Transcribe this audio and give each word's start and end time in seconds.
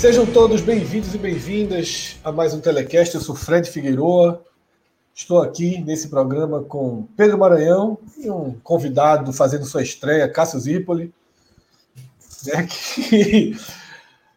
Sejam 0.00 0.24
todos 0.24 0.62
bem-vindos 0.62 1.14
e 1.14 1.18
bem-vindas 1.18 2.16
a 2.24 2.32
mais 2.32 2.54
um 2.54 2.60
Telecast. 2.60 3.14
Eu 3.14 3.20
sou 3.20 3.34
Fred 3.34 3.70
Figueiroa. 3.70 4.42
Estou 5.14 5.42
aqui 5.42 5.78
nesse 5.82 6.08
programa 6.08 6.62
com 6.62 7.06
Pedro 7.18 7.36
Maranhão 7.36 7.98
e 8.16 8.30
um 8.30 8.58
convidado 8.60 9.30
fazendo 9.30 9.66
sua 9.66 9.82
estreia, 9.82 10.26
Cássio 10.26 10.58
Zipoli, 10.58 11.12
né, 12.46 12.66
que 12.66 13.54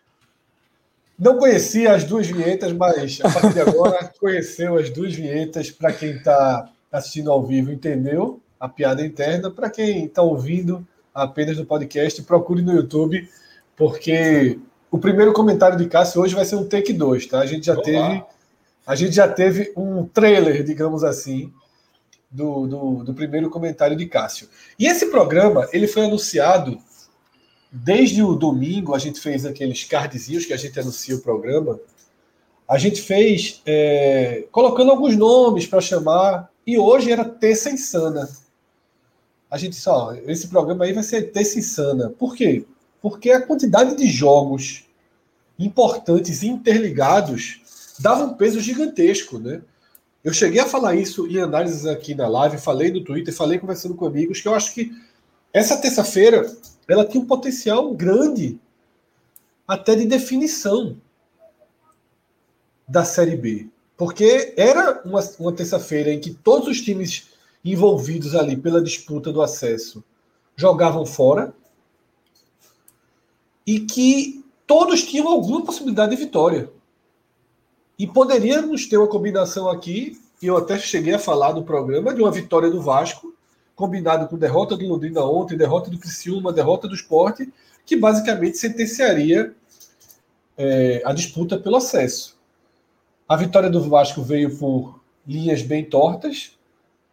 não 1.17 1.37
conhecia 1.37 1.93
as 1.93 2.03
duas 2.03 2.27
vinhetas, 2.27 2.73
mas 2.73 3.21
a 3.23 3.31
partir 3.31 3.53
de 3.53 3.61
agora 3.61 4.11
conheceu 4.19 4.77
as 4.77 4.89
duas 4.89 5.13
vinhetas. 5.15 5.71
Para 5.71 5.93
quem 5.93 6.17
está 6.17 6.69
assistindo 6.91 7.31
ao 7.31 7.41
vivo, 7.41 7.71
entendeu 7.71 8.41
a 8.59 8.67
piada 8.67 9.01
interna. 9.01 9.49
Para 9.49 9.69
quem 9.69 10.07
está 10.07 10.21
ouvindo 10.21 10.85
apenas 11.15 11.57
no 11.57 11.65
podcast, 11.65 12.21
procure 12.23 12.61
no 12.61 12.73
YouTube, 12.73 13.29
porque 13.77 14.59
o 14.93 14.99
primeiro 14.99 15.33
comentário 15.33 15.75
de 15.75 15.87
Cássio 15.87 16.21
hoje 16.21 16.35
vai 16.35 16.45
ser 16.45 16.55
um 16.55 16.67
take 16.67 16.93
2, 16.93 17.25
tá? 17.25 17.39
A 17.39 17.47
gente 17.47 17.65
já 17.65 17.73
Olá. 17.73 17.81
teve 17.81 18.23
a 18.85 18.95
gente 18.95 19.15
já 19.15 19.27
teve 19.27 19.73
um 19.75 20.05
trailer, 20.05 20.63
digamos 20.63 21.03
assim, 21.03 21.51
do, 22.29 22.67
do, 22.67 23.03
do, 23.05 23.13
primeiro 23.13 23.49
comentário 23.49 23.97
de 23.97 24.05
Cássio. 24.05 24.47
E 24.77 24.85
esse 24.85 25.07
programa, 25.07 25.67
ele 25.73 25.87
foi 25.87 26.05
anunciado 26.05 26.77
desde 27.71 28.21
o 28.21 28.35
domingo, 28.35 28.93
a 28.93 28.99
gente 28.99 29.19
fez 29.19 29.47
aqueles 29.47 29.83
cardzinhos 29.83 30.45
que 30.45 30.53
a 30.53 30.57
gente 30.57 30.79
anuncia 30.79 31.15
o 31.15 31.21
programa. 31.21 31.79
A 32.67 32.77
gente 32.77 33.01
fez 33.01 33.63
é, 33.65 34.45
colocando 34.51 34.91
alguns 34.91 35.15
nomes 35.15 35.65
para 35.65 35.81
chamar, 35.81 36.51
e 36.67 36.77
hoje 36.77 37.11
era 37.11 37.25
Terça 37.25 37.71
Insana. 37.71 38.29
A 39.49 39.57
gente 39.57 39.75
só, 39.75 40.13
esse 40.27 40.49
programa 40.49 40.85
aí 40.85 40.93
vai 40.93 41.03
ser 41.03 41.31
Terça 41.31 41.57
Insana. 41.57 42.11
Por 42.11 42.35
quê? 42.35 42.63
Porque 43.03 43.31
a 43.31 43.45
quantidade 43.45 43.97
de 43.97 44.07
jogos 44.07 44.85
importantes 45.59 46.41
interligados 46.41 47.95
dava 47.99 48.23
um 48.23 48.35
peso 48.35 48.61
gigantesco, 48.61 49.37
né? 49.37 49.61
Eu 50.23 50.31
cheguei 50.31 50.61
a 50.61 50.65
falar 50.65 50.95
isso 50.95 51.27
em 51.27 51.37
análises 51.37 51.85
aqui 51.85 52.15
na 52.15 52.29
live, 52.29 52.57
falei 52.57 52.93
no 52.93 53.03
Twitter, 53.03 53.35
falei 53.35 53.59
conversando 53.59 53.93
com 53.93 54.05
amigos, 54.05 54.39
que 54.39 54.47
eu 54.47 54.55
acho 54.55 54.73
que 54.73 54.95
essa 55.51 55.75
terça-feira 55.75 56.49
ela 56.87 57.03
tinha 57.03 57.21
um 57.21 57.27
potencial 57.27 57.93
grande 57.93 58.57
até 59.67 59.95
de 59.95 60.05
definição 60.05 60.95
da 62.87 63.03
Série 63.03 63.35
B. 63.35 63.67
Porque 63.97 64.53
era 64.55 65.01
uma, 65.03 65.19
uma 65.39 65.51
terça-feira 65.51 66.09
em 66.09 66.21
que 66.21 66.33
todos 66.33 66.69
os 66.69 66.81
times 66.81 67.31
envolvidos 67.65 68.33
ali 68.33 68.55
pela 68.55 68.81
disputa 68.81 69.29
do 69.29 69.41
acesso 69.41 70.01
jogavam 70.55 71.05
fora 71.05 71.53
e 73.65 73.79
que 73.81 74.43
todos 74.67 75.03
tinham 75.03 75.27
alguma 75.27 75.63
possibilidade 75.63 76.15
de 76.15 76.23
vitória. 76.23 76.69
E 77.97 78.07
poderíamos 78.07 78.87
ter 78.87 78.97
uma 78.97 79.07
combinação 79.07 79.69
aqui, 79.69 80.19
e 80.41 80.47
eu 80.47 80.57
até 80.57 80.77
cheguei 80.77 81.13
a 81.13 81.19
falar 81.19 81.53
no 81.53 81.63
programa, 81.63 82.13
de 82.13 82.21
uma 82.21 82.31
vitória 82.31 82.69
do 82.69 82.81
Vasco, 82.81 83.33
combinado 83.75 84.27
com 84.27 84.37
derrota 84.37 84.75
do 84.75 84.87
Londrina 84.87 85.21
ontem, 85.21 85.57
derrota 85.57 85.89
do 85.89 85.97
Criciúma, 85.97 86.53
derrota 86.53 86.87
do 86.87 86.95
Esporte, 86.95 87.51
que 87.85 87.95
basicamente 87.95 88.57
sentenciaria 88.57 89.53
é, 90.57 91.01
a 91.05 91.13
disputa 91.13 91.57
pelo 91.57 91.77
acesso. 91.77 92.37
A 93.27 93.35
vitória 93.35 93.69
do 93.69 93.81
Vasco 93.81 94.21
veio 94.21 94.57
por 94.57 94.99
linhas 95.25 95.61
bem 95.61 95.85
tortas, 95.85 96.51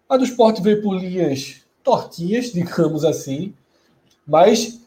a 0.08 0.16
do 0.16 0.24
Esporte 0.24 0.60
veio 0.60 0.82
por 0.82 0.94
linhas 0.98 1.62
tortinhas, 1.82 2.46
digamos 2.52 3.04
assim, 3.04 3.54
mas 4.26 4.80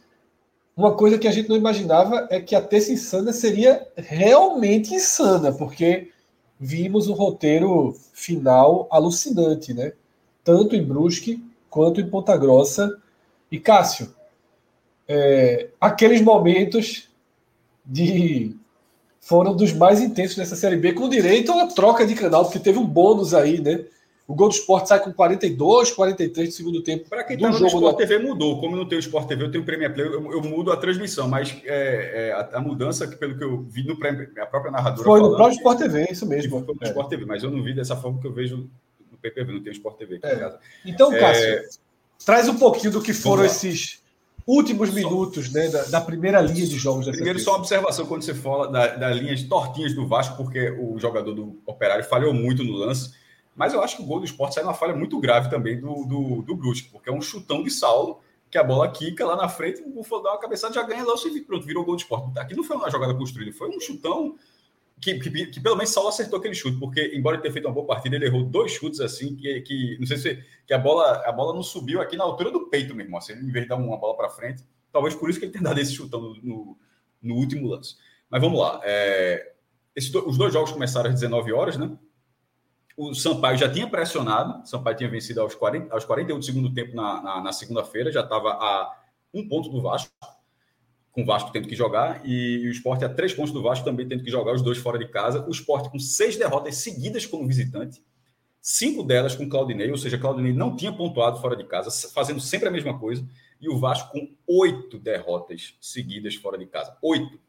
uma 0.76 0.96
coisa 0.96 1.18
que 1.18 1.28
a 1.28 1.32
gente 1.32 1.50
não 1.50 1.56
imaginava 1.56 2.28
é 2.32 2.42
que 2.42 2.56
a 2.56 2.62
terça 2.62 2.92
insana 2.92 3.32
seria 3.32 3.88
realmente 3.96 4.94
insana, 4.94 5.52
porque 5.52 6.12
vimos 6.60 7.08
um 7.08 7.14
roteiro 7.14 7.96
final 8.14 8.88
alucinante, 8.90 9.74
né? 9.74 9.94
Tanto 10.44 10.76
em 10.76 10.84
Brusque 10.84 11.44
quanto 11.70 12.02
em 12.02 12.10
Ponta 12.10 12.36
Grossa. 12.36 12.98
E 13.52 13.60
Cássio, 13.60 14.14
é, 15.08 15.70
aqueles 15.80 16.22
momentos 16.22 17.10
de 17.86 18.56
foram 19.20 19.56
dos 19.56 19.72
mais 19.72 20.02
intensos 20.02 20.36
dessa 20.36 20.56
série 20.56 20.76
B, 20.76 20.94
com 20.94 21.08
direito 21.08 21.52
a 21.54 21.68
troca 21.68 22.06
de 22.06 22.16
canal, 22.16 22.44
porque 22.44 22.60
teve 22.60 22.78
um 22.78 22.86
bônus 22.86 23.34
aí, 23.34 23.62
né? 23.62 23.86
O 24.26 24.34
gol 24.36 24.48
do 24.48 24.56
Sport 24.56 24.88
sai 24.88 25.04
com 25.04 25.12
42, 25.12 25.92
43 25.92 26.50
de 26.50 26.56
segundo 26.56 26.82
tempo. 26.82 27.10
Para 27.10 27.24
quem 27.26 27.36
está 27.36 27.50
no 27.50 27.68
Sport 27.68 27.98
da... 27.98 28.06
TV 28.06 28.20
mudou. 28.20 28.60
Como 28.60 28.76
não 28.76 28.88
tem 28.88 28.98
o 28.98 29.00
Sport 29.00 29.28
TV, 29.28 29.44
eu 29.44 29.52
tenho 29.52 29.64
o 29.64 29.66
Premier 29.66 29.94
Play, 29.94 30.08
eu, 30.08 30.32
eu 30.32 30.42
mudo 30.42 30.72
a 30.72 30.78
transmissão, 30.78 31.28
mas 31.28 31.54
é, 31.66 32.30
é, 32.30 32.32
a, 32.32 32.58
a, 32.58 32.62
mudança, 32.62 33.06
que 33.06 33.18
pelo 33.18 33.38
que 33.38 33.44
eu 33.44 33.62
vi 33.64 33.84
no 33.86 34.00
Premier, 34.00 34.32
a 34.40 34.46
própria 34.46 34.72
narradora. 34.72 35.04
Foi 35.04 35.20
no 35.20 35.36
próprio 35.36 35.58
Sport 35.58 35.78
TV, 35.78 36.08
isso 36.10 36.26
mesmo. 36.26 36.64
Foi 36.64 36.74
no 36.74 36.84
é. 36.84 36.88
Sport 36.88 37.10
TV, 37.10 37.26
mas 37.26 37.44
eu 37.44 37.52
não 37.52 37.62
vi 37.62 37.74
dessa 37.74 37.98
forma 37.98 38.22
que 38.22 38.28
eu 38.28 38.34
vejo 38.34 38.70
no 39.12 39.18
PPV, 39.18 39.52
não 39.52 39.62
tem 39.62 39.72
o 39.72 39.76
Sport 39.76 39.98
TV 39.98 40.16
aqui 40.16 40.28
é. 40.28 40.36
em 40.36 40.40
casa. 40.40 40.60
Então, 40.86 41.12
é, 41.12 41.20
Cássio, 41.20 41.80
traz 42.26 42.48
um 42.48 42.58
pouquinho 42.58 42.94
do 42.94 43.02
que 43.02 43.14
foram 43.14 43.44
esses 43.44 44.02
últimos 44.48 44.88
só, 44.88 44.96
minutos 44.96 45.52
né, 45.52 45.68
da, 45.68 45.84
da, 45.84 46.02
primeira 46.02 46.40
linha 46.40 46.66
de 46.66 46.78
jogos. 46.78 47.10
Primeiro, 47.10 47.40
só 47.40 47.52
uma 47.52 47.60
observação 47.60 48.06
quando 48.06 48.22
você 48.22 48.34
fala 48.34 48.72
das 48.72 48.98
da 48.98 49.10
linhas 49.12 49.44
tortinhas 49.44 49.94
do 49.94 50.08
Vasco, 50.08 50.38
porque 50.38 50.70
o 50.72 50.98
jogador 50.98 51.34
do 51.34 51.60
Operário 51.66 52.06
falhou 52.06 52.34
muito 52.34 52.64
no 52.64 52.72
lance 52.72 53.22
mas 53.56 53.74
eu 53.74 53.82
acho 53.82 53.98
que 53.98 54.04
o 54.04 54.06
gol 54.06 54.20
do 54.20 54.26
esporte 54.26 54.56
sai 54.56 54.64
numa 54.64 54.74
falha 54.74 54.96
muito 54.96 55.20
grave 55.20 55.50
também 55.50 55.80
do, 55.80 56.06
do, 56.06 56.42
do 56.42 56.56
Brusque, 56.56 56.90
porque 56.90 57.10
é 57.10 57.14
um 57.14 57.22
chutão 57.22 57.64
de 57.64 57.72
Saulo, 57.72 58.20
que 58.50 58.58
a 58.58 58.64
bola 58.64 58.90
quica 58.92 59.26
lá 59.26 59.36
na 59.36 59.50
frente, 59.50 59.82
o 59.82 59.90
Buffalo 59.90 60.22
dá 60.22 60.32
uma 60.32 60.40
cabeçada, 60.40 60.74
já 60.74 60.84
ganha 60.84 61.04
o 61.04 61.18
serviço. 61.18 61.46
Pronto, 61.46 61.66
virou 61.66 61.84
gol 61.84 61.96
do 61.96 62.02
esporte. 62.02 62.38
Aqui 62.38 62.56
não 62.56 62.64
foi 62.64 62.76
uma 62.76 62.90
jogada 62.90 63.14
construída, 63.16 63.52
foi 63.52 63.68
um 63.68 63.80
chutão 63.80 64.36
que, 65.02 65.20
que, 65.20 65.48
que, 65.48 65.60
pelo 65.60 65.76
menos 65.76 65.92
Saulo 65.92 66.10
acertou 66.10 66.40
aquele 66.40 66.54
chute, 66.54 66.78
porque 66.80 67.14
embora 67.16 67.36
ele 67.36 67.42
tenha 67.42 67.52
feito 67.52 67.66
uma 67.68 67.74
boa 67.74 67.86
partida, 67.86 68.16
ele 68.16 68.26
errou 68.26 68.44
dois 68.44 68.72
chutes 68.72 69.00
assim, 69.00 69.36
que, 69.36 69.62
que 69.62 69.98
não 70.00 70.06
sei 70.06 70.18
se 70.18 70.44
que 70.66 70.74
a 70.74 70.78
bola, 70.78 71.24
a 71.26 71.32
bola 71.32 71.54
não 71.54 71.64
subiu 71.64 72.00
aqui 72.00 72.16
na 72.16 72.24
altura 72.24 72.52
do 72.52 72.68
peito 72.70 72.96
mesmo, 72.96 73.18
assim, 73.18 73.34
em 73.34 73.52
vez 73.52 73.66
de 73.66 73.70
dar 73.70 73.76
uma 73.76 73.98
bola 73.98 74.16
para 74.16 74.30
frente. 74.30 74.64
Talvez 74.92 75.16
por 75.16 75.30
isso 75.30 75.40
que 75.40 75.46
ele 75.46 75.52
tenha 75.52 75.64
dado 75.64 75.80
esse 75.80 75.94
chutão 75.94 76.22
no, 76.22 76.36
no, 76.42 76.78
no 77.22 77.36
último 77.36 77.68
lance. 77.68 77.96
Mas 78.30 78.40
vamos 78.40 78.60
lá. 78.60 78.80
É, 78.84 79.54
do, 80.12 80.30
os 80.30 80.38
dois 80.38 80.54
jogos 80.54 80.72
começaram 80.72 81.10
às 81.10 81.16
19 81.16 81.52
horas, 81.52 81.76
né? 81.76 81.92
O 82.96 83.14
Sampaio 83.14 83.58
já 83.58 83.72
tinha 83.72 83.88
pressionado, 83.88 84.66
Sampaio 84.68 84.96
tinha 84.96 85.10
vencido 85.10 85.42
aos, 85.42 85.56
40, 85.56 85.94
aos 85.94 86.06
41 86.06 86.38
do 86.38 86.46
segundo 86.46 86.74
tempo 86.74 86.96
na, 86.96 87.22
na, 87.22 87.42
na 87.42 87.52
segunda-feira, 87.52 88.12
já 88.12 88.22
estava 88.22 88.50
a 88.50 88.96
um 89.34 89.48
ponto 89.48 89.70
do 89.70 89.82
Vasco, 89.82 90.12
com 91.12 91.24
o 91.24 91.26
Vasco 91.26 91.52
tendo 91.52 91.68
que 91.68 91.76
jogar, 91.76 92.22
e 92.24 92.68
o 92.68 92.72
Sport 92.72 93.04
a 93.04 93.10
três 93.10 93.34
pontos 93.34 93.52
do 93.52 93.62
Vasco 93.62 93.84
também 93.84 94.08
tendo 94.08 94.24
que 94.24 94.30
jogar, 94.30 94.54
os 94.54 94.62
dois 94.62 94.78
fora 94.78 95.00
de 95.00 95.08
casa. 95.08 95.46
O 95.48 95.52
Sport 95.52 95.92
com 95.92 96.00
seis 96.00 96.38
derrotas 96.38 96.78
seguidas 96.78 97.26
como 97.26 97.48
visitante, 97.48 98.02
cinco 98.62 99.04
delas 99.04 99.36
com 99.36 99.50
Claudinei, 99.50 99.90
ou 99.90 99.98
seja, 99.98 100.18
Claudinei 100.18 100.54
não 100.54 100.76
tinha 100.76 100.94
pontuado 100.94 101.42
fora 101.42 101.56
de 101.56 101.64
casa, 101.64 101.90
fazendo 102.10 102.40
sempre 102.40 102.68
a 102.68 102.72
mesma 102.72 102.98
coisa, 103.00 103.28
e 103.60 103.70
o 103.70 103.80
Vasco 103.80 104.12
com 104.12 104.36
oito 104.48 105.00
derrotas 105.00 105.76
seguidas 105.82 106.36
fora 106.36 106.58
de 106.58 106.66
casa. 106.68 106.96
Oito. 107.02 107.40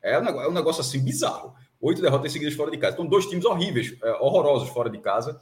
É 0.00 0.18
um 0.18 0.26
é 0.26 0.48
um 0.48 0.52
negócio 0.52 0.80
assim 0.80 0.98
bizarro 0.98 1.54
oito 1.82 2.00
derrotas 2.00 2.32
seguidas 2.32 2.54
fora 2.54 2.70
de 2.70 2.78
casa. 2.78 2.94
Então, 2.94 3.06
dois 3.06 3.26
times 3.26 3.44
horríveis, 3.44 3.94
é, 4.02 4.12
horrorosos 4.12 4.68
fora 4.70 4.88
de 4.88 4.98
casa, 4.98 5.38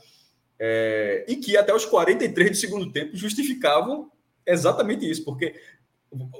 é, 0.58 1.24
e 1.28 1.36
que 1.36 1.56
até 1.56 1.72
os 1.74 1.84
43 1.84 2.50
do 2.50 2.56
segundo 2.56 2.90
tempo 2.90 3.16
justificavam 3.16 4.10
exatamente 4.46 5.08
isso, 5.08 5.24
porque 5.24 5.54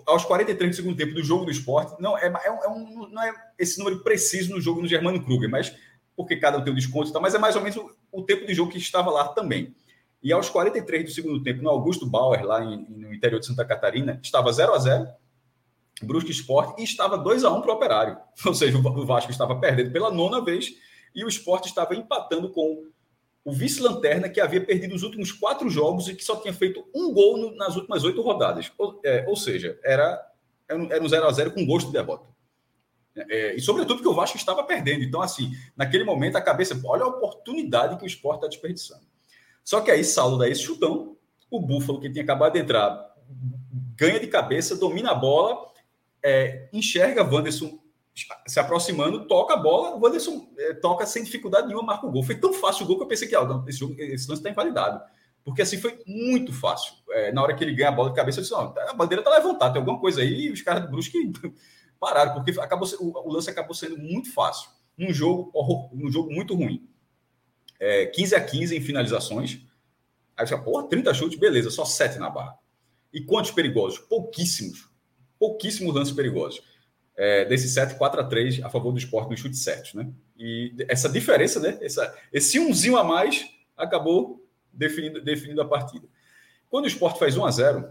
aos 0.06 0.24
43 0.24 0.70
do 0.70 0.76
segundo 0.76 0.96
tempo 0.96 1.14
do 1.14 1.22
jogo 1.22 1.44
do 1.44 1.50
esporte, 1.50 2.00
não 2.00 2.18
é, 2.18 2.26
é, 2.26 2.46
é 2.46 2.68
um, 2.68 3.08
não 3.08 3.22
é 3.22 3.32
esse 3.58 3.78
número 3.78 4.02
preciso 4.02 4.50
no 4.50 4.60
jogo 4.60 4.80
no 4.80 4.88
Germano 4.88 5.22
Kruger, 5.22 5.48
mas 5.48 5.76
porque 6.16 6.36
cada 6.36 6.58
um 6.58 6.64
tem 6.64 6.72
um 6.72 6.76
desconto, 6.76 7.12
tá, 7.12 7.20
mas 7.20 7.34
é 7.34 7.38
mais 7.38 7.54
ou 7.54 7.62
menos 7.62 7.76
o, 7.76 7.90
o 8.10 8.22
tempo 8.22 8.46
de 8.46 8.54
jogo 8.54 8.72
que 8.72 8.78
estava 8.78 9.10
lá 9.10 9.28
também. 9.28 9.74
E 10.22 10.32
aos 10.32 10.50
43 10.50 11.04
do 11.04 11.10
segundo 11.10 11.42
tempo, 11.42 11.62
no 11.62 11.70
Augusto 11.70 12.04
Bauer, 12.04 12.44
lá 12.44 12.62
em, 12.62 12.84
no 12.88 13.14
interior 13.14 13.38
de 13.38 13.46
Santa 13.46 13.64
Catarina, 13.64 14.18
estava 14.22 14.52
0 14.52 14.74
a 14.74 14.78
0 14.78 15.08
Brusque 16.02 16.30
Esporte, 16.30 16.80
e 16.80 16.84
estava 16.84 17.18
2 17.18 17.44
a 17.44 17.50
1 17.50 17.60
para 17.60 17.72
o 17.72 17.74
Operário. 17.74 18.18
Ou 18.44 18.54
seja, 18.54 18.78
o 18.78 19.06
Vasco 19.06 19.30
estava 19.30 19.58
perdendo 19.58 19.92
pela 19.92 20.10
nona 20.10 20.42
vez 20.42 20.74
e 21.14 21.24
o 21.24 21.28
Esporte 21.28 21.68
estava 21.68 21.94
empatando 21.94 22.50
com 22.50 22.84
o 23.44 23.52
vice-lanterna 23.52 24.28
que 24.28 24.40
havia 24.40 24.64
perdido 24.64 24.94
os 24.94 25.02
últimos 25.02 25.32
quatro 25.32 25.68
jogos 25.68 26.08
e 26.08 26.14
que 26.14 26.24
só 26.24 26.36
tinha 26.36 26.52
feito 26.52 26.86
um 26.94 27.12
gol 27.12 27.38
no, 27.38 27.56
nas 27.56 27.76
últimas 27.76 28.04
oito 28.04 28.20
rodadas. 28.22 28.70
Ou, 28.78 29.00
é, 29.04 29.24
ou 29.26 29.36
seja, 29.36 29.78
era, 29.82 30.20
era 30.68 31.02
um 31.02 31.08
0 31.08 31.26
a 31.26 31.32
0 31.32 31.52
com 31.52 31.66
gosto 31.66 31.86
de 31.86 31.94
derrota. 31.94 32.28
É, 33.16 33.54
e 33.54 33.60
sobretudo 33.60 33.96
porque 33.96 34.08
o 34.08 34.14
Vasco 34.14 34.36
estava 34.36 34.62
perdendo. 34.62 35.02
Então, 35.02 35.20
assim, 35.20 35.52
naquele 35.76 36.04
momento 36.04 36.36
a 36.36 36.40
cabeça, 36.40 36.78
olha 36.84 37.04
a 37.04 37.08
oportunidade 37.08 37.96
que 37.96 38.04
o 38.04 38.06
esporte 38.06 38.38
está 38.38 38.48
desperdiçando. 38.48 39.02
Só 39.64 39.80
que 39.80 39.90
aí, 39.90 40.04
Saulo 40.04 40.38
dá 40.38 40.48
esse 40.48 40.62
chutão, 40.62 41.16
o 41.50 41.60
Búfalo, 41.60 42.00
que 42.00 42.10
tinha 42.10 42.22
acabado 42.22 42.52
de 42.52 42.60
entrar, 42.60 43.14
ganha 43.96 44.20
de 44.20 44.26
cabeça, 44.26 44.76
domina 44.76 45.10
a 45.10 45.14
bola, 45.14 45.69
é, 46.22 46.68
enxerga 46.72 47.24
Wanderson 47.24 47.78
se 48.46 48.60
aproximando, 48.60 49.26
toca 49.26 49.54
a 49.54 49.56
bola, 49.56 49.96
Wanderson 49.96 50.52
é, 50.58 50.74
toca 50.74 51.06
sem 51.06 51.22
dificuldade 51.22 51.68
nenhuma, 51.68 51.86
marca 51.86 52.06
o 52.06 52.10
gol. 52.10 52.22
Foi 52.22 52.34
tão 52.34 52.52
fácil 52.52 52.84
o 52.84 52.86
gol 52.86 52.98
que 52.98 53.04
eu 53.04 53.08
pensei 53.08 53.28
que 53.28 53.34
ah, 53.34 53.44
não, 53.44 53.66
esse, 53.68 53.78
jogo, 53.78 53.94
esse 53.98 54.28
lance 54.28 54.40
está 54.40 54.50
invalidado. 54.50 55.00
Porque 55.44 55.62
assim 55.62 55.78
foi 55.78 55.98
muito 56.06 56.52
fácil. 56.52 56.92
É, 57.10 57.32
na 57.32 57.42
hora 57.42 57.54
que 57.54 57.64
ele 57.64 57.74
ganha 57.74 57.88
a 57.88 57.92
bola 57.92 58.10
de 58.10 58.16
cabeça, 58.16 58.40
eu 58.40 58.42
disse: 58.42 58.54
não, 58.54 58.74
a 58.76 58.92
bandeira 58.92 59.22
está 59.22 59.30
levantada, 59.30 59.72
tem 59.72 59.80
alguma 59.80 59.98
coisa 59.98 60.20
aí, 60.20 60.46
e 60.46 60.50
os 60.50 60.60
caras 60.60 60.82
do 60.82 60.90
Brusque 60.90 61.32
pararam, 61.98 62.34
porque 62.34 62.58
acabou, 62.60 62.88
o, 62.98 63.28
o, 63.28 63.32
lance 63.32 63.48
acabou 63.48 63.74
sendo 63.74 63.96
muito 63.96 64.32
fácil. 64.32 64.70
Um 64.98 65.12
jogo, 65.12 65.50
um 65.92 66.10
jogo 66.10 66.30
muito 66.30 66.54
ruim. 66.54 66.86
É, 67.78 68.06
15 68.06 68.34
a 68.34 68.44
15 68.44 68.76
em 68.76 68.80
finalizações. 68.80 69.60
Aí 70.36 70.46
você 70.46 70.56
porra, 70.58 70.86
30 70.88 71.14
chutes, 71.14 71.38
beleza, 71.38 71.70
só 71.70 71.84
7 71.84 72.18
na 72.18 72.28
barra. 72.28 72.58
E 73.12 73.22
quantos 73.22 73.50
perigosos? 73.50 73.98
Pouquíssimos. 73.98 74.89
Pouquíssimos 75.40 75.92
lances 75.92 76.14
perigosos 76.14 76.62
é, 77.16 77.44
desse 77.44 77.68
7, 77.68 77.96
4 77.96 78.20
a 78.20 78.24
3 78.24 78.62
a 78.62 78.70
favor 78.70 78.92
do 78.92 78.98
esporte 78.98 79.30
no 79.30 79.36
chute 79.36 79.56
certo, 79.56 79.94
né? 79.94 80.10
E 80.38 80.74
essa 80.88 81.06
diferença, 81.06 81.60
né? 81.60 81.76
Essa, 81.82 82.16
esse 82.32 82.58
umzinho 82.58 82.96
a 82.96 83.04
mais 83.04 83.44
acabou 83.76 84.42
definindo, 84.72 85.20
definindo 85.20 85.60
a 85.60 85.68
partida. 85.68 86.06
Quando 86.70 86.84
o 86.84 86.88
esporte 86.88 87.18
faz 87.18 87.36
1 87.36 87.44
a 87.44 87.50
0 87.50 87.90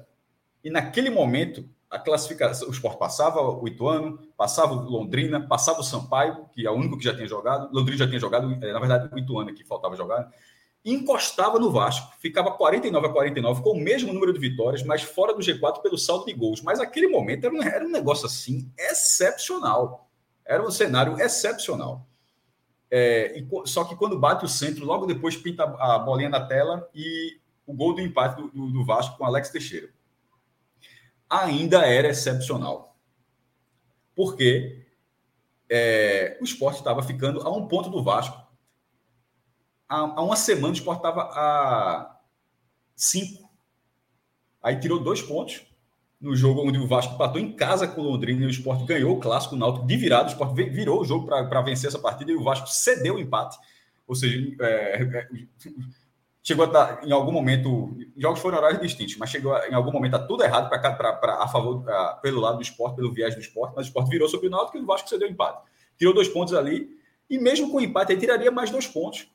e 0.63 0.71
naquele 0.71 1.11
momento 1.11 1.69
a 1.89 1.99
classificação, 1.99 2.67
o 2.69 2.71
esporte 2.71 2.97
passava 2.97 3.41
o 3.41 3.67
Ituano, 3.67 4.19
passava 4.35 4.73
o 4.73 4.89
Londrina, 4.89 5.39
passava 5.39 5.79
o 5.79 5.83
Sampaio, 5.83 6.45
que 6.51 6.65
é 6.65 6.71
o 6.71 6.75
único 6.75 6.97
que 6.97 7.03
já 7.03 7.15
tinha 7.15 7.27
jogado, 7.27 7.71
Londrina 7.71 7.97
já 7.97 8.07
tinha 8.07 8.19
jogado, 8.19 8.51
é, 8.63 8.71
na 8.73 8.79
verdade 8.79 9.13
o 9.13 9.19
Ituano 9.19 9.53
que 9.53 9.63
faltava 9.63 9.95
jogar, 9.95 10.27
encostava 10.83 11.59
no 11.59 11.71
Vasco, 11.71 12.13
ficava 12.19 12.51
49 12.51 13.07
a 13.07 13.09
49 13.09 13.61
com 13.61 13.71
o 13.71 13.79
mesmo 13.79 14.13
número 14.13 14.33
de 14.33 14.39
vitórias, 14.39 14.83
mas 14.83 15.01
fora 15.01 15.33
do 15.33 15.41
G4 15.41 15.81
pelo 15.81 15.97
saldo 15.97 16.25
de 16.25 16.33
gols. 16.33 16.61
Mas 16.61 16.79
aquele 16.79 17.07
momento 17.07 17.45
era 17.45 17.53
um, 17.53 17.61
era 17.61 17.85
um 17.85 17.91
negócio 17.91 18.25
assim 18.25 18.71
excepcional. 18.77 20.09
Era 20.45 20.63
um 20.63 20.71
cenário 20.71 21.19
excepcional. 21.19 22.07
É, 22.89 23.37
e, 23.37 23.47
só 23.65 23.83
que 23.83 23.95
quando 23.95 24.17
bate 24.17 24.45
o 24.45 24.49
centro, 24.49 24.85
logo 24.85 25.05
depois 25.05 25.35
pinta 25.35 25.63
a 25.63 25.99
bolinha 25.99 26.29
na 26.29 26.45
tela 26.45 26.89
e 26.93 27.39
o 27.67 27.73
gol 27.73 27.93
do 27.93 28.01
empate 28.01 28.41
do, 28.41 28.47
do, 28.49 28.71
do 28.71 28.85
Vasco 28.85 29.17
com 29.17 29.25
Alex 29.25 29.49
Teixeira. 29.49 29.89
Ainda 31.29 31.85
era 31.85 32.07
excepcional. 32.07 32.97
Porque 34.15 34.85
é, 35.69 36.37
o 36.41 36.43
esporte 36.43 36.79
estava 36.79 37.03
ficando 37.03 37.41
a 37.41 37.51
um 37.55 37.67
ponto 37.67 37.89
do 37.89 38.01
Vasco 38.01 38.48
há, 39.89 40.21
uma 40.21 40.35
semana 40.35 40.69
o 40.69 40.77
Sport 40.77 40.97
estava 40.97 41.23
a 41.23 42.19
cinco. 42.95 43.49
Aí 44.61 44.79
tirou 44.79 44.99
dois 44.99 45.21
pontos 45.21 45.65
no 46.21 46.35
jogo 46.35 46.67
onde 46.67 46.77
o 46.77 46.87
Vasco 46.87 47.15
empatou 47.15 47.39
em 47.39 47.53
casa 47.53 47.87
com 47.87 48.01
o 48.01 48.03
Londrina 48.03 48.43
e 48.43 48.47
o 48.47 48.49
Sport 48.49 48.85
ganhou 48.85 49.15
o 49.15 49.19
clássico 49.19 49.55
náutico 49.55 49.87
de 49.87 49.97
virada. 49.97 50.27
O 50.27 50.31
Sport 50.31 50.53
virou 50.53 51.01
o 51.01 51.05
jogo 51.05 51.25
para 51.25 51.61
vencer 51.61 51.87
essa 51.87 51.99
partida 51.99 52.31
e 52.31 52.35
o 52.35 52.43
Vasco 52.43 52.67
cedeu 52.67 53.15
o 53.15 53.19
empate. 53.19 53.57
Ou 54.05 54.15
seja, 54.15 54.37
é, 54.61 55.01
é, 55.03 55.27
chegou 56.43 56.65
a 56.65 56.67
estar, 56.67 57.07
em 57.07 57.11
algum 57.11 57.31
momento, 57.31 57.95
jogos 58.17 58.39
foram 58.39 58.57
horários 58.57 58.81
distintos, 58.81 59.15
mas 59.17 59.29
chegou 59.29 59.53
a, 59.53 59.69
em 59.69 59.73
algum 59.73 59.91
momento 59.91 60.15
a 60.15 60.19
tudo 60.19 60.43
errado 60.43 60.67
para 60.67 61.43
a 61.43 61.47
favor 61.47 61.83
pra, 61.83 62.15
pelo 62.15 62.41
lado 62.41 62.57
do 62.57 62.63
esporte, 62.63 62.95
pelo 62.95 63.13
viés 63.13 63.35
do 63.35 63.41
esporte, 63.41 63.73
mas 63.75 63.85
o 63.85 63.89
esporte 63.89 64.09
virou 64.09 64.27
sobre 64.27 64.47
o 64.47 64.49
Náutico 64.49 64.77
e 64.77 64.81
o 64.81 64.85
Vasco 64.85 65.07
cedeu 65.07 65.27
o 65.27 65.31
empate. 65.31 65.63
Tirou 65.97 66.13
dois 66.13 66.27
pontos 66.27 66.53
ali, 66.53 66.89
e 67.29 67.37
mesmo 67.37 67.71
com 67.71 67.77
o 67.77 67.81
empate, 67.81 68.11
aí 68.11 68.17
tiraria 68.17 68.51
mais 68.51 68.71
dois 68.71 68.87
pontos. 68.87 69.27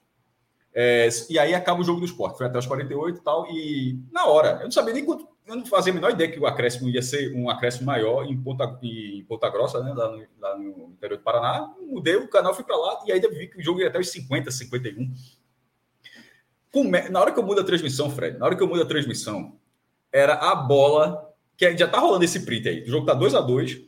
É, 0.75 1.09
e 1.31 1.39
aí 1.39 1.55
acaba 1.55 1.81
o 1.81 1.85
jogo 1.85 2.01
do 2.01 2.07
esporte. 2.07 2.37
Foi 2.37 2.47
até 2.47 2.59
os 2.59 2.67
48 2.67 3.17
e 3.17 3.23
tal. 3.23 3.47
E 3.49 3.99
na 4.11 4.27
hora, 4.27 4.59
eu 4.59 4.65
não 4.65 4.73
sabia 4.73 4.93
nem 4.93 5.05
quanto. 5.05 5.29
Eu 5.47 5.57
não 5.57 5.67
fazia 5.67 5.93
a 5.93 5.95
menor 5.95 6.11
ideia 6.11 6.33
que 6.33 6.41
o 6.41 6.47
acréscimo 6.47 6.89
ia 6.89 7.03
ser 7.03 7.35
um 7.35 7.51
acréscimo 7.51 7.87
maior 7.87 8.25
em 8.25 8.37
Ponta, 8.43 8.79
em 8.83 9.23
Ponta 9.25 9.49
Grossa, 9.51 9.83
né, 9.83 9.93
lá, 9.93 10.11
no, 10.11 10.27
lá 10.41 10.59
no 10.59 10.91
interior 10.95 11.19
do 11.19 11.23
Paraná. 11.23 11.73
Mudei 11.83 12.17
o 12.17 12.29
canal, 12.29 12.55
fui 12.55 12.65
para 12.65 12.77
lá 12.77 12.99
e 13.07 13.13
aí 13.13 13.21
vi 13.21 13.49
que 13.49 13.59
o 13.59 13.63
jogo 13.63 13.81
ia 13.81 13.89
até 13.89 13.99
os 13.99 14.09
50, 14.09 14.51
51. 14.51 15.13
na 17.11 17.21
hora 17.21 17.31
que 17.31 17.39
eu 17.39 17.45
mudo 17.45 17.61
a 17.61 17.65
transmissão, 17.65 18.11
Fred, 18.11 18.39
na 18.39 18.47
hora 18.47 18.57
que 18.57 18.63
eu 18.63 18.67
mudo 18.67 18.83
a 18.83 18.87
transmissão, 18.87 19.57
era 20.11 20.35
a 20.35 20.55
bola, 20.55 21.31
que 21.59 21.77
já 21.77 21.89
tá 21.89 21.99
rolando 21.99 22.25
esse 22.25 22.41
print 22.45 22.69
aí. 22.69 22.83
O 22.83 22.89
jogo 22.89 23.07
tá 23.07 23.13
2 23.13 23.35
a 23.35 23.41
2 23.43 23.83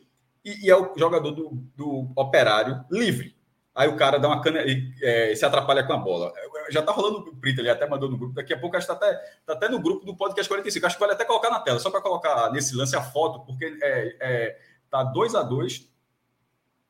e, 0.45 0.65
e 0.65 0.69
é 0.69 0.75
o 0.75 0.93
jogador 0.95 1.31
do, 1.31 1.57
do 1.75 2.11
operário 2.15 2.85
livre. 2.91 3.36
Aí 3.77 3.87
o 3.87 3.95
cara 3.95 4.17
dá 4.17 4.27
uma 4.27 4.41
cana 4.41 4.63
e 4.63 4.91
é, 5.03 5.35
se 5.35 5.45
atrapalha 5.45 5.83
com 5.83 5.93
a 5.93 5.97
bola. 5.97 6.33
Já 6.71 6.81
tá 6.81 6.91
rolando 6.91 7.19
o 7.19 7.35
print, 7.35 7.59
ele 7.59 7.69
até 7.69 7.87
mandou 7.87 8.09
no 8.09 8.17
grupo. 8.17 8.33
Daqui 8.33 8.51
a 8.51 8.59
pouco 8.59 8.75
acho 8.75 8.87
que 8.87 8.91
tá 8.91 9.05
até, 9.05 9.15
tá 9.45 9.53
até 9.53 9.69
no 9.69 9.79
grupo 9.79 10.03
do 10.03 10.17
podcast 10.17 10.49
45. 10.49 10.83
Acho 10.83 10.95
que 10.95 10.99
vale 10.99 11.13
até 11.13 11.23
colocar 11.23 11.51
na 11.51 11.59
tela, 11.59 11.77
só 11.77 11.91
para 11.91 12.01
colocar 12.01 12.51
nesse 12.51 12.75
lance 12.75 12.95
a 12.95 13.03
foto, 13.03 13.45
porque 13.45 13.77
é, 13.83 14.15
é 14.19 14.57
tá 14.89 15.03
2 15.03 15.35
a 15.35 15.43
2 15.43 15.87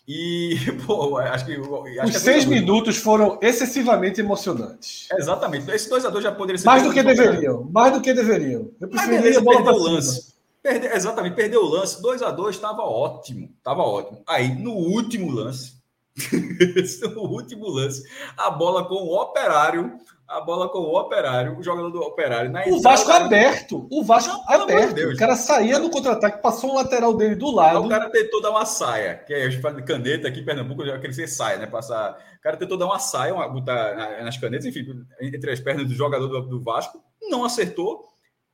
e, 0.07 0.55
pô, 0.87 1.17
acho 1.17 1.45
que. 1.45 1.55
Acho 1.55 2.05
Os 2.05 2.11
que 2.11 2.19
seis 2.19 2.45
minutos 2.45 2.95
foram 2.95 3.37
excessivamente 3.41 4.21
emocionantes. 4.21 5.09
Exatamente. 5.11 5.69
Esse 5.69 5.89
2x2 5.89 6.21
já 6.21 6.31
poderia 6.31 6.57
ser. 6.57 6.65
Mais 6.65 6.83
do 6.83 6.93
que 6.93 7.03
deveriam. 7.03 7.69
Mais 7.69 7.91
do 7.91 8.01
que 8.01 8.13
deveriam. 8.13 8.71
Eu 8.79 8.87
preferia 8.87 9.43
perder 9.43 9.69
o 9.69 9.77
lance. 9.77 10.33
Perder, 10.63 10.95
exatamente, 10.95 11.35
perdeu 11.35 11.61
o 11.63 11.67
lance. 11.67 12.01
2x2 12.01 12.49
estava 12.51 12.83
ótimo. 12.83 13.49
Estava 13.57 13.81
ótimo. 13.81 14.23
Aí, 14.25 14.55
no 14.55 14.71
último 14.71 15.29
lance, 15.29 15.76
no 17.13 17.21
último 17.21 17.67
lance, 17.69 18.03
a 18.35 18.49
bola 18.49 18.87
com 18.87 18.95
o 18.95 19.21
operário, 19.21 19.99
a 20.27 20.41
bola 20.41 20.67
com 20.67 20.79
o 20.79 20.99
operário, 20.99 21.57
o 21.57 21.63
jogador 21.63 21.89
do 21.89 22.01
operário. 22.01 22.51
Na 22.51 22.65
o 22.67 22.81
Vasco 22.81 23.07
da... 23.07 23.17
aberto, 23.17 23.87
o 23.89 24.03
Vasco 24.03 24.33
não, 24.33 24.61
aberto. 24.61 24.93
Deus, 24.93 25.13
o 25.13 25.17
cara 25.17 25.35
saía 25.35 25.79
no 25.79 25.89
contra-ataque, 25.89 26.41
passou 26.41 26.71
um 26.71 26.75
lateral 26.75 27.15
dele 27.15 27.35
do 27.35 27.49
lado. 27.49 27.79
O 27.79 27.87
cara 27.87 28.09
tentou 28.09 28.41
dar 28.41 28.49
uma 28.49 28.65
saia, 28.65 29.15
que 29.15 29.33
é 29.33 29.47
de 29.47 29.83
caneta 29.83 30.27
aqui 30.27 30.41
em 30.41 30.45
Pernambuco, 30.45 30.85
já 30.85 30.99
queria 30.99 31.13
ser 31.13 31.27
saia, 31.27 31.57
né? 31.57 31.67
Passar. 31.67 32.19
O 32.37 32.41
cara 32.41 32.57
tentou 32.57 32.77
dar 32.77 32.87
uma 32.87 32.99
saia, 32.99 33.33
uma, 33.33 33.47
botar 33.47 34.23
nas 34.23 34.37
canetas, 34.37 34.65
enfim, 34.65 34.85
entre 35.21 35.51
as 35.51 35.59
pernas 35.59 35.87
do 35.87 35.93
jogador 35.93 36.27
do, 36.27 36.41
do 36.41 36.61
Vasco, 36.61 37.01
não 37.29 37.45
acertou. 37.45 38.05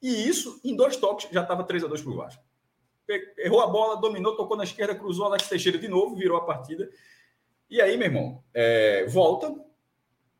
E 0.01 0.27
isso, 0.27 0.59
em 0.63 0.75
dois 0.75 0.97
toques, 0.97 1.29
já 1.31 1.41
estava 1.41 1.63
3 1.63 1.85
a 1.85 1.87
2 1.87 2.01
para 2.01 2.11
o 2.11 2.17
Vasco. 2.17 2.43
Errou 3.37 3.61
a 3.61 3.67
bola, 3.67 3.99
dominou, 3.99 4.35
tocou 4.35 4.55
na 4.55 4.63
esquerda, 4.63 4.95
cruzou 4.95 5.25
Alex 5.25 5.47
Teixeira 5.47 5.77
de 5.77 5.87
novo, 5.87 6.15
virou 6.15 6.37
a 6.37 6.45
partida. 6.45 6.89
E 7.69 7.81
aí, 7.81 7.97
meu 7.97 8.07
irmão, 8.07 8.43
é, 8.53 9.05
volta 9.07 9.53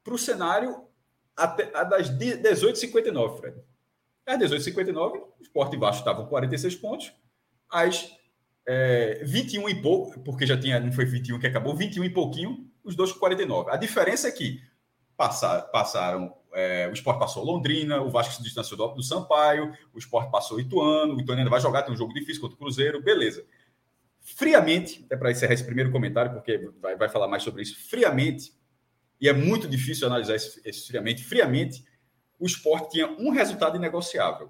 para 0.04 0.14
o 0.14 0.18
cenário 0.18 0.88
até, 1.36 1.66
das 1.86 2.10
18h59, 2.12 3.38
Fred. 3.38 3.58
Às 4.26 4.40
18h59, 4.40 5.18
o 5.40 5.44
Sport 5.44 5.76
Baixo 5.78 6.00
estava 6.00 6.24
com 6.24 6.30
46 6.30 6.76
pontos. 6.76 7.14
Às 7.70 8.16
é, 8.66 9.22
21 9.26 9.68
e 9.70 9.82
pouco, 9.82 10.20
porque 10.22 10.46
já 10.46 10.58
tinha, 10.58 10.80
não 10.80 10.92
foi 10.92 11.06
21 11.06 11.40
que 11.40 11.48
acabou, 11.48 11.76
21 11.76 12.04
e 12.06 12.10
pouquinho, 12.10 12.70
os 12.84 12.96
dois 12.96 13.12
com 13.12 13.20
49. 13.20 13.72
A 13.72 13.78
diferença 13.78 14.28
é 14.28 14.32
que 14.32 14.62
passar, 15.18 15.64
passaram, 15.64 16.34
é, 16.54 16.88
o 16.88 16.94
Sport 16.94 17.20
passou 17.20 17.44
Londrina, 17.44 18.02
o 18.02 18.10
Vasco 18.10 18.34
se 18.36 18.44
distanciou 18.44 18.78
do, 18.78 18.96
do 18.96 19.04
Sampaio, 19.04 19.74
o 19.94 19.98
Sport 19.98 20.30
passou 20.30 20.60
Ituano, 20.60 21.16
o 21.16 21.20
Ituano 21.20 21.40
ainda 21.40 21.50
vai 21.50 21.60
jogar, 21.60 21.84
tem 21.84 21.94
um 21.94 21.98
jogo 21.98 22.14
difícil 22.14 22.42
contra 22.42 22.56
o 22.56 22.60
Cruzeiro, 22.60 23.02
beleza 23.02 23.46
friamente, 24.24 25.04
até 25.06 25.18
para 25.18 25.32
encerrar 25.32 25.54
esse 25.54 25.66
primeiro 25.66 25.92
comentário, 25.92 26.32
porque 26.32 26.58
vai, 26.82 26.96
vai 26.96 27.10
falar 27.10 27.28
mais 27.28 27.44
sobre 27.44 27.62
isso, 27.62 27.90
friamente, 27.90 28.54
e 29.20 29.28
é 29.28 29.34
muito 29.34 29.68
difícil 29.68 30.08
analisar 30.08 30.36
esse 30.36 30.88
friamente, 30.88 31.24
friamente, 31.24 31.86
o 32.40 32.46
esporte 32.46 32.92
tinha 32.92 33.08
um 33.20 33.30
resultado 33.30 33.78
inegociável. 33.78 34.50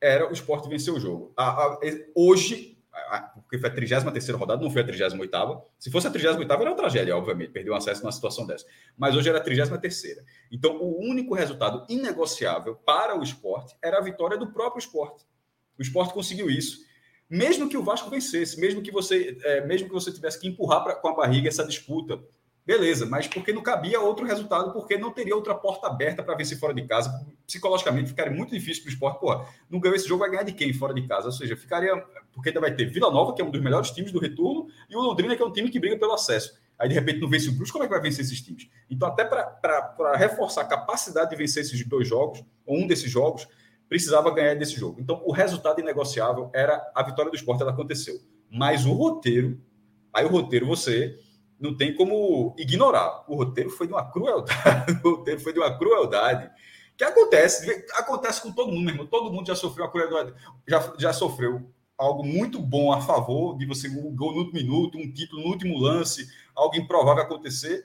Era 0.00 0.28
o 0.28 0.32
esporte 0.32 0.68
vencer 0.68 0.92
o 0.92 0.98
jogo. 0.98 1.32
A, 1.36 1.48
a, 1.48 1.80
hoje, 2.14 2.76
a, 2.92 3.20
porque 3.20 3.58
foi 3.58 3.68
a 3.68 3.72
33 3.72 4.30
rodada, 4.36 4.62
não 4.62 4.70
foi 4.70 4.82
a 4.82 4.84
38 4.84 5.62
Se 5.78 5.90
fosse 5.90 6.08
a 6.08 6.10
38 6.10 6.52
era 6.52 6.70
uma 6.70 6.76
tragédia, 6.76 7.16
obviamente, 7.16 7.52
perdeu 7.52 7.74
acesso 7.74 8.02
numa 8.02 8.10
situação 8.10 8.46
dessa. 8.46 8.66
Mas 8.96 9.14
hoje 9.14 9.28
era 9.28 9.38
a 9.38 9.40
33 9.40 10.24
Então, 10.50 10.76
o 10.82 11.00
único 11.00 11.34
resultado 11.34 11.86
inegociável 11.88 12.74
para 12.76 13.16
o 13.16 13.22
esporte 13.22 13.76
era 13.80 13.98
a 13.98 14.02
vitória 14.02 14.36
do 14.36 14.52
próprio 14.52 14.80
esporte. 14.80 15.24
O 15.78 15.82
esporte 15.82 16.12
conseguiu 16.12 16.50
isso 16.50 16.90
mesmo 17.32 17.68
que 17.68 17.76
o 17.76 17.82
Vasco 17.82 18.10
vencesse, 18.10 18.60
mesmo 18.60 18.82
que 18.82 18.90
você, 18.90 19.36
é, 19.42 19.66
mesmo 19.66 19.88
que 19.88 19.94
você 19.94 20.12
tivesse 20.12 20.38
que 20.38 20.46
empurrar 20.46 20.84
pra, 20.84 20.94
com 20.94 21.08
a 21.08 21.14
barriga 21.14 21.48
essa 21.48 21.66
disputa 21.66 22.22
Beleza, 22.64 23.04
mas 23.04 23.26
porque 23.26 23.52
não 23.52 23.60
cabia 23.60 24.00
outro 24.00 24.24
resultado, 24.24 24.72
porque 24.72 24.96
não 24.96 25.10
teria 25.10 25.34
outra 25.34 25.52
porta 25.52 25.88
aberta 25.88 26.22
para 26.22 26.36
vencer 26.36 26.56
fora 26.56 26.72
de 26.72 26.86
casa. 26.86 27.10
Psicologicamente 27.44 28.10
ficaria 28.10 28.32
muito 28.32 28.54
difícil 28.54 28.84
para 28.84 28.90
o 28.90 28.92
esporte. 28.92 29.20
Pô, 29.20 29.44
não 29.68 29.80
ganhou 29.80 29.96
esse 29.96 30.06
jogo, 30.06 30.20
vai 30.20 30.30
ganhar 30.30 30.44
de 30.44 30.52
quem 30.52 30.72
fora 30.72 30.94
de 30.94 31.02
casa? 31.08 31.26
Ou 31.26 31.32
seja, 31.32 31.56
ficaria. 31.56 31.96
Porque 32.32 32.50
ainda 32.50 32.60
vai 32.60 32.72
ter 32.72 32.84
Vila 32.84 33.10
Nova, 33.10 33.34
que 33.34 33.42
é 33.42 33.44
um 33.44 33.50
dos 33.50 33.60
melhores 33.60 33.90
times 33.90 34.12
do 34.12 34.20
retorno, 34.20 34.68
e 34.88 34.94
o 34.94 35.00
Londrina, 35.00 35.34
que 35.34 35.42
é 35.42 35.44
um 35.44 35.52
time 35.52 35.70
que 35.70 35.80
briga 35.80 35.98
pelo 35.98 36.12
acesso. 36.12 36.56
Aí, 36.78 36.88
de 36.88 36.94
repente, 36.94 37.20
não 37.20 37.28
vence 37.28 37.48
o 37.48 37.52
Brusque, 37.52 37.72
como 37.72 37.84
é 37.84 37.88
que 37.88 37.92
vai 37.92 38.00
vencer 38.00 38.24
esses 38.24 38.40
times? 38.40 38.68
Então, 38.88 39.08
até 39.08 39.24
para 39.24 40.16
reforçar 40.16 40.62
a 40.62 40.64
capacidade 40.64 41.30
de 41.30 41.36
vencer 41.36 41.64
esses 41.64 41.84
dois 41.84 42.06
jogos, 42.06 42.44
ou 42.64 42.78
um 42.78 42.86
desses 42.86 43.10
jogos, 43.10 43.46
precisava 43.92 44.30
ganhar 44.30 44.54
desse 44.54 44.74
jogo. 44.74 44.98
Então, 44.98 45.20
o 45.22 45.32
resultado 45.32 45.78
inegociável 45.78 46.50
era 46.54 46.82
a 46.94 47.02
vitória 47.02 47.30
do 47.30 47.36
esporte, 47.36 47.60
ela 47.60 47.72
aconteceu. 47.72 48.18
Mas 48.50 48.86
o 48.86 48.92
roteiro, 48.94 49.60
aí 50.10 50.24
o 50.24 50.30
roteiro 50.30 50.66
você 50.66 51.14
não 51.60 51.76
tem 51.76 51.94
como 51.94 52.56
ignorar. 52.58 53.22
O 53.28 53.36
roteiro 53.36 53.68
foi 53.68 53.86
de 53.86 53.92
uma 53.92 54.10
crueldade. 54.10 54.98
o 55.04 55.10
roteiro 55.10 55.40
foi 55.40 55.52
de 55.52 55.58
uma 55.58 55.76
crueldade 55.76 56.50
que 56.96 57.04
acontece, 57.04 57.84
acontece 57.92 58.40
com 58.40 58.50
todo 58.50 58.72
mundo, 58.72 58.86
mesmo. 58.86 59.06
Todo 59.06 59.30
mundo 59.30 59.46
já 59.46 59.54
sofreu 59.54 59.84
a 59.84 59.90
crueldade, 59.90 60.32
já, 60.66 60.94
já 60.98 61.12
sofreu 61.12 61.70
algo 61.98 62.24
muito 62.24 62.58
bom 62.58 62.92
a 62.92 63.02
favor 63.02 63.58
de 63.58 63.66
você 63.66 63.90
um 63.90 64.16
gol 64.16 64.32
no 64.32 64.38
último 64.38 64.58
minuto, 64.58 64.96
um 64.96 65.12
título 65.12 65.42
no 65.42 65.48
último 65.48 65.78
lance, 65.78 66.26
algo 66.54 66.76
improvável 66.76 67.24
acontecer, 67.24 67.84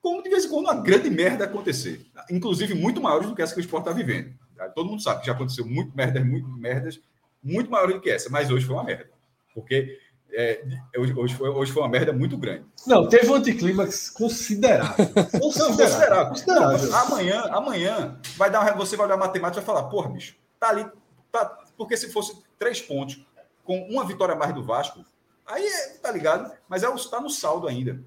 como 0.00 0.22
de 0.22 0.30
vez 0.30 0.46
em 0.46 0.48
quando 0.48 0.64
uma 0.64 0.82
grande 0.82 1.10
merda 1.10 1.44
acontecer, 1.44 2.06
inclusive 2.30 2.72
muito 2.72 3.02
maiores 3.02 3.28
do 3.28 3.34
que 3.34 3.42
essa 3.42 3.52
que 3.52 3.60
o 3.60 3.64
esporte 3.64 3.86
está 3.86 3.92
vivendo. 3.92 4.40
Todo 4.70 4.88
mundo 4.88 5.02
sabe 5.02 5.20
que 5.20 5.26
já 5.26 5.32
aconteceu 5.32 5.66
muito 5.66 5.94
merdas, 5.96 6.24
muito 6.24 6.48
merdas, 6.48 7.00
muito 7.42 7.70
maiores 7.70 7.96
do 7.96 8.00
que 8.00 8.10
essa, 8.10 8.30
mas 8.30 8.50
hoje 8.50 8.64
foi 8.64 8.76
uma 8.76 8.84
merda, 8.84 9.10
porque 9.54 9.98
é, 10.34 10.64
hoje, 10.96 11.34
foi, 11.34 11.48
hoje 11.48 11.72
foi 11.72 11.82
uma 11.82 11.88
merda 11.88 12.12
muito 12.12 12.38
grande. 12.38 12.64
Não, 12.86 13.08
teve 13.08 13.28
um 13.28 13.34
anticlímax 13.34 14.08
considerável. 14.10 15.06
considerável. 15.38 16.28
considerável. 16.28 16.88
Não, 16.88 16.98
amanhã, 16.98 17.40
amanhã 17.50 18.20
vai 18.36 18.50
dar, 18.50 18.74
você 18.76 18.96
vai 18.96 19.06
olhar 19.06 19.16
matemática 19.16 19.60
e 19.60 19.64
vai 19.64 19.74
falar, 19.74 19.88
porra, 19.88 20.08
bicho, 20.08 20.36
tá 20.58 20.70
ali. 20.70 20.86
Tá, 21.30 21.44
porque 21.76 21.96
se 21.96 22.10
fosse 22.10 22.42
três 22.58 22.80
pontos 22.80 23.24
com 23.64 23.78
uma 23.88 24.06
vitória 24.06 24.34
a 24.34 24.38
mais 24.38 24.54
do 24.54 24.62
Vasco, 24.62 25.04
aí 25.46 25.64
é, 25.66 25.88
tá 25.98 26.10
ligado? 26.10 26.52
Mas 26.68 26.82
é, 26.82 26.94
está 26.94 27.20
no 27.20 27.30
saldo 27.30 27.68
ainda. 27.68 28.02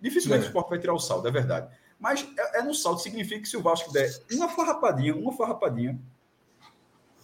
Dificilmente 0.00 0.42
é. 0.42 0.46
o 0.46 0.48
esporte 0.48 0.70
vai 0.70 0.78
tirar 0.78 0.94
o 0.94 0.98
saldo, 0.98 1.26
é 1.28 1.30
verdade. 1.30 1.68
Mas 2.00 2.26
é, 2.36 2.58
é 2.58 2.62
no 2.62 2.74
saldo, 2.74 3.00
significa 3.00 3.42
que 3.42 3.48
se 3.48 3.56
o 3.56 3.62
Vasco 3.62 3.92
der 3.92 4.10
uma 4.32 4.48
farrapadinha, 4.48 5.14
uma 5.14 5.32
farrapadinha, 5.32 6.00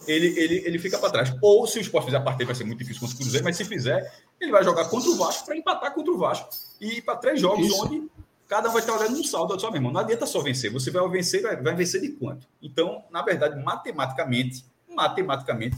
ele, 0.07 0.39
ele, 0.39 0.63
ele 0.67 0.79
fica 0.79 0.99
para 0.99 1.11
trás. 1.11 1.35
Ou 1.41 1.67
se 1.67 1.79
o 1.79 1.81
esporte 1.81 2.05
fizer 2.05 2.19
a 2.19 2.21
partida, 2.21 2.45
vai 2.45 2.55
ser 2.55 2.65
muito 2.65 2.79
difícil 2.79 3.01
contra 3.01 3.17
o 3.17 3.19
Cruzeiro, 3.19 3.45
mas 3.45 3.57
se 3.57 3.65
fizer, 3.65 4.13
ele 4.41 4.53
vai 4.53 4.63
jogar 4.63 4.85
contra 4.89 5.09
o 5.09 5.17
Vasco 5.17 5.47
para 5.47 5.57
empatar 5.57 5.95
contra 5.95 6.13
o 6.13 6.19
Vasco. 6.19 6.51
E 6.81 6.99
ir 6.99 7.03
para 7.03 7.17
três 7.17 7.41
jogos 7.41 7.67
Isso. 7.67 7.85
onde 7.85 8.09
cada 8.47 8.69
um 8.69 8.73
vai 8.73 8.83
estar 8.83 8.95
olhando 8.95 9.19
um 9.19 9.25
saldo 9.25 9.59
só, 9.59 9.69
meu 9.69 9.79
irmão. 9.79 9.91
Não 9.91 10.01
adianta 10.01 10.27
só 10.27 10.41
vencer. 10.41 10.71
Você 10.71 10.91
vai 10.91 11.09
vencer, 11.09 11.43
vai, 11.43 11.57
vai 11.57 11.75
vencer 11.75 12.01
de 12.01 12.11
quanto? 12.11 12.47
Então, 12.63 13.03
na 13.11 13.23
verdade, 13.23 13.61
matematicamente, 13.65 14.65
matematicamente, 14.89 15.77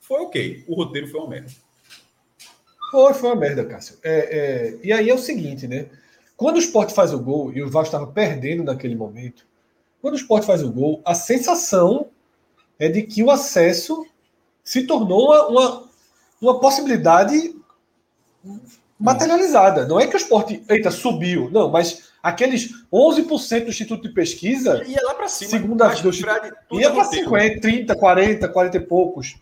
foi 0.00 0.20
ok. 0.20 0.64
O 0.66 0.74
roteiro 0.74 1.06
foi 1.08 1.20
uma 1.20 1.28
merda. 1.28 1.50
Foi, 2.90 3.14
foi 3.14 3.28
uma 3.30 3.36
merda, 3.36 3.64
Cássio. 3.64 3.96
É, 4.02 4.18
é, 4.18 4.78
e 4.82 4.92
aí 4.92 5.08
é 5.08 5.14
o 5.14 5.18
seguinte, 5.18 5.68
né? 5.68 5.88
Quando 6.40 6.56
o 6.56 6.58
esporte 6.58 6.94
faz 6.94 7.12
o 7.12 7.18
gol, 7.18 7.52
e 7.52 7.62
o 7.62 7.68
Vasco 7.68 7.94
estava 7.94 8.06
perdendo 8.06 8.64
naquele 8.64 8.96
momento, 8.96 9.46
quando 10.00 10.14
o 10.14 10.16
esporte 10.16 10.46
faz 10.46 10.62
o 10.62 10.72
gol, 10.72 11.02
a 11.04 11.14
sensação 11.14 12.06
é 12.78 12.88
de 12.88 13.02
que 13.02 13.22
o 13.22 13.30
acesso 13.30 14.06
se 14.64 14.86
tornou 14.86 15.26
uma, 15.26 15.48
uma, 15.48 15.88
uma 16.40 16.58
possibilidade 16.58 17.54
materializada. 18.98 19.86
Não 19.86 20.00
é 20.00 20.06
que 20.06 20.14
o 20.14 20.16
esporte, 20.16 20.64
eita, 20.66 20.90
subiu. 20.90 21.50
Não, 21.50 21.68
mas 21.68 22.10
aqueles 22.22 22.70
11% 22.90 23.64
do 23.64 23.68
Instituto 23.68 24.08
de 24.08 24.14
Pesquisa. 24.14 24.82
Ia 24.86 25.02
lá 25.02 25.12
para 25.12 25.28
cima. 25.28 25.50
Segundo 25.50 25.82
a, 25.82 25.88
do, 25.88 26.10
Fred, 26.10 26.54
ia 26.72 26.90
para 26.90 27.04
50, 27.04 27.60
30, 27.60 27.94
40, 27.94 28.48
40 28.48 28.76
e 28.78 28.80
poucos. 28.80 29.36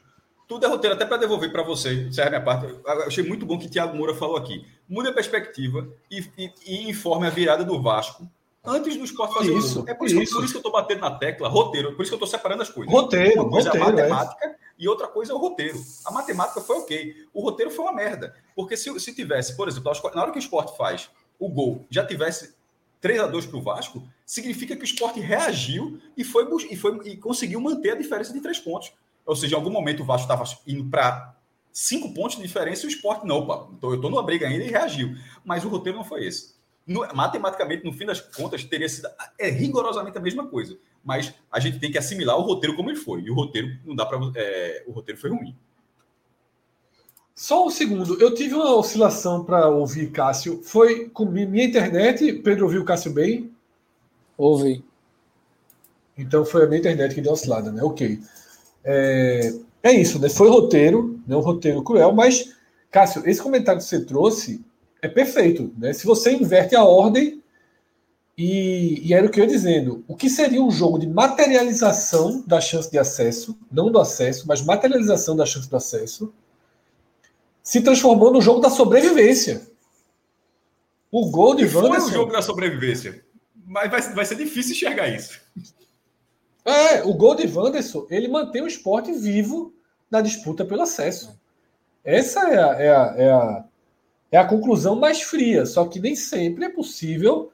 Tudo 0.49 0.65
é 0.65 0.69
roteiro, 0.69 0.97
até 0.97 1.05
para 1.05 1.19
devolver 1.19 1.53
para 1.53 1.63
você, 1.63 1.93
encerra 2.09 2.31
minha 2.31 2.43
parte. 2.43 2.67
Eu 2.67 3.03
achei 3.03 3.23
muito 3.23 3.45
bom 3.45 3.59
que 3.59 3.69
Tiago 3.69 3.95
Moura 3.95 4.15
falou 4.15 4.37
aqui. 4.37 4.67
Mude 4.89 5.11
a 5.11 5.13
perspectiva 5.13 5.87
e, 6.11 6.25
e, 6.39 6.53
e 6.67 6.91
informe 6.91 7.27
a 7.27 7.31
virada 7.31 7.63
do 7.63 7.81
Vasco 7.81 8.27
antes 8.65 8.97
do 8.97 9.05
esporte 9.05 9.35
fazer 9.35 9.57
isso. 9.57 9.85
É 9.87 9.95
por 9.95 10.07
isso, 10.07 10.21
isso. 10.21 10.35
por 10.35 10.45
isso 10.45 10.53
que 10.53 10.57
eu 10.57 10.61
estou 10.61 10.73
batendo 10.73 11.01
na 11.01 11.11
tecla, 11.11 11.49
roteiro, 11.49 11.95
por 11.95 12.03
isso 12.03 12.11
que 12.11 12.15
eu 12.15 12.25
estou 12.25 12.29
separando 12.29 12.63
as 12.63 12.71
coisas. 12.71 12.93
Roteiro, 12.93 13.43
uma 13.43 13.51
coisa 13.51 13.71
roteiro, 13.71 13.99
é 13.99 14.05
a 14.05 14.09
matemática 14.09 14.47
é. 14.47 14.57
e 14.79 14.89
outra 14.89 15.07
coisa 15.07 15.33
é 15.33 15.35
o 15.35 15.39
roteiro. 15.39 15.79
A 16.05 16.11
matemática 16.11 16.61
foi 16.61 16.77
ok. 16.77 17.15
O 17.33 17.43
roteiro 17.43 17.71
foi 17.71 17.85
uma 17.85 17.95
merda. 17.95 18.35
Porque 18.55 18.77
se, 18.77 18.99
se 19.01 19.15
tivesse, 19.15 19.57
por 19.57 19.69
exemplo, 19.69 19.93
na 20.15 20.23
hora 20.23 20.33
que 20.33 20.39
o 20.39 20.41
esporte 20.41 20.77
faz 20.77 21.11
o 21.39 21.49
gol, 21.49 21.87
já 21.91 22.05
tivesse 22.05 22.55
3 23.01 23.21
a 23.21 23.27
2 23.27 23.47
para 23.47 23.59
o 23.59 23.63
Vasco, 23.63 24.03
significa 24.27 24.75
que 24.75 24.83
o 24.83 24.85
esporte 24.85 25.21
reagiu 25.21 26.01
e 26.17 26.25
foi, 26.25 26.47
e 26.71 26.77
foi 26.77 26.99
e 27.05 27.17
conseguiu 27.17 27.61
manter 27.61 27.93
a 27.93 27.97
diferença 27.97 28.33
de 28.33 28.41
três 28.41 28.59
pontos. 28.59 28.93
Ou 29.29 29.37
seja, 29.37 29.55
em 29.55 29.59
algum 29.59 29.71
momento 29.71 30.03
o 30.03 30.05
Vasco 30.05 30.23
estava 30.23 30.45
indo 30.67 30.91
para 30.91 31.37
cinco 31.73 32.13
pontos 32.13 32.37
de 32.37 32.43
diferença 32.43 32.85
e 32.85 32.87
o 32.87 32.91
esporte 32.91 33.25
não, 33.25 33.39
opa, 33.39 33.69
eu 33.83 33.95
estou 33.95 34.11
numa 34.11 34.23
briga 34.23 34.49
ainda 34.49 34.65
e 34.65 34.71
reagiu. 34.71 35.15
Mas 35.45 35.65
o 35.65 35.69
roteiro 35.69 35.99
não 35.99 36.05
foi 36.05 36.27
esse 36.27 36.59
no, 36.89 37.07
matematicamente, 37.15 37.85
no 37.85 37.93
fim 37.93 38.07
das 38.07 38.19
contas, 38.19 38.65
teria 38.65 38.89
sido 38.89 39.09
é 39.39 39.51
rigorosamente 39.51 40.17
a 40.17 40.21
mesma 40.21 40.47
coisa. 40.47 40.77
Mas 41.05 41.35
a 41.53 41.61
gente 41.61 41.79
tem 41.79 41.93
que 41.93 41.99
assimilar 41.99 42.39
o 42.39 42.43
roteiro 42.43 42.75
como 42.75 42.91
ele 42.91 42.99
foi. 42.99 43.21
E 43.21 43.31
o 43.31 43.35
roteiro 43.35 43.79
não 43.85 43.95
dá 43.95 44.07
para. 44.07 44.19
É, 44.35 44.85
o 44.87 44.93
roteiro 44.93 45.21
foi 45.21 45.31
ruim. 45.31 45.55
Só 47.35 47.67
um 47.67 47.71
segundo. 47.71 48.21
Eu 48.21 48.35
tive 48.35 48.55
uma 48.55 48.75
oscilação 48.75 49.45
para 49.45 49.69
ouvir 49.69 50.11
Cássio. 50.11 50.63
Foi 50.65 51.11
com 51.11 51.27
minha 51.27 51.65
internet. 51.65 52.33
Pedro 52.43 52.65
ouviu 52.65 52.85
Cássio 52.85 53.13
bem? 53.13 53.53
Ouvi. 54.37 54.83
Então 56.17 56.45
foi 56.45 56.65
a 56.65 56.67
minha 56.67 56.81
internet 56.81 57.15
que 57.15 57.21
deu 57.21 57.33
oscilada, 57.33 57.71
né? 57.71 57.83
Ok. 57.83 58.19
É, 58.91 59.53
é 59.83 59.93
isso, 59.93 60.19
né? 60.19 60.31
Foi 60.31 60.49
roteiro, 60.49 61.21
né? 61.27 61.37
um 61.37 61.41
roteiro 61.41 61.83
cruel, 61.83 62.11
mas, 62.11 62.55
Cássio, 62.91 63.23
esse 63.29 63.43
comentário 63.43 63.83
que 63.83 63.87
você 63.87 64.03
trouxe 64.03 64.65
é 65.03 65.09
perfeito. 65.09 65.71
Né? 65.77 65.93
Se 65.93 66.07
você 66.07 66.33
inverte 66.33 66.75
a 66.75 66.83
ordem, 66.83 67.43
e, 68.37 69.07
e, 69.07 69.13
era 69.13 69.27
o 69.27 69.31
que 69.31 69.41
eu 69.41 69.45
ia 69.45 69.51
dizendo, 69.51 70.03
o 70.09 70.17
que 70.17 70.31
seria 70.31 70.63
um 70.63 70.71
jogo 70.71 70.99
de 70.99 71.07
materialização 71.07 72.43
da 72.47 72.63
chance 72.63 72.91
de 72.91 72.97
acesso, 72.97 73.59
não 73.71 73.93
do 73.93 73.99
acesso, 73.99 74.49
mas 74.49 74.63
materialização 74.63 75.37
da 75.37 75.45
chance 75.45 75.69
do 75.69 75.77
acesso, 75.77 76.33
se 77.63 77.83
transformou 77.83 78.33
no 78.33 78.41
jogo 78.41 78.61
da 78.61 78.71
sobrevivência. 78.71 79.69
O 81.11 81.31
gol 81.31 81.55
de 81.55 81.65
Wanderson... 81.65 81.91
Foi 81.91 82.11
o 82.11 82.13
jogo 82.13 82.33
da 82.33 82.41
sobrevivência, 82.41 83.23
mas 83.67 83.91
vai, 83.91 84.01
vai 84.01 84.25
ser 84.25 84.37
difícil 84.37 84.73
enxergar 84.73 85.09
isso. 85.09 85.41
É, 86.69 87.03
o 87.05 87.15
gol 87.15 87.35
de 87.35 87.47
Wanderson, 87.47 88.07
ele 88.11 88.29
mantém 88.29 88.63
o 88.63 88.67
esporte 88.67 89.13
vivo 89.13 89.73
na 90.11 90.21
disputa 90.21 90.65
pelo 90.65 90.83
acesso. 90.83 91.39
Essa 92.05 92.49
é 92.49 92.63
a, 92.63 92.81
é 92.81 92.91
a, 92.91 93.15
é 93.17 93.31
a 93.31 93.65
é 94.31 94.37
a 94.37 94.47
conclusão 94.47 94.97
mais 94.97 95.23
fria, 95.23 95.65
só 95.65 95.87
que 95.87 95.99
nem 95.99 96.15
sempre 96.15 96.67
é 96.67 96.69
possível 96.69 97.51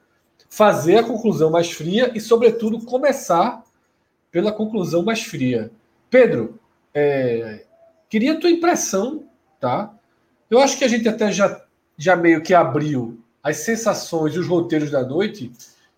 fazer 0.49 0.97
a 0.97 1.03
conclusão 1.03 1.49
mais 1.49 1.71
fria 1.71 2.11
e, 2.13 2.19
sobretudo, 2.19 2.85
começar 2.85 3.63
pela 4.29 4.51
conclusão 4.51 5.03
mais 5.03 5.23
fria. 5.23 5.71
Pedro, 6.09 6.59
é, 6.93 7.65
queria 8.09 8.33
a 8.33 8.39
tua 8.39 8.49
impressão, 8.49 9.23
tá? 9.59 9.93
Eu 10.49 10.59
acho 10.59 10.77
que 10.77 10.83
a 10.83 10.87
gente 10.87 11.07
até 11.07 11.31
já, 11.31 11.63
já 11.97 12.15
meio 12.15 12.41
que 12.41 12.53
abriu 12.53 13.19
as 13.41 13.57
sensações 13.57 14.35
e 14.35 14.39
os 14.39 14.47
roteiros 14.47 14.91
da 14.91 15.03
noite. 15.03 15.51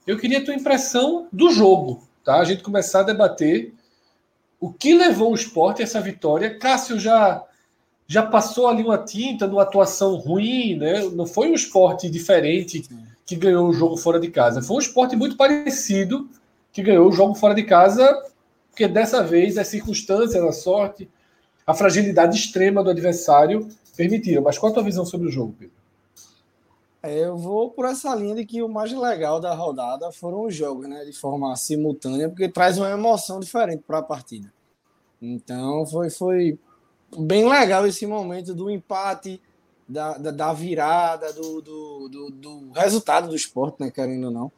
Eu 0.05 0.17
queria 0.17 0.39
a 0.39 0.45
tua 0.45 0.55
impressão 0.55 1.27
do 1.31 1.51
jogo, 1.51 2.06
tá? 2.27 2.41
A 2.41 2.43
gente 2.43 2.61
começar 2.61 2.99
a 2.99 3.03
debater 3.03 3.73
o 4.59 4.69
que 4.69 4.93
levou 4.93 5.31
o 5.31 5.35
esporte 5.35 5.81
a 5.81 5.85
essa 5.85 6.01
vitória. 6.01 6.59
Cássio 6.59 6.99
já 6.99 7.41
já 8.05 8.23
passou 8.23 8.67
ali 8.67 8.83
uma 8.83 8.97
tinta 8.97 9.47
numa 9.47 9.63
atuação 9.63 10.15
ruim, 10.15 10.75
né? 10.75 11.03
Não 11.13 11.25
foi 11.25 11.49
um 11.49 11.53
esporte 11.53 12.09
diferente 12.09 12.83
que 13.25 13.35
ganhou 13.35 13.67
o 13.69 13.73
jogo 13.73 13.97
fora 13.97 14.19
de 14.19 14.29
casa. 14.29 14.61
Foi 14.61 14.77
um 14.77 14.79
esporte 14.79 15.15
muito 15.15 15.35
parecido 15.37 16.29
que 16.71 16.81
ganhou 16.81 17.09
o 17.09 17.11
jogo 17.11 17.33
fora 17.33 17.53
de 17.53 17.63
casa, 17.63 18.23
porque 18.69 18.87
dessa 18.87 19.23
vez 19.23 19.57
as 19.57 19.67
circunstâncias, 19.67 20.41
a 20.41 20.51
sorte, 20.51 21.09
a 21.65 21.73
fragilidade 21.73 22.37
extrema 22.37 22.83
do 22.83 22.89
adversário 22.89 23.67
permitiram. 23.95 24.41
Mas 24.41 24.57
qual 24.57 24.71
a 24.71 24.75
tua 24.75 24.83
visão 24.83 25.05
sobre 25.05 25.27
o 25.27 25.31
jogo, 25.31 25.55
Pedro? 25.57 25.75
É, 27.03 27.25
eu 27.25 27.37
vou 27.37 27.69
por 27.71 27.85
essa 27.85 28.13
linha 28.15 28.35
de 28.35 28.45
que 28.45 28.61
o 28.61 28.67
mais 28.69 28.91
legal 28.91 29.39
da 29.39 29.53
rodada 29.53 30.11
foram 30.11 30.45
os 30.45 30.55
jogos, 30.55 30.87
né? 30.87 31.05
De 31.05 31.13
forma 31.13 31.55
simultânea, 31.55 32.29
porque 32.29 32.49
traz 32.49 32.77
uma 32.77 32.89
emoção 32.89 33.39
diferente 33.39 33.83
para 33.85 33.99
a 33.99 34.03
partida. 34.03 34.51
Então 35.21 35.85
foi, 35.85 36.09
foi 36.09 36.59
bem 37.17 37.47
legal 37.47 37.85
esse 37.87 38.05
momento 38.05 38.53
do 38.53 38.69
empate, 38.69 39.41
da, 39.87 40.17
da, 40.17 40.31
da 40.31 40.53
virada, 40.53 41.31
do, 41.33 41.61
do, 41.61 42.09
do, 42.09 42.29
do, 42.31 42.71
resultado 42.71 43.29
do 43.29 43.35
esporte, 43.35 43.77
né, 43.79 43.89
querendo 43.89 44.25
ou 44.25 44.31
não, 44.31 44.51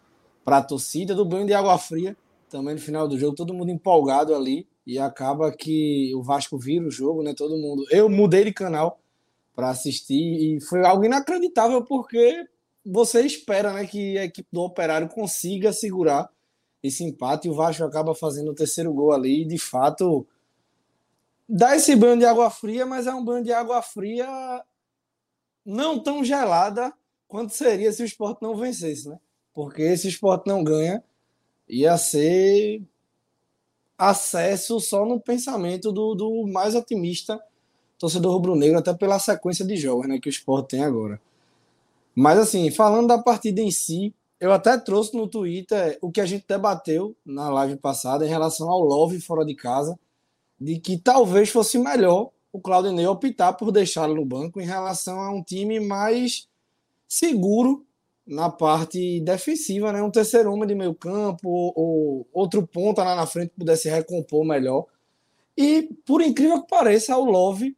para 0.43 0.57
a 0.57 0.63
torcida, 0.63 1.13
do 1.13 1.23
banho 1.23 1.45
de 1.45 1.53
água 1.53 1.77
fria, 1.77 2.17
também 2.49 2.73
no 2.73 2.81
final 2.81 3.07
do 3.07 3.17
jogo, 3.17 3.35
todo 3.35 3.53
mundo 3.53 3.69
empolgado 3.69 4.33
ali, 4.33 4.67
e 4.87 4.97
acaba 4.97 5.51
que 5.51 6.11
o 6.15 6.23
Vasco 6.23 6.57
vira 6.57 6.87
o 6.87 6.91
jogo, 6.91 7.21
né, 7.21 7.33
todo 7.35 7.57
mundo. 7.57 7.85
Eu 7.91 8.09
mudei 8.09 8.43
de 8.45 8.53
canal 8.53 8.99
para 9.59 9.71
assistir, 9.71 10.55
e 10.55 10.61
foi 10.61 10.85
algo 10.85 11.03
inacreditável, 11.03 11.83
porque 11.83 12.47
você 12.85 13.25
espera 13.25 13.73
né, 13.73 13.85
que 13.85 14.17
a 14.17 14.23
equipe 14.23 14.47
do 14.53 14.61
Operário 14.61 15.09
consiga 15.09 15.73
segurar 15.73 16.29
esse 16.81 17.03
empate 17.03 17.49
e 17.49 17.51
o 17.51 17.53
Vasco 17.53 17.83
acaba 17.83 18.15
fazendo 18.15 18.51
o 18.51 18.55
terceiro 18.55 18.93
gol 18.93 19.11
ali. 19.11 19.41
E 19.41 19.45
de 19.45 19.57
fato, 19.57 20.25
dá 21.47 21.75
esse 21.75 21.93
banho 21.93 22.17
de 22.17 22.23
água 22.23 22.49
fria, 22.49 22.85
mas 22.85 23.05
é 23.05 23.13
um 23.13 23.21
banho 23.21 23.43
de 23.43 23.51
água 23.51 23.81
fria 23.81 24.63
não 25.65 26.01
tão 26.01 26.23
gelada 26.23 26.93
quanto 27.27 27.53
seria 27.53 27.91
se 27.91 28.01
o 28.01 28.05
esporte 28.05 28.41
não 28.41 28.55
vencesse, 28.55 29.09
né? 29.09 29.19
Porque 29.53 29.97
se 29.97 30.07
o 30.07 30.09
esporte 30.09 30.47
não 30.47 30.63
ganha, 30.63 31.03
ia 31.67 31.97
ser 31.97 32.81
acesso 33.97 34.79
só 34.79 35.05
no 35.05 35.19
pensamento 35.19 35.91
do, 35.91 36.15
do 36.15 36.47
mais 36.47 36.75
otimista 36.75 37.37
torcedor 37.99 38.33
rubro-negro, 38.33 38.79
até 38.79 38.93
pela 38.93 39.19
sequência 39.19 39.65
de 39.65 39.75
jogos 39.75 40.07
né, 40.07 40.17
que 40.17 40.29
o 40.29 40.31
esporte 40.31 40.69
tem 40.69 40.83
agora. 40.83 41.21
Mas, 42.15 42.39
assim, 42.39 42.71
falando 42.71 43.07
da 43.07 43.17
partida 43.17 43.61
em 43.61 43.69
si, 43.69 44.13
eu 44.39 44.51
até 44.53 44.77
trouxe 44.77 45.15
no 45.15 45.27
Twitter 45.27 45.97
o 46.01 46.09
que 46.09 46.21
a 46.21 46.25
gente 46.25 46.45
debateu 46.47 47.15
na 47.25 47.49
live 47.49 47.75
passada 47.75 48.25
em 48.25 48.29
relação 48.29 48.69
ao 48.69 48.79
Love 48.79 49.19
fora 49.19 49.45
de 49.45 49.53
casa, 49.53 49.99
de 50.59 50.79
que 50.79 50.97
talvez 50.97 51.49
fosse 51.49 51.77
melhor 51.77 52.31
o 52.51 52.59
Claudinei 52.59 53.05
optar 53.05 53.53
por 53.53 53.71
deixá-lo 53.71 54.15
no 54.15 54.25
banco 54.25 54.59
em 54.59 54.65
relação 54.65 55.19
a 55.19 55.29
um 55.29 55.43
time 55.43 55.79
mais 55.79 56.47
seguro 57.07 57.85
na 58.25 58.49
parte 58.49 59.19
defensiva, 59.21 59.91
né? 59.91 60.01
Um 60.01 60.11
terceiro 60.11 60.51
homem 60.51 60.67
de 60.67 60.75
meio 60.75 60.93
campo 60.93 61.49
ou 61.49 62.27
outro 62.31 62.65
ponta 62.65 63.03
lá 63.03 63.15
na 63.15 63.25
frente 63.25 63.53
pudesse 63.57 63.89
recompor 63.89 64.45
melhor. 64.45 64.85
E, 65.57 65.89
por 66.05 66.21
incrível 66.21 66.61
que 66.61 66.69
pareça, 66.69 67.17
o 67.17 67.25
Love 67.25 67.75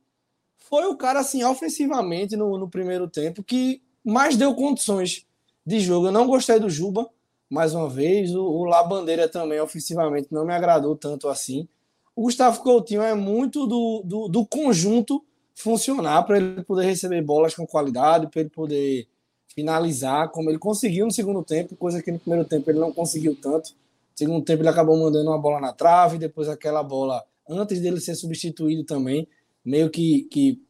foi 0.71 0.85
o 0.85 0.95
cara, 0.95 1.19
assim, 1.19 1.43
ofensivamente 1.43 2.37
no, 2.37 2.57
no 2.57 2.69
primeiro 2.69 3.05
tempo 3.05 3.43
que 3.43 3.81
mais 4.05 4.37
deu 4.37 4.55
condições 4.55 5.25
de 5.65 5.81
jogo. 5.81 6.07
Eu 6.07 6.13
não 6.13 6.25
gostei 6.25 6.61
do 6.61 6.69
Juba, 6.69 7.09
mais 7.49 7.75
uma 7.75 7.89
vez. 7.89 8.33
O, 8.33 8.41
o 8.41 8.63
Labandeira 8.63 9.27
também, 9.27 9.59
ofensivamente, 9.59 10.29
não 10.31 10.45
me 10.45 10.53
agradou 10.53 10.95
tanto 10.95 11.27
assim. 11.27 11.67
O 12.15 12.21
Gustavo 12.21 12.61
Coutinho 12.61 13.01
é 13.01 13.13
muito 13.13 13.67
do, 13.67 14.01
do, 14.05 14.27
do 14.29 14.45
conjunto 14.45 15.21
funcionar 15.53 16.23
para 16.23 16.37
ele 16.37 16.63
poder 16.63 16.85
receber 16.85 17.21
bolas 17.21 17.53
com 17.53 17.67
qualidade, 17.67 18.27
para 18.27 18.39
ele 18.39 18.49
poder 18.49 19.09
finalizar, 19.53 20.29
como 20.29 20.49
ele 20.49 20.57
conseguiu 20.57 21.05
no 21.05 21.11
segundo 21.11 21.43
tempo, 21.43 21.75
coisa 21.75 22.01
que 22.01 22.13
no 22.13 22.19
primeiro 22.19 22.47
tempo 22.47 22.71
ele 22.71 22.79
não 22.79 22.93
conseguiu 22.93 23.35
tanto. 23.35 23.71
No 23.71 24.17
segundo 24.17 24.45
tempo 24.45 24.61
ele 24.61 24.69
acabou 24.69 24.97
mandando 24.97 25.29
uma 25.29 25.37
bola 25.37 25.59
na 25.59 25.73
trave, 25.73 26.17
depois 26.17 26.47
aquela 26.47 26.81
bola, 26.81 27.21
antes 27.49 27.81
dele 27.81 27.99
ser 27.99 28.15
substituído 28.15 28.85
também, 28.85 29.27
meio 29.63 29.89
que, 29.89 30.23
que 30.23 30.61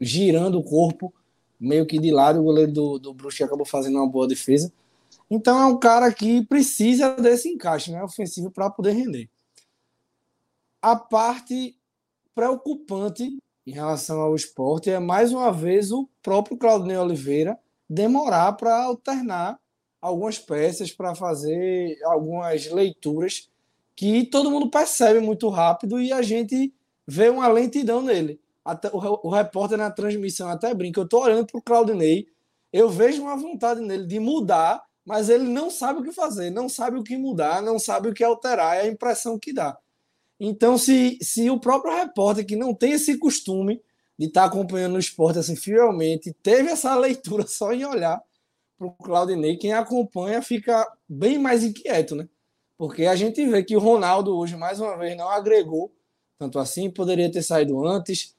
girando 0.00 0.58
o 0.58 0.62
corpo, 0.62 1.12
meio 1.58 1.86
que 1.86 1.98
de 1.98 2.10
lado, 2.10 2.40
o 2.40 2.44
goleiro 2.44 2.72
do, 2.72 2.98
do 2.98 3.14
Brusque 3.14 3.42
acabou 3.42 3.66
fazendo 3.66 3.96
uma 3.96 4.08
boa 4.08 4.28
defesa. 4.28 4.72
Então 5.30 5.58
é 5.58 5.66
um 5.66 5.78
cara 5.78 6.12
que 6.12 6.44
precisa 6.46 7.14
desse 7.16 7.48
encaixe 7.48 7.90
né, 7.90 8.02
ofensivo 8.02 8.50
para 8.50 8.70
poder 8.70 8.92
render. 8.92 9.28
A 10.80 10.94
parte 10.94 11.76
preocupante 12.34 13.38
em 13.66 13.72
relação 13.72 14.20
ao 14.20 14.36
esporte 14.36 14.90
é 14.90 15.00
mais 15.00 15.32
uma 15.32 15.50
vez 15.52 15.90
o 15.90 16.08
próprio 16.22 16.56
Claudinei 16.56 16.96
Oliveira 16.96 17.58
demorar 17.88 18.52
para 18.52 18.84
alternar 18.84 19.58
algumas 20.00 20.38
peças, 20.38 20.92
para 20.92 21.14
fazer 21.14 21.98
algumas 22.04 22.70
leituras 22.70 23.50
que 23.96 24.24
todo 24.26 24.50
mundo 24.50 24.70
percebe 24.70 25.20
muito 25.20 25.48
rápido 25.48 26.00
e 26.00 26.12
a 26.12 26.22
gente 26.22 26.72
vê 27.06 27.28
uma 27.28 27.48
lentidão 27.48 28.02
nele. 28.02 28.40
Até, 28.64 28.88
o, 28.88 28.98
o 29.22 29.30
repórter 29.30 29.78
na 29.78 29.90
transmissão 29.90 30.48
até 30.48 30.74
brinca, 30.74 30.98
eu 30.98 31.04
estou 31.04 31.22
olhando 31.22 31.46
para 31.46 31.58
o 31.58 31.62
Claudinei, 31.62 32.26
eu 32.72 32.90
vejo 32.90 33.22
uma 33.22 33.36
vontade 33.36 33.80
nele 33.80 34.06
de 34.06 34.18
mudar, 34.18 34.82
mas 35.04 35.28
ele 35.28 35.44
não 35.44 35.70
sabe 35.70 36.00
o 36.00 36.02
que 36.02 36.12
fazer, 36.12 36.50
não 36.50 36.68
sabe 36.68 36.98
o 36.98 37.04
que 37.04 37.16
mudar, 37.16 37.62
não 37.62 37.78
sabe 37.78 38.08
o 38.08 38.14
que 38.14 38.24
alterar, 38.24 38.76
é 38.76 38.80
a 38.80 38.86
impressão 38.88 39.38
que 39.38 39.52
dá. 39.52 39.78
Então, 40.38 40.76
se, 40.76 41.16
se 41.22 41.48
o 41.48 41.60
próprio 41.60 41.94
repórter, 41.94 42.44
que 42.44 42.56
não 42.56 42.74
tem 42.74 42.92
esse 42.92 43.16
costume 43.16 43.80
de 44.18 44.26
estar 44.26 44.42
tá 44.42 44.46
acompanhando 44.48 44.96
o 44.96 44.98
esporte 44.98 45.38
assim 45.38 45.54
fielmente, 45.54 46.34
teve 46.42 46.70
essa 46.70 46.94
leitura 46.98 47.46
só 47.46 47.72
em 47.72 47.84
olhar 47.84 48.20
para 48.76 48.86
o 48.88 48.92
Claudinei, 48.92 49.56
quem 49.56 49.72
acompanha 49.72 50.42
fica 50.42 50.86
bem 51.08 51.38
mais 51.38 51.64
inquieto, 51.64 52.14
né? 52.14 52.28
Porque 52.76 53.06
a 53.06 53.16
gente 53.16 53.44
vê 53.46 53.62
que 53.62 53.74
o 53.74 53.80
Ronaldo 53.80 54.36
hoje, 54.36 54.54
mais 54.54 54.80
uma 54.80 54.98
vez, 54.98 55.16
não 55.16 55.30
agregou 55.30 55.90
tanto 56.38 56.58
assim, 56.58 56.90
poderia 56.90 57.30
ter 57.30 57.42
saído 57.42 57.86
antes. 57.86 58.34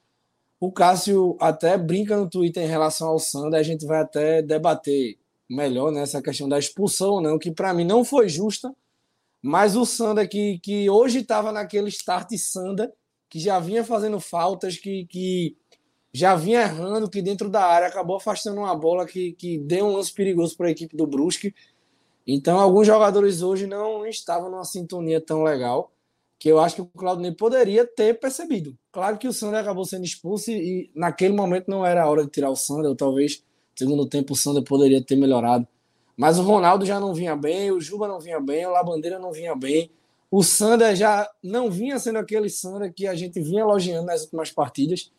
O 0.60 0.72
Cássio 0.72 1.36
até 1.40 1.76
brinca 1.76 2.16
no 2.16 2.28
Twitter 2.28 2.64
em 2.64 2.68
relação 2.68 3.08
ao 3.08 3.18
Sander, 3.18 3.58
a 3.58 3.62
gente 3.62 3.86
vai 3.86 4.00
até 4.00 4.42
debater 4.42 5.18
melhor 5.48 5.90
nessa 5.90 6.18
né, 6.18 6.22
questão 6.22 6.48
da 6.48 6.58
expulsão 6.58 7.12
ou 7.12 7.20
não, 7.20 7.38
que 7.38 7.50
para 7.50 7.72
mim 7.72 7.84
não 7.84 8.04
foi 8.04 8.28
justa, 8.28 8.74
mas 9.40 9.76
o 9.76 9.86
Sander 9.86 10.28
que, 10.28 10.58
que 10.58 10.90
hoje 10.90 11.20
estava 11.20 11.52
naquele 11.52 11.88
start 11.88 12.30
Sander, 12.36 12.92
que 13.30 13.38
já 13.38 13.58
vinha 13.58 13.84
fazendo 13.84 14.18
faltas, 14.20 14.76
que, 14.76 15.06
que 15.06 15.56
já 16.12 16.34
vinha 16.34 16.62
errando, 16.62 17.08
que 17.08 17.22
dentro 17.22 17.48
da 17.48 17.64
área 17.64 17.88
acabou 17.88 18.16
afastando 18.16 18.60
uma 18.60 18.74
bola 18.74 19.06
que, 19.06 19.32
que 19.32 19.58
deu 19.58 19.86
um 19.86 19.92
lance 19.92 20.12
perigoso 20.12 20.56
para 20.56 20.66
a 20.68 20.70
equipe 20.70 20.96
do 20.96 21.06
Brusque. 21.06 21.54
Então, 22.26 22.58
alguns 22.58 22.86
jogadores 22.86 23.42
hoje 23.42 23.66
não 23.66 24.06
estavam 24.06 24.50
numa 24.50 24.64
sintonia 24.64 25.20
tão 25.20 25.42
legal 25.42 25.92
que 26.38 26.48
eu 26.48 26.60
acho 26.60 26.76
que 26.76 26.82
o 26.82 26.86
Claudinei 26.86 27.32
poderia 27.32 27.84
ter 27.86 28.18
percebido. 28.18 28.76
Claro 28.92 29.18
que 29.18 29.26
o 29.26 29.32
Sander 29.32 29.60
acabou 29.60 29.84
sendo 29.84 30.04
expulso 30.04 30.50
e, 30.50 30.54
e 30.54 30.90
naquele 30.94 31.34
momento 31.34 31.68
não 31.68 31.84
era 31.84 32.04
a 32.04 32.08
hora 32.08 32.24
de 32.24 32.30
tirar 32.30 32.50
o 32.50 32.56
Sander, 32.56 32.88
ou 32.88 32.96
talvez 32.96 33.42
segundo 33.74 34.06
tempo 34.06 34.32
o 34.32 34.36
Sander 34.36 34.62
poderia 34.62 35.02
ter 35.02 35.16
melhorado. 35.16 35.66
Mas 36.16 36.38
o 36.38 36.42
Ronaldo 36.42 36.84
já 36.84 36.98
não 36.98 37.14
vinha 37.14 37.36
bem, 37.36 37.70
o 37.70 37.80
Juba 37.80 38.08
não 38.08 38.20
vinha 38.20 38.40
bem, 38.40 38.66
o 38.66 38.70
Labandeira 38.70 39.18
não 39.18 39.32
vinha 39.32 39.54
bem. 39.54 39.90
O 40.30 40.42
Sander 40.42 40.94
já 40.94 41.28
não 41.42 41.70
vinha 41.70 41.98
sendo 41.98 42.18
aquele 42.18 42.50
Sander 42.50 42.92
que 42.92 43.06
a 43.06 43.14
gente 43.14 43.40
vinha 43.40 43.60
elogiando 43.60 44.06
nas 44.06 44.22
últimas 44.24 44.50
partidas. 44.50 45.10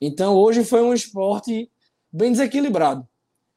Então 0.00 0.36
hoje 0.36 0.64
foi 0.64 0.82
um 0.82 0.94
esporte 0.94 1.70
bem 2.12 2.32
desequilibrado 2.32 3.06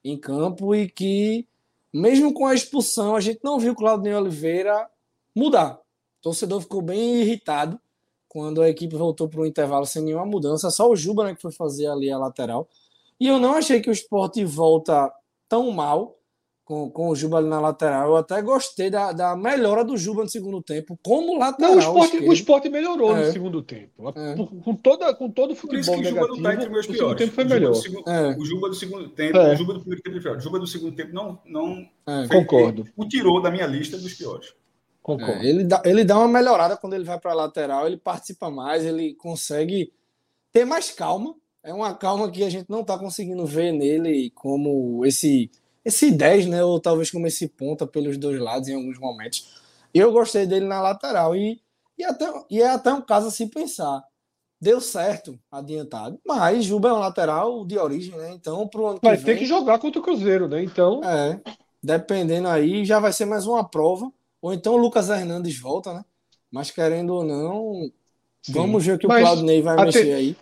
em 0.04 0.18
campo 0.18 0.74
e 0.74 0.90
que, 0.90 1.48
mesmo 1.94 2.34
com 2.34 2.46
a 2.46 2.56
expulsão, 2.56 3.16
a 3.16 3.20
gente 3.22 3.40
não 3.44 3.60
viu 3.60 3.74
o 3.74 3.76
Claudinei 3.76 4.14
Oliveira 4.14 4.90
mudar. 5.36 5.80
O 6.28 6.30
torcedor 6.30 6.60
ficou 6.60 6.82
bem 6.82 7.22
irritado 7.22 7.80
quando 8.28 8.62
a 8.62 8.70
equipe 8.70 8.98
voltou 8.98 9.30
para 9.30 9.40
o 9.40 9.46
intervalo 9.46 9.86
sem 9.86 10.04
nenhuma 10.04 10.26
mudança, 10.26 10.70
só 10.70 10.90
o 10.90 10.96
Juba 10.96 11.24
né, 11.24 11.34
que 11.34 11.42
foi 11.42 11.54
fazer 11.54 11.88
ali 11.88 12.12
a 12.12 12.18
lateral. 12.18 12.68
E 13.18 13.28
eu 13.28 13.40
não 13.40 13.54
achei 13.54 13.80
que 13.80 13.90
o 13.90 13.94
esporte 13.94 14.44
volta 14.44 15.10
tão 15.48 15.72
mal 15.72 16.20
com, 16.66 16.90
com 16.92 17.08
o 17.08 17.16
Juba 17.16 17.38
ali 17.38 17.48
na 17.48 17.62
lateral. 17.62 18.10
Eu 18.10 18.18
até 18.18 18.42
gostei 18.42 18.90
da, 18.90 19.14
da 19.14 19.38
melhora 19.38 19.86
do 19.86 19.96
Juba 19.96 20.24
no 20.24 20.30
segundo 20.30 20.62
tempo, 20.62 21.00
como 21.02 21.40
lateral. 21.40 21.72
Não, 21.72 21.78
o 21.78 21.80
esporte, 21.80 22.18
o 22.18 22.34
esporte 22.34 22.70
melhorou 22.70 23.16
é. 23.16 23.28
no 23.28 23.32
segundo 23.32 23.62
tempo. 23.62 24.10
É. 24.10 24.36
Com, 24.36 24.76
toda, 24.76 25.14
com 25.14 25.32
todo 25.32 25.54
o 25.54 25.56
futebol 25.56 25.96
Por 25.96 26.02
isso 26.02 26.04
que 26.04 26.08
o 26.10 26.10
Juba 26.10 26.28
não 26.28 26.36
está 26.36 26.54
entre 26.56 26.70
meus 26.70 26.86
piores. 26.86 27.02
O 27.02 27.06
segundo 27.06 27.18
tempo 27.18 27.34
foi 27.34 27.44
melhor. 27.46 27.74
Segundo, 27.74 28.10
é. 28.10 28.36
O 28.38 28.44
Juba 28.44 28.68
do 28.68 28.76
segundo 28.76 29.08
tempo, 29.08 29.38
é. 29.38 29.54
o 29.54 29.56
Juba 29.56 29.74
do 29.76 29.80
primeiro 29.80 30.04
tempo. 30.04 30.36
O 30.36 30.42
Juba 30.42 30.60
do 30.60 30.68
segundo 30.68 30.94
tempo 30.94 31.14
não, 31.14 31.40
não 31.46 31.88
é. 32.06 32.28
concordo. 32.28 32.86
o 32.98 33.08
tirou 33.08 33.42
da 33.42 33.50
minha 33.50 33.66
lista 33.66 33.98
dos 33.98 34.14
piores. 34.14 34.54
Concordo. 35.08 35.42
É, 35.42 35.46
ele, 35.46 35.64
dá, 35.64 35.82
ele 35.86 36.04
dá 36.04 36.18
uma 36.18 36.28
melhorada 36.28 36.76
quando 36.76 36.94
ele 36.94 37.06
vai 37.06 37.18
para 37.18 37.32
a 37.32 37.36
lateral, 37.36 37.88
ele 37.88 37.96
participa 37.96 38.52
mais, 38.52 38.84
ele 38.84 39.16
consegue 39.16 39.94
ter 40.52 40.66
mais 40.66 40.92
calma. 40.92 41.34
É 41.64 41.74
uma 41.74 41.94
calma 41.94 42.30
que 42.30 42.44
a 42.44 42.50
gente 42.50 42.70
não 42.70 42.82
está 42.82 43.00
conseguindo 43.00 43.46
ver 43.46 43.72
nele 43.72 44.30
como 44.32 45.06
esse 45.06 45.50
esse 45.86 46.12
10, 46.12 46.48
né? 46.48 46.62
Ou 46.62 46.78
talvez 46.78 47.10
como 47.10 47.26
esse 47.26 47.48
ponta 47.48 47.88
pelos 47.88 48.18
dois 48.18 48.38
lados 48.38 48.68
em 48.68 48.76
alguns 48.76 49.00
momentos. 49.00 49.48
Eu 49.94 50.12
gostei 50.12 50.46
dele 50.46 50.66
na 50.66 50.82
lateral 50.82 51.34
e, 51.34 51.62
e, 51.98 52.04
até, 52.04 52.26
e 52.50 52.62
é 52.62 52.68
até 52.68 52.92
um 52.92 53.02
caso 53.02 53.30
a 53.30 53.32
se 53.32 53.48
pensar. 53.48 54.04
Deu 54.60 54.82
certo 54.82 55.40
adiantado, 55.50 56.20
mas 56.28 56.66
Juba 56.66 56.90
é 56.90 56.94
um 56.94 57.00
lateral 57.00 57.66
de 57.66 57.78
origem, 57.78 58.18
né? 58.18 58.34
Então, 58.34 58.68
pro 58.68 58.88
ano 58.88 59.00
vai 59.02 59.16
que 59.16 59.24
vem, 59.24 59.36
ter 59.36 59.40
que 59.40 59.46
jogar 59.46 59.80
contra 59.80 60.02
o 60.02 60.04
Cruzeiro, 60.04 60.50
né? 60.50 60.62
Então. 60.62 61.02
É, 61.02 61.40
dependendo 61.82 62.50
aí, 62.50 62.84
já 62.84 63.00
vai 63.00 63.14
ser 63.14 63.26
mais 63.26 63.48
uma 63.48 63.64
prova. 63.64 64.12
Ou 64.42 64.54
então 64.54 64.74
o 64.74 64.78
Lucas 64.78 65.10
Hernandes 65.10 65.60
volta, 65.60 65.94
né? 65.94 66.06
Mas 66.52 66.72
querendo 66.72 67.14
ou 67.14 67.24
não, 67.24 67.92
Sim. 68.42 68.54
vamos 68.54 68.86
ver 68.86 68.94
o 68.94 68.98
que 68.98 69.06
o 69.06 69.10
Claudinei 69.10 69.62
vai 69.62 69.76
mexer 69.86 70.14
aí. 70.14 70.36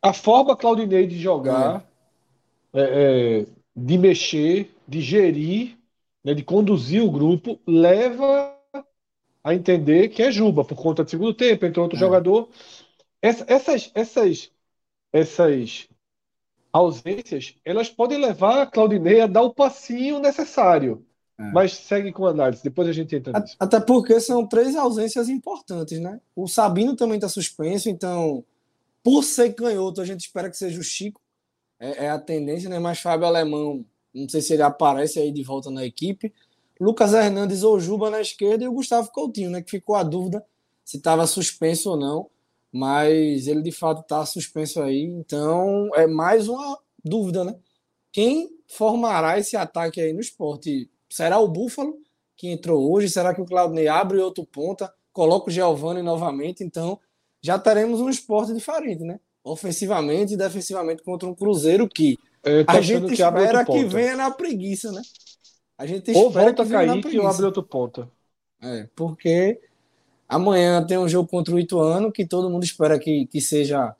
A 0.00 0.12
forma 0.12 0.56
Claudinei 0.56 1.06
de 1.06 1.18
jogar, 1.18 1.84
é. 2.72 2.80
É, 2.80 2.82
é, 3.40 3.46
de 3.74 3.98
mexer, 3.98 4.74
de 4.86 5.00
gerir, 5.00 5.78
né, 6.22 6.34
de 6.34 6.42
conduzir 6.42 7.02
o 7.02 7.10
grupo, 7.10 7.58
leva 7.66 8.54
a 9.42 9.54
entender 9.54 10.08
que 10.08 10.22
é 10.22 10.30
Juba, 10.30 10.64
por 10.64 10.76
conta 10.76 11.04
do 11.04 11.10
segundo 11.10 11.34
tempo, 11.34 11.66
entrou 11.66 11.84
outro 11.84 11.98
é. 11.98 12.00
jogador. 12.00 12.48
Essa, 13.20 13.44
essas, 13.48 13.90
essas, 13.94 14.50
essas 15.12 15.88
ausências, 16.72 17.54
elas 17.64 17.88
podem 17.88 18.18
levar 18.18 18.62
a 18.62 18.66
Claudinei 18.66 19.20
a 19.20 19.26
dar 19.26 19.42
o 19.42 19.54
passinho 19.54 20.18
necessário. 20.18 21.06
É. 21.38 21.50
Mas 21.50 21.72
segue 21.72 22.12
com 22.12 22.26
a 22.26 22.30
análise, 22.30 22.62
depois 22.62 22.88
a 22.88 22.92
gente 22.92 23.14
entra 23.14 23.38
nisso. 23.40 23.56
Até 23.58 23.80
porque 23.80 24.20
são 24.20 24.46
três 24.46 24.76
ausências 24.76 25.28
importantes, 25.28 25.98
né? 26.00 26.20
O 26.34 26.46
Sabino 26.46 26.94
também 26.94 27.16
está 27.16 27.28
suspenso, 27.28 27.88
então, 27.88 28.44
por 29.02 29.22
ser 29.24 29.52
canhoto, 29.54 30.00
a 30.00 30.04
gente 30.04 30.20
espera 30.20 30.48
que 30.48 30.56
seja 30.56 30.78
o 30.80 30.84
Chico. 30.84 31.20
É, 31.78 32.06
é 32.06 32.10
a 32.10 32.18
tendência, 32.18 32.70
né? 32.70 32.78
Mas 32.78 33.00
Fábio 33.00 33.26
Alemão 33.26 33.84
Não 34.14 34.28
sei 34.28 34.40
se 34.40 34.52
ele 34.52 34.62
aparece 34.62 35.18
aí 35.18 35.32
de 35.32 35.42
volta 35.42 35.70
na 35.70 35.84
equipe. 35.84 36.32
Lucas 36.80 37.12
Hernandes 37.12 37.62
ou 37.62 37.80
Juba 37.80 38.10
na 38.10 38.20
esquerda 38.20 38.64
e 38.64 38.68
o 38.68 38.72
Gustavo 38.72 39.10
Coutinho, 39.10 39.50
né? 39.50 39.60
Que 39.60 39.72
ficou 39.72 39.96
a 39.96 40.02
dúvida 40.02 40.44
se 40.84 40.98
estava 40.98 41.26
suspenso 41.26 41.90
ou 41.90 41.96
não. 41.96 42.30
Mas 42.72 43.46
ele 43.46 43.62
de 43.62 43.72
fato 43.72 44.02
está 44.02 44.24
suspenso 44.24 44.80
aí. 44.80 45.02
Então 45.02 45.90
é 45.94 46.06
mais 46.06 46.48
uma 46.48 46.78
dúvida, 47.04 47.44
né? 47.44 47.56
Quem 48.12 48.48
formará 48.68 49.38
esse 49.38 49.56
ataque 49.56 50.00
aí 50.00 50.12
no 50.12 50.20
esporte? 50.20 50.90
Será 51.14 51.38
o 51.38 51.46
Búfalo, 51.46 51.94
que 52.36 52.48
entrou 52.48 52.92
hoje? 52.92 53.08
Será 53.08 53.32
que 53.32 53.40
o 53.40 53.44
Claudinei 53.44 53.86
abre 53.86 54.18
outro 54.18 54.44
ponta? 54.44 54.92
Coloca 55.12 55.48
o 55.48 55.52
Giovanni 55.52 56.02
novamente? 56.02 56.64
Então 56.64 56.98
já 57.40 57.56
teremos 57.56 58.00
um 58.00 58.10
esporte 58.10 58.52
diferente, 58.52 59.04
né? 59.04 59.20
Ofensivamente 59.44 60.34
e 60.34 60.36
defensivamente 60.36 61.04
contra 61.04 61.28
um 61.28 61.32
Cruzeiro 61.32 61.88
que 61.88 62.18
a 62.66 62.80
gente 62.80 63.06
que 63.06 63.22
espera 63.22 63.64
que 63.64 63.84
venha 63.84 64.16
na 64.16 64.28
preguiça, 64.28 64.90
né? 64.90 65.02
A 65.78 65.86
gente 65.86 66.10
espera 66.10 66.18
Ou 66.18 66.32
volta 66.32 66.64
que 66.64 66.68
venha 66.68 67.00
Kaique 67.00 67.20
ou 67.20 67.28
abre 67.28 67.46
outro 67.46 67.62
ponto. 67.62 68.10
É, 68.60 68.88
porque 68.96 69.60
amanhã 70.28 70.84
tem 70.84 70.98
um 70.98 71.08
jogo 71.08 71.28
contra 71.28 71.54
o 71.54 71.60
Ituano 71.60 72.10
que 72.10 72.26
todo 72.26 72.50
mundo 72.50 72.64
espera 72.64 72.98
que, 72.98 73.26
que 73.26 73.40
seja 73.40 73.94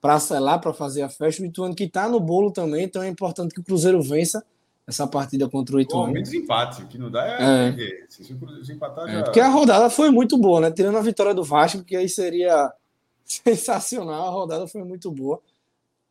para 0.00 0.20
selar, 0.20 0.60
para 0.60 0.72
fazer 0.72 1.02
a 1.02 1.08
festa. 1.08 1.42
O 1.42 1.46
Ituano 1.46 1.74
que 1.74 1.82
está 1.82 2.08
no 2.08 2.20
bolo 2.20 2.52
também, 2.52 2.84
então 2.84 3.02
é 3.02 3.08
importante 3.08 3.52
que 3.52 3.60
o 3.60 3.64
Cruzeiro 3.64 4.00
vença 4.00 4.44
essa 4.86 5.06
partida 5.06 5.48
contra 5.48 5.76
o 5.76 5.80
Ituano. 5.80 6.12
menos 6.12 6.32
empate, 6.32 6.82
o 6.82 6.86
que 6.86 6.98
não 6.98 7.10
dá 7.10 7.26
é, 7.26 7.68
é. 7.68 8.06
Se, 8.08 8.32
empatar 8.72 9.08
é, 9.08 9.12
já... 9.12 9.22
Porque 9.24 9.40
a 9.40 9.48
rodada 9.48 9.88
foi 9.88 10.10
muito 10.10 10.36
boa, 10.36 10.60
né? 10.60 10.70
Tirando 10.70 10.98
a 10.98 11.02
vitória 11.02 11.34
do 11.34 11.42
Vasco, 11.42 11.82
que 11.82 11.96
aí 11.96 12.08
seria 12.08 12.72
sensacional, 13.24 14.28
a 14.28 14.30
rodada 14.30 14.66
foi 14.66 14.84
muito 14.84 15.10
boa. 15.10 15.40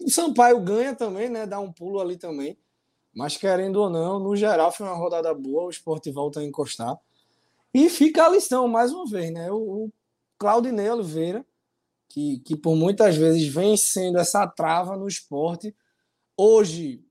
O 0.02 0.10
Sampaio 0.10 0.60
ganha 0.60 0.96
também, 0.96 1.30
né? 1.30 1.46
Dá 1.46 1.60
um 1.60 1.72
pulo 1.72 2.00
ali 2.00 2.18
também. 2.18 2.58
Mas 3.16 3.38
querendo 3.38 3.76
ou 3.76 3.90
não, 3.90 4.20
no 4.20 4.36
geral 4.36 4.72
foi 4.72 4.88
uma 4.88 4.96
rodada 4.96 5.32
boa, 5.34 5.66
o 5.66 5.70
esporte 5.70 6.10
volta 6.12 6.40
a 6.40 6.44
encostar. 6.44 6.98
E 7.72 7.90
fica 7.90 8.26
a 8.26 8.30
lição, 8.30 8.68
mais 8.68 8.92
uma 8.92 9.06
vez, 9.06 9.32
né? 9.32 9.52
O, 9.52 9.86
o 9.86 9.94
Claudinei 10.38 10.90
Oliveira, 10.90 11.46
que, 12.10 12.40
que 12.40 12.56
por 12.56 12.76
muitas 12.76 13.16
vezes 13.16 13.48
vem 13.48 13.78
sendo 13.78 14.18
essa 14.18 14.48
trava 14.48 14.98
no 14.98 15.08
esporte. 15.08 15.76
Hoje, 16.36 17.04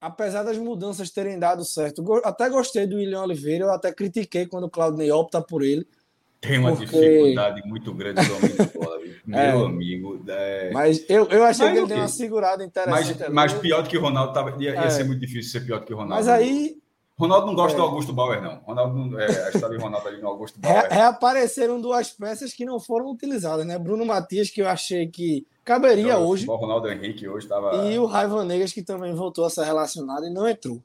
apesar 0.00 0.42
das 0.42 0.56
mudanças 0.56 1.10
terem 1.10 1.38
dado 1.38 1.64
certo, 1.64 2.04
até 2.24 2.48
gostei 2.48 2.86
do 2.86 2.96
William 2.96 3.22
Oliveira, 3.22 3.64
eu 3.64 3.70
até 3.72 3.92
critiquei 3.92 4.46
quando 4.46 4.64
o 4.64 4.70
Claudinei 4.70 5.10
opta 5.12 5.42
por 5.42 5.62
ele. 5.62 5.86
Tem 6.40 6.58
uma 6.58 6.70
porque... 6.70 6.86
dificuldade 6.86 7.68
muito 7.68 7.92
grande 7.92 8.26
do 8.26 8.34
homem 8.34 8.50
de 8.50 8.78
bola, 8.78 8.98
meu 9.26 9.38
é, 9.38 9.50
amigo. 9.50 10.24
É... 10.26 10.70
Mas 10.72 11.04
eu, 11.06 11.26
eu 11.26 11.44
achei 11.44 11.66
mas, 11.66 11.74
que 11.74 11.78
ele 11.78 11.86
deu 11.86 11.96
uma 11.98 12.08
segurada 12.08 12.64
interessante. 12.64 13.18
Mas, 13.18 13.52
mas 13.52 13.52
pior 13.52 13.82
do 13.82 13.90
que 13.90 13.98
o 13.98 14.00
Ronaldo, 14.00 14.32
tava, 14.32 14.56
ia, 14.58 14.70
ia 14.70 14.80
é. 14.80 14.90
ser 14.90 15.04
muito 15.04 15.20
difícil 15.20 15.50
ser 15.52 15.66
pior 15.66 15.80
do 15.80 15.86
que 15.86 15.92
o 15.92 15.96
Ronaldo. 15.96 16.14
Mas 16.14 16.28
aí. 16.28 16.78
Ronaldo 17.18 17.46
não 17.48 17.54
gosta 17.54 17.76
é. 17.76 17.76
do 17.76 17.82
Augusto 17.82 18.14
Bauer, 18.14 18.40
não. 18.40 18.60
Ronaldo 18.60 18.96
não, 18.96 19.20
é, 19.20 19.26
a 19.26 19.50
história 19.50 19.76
de 19.76 19.82
Ronaldo 19.84 20.08
ali 20.08 20.22
no 20.22 20.28
Augusto 20.28 20.58
Bauer. 20.58 20.88
Re, 20.88 20.88
reapareceram 20.88 21.78
duas 21.78 22.10
peças 22.10 22.54
que 22.54 22.64
não 22.64 22.80
foram 22.80 23.10
utilizadas, 23.10 23.66
né? 23.66 23.78
Bruno 23.78 24.06
Matias, 24.06 24.48
que 24.48 24.62
eu 24.62 24.68
achei 24.68 25.06
que 25.08 25.46
caberia 25.70 26.04
então, 26.04 26.26
hoje. 26.26 26.48
O 26.48 26.56
Ronaldo 26.56 26.88
Henrique 26.88 27.28
hoje 27.28 27.46
estava. 27.46 27.88
E 27.88 27.96
o 27.96 28.04
Raiva 28.04 28.44
Negas, 28.44 28.72
que 28.72 28.82
também 28.82 29.14
voltou 29.14 29.44
a 29.44 29.50
ser 29.50 29.64
relacionado 29.64 30.26
e 30.26 30.30
não 30.30 30.48
entrou. 30.48 30.82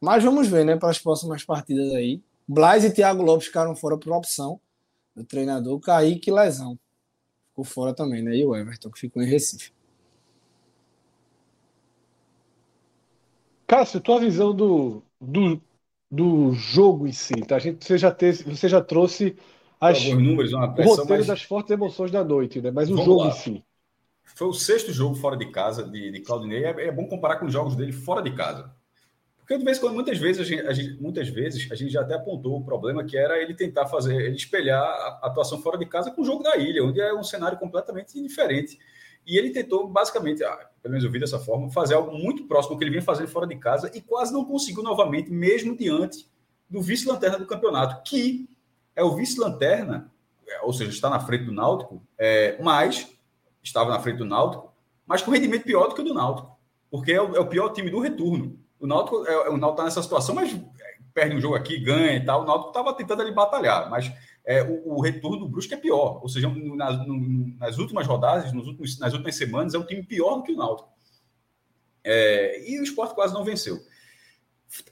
Mas 0.00 0.22
vamos 0.22 0.46
ver, 0.46 0.64
né, 0.64 0.76
para 0.76 0.90
as 0.90 0.98
próximas 1.00 1.42
partidas 1.42 1.92
aí. 1.92 2.22
Blas 2.46 2.84
e 2.84 2.90
Thiago 2.92 3.22
Lopes 3.22 3.48
ficaram 3.48 3.74
fora 3.74 3.98
por 3.98 4.12
opção 4.12 4.60
do 5.16 5.24
treinador. 5.24 5.78
Kaique 5.80 6.30
lesão. 6.30 6.78
Ficou 7.48 7.64
fora 7.64 7.92
também, 7.92 8.22
né? 8.22 8.36
E 8.36 8.44
o 8.44 8.54
Everton, 8.54 8.90
que 8.90 9.00
ficou 9.00 9.20
em 9.22 9.26
Recife. 9.26 9.72
Cássio, 13.66 14.00
tua 14.00 14.18
visão 14.18 14.54
do, 14.54 15.02
do, 15.20 15.60
do 16.10 16.52
jogo 16.52 17.06
em 17.06 17.12
si, 17.12 17.34
tá? 17.46 17.56
A 17.56 17.58
gente, 17.58 17.84
você, 17.84 17.98
já 17.98 18.10
teve, 18.10 18.44
você 18.44 18.68
já 18.68 18.80
trouxe 18.80 19.36
as, 19.80 20.04
números, 20.08 20.52
uma 20.52 20.72
pressão, 20.72 20.92
o 20.92 20.96
roteiro 20.96 21.20
mas... 21.20 21.26
das 21.26 21.42
fortes 21.42 21.70
emoções 21.70 22.10
da 22.10 22.24
noite, 22.24 22.60
né? 22.60 22.70
Mas 22.70 22.88
o 22.90 22.94
Vamos 22.94 23.04
jogo 23.04 23.22
lá. 23.22 23.28
em 23.28 23.32
si. 23.32 23.64
Foi 24.34 24.48
o 24.48 24.52
sexto 24.52 24.92
jogo 24.92 25.14
fora 25.14 25.36
de 25.36 25.50
casa 25.50 25.82
de, 25.82 26.10
de 26.10 26.20
Claudinei. 26.20 26.64
É, 26.64 26.88
é 26.88 26.92
bom 26.92 27.06
comparar 27.06 27.36
com 27.36 27.46
os 27.46 27.52
jogos 27.52 27.76
dele 27.76 27.92
fora 27.92 28.22
de 28.22 28.34
casa. 28.34 28.74
Porque 29.38 29.58
de 29.58 29.64
vez 29.64 29.78
em 29.78 29.80
quando, 29.80 29.94
muitas 29.94 30.16
vezes, 30.16 30.40
a 30.40 30.44
gente, 30.44 30.66
a 30.66 30.72
gente, 30.72 31.02
muitas 31.02 31.28
vezes, 31.28 31.70
a 31.72 31.74
gente 31.74 31.90
já 31.90 32.02
até 32.02 32.14
apontou 32.14 32.56
o 32.56 32.64
problema 32.64 33.02
que 33.02 33.18
era 33.18 33.36
ele 33.42 33.52
tentar 33.52 33.86
fazer, 33.86 34.14
ele 34.14 34.36
espelhar 34.36 34.80
a 34.80 35.20
atuação 35.24 35.60
fora 35.60 35.76
de 35.76 35.86
casa 35.86 36.10
com 36.12 36.22
o 36.22 36.24
jogo 36.24 36.44
da 36.44 36.56
ilha, 36.56 36.84
onde 36.84 37.00
é 37.00 37.12
um 37.12 37.24
cenário 37.24 37.58
completamente 37.58 38.20
diferente. 38.22 38.78
E 39.26 39.36
ele 39.36 39.50
tentou, 39.50 39.88
basicamente, 39.88 40.44
ah, 40.44 40.68
pelo 40.80 40.92
menos 40.92 41.04
eu 41.04 41.10
vi 41.10 41.18
dessa 41.18 41.38
forma, 41.38 41.68
fazer 41.70 41.94
algo 41.94 42.16
muito 42.16 42.46
próximo 42.46 42.74
ao 42.74 42.78
que 42.78 42.84
ele 42.84 42.92
vinha 42.92 43.02
fazendo 43.02 43.26
fora 43.26 43.46
de 43.46 43.56
casa 43.56 43.90
e 43.92 44.00
quase 44.00 44.32
não 44.32 44.44
conseguiu 44.44 44.84
novamente, 44.84 45.32
mesmo 45.32 45.76
diante 45.76 46.28
do 46.68 46.80
vice-lanterna 46.80 47.36
do 47.36 47.46
campeonato, 47.46 48.02
que 48.08 48.48
é 48.94 49.02
o 49.02 49.16
vice-lanterna, 49.16 50.12
é, 50.46 50.60
ou 50.62 50.72
seja, 50.72 50.90
está 50.90 51.10
na 51.10 51.18
frente 51.18 51.44
do 51.44 51.52
Náutico, 51.52 52.00
é, 52.16 52.56
mas 52.62 53.12
estava 53.62 53.90
na 53.90 54.00
frente 54.00 54.18
do 54.18 54.24
Náutico, 54.24 54.72
mas 55.06 55.22
com 55.22 55.30
rendimento 55.30 55.64
pior 55.64 55.88
do 55.88 55.94
que 55.94 56.00
o 56.00 56.04
do 56.04 56.14
Náutico, 56.14 56.58
porque 56.90 57.12
é 57.12 57.20
o, 57.20 57.36
é 57.36 57.40
o 57.40 57.46
pior 57.46 57.70
time 57.70 57.90
do 57.90 58.00
retorno. 58.00 58.58
O 58.78 58.86
Náutico, 58.86 59.26
é, 59.26 59.48
o 59.50 59.56
Náutico 59.56 59.76
tá 59.76 59.84
nessa 59.84 60.02
situação, 60.02 60.34
mas 60.34 60.56
perde 61.12 61.36
um 61.36 61.40
jogo 61.40 61.54
aqui, 61.54 61.78
ganha 61.78 62.16
e 62.16 62.24
tal. 62.24 62.42
O 62.42 62.46
Náutico 62.46 62.70
estava 62.70 62.94
tentando 62.94 63.22
ali 63.22 63.32
batalhar, 63.32 63.90
mas 63.90 64.10
é, 64.44 64.62
o, 64.62 64.96
o, 64.96 65.00
retorno 65.00 65.38
do 65.38 65.48
Brusque 65.48 65.74
é 65.74 65.76
pior. 65.76 66.20
Ou 66.22 66.28
seja, 66.28 66.48
nas, 66.48 67.06
no, 67.06 67.54
nas 67.58 67.78
últimas 67.78 68.06
rodadas, 68.06 68.52
nos 68.52 68.66
últimos, 68.66 68.98
nas 68.98 69.12
últimas 69.12 69.36
semanas, 69.36 69.74
é 69.74 69.78
um 69.78 69.84
time 69.84 70.02
pior 70.02 70.36
do 70.36 70.42
que 70.42 70.52
o 70.52 70.56
Náutico. 70.56 70.88
É, 72.02 72.70
e 72.70 72.80
o 72.80 72.82
esporte 72.82 73.14
quase 73.14 73.34
não 73.34 73.44
venceu. 73.44 73.78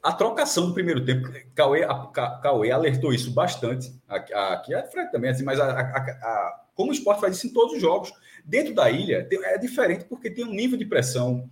A 0.02 0.12
trocação 0.12 0.66
do 0.66 0.74
primeiro 0.74 1.04
tempo, 1.04 1.28
Cauê, 1.54 1.84
a, 1.84 1.94
Cauê 2.42 2.70
alertou 2.70 3.12
isso 3.12 3.30
bastante. 3.30 3.94
Aqui 4.08 4.74
é 4.74 4.82
Fred 4.84 5.10
também, 5.10 5.30
assim, 5.30 5.44
mas 5.44 5.60
a, 5.60 5.70
a, 5.70 5.80
a, 5.80 6.64
como 6.74 6.90
o 6.90 6.94
esporte 6.94 7.20
faz 7.20 7.36
isso 7.36 7.46
em 7.46 7.52
todos 7.52 7.74
os 7.74 7.80
jogos, 7.80 8.12
dentro 8.44 8.74
da 8.74 8.90
ilha 8.90 9.26
é 9.30 9.58
diferente 9.58 10.04
porque 10.04 10.30
tem 10.30 10.44
um 10.44 10.52
nível 10.52 10.78
de 10.78 10.84
pressão 10.84 11.48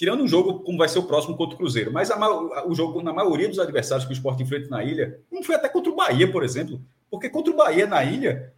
tirando 0.00 0.22
um 0.22 0.28
jogo 0.28 0.60
como 0.60 0.78
vai 0.78 0.88
ser 0.88 0.98
o 0.98 1.02
próximo 1.02 1.36
contra 1.36 1.54
o 1.54 1.58
Cruzeiro, 1.58 1.92
mas 1.92 2.10
a, 2.10 2.66
o 2.66 2.74
jogo, 2.74 3.02
na 3.02 3.12
maioria 3.12 3.48
dos 3.48 3.58
adversários 3.58 4.06
que 4.06 4.12
o 4.12 4.14
Sport 4.14 4.40
enfrenta 4.40 4.68
na 4.68 4.82
ilha, 4.82 5.20
não 5.30 5.42
foi 5.42 5.54
até 5.54 5.68
contra 5.68 5.92
o 5.92 5.94
Bahia, 5.94 6.30
por 6.30 6.42
exemplo, 6.42 6.80
porque 7.10 7.28
contra 7.28 7.52
o 7.52 7.56
Bahia 7.56 7.86
na 7.86 8.02
ilha, 8.02 8.50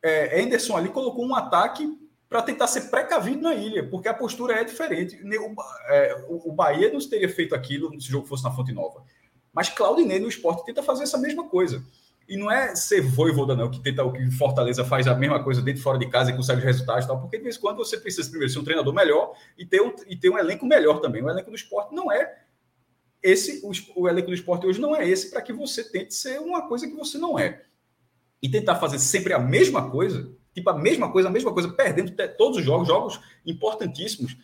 é, 0.00 0.40
Anderson 0.40 0.76
ali 0.76 0.88
colocou 0.88 1.26
um 1.26 1.34
ataque 1.34 1.92
para 2.28 2.42
tentar 2.42 2.68
ser 2.68 2.82
precavido 2.82 3.42
na 3.42 3.54
ilha, 3.54 3.88
porque 3.88 4.08
a 4.08 4.14
postura 4.14 4.54
é 4.54 4.64
diferente. 4.64 5.20
O, 5.24 5.54
é, 5.88 6.24
o, 6.28 6.52
Bahia 6.52 6.92
não 6.92 7.00
teria 7.00 7.28
feito 7.28 7.54
aquilo 7.54 7.90
se 8.00 8.08
o 8.08 8.12
jogo 8.12 8.26
fosse 8.28 8.44
na 8.44 8.52
Fonte 8.52 8.72
Nova. 8.72 9.02
Mas 9.52 9.68
Claudinei 9.68 10.20
no 10.20 10.28
esporte 10.28 10.64
tenta 10.64 10.82
fazer 10.84 11.02
essa 11.02 11.18
mesma 11.18 11.48
coisa. 11.48 11.84
E 12.28 12.36
não 12.36 12.50
é 12.50 12.74
ser 12.74 13.00
voivoda, 13.00 13.54
não, 13.54 13.70
que 13.70 13.80
tenta 13.80 14.02
o 14.02 14.12
que 14.12 14.30
Fortaleza 14.32 14.84
faz 14.84 15.06
a 15.06 15.14
mesma 15.14 15.42
coisa 15.42 15.62
dentro 15.62 15.80
e 15.80 15.82
fora 15.82 15.98
de 15.98 16.08
casa 16.08 16.30
e 16.30 16.36
consegue 16.36 16.60
resultados 16.60 17.04
e 17.04 17.08
tal, 17.08 17.20
porque 17.20 17.36
de 17.36 17.44
vez 17.44 17.56
em 17.56 17.60
quando 17.60 17.76
você 17.76 17.96
precisa 17.98 18.28
primeiro 18.28 18.52
ser 18.52 18.58
um 18.58 18.64
treinador 18.64 18.92
melhor 18.92 19.32
e 19.56 19.64
ter 19.64 19.80
um, 19.80 19.94
e 20.08 20.16
ter 20.16 20.28
um 20.28 20.36
elenco 20.36 20.66
melhor 20.66 21.00
também. 21.00 21.22
O 21.22 21.30
elenco 21.30 21.50
do 21.50 21.56
esporte 21.56 21.94
não 21.94 22.10
é 22.10 22.46
esse, 23.22 23.60
o, 23.64 24.02
o 24.02 24.08
elenco 24.08 24.28
do 24.28 24.34
esporte 24.34 24.66
hoje 24.66 24.80
não 24.80 24.94
é 24.94 25.08
esse 25.08 25.30
para 25.30 25.42
que 25.42 25.52
você 25.52 25.82
tente 25.82 26.14
ser 26.14 26.40
uma 26.40 26.68
coisa 26.68 26.86
que 26.86 26.94
você 26.94 27.18
não 27.18 27.38
é. 27.38 27.62
E 28.40 28.48
tentar 28.48 28.76
fazer 28.76 28.98
sempre 28.98 29.32
a 29.32 29.38
mesma 29.38 29.90
coisa, 29.90 30.30
tipo 30.54 30.70
a 30.70 30.78
mesma 30.78 31.10
coisa, 31.10 31.28
a 31.28 31.32
mesma 31.32 31.52
coisa, 31.52 31.68
perdendo 31.72 32.12
todos 32.36 32.58
os 32.58 32.64
jogos, 32.64 32.86
jogos 32.86 33.20
importantíssimos. 33.44 34.36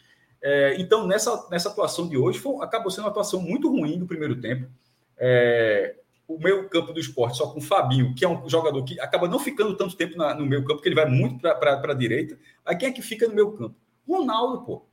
É, 0.42 0.74
então, 0.80 1.06
nessa, 1.06 1.48
nessa 1.48 1.68
atuação 1.68 2.08
de 2.08 2.16
hoje, 2.16 2.40
foi, 2.40 2.64
acabou 2.64 2.90
sendo 2.90 3.04
uma 3.04 3.10
atuação 3.10 3.40
muito 3.40 3.70
ruim 3.70 3.98
do 3.98 4.06
primeiro 4.06 4.40
tempo. 4.40 4.68
É, 5.16 5.94
o 6.26 6.38
meio 6.38 6.68
campo 6.68 6.92
do 6.92 7.00
esporte 7.00 7.36
só 7.36 7.48
com 7.48 7.58
o 7.58 7.62
Fabinho, 7.62 8.14
que 8.14 8.24
é 8.24 8.28
um 8.28 8.48
jogador 8.48 8.82
que 8.84 8.98
acaba 9.00 9.28
não 9.28 9.38
ficando 9.38 9.76
tanto 9.76 9.96
tempo 9.96 10.16
na, 10.16 10.34
no 10.34 10.46
meio 10.46 10.62
campo, 10.62 10.76
porque 10.76 10.88
ele 10.88 10.96
vai 10.96 11.08
muito 11.08 11.40
para 11.40 11.74
a 11.74 11.94
direita. 11.94 12.38
Aí 12.64 12.76
quem 12.76 12.88
é 12.88 12.92
que 12.92 13.02
fica 13.02 13.28
no 13.28 13.34
meio 13.34 13.52
campo? 13.52 13.74
Ronaldo, 14.06 14.64
pô. 14.64 14.86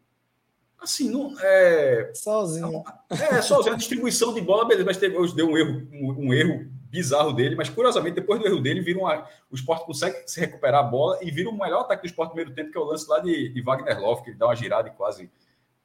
Assim, 0.79 1.09
não 1.09 1.35
é. 1.41 2.11
Sozinho. 2.13 2.83
É, 3.09 3.41
sozinho. 3.41 3.73
A 3.73 3.77
distribuição 3.77 4.33
de 4.33 4.39
bola, 4.39 4.65
beleza, 4.65 4.85
mas 4.85 4.97
teve, 4.97 5.17
hoje 5.17 5.35
deu 5.35 5.49
um 5.49 5.57
erro, 5.57 5.87
um, 5.91 6.27
um, 6.27 6.33
erro 6.33 6.67
bizarro 6.83 7.33
dele, 7.33 7.55
mas 7.55 7.69
curiosamente, 7.69 8.15
depois 8.15 8.39
do 8.39 8.47
erro 8.47 8.61
dele, 8.61 8.79
vira 8.79 8.97
uma, 8.97 9.27
o 9.51 9.55
esporte 9.55 9.85
consegue 9.85 10.23
se 10.25 10.39
recuperar 10.39 10.79
a 10.79 10.87
bola 10.87 11.19
e 11.21 11.29
vira 11.29 11.49
o 11.49 11.57
melhor 11.57 11.81
ataque 11.81 12.03
do 12.03 12.05
esporte 12.07 12.29
no 12.29 12.35
primeiro 12.35 12.55
tempo, 12.55 12.71
que 12.71 12.77
é 12.77 12.81
o 12.81 12.85
lance 12.85 13.07
lá 13.09 13.19
de, 13.19 13.49
de 13.49 13.61
Wagner 13.61 13.99
Love, 13.99 14.23
que 14.23 14.29
ele 14.29 14.37
dá 14.37 14.47
uma 14.47 14.55
girada 14.55 14.87
e 14.87 14.91
quase, 14.91 15.29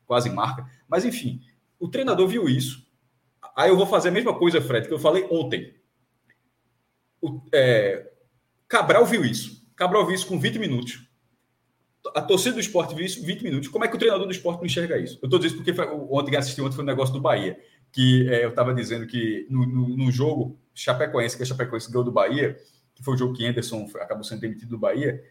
quase 0.06 0.30
marca. 0.30 0.64
Mas 0.88 1.04
enfim, 1.04 1.40
o 1.78 1.88
treinador 1.88 2.28
viu 2.28 2.48
isso 2.48 2.83
Aí 3.56 3.70
eu 3.70 3.76
vou 3.76 3.86
fazer 3.86 4.08
a 4.08 4.12
mesma 4.12 4.36
coisa, 4.36 4.60
Fred, 4.60 4.86
que 4.86 4.94
eu 4.94 4.98
falei 4.98 5.26
ontem. 5.30 5.74
O, 7.20 7.40
é, 7.52 8.10
Cabral 8.68 9.04
viu 9.04 9.24
isso. 9.24 9.64
Cabral 9.76 10.04
viu 10.06 10.14
isso 10.14 10.26
com 10.26 10.38
20 10.38 10.58
minutos. 10.58 11.08
A 12.14 12.20
torcida 12.20 12.54
do 12.54 12.60
esporte 12.60 12.94
viu 12.94 13.04
isso 13.04 13.24
20 13.24 13.42
minutos. 13.42 13.68
Como 13.68 13.84
é 13.84 13.88
que 13.88 13.96
o 13.96 13.98
treinador 13.98 14.26
do 14.26 14.32
esporte 14.32 14.58
não 14.58 14.66
enxerga 14.66 14.98
isso? 14.98 15.18
Eu 15.22 15.26
estou 15.26 15.38
dizendo 15.38 15.58
porque 15.58 15.72
foi, 15.72 15.86
ontem 16.10 16.36
assisti 16.36 16.60
ontem 16.60 16.74
foi 16.74 16.84
um 16.84 16.86
negócio 16.86 17.14
do 17.14 17.20
Bahia. 17.20 17.58
Que 17.92 18.28
é, 18.28 18.44
eu 18.44 18.50
estava 18.50 18.74
dizendo 18.74 19.06
que 19.06 19.46
no, 19.48 19.64
no, 19.64 19.88
no, 19.96 20.10
jogo 20.10 20.58
Chapecoense, 20.74 21.36
que 21.36 21.44
a 21.44 21.46
Chapecoense 21.46 21.90
ganhou 21.90 22.04
do 22.04 22.10
Bahia, 22.10 22.56
que 22.92 23.04
foi 23.04 23.14
o 23.14 23.16
jogo 23.16 23.34
que 23.34 23.46
Anderson 23.46 23.88
acabou 24.00 24.24
sendo 24.24 24.40
demitido 24.40 24.70
do 24.70 24.78
Bahia, 24.78 25.22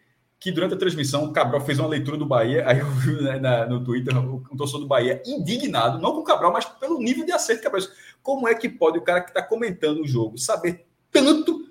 que 0.43 0.51
durante 0.51 0.73
a 0.73 0.77
transmissão 0.77 1.23
o 1.23 1.31
Cabral 1.31 1.61
fez 1.61 1.79
uma 1.79 1.87
leitura 1.87 2.17
do 2.17 2.25
Bahia, 2.25 2.67
aí 2.67 2.79
eu 2.79 2.91
vi 2.91 3.13
né, 3.13 3.39
na, 3.39 3.65
no 3.65 3.81
Twitter 3.81 4.13
um 4.17 4.57
torcedor 4.57 4.81
do 4.81 4.87
Bahia 4.87 5.23
indignado, 5.25 6.01
não 6.01 6.11
com 6.11 6.19
o 6.19 6.23
Cabral, 6.25 6.51
mas 6.51 6.65
pelo 6.65 6.99
nível 6.99 7.25
de 7.25 7.31
acerto 7.31 7.61
que 7.61 7.69
Cabral. 7.69 7.87
Como 8.21 8.45
é 8.45 8.53
que 8.53 8.67
pode 8.67 8.97
o 8.97 9.01
cara 9.01 9.21
que 9.21 9.29
está 9.29 9.41
comentando 9.41 10.01
o 10.01 10.07
jogo 10.07 10.37
saber 10.37 10.85
tanto, 11.09 11.69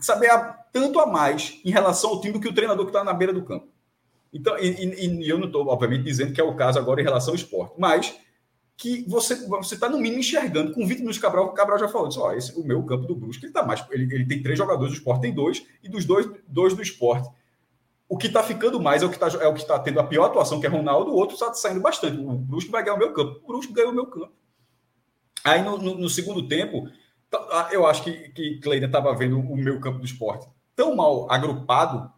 saber 0.00 0.30
a, 0.30 0.38
tanto 0.72 1.00
a 1.00 1.06
mais 1.06 1.60
em 1.64 1.72
relação 1.72 2.10
ao 2.10 2.20
time 2.20 2.34
do 2.34 2.40
que 2.40 2.46
o 2.46 2.54
treinador 2.54 2.84
que 2.84 2.90
está 2.90 3.02
na 3.02 3.12
beira 3.12 3.32
do 3.32 3.42
campo? 3.42 3.66
Então, 4.32 4.56
e, 4.56 4.68
e, 4.68 5.28
eu 5.28 5.36
não 5.36 5.46
estou, 5.48 5.66
obviamente, 5.66 6.04
dizendo 6.04 6.32
que 6.32 6.40
é 6.40 6.44
o 6.44 6.54
caso 6.54 6.78
agora 6.78 7.00
em 7.00 7.04
relação 7.04 7.32
ao 7.32 7.36
esporte, 7.36 7.74
mas 7.76 8.14
que 8.76 9.04
você 9.08 9.34
você 9.48 9.74
está 9.74 9.88
no 9.88 9.98
mínimo 9.98 10.20
enxergando 10.20 10.72
com 10.72 10.86
20 10.86 10.98
minutos 10.98 11.16
de 11.16 11.22
Cabral, 11.22 11.46
o 11.46 11.52
Cabral 11.52 11.80
já 11.80 11.88
falou, 11.88 12.06
disse, 12.06 12.20
ó, 12.20 12.32
esse 12.32 12.56
o 12.56 12.62
meu 12.62 12.80
campo 12.84 13.08
do 13.08 13.16
Brusque, 13.16 13.44
ele 13.44 13.52
tá 13.52 13.66
mais, 13.66 13.84
ele, 13.90 14.04
ele 14.14 14.24
tem 14.24 14.40
três 14.40 14.56
jogadores 14.56 14.92
do 14.92 14.96
esporte, 14.96 15.22
tem 15.22 15.34
dois, 15.34 15.66
e 15.82 15.88
dos 15.88 16.04
dois, 16.04 16.30
dois 16.46 16.74
do 16.74 16.80
esporte. 16.80 17.28
O 18.10 18.18
que 18.18 18.26
está 18.26 18.42
ficando 18.42 18.80
mais 18.80 19.04
é 19.04 19.06
o 19.06 19.08
que 19.08 19.14
está 19.14 19.28
é 19.28 19.52
tá 19.64 19.78
tendo 19.78 20.00
a 20.00 20.04
pior 20.04 20.24
atuação, 20.24 20.58
que 20.58 20.66
é 20.66 20.68
Ronaldo, 20.68 21.12
o 21.12 21.14
outro 21.14 21.34
está 21.34 21.54
saindo 21.54 21.80
bastante. 21.80 22.20
O 22.20 22.32
Brusque 22.32 22.68
vai 22.68 22.82
ganhar 22.82 22.96
o 22.96 22.98
meu 22.98 23.12
campo. 23.12 23.38
O 23.40 23.46
Brusque 23.46 23.72
ganhou 23.72 23.92
o 23.92 23.94
meu 23.94 24.06
campo. 24.06 24.32
Aí 25.44 25.62
no, 25.62 25.78
no, 25.78 25.94
no 25.94 26.08
segundo 26.08 26.48
tempo, 26.48 26.90
tá, 27.30 27.68
eu 27.70 27.86
acho 27.86 28.02
que, 28.02 28.30
que 28.30 28.58
Kleiner 28.58 28.88
estava 28.88 29.14
vendo 29.14 29.38
o 29.38 29.56
meu 29.56 29.78
campo 29.80 30.00
do 30.00 30.04
esporte 30.04 30.48
tão 30.74 30.96
mal 30.96 31.30
agrupado 31.30 32.12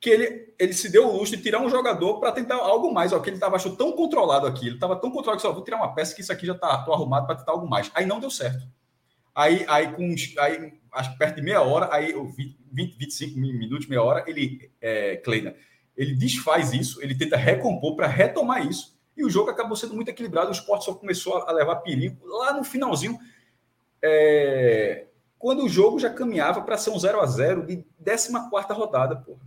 que 0.00 0.10
ele, 0.10 0.54
ele 0.58 0.72
se 0.72 0.90
deu 0.90 1.06
o 1.06 1.16
luxo 1.16 1.36
de 1.36 1.42
tirar 1.42 1.60
um 1.60 1.70
jogador 1.70 2.18
para 2.18 2.32
tentar 2.32 2.56
algo 2.56 2.92
mais. 2.92 3.12
Ó, 3.12 3.20
que 3.20 3.30
ele 3.30 3.36
estava 3.36 3.54
achando 3.54 3.76
tão 3.76 3.92
controlado 3.92 4.48
aqui, 4.48 4.66
ele 4.66 4.74
estava 4.74 4.96
tão 4.96 5.12
controlado 5.12 5.36
que 5.36 5.46
só 5.46 5.52
vou 5.52 5.62
tirar 5.62 5.76
uma 5.76 5.94
peça 5.94 6.12
que 6.12 6.22
isso 6.22 6.32
aqui 6.32 6.44
já 6.44 6.54
está 6.54 6.66
arrumado 6.68 7.24
para 7.24 7.36
tentar 7.36 7.52
algo 7.52 7.68
mais. 7.68 7.88
Aí 7.94 8.04
não 8.04 8.18
deu 8.18 8.30
certo. 8.30 8.66
Aí, 9.32 9.64
aí, 9.68 9.92
com, 9.92 10.12
aí 10.40 10.72
acho 10.96 11.12
que 11.12 11.18
perto 11.18 11.36
de 11.36 11.42
meia 11.42 11.62
hora, 11.62 11.88
aí 11.92 12.12
20, 12.12 12.96
25 12.98 13.38
minutos, 13.38 13.86
meia 13.86 14.02
hora, 14.02 14.24
ele, 14.26 14.70
é, 14.80 15.16
Kleina, 15.16 15.54
ele 15.96 16.14
desfaz 16.14 16.72
isso, 16.72 17.02
ele 17.02 17.14
tenta 17.14 17.36
recompor 17.36 17.94
para 17.94 18.06
retomar 18.06 18.66
isso. 18.66 18.96
E 19.16 19.24
o 19.24 19.30
jogo 19.30 19.50
acabou 19.50 19.76
sendo 19.76 19.94
muito 19.94 20.08
equilibrado. 20.08 20.48
O 20.48 20.52
esporte 20.52 20.84
só 20.84 20.94
começou 20.94 21.38
a 21.38 21.52
levar 21.52 21.76
perigo 21.76 22.26
lá 22.26 22.52
no 22.52 22.64
finalzinho. 22.64 23.18
É, 24.02 25.06
quando 25.38 25.64
o 25.64 25.68
jogo 25.68 25.98
já 25.98 26.10
caminhava 26.10 26.60
para 26.62 26.76
ser 26.76 26.90
um 26.90 26.98
0 26.98 27.20
a 27.20 27.26
0 27.26 27.66
de 27.66 27.84
14 28.04 28.72
rodada, 28.72 29.16
porra. 29.16 29.40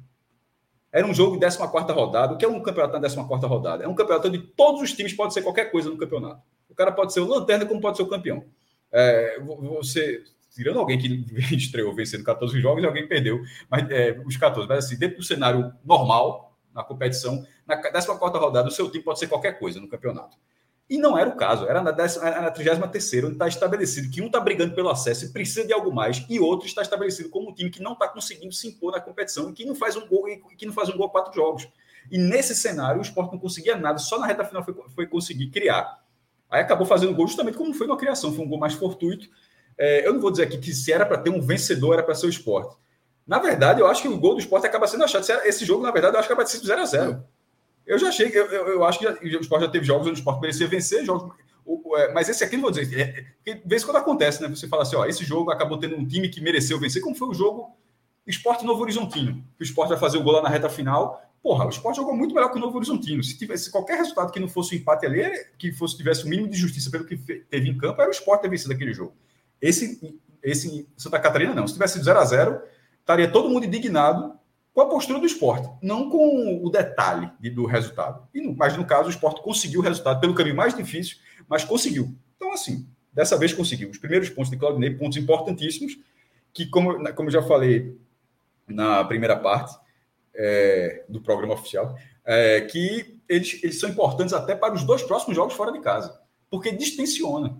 Era 0.91 1.05
um 1.05 1.13
jogo 1.13 1.37
de 1.37 1.41
14 1.41 1.91
rodada. 1.91 2.33
O 2.33 2.37
que 2.37 2.45
é 2.45 2.47
um 2.47 2.61
campeonato 2.61 2.99
na 2.99 3.01
14 3.01 3.45
rodada? 3.45 3.83
É 3.83 3.87
um 3.87 3.93
campeonato 3.93 4.27
onde 4.27 4.39
todos 4.39 4.81
os 4.81 4.93
times 4.93 5.13
podem 5.13 5.31
ser 5.31 5.43
qualquer 5.43 5.71
coisa 5.71 5.89
no 5.89 5.97
campeonato. 5.97 6.41
O 6.67 6.73
cara 6.73 6.91
pode 6.91 7.13
ser 7.13 7.19
o 7.19 7.27
lanterna, 7.27 7.65
como 7.65 7.79
pode 7.79 7.97
ser 7.97 8.03
o 8.03 8.07
campeão. 8.07 8.43
É, 8.91 9.39
você, 9.39 10.23
tirando 10.49 10.79
alguém 10.79 10.97
que 10.97 11.07
estreou 11.55 11.93
vencendo 11.93 12.23
14 12.23 12.59
jogos 12.59 12.83
e 12.83 12.85
alguém 12.85 13.07
perdeu 13.07 13.41
mas, 13.69 13.89
é, 13.89 14.21
os 14.25 14.37
14. 14.37 14.67
Mas 14.67 14.85
assim, 14.85 14.97
dentro 14.97 15.17
do 15.17 15.23
cenário 15.23 15.73
normal, 15.83 16.57
na 16.73 16.83
competição, 16.83 17.45
na 17.65 17.77
14 17.77 18.37
rodada, 18.37 18.67
o 18.67 18.71
seu 18.71 18.89
time 18.89 19.03
pode 19.03 19.19
ser 19.19 19.27
qualquer 19.27 19.59
coisa 19.59 19.79
no 19.79 19.87
campeonato. 19.87 20.37
E 20.89 20.97
não 20.97 21.15
era 21.15 21.29
o 21.29 21.35
caso, 21.35 21.67
era 21.67 21.83
na, 21.83 21.91
décima, 21.91 22.25
na 22.31 22.49
33 22.49 23.23
onde 23.23 23.33
está 23.33 23.47
estabelecido 23.47 24.09
que 24.09 24.23
um 24.23 24.25
está 24.25 24.39
brigando 24.39 24.73
pelo 24.73 24.89
acesso 24.89 25.25
e 25.25 25.29
precisa 25.29 25.63
de 25.63 25.71
algo 25.71 25.93
mais, 25.93 26.25
e 26.27 26.39
outro 26.39 26.65
está 26.65 26.81
estabelecido 26.81 27.29
como 27.29 27.51
um 27.51 27.53
time 27.53 27.69
que 27.69 27.79
não 27.79 27.93
está 27.93 28.07
conseguindo 28.07 28.51
se 28.51 28.67
impor 28.67 28.93
na 28.93 28.99
competição 28.99 29.51
e 29.51 29.53
que 29.53 29.65
não 29.65 29.75
faz 29.75 29.95
um 29.95 30.07
gol 30.07 30.27
e 30.27 30.37
que 30.57 30.65
não 30.65 30.73
faz 30.73 30.89
um 30.89 30.97
gol 30.97 31.05
a 31.05 31.09
quatro 31.11 31.31
jogos. 31.31 31.67
E 32.09 32.17
nesse 32.17 32.55
cenário, 32.55 32.97
o 32.97 33.03
esporte 33.03 33.31
não 33.31 33.39
conseguia 33.39 33.77
nada, 33.77 33.99
só 33.99 34.17
na 34.17 34.25
reta 34.25 34.43
final 34.43 34.65
foi, 34.65 34.73
foi 34.95 35.05
conseguir 35.05 35.51
criar. 35.51 36.03
Aí 36.49 36.61
acabou 36.61 36.87
fazendo 36.87 37.13
gol 37.13 37.27
justamente 37.27 37.55
como 37.55 37.71
foi 37.71 37.85
uma 37.85 37.97
criação, 37.97 38.33
foi 38.33 38.43
um 38.43 38.49
gol 38.49 38.57
mais 38.57 38.73
fortuito. 38.73 39.29
É, 39.79 40.05
eu 40.05 40.13
não 40.13 40.19
vou 40.19 40.29
dizer 40.29 40.43
aqui 40.43 40.57
que 40.57 40.73
se 40.73 40.91
era 40.91 41.05
para 41.05 41.17
ter 41.17 41.31
um 41.31 41.41
vencedor, 41.41 41.93
era 41.93 42.03
para 42.03 42.13
ser 42.13 42.27
o 42.27 42.29
esporte. 42.29 42.75
Na 43.25 43.39
verdade, 43.39 43.79
eu 43.79 43.87
acho 43.87 44.01
que 44.01 44.07
o 44.07 44.17
gol 44.17 44.35
do 44.35 44.39
esporte 44.39 44.67
acaba 44.67 44.85
sendo 44.85 45.03
achado. 45.03 45.25
Esse 45.45 45.65
jogo, 45.65 45.83
na 45.83 45.91
verdade, 45.91 46.15
eu 46.15 46.19
acho 46.19 46.27
que 46.27 46.33
acaba 46.33 46.47
sendo 46.47 46.65
0 46.65 46.81
a 46.81 46.85
0 46.85 47.23
eu 47.89 47.97
já 47.97 48.09
achei, 48.09 48.27
eu, 48.27 48.45
eu, 48.45 48.67
eu 48.67 48.83
acho 48.85 48.99
que 48.99 49.05
já, 49.05 49.39
o 49.39 49.41
esporte 49.41 49.63
já 49.63 49.71
teve 49.71 49.83
jogos 49.83 50.05
onde 50.05 50.15
o 50.15 50.19
esporte 50.19 50.39
merecia 50.39 50.67
vencer, 50.67 51.03
jogos, 51.03 51.33
é, 51.97 52.13
mas 52.13 52.29
esse 52.29 52.43
aqui 52.43 52.55
não 52.55 52.63
vou 52.63 52.71
dizer. 52.71 53.33
É, 53.45 53.53
de 53.55 53.61
vez 53.65 53.83
quando 53.83 53.97
acontece, 53.97 54.43
né? 54.43 54.47
Você 54.47 54.67
fala 54.67 54.83
assim, 54.83 54.95
ó, 54.95 55.05
esse 55.05 55.25
jogo 55.25 55.49
acabou 55.49 55.77
tendo 55.77 55.95
um 55.95 56.05
time 56.05 56.29
que 56.29 56.39
mereceu 56.39 56.79
vencer, 56.79 57.01
como 57.01 57.15
foi 57.15 57.29
o 57.29 57.33
jogo 57.33 57.75
Esporte 58.27 58.63
Novo 58.63 58.83
Horizontino. 58.83 59.43
O 59.59 59.63
esporte 59.63 59.89
vai 59.89 59.97
fazer 59.97 60.19
o 60.19 60.23
gol 60.23 60.33
lá 60.33 60.43
na 60.43 60.49
reta 60.49 60.69
final. 60.69 61.19
Porra, 61.41 61.65
o 61.65 61.69
esporte 61.69 61.95
jogou 61.95 62.15
muito 62.15 62.35
melhor 62.35 62.51
que 62.51 62.57
o 62.57 62.61
Novo 62.61 62.77
Horizontino. 62.77 63.23
Se 63.23 63.37
tivesse 63.37 63.71
qualquer 63.71 63.97
resultado 63.97 64.31
que 64.31 64.39
não 64.39 64.47
fosse 64.47 64.75
o 64.75 64.77
um 64.77 64.81
empate 64.81 65.07
ali, 65.07 65.23
que 65.57 65.71
fosse 65.71 65.97
tivesse 65.97 66.25
o 66.25 66.27
mínimo 66.27 66.47
de 66.47 66.57
justiça 66.57 66.91
pelo 66.91 67.05
que 67.05 67.17
teve 67.17 67.69
em 67.69 67.77
campo, 67.77 67.99
era 67.99 68.09
o 68.09 68.13
esporte 68.13 68.43
ter 68.43 68.49
vencido 68.49 68.73
aquele 68.73 68.93
jogo. 68.93 69.13
Esse, 69.61 70.19
esse 70.43 70.87
Santa 70.97 71.19
Catarina, 71.19 71.53
não. 71.53 71.67
Se 71.67 71.73
tivesse 71.73 71.93
sido 71.93 72.05
0 72.05 72.19
a 72.19 72.25
0 72.25 72.61
estaria 72.99 73.31
todo 73.31 73.49
mundo 73.49 73.65
indignado 73.65 74.39
com 74.73 74.81
a 74.81 74.87
postura 74.87 75.19
do 75.19 75.25
esporte, 75.25 75.69
não 75.81 76.09
com 76.09 76.63
o 76.63 76.69
detalhe 76.69 77.29
de, 77.39 77.49
do 77.49 77.65
resultado. 77.65 78.27
E 78.33 78.39
no, 78.39 78.55
mas 78.55 78.77
no 78.77 78.85
caso, 78.85 79.07
o 79.07 79.11
esporte 79.11 79.41
conseguiu 79.41 79.79
o 79.79 79.83
resultado 79.83 80.19
pelo 80.21 80.35
caminho 80.35 80.55
mais 80.55 80.75
difícil, 80.75 81.17
mas 81.47 81.65
conseguiu. 81.65 82.15
Então, 82.35 82.53
assim, 82.53 82.87
dessa 83.11 83.37
vez 83.37 83.51
conseguiu. 83.51 83.89
Os 83.89 83.97
primeiros 83.97 84.29
pontos 84.29 84.51
de 84.51 84.57
Claudinei, 84.57 84.91
pontos 84.91 85.17
importantíssimos, 85.17 85.97
que, 86.53 86.65
como, 86.67 87.13
como 87.13 87.29
eu 87.29 87.33
já 87.33 87.41
falei 87.41 87.97
na 88.67 89.03
primeira 89.03 89.35
parte 89.35 89.75
é, 90.35 91.03
do 91.09 91.19
programa 91.19 91.55
oficial, 91.55 91.97
é, 92.23 92.61
que 92.61 93.19
eles, 93.27 93.59
eles 93.63 93.79
são 93.79 93.89
importantes 93.89 94.33
até 94.33 94.55
para 94.55 94.73
os 94.73 94.83
dois 94.83 95.01
próximos 95.01 95.35
jogos 95.35 95.55
fora 95.55 95.71
de 95.71 95.79
casa, 95.79 96.21
porque 96.49 96.71
distensiona. 96.71 97.57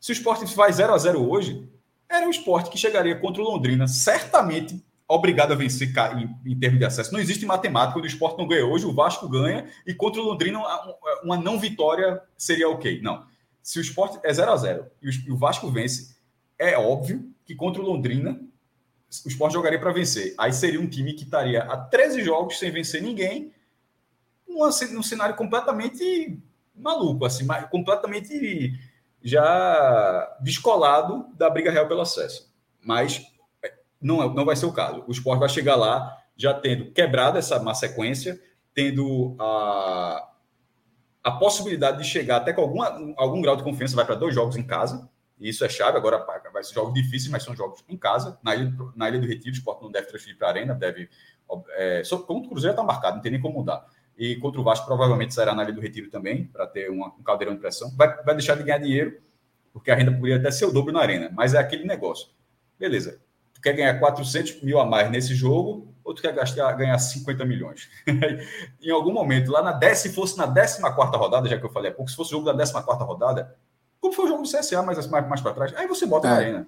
Se 0.00 0.12
o 0.12 0.14
esporte 0.14 0.46
faz 0.54 0.76
0 0.76 0.94
a 0.94 0.98
0 0.98 1.28
hoje, 1.28 1.68
era 2.08 2.26
um 2.26 2.30
esporte 2.30 2.70
que 2.70 2.78
chegaria 2.78 3.18
contra 3.18 3.42
o 3.42 3.44
Londrina, 3.44 3.86
certamente 3.86 4.82
obrigado 5.06 5.52
a 5.52 5.56
vencer 5.56 5.92
em, 6.16 6.52
em 6.52 6.58
termos 6.58 6.78
de 6.78 6.84
acesso. 6.84 7.12
Não 7.12 7.18
existe 7.18 7.46
matemática. 7.46 7.98
O 7.98 8.06
esporte 8.06 8.38
não 8.38 8.46
ganha 8.46 8.66
hoje, 8.66 8.84
o 8.84 8.92
Vasco 8.92 9.28
ganha 9.28 9.66
e 9.86 9.94
contra 9.94 10.20
o 10.20 10.24
Londrina 10.24 10.60
uma 11.24 11.36
não 11.36 11.58
vitória 11.58 12.20
seria 12.36 12.68
ok. 12.68 13.00
Não. 13.00 13.26
Se 13.62 13.78
o 13.78 13.82
esporte 13.82 14.18
é 14.22 14.32
0 14.32 14.52
a 14.52 14.56
0 14.56 14.86
e 15.02 15.32
o 15.32 15.36
Vasco 15.36 15.70
vence, 15.70 16.16
é 16.58 16.76
óbvio 16.78 17.30
que 17.44 17.54
contra 17.54 17.80
o 17.82 17.84
Londrina 17.84 18.40
o 19.24 19.28
esporte 19.28 19.54
jogaria 19.54 19.80
para 19.80 19.92
vencer. 19.92 20.34
Aí 20.36 20.52
seria 20.52 20.80
um 20.80 20.86
time 20.86 21.14
que 21.14 21.24
estaria 21.24 21.62
a 21.62 21.76
13 21.76 22.22
jogos 22.22 22.58
sem 22.58 22.70
vencer 22.70 23.02
ninguém, 23.02 23.52
num 24.46 25.02
cenário 25.02 25.34
completamente 25.34 26.38
maluco, 26.74 27.24
assim, 27.24 27.46
completamente 27.70 28.78
já 29.22 30.36
descolado 30.40 31.26
da 31.34 31.50
briga 31.50 31.70
real 31.70 31.88
pelo 31.88 32.00
acesso. 32.00 32.52
Mas 32.82 33.22
não, 34.00 34.22
é, 34.22 34.34
não 34.34 34.44
vai 34.44 34.56
ser 34.56 34.66
o 34.66 34.72
caso. 34.72 35.04
O 35.06 35.12
esporte 35.12 35.40
vai 35.40 35.48
chegar 35.48 35.76
lá 35.76 36.16
já 36.36 36.54
tendo 36.54 36.92
quebrado 36.92 37.36
essa 37.36 37.60
má 37.60 37.74
sequência, 37.74 38.40
tendo 38.72 39.34
a, 39.40 40.28
a 41.24 41.32
possibilidade 41.32 41.98
de 41.98 42.04
chegar 42.04 42.36
até 42.36 42.52
com 42.52 42.60
alguma, 42.60 43.14
algum 43.16 43.42
grau 43.42 43.56
de 43.56 43.64
confiança, 43.64 43.96
vai 43.96 44.04
para 44.04 44.14
dois 44.14 44.34
jogos 44.34 44.56
em 44.56 44.62
casa, 44.62 45.08
e 45.40 45.48
isso 45.48 45.64
é 45.64 45.68
chave. 45.68 45.96
Agora 45.96 46.24
vai 46.52 46.62
ser 46.62 46.74
jogos 46.74 46.94
difíceis, 46.94 47.28
mas 47.28 47.42
são 47.42 47.56
jogos 47.56 47.84
em 47.88 47.96
casa. 47.96 48.38
Na 48.42 48.54
Ilha, 48.54 48.72
na 48.94 49.08
ilha 49.08 49.18
do 49.18 49.26
Retiro, 49.26 49.50
o 49.50 49.58
esporte 49.58 49.82
não 49.82 49.90
deve 49.90 50.06
transferir 50.06 50.38
para 50.38 50.48
a 50.48 50.50
Arena, 50.50 50.74
deve. 50.74 51.10
É, 51.70 52.02
só, 52.04 52.18
contra 52.18 52.46
o 52.46 52.50
Cruzeiro 52.50 52.72
está 52.72 52.84
marcado, 52.84 53.16
não 53.16 53.22
tem 53.22 53.32
nem 53.32 53.40
como 53.40 53.58
mudar. 53.58 53.84
E 54.18 54.36
contra 54.36 54.60
o 54.60 54.64
Vasco, 54.64 54.84
provavelmente 54.86 55.32
será 55.32 55.54
na 55.54 55.62
Ilha 55.62 55.72
do 55.72 55.80
Retiro 55.80 56.10
também, 56.10 56.46
para 56.46 56.66
ter 56.66 56.90
uma, 56.90 57.08
um 57.08 57.22
caldeirão 57.22 57.54
de 57.54 57.60
pressão. 57.60 57.94
Vai, 57.96 58.22
vai 58.22 58.34
deixar 58.34 58.56
de 58.56 58.64
ganhar 58.64 58.78
dinheiro, 58.78 59.18
porque 59.72 59.90
a 59.90 59.94
renda 59.94 60.12
poderia 60.12 60.36
até 60.36 60.50
ser 60.50 60.64
o 60.64 60.72
dobro 60.72 60.92
na 60.92 61.00
Arena, 61.00 61.30
mas 61.32 61.54
é 61.54 61.58
aquele 61.58 61.84
negócio. 61.84 62.28
Beleza 62.78 63.20
tu 63.58 63.62
quer 63.62 63.72
ganhar 63.72 63.98
400 63.98 64.62
mil 64.62 64.78
a 64.78 64.86
mais 64.86 65.10
nesse 65.10 65.34
jogo 65.34 65.92
ou 66.04 66.14
tu 66.14 66.22
quer 66.22 66.32
gastar, 66.32 66.72
ganhar 66.72 66.96
50 66.96 67.44
milhões? 67.44 67.90
em 68.80 68.90
algum 68.90 69.12
momento, 69.12 69.50
lá 69.50 69.62
na 69.62 69.72
10, 69.72 69.98
se 69.98 70.12
fosse 70.12 70.38
na 70.38 70.46
14 70.46 71.16
rodada, 71.16 71.48
já 71.48 71.58
que 71.58 71.66
eu 71.66 71.70
falei 71.70 71.90
há 71.90 71.94
pouco, 71.94 72.10
se 72.10 72.16
fosse 72.16 72.30
o 72.30 72.38
jogo 72.38 72.50
da 72.50 72.64
14 72.64 73.04
rodada, 73.04 73.54
como 74.00 74.14
foi 74.14 74.26
o 74.26 74.28
jogo 74.28 74.42
do 74.42 74.48
CSA 74.48 74.82
mais, 74.82 75.06
mais, 75.08 75.28
mais 75.28 75.40
para 75.40 75.52
trás, 75.52 75.74
aí 75.76 75.86
você 75.86 76.06
bota 76.06 76.28
é. 76.28 76.30
na 76.30 76.36
arena. 76.36 76.66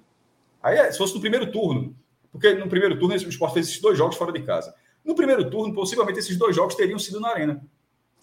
Aí, 0.63 0.77
é, 0.77 0.93
se 0.93 0.99
fosse 0.99 1.15
no 1.15 1.21
primeiro 1.21 1.51
turno, 1.51 1.97
porque 2.33 2.53
no 2.55 2.69
primeiro 2.69 2.99
turno 2.99 3.15
o 3.15 3.17
Sport 3.17 3.55
fez 3.55 3.69
esses 3.69 3.81
dois 3.81 3.97
jogos 3.97 4.17
fora 4.17 4.33
de 4.33 4.43
casa. 4.43 4.75
No 5.05 5.15
primeiro 5.15 5.49
turno, 5.51 5.75
possivelmente 5.75 6.19
esses 6.19 6.37
dois 6.37 6.55
jogos 6.55 6.75
teriam 6.75 6.99
sido 6.99 7.21
na 7.21 7.31
arena. 7.31 7.63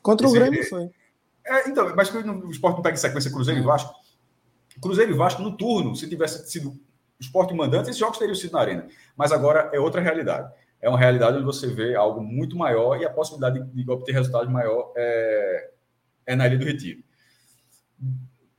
Contra 0.02 0.28
Esse, 0.28 0.38
o 0.38 0.40
Grêmio 0.40 0.63
foi. 0.66 0.90
É, 1.46 1.70
então, 1.70 1.94
mas 1.96 2.13
o 2.13 2.52
Sport 2.52 2.76
não 2.76 2.82
pega 2.82 2.98
sequência 2.98 3.32
Cruzeiro 3.32 3.60
é. 3.60 3.63
e 3.63 3.66
Vasco. 3.66 3.94
Cruzeiro 4.82 5.12
e 5.12 5.16
Vasco 5.16 5.42
no 5.42 5.56
turno, 5.56 5.96
se 5.96 6.08
tivesse 6.08 6.48
sido 6.50 6.80
esporte 7.20 7.54
mandante, 7.54 7.90
esses 7.90 7.98
jogos 7.98 8.18
teriam 8.18 8.36
sido 8.36 8.52
na 8.52 8.60
arena. 8.60 8.88
Mas 9.16 9.32
agora 9.32 9.70
é 9.74 9.80
outra 9.80 10.02
realidade. 10.02 10.52
É 10.80 10.88
uma 10.88 11.00
realidade 11.00 11.38
onde 11.38 11.46
você 11.46 11.68
vê 11.68 11.96
algo 11.96 12.22
muito 12.22 12.56
maior 12.56 13.00
e 13.00 13.06
a 13.06 13.10
possibilidade 13.10 13.63
de, 13.63 13.84
de 13.84 13.90
obter 13.90 14.12
resultado 14.12 14.50
maior 14.50 14.94
é, 14.96 15.72
é 16.28 16.36
na 16.36 16.48
Ilha 16.48 16.60
do 16.60 16.66
Retiro. 16.66 17.02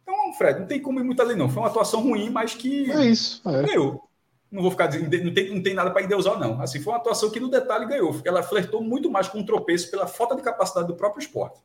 Então, 0.03 0.33
Fred, 0.37 0.59
não 0.59 0.67
tem 0.67 0.83
como 0.83 0.99
ir 0.99 1.05
muito 1.05 1.23
além, 1.23 1.37
não. 1.37 1.49
Foi 1.49 1.63
uma 1.63 1.69
atuação 1.69 2.03
ruim, 2.03 2.31
mas 2.31 2.55
que 2.55 2.91
é 2.91 3.07
isso, 3.07 3.41
é. 3.49 3.63
ganhou. 3.63 4.08
Não 4.51 4.63
vou 4.63 4.71
ficar 4.71 4.87
dizendo, 4.87 5.25
não 5.25 5.35
tem, 5.35 5.55
não 5.55 5.63
tem 5.63 5.75
nada 5.75 5.91
para 5.91 6.03
endeusar, 6.03 6.39
não. 6.39 6.61
Assim, 6.61 6.81
foi 6.81 6.93
uma 6.93 6.99
atuação 6.99 7.31
que 7.31 7.39
no 7.39 7.51
detalhe 7.51 7.87
ganhou. 7.87 8.21
Ela 8.25 8.43
flertou 8.43 8.83
muito 8.83 9.11
mais 9.11 9.29
com 9.29 9.39
um 9.39 9.45
tropeço 9.45 9.91
pela 9.91 10.07
falta 10.07 10.35
de 10.35 10.43
capacidade 10.43 10.87
do 10.87 10.95
próprio 10.95 11.21
esporte. 11.21 11.61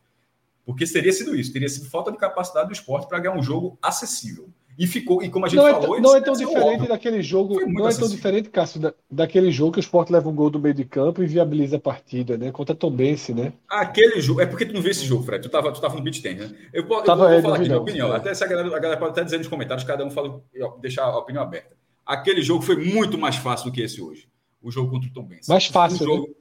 Porque 0.65 0.86
teria 0.86 1.12
sido 1.12 1.36
isso, 1.36 1.52
teria 1.52 1.69
sido 1.69 1.89
falta 1.89 2.12
de 2.12 2.17
capacidade 2.17 2.67
do 2.67 2.74
esporte 2.74 3.08
para 3.08 3.19
ganhar 3.19 3.36
um 3.36 3.43
jogo 3.43 3.78
acessível. 3.82 4.50
E 4.78 4.88
ficou, 4.88 5.22
e 5.22 5.30
como 5.30 5.46
a 5.46 5.50
gente 5.50 5.58
não 5.58 5.82
falou, 5.82 5.98
é, 5.98 6.02
não 6.02 6.15
é 6.15 6.22
tão 6.22 6.34
diferente 6.34 6.74
óbvio. 6.74 6.89
daquele 6.89 7.22
jogo. 7.22 7.60
Não 7.69 7.88
é 7.88 7.93
tão 7.93 8.10
diferente, 8.10 8.50
Cássio, 8.50 8.82
da, 8.82 8.93
daquele 9.10 9.52
jogo 9.52 9.74
que 9.74 9.80
o 9.80 9.82
Sport 9.82 10.10
leva 10.10 10.28
um 10.28 10.34
gol 10.34 10.50
do 10.50 10.60
meio 10.60 10.74
de 10.74 10.84
campo 10.84 11.22
e 11.22 11.28
viabiliza 11.28 11.78
a 11.78 11.80
partida, 11.80 12.38
né? 12.38 12.52
Contra 12.52 12.74
Tombense, 12.74 13.36
né? 13.36 13.54
Aquele 13.69 14.19
jogo. 14.19 14.41
É 14.41 14.48
porque 14.48 14.65
tu 14.65 14.74
não 14.74 14.82
vê 14.82 14.89
esse 14.89 15.06
jogo, 15.06 15.24
Fred. 15.24 15.43
Tu 15.43 15.50
tava, 15.50 15.72
tu 15.72 15.80
tava 15.80 15.96
no 15.96 16.02
beat 16.02 16.22
tennis, 16.24 16.50
né? 16.50 16.58
Eu, 16.74 16.88
eu, 16.89 17.04
tava, 17.04 17.26
eu 17.26 17.30
vou, 17.30 17.38
é, 17.38 17.41
falar 17.43 17.56
aqui 17.58 17.65
minha 17.65 17.78
opinião. 17.78 18.13
É. 18.13 18.17
Até 18.17 18.34
se 18.34 18.43
a 18.43 18.48
galera, 18.48 18.76
a 18.76 18.80
galera 18.80 19.00
pode 19.00 19.12
até 19.12 19.24
dizer 19.24 19.38
nos 19.38 19.48
comentários, 19.48 19.86
cada 19.86 20.04
um 20.04 20.10
fala, 20.10 20.41
deixar 20.82 21.04
a 21.04 21.19
opinião 21.19 21.43
aberta. 21.43 21.76
Aquele 22.06 22.42
jogo 22.42 22.63
foi 22.63 22.76
muito 22.76 23.18
mais 23.18 23.36
fácil 23.36 23.70
do 23.70 23.74
que 23.74 23.82
esse 23.82 24.02
hoje. 24.02 24.28
O 24.62 24.72
jogo 24.72 24.92
contra 24.92 25.10
o 25.10 25.13
Tombense. 25.13 25.50
Mais 25.50 25.66
fácil. 25.66 26.06
O 26.06 26.06
jogo, 26.06 26.28
né? 26.28 26.34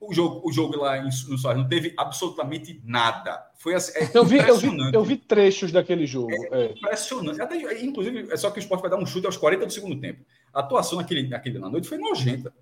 o 0.00 0.12
jogo, 0.12 0.42
o 0.44 0.52
jogo 0.52 0.76
lá 0.76 0.98
em, 0.98 1.04
no 1.04 1.38
Soares 1.38 1.62
não 1.62 1.68
teve 1.68 1.94
absolutamente 1.96 2.80
nada. 2.84 3.42
Foi 3.56 3.74
assim, 3.74 3.92
é 3.98 4.10
eu, 4.12 4.24
vi, 4.24 4.38
eu, 4.38 4.56
vi, 4.56 4.70
eu 4.92 5.04
vi 5.04 5.16
trechos 5.16 5.72
daquele 5.72 6.06
jogo. 6.06 6.32
É, 6.32 6.64
é. 6.64 6.72
Impressionante. 6.72 7.40
Até, 7.40 7.82
inclusive, 7.82 8.30
é 8.30 8.36
só 8.36 8.50
que 8.50 8.58
o 8.58 8.60
esporte 8.60 8.82
vai 8.82 8.90
dar 8.90 8.98
um 8.98 9.06
chute 9.06 9.26
aos 9.26 9.36
40 9.36 9.66
do 9.66 9.72
segundo 9.72 9.98
tempo. 10.00 10.24
A 10.52 10.60
atuação 10.60 10.98
naquele, 10.98 11.28
naquele 11.28 11.58
na 11.58 11.70
noite 11.70 11.88
foi 11.88 11.98
nojenta. 11.98 12.52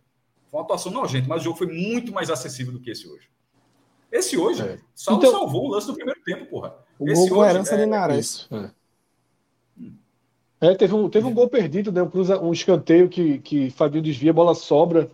Foi 0.50 0.60
uma 0.60 0.64
atuação 0.64 0.92
nojenta, 0.92 1.28
mas 1.28 1.42
o 1.42 1.44
jogo 1.44 1.58
foi 1.58 1.66
muito 1.66 2.12
mais 2.12 2.30
acessível 2.30 2.72
do 2.72 2.80
que 2.80 2.90
esse 2.90 3.08
hoje. 3.08 3.28
Esse 4.10 4.36
hoje, 4.36 4.62
é. 4.62 4.78
só 4.94 5.14
então, 5.14 5.30
salvou 5.30 5.66
o 5.66 5.70
lance 5.70 5.86
do 5.86 5.94
primeiro 5.94 6.20
tempo, 6.22 6.46
porra. 6.46 6.74
O 6.98 7.08
esse 7.08 7.28
gol 7.28 7.40
hoje, 7.40 7.50
herança 7.50 7.74
é, 7.74 7.78
de 7.78 7.86
Nares. 7.86 8.48
É. 8.50 8.70
é. 10.60 10.74
teve 10.74 10.94
um, 10.94 11.08
teve 11.08 11.26
um 11.26 11.34
gol 11.34 11.48
perdido, 11.48 11.90
né? 11.90 12.02
Um, 12.02 12.10
cruza, 12.10 12.40
um 12.40 12.52
escanteio 12.52 13.08
que, 13.08 13.38
que 13.38 13.70
Fabinho 13.70 14.02
desvia, 14.02 14.30
a 14.30 14.34
bola 14.34 14.54
sobra 14.54 15.10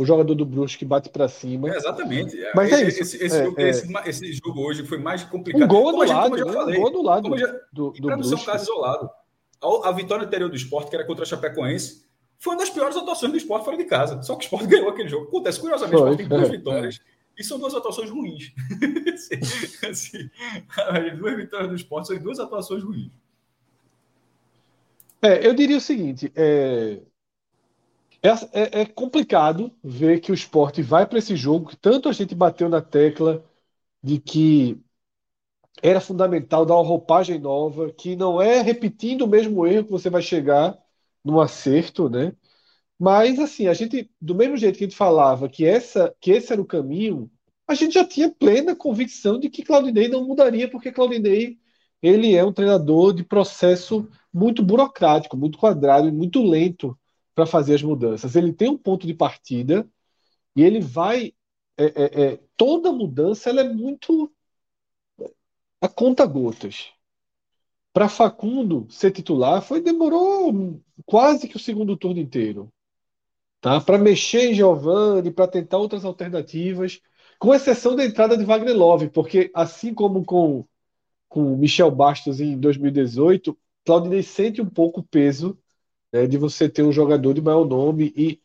o 0.00 0.06
jogador 0.06 0.34
do 0.34 0.46
Brusque 0.46 0.82
bate 0.82 1.10
para 1.10 1.28
cima. 1.28 1.68
É, 1.68 1.76
exatamente. 1.76 2.34
Mas 2.54 2.72
é 2.72 2.88
isso. 2.88 3.02
Esse, 3.02 3.22
esse, 3.22 3.36
é, 3.36 3.44
jogo, 3.44 3.60
é. 3.60 3.68
Esse, 3.68 3.94
esse, 4.06 4.32
jogo, 4.32 4.62
hoje 4.62 4.82
foi 4.86 4.96
mais 4.96 5.22
complicado. 5.24 5.62
Um 5.62 5.68
gol 5.68 5.92
do 5.92 6.10
lado, 6.10 6.36
né? 6.36 6.52
falei, 6.52 6.78
um 6.78 6.80
gol 6.80 6.90
do 6.90 7.02
lado 7.02 7.36
já, 7.36 7.60
do, 7.70 7.90
do 7.90 8.08
não 8.08 8.22
ser 8.22 8.36
um 8.36 8.42
caso 8.42 8.64
isolado. 8.64 9.10
A, 9.62 9.90
a, 9.90 9.92
vitória 9.92 10.24
anterior 10.24 10.48
do 10.48 10.56
esporte, 10.56 10.88
que 10.88 10.96
era 10.96 11.04
contra 11.04 11.22
a 11.22 11.26
Chapecoense, 11.26 12.06
foi 12.38 12.54
uma 12.54 12.60
das 12.60 12.70
piores 12.70 12.96
atuações 12.96 13.30
do 13.30 13.36
esporte 13.36 13.66
fora 13.66 13.76
de 13.76 13.84
casa. 13.84 14.22
Só 14.22 14.36
que 14.36 14.40
o 14.40 14.44
esporte 14.44 14.68
ganhou 14.72 14.88
aquele 14.88 15.10
jogo. 15.10 15.26
Acontece, 15.26 15.60
curiosamente, 15.60 15.96
o 15.96 15.98
esporte 15.98 16.16
tem 16.16 16.28
duas 16.28 16.48
é, 16.48 16.50
vitórias. 16.50 17.00
E 17.38 17.44
são 17.44 17.58
duas 17.58 17.74
atuações 17.74 18.08
ruins. 18.08 18.54
assim, 19.86 20.30
as 20.78 21.18
duas 21.18 21.36
vitórias 21.36 21.68
do 21.68 21.76
esporte 21.76 22.08
são 22.08 22.16
duas 22.16 22.40
atuações 22.40 22.82
ruins. 22.82 23.12
É, 25.22 25.46
eu 25.46 25.54
diria 25.54 25.76
o 25.76 25.80
seguinte: 25.80 26.32
é, 26.34 27.00
é, 28.22 28.28
é, 28.52 28.80
é, 28.82 28.86
complicado 28.86 29.74
ver 29.82 30.20
que 30.20 30.30
o 30.30 30.34
esporte 30.34 30.82
vai 30.82 31.06
para 31.06 31.18
esse 31.18 31.34
jogo, 31.36 31.70
que 31.70 31.76
tanto 31.76 32.08
a 32.08 32.12
gente 32.12 32.34
bateu 32.34 32.68
na 32.68 32.82
tecla 32.82 33.44
de 34.02 34.20
que 34.20 34.80
era 35.82 36.00
fundamental 36.00 36.66
dar 36.66 36.74
uma 36.76 36.86
roupagem 36.86 37.38
nova, 37.38 37.92
que 37.92 38.16
não 38.16 38.40
é 38.40 38.60
repetindo 38.60 39.22
o 39.22 39.28
mesmo 39.28 39.66
erro 39.66 39.84
que 39.84 39.90
você 39.90 40.10
vai 40.10 40.22
chegar 40.22 40.78
no 41.24 41.40
acerto, 41.40 42.08
né? 42.08 42.34
Mas 42.98 43.38
assim, 43.38 43.68
a 43.68 43.74
gente, 43.74 44.10
do 44.20 44.34
mesmo 44.34 44.56
jeito 44.56 44.78
que 44.78 44.84
a 44.84 44.88
gente 44.88 44.96
falava 44.96 45.48
que 45.48 45.64
essa, 45.66 46.14
que 46.20 46.32
esse 46.32 46.52
era 46.52 46.62
o 46.62 46.66
caminho, 46.66 47.30
a 47.66 47.74
gente 47.74 47.94
já 47.94 48.06
tinha 48.06 48.30
plena 48.30 48.76
convicção 48.76 49.38
de 49.40 49.50
que 49.50 49.62
Claudinei 49.64 50.08
não 50.08 50.26
mudaria, 50.26 50.70
porque 50.70 50.92
Claudinei 50.92 51.58
ele 52.02 52.34
é 52.34 52.44
um 52.44 52.52
treinador 52.52 53.14
de 53.14 53.24
processo 53.24 54.08
muito 54.32 54.62
burocrático, 54.62 55.36
muito 55.36 55.58
quadrado 55.58 56.08
e 56.08 56.12
muito 56.12 56.42
lento 56.42 56.98
para 57.34 57.46
fazer 57.46 57.74
as 57.74 57.82
mudanças. 57.82 58.36
Ele 58.36 58.52
tem 58.52 58.68
um 58.68 58.78
ponto 58.78 59.06
de 59.06 59.14
partida 59.14 59.88
e 60.54 60.62
ele 60.62 60.80
vai. 60.80 61.34
É, 61.76 61.84
é, 61.84 62.24
é, 62.24 62.40
toda 62.56 62.92
mudança 62.92 63.48
ela 63.50 63.62
é 63.62 63.68
muito 63.72 64.32
a 65.80 65.88
conta 65.88 66.26
gotas. 66.26 66.90
Para 67.92 68.08
Facundo 68.08 68.86
ser 68.90 69.10
titular 69.10 69.62
foi 69.62 69.80
demorou 69.80 70.80
quase 71.06 71.48
que 71.48 71.56
o 71.56 71.60
segundo 71.60 71.96
turno 71.96 72.20
inteiro, 72.20 72.72
tá? 73.60 73.80
Para 73.80 73.98
mexer 73.98 74.50
em 74.50 74.54
Giovani, 74.54 75.30
para 75.32 75.48
tentar 75.48 75.78
outras 75.78 76.04
alternativas, 76.04 77.00
com 77.38 77.54
exceção 77.54 77.96
da 77.96 78.04
entrada 78.04 78.36
de 78.36 78.44
Wagner 78.44 78.76
Love, 78.76 79.10
porque 79.10 79.50
assim 79.54 79.94
como 79.94 80.24
com 80.24 80.64
com 81.28 81.56
Michel 81.56 81.90
Bastos 81.92 82.40
em 82.40 82.58
2018, 82.58 83.56
Claudinei 83.90 84.22
sente 84.22 84.62
um 84.62 84.70
pouco 84.70 85.00
o 85.00 85.02
peso 85.02 85.58
né, 86.12 86.24
de 86.24 86.38
você 86.38 86.68
ter 86.68 86.84
um 86.84 86.92
jogador 86.92 87.34
de 87.34 87.42
maior 87.42 87.64
nome 87.66 88.12
e 88.16 88.40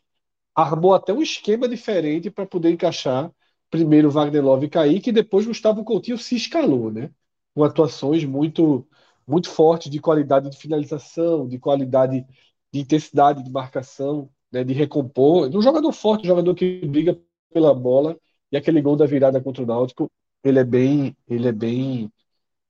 armou 0.56 0.96
até 0.96 1.14
um 1.14 1.22
esquema 1.22 1.70
diferente 1.70 2.32
para 2.32 2.48
poder 2.48 2.72
encaixar 2.72 3.32
primeiro 3.70 4.10
Wagner 4.10 4.44
Love 4.44 4.66
e 4.66 4.70
Kaique 4.70 5.12
e 5.12 5.14
depois 5.14 5.46
Gustavo 5.46 5.84
Coutinho 5.84 6.18
se 6.18 6.36
escalou, 6.36 6.92
né? 6.92 7.12
Com 7.54 7.64
atuações 7.64 8.26
muito 8.26 8.88
muito 9.28 9.48
fortes 9.52 9.92
de 9.92 10.00
qualidade 10.00 10.50
de 10.50 10.58
finalização, 10.58 11.48
de 11.48 11.60
qualidade 11.60 12.26
de 12.74 12.80
intensidade 12.80 13.44
de 13.44 13.52
marcação, 13.52 14.28
né, 14.52 14.64
de 14.64 14.74
recompor. 14.74 15.48
Um 15.56 15.62
jogador 15.62 15.92
forte, 15.92 16.24
um 16.24 16.28
jogador 16.28 16.56
que 16.56 16.84
briga 16.88 17.20
pela 17.54 17.74
bola 17.74 18.18
e 18.52 18.58
aquele 18.58 18.82
gol 18.82 18.96
da 18.96 19.06
virada 19.06 19.40
contra 19.40 19.62
o 19.62 19.66
Náutico, 19.68 20.10
ele 20.44 20.58
é 20.58 20.64
bem, 20.64 21.16
ele 21.28 21.48
é 21.48 21.52
bem 21.52 22.12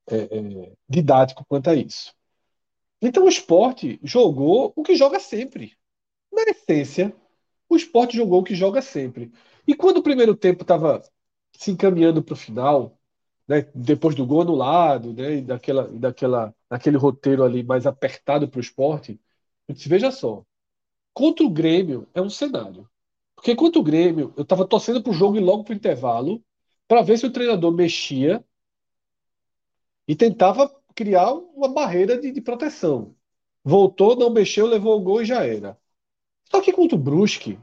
é, 0.10 0.18
é, 0.18 0.74
didático 0.90 1.46
quanto 1.48 1.70
a 1.70 1.76
isso. 1.76 2.14
Então 3.06 3.26
o 3.26 3.30
esporte 3.30 4.00
jogou 4.04 4.74
o 4.76 4.82
que 4.82 4.96
joga 4.96 5.20
sempre. 5.20 5.78
Na 6.34 6.42
essência, 6.42 7.16
o 7.70 7.76
esporte 7.76 8.18
jogou 8.18 8.42
o 8.42 8.44
que 8.44 8.56
joga 8.56 8.82
sempre. 8.82 9.32
E 9.68 9.76
quando 9.76 9.98
o 9.98 10.04
primeiro 10.04 10.36
tempo 10.36 10.64
estava 10.64 11.04
se 11.54 11.70
encaminhando 11.70 12.24
para 12.24 12.34
o 12.34 12.36
final, 12.36 13.00
né, 13.48 13.70
depois 13.76 14.16
do 14.16 14.26
gol 14.26 14.42
anulado, 14.42 15.14
né, 15.14 15.36
e 15.36 15.42
daquela, 15.42 15.88
daquela, 15.88 16.56
daquele 16.68 16.98
roteiro 16.98 17.44
ali 17.44 17.64
mais 17.64 17.86
apertado 17.86 18.48
para 18.50 18.58
o 18.58 18.62
esporte, 18.62 19.20
eu 19.68 19.76
disse, 19.76 19.88
veja 19.88 20.10
só, 20.10 20.44
contra 21.14 21.46
o 21.46 21.50
Grêmio 21.50 22.08
é 22.12 22.22
um 22.22 22.30
cenário. 22.30 22.90
Porque 23.36 23.56
contra 23.56 23.80
o 23.80 23.84
Grêmio, 23.84 24.34
eu 24.36 24.42
estava 24.42 24.68
torcendo 24.68 25.04
para 25.04 25.12
o 25.12 25.14
jogo 25.14 25.38
e 25.38 25.40
logo 25.40 25.64
para 25.64 25.74
o 25.74 25.76
intervalo, 25.76 26.44
para 26.88 27.04
ver 27.04 27.20
se 27.20 27.26
o 27.28 27.32
treinador 27.32 27.72
mexia 27.72 28.44
e 30.08 30.16
tentava 30.16 30.74
criar 30.96 31.34
uma 31.34 31.68
barreira 31.68 32.18
de, 32.18 32.32
de 32.32 32.42
proteção. 32.42 33.14
Voltou, 33.64 34.16
não 34.16 34.30
mexeu, 34.30 34.66
levou 34.66 34.98
o 34.98 35.04
gol 35.04 35.22
e 35.22 35.26
já 35.26 35.46
era. 35.46 35.78
Só 36.50 36.62
que 36.62 36.72
contra 36.72 36.96
o 36.96 37.02
Brusque, 37.02 37.60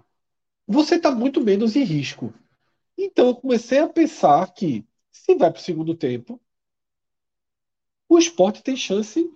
você 0.67 0.97
está 0.97 1.11
muito 1.11 1.41
menos 1.41 1.75
em 1.75 1.85
risco. 1.85 2.33
Então 2.97 3.29
eu 3.29 3.35
comecei 3.35 3.79
a 3.79 3.89
pensar 3.89 4.53
que, 4.53 4.85
se 5.11 5.35
vai 5.35 5.51
para 5.51 5.61
o 5.61 5.63
segundo 5.63 5.95
tempo, 5.95 6.41
o 8.09 8.19
esporte 8.19 8.63
tem 8.63 8.77
chance 8.77 9.31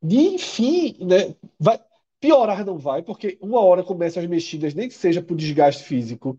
de, 0.00 0.16
enfim, 0.16 0.96
né, 1.04 1.34
vai, 1.58 1.80
piorar 2.20 2.64
não 2.64 2.78
vai, 2.78 3.02
porque 3.02 3.36
uma 3.40 3.60
hora 3.60 3.82
começam 3.82 4.22
as 4.22 4.28
mexidas, 4.28 4.74
nem 4.74 4.88
que 4.88 4.94
seja 4.94 5.20
por 5.22 5.36
desgaste 5.36 5.82
físico, 5.82 6.38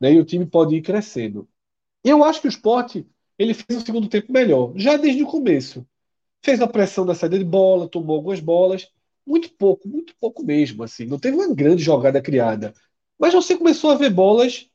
né, 0.00 0.12
e 0.12 0.18
o 0.18 0.24
time 0.24 0.46
pode 0.46 0.74
ir 0.74 0.82
crescendo. 0.82 1.48
Eu 2.02 2.24
acho 2.24 2.40
que 2.40 2.48
o 2.48 2.50
esporte 2.50 3.06
ele 3.38 3.54
fez 3.54 3.80
um 3.80 3.84
segundo 3.84 4.08
tempo 4.08 4.32
melhor, 4.32 4.72
já 4.76 4.96
desde 4.96 5.22
o 5.22 5.26
começo 5.26 5.86
fez 6.44 6.60
a 6.60 6.68
pressão 6.68 7.06
da 7.06 7.14
saída 7.14 7.38
de 7.38 7.44
bola, 7.44 7.88
tomou 7.88 8.16
algumas 8.16 8.40
bolas, 8.40 8.88
muito 9.26 9.50
pouco, 9.54 9.88
muito 9.88 10.14
pouco 10.20 10.44
mesmo, 10.44 10.82
assim, 10.82 11.06
não 11.06 11.18
teve 11.18 11.36
uma 11.36 11.54
grande 11.54 11.82
jogada 11.82 12.20
criada. 12.20 12.74
Mas 13.18 13.32
você 13.34 13.56
começou 13.56 13.90
a 13.90 13.94
ver 13.96 14.10
bolas 14.10 14.68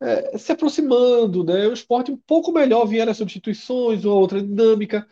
é, 0.00 0.38
se 0.38 0.52
aproximando, 0.52 1.44
né? 1.44 1.68
O 1.68 1.72
esporte 1.72 2.10
um 2.10 2.16
pouco 2.16 2.52
melhor, 2.52 2.86
vieram 2.86 3.12
as 3.12 3.18
substituições, 3.18 4.04
uma 4.04 4.14
outra 4.14 4.42
dinâmica. 4.42 5.06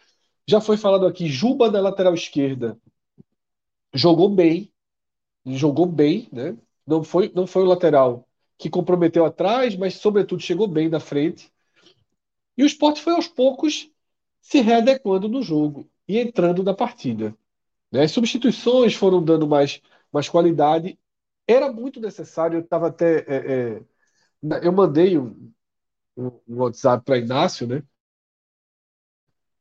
Já 0.48 0.60
foi 0.60 0.76
falado 0.76 1.06
aqui, 1.06 1.28
Juba 1.28 1.70
na 1.70 1.80
lateral 1.80 2.14
esquerda 2.14 2.78
jogou 3.94 4.28
bem, 4.28 4.72
jogou 5.46 5.86
bem, 5.86 6.28
né? 6.32 6.56
Não 6.86 7.02
foi, 7.02 7.30
não 7.34 7.46
foi 7.46 7.62
o 7.62 7.66
lateral 7.66 8.28
que 8.58 8.70
comprometeu 8.70 9.24
atrás, 9.24 9.76
mas 9.76 9.94
sobretudo 9.94 10.42
chegou 10.42 10.66
bem 10.66 10.88
na 10.88 11.00
frente. 11.00 11.52
E 12.56 12.62
o 12.62 12.66
esporte 12.66 13.00
foi 13.00 13.14
aos 13.14 13.26
poucos 13.26 13.90
se 14.40 14.60
readequando 14.60 15.28
no 15.28 15.42
jogo 15.42 15.90
e 16.10 16.18
entrando 16.18 16.62
na 16.64 16.74
partida. 16.74 17.36
Né? 17.92 18.02
As 18.04 18.10
substituições 18.12 18.94
foram 18.94 19.22
dando 19.24 19.46
mais, 19.46 19.80
mais 20.12 20.28
qualidade. 20.28 20.98
Era 21.46 21.72
muito 21.72 22.00
necessário, 22.00 22.58
eu 22.58 22.62
estava 22.62 22.88
até. 22.88 23.20
É, 23.28 23.76
é, 23.78 24.66
eu 24.66 24.72
mandei 24.72 25.18
um, 25.18 25.52
um, 26.16 26.26
um 26.48 26.56
WhatsApp 26.62 27.04
para 27.04 27.18
Inácio, 27.18 27.66
né? 27.66 27.82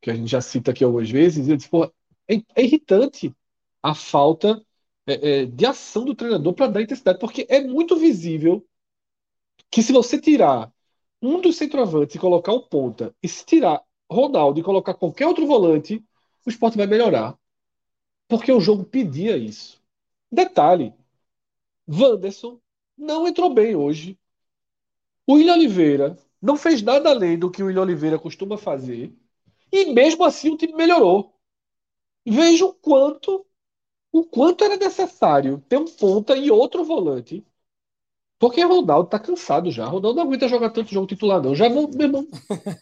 que 0.00 0.10
a 0.10 0.14
gente 0.14 0.30
já 0.30 0.40
cita 0.40 0.70
aqui 0.72 0.82
algumas 0.82 1.10
vezes, 1.10 1.46
e 1.46 1.50
eu 1.50 1.56
disse, 1.56 1.68
Pô, 1.68 1.84
é, 2.28 2.36
é 2.56 2.64
irritante 2.64 3.34
a 3.82 3.94
falta 3.94 4.60
é, 5.06 5.42
é, 5.42 5.46
de 5.46 5.66
ação 5.66 6.04
do 6.04 6.14
treinador 6.14 6.54
para 6.54 6.68
dar 6.68 6.82
intensidade, 6.82 7.18
porque 7.18 7.46
é 7.48 7.60
muito 7.60 7.96
visível 7.96 8.66
que 9.70 9.82
se 9.82 9.92
você 9.92 10.20
tirar 10.20 10.72
um 11.22 11.40
dos 11.40 11.56
centroavantes 11.56 12.16
e 12.16 12.18
colocar 12.18 12.52
o 12.52 12.66
ponta, 12.66 13.14
e 13.22 13.28
se 13.28 13.44
tirar 13.44 13.82
Ronaldo 14.10 14.58
e 14.58 14.62
colocar 14.62 14.94
qualquer 14.94 15.26
outro 15.26 15.46
volante, 15.46 16.04
o 16.46 16.50
esporte 16.50 16.76
vai 16.76 16.86
melhorar. 16.86 17.38
Porque 18.28 18.52
o 18.52 18.60
jogo 18.60 18.84
pedia 18.84 19.36
isso. 19.36 19.82
Detalhe: 20.30 20.94
Wanderson 21.88 22.60
não 22.96 23.26
entrou 23.26 23.52
bem 23.52 23.74
hoje. 23.76 24.18
O 25.26 25.34
William 25.34 25.54
Oliveira 25.54 26.18
não 26.42 26.56
fez 26.56 26.82
nada 26.82 27.10
além 27.10 27.38
do 27.38 27.50
que 27.50 27.62
o 27.62 27.66
William 27.66 27.82
Oliveira 27.82 28.18
costuma 28.18 28.58
fazer. 28.58 29.14
E 29.72 29.92
mesmo 29.92 30.24
assim 30.24 30.50
o 30.50 30.56
time 30.56 30.74
melhorou. 30.74 31.34
Veja 32.26 32.66
o 32.66 32.74
quanto 32.74 33.46
o 34.12 34.24
quanto 34.24 34.64
era 34.64 34.76
necessário 34.76 35.64
ter 35.68 35.78
um 35.78 35.84
ponta 35.86 36.36
e 36.36 36.50
outro 36.50 36.84
volante. 36.84 37.44
Porque 38.40 38.62
Ronaldo 38.64 39.10
tá 39.10 39.18
cansado 39.18 39.70
já. 39.70 39.84
Ronaldo 39.84 40.14
não 40.14 40.22
aguenta 40.22 40.48
jogar 40.48 40.70
tanto 40.70 40.90
jogo 40.90 41.06
titular, 41.06 41.42
não. 41.42 41.54
Já 41.54 41.68
vão, 41.68 41.90
meu 41.90 42.06
irmão, 42.06 42.26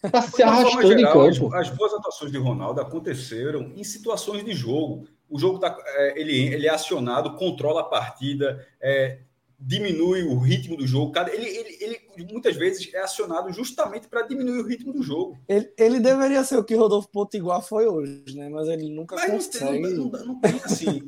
tá 0.09 0.23
se 0.23 0.41
arrastando 0.41 0.87
geral, 0.87 1.27
em 1.27 1.33
campo. 1.33 1.53
As, 1.53 1.69
as, 1.69 1.77
boas 1.77 1.93
atuações 1.95 2.31
de 2.31 2.39
Ronaldo 2.39 2.81
aconteceram 2.81 3.73
em 3.75 3.83
situações 3.83 4.45
de 4.45 4.53
jogo. 4.53 5.09
O 5.29 5.37
jogo 5.37 5.59
tá, 5.59 5.77
é, 5.85 6.21
ele, 6.21 6.55
ele 6.55 6.69
é 6.69 6.71
acionado, 6.71 7.35
controla 7.35 7.81
a 7.81 7.85
partida, 7.85 8.65
é, 8.81 9.19
diminui 9.59 10.23
o 10.23 10.39
ritmo 10.39 10.77
do 10.77 10.87
jogo. 10.87 11.13
Ele, 11.29 11.49
ele, 11.49 11.77
ele 11.81 12.33
muitas 12.33 12.55
vezes 12.55 12.95
é 12.95 13.01
acionado 13.01 13.53
justamente 13.53 14.07
para 14.07 14.23
diminuir 14.23 14.61
o 14.61 14.65
ritmo 14.65 14.93
do 14.93 15.03
jogo. 15.03 15.37
Ele, 15.49 15.69
ele, 15.77 15.99
deveria 15.99 16.45
ser 16.45 16.57
o 16.57 16.63
que 16.63 16.77
Rodolfo 16.77 17.09
Potiguar 17.09 17.63
foi 17.63 17.85
hoje, 17.85 18.37
né? 18.37 18.49
Mas 18.49 18.69
ele 18.69 18.89
nunca 18.91 19.17
Mas 19.17 19.29
consegue. 19.29 19.89
Não, 19.89 20.05
não, 20.05 20.25
não 20.25 20.41
tem 20.41 20.55
assim. 20.65 21.03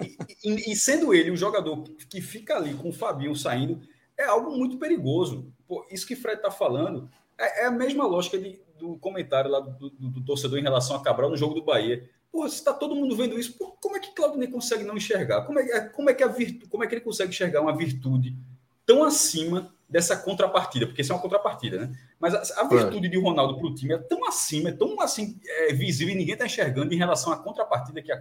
e, 0.44 0.51
e, 0.51 0.72
e, 0.72 0.76
sendo 0.76 1.14
ele 1.14 1.30
o 1.30 1.36
jogador 1.36 1.84
que 2.09 2.20
fica 2.20 2.57
ali 2.57 2.74
com 2.74 2.88
o 2.88 2.92
Fabinho 2.92 3.36
saindo, 3.36 3.80
é 4.20 4.26
algo 4.26 4.56
muito 4.56 4.76
perigoso. 4.78 5.52
Pô, 5.66 5.86
isso 5.90 6.06
que 6.06 6.16
Fred 6.16 6.36
está 6.36 6.50
falando 6.50 7.08
é, 7.38 7.62
é, 7.62 7.66
a 7.66 7.70
mesma 7.70 8.06
lógica 8.06 8.38
de, 8.38 8.60
do 8.78 8.96
comentário 8.98 9.50
lá 9.50 9.60
do, 9.60 9.90
do, 9.90 10.10
do, 10.10 10.24
torcedor 10.24 10.58
em 10.58 10.62
relação 10.62 10.94
a 10.94 11.02
Cabral 11.02 11.30
no 11.30 11.36
jogo 11.36 11.54
do 11.54 11.62
Bahia. 11.62 12.08
Porra, 12.30 12.48
se 12.48 12.56
está 12.56 12.72
todo 12.72 12.94
mundo 12.94 13.16
vendo 13.16 13.38
isso, 13.38 13.56
porra, 13.56 13.72
como 13.80 13.96
é 13.96 14.00
que 14.00 14.14
Claudinei 14.14 14.48
consegue 14.48 14.84
não 14.84 14.96
enxergar? 14.96 15.42
Como 15.42 15.58
é, 15.58 15.62
é, 15.64 15.80
como, 15.80 16.10
é 16.10 16.14
que 16.14 16.22
a 16.22 16.28
virtu, 16.28 16.68
como 16.68 16.84
é 16.84 16.86
que 16.86 16.94
ele 16.94 17.00
consegue 17.00 17.30
enxergar 17.30 17.60
uma 17.62 17.76
virtude 17.76 18.36
tão 18.84 19.02
acima 19.02 19.74
dessa 19.88 20.16
contrapartida? 20.16 20.86
Porque 20.86 21.02
isso 21.02 21.12
é 21.12 21.14
uma 21.16 21.22
contrapartida, 21.22 21.78
né? 21.78 21.98
Mas 22.20 22.34
a, 22.34 22.60
a 22.60 22.68
virtude 22.68 23.06
é. 23.06 23.10
de 23.10 23.18
Ronaldo 23.18 23.58
para 23.58 23.66
o 23.66 23.74
time 23.74 23.94
é 23.94 23.98
tão 23.98 24.26
acima, 24.28 24.68
é 24.68 24.72
tão 24.72 25.00
assim 25.00 25.40
é, 25.44 25.72
visível 25.72 26.14
e 26.14 26.18
ninguém 26.18 26.34
está 26.34 26.46
enxergando 26.46 26.92
em 26.92 26.98
relação 26.98 27.32
à 27.32 27.36
contrapartida 27.38 28.02
que 28.02 28.12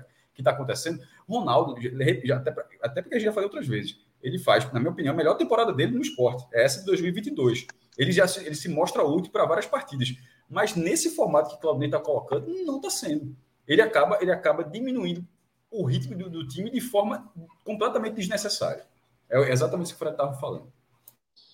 está 0.42 0.52
acontecendo. 0.52 1.04
Ronaldo, 1.28 1.76
já, 2.24 2.38
até, 2.38 2.56
até 2.82 3.02
porque 3.02 3.16
a 3.16 3.20
gente 3.20 3.28
já 3.28 3.34
falou 3.34 3.50
outras 3.50 3.68
vezes, 3.68 4.00
ele 4.22 4.40
faz, 4.40 4.72
na 4.72 4.80
minha 4.80 4.92
opinião, 4.92 5.14
a 5.14 5.18
melhor 5.18 5.36
temporada 5.36 5.74
dele 5.74 5.94
no 5.94 6.02
esporte. 6.02 6.48
É 6.54 6.64
essa 6.64 6.80
de 6.80 6.86
2022. 6.86 7.68
Ele 7.98 8.12
já 8.12 8.28
se, 8.28 8.46
ele 8.46 8.56
se 8.56 8.70
mostra 8.70 9.04
útil 9.04 9.32
para 9.32 9.46
várias 9.46 9.66
partidas. 9.66 10.14
Mas 10.50 10.76
nesse 10.76 11.12
formato 11.12 11.56
que 11.56 11.62
Claudinei 11.62 11.88
está 11.88 12.00
colocando, 12.00 12.48
não 12.66 12.78
está 12.78 12.90
sendo 12.90 13.36
ele 13.70 13.84
acaba, 13.84 14.18
ele 14.20 14.32
acaba 14.32 14.64
diminuindo 14.64 15.24
o 15.70 15.86
ritmo 15.86 16.18
do, 16.18 16.28
do 16.28 16.48
time 16.48 16.72
de 16.72 16.82
forma 16.82 17.32
completamente 17.64 18.16
desnecessária. 18.16 18.84
É 19.30 19.52
exatamente 19.52 19.86
isso 19.86 19.94
que 19.94 19.98
o 19.98 20.00
Fred 20.00 20.16
estava 20.16 20.34
falando. 20.40 20.74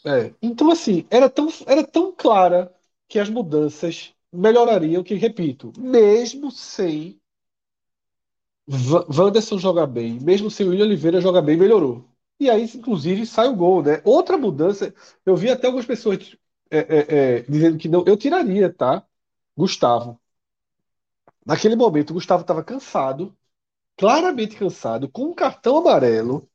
É, 0.05 0.33
então, 0.41 0.71
assim, 0.71 1.05
era 1.09 1.29
tão, 1.29 1.49
era 1.67 1.85
tão 1.85 2.13
clara 2.13 2.73
que 3.09 3.19
as 3.19 3.29
mudanças 3.29 4.13
melhorariam, 4.31 5.03
que, 5.03 5.15
repito, 5.15 5.73
mesmo 5.77 6.49
sem 6.49 7.19
Wanderson 8.65 9.57
jogar 9.57 9.85
bem, 9.85 10.17
mesmo 10.21 10.49
sem 10.49 10.67
William 10.67 10.85
Oliveira 10.85 11.19
jogar 11.19 11.41
bem, 11.41 11.57
melhorou. 11.57 12.05
E 12.39 12.49
aí, 12.49 12.63
inclusive, 12.63 13.25
sai 13.25 13.47
o 13.47 13.55
gol, 13.55 13.81
né? 13.83 14.01
Outra 14.03 14.37
mudança, 14.37 14.93
eu 15.25 15.35
vi 15.35 15.49
até 15.49 15.67
algumas 15.67 15.85
pessoas 15.85 16.35
é, 16.69 16.79
é, 16.79 17.37
é, 17.39 17.41
dizendo 17.43 17.77
que 17.77 17.87
não, 17.87 18.03
eu 18.05 18.17
tiraria, 18.17 18.71
tá? 18.73 19.05
Gustavo. 19.57 20.19
Naquele 21.45 21.75
momento, 21.75 22.11
o 22.11 22.13
Gustavo 22.15 22.41
estava 22.41 22.63
cansado, 22.63 23.35
claramente 23.97 24.55
cansado, 24.57 25.09
com 25.09 25.25
um 25.25 25.35
cartão 25.35 25.77
amarelo, 25.77 26.49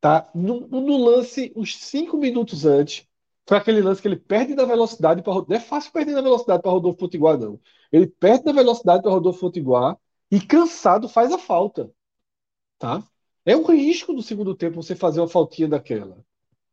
tá? 0.00 0.30
No, 0.34 0.62
no 0.68 0.98
lance, 1.04 1.52
uns 1.56 1.76
cinco 1.78 2.16
minutos 2.18 2.64
antes, 2.66 3.06
foi 3.48 3.58
aquele 3.58 3.82
lance 3.82 4.02
que 4.02 4.08
ele 4.08 4.16
perde 4.16 4.54
na 4.54 4.64
velocidade 4.64 5.22
para 5.22 5.34
Não 5.34 5.56
é 5.56 5.60
fácil 5.60 5.92
perder 5.92 6.12
na 6.14 6.22
velocidade 6.22 6.62
para 6.62 6.72
Rodolfo 6.72 6.98
Potiguar, 6.98 7.38
não. 7.38 7.60
Ele 7.92 8.06
perde 8.06 8.46
na 8.46 8.52
velocidade 8.52 9.02
para 9.02 9.12
Rodolfo 9.12 9.40
Potiguar 9.40 9.98
e 10.30 10.40
cansado 10.40 11.08
faz 11.08 11.32
a 11.32 11.38
falta, 11.38 11.90
tá? 12.78 13.02
É 13.46 13.56
um 13.56 13.64
risco 13.64 14.12
no 14.12 14.22
segundo 14.22 14.54
tempo 14.54 14.82
você 14.82 14.96
fazer 14.96 15.20
uma 15.20 15.28
faltinha 15.28 15.68
daquela. 15.68 16.18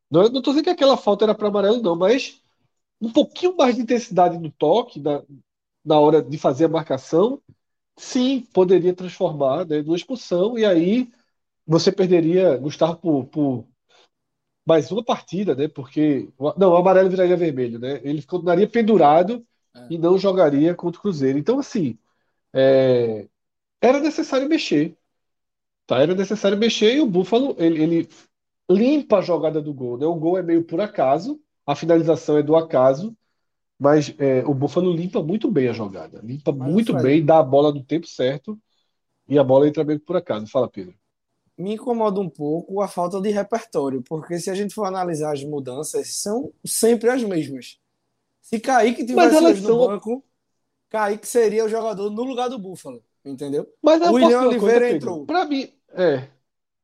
Não, 0.10 0.24
não 0.24 0.42
tô 0.42 0.52
dizendo 0.52 0.66
que 0.66 0.70
aquela 0.72 0.98
falta 0.98 1.24
era 1.24 1.36
para 1.36 1.48
amarelo, 1.48 1.82
não, 1.82 1.96
mas 1.96 2.42
um 3.00 3.12
pouquinho 3.12 3.56
mais 3.56 3.76
de 3.76 3.84
intensidade 3.84 4.38
no 4.40 4.52
toque, 4.52 5.00
na, 5.00 5.24
na 5.86 6.00
hora 6.00 6.22
de 6.22 6.38
fazer 6.38 6.66
a 6.66 6.70
marcação, 6.70 7.42
sim, 7.96 8.42
poderia 8.54 8.94
transformar 8.94 9.66
né, 9.66 9.82
numa 9.82 9.96
expulsão, 9.96 10.58
e 10.58 10.66
aí 10.66 11.12
você 11.66 11.92
perderia 11.92 12.58
Gustavo 12.58 12.98
por, 12.98 13.26
por 13.28 13.68
mais 14.66 14.92
uma 14.92 15.04
partida, 15.04 15.56
né? 15.56 15.68
Porque. 15.68 16.30
Não, 16.58 16.72
o 16.72 16.76
amarelo 16.78 17.10
viraria 17.10 17.38
vermelho, 17.38 17.80
né? 17.80 18.02
Ele 18.04 18.22
continuaria 18.24 18.68
pendurado 18.68 19.46
é. 19.76 19.88
e 19.92 19.98
não 19.98 20.18
jogaria 20.18 20.74
contra 20.76 21.00
o 21.00 21.02
Cruzeiro. 21.02 21.38
Então, 21.38 21.60
assim, 21.60 21.98
é, 22.54 23.28
era 23.82 24.00
necessário 24.00 24.48
mexer. 24.50 24.98
Tá? 25.86 26.00
Era 26.00 26.16
necessário 26.16 26.58
mexer 26.58 26.96
e 26.96 27.02
o 27.02 27.06
Buffalo 27.06 27.56
ele, 27.58 27.84
ele 27.84 28.10
limpa 28.70 29.18
a 29.18 29.22
jogada 29.22 29.62
do 29.62 29.74
gol. 29.74 29.98
Né? 29.98 30.06
O 30.06 30.16
gol 30.16 30.38
é 30.38 30.44
meio 30.44 30.64
por 30.64 30.80
acaso, 30.80 31.40
a 31.66 31.76
finalização 31.76 32.38
é 32.38 32.44
do 32.44 32.56
acaso, 32.56 33.16
mas 33.78 34.14
é, 34.18 34.44
o 34.46 34.54
Buffalo 34.54 34.94
limpa 34.94 35.22
muito 35.22 35.52
bem 35.52 35.68
a 35.68 35.74
jogada. 35.74 36.22
Limpa 36.24 36.52
mas 36.52 36.72
muito 36.72 36.94
bem, 36.94 37.24
dá 37.24 37.40
a 37.40 37.44
bola 37.44 37.74
no 37.74 37.84
tempo 37.84 38.08
certo 38.08 38.58
e 39.28 39.38
a 39.38 39.44
bola 39.44 39.68
entra 39.68 39.84
bem 39.84 40.00
por 40.00 40.16
acaso. 40.16 40.48
Fala, 40.48 40.70
Pedro. 40.70 40.96
Me 41.58 41.74
incomoda 41.74 42.20
um 42.20 42.30
pouco 42.30 42.82
a 42.82 42.88
falta 42.88 43.22
de 43.22 43.30
repertório, 43.30 44.02
porque 44.02 44.40
se 44.40 44.50
a 44.50 44.56
gente 44.56 44.74
for 44.74 44.86
analisar 44.86 45.34
as 45.34 45.44
mudanças, 45.44 46.16
são 46.16 46.52
sempre 46.66 47.10
as 47.10 47.24
mesmas. 47.24 47.78
Se 48.42 48.60
Kaique 48.60 49.06
tivesse 49.06 49.36
hoje 49.36 49.62
no 49.62 49.68
são... 49.68 49.88
banco, 49.88 50.24
Kaique 50.90 51.28
seria 51.28 51.64
o 51.64 51.70
jogador 51.70 52.10
no 52.10 52.24
lugar 52.24 52.50
do 52.50 52.58
Buffalo, 52.58 53.04
entendeu? 53.26 53.68
Mas 53.82 54.02
o 54.02 54.14
William 54.14 54.42
Oliveira 54.42 54.80
coisa, 54.80 54.96
entrou. 54.96 55.26
Para 55.26 55.46
mim, 55.46 55.72
é, 55.94 56.28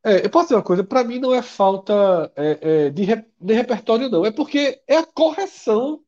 é, 0.03 0.25
eu 0.25 0.29
posso 0.29 0.45
dizer 0.45 0.55
uma 0.55 0.63
coisa, 0.63 0.83
para 0.83 1.03
mim 1.03 1.19
não 1.19 1.33
é 1.33 1.41
falta 1.41 2.31
é, 2.35 2.59
é, 2.61 2.89
de, 2.89 3.03
re, 3.03 3.25
de 3.39 3.53
repertório, 3.53 4.09
não. 4.09 4.25
É 4.25 4.31
porque 4.31 4.81
é 4.87 4.97
a 4.97 5.05
correção 5.05 6.01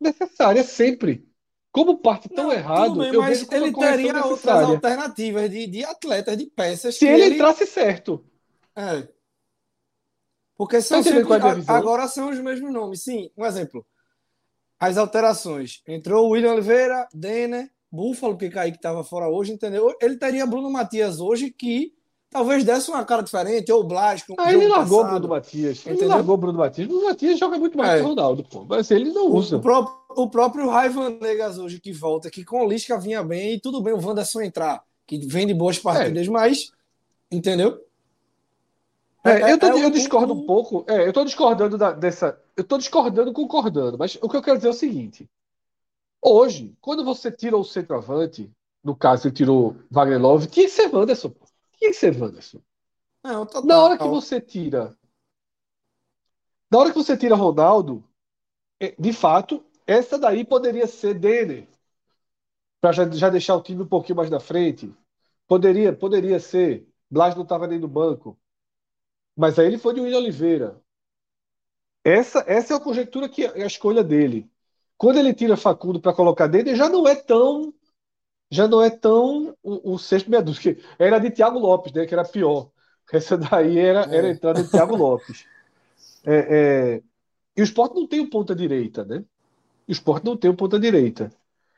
necessária 0.00 0.62
sempre. 0.62 1.28
Como 1.72 1.98
parte 1.98 2.28
tão 2.28 2.44
não, 2.44 2.52
errado, 2.52 3.00
bem, 3.00 3.12
eu 3.12 3.22
vejo 3.24 3.48
ele 3.50 3.72
teria 3.72 4.24
outras 4.24 4.62
alternativas 4.62 5.50
de, 5.50 5.66
de 5.66 5.84
atletas, 5.84 6.36
de 6.36 6.46
peças. 6.46 6.96
Se 6.96 7.04
ele, 7.04 7.22
ele 7.22 7.34
entrasse 7.34 7.66
certo. 7.66 8.24
É. 8.76 9.08
Porque 10.56 10.80
são 10.80 11.02
sempre, 11.02 11.32
é 11.32 11.72
agora 11.72 12.06
são 12.06 12.30
os 12.30 12.38
mesmos 12.38 12.72
nomes. 12.72 13.02
Sim, 13.02 13.28
um 13.36 13.44
exemplo. 13.44 13.84
As 14.78 14.96
alterações. 14.96 15.82
Entrou 15.88 16.28
o 16.28 16.30
William 16.30 16.52
Oliveira, 16.52 17.08
Denner, 17.12 17.68
Búfalo, 17.94 18.36
que 18.36 18.50
Kaique 18.50 18.76
estava 18.76 19.04
fora 19.04 19.28
hoje, 19.28 19.52
entendeu? 19.52 19.94
Ele 20.02 20.16
teria 20.16 20.44
Bruno 20.44 20.70
Matias 20.70 21.20
hoje, 21.20 21.50
que 21.50 21.94
talvez 22.28 22.64
desse 22.64 22.90
uma 22.90 23.04
cara 23.04 23.22
diferente, 23.22 23.70
ou 23.70 23.82
o 23.82 23.84
Blasco. 23.84 24.34
Ah, 24.36 24.52
ele 24.52 24.66
largou 24.66 25.02
o 25.02 25.04
Bruno 25.04 25.28
Matias. 25.28 25.78
Entendeu? 25.78 26.00
Ele 26.00 26.08
largou 26.08 26.34
o 26.34 26.38
Bruno 26.38 26.58
Matias. 26.58 26.86
O 26.86 26.90
Bruno 26.90 27.04
Matias 27.06 27.38
joga 27.38 27.56
muito 27.56 27.78
mais 27.78 27.90
é. 27.92 27.96
que 27.98 28.02
o 28.02 28.08
Ronaldo, 28.08 28.42
pô. 28.42 28.64
Mas 28.68 28.90
ele 28.90 29.12
não 29.12 29.28
usa. 29.28 29.58
O, 29.58 29.60
próprio, 29.60 29.96
o 30.16 30.28
próprio 30.28 30.68
Raivan 30.68 31.10
Negas 31.20 31.58
hoje 31.58 31.80
que 31.80 31.92
volta, 31.92 32.28
que 32.28 32.44
com 32.44 32.64
o 32.64 32.68
Lisca 32.68 32.98
vinha 32.98 33.22
bem, 33.22 33.54
e 33.54 33.60
tudo 33.60 33.80
bem 33.80 33.94
o 33.94 34.04
Wanderson 34.04 34.42
entrar, 34.42 34.82
que 35.06 35.18
vem 35.18 35.46
de 35.46 35.54
boas 35.54 35.78
partidas, 35.78 36.26
é. 36.26 36.30
mas. 36.30 36.72
Entendeu? 37.30 37.80
É, 39.24 39.40
é 39.40 39.52
eu, 39.52 39.58
tô, 39.58 39.66
é 39.66 39.84
eu 39.84 39.90
discordo 39.90 40.34
um 40.34 40.44
pouco. 40.44 40.84
É, 40.88 41.06
eu 41.06 41.12
tô 41.12 41.24
discordando 41.24 41.78
da, 41.78 41.92
dessa. 41.92 42.36
Eu 42.56 42.64
tô 42.64 42.76
discordando 42.76 43.32
concordando, 43.32 43.96
mas 43.96 44.18
o 44.20 44.28
que 44.28 44.36
eu 44.36 44.42
quero 44.42 44.56
dizer 44.56 44.68
é 44.68 44.72
o 44.72 44.74
seguinte. 44.74 45.28
Hoje, 46.26 46.74
quando 46.80 47.04
você 47.04 47.30
tira 47.30 47.54
o 47.54 47.62
centroavante, 47.62 48.50
no 48.82 48.96
caso, 48.96 49.28
ele 49.28 49.34
tirou 49.34 49.76
Wagner 49.90 50.18
Love, 50.18 50.46
tinha 50.46 50.64
que 50.64 50.72
ser 50.72 50.94
Wanderson. 50.94 51.34
Tinha 51.76 51.90
que 51.90 51.96
ser 51.96 52.18
Wanderson. 52.18 52.62
Não, 53.22 53.44
total. 53.44 53.64
Na 53.64 53.82
hora 53.82 53.98
que 53.98 54.08
você 54.08 54.40
tira. 54.40 54.96
Na 56.70 56.78
hora 56.78 56.90
que 56.90 56.96
você 56.96 57.14
tira 57.14 57.34
Ronaldo, 57.34 58.02
é, 58.80 58.94
de 58.98 59.12
fato, 59.12 59.62
essa 59.86 60.18
daí 60.18 60.46
poderia 60.46 60.86
ser 60.86 61.12
dele. 61.12 61.68
Para 62.80 62.92
já, 62.92 63.10
já 63.10 63.28
deixar 63.28 63.56
o 63.56 63.62
time 63.62 63.82
um 63.82 63.88
pouquinho 63.88 64.16
mais 64.16 64.30
na 64.30 64.40
frente. 64.40 64.94
Poderia, 65.46 65.92
poderia 65.92 66.40
ser. 66.40 66.88
Blas 67.10 67.34
não 67.34 67.42
estava 67.42 67.66
nem 67.66 67.78
no 67.78 67.86
banco. 67.86 68.38
Mas 69.36 69.58
aí 69.58 69.66
ele 69.66 69.78
foi 69.78 69.92
de 69.92 70.00
William 70.00 70.18
Oliveira. 70.18 70.82
Essa, 72.02 72.42
essa 72.46 72.72
é 72.72 72.76
a 72.78 72.80
conjectura 72.80 73.28
que 73.28 73.44
é 73.44 73.62
a 73.62 73.66
escolha 73.66 74.02
dele. 74.02 74.50
Quando 74.96 75.18
ele 75.18 75.34
tira 75.34 75.56
Facundo 75.56 76.00
para 76.00 76.14
colocar 76.14 76.46
dele, 76.46 76.76
já 76.76 76.88
não 76.88 77.06
é 77.06 77.14
tão 77.14 77.74
já 78.50 78.68
não 78.68 78.82
é 78.82 78.90
tão 78.90 79.56
o, 79.62 79.94
o 79.94 79.98
sexto 79.98 80.30
meia 80.30 80.42
dúzia, 80.42 80.74
que 80.74 80.84
era 80.98 81.18
de 81.18 81.30
Thiago 81.30 81.58
Lopes, 81.58 81.92
né, 81.92 82.06
que 82.06 82.14
era 82.14 82.24
pior. 82.24 82.70
Essa 83.12 83.36
daí 83.36 83.78
era, 83.78 84.02
era 84.14 84.28
a 84.28 84.30
entrada 84.30 84.62
de 84.62 84.70
Thiago 84.70 84.96
Lopes. 84.96 85.46
É, 86.26 86.96
é, 86.96 87.02
e 87.56 87.62
o 87.62 87.64
esporte 87.64 87.94
não 87.94 88.06
tem 88.06 88.20
o 88.20 88.30
ponta 88.30 88.54
direita, 88.54 89.04
né? 89.04 89.24
O 89.88 89.92
esporte 89.92 90.24
não 90.24 90.36
tem 90.36 90.50
o 90.50 90.56
ponta 90.56 90.78
direita. 90.78 91.32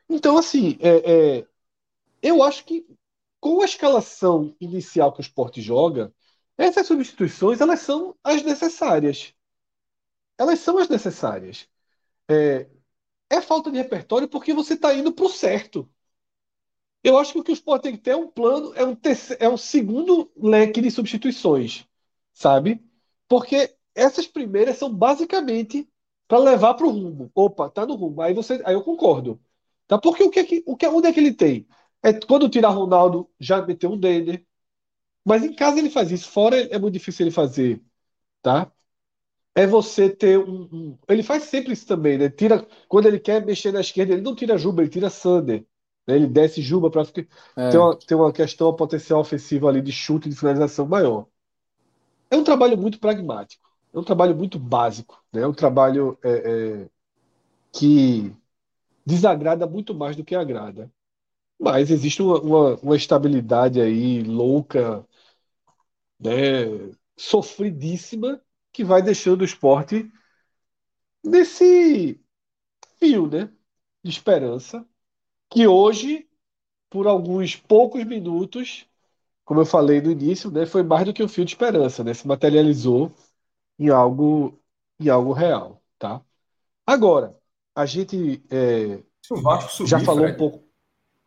Então, 0.09 0.39
assim, 0.39 0.79
é, 0.81 1.39
é, 1.39 1.47
eu 2.23 2.43
acho 2.43 2.65
que 2.65 2.87
com 3.41 3.63
a 3.63 3.65
escalação 3.65 4.55
inicial 4.61 5.13
que 5.13 5.21
o 5.21 5.23
esporte 5.23 5.63
joga, 5.63 6.13
essas 6.59 6.87
substituições 6.87 7.61
elas 7.61 7.81
são 7.81 8.17
as 8.25 8.43
necessárias. 8.43 9.35
Elas 10.39 10.61
são 10.61 10.79
as 10.79 10.89
necessárias. 10.89 11.69
É, 12.31 12.69
é 13.31 13.41
falta 13.41 13.71
de 13.71 13.79
repertório 13.79 14.29
porque 14.29 14.55
você 14.55 14.75
está 14.75 14.95
indo 14.95 15.13
para 15.13 15.25
o 15.27 15.29
certo. 15.29 15.89
Eu 17.03 17.19
acho 17.19 17.33
que 17.33 17.39
o 17.39 17.45
que 17.45 17.53
o 17.53 17.55
Sport 17.55 17.83
tem 17.83 17.93
que 17.97 18.03
ter 18.03 18.11
é 18.13 18.17
um 18.17 18.29
plano, 18.29 18.73
é 18.75 18.85
um, 18.85 18.95
terceiro, 18.95 19.43
é 19.45 19.49
um 19.49 19.57
segundo 19.57 20.31
leque 20.37 20.81
de 20.81 20.91
substituições, 20.91 21.87
sabe? 22.33 22.83
Porque 23.29 23.75
essas 23.95 24.27
primeiras 24.27 24.77
são 24.79 24.93
basicamente 24.93 25.89
para 26.27 26.39
levar 26.39 26.75
para 26.75 26.87
o 26.87 26.91
rumo. 26.91 27.31
Opa, 27.35 27.71
tá 27.71 27.87
no 27.87 27.95
rumo. 27.95 28.21
Aí 28.23 28.35
você, 28.35 28.61
aí 28.65 28.75
eu 28.75 28.83
concordo. 28.83 29.41
Tá? 29.87 29.99
Porque 29.99 30.23
o 30.25 30.31
que, 30.31 30.41
é 30.41 30.45
que, 30.45 30.65
o 30.67 30.77
que 30.77 30.87
onde 30.89 31.07
é 31.09 31.13
que 31.13 31.21
ele 31.21 31.33
tem? 31.33 31.67
É 32.03 32.13
quando 32.13 32.49
tirar 32.49 32.71
Ronaldo, 32.71 33.31
já 33.39 33.65
meteu 33.65 33.93
um 33.93 33.99
Dender. 33.99 34.45
Mas 35.25 35.45
em 35.45 35.55
casa 35.55 35.79
ele 35.79 35.91
faz 35.91 36.11
isso. 36.11 36.31
Fora 36.31 36.57
é 36.61 36.79
muito 36.79 36.95
difícil 36.95 37.27
ele 37.27 37.33
fazer, 37.35 37.83
tá? 38.43 38.73
É 39.57 39.67
você 39.67 40.11
ter 40.11 40.39
um, 40.39 40.69
um, 40.71 40.99
Ele 41.09 41.23
faz 41.23 41.45
sempre 41.45 41.73
isso 41.73 41.87
também, 41.87 42.19
né? 42.19 42.29
Tira 42.29 42.67
quando 42.87 43.07
ele 43.07 43.19
quer 43.19 43.45
mexer 43.45 43.73
na 43.73 43.81
esquerda, 43.81 44.13
ele 44.13 44.21
não 44.21 44.35
tira 44.37 44.59
Juba, 44.59 44.83
ele 44.83 44.91
tira 44.91 45.09
Sander. 45.09 45.65
Né? 46.07 46.15
Ele 46.15 46.27
desce 46.27 46.61
Juba 46.61 46.91
para 46.91 47.01
é. 47.57 47.71
ter, 47.71 47.79
uma, 47.79 47.97
ter 47.97 48.15
uma 48.15 48.33
questão 48.35 48.77
potencial 48.77 49.19
ofensiva 49.19 49.67
ali 49.67 49.81
de 49.81 49.91
chute 49.91 50.29
de 50.29 50.37
finalização 50.37 50.87
maior. 50.87 51.27
É 52.31 52.37
um 52.37 52.45
trabalho 52.45 52.77
muito 52.77 53.01
pragmático. 53.01 53.67
É 53.95 53.99
um 53.99 54.05
trabalho 54.05 54.37
muito 54.37 54.59
básico. 54.59 55.25
Né? 55.33 55.41
É 55.41 55.47
um 55.47 55.55
trabalho 55.55 56.19
é, 56.23 56.31
é, 56.83 56.89
que 57.73 58.31
desagrada 59.07 59.67
muito 59.67 59.95
mais 59.95 60.17
do 60.17 60.25
que 60.25 60.35
agrada. 60.35 60.93
Mas 61.59 61.91
existe 61.91 62.21
uma, 62.21 62.39
uma, 62.41 62.75
uma 62.77 62.97
estabilidade 62.97 63.81
aí 63.81 64.23
louca, 64.23 65.03
né? 66.21 66.91
sofridíssima, 67.17 68.39
que 68.77 68.85
vai 68.85 69.01
deixando 69.01 69.41
o 69.41 69.45
esporte 69.45 70.13
nesse 71.25 72.21
fio 72.99 73.27
né? 73.27 73.51
de 74.05 74.11
esperança, 74.11 74.87
que 75.49 75.67
hoje, 75.67 76.29
por 76.91 77.07
alguns 77.07 77.57
poucos 77.57 78.05
minutos, 78.05 78.87
como 79.47 79.63
eu 79.63 79.65
falei 79.65 80.03
no 80.03 80.11
início, 80.11 80.51
né, 80.51 80.67
foi 80.67 80.83
mais 80.83 81.07
do 81.07 81.15
que 81.15 81.23
um 81.23 81.29
fio 81.29 81.47
de 81.47 81.53
esperança, 81.53 82.05
né? 82.05 82.13
Se 82.13 82.29
materializou 82.29 83.11
em 83.79 83.89
algo, 83.89 84.61
em 85.01 85.09
algo 85.09 85.33
real, 85.33 85.83
tá? 85.99 86.23
Agora, 86.87 87.35
a 87.75 87.87
gente 87.87 88.45
é, 88.51 89.03
subir, 89.23 89.89
já 89.89 90.01
falou 90.01 90.25
Fred, 90.25 90.35
um 90.35 90.37
pouco. 90.37 90.66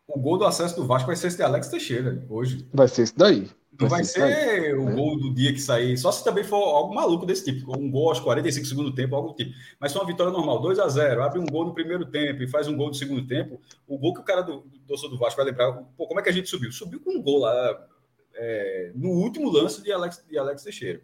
O 0.10 0.20
gol 0.20 0.38
do 0.38 0.46
acesso 0.46 0.76
do 0.76 0.86
Vasco 0.86 1.08
vai 1.08 1.16
ser 1.16 1.28
esse 1.28 1.38
de 1.38 1.44
Alex 1.44 1.68
Teixeira 1.70 2.26
hoje. 2.30 2.68
Vai 2.74 2.88
ser 2.88 3.04
isso 3.04 3.14
daí. 3.16 3.48
Não 3.80 3.88
vai 3.88 4.04
ser, 4.04 4.20
ser 4.36 4.78
o 4.78 4.86
né? 4.86 4.94
gol 4.94 5.18
do 5.18 5.34
dia 5.34 5.54
que 5.54 5.62
sair, 5.62 5.98
só 5.98 6.12
se 6.12 6.22
também 6.22 6.44
for 6.44 6.58
algo 6.58 6.94
maluco 6.94 7.26
desse 7.26 7.46
tipo, 7.46 7.78
um 7.80 7.90
gol 7.90 8.10
aos 8.10 8.20
45 8.20 8.66
segundos 8.66 8.92
do 8.92 8.96
tempo, 8.96 9.16
algo 9.16 9.30
do 9.30 9.36
tipo. 9.36 9.52
Mas 9.80 9.94
foi 9.94 10.02
uma 10.02 10.08
vitória 10.08 10.34
normal, 10.34 10.60
2 10.60 10.80
a 10.80 10.88
0 10.90 11.24
abre 11.24 11.40
um 11.40 11.46
gol 11.46 11.64
no 11.64 11.74
primeiro 11.74 12.06
tempo 12.06 12.44
e 12.44 12.48
faz 12.48 12.68
um 12.68 12.76
gol 12.76 12.90
no 12.90 12.94
segundo 12.94 13.26
tempo. 13.26 13.62
O 13.88 13.98
gol 13.98 14.14
que 14.14 14.20
o 14.20 14.24
cara 14.24 14.42
do, 14.42 14.62
do 14.62 14.80
torcedor 14.86 15.12
do 15.12 15.18
Vasco 15.18 15.38
vai 15.38 15.46
lembrar, 15.46 15.72
pô, 15.96 16.08
como 16.08 16.20
é 16.20 16.24
que 16.24 16.28
a 16.28 16.34
gente 16.34 16.50
subiu? 16.50 16.72
Subiu 16.74 17.00
com 17.00 17.12
um 17.12 17.22
gol 17.22 17.40
lá 17.40 17.88
é, 18.36 18.92
no 18.96 19.12
último 19.12 19.50
lance 19.50 19.82
de 19.82 19.94
Alex, 19.94 20.26
de 20.30 20.38
Alex 20.38 20.64
Teixeira. 20.64 21.02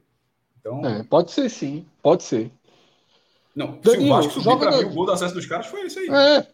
Então, 0.59 0.85
É, 0.85 1.03
pode 1.03 1.31
ser 1.31 1.47
sim, 1.49 1.85
pode 2.03 2.23
ser. 2.23 2.51
não, 3.55 3.73
se 3.73 3.79
o 3.79 3.81
Danilo, 3.83 4.09
Vasco 4.09 4.33
subir 4.33 4.57
para 4.57 4.71
mim, 4.77 4.83
o 4.83 4.93
gol 4.93 5.05
do 5.05 5.11
acesso 5.13 5.33
dos 5.33 5.45
caras 5.45 5.67
foi 5.67 5.85
isso 5.85 5.99
aí. 5.99 6.09
É, 6.09 6.47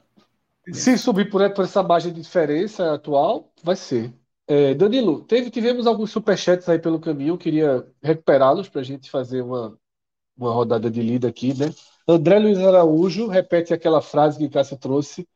se 0.71 0.97
subir 0.97 1.29
por, 1.29 1.47
por 1.53 1.65
essa 1.65 1.81
margem 1.81 2.13
de 2.13 2.21
diferença 2.21 2.93
atual, 2.93 3.51
vai 3.63 3.75
ser. 3.75 4.13
É, 4.47 4.73
Danilo, 4.73 5.23
teve, 5.23 5.49
tivemos 5.49 5.87
alguns 5.87 6.11
superchats 6.11 6.67
aí 6.67 6.77
pelo 6.77 6.99
caminho, 6.99 7.37
queria 7.37 7.87
recuperá-los 8.03 8.67
para 8.69 8.81
a 8.81 8.83
gente 8.83 9.09
fazer 9.09 9.41
uma, 9.41 9.77
uma 10.37 10.51
rodada 10.51 10.89
de 10.89 11.01
lida 11.01 11.27
aqui, 11.27 11.53
né? 11.57 11.73
André 12.07 12.39
Luiz 12.39 12.57
Araújo 12.59 13.27
repete 13.27 13.73
aquela 13.73 14.01
frase 14.01 14.37
que 14.37 14.49
Cássio 14.49 14.77
trouxe, 14.77 15.27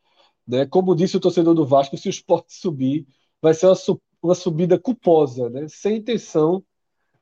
né? 0.48 0.66
Como 0.66 0.96
disse 0.96 1.18
o 1.18 1.20
torcedor 1.20 1.54
do 1.56 1.66
Vasco, 1.66 1.98
se 1.98 2.10
o 2.10 2.12
Sport 2.12 2.46
subir, 2.50 3.08
vai 3.42 3.54
ser 3.54 3.68
uma, 3.68 3.76
uma 4.22 4.36
subida 4.36 4.80
culposa, 4.80 5.50
né? 5.50 5.68
Sem 5.70 5.98
intenção 5.98 6.64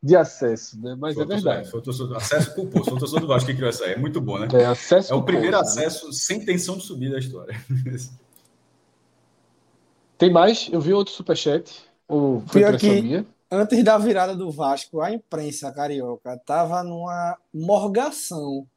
de 0.05 0.15
acesso, 0.17 0.77
né? 0.81 0.95
Mas 0.99 1.13
Foi 1.15 1.23
é 1.23 1.27
torcedor- 1.27 1.51
verdade. 1.53 1.71
Foi 1.71 1.79
o 1.79 1.83
torcedor, 1.83 2.17
acesso 2.17 2.53
culposo, 2.53 2.83
foi 2.85 2.93
o 2.95 2.99
torcedor 2.99 3.21
do 3.21 3.27
Vasco 3.27 3.47
que 3.49 3.55
criou 3.55 3.69
essa 3.69 3.85
aí. 3.85 3.93
É 3.93 3.97
muito 3.97 4.19
bom, 4.19 4.37
né? 4.37 4.47
É, 4.53 4.65
acesso 4.65 5.13
É 5.13 5.15
o 5.15 5.23
primeiro 5.23 5.55
culposo, 5.55 5.75
né? 5.79 5.85
acesso 5.85 6.11
sem 6.11 6.41
intenção 6.41 6.75
de 6.77 6.83
subir 6.83 7.09
da 7.09 7.17
história. 7.19 7.55
Tem 10.17 10.31
mais? 10.31 10.69
Eu 10.71 10.79
vi 10.81 10.93
outro 10.93 11.13
superchat. 11.13 11.83
Ou 12.07 12.41
foi 12.47 12.61
Pior 12.61 12.77
que- 12.77 13.01
minha? 13.01 13.25
Antes 13.49 13.83
da 13.83 13.97
virada 13.99 14.35
do 14.35 14.49
Vasco, 14.51 14.99
a 14.99 15.11
imprensa 15.13 15.71
carioca 15.71 16.35
tava 16.43 16.81
numa 16.83 17.37
morgação 17.53 18.67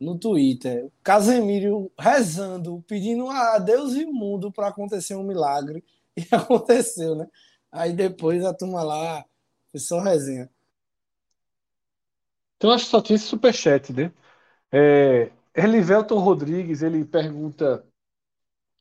no 0.00 0.16
Twitter. 0.18 0.88
Casemiro 1.02 1.90
rezando, 1.98 2.82
pedindo 2.88 3.28
a 3.28 3.58
Deus 3.58 3.92
e 3.94 4.04
o 4.04 4.12
mundo 4.12 4.50
para 4.50 4.68
acontecer 4.68 5.14
um 5.14 5.22
milagre. 5.24 5.84
E 6.16 6.24
aconteceu, 6.30 7.16
né? 7.16 7.26
Aí 7.72 7.92
depois 7.92 8.44
a 8.44 8.54
turma 8.54 8.84
lá 8.84 9.24
foi 9.72 9.80
só 9.80 9.98
resenha. 10.00 10.48
Então 12.64 12.72
acho 12.72 12.86
que 12.86 12.90
só 12.92 13.02
tinha 13.02 13.16
esse 13.16 13.26
superchat, 13.26 13.92
né? 13.92 14.10
É, 14.72 15.30
Elivelton 15.54 16.18
Rodrigues, 16.18 16.80
ele 16.82 17.04
pergunta 17.04 17.86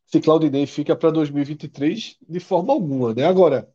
se 0.06 0.22
Claudinei 0.22 0.66
fica 0.66 0.96
para 0.96 1.12
2023 1.12 2.18
de 2.30 2.40
forma 2.40 2.72
alguma, 2.74 3.14
né? 3.14 3.26
Agora, 3.26 3.70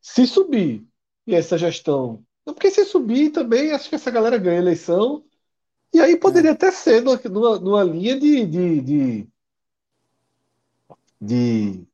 se 0.00 0.26
subir 0.26 0.86
e 1.26 1.34
essa 1.34 1.58
gestão, 1.58 2.24
não, 2.46 2.54
porque 2.54 2.70
se 2.70 2.86
subir 2.86 3.32
também 3.32 3.72
acho 3.72 3.90
que 3.90 3.96
essa 3.96 4.10
galera 4.10 4.38
ganha 4.38 4.58
a 4.60 4.62
eleição 4.62 5.22
e 5.92 6.00
aí 6.00 6.16
poderia 6.16 6.52
até 6.52 6.70
ser 6.72 7.02
numa, 7.02 7.20
numa, 7.24 7.58
numa 7.60 7.84
linha 7.84 8.18
de, 8.18 8.46
de, 8.46 8.80
de, 8.80 9.28
de 11.20 11.86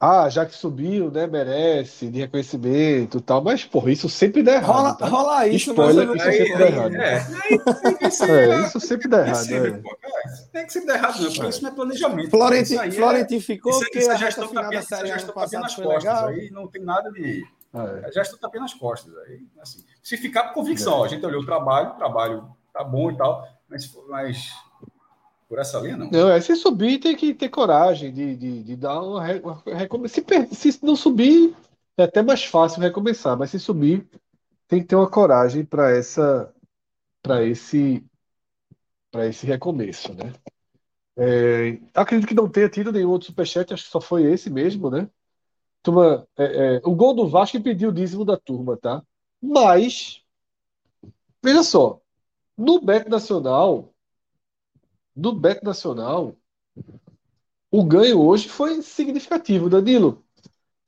ah, 0.00 0.28
já 0.28 0.46
que 0.46 0.54
subiu, 0.54 1.10
né, 1.10 1.26
merece, 1.26 2.08
de 2.08 2.20
reconhecimento 2.20 3.18
e 3.18 3.20
tal, 3.20 3.42
mas 3.42 3.64
porra, 3.64 3.90
isso 3.90 4.08
sempre 4.08 4.42
dá 4.42 4.54
errado, 4.54 4.76
Rola, 4.76 4.94
tá? 4.94 5.06
rola 5.08 5.48
isso, 5.48 5.70
Spoiler, 5.70 6.06
mas 6.08 6.22
isso 6.22 6.32
sempre 6.36 6.58
dá 6.58 6.66
errado. 6.66 6.94
é, 6.94 7.14
aí 7.42 7.58
tem 7.82 7.96
que 7.96 8.10
ser- 8.10 8.30
É, 8.50 8.60
isso 8.66 8.80
sempre 8.80 9.08
dá 9.08 9.18
é 9.18 9.28
errado. 9.28 9.50
é. 9.52 9.56
é, 9.68 9.80
tem 10.52 10.66
que 10.66 10.72
sempre 10.72 10.88
dar 10.88 10.94
errado, 10.94 11.20
não, 11.22 11.32
porque 11.32 11.48
isso 11.48 11.62
não 11.62 11.70
é 11.70 11.74
planejamento. 11.74 12.26
Isso 12.62 12.80
é- 12.80 12.90
Florentino 12.92 13.40
ficou 13.40 13.70
Isso, 13.72 13.80
porque 13.80 13.98
isso 13.98 14.10
a 14.10 14.14
é 14.14 14.18
gestão 14.18 14.48
final 14.48 14.64
da 14.70 14.78
isso 14.78 14.94
é 14.94 14.96
série 14.96 15.08
tapinha 15.10 15.32
passado 15.32 15.62
nas 15.62 15.74
costas. 15.74 16.04
legal. 16.04 16.26
Aí 16.28 16.50
não 16.50 16.66
tem 16.68 16.82
nada 16.84 17.10
de. 17.10 17.44
É. 17.74 18.08
É 18.08 18.12
gestão 18.12 18.38
tapinha 18.38 18.62
nas 18.62 18.74
costas. 18.74 19.12
Aí, 19.26 19.40
assim, 19.60 19.84
se 20.02 20.16
ficar 20.16 20.44
com 20.48 20.54
convicção, 20.54 20.94
ó, 20.94 21.04
a 21.04 21.08
gente 21.08 21.24
olhou 21.26 21.42
o 21.42 21.46
trabalho, 21.46 21.90
o 21.90 21.94
trabalho 21.96 22.48
tá 22.72 22.82
bom 22.84 23.10
e 23.10 23.16
tal, 23.16 23.46
mas, 23.68 23.90
mas 24.08 24.52
por 25.48 25.58
essa 25.58 25.78
linha, 25.80 25.96
não. 25.96 26.10
Não, 26.10 26.30
é, 26.30 26.40
se 26.40 26.54
subir 26.56 26.98
tem 26.98 27.16
que 27.16 27.34
ter 27.34 27.48
coragem 27.48 28.12
de, 28.12 28.36
de, 28.36 28.62
de 28.62 28.76
dar 28.76 29.02
uma, 29.02 29.24
re- 29.24 29.40
uma 29.40 29.62
recomeçar. 29.66 30.24
Se, 30.52 30.72
se 30.72 30.84
não 30.84 30.94
subir, 30.94 31.56
é 31.96 32.04
até 32.04 32.22
mais 32.22 32.44
fácil 32.44 32.80
recomeçar, 32.80 33.36
mas 33.36 33.50
se 33.50 33.58
subir, 33.58 34.06
tem 34.68 34.80
que 34.80 34.86
ter 34.86 34.96
uma 34.96 35.10
coragem 35.10 35.64
para 35.64 35.90
essa, 35.90 36.52
para 37.22 37.44
esse, 37.44 38.04
para 39.10 39.26
esse 39.26 39.46
recomeço, 39.46 40.12
né? 40.14 40.32
É, 41.16 41.78
acredito 41.94 42.28
que 42.28 42.34
não 42.34 42.48
tenha 42.48 42.68
tido 42.68 42.92
nenhum 42.92 43.10
outro 43.10 43.26
superchat, 43.26 43.74
acho 43.74 43.84
que 43.84 43.90
só 43.90 44.00
foi 44.00 44.24
esse 44.24 44.50
mesmo, 44.50 44.90
né? 44.90 45.08
Turma, 45.82 46.26
é, 46.36 46.76
é, 46.76 46.80
o 46.84 46.94
gol 46.94 47.14
do 47.14 47.28
Vasco 47.28 47.56
impediu 47.56 47.90
o 47.90 47.92
dízimo 47.92 48.24
da 48.24 48.36
turma, 48.36 48.76
tá? 48.76 49.02
Mas, 49.42 50.22
veja 51.42 51.62
só, 51.62 52.00
no 52.56 52.80
Bet 52.80 53.08
Nacional, 53.08 53.94
no 55.18 55.32
Bet 55.32 55.62
Nacional, 55.64 56.36
o 57.70 57.84
ganho 57.84 58.20
hoje 58.20 58.48
foi 58.48 58.80
significativo. 58.82 59.68
Danilo, 59.68 60.24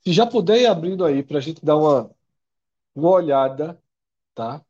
se 0.04 0.12
já 0.12 0.26
puder 0.26 0.60
ir 0.60 0.66
abrindo 0.66 1.04
aí 1.04 1.22
para 1.22 1.38
a 1.38 1.40
gente 1.40 1.64
dar 1.64 1.76
uma, 1.76 2.10
uma 2.94 3.10
olhada, 3.10 3.80
tá? 4.34 4.64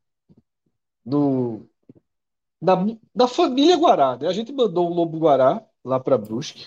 No, 1.05 1.69
na, 2.61 2.77
na 3.15 3.29
família 3.29 3.77
Guará, 3.77 4.17
né? 4.17 4.29
A 4.29 4.33
gente 4.33 4.53
mandou 4.53 4.91
um 4.91 4.95
Lobo 4.95 5.19
Guará 5.19 5.63
lá 5.85 5.99
para 6.01 6.19
Brusque. 6.19 6.67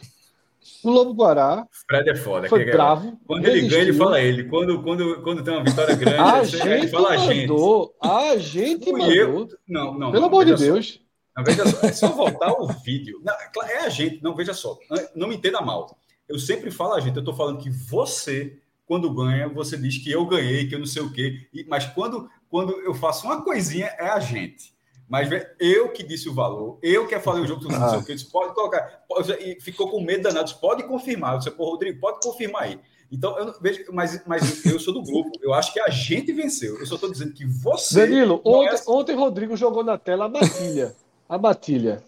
O 0.83 0.89
Lobo 0.89 1.13
Guará 1.13 1.67
Fred 1.89 2.09
é 2.09 2.15
foda. 2.15 2.47
foi 2.47 2.65
que- 2.65 2.71
bravo, 2.71 3.19
Quando 3.27 3.45
ele 3.45 3.61
ganha, 3.67 3.81
ele 3.83 3.91
resistiu. 3.91 4.03
fala 4.05 4.21
ele. 4.21 4.45
Quando, 4.49 4.81
quando, 4.81 5.21
quando 5.21 5.43
tem 5.43 5.53
uma 5.53 5.63
vitória 5.63 5.95
grande, 5.97 6.17
A 6.19 6.43
ele, 6.43 6.73
ele 6.73 6.81
gente 6.81 6.91
fala 6.91 7.09
a 7.09 7.17
gente. 7.17 7.47
mandou, 7.47 7.95
a 8.01 8.37
gente 8.37 8.91
mandou. 8.91 9.11
eu. 9.11 9.47
Não, 9.67 9.99
não. 9.99 10.11
Pelo 10.11 10.21
não, 10.21 10.27
amor 10.29 10.45
de. 10.45 10.55
Deus. 10.55 11.02
Não, 11.35 11.43
veja 11.43 11.65
só, 11.65 11.87
é 11.87 11.91
só 11.91 12.07
voltar 12.09 12.51
o 12.53 12.67
vídeo. 12.67 13.19
Não, 13.23 13.33
é 13.33 13.73
é 13.73 13.79
a 13.85 13.89
gente, 13.89 14.21
não, 14.21 14.35
veja 14.35 14.53
só. 14.53 14.77
Não- 15.15 15.27
me 15.27 15.35
entenda 15.35 15.61
mal. 15.61 15.97
Eu 16.27 16.37
sempre 16.39 16.71
falo 16.71 16.93
a 16.93 16.99
gente, 16.99 17.15
eu 17.15 17.21
estou 17.21 17.35
falando 17.35 17.59
que 17.61 17.69
você, 17.69 18.59
quando 18.85 19.13
ganha, 19.13 19.49
você 19.49 19.77
diz 19.77 19.97
que 19.97 20.11
eu 20.11 20.25
ganhei, 20.25 20.67
que 20.67 20.75
eu 20.75 20.79
não 20.79 20.85
sei 20.85 21.01
o 21.01 21.11
quê. 21.11 21.47
Mas 21.67 21.85
quando, 21.85 22.29
quando 22.49 22.71
eu 22.81 22.93
faço 22.93 23.25
uma 23.25 23.43
coisinha, 23.43 23.87
é 23.97 24.09
a 24.09 24.19
gente. 24.19 24.73
Mas 25.07 25.29
eu 25.59 25.91
que 25.91 26.01
disse 26.01 26.29
o 26.29 26.33
valor, 26.33 26.79
eu 26.81 27.07
que 27.07 27.19
falei 27.19 27.43
o 27.43 27.47
jogo, 27.47 27.67
não 27.67 27.89
sei 27.89 27.99
o 27.99 28.05
quê, 28.05 28.15
pode 28.31 28.55
colocar. 28.55 29.03
e 29.39 29.59
ficou 29.59 29.89
com 29.89 30.01
medo 30.01 30.23
danado, 30.23 30.53
pode 30.55 30.83
confirmar. 30.83 31.37
Disse, 31.37 31.51
pô, 31.51 31.65
Rodrigo, 31.71 31.99
pode 31.99 32.19
confirmar 32.21 32.63
aí. 32.63 32.79
Então, 33.11 33.37
eu 33.37 33.45
não, 33.45 33.53
vejo, 33.61 33.85
mas, 33.91 34.25
mas 34.25 34.65
eu 34.65 34.79
sou 34.79 34.91
do 34.91 35.03
grupo, 35.03 35.37
eu 35.43 35.53
acho 35.53 35.71
que 35.71 35.79
a 35.79 35.89
gente 35.89 36.31
venceu. 36.33 36.79
Eu 36.79 36.85
só 36.87 36.95
estou 36.95 37.11
dizendo 37.11 37.31
que 37.31 37.45
você. 37.45 38.07
Danilo, 38.07 38.41
é 38.43 38.49
ontem, 38.49 38.81
ontem 38.87 39.15
Rodrigo 39.15 39.55
jogou 39.55 39.83
na 39.83 39.99
tela 39.99 40.25
a 40.25 40.29
matilha. 40.29 40.95
A 41.27 41.37
matilha. 41.37 42.03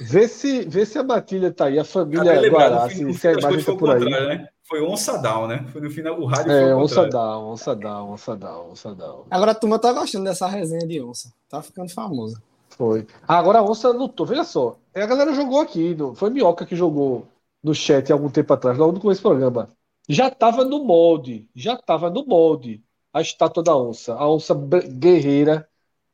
Vê 0.00 0.28
se, 0.28 0.62
vê 0.68 0.84
se 0.84 0.98
a 0.98 1.02
matilha 1.02 1.50
tá 1.50 1.64
aí, 1.66 1.78
a 1.78 1.82
Acabei 1.82 1.92
família 1.92 2.34
de 2.34 2.40
lembrar, 2.40 2.68
Guará, 2.70 2.88
fim- 2.90 3.12
se, 3.14 3.28
a 3.28 3.32
imagem 3.32 3.64
tá 3.64 3.74
por 3.74 3.90
aí. 3.90 3.98
contrário, 4.00 4.28
né? 4.28 4.48
Foi 4.64 4.82
onça 4.82 5.16
down, 5.16 5.46
né? 5.46 5.64
Foi 5.72 5.80
no 5.80 5.90
final, 5.90 6.20
o 6.20 6.26
rádio 6.26 6.52
É, 6.52 6.62
foi 6.64 6.74
o 6.74 6.78
onça 6.78 6.94
contrário. 7.04 7.10
down, 7.12 7.50
onça 7.52 7.74
down, 7.76 8.10
onça 8.12 8.36
down, 8.36 8.70
onça 8.70 8.94
down. 8.94 9.24
Agora 9.30 9.52
a 9.52 9.54
turma 9.54 9.78
tá 9.78 9.90
gostando 9.94 10.24
dessa 10.24 10.46
resenha 10.46 10.86
de 10.86 11.00
onça. 11.02 11.32
Tá 11.48 11.62
ficando 11.62 11.88
famosa. 11.90 12.42
Foi. 12.68 13.06
Ah, 13.26 13.38
agora 13.38 13.60
a 13.60 13.62
onça 13.62 13.88
lutou, 13.88 14.26
veja 14.26 14.44
só. 14.44 14.76
é, 14.94 15.02
A 15.02 15.06
galera 15.06 15.32
jogou 15.32 15.58
aqui, 15.60 15.94
no- 15.94 16.14
foi 16.14 16.28
Minhoca 16.28 16.66
que 16.66 16.76
jogou 16.76 17.26
no 17.64 17.74
chat 17.74 18.12
algum 18.12 18.28
tempo 18.28 18.52
atrás, 18.52 18.76
logo 18.76 18.92
no 18.92 19.00
começo 19.00 19.22
do 19.22 19.28
programa. 19.30 19.70
Já 20.06 20.30
tava 20.30 20.64
no 20.66 20.84
molde, 20.84 21.48
já 21.56 21.76
tava 21.76 22.10
no 22.10 22.26
molde 22.26 22.82
a 23.12 23.22
estátua 23.22 23.62
da 23.62 23.74
onça, 23.74 24.14
a 24.14 24.30
onça 24.30 24.54
guerreira. 24.54 25.66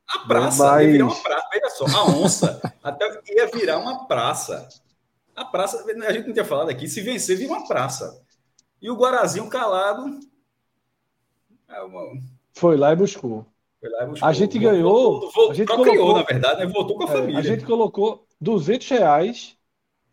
A 0.07 0.19
praça 0.19 0.63
Mas- 0.63 0.85
só, 1.75 1.85
a 1.85 2.05
onça 2.05 2.73
até 2.83 3.21
ia 3.29 3.47
virar 3.47 3.77
uma 3.79 4.05
praça. 4.07 4.67
A 5.35 5.43
praça, 5.45 5.83
a 5.83 6.11
gente 6.13 6.27
não 6.27 6.33
tinha 6.33 6.45
falado 6.45 6.69
aqui, 6.69 6.87
se 6.87 7.01
vencer, 7.01 7.37
vira 7.37 7.51
uma 7.53 7.67
praça. 7.67 8.21
E 8.81 8.89
o 8.89 8.95
Guarazinho 8.95 9.49
calado. 9.49 10.19
é 11.67 11.81
uma- 11.81 12.21
Foi 12.53 12.77
lá 12.77 12.93
e 12.93 12.95
buscou. 12.95 13.45
foi 13.81 13.89
lá 13.89 14.03
e 14.03 14.07
buscou. 14.07 14.29
A 14.29 14.33
gente 14.33 14.53
Voltou- 14.57 14.71
ganhou, 14.71 14.93
voltou- 14.93 15.19
voltou- 15.31 15.51
a 15.51 15.53
gente 15.53 15.67
procriou, 15.67 15.97
colocou- 15.97 16.15
na 16.17 16.23
verdade, 16.23 16.59
né? 16.59 16.65
Voltou 16.67 16.97
com 16.97 17.03
a 17.03 17.09
É, 17.09 17.11
família. 17.11 17.39
a 17.39 17.43
gente 17.43 17.65
colocou 17.65 18.25
200 18.39 18.87
reais 18.89 19.57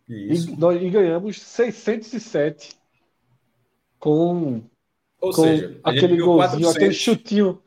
Isso. 0.09 0.51
e, 0.51 0.57
nós, 0.57 0.83
e 0.83 0.91
ganhamos 0.91 1.41
607 1.41 2.77
com, 3.99 4.63
Ou 5.21 5.33
com 5.33 5.43
seja, 5.45 5.79
aquele 5.85 6.17
golzinho, 6.17 6.43
aquele 6.43 6.65
400, 6.65 6.97
chutinho. 6.97 7.63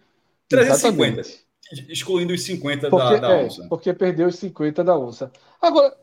350. 0.50 1.22
Exatamente. 1.22 1.45
Excluindo 1.90 2.34
os 2.34 2.44
50 2.44 2.90
Porque, 2.90 3.20
da, 3.20 3.28
da 3.28 3.34
é, 3.34 3.46
onça. 3.46 3.68
porque 3.70 3.94
perdeu 3.94 4.28
os 4.28 4.36
50 4.36 4.84
da 4.84 4.98
onça. 4.98 5.32
Agora, 5.62 5.96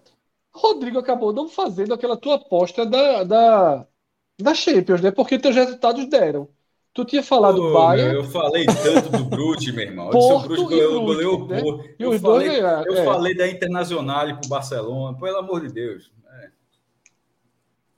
Rodrigo 0.52 0.98
acabou 0.98 1.32
não 1.32 1.48
fazendo 1.48 1.94
aquela 1.94 2.16
tua 2.16 2.34
aposta 2.36 2.84
da, 2.84 3.24
da, 3.24 3.86
da 4.40 4.54
Champions, 4.54 5.00
né? 5.00 5.10
Porque 5.10 5.38
teus 5.38 5.54
resultados 5.54 6.06
deram. 6.08 6.48
Tu 6.94 7.06
tinha 7.06 7.22
falado 7.22 7.62
Ô, 7.62 7.72
Bayern, 7.72 8.14
eu 8.16 8.24
falei 8.24 8.66
tanto 8.66 9.08
do 9.10 9.24
Brute, 9.24 9.72
meu 9.72 9.84
irmão. 9.84 10.10
Eu 10.10 10.18
disse, 10.18 10.26
o 10.26 10.30
Porto 10.30 10.48
Brute 10.48 10.62
goleou, 11.00 11.42
o 11.44 11.48
né? 11.48 11.60
Porto. 11.62 11.88
Eu 11.98 12.10
os 12.10 12.20
falei, 12.20 12.48
ganharam. 12.48 12.84
eu 12.86 12.96
É. 12.98 13.04
falei 13.04 13.34
da 13.34 13.48
Internacional 13.48 14.36
pro 14.38 14.48
Barcelona. 14.48 15.18
Pelo 15.18 15.38
amor 15.38 15.62
de 15.62 15.72
Deus. 15.72 16.12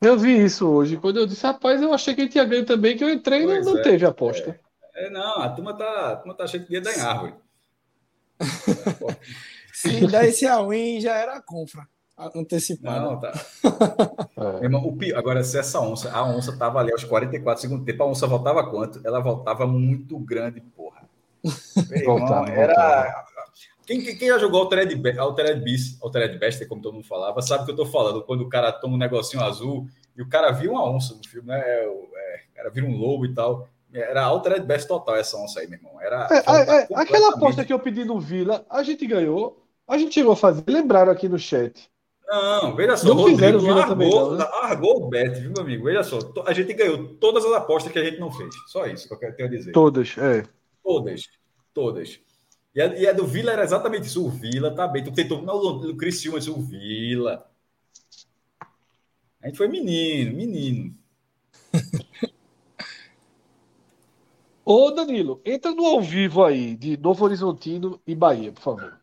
Eu 0.00 0.18
vi 0.18 0.44
isso 0.44 0.68
hoje. 0.68 0.98
Quando 0.98 1.18
eu 1.18 1.26
disse, 1.26 1.44
rapaz, 1.46 1.80
eu 1.80 1.92
achei 1.92 2.14
que 2.14 2.20
a 2.20 2.24
gente 2.24 2.36
ia 2.36 2.44
ganhar 2.44 2.64
também, 2.66 2.96
que 2.96 3.02
eu 3.02 3.10
entrei 3.10 3.42
e 3.42 3.46
não, 3.46 3.78
é, 3.78 3.82
teve 3.82 4.04
aposta. 4.04 4.60
É, 4.94 5.10
não, 5.10 5.38
a 5.38 5.48
turma 5.48 5.74
tá, 5.74 6.12
a 6.12 6.16
turma 6.16 6.34
tá 6.34 6.46
cheia 6.46 6.62
de 6.62 6.68
dia 6.68 6.80
da 6.80 6.92
em 6.94 7.00
árvore. 7.00 7.34
Se 9.72 10.06
der 10.06 10.24
esse 10.26 10.46
all-in, 10.46 11.00
já 11.00 11.16
era 11.16 11.36
a 11.36 11.42
compra 11.42 11.86
antecipada. 12.34 13.00
Não, 13.00 13.20
tá. 13.20 13.32
É. 14.36 14.64
Irmão, 14.64 14.84
o 14.84 14.96
pi- 14.96 15.14
Agora, 15.14 15.42
se 15.44 15.56
essa 15.58 15.80
onça, 15.80 16.10
a 16.12 16.24
onça 16.24 16.56
tava 16.56 16.80
ali 16.80 16.90
aos 16.92 17.04
44 17.04 17.60
segundos 17.62 17.84
tempo, 17.86 18.02
a 18.02 18.06
onça 18.06 18.26
voltava 18.26 18.68
quanto? 18.68 19.00
Ela 19.04 19.20
voltava 19.20 19.64
muito 19.66 20.18
grande, 20.18 20.60
porra. 20.60 21.02
Irmão, 21.92 22.18
Voltava, 22.18 22.50
era. 22.50 23.24
Quem, 23.86 24.02
quem, 24.02 24.16
quem 24.16 24.28
já 24.28 24.38
jogou 24.38 24.62
Altered, 24.62 24.94
Be- 24.96 25.18
Altered 25.18 25.62
Beast, 25.62 25.98
Altered 26.02 26.38
Beast, 26.38 26.66
como 26.66 26.82
todo 26.82 26.94
mundo 26.94 27.06
falava, 27.06 27.40
sabe 27.42 27.62
o 27.62 27.66
que 27.66 27.72
eu 27.72 27.76
tô 27.76 27.86
falando. 27.86 28.22
Quando 28.24 28.40
o 28.42 28.48
cara 28.48 28.72
toma 28.72 28.94
um 28.94 28.98
negocinho 28.98 29.42
azul 29.42 29.86
e 30.16 30.22
o 30.22 30.28
cara 30.28 30.50
vira 30.50 30.72
uma 30.72 30.88
onça 30.90 31.14
no 31.14 31.26
filme, 31.28 31.48
né? 31.48 31.60
É, 31.64 31.86
o- 31.88 32.08
é, 32.16 32.40
o 32.52 32.56
cara 32.56 32.70
vira 32.70 32.86
um 32.86 32.96
lobo 32.96 33.24
e 33.26 33.34
tal. 33.34 33.68
Era 33.94 34.24
Altered 34.24 34.66
Beast 34.66 34.88
total 34.88 35.16
essa 35.16 35.36
onça 35.38 35.60
aí, 35.60 35.68
meu 35.68 35.78
irmão. 35.78 36.00
Era. 36.00 36.26
É, 36.30 36.36
é, 36.36 36.80
é, 36.82 36.88
aquela 36.94 37.34
aposta 37.34 37.64
que 37.64 37.72
eu 37.72 37.78
pedi 37.78 38.04
no 38.04 38.18
Vila, 38.18 38.66
a 38.68 38.82
gente 38.82 39.06
ganhou. 39.06 39.64
A 39.86 39.96
gente 39.96 40.14
chegou 40.14 40.32
a 40.32 40.36
fazer. 40.36 40.64
Lembraram 40.66 41.12
aqui 41.12 41.28
no 41.28 41.38
chat. 41.38 41.88
Não, 42.26 42.74
veja 42.74 42.96
só, 42.96 43.08
Não 43.08 43.16
Rodrigo 43.16 43.38
fizeram 43.38 43.60
Vila 43.60 43.74
largou, 43.74 43.94
também, 43.94 44.10
não, 44.10 44.30
né? 44.32 44.44
largou 44.62 45.04
o 45.04 45.08
bet, 45.08 45.38
viu, 45.38 45.52
meu 45.52 45.62
amigo? 45.62 45.84
Veja 45.84 46.02
só, 46.02 46.18
a 46.46 46.52
gente 46.52 46.72
ganhou 46.72 47.14
todas 47.16 47.44
as 47.44 47.52
apostas 47.52 47.92
que 47.92 47.98
a 47.98 48.04
gente 48.04 48.18
não 48.18 48.32
fez. 48.32 48.52
Só 48.66 48.86
isso 48.86 49.06
que 49.06 49.14
eu 49.14 49.34
quero, 49.34 49.50
dizer. 49.50 49.72
Todas, 49.72 50.16
é. 50.18 50.42
Todas. 50.82 51.22
Todas. 51.72 52.20
E 52.74 52.80
a, 52.80 52.86
e 52.86 53.06
a 53.06 53.12
do 53.12 53.26
Vila 53.26 53.52
era 53.52 53.62
exatamente 53.62 54.06
isso. 54.06 54.26
O 54.26 54.30
Vila 54.30 54.74
tá 54.74 54.88
bem. 54.88 55.04
Tu 55.04 55.12
tentou. 55.12 55.42
Não, 55.42 55.54
o 55.54 55.90
o 55.90 55.96
Criciúma, 55.96 56.38
disse 56.38 56.50
o 56.50 56.60
Vila. 56.60 57.46
A 59.40 59.46
gente 59.46 59.58
foi 59.58 59.68
menino, 59.68 60.34
menino. 60.34 60.94
Ô, 64.64 64.90
Danilo, 64.90 65.40
entra 65.44 65.72
no 65.72 65.84
ao 65.84 66.00
vivo 66.00 66.42
aí, 66.42 66.74
de 66.76 66.96
Novo 66.96 67.24
Horizontino 67.24 68.00
e 68.06 68.14
Bahia, 68.14 68.50
por 68.52 68.62
favor. 68.62 68.98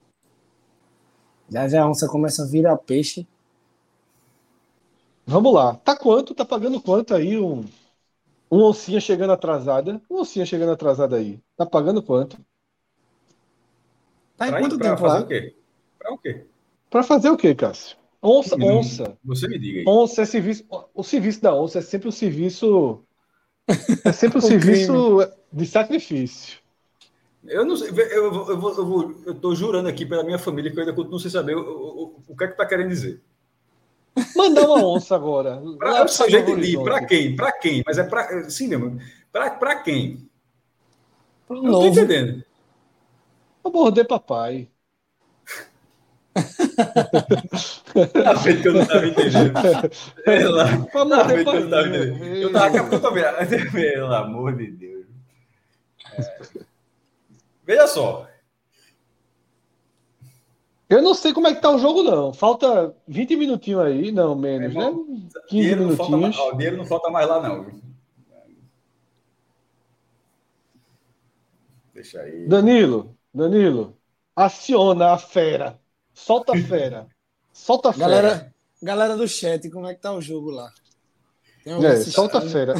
Já 1.50 1.68
já 1.68 1.84
a 1.84 1.90
onça 1.90 2.08
começa 2.08 2.44
a 2.44 2.48
virar 2.48 2.78
peixe. 2.78 3.28
Vamos 5.26 5.54
lá. 5.54 5.76
Tá 5.76 5.96
quanto? 5.96 6.34
Tá 6.34 6.44
pagando 6.46 6.82
quanto 6.82 7.14
aí 7.14 7.38
um, 7.38 7.64
um 8.52 8.64
oncinha 8.64 9.00
chegando 9.00 9.34
atrasada? 9.34 10.02
Um 10.10 10.22
oncinha 10.22 10.46
chegando 10.46 10.72
atrasada 10.72 11.18
aí. 11.18 11.40
Tá 11.56 11.66
pagando 11.66 12.02
quanto? 12.02 12.38
Tá 14.38 14.48
em 14.48 14.52
Pra, 14.52 14.60
quanto 14.60 14.78
pra 14.78 14.90
tempo 14.90 14.98
fazer 15.00 15.20
lá? 15.20 15.20
o 15.20 15.28
quê? 15.28 15.56
Pra 16.00 16.14
o 16.14 16.18
quê? 16.18 16.46
Pra 16.90 17.04
fazer 17.04 17.30
o 17.30 17.38
quê, 17.38 17.54
Cássio? 17.54 17.98
Onça, 18.22 18.56
onça. 18.62 19.18
Você 19.24 19.48
me 19.48 19.60
diga 19.60 19.80
aí. 19.80 19.86
Onça 19.86 20.22
é 20.22 20.26
serviço. 20.26 20.66
O 20.94 21.04
serviço 21.04 21.42
da 21.42 21.56
onça 21.56 21.80
é 21.80 21.82
sempre 21.82 22.08
um 22.08 22.12
serviço. 22.12 23.04
É 24.06 24.12
sempre 24.12 24.38
um 24.38 24.42
O 24.44 24.48
serviço 24.48 25.32
de 25.52 25.66
sacrifício. 25.66 26.60
Eu 27.46 27.66
não 27.66 27.76
sei, 27.76 27.90
eu, 27.90 27.96
eu, 27.96 28.32
vou- 28.32 28.50
eu, 28.50 28.60
vou- 28.60 29.02
eu, 29.04 29.24
eu 29.28 29.36
tô 29.36 29.56
jurando 29.56 29.90
aqui 29.90 30.06
pela 30.06 30.24
minha 30.24 30.38
família 30.38 30.70
que 30.72 30.78
eu 30.78 30.82
ainda 30.82 30.94
continuo 30.94 31.20
sem 31.20 31.32
saber 31.32 31.56
o, 31.56 32.22
o, 32.28 32.38
que 32.38 32.44
é 32.44 32.48
que 32.48 32.58
tá 32.58 32.66
querendo 32.66 32.90
dizer. 32.90 33.20
Mandar 34.36 34.64
uma 34.68 34.86
onça 34.86 35.16
agora. 35.16 35.62
Pra, 35.78 36.00
eu 36.00 36.08
sei, 36.08 36.30
já 36.30 36.40
entendi. 36.40 36.78
Pra 36.84 37.06
quem? 37.06 37.36
Pra 37.36 37.52
quem? 37.52 37.82
Mas 37.86 37.98
é 37.98 38.04
pra. 38.04 38.50
Sim, 38.50 38.68
mesmo. 38.68 39.00
Pra, 39.32 39.50
pra 39.52 39.76
quem? 39.82 40.30
Eu 41.50 41.56
não 41.56 41.64
tô 41.64 41.70
novo. 41.72 41.88
entendendo. 41.88 42.44
Pra 43.64 43.72
morder 43.72 44.06
papai. 44.06 44.70
Tá 48.24 48.34
vendo 48.34 48.62
que 48.62 48.68
eu 48.70 48.74
não 48.74 48.86
tava 48.86 49.06
entendendo. 49.06 49.54
Ela, 50.26 50.66
tá 50.88 51.24
vendo 51.24 51.44
que 51.44 51.50
eu 51.50 51.60
não 51.62 51.70
tava 51.70 51.88
entendendo. 51.88 52.26
Eu 52.26 52.54
tava 52.54 52.72
captando 52.72 53.02
também. 53.02 53.72
Pelo 53.72 54.14
amor 54.14 54.56
de 54.56 54.72
Deus. 54.72 55.06
É. 56.14 56.42
Veja 57.66 57.88
só. 57.88 58.28
Eu 60.90 61.02
não 61.02 61.14
sei 61.14 61.34
como 61.34 61.48
é 61.48 61.56
que 61.56 61.62
tá 61.62 61.70
o 61.70 61.80
jogo, 61.80 62.04
não. 62.04 62.34
Falta 62.34 62.96
20 63.08 63.36
minutinhos 63.38 63.82
aí. 63.82 64.12
Não, 64.12 64.36
menos, 64.36 64.70
irmão, 64.70 65.06
né? 65.08 65.30
15 65.48 65.62
Dinheiro 65.62 65.88
não, 65.88 65.96
falta 65.96 66.18
mais, 66.18 66.22
minutinhos. 66.36 66.54
ó, 66.54 66.58
dinheiro 66.58 66.78
não 66.78 66.86
falta 66.86 67.10
mais 67.10 67.28
lá, 67.28 67.42
não. 67.42 67.82
Deixa 71.94 72.22
aí. 72.22 72.48
Danilo, 72.48 73.18
Danilo, 73.34 73.98
aciona 74.36 75.12
a 75.14 75.18
fera. 75.18 75.81
Solta 76.26 76.54
a 76.54 76.58
fera. 76.64 77.08
Solta 77.54 77.90
a 77.90 77.94
fera. 77.94 78.08
Galera, 78.08 78.54
galera 78.82 79.18
do 79.18 79.28
chat, 79.28 79.70
como 79.70 79.88
é 79.88 79.94
que 79.94 80.02
tá 80.02 80.12
o 80.14 80.22
jogo 80.22 80.50
lá? 80.50 80.72
É, 81.64 81.96
solta 81.98 82.40
a 82.40 82.42
fera. 82.42 82.74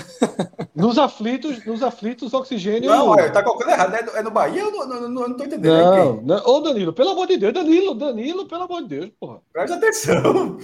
Nos 0.74 0.98
aflitos, 0.98 1.64
nos 1.66 1.84
aflitos, 1.84 2.34
oxigênio. 2.34 2.90
Não, 2.90 3.10
olha, 3.10 3.30
tá 3.32 3.44
colocando 3.44 3.70
errado. 3.70 3.94
É 3.94 4.02
no, 4.02 4.12
é 4.18 4.24
no 4.24 4.32
Bahia? 4.32 4.62
Eu 4.62 4.72
não, 4.72 4.88
não, 4.88 5.02
não, 5.02 5.28
não 5.28 5.38
tô 5.38 5.44
entendendo. 5.44 5.72
É 5.76 5.84
Não, 5.84 6.22
não. 6.24 6.38
Ô, 6.48 6.60
Danilo, 6.62 6.92
pelo 6.92 7.12
amor 7.12 7.28
de 7.28 7.38
Deus, 7.38 7.54
Danilo, 7.54 7.94
Danilo, 7.94 8.48
pelo 8.48 8.64
amor 8.64 8.82
de 8.82 8.88
Deus, 8.88 9.12
porra. 9.20 9.40
Presta 9.54 9.76
atenção. 9.76 10.58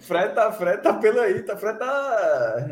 Fred 0.00 0.34
tá, 0.34 0.50
Fred 0.52 0.82
tá 0.82 0.94
pelo 0.94 1.20
aí, 1.20 1.42
tá, 1.42 1.56
Fred 1.58 1.78
tá. 1.78 2.68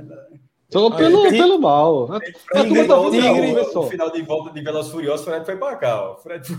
Só 0.73 0.87
Olha, 0.87 0.97
pelo, 0.97 1.23
Tigre- 1.25 1.39
pelo 1.39 1.59
mal. 1.61 2.05
A 2.15 2.21
tá 2.21 2.65
não, 2.65 3.07
aí, 3.09 3.55
vê 3.55 3.61
o, 3.61 3.65
só. 3.73 3.81
o 3.81 3.89
final 3.89 4.11
de 4.11 4.23
volta 4.23 4.51
de 4.53 4.63
Velas 4.63 4.89
Furiosas, 4.89 5.25
Fred 5.25 5.45
foi 5.45 5.57
pra 5.57 5.77
cá, 5.77 6.11
ó. 6.11 6.17
Fred 6.17 6.47
foi- 6.47 6.57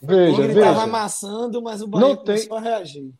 Veja, 0.00 0.36
Tigre 0.42 0.54
tava 0.60 0.72
veja. 0.74 0.82
amassando, 0.84 1.62
mas 1.62 1.82
o 1.82 1.86
Bahia 1.88 2.06
Não 2.08 2.16
tem- 2.16 2.24
começou 2.36 2.56
a 2.56 2.60
reagir. 2.60 3.10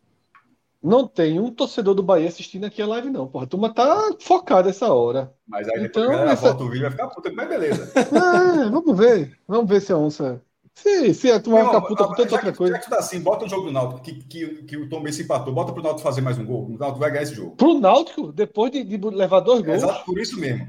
Não 0.80 1.08
tem 1.08 1.40
um 1.40 1.50
torcedor 1.50 1.92
do 1.94 2.02
Bahia 2.04 2.28
assistindo 2.28 2.64
aqui 2.64 2.80
a 2.80 2.86
live, 2.86 3.10
não, 3.10 3.26
porra. 3.26 3.44
A 3.44 3.48
turma 3.48 3.74
tá 3.74 4.12
focada 4.20 4.70
essa 4.70 4.92
hora. 4.92 5.32
Mas 5.46 5.66
aí 5.68 5.80
depois 5.82 5.88
Então, 5.90 6.02
a 6.04 6.06
galera 6.06 6.32
essa- 6.32 6.48
volta 6.48 6.62
o 6.64 6.68
vídeo 6.68 6.82
vai 6.82 6.90
ficar 6.92 7.08
puta, 7.08 7.32
mas 7.32 7.48
beleza. 7.48 7.92
É, 7.96 8.70
vamos 8.70 8.96
ver. 8.96 9.36
Vamos 9.48 9.68
ver 9.68 9.80
se 9.80 9.92
a 9.92 9.96
onça. 9.96 10.40
Se, 10.72 11.12
se 11.12 11.32
a 11.32 11.40
turma 11.40 11.58
vai 11.58 11.66
ficar 11.66 11.80
puta 11.80 12.04
com 12.04 12.14
tanta 12.14 12.34
outra 12.36 12.52
coisa. 12.52 12.74
já 12.74 12.78
que 12.78 12.88
tá 12.88 12.98
assim, 12.98 13.18
bota 13.20 13.44
o 13.44 13.48
jogo 13.48 13.66
do 13.66 13.72
Náutico, 13.72 14.00
que, 14.00 14.12
que, 14.22 14.46
que 14.62 14.76
o 14.76 14.88
Tom 14.88 15.02
Benz 15.02 15.18
empatou, 15.18 15.52
bota 15.52 15.72
pro 15.72 15.82
Náutico 15.82 16.02
fazer 16.04 16.20
mais 16.20 16.38
um 16.38 16.46
gol. 16.46 16.66
O 16.66 16.78
Náutico 16.78 17.00
vai 17.00 17.10
ganhar 17.10 17.24
esse 17.24 17.34
jogo. 17.34 17.56
Pro 17.56 17.80
Náutico, 17.80 18.30
depois 18.32 18.70
de, 18.70 18.84
de 18.84 18.96
levar 19.10 19.40
dois 19.40 19.60
É 19.60 19.66
gols. 19.66 19.82
exato 19.82 20.04
por 20.04 20.16
isso 20.20 20.38
mesmo. 20.38 20.68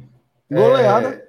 Goleada. 0.52 1.10
É, 1.10 1.29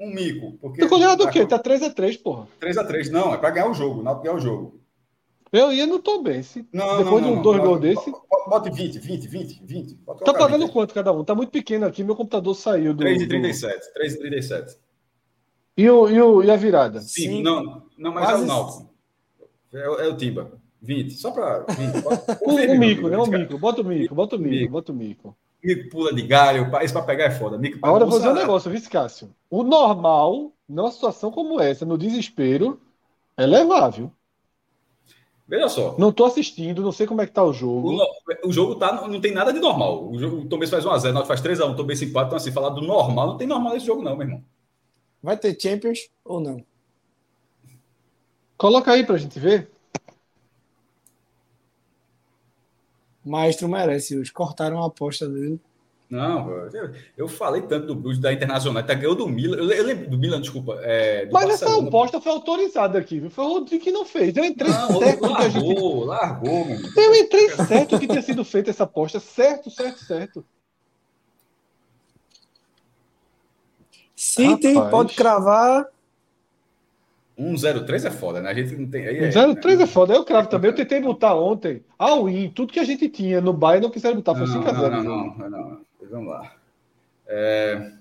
um 0.00 0.12
mico. 0.14 0.52
Porque 0.60 0.80
Tá 0.80 0.86
goleado 0.88 1.24
o 1.24 1.30
quê? 1.30 1.46
Tá 1.46 1.58
3x3, 1.58 2.20
porra. 2.22 2.48
3x3. 2.60 3.10
Não, 3.10 3.34
é 3.34 3.38
pra 3.38 3.50
ganhar 3.50 3.68
o 3.70 3.74
jogo. 3.74 4.00
O 4.00 4.02
Náutico 4.02 4.24
ganhar 4.24 4.36
o 4.36 4.40
jogo. 4.40 4.80
Eu 5.52 5.72
ia 5.72 5.84
no 5.86 5.98
Tom 5.98 6.22
Benz. 6.22 6.56
Não, 6.72 6.98
Depois 6.98 7.04
não, 7.06 7.20
de 7.22 7.28
um 7.28 7.34
não, 7.36 7.42
dois 7.42 7.58
não. 7.58 7.64
gols 7.66 7.80
desse. 7.80 8.10
Bota 8.48 8.70
20, 8.70 8.98
20, 9.00 9.26
20, 9.28 9.60
20. 9.64 9.94
Bota 9.96 10.24
Tá 10.24 10.32
pagando 10.32 10.64
20. 10.66 10.72
quanto 10.72 10.94
cada 10.94 11.12
um? 11.12 11.24
Tá 11.24 11.34
muito 11.34 11.50
pequeno 11.50 11.86
aqui, 11.86 12.02
meu 12.04 12.14
computador 12.16 12.54
saiu 12.54 12.94
do. 12.94 13.02
3,37. 13.04 13.72
3,37. 14.00 14.64
do... 14.66 14.72
E, 15.76 15.90
o, 15.90 16.08
e, 16.08 16.20
o, 16.20 16.42
e 16.44 16.50
a 16.50 16.56
virada? 16.56 17.00
Sim, 17.00 17.22
Sim. 17.22 17.42
não, 17.42 17.82
não, 17.98 18.12
mas 18.12 18.24
é 18.24 18.26
Quase- 18.32 18.44
o 18.44 18.46
Náutico. 18.46 18.90
É, 19.72 19.88
o- 19.88 20.00
é 20.00 20.08
o 20.08 20.16
Timba. 20.16 20.52
20. 20.82 21.14
Só 21.14 21.30
para. 21.32 21.66
O, 22.42 22.54
o 22.54 22.78
mico, 22.78 23.08
né? 23.08 23.18
O 23.18 23.26
mico. 23.26 23.58
Bota 23.58 23.82
o 23.82 23.84
mico, 23.84 24.14
bota 24.14 24.36
o 24.36 24.38
mico, 24.38 24.70
bota 24.70 24.92
o 24.92 24.94
mico. 24.94 25.36
Mico 25.62 25.90
pula 25.90 26.14
de 26.14 26.22
galho, 26.22 26.70
isso 26.82 26.92
para 26.92 27.02
pegar 27.02 27.24
é 27.24 27.30
foda. 27.30 27.58
Mico 27.58 27.78
Agora 27.82 28.04
eu 28.04 28.08
vou 28.08 28.18
dizer 28.18 28.30
um 28.30 28.34
negócio, 28.34 28.70
viu, 28.70 28.80
Cássio? 28.90 29.34
O 29.48 29.62
normal, 29.62 30.52
numa 30.68 30.90
situação 30.90 31.30
como 31.30 31.60
essa, 31.60 31.84
no 31.84 31.98
desespero, 31.98 32.80
é 33.36 33.46
levável. 33.46 34.10
Veja 35.50 35.68
só. 35.68 35.96
Não 35.98 36.12
tô 36.12 36.24
assistindo, 36.24 36.80
não 36.80 36.92
sei 36.92 37.08
como 37.08 37.22
é 37.22 37.26
que 37.26 37.32
tá 37.32 37.42
o 37.42 37.52
jogo. 37.52 38.00
O, 38.44 38.48
o 38.48 38.52
jogo 38.52 38.76
tá, 38.76 39.08
não 39.08 39.20
tem 39.20 39.34
nada 39.34 39.52
de 39.52 39.58
normal. 39.58 40.08
O, 40.08 40.16
jogo, 40.16 40.36
o 40.42 40.48
Tom 40.48 40.58
faz 40.58 40.84
1x0, 40.84 41.22
o 41.22 41.26
faz 41.26 41.42
3x1, 41.42 41.72
o 41.72 41.74
Tom 41.74 41.82
Benz 41.82 42.00
empata. 42.02 42.26
Então, 42.26 42.36
assim, 42.36 42.52
falar 42.52 42.68
do 42.68 42.80
normal, 42.80 43.26
não 43.26 43.36
tem 43.36 43.48
normal 43.48 43.72
nesse 43.72 43.86
jogo, 43.86 44.00
não, 44.00 44.16
meu 44.16 44.28
irmão. 44.28 44.44
Vai 45.20 45.36
ter 45.36 45.60
Champions 45.60 46.08
ou 46.24 46.40
não? 46.40 46.64
Coloca 48.56 48.92
aí 48.92 49.04
pra 49.04 49.16
gente 49.16 49.40
ver. 49.40 49.69
Maestro 53.24 53.68
merece 53.68 54.18
hoje. 54.18 54.32
Cortaram 54.32 54.82
a 54.82 54.86
aposta 54.86 55.28
dele. 55.28 55.60
Não, 56.10 56.50
eu, 56.50 56.92
eu 57.16 57.28
falei 57.28 57.62
tanto 57.62 57.86
do 57.86 57.94
Blues 57.94 58.18
da 58.18 58.32
Internacional, 58.32 58.82
tá 58.82 58.94
ganhou 58.94 59.14
do 59.14 59.28
Milan. 59.28 59.56
Eu, 59.58 59.70
eu 59.70 59.84
lembro 59.84 60.10
do 60.10 60.18
Milan, 60.18 60.40
desculpa. 60.40 60.80
É, 60.82 61.24
do 61.26 61.32
Mas 61.32 61.46
Barcelona. 61.46 61.76
essa 61.78 61.86
aposta 61.86 62.20
foi 62.20 62.32
autorizada 62.32 62.98
aqui, 62.98 63.20
viu? 63.20 63.30
Foi 63.30 63.44
o 63.44 63.48
Rodrigo 63.48 63.84
que 63.84 63.92
não 63.92 64.04
fez. 64.04 64.36
Eu 64.36 64.44
entrei 64.44 64.72
não, 64.72 64.98
certo. 64.98 65.22
Largou, 65.22 65.36
que 65.36 65.50
gente... 65.50 66.04
largou, 66.04 66.64
mano. 66.64 66.88
Eu 66.96 67.14
entrei 67.14 67.48
certo 67.50 67.96
que 68.00 68.08
tinha 68.08 68.22
sido 68.22 68.44
feita 68.44 68.70
essa 68.70 68.82
aposta. 68.82 69.20
Certo, 69.20 69.70
certo, 69.70 70.04
certo. 70.04 70.44
City 74.16 74.74
Rapaz. 74.74 74.90
pode 74.90 75.14
cravar 75.14 75.86
103 77.40 78.04
é 78.04 78.10
foda, 78.10 78.40
né? 78.40 78.50
A 78.50 78.54
gente 78.54 78.76
não 78.76 78.88
tem. 78.88 79.06
Aí 79.06 79.18
é, 79.18 79.30
103 79.30 79.80
é 79.80 79.86
foda. 79.86 80.12
Eu 80.12 80.24
cravo 80.24 80.48
também. 80.48 80.70
Eu 80.70 80.74
tentei 80.74 81.00
botar 81.00 81.34
ontem 81.34 81.82
ao 81.98 82.24
win, 82.24 82.50
tudo 82.50 82.72
que 82.72 82.80
a 82.80 82.84
gente 82.84 83.08
tinha 83.08 83.40
no 83.40 83.52
Bayern 83.52 83.86
não 83.86 83.90
quiseram 83.90 84.16
botar. 84.16 84.34
Foi 84.34 84.46
5x0. 84.46 84.90
Não, 84.90 85.02
não, 85.02 85.36
não, 85.36 85.50
não, 85.50 85.80
Vamos 86.10 86.28
lá. 86.28 86.54
É... 87.26 87.92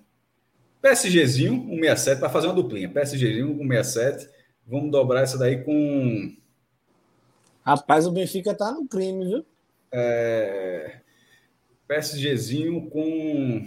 PSGzinho, 0.82 1.62
167, 1.70 2.20
para 2.20 2.30
fazer 2.30 2.48
uma 2.48 2.56
duplinha. 2.56 2.90
PSGzinho, 2.90 3.58
167. 3.58 4.30
Vamos 4.66 4.92
dobrar 4.92 5.22
essa 5.22 5.38
daí 5.38 5.64
com. 5.64 6.36
Rapaz, 7.64 8.08
o 8.08 8.12
Benfica 8.12 8.54
tá 8.54 8.72
no 8.72 8.88
crime, 8.88 9.26
viu? 9.26 9.46
É... 9.92 11.00
PSGzinho 11.88 12.90
com. 12.90 13.66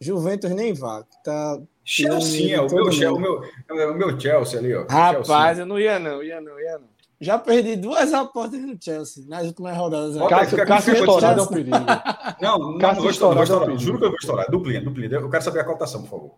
Juventus 0.00 0.50
nem 0.50 0.72
vá. 0.72 1.04
Tá 1.22 1.60
Chelsea, 1.84 2.56
é 2.56 2.60
o 2.60 2.68
meu, 2.70 2.84
o, 2.86 3.74
meu, 3.74 3.92
o 3.92 3.94
meu 3.94 4.20
Chelsea 4.20 4.58
ali, 4.58 4.74
ó. 4.74 4.86
Rapaz, 4.88 5.26
Chelsea. 5.26 5.62
eu 5.62 5.66
não 5.66 5.78
ia 5.78 5.98
não, 5.98 6.22
ia 6.22 6.40
não, 6.40 6.58
ia 6.60 6.78
não. 6.78 6.88
Já 7.20 7.38
perdi 7.38 7.76
duas 7.76 8.14
apostas 8.14 8.60
no 8.60 8.78
Chelsea 8.80 9.24
nas 9.28 9.46
últimas 9.46 9.76
rodadas. 9.76 10.16
Cássio, 10.28 10.66
Cássio 10.66 10.94
estourado 10.94 11.40
é 11.40 11.42
um 11.42 11.46
perigo. 11.46 11.76
Não, 12.40 12.58
não, 12.58 12.78
Cássio 12.78 13.10
estourar, 13.10 13.42
estourar. 13.42 13.76
Juro 13.76 13.98
que 13.98 14.04
eu 14.06 14.08
vou 14.08 14.18
estourar. 14.18 14.50
Duplinha, 14.50 14.80
duplinha. 14.80 15.10
Eu 15.10 15.28
quero 15.28 15.44
saber 15.44 15.60
a 15.60 15.64
cotação, 15.64 16.00
por 16.00 16.08
favor. 16.08 16.34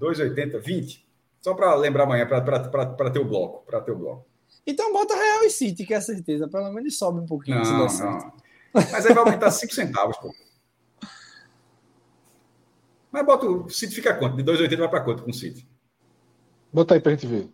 2,80, 0.00 0.58
20. 0.58 1.06
Só 1.42 1.52
para 1.52 1.74
lembrar 1.74 2.04
amanhã, 2.04 2.26
para 2.26 3.10
ter 3.10 3.18
o 3.18 3.24
bloco. 3.26 3.66
Para 3.66 3.82
ter 3.82 3.90
o 3.90 3.96
bloco. 3.96 4.26
Então 4.66 4.90
bota 4.90 5.14
Real 5.14 5.44
e 5.44 5.50
City, 5.50 5.84
que 5.84 5.92
é 5.92 6.00
certeza. 6.00 6.48
Pelo 6.48 6.72
menos 6.72 6.96
sobe 6.96 7.20
um 7.20 7.26
pouquinho. 7.26 7.62
Não, 7.62 7.86
não. 7.86 8.32
Mas 8.72 9.04
aí 9.04 9.12
vai 9.12 9.24
aumentar 9.24 9.50
5 9.50 9.74
centavos, 9.74 10.16
pô. 10.16 10.34
Mas 13.14 13.24
bota 13.24 13.46
o 13.46 13.70
City 13.70 13.94
fica 13.94 14.12
quanto? 14.12 14.36
De 14.36 14.42
2,80 14.42 14.76
vai 14.76 14.88
para 14.88 15.00
quanto 15.04 15.22
com 15.22 15.30
o 15.30 15.32
City? 15.32 15.64
Bota 16.72 16.94
aí 16.94 17.00
pra 17.00 17.12
gente 17.12 17.28
ver. 17.28 17.48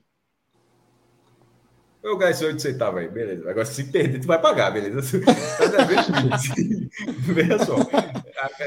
Eu 2.02 2.16
ganho 2.16 2.30
esse 2.30 2.42
8 2.42 2.62
centavos 2.62 2.98
aí, 2.98 3.08
beleza. 3.08 3.50
Agora, 3.50 3.66
se 3.66 3.84
perder, 3.84 4.20
tu 4.20 4.26
vai 4.26 4.40
pagar, 4.40 4.70
beleza? 4.70 5.20
Tá 5.20 5.84
Veja 7.34 7.58
só. 7.58 7.76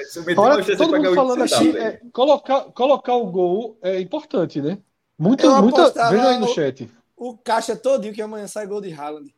Se 0.08 0.20
eu 0.20 0.24
meter 0.24 0.40
Olha, 0.40 0.78
todo 0.78 0.96
mundo 0.96 1.16
falando 1.16 1.42
aqui, 1.42 1.76
é, 1.76 2.00
colocar, 2.12 2.66
colocar 2.66 3.16
o 3.16 3.26
gol 3.32 3.76
é 3.82 4.00
importante, 4.00 4.62
né? 4.62 4.78
Muita, 5.18 5.64
muita. 5.64 5.90
Veja 6.12 6.30
aí 6.30 6.38
no 6.38 6.48
chat. 6.50 6.88
O 7.18 7.36
caixa 7.36 7.76
todinho 7.76 8.14
que 8.14 8.22
amanhã 8.22 8.46
sai 8.46 8.68
gol 8.68 8.82
de 8.82 8.94
Haaland. 8.94 9.34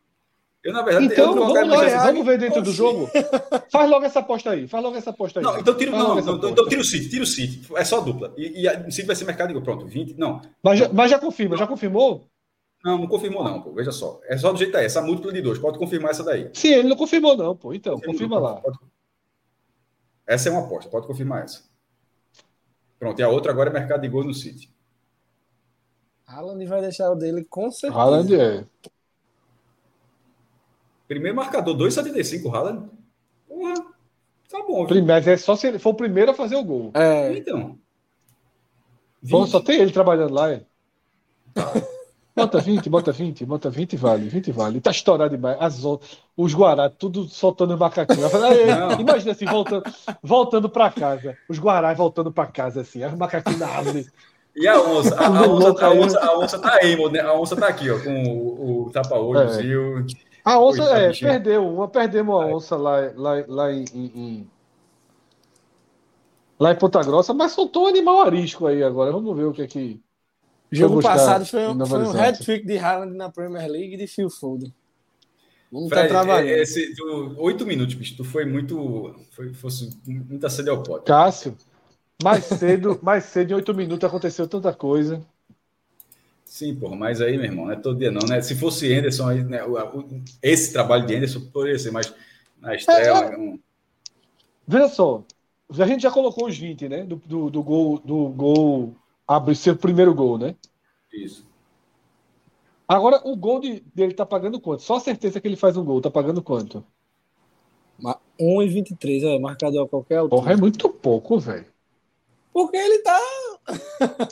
Eu, 0.66 0.74
na 0.74 0.82
verdade, 0.82 1.05
então, 1.05 1.36
vamos, 1.36 1.80
ver, 1.80 1.95
vamos 1.95 2.26
ver 2.26 2.39
dentro 2.39 2.59
do 2.59 2.72
jogo. 2.72 3.07
Faz 3.72 3.88
logo 3.88 4.03
essa 4.03 4.22
aposta 4.22 4.49
aí. 4.49 4.68
Faz 4.68 4.84
logo 4.84 4.97
essa 4.97 5.11
aposta 5.11 5.39
aí. 5.39 5.43
Não, 5.45 5.59
então 5.59 5.78
tira, 5.78 5.91
não, 5.91 6.16
não, 6.16 6.49
então 6.49 6.68
tira 6.68 6.82
o 6.82 6.84
City, 6.84 7.07
tira 7.07 7.24
o 7.24 7.28
City. 7.28 7.61
É 7.76 7.86
só 7.86 8.01
dupla. 8.01 8.34
E, 8.36 8.66
e 8.66 8.68
o 8.68 8.91
City 8.91 9.05
vai 9.05 9.16
ser 9.16 9.26
mercado, 9.26 9.61
pronto, 9.61 9.86
20. 9.86 10.16
Não. 10.18 10.41
Mas 10.63 10.80
já, 10.80 10.89
mas 10.91 11.11
já 11.11 11.20
confirma, 11.20 11.55
já 11.55 11.68
confirmou? 11.68 12.26
Não, 12.84 12.97
não 12.97 13.07
confirmou, 13.07 13.43
não, 13.43 13.61
pô. 13.61 13.74
Veja 13.74 13.91
só. 13.91 14.20
É 14.26 14.36
só 14.39 14.51
do 14.51 14.57
jeito 14.57 14.72
que 14.72 14.78
é. 14.78 14.86
Essa 14.86 15.03
múltipla 15.03 15.32
de 15.32 15.43
dois. 15.43 15.59
Pode 15.59 15.78
confirmar 15.78 16.09
essa 16.09 16.24
daí. 16.24 16.49
Sim, 16.51 16.70
ele 16.70 16.89
não 16.89 16.95
confirmou, 16.95 17.38
não, 17.38 17.55
pô. 17.55 17.72
Então, 17.72 17.99
Sim, 17.99 18.05
confirma 18.07 18.39
lá. 18.39 18.55
Pode... 18.55 18.80
Essa 20.26 20.49
é 20.49 20.51
uma 20.51 20.66
aposta, 20.66 20.89
pode 20.89 21.05
confirmar 21.05 21.43
essa. 21.43 21.61
Pronto, 22.97 23.20
e 23.20 23.24
a 23.24 23.30
outra 23.30 23.51
agora 23.51 23.70
é 23.70 23.74
mercado 23.74 24.01
de 24.01 24.07
gol 24.07 24.24
no 24.24 24.34
City. 24.34 24.74
Haaland 26.26 26.66
vai 26.66 26.82
deixar 26.82 27.11
o 27.11 27.16
dele 27.16 27.45
com 27.45 27.70
certeza. 27.70 28.01
Haaland 28.01 28.36
é. 28.36 28.66
Primeiro 31.08 31.36
marcador, 31.36 31.76
2,75, 31.78 32.53
Haaland. 32.53 32.89
Porra, 33.47 33.74
tá 34.49 34.64
bom. 34.68 34.88
Mas 35.06 35.28
é 35.28 35.38
só 35.38 35.56
se 35.56 35.68
ele 35.68 35.80
for 35.80 35.91
o 35.91 35.95
primeiro 35.95 36.32
a 36.32 36.34
fazer 36.34 36.56
o 36.56 36.64
gol. 36.64 36.91
É. 36.93 37.38
Então. 37.38 37.78
Bom, 39.22 39.45
só 39.47 39.60
tem 39.60 39.80
ele 39.80 39.91
trabalhando 39.91 40.34
lá, 40.34 40.51
é. 40.51 40.62
Bota 42.36 42.60
20, 42.60 42.89
bota 42.89 43.12
20, 43.14 43.45
bota 43.45 43.70
20 43.70 43.95
vale, 43.95 44.28
20 44.28 44.51
vale. 44.51 44.82
Tá 44.82 44.91
estourado 44.91 45.34
demais. 45.34 45.56
As, 45.58 45.82
os 46.36 46.53
Guará, 46.53 46.89
tudo 46.89 47.30
soltando 47.30 47.78
macaquinho. 47.78 48.28
Imagina 48.99 49.32
assim, 49.32 49.45
voltando, 49.45 49.84
voltando 50.22 50.68
para 50.68 50.91
casa. 50.91 51.38
Os 51.47 51.58
Guará 51.58 51.93
voltando 51.93 52.34
para 52.34 52.47
casa, 52.47 52.82
assim, 52.82 53.03
as 53.03 53.16
macaquinhos 53.16 53.62
na 53.62 53.68
árvore. 53.68 54.06
E 54.53 54.68
a 54.68 54.82
onça? 54.82 55.16
A, 55.16 55.28
a, 55.28 55.47
onça, 55.47 55.86
a, 55.86 55.91
onça, 55.91 56.20
a 56.20 56.38
onça 56.38 56.60
tá 56.60 56.78
aí, 56.82 57.12
né? 57.12 57.22
A 57.22 57.34
onça 57.34 57.56
tá 57.56 57.68
aqui, 57.68 57.89
ó, 57.89 57.99
com 57.99 58.24
o, 58.24 58.88
o 58.88 58.91
tapa-olho, 58.91 59.39
é. 59.39 60.06
A 60.46 60.60
onça, 60.60 60.84
é, 60.84 61.12
perdeu 61.12 61.68
uma, 61.68 61.88
perdemos 61.88 62.36
a 62.36 62.46
onça 62.46 62.76
lá, 62.76 63.12
lá, 63.16 63.43
lá 63.48 63.74
em, 63.74 63.84
em, 63.96 64.52
lá 66.60 66.72
em 66.72 66.76
Ponta 66.76 67.02
Grossa, 67.02 67.34
mas 67.34 67.52
soltou 67.54 67.86
um 67.86 67.88
animal 67.88 68.22
arisco 68.22 68.68
aí 68.68 68.84
agora. 68.84 69.12
Vamos 69.12 69.36
ver 69.36 69.46
o 69.46 69.52
que 69.52 69.64
é 69.64 69.68
que. 69.68 70.00
Jogo 70.72 71.02
passado 71.02 71.46
foi, 71.48 71.68
um, 71.68 71.86
foi 71.86 72.04
um 72.04 72.12
hat-trick 72.12 72.66
de 72.66 72.78
Haaland 72.78 73.16
na 73.16 73.32
Premier 73.32 73.68
League 73.68 73.98
de 73.98 74.06
Phil 74.06 74.30
Foden. 74.30 74.72
Vamos 75.72 75.88
estar 75.88 76.04
tá 76.04 76.08
trabalhando. 76.08 76.48
É, 76.48 76.62
esse, 76.62 76.93
oito 77.38 77.66
minutos, 77.66 77.96
bicho. 77.96 78.16
Tu 78.16 78.24
foi 78.24 78.46
muito. 78.46 79.16
Foi, 79.32 79.52
fosse 79.52 79.89
muita 80.06 80.48
sede 80.48 80.70
ao 80.70 80.84
pote. 80.84 81.06
Cássio, 81.06 81.58
mais 82.24 82.46
cedo, 82.46 83.00
mais 83.02 83.24
cedo, 83.26 83.52
em 83.52 83.56
oito 83.56 83.74
minutos 83.74 84.08
aconteceu 84.08 84.48
tanta 84.48 84.72
coisa. 84.72 85.26
Sim, 86.56 86.74
porra, 86.74 86.95
mas 86.95 87.20
aí, 87.20 87.36
meu 87.36 87.47
irmão, 87.47 87.66
não 87.66 87.74
é 87.74 87.76
todo 87.76 87.99
dia 87.99 88.10
não, 88.10 88.26
né? 88.26 88.41
Se 88.41 88.56
fosse 88.56 88.93
Anderson, 88.93 89.28
aí, 89.28 89.43
né, 89.43 89.60
esse 90.41 90.72
trabalho 90.72 91.06
de 91.06 91.14
Anderson 91.14 91.41
poderia 91.51 91.78
ser, 91.78 91.91
mas 91.91 92.16
na. 92.62 92.74
É, 92.74 92.78
é... 93.08 93.38
Um... 93.38 93.60
Veja 94.66 94.88
só, 94.88 95.26
a 95.70 95.86
gente 95.86 96.03
já 96.03 96.10
colocou 96.10 96.47
os 96.47 96.58
20, 96.58 96.88
né? 96.88 97.03
Do, 97.03 97.18
do, 97.18 97.49
do 97.49 97.62
gol, 97.62 97.99
do 97.99 98.30
gol, 98.30 98.95
abre 99.28 99.53
seu 99.53 99.76
primeiro 99.76 100.16
gol, 100.16 100.38
né? 100.38 100.56
Isso. 101.12 101.45
Agora, 102.88 103.20
o 103.26 103.36
gol 103.36 103.60
de, 103.60 103.84
dele 103.93 104.14
tá 104.14 104.26
pagando 104.26 104.58
quanto? 104.58 104.82
Só 104.82 104.95
a 104.95 105.01
certeza 105.01 105.41
que 105.41 105.47
ele 105.49 105.58
faz 105.58 105.76
um 105.76 105.84
gol, 105.84 105.99
tá 105.99 106.10
pagando 106.10 106.41
quanto? 106.41 106.86
1,23, 108.39 109.24
é, 109.24 109.39
marcador 109.39 109.88
a 109.88 109.89
qualquer 109.89 110.20
altura. 110.20 110.41
Porra, 110.41 110.53
é 110.53 110.56
muito 110.56 110.88
pouco, 110.88 111.38
velho. 111.38 111.66
Porque 112.53 112.78
ele 112.78 112.99
tá. 112.99 113.20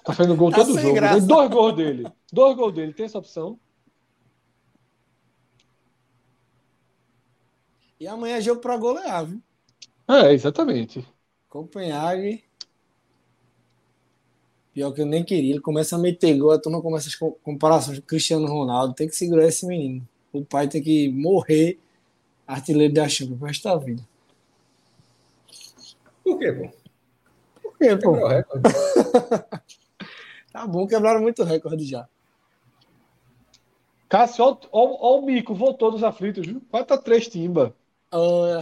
Tá 0.03 0.13
fazendo 0.13 0.36
gol 0.36 0.51
tá 0.51 0.57
todo 0.57 0.79
jogo. 0.79 0.93
Graça. 0.93 1.25
Dois 1.25 1.49
gols 1.49 1.75
dele. 1.75 2.07
Dois 2.31 2.55
gols 2.55 2.73
dele. 2.73 2.93
Tem 2.93 3.05
essa 3.05 3.17
opção? 3.17 3.59
E 7.99 8.07
amanhã 8.07 8.38
é 8.38 8.41
jogo 8.41 8.61
pra 8.61 8.77
golear, 8.77 9.25
viu? 9.25 9.41
É, 10.07 10.34
exatamente. 10.34 11.05
Copenhague. 11.49 12.43
Pior 14.73 14.91
que 14.91 15.01
eu 15.01 15.05
nem 15.05 15.23
queria. 15.23 15.51
Ele 15.51 15.61
começa 15.61 15.95
a 15.95 15.99
meter 15.99 16.38
gol, 16.38 16.51
a 16.51 16.59
turma 16.59 16.81
começa 16.81 17.07
as 17.07 17.15
comparações 17.43 17.99
com 17.99 18.05
Cristiano 18.05 18.47
Ronaldo. 18.47 18.93
Tem 18.93 19.07
que 19.07 19.15
segurar 19.15 19.47
esse 19.47 19.65
menino. 19.65 20.07
O 20.31 20.43
pai 20.43 20.67
tem 20.67 20.81
que 20.81 21.09
morrer 21.09 21.79
artilheiro 22.45 22.93
da 22.93 23.07
Champions 23.07 23.38
pro 23.38 23.47
resto 23.47 23.63
da 23.63 23.75
vida. 23.77 24.03
Por 26.23 26.39
quê, 26.39 26.51
pô? 26.51 26.82
Quê, 27.84 27.97
pô? 27.97 28.15
tá 30.53 30.65
bom, 30.65 30.88
quebraram 30.88 31.21
muito 31.21 31.43
recorde 31.43 31.86
já. 31.86 32.07
Cássio, 34.07 34.57
olha 34.71 34.71
o 34.71 35.21
mico, 35.21 35.55
voltou 35.55 35.91
dos 35.91 36.03
aflitos, 36.03 36.45
viu? 36.45 36.61
4x3 36.71 37.29
timba. 37.29 37.75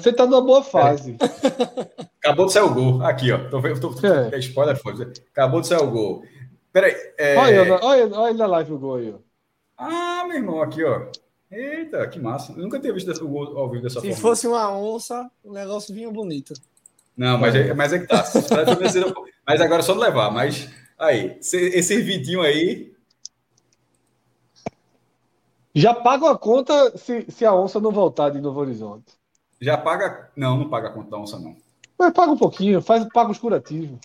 Você 0.02 0.14
tá 0.14 0.26
numa 0.26 0.42
boa 0.42 0.64
fase. 0.64 1.18
É. 1.20 2.06
Acabou 2.24 2.46
de 2.46 2.54
sair 2.54 2.64
o 2.64 2.74
gol. 2.74 3.04
Aqui, 3.04 3.32
ó. 3.32 3.50
Tô 3.50 3.60
vendo. 3.60 3.82
Tô, 3.82 3.94
é. 4.08 4.40
Spoiler 4.40 4.78
foi. 4.78 4.94
Acabou 5.32 5.60
de 5.60 5.68
sair 5.68 5.84
o 5.84 5.92
gol. 5.92 6.24
Peraí. 6.72 6.96
É... 7.18 7.36
Olha, 7.36 7.80
olha, 7.84 8.18
olha 8.18 8.34
na 8.34 8.46
live 8.46 8.74
o 8.74 8.80
gol 8.80 8.96
aí, 8.96 9.14
ó. 9.14 9.18
Ah, 9.78 10.24
meu 10.26 10.38
irmão, 10.38 10.62
aqui, 10.62 10.84
ó. 10.84 11.08
Eita, 11.52 12.08
que 12.08 12.18
massa. 12.18 12.54
Eu 12.54 12.60
nunca 12.60 12.80
tinha 12.80 12.94
visto 12.94 13.12
o 13.12 13.28
gol 13.28 13.58
ao 13.58 13.70
vivo 13.70 13.84
dessa 13.84 14.00
Se 14.00 14.08
forma. 14.08 14.22
fosse 14.22 14.48
uma 14.48 14.72
onça, 14.72 15.30
o 15.44 15.52
negócio 15.52 15.94
vinha 15.94 16.10
bonito. 16.10 16.54
Não, 17.16 17.38
mas 17.38 17.56
é, 17.56 17.74
mas 17.74 17.94
é 17.94 18.00
que 18.00 18.08
tá. 18.08 18.24
mas 19.46 19.62
agora 19.62 19.82
é 19.82 19.84
só 19.84 19.94
levar. 19.94 20.32
Mas 20.32 20.70
aí, 20.98 21.38
esse 21.40 22.02
Vitinho 22.02 22.42
aí. 22.42 22.92
Já 25.74 25.94
paga 25.94 26.32
a 26.32 26.38
conta 26.38 26.98
se, 26.98 27.26
se 27.30 27.46
a 27.46 27.54
onça 27.54 27.80
não 27.80 27.92
voltar 27.92 28.30
de 28.30 28.42
Novo 28.42 28.60
Horizonte. 28.60 29.14
Já 29.60 29.78
paga. 29.78 30.30
Não, 30.36 30.58
não 30.58 30.70
paga 30.70 30.90
a 30.90 30.92
conta 30.92 31.12
da 31.12 31.18
onça, 31.18 31.40
não. 31.40 31.56
Mas 31.98 32.14
paga 32.14 32.32
um 32.32 32.38
pouquinho, 32.38 32.82
faz, 32.82 33.06
paga 33.14 33.32
os 33.32 33.38
curativos. 33.38 34.00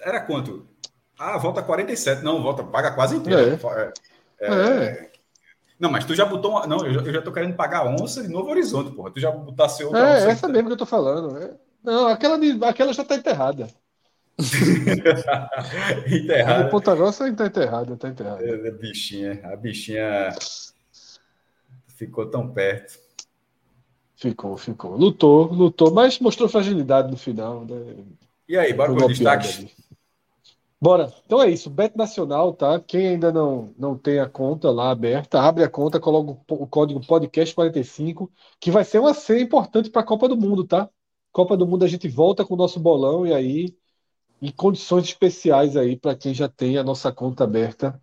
Era 0.00 0.20
quanto? 0.20 0.66
Ah, 1.18 1.36
volta 1.36 1.62
47. 1.62 2.22
Não, 2.22 2.42
volta, 2.42 2.64
paga 2.64 2.92
quase 2.92 3.16
inteiro. 3.16 3.60
É. 3.76 3.92
É, 4.40 4.54
é. 4.54 5.09
Não, 5.80 5.90
mas 5.90 6.04
tu 6.04 6.14
já 6.14 6.26
botou. 6.26 6.50
Uma... 6.50 6.66
Não, 6.66 6.84
eu 6.84 6.92
já, 6.92 7.00
eu 7.00 7.12
já 7.14 7.22
tô 7.22 7.32
querendo 7.32 7.56
pagar 7.56 7.86
onça 7.86 8.22
de 8.22 8.28
Novo 8.28 8.50
Horizonte, 8.50 8.92
porra. 8.92 9.10
Tu 9.10 9.18
já 9.18 9.30
botasse 9.30 9.82
outra 9.82 10.20
É, 10.20 10.30
essa 10.30 10.46
mesmo 10.46 10.68
que 10.68 10.74
eu 10.74 10.78
tô 10.78 10.84
falando. 10.84 11.38
É. 11.38 11.54
Não, 11.82 12.06
aquela, 12.06 12.38
de, 12.38 12.62
aquela 12.62 12.92
já 12.92 13.02
tá 13.02 13.16
enterrada. 13.16 13.66
enterrada. 16.06 16.66
A 16.66 16.68
Ponta 16.68 16.94
Grossa 16.94 17.32
tá 17.34 17.46
enterrada, 17.46 17.96
tá 17.96 18.08
enterrada. 18.08 18.44
É, 18.44 18.68
a 18.68 18.72
bichinha, 18.72 19.40
a 19.44 19.56
bichinha 19.56 20.28
ficou 21.88 22.26
tão 22.26 22.50
perto. 22.50 22.98
Ficou, 24.14 24.58
ficou. 24.58 24.96
Lutou, 24.96 25.50
lutou, 25.50 25.90
mas 25.90 26.18
mostrou 26.18 26.46
fragilidade 26.46 27.10
no 27.10 27.16
final. 27.16 27.64
Né? 27.64 28.04
E 28.46 28.54
aí, 28.54 28.74
bora 28.74 28.92
os 28.92 29.06
destaques? 29.06 29.66
Bora. 30.80 31.12
Então 31.26 31.42
é 31.42 31.50
isso. 31.50 31.68
Bet 31.68 31.96
Nacional, 31.96 32.54
tá? 32.54 32.80
Quem 32.80 33.08
ainda 33.08 33.30
não, 33.30 33.74
não 33.78 33.98
tem 33.98 34.18
a 34.18 34.28
conta 34.28 34.70
lá 34.70 34.90
aberta, 34.90 35.40
abre 35.40 35.62
a 35.62 35.68
conta, 35.68 36.00
coloca 36.00 36.40
o 36.48 36.66
código 36.66 37.00
podcast45, 37.00 38.30
que 38.58 38.70
vai 38.70 38.84
ser 38.84 38.98
uma 38.98 39.12
senha 39.12 39.42
importante 39.42 39.90
para 39.90 40.00
a 40.00 40.04
Copa 40.04 40.26
do 40.28 40.36
Mundo, 40.36 40.66
tá? 40.66 40.88
Copa 41.32 41.56
do 41.56 41.66
Mundo 41.66 41.84
a 41.84 41.88
gente 41.88 42.08
volta 42.08 42.44
com 42.44 42.54
o 42.54 42.56
nosso 42.56 42.80
bolão 42.80 43.26
e 43.26 43.34
aí 43.34 43.76
em 44.40 44.50
condições 44.50 45.04
especiais 45.04 45.76
aí 45.76 45.96
para 45.96 46.16
quem 46.16 46.32
já 46.34 46.48
tem 46.48 46.78
a 46.78 46.84
nossa 46.84 47.12
conta 47.12 47.44
aberta 47.44 48.00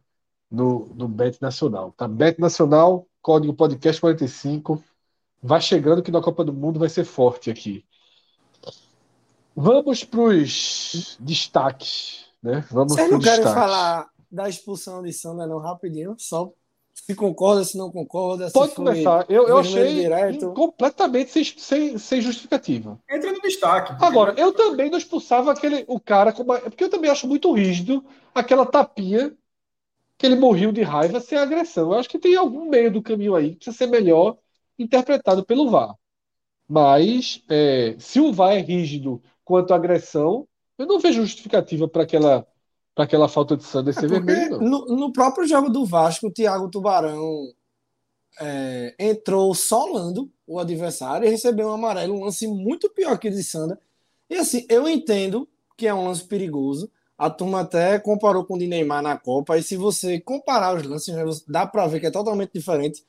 no, 0.50 0.88
no 0.96 1.08
Bet 1.08 1.42
Nacional, 1.42 1.92
tá? 1.94 2.08
Bet 2.08 2.40
Nacional, 2.40 3.08
código 3.22 3.54
podcast45. 3.56 4.84
Vai 5.42 5.62
chegando 5.62 6.04
que 6.04 6.12
na 6.12 6.22
Copa 6.22 6.44
do 6.46 6.54
Mundo 6.54 6.80
vai 6.80 6.90
ser 6.90 7.06
forte 7.06 7.50
aqui. 7.50 7.86
Vamos 9.56 10.04
para 10.04 10.22
os 10.22 11.18
destaques. 11.20 12.27
Né? 12.48 12.66
Vamos 12.72 12.94
Vocês 12.94 13.12
não 13.12 13.20
querem 13.20 13.44
falar 13.44 14.08
da 14.32 14.48
expulsão 14.48 15.04
de 15.04 15.12
Sandra 15.12 15.46
não 15.46 15.58
rapidinho? 15.58 16.16
Só 16.18 16.54
se 16.94 17.14
concorda, 17.14 17.64
se 17.66 17.78
não 17.78 17.92
concorda. 17.92 18.50
Pode 18.52 18.74
começar. 18.74 19.26
Eu, 19.30 19.48
eu 19.50 19.58
achei 19.58 19.96
direto. 19.96 20.54
completamente 20.54 21.30
sem, 21.30 21.44
sem, 21.44 21.98
sem 21.98 22.22
justificativa. 22.22 22.98
Entra 23.10 23.34
no 23.34 23.42
destaque. 23.42 23.94
Agora, 24.04 24.34
eu 24.38 24.54
também 24.54 24.90
não 24.90 24.98
expulsava 24.98 25.52
aquele, 25.52 25.84
o 25.90 26.00
cara, 26.00 26.32
como, 26.32 26.58
porque 26.60 26.86
eu 26.86 26.90
também 26.90 27.12
acho 27.12 27.28
muito 27.28 27.52
rígido 27.52 28.04
aquela 28.34 28.66
tapinha 28.66 29.36
que 30.18 30.26
ele 30.26 30.36
morreu 30.36 30.72
de 30.72 30.82
raiva 30.82 31.20
sem 31.20 31.38
agressão. 31.38 31.92
Eu 31.92 32.00
acho 32.00 32.10
que 32.10 32.18
tem 32.18 32.36
algum 32.36 32.70
meio 32.70 32.92
do 32.92 33.02
caminho 33.02 33.36
aí 33.36 33.52
que 33.52 33.58
precisa 33.58 33.78
ser 33.78 33.88
melhor 33.88 34.38
interpretado 34.80 35.46
pelo 35.46 35.70
VAR. 35.70 35.96
Mas, 36.68 37.44
é, 37.50 37.96
se 38.00 38.20
o 38.22 38.32
VAR 38.32 38.54
é 38.54 38.60
rígido 38.60 39.22
quanto 39.44 39.74
à 39.74 39.76
agressão, 39.76 40.48
eu 40.78 40.86
não 40.86 41.00
vejo 41.00 41.22
justificativa 41.22 41.88
para 41.88 42.04
aquela, 42.04 42.48
aquela 42.96 43.28
falta 43.28 43.58
de 43.58 43.64
Sander 43.64 43.94
ser 43.94 44.06
é 44.06 44.08
vermelho, 44.08 44.60
no, 44.60 44.86
no, 44.86 45.12
próprio 45.12 45.48
jogo 45.48 45.70
do 45.70 45.86
Vasco, 45.86 46.28
o 46.28 46.32
Thiago 46.32 46.70
Tubarão 46.70 47.54
é, 48.40 48.96
entrou 49.00 49.54
solando 49.54 50.32
o 50.46 50.60
adversário 50.60 51.28
e 51.28 51.30
recebeu 51.30 51.68
um 51.68 51.74
amarelo, 51.74 52.16
um 52.16 52.24
lance 52.24 52.48
muito 52.48 52.90
pior 52.90 53.18
que 53.18 53.30
o 53.30 53.32
de 53.32 53.44
Sander. 53.44 53.78
E 54.30 54.36
assim, 54.36 54.66
eu 54.70 54.88
entendo 54.88 55.48
que 55.76 55.88
é 55.88 55.94
um 55.94 56.06
lance 56.06 56.24
perigoso. 56.24 56.92
A 57.18 57.30
turma 57.30 57.62
até 57.62 57.98
comparou 57.98 58.46
com 58.46 58.56
o 58.56 58.60
de 58.60 58.68
Neymar 58.68 59.02
na 59.02 59.18
Copa. 59.18 59.58
E 59.58 59.64
se 59.64 59.76
você 59.76 60.20
comparar 60.20 60.76
os 60.76 60.84
lances, 60.84 61.16
né, 61.16 61.24
dá 61.48 61.66
para 61.66 61.88
ver 61.88 62.00
que 62.00 62.08
é 62.08 62.12
totalmente 62.12 62.52
diferente. 62.54 63.04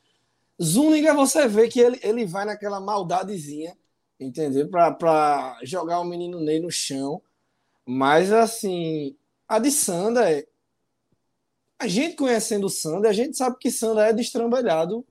Zuniga, 0.63 1.15
você 1.15 1.47
vê 1.47 1.69
que 1.69 1.79
ele, 1.79 2.01
ele 2.03 2.25
vai 2.25 2.45
naquela 2.45 2.81
maldadezinha, 2.81 3.77
entendeu? 4.19 4.69
Para 4.69 5.59
jogar 5.63 6.01
o 6.01 6.05
menino 6.05 6.41
Ney 6.41 6.61
no 6.61 6.71
chão. 6.71 7.21
Mas, 7.91 8.31
assim, 8.31 9.17
a 9.49 9.59
de 9.59 9.71
Sander, 9.71 10.47
a 11.79 11.89
gente 11.89 12.17
conhecendo 12.17 12.67
o 12.67 12.69
Sander, 12.69 13.11
a 13.11 13.15
gente 13.15 13.35
sabe 13.35 13.57
que 13.59 13.71
Sander 13.71 14.09
é 14.09 14.13
destrambelhado 14.13 15.07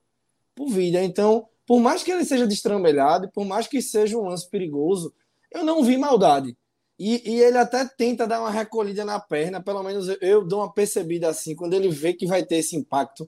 por 0.54 0.70
vida. 0.70 1.04
Então, 1.04 1.48
por 1.66 1.80
mais 1.80 2.04
que 2.04 2.12
ele 2.12 2.24
seja 2.24 2.46
destrambelhado, 2.46 3.32
por 3.32 3.44
mais 3.46 3.68
que 3.68 3.82
seja 3.82 4.16
um 4.16 4.30
lance 4.30 4.48
perigoso, 4.48 5.12
eu 5.52 5.66
não 5.66 5.84
vi 5.84 5.98
maldade. 5.98 6.56
E, 7.00 7.28
e, 7.28 7.42
ele 7.42 7.58
até 7.58 7.84
tenta 7.84 8.28
dar 8.28 8.42
uma 8.42 8.52
recolhida 8.52 9.04
na 9.04 9.20
perna, 9.20 9.60
pelo 9.60 9.82
menos 9.82 10.08
eu, 10.08 10.18
eu, 10.22 10.46
dou 10.46 10.60
uma 10.60 10.72
percebida 10.72 11.30
assim, 11.30 11.56
quando 11.56 11.74
ele 11.74 11.90
vê 11.90 12.14
que 12.14 12.28
vai 12.28 12.44
ter 12.46 12.58
esse 12.58 12.76
impacto 12.76 13.28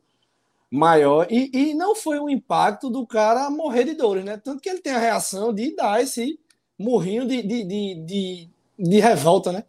maior. 0.69 1.25
E, 1.27 1.49
e 1.51 1.73
não 1.73 1.95
foi 1.95 2.19
um 2.19 2.29
impacto 2.29 2.87
do 2.87 3.03
cara 3.03 3.49
morrer 3.49 3.85
de 3.85 3.95
dores, 3.95 4.23
né? 4.23 4.37
Tanto 4.37 4.61
que 4.61 4.69
ele 4.69 4.79
tem 4.79 4.93
a 4.93 4.99
reação 4.99 5.51
de 5.51 5.75
dar 5.75 6.03
esse 6.03 6.39
morrinho 6.77 7.27
de, 7.27 7.41
de, 7.41 7.63
de, 7.63 7.95
de 8.05 8.49
de 8.79 8.99
revolta, 8.99 9.51
né? 9.51 9.63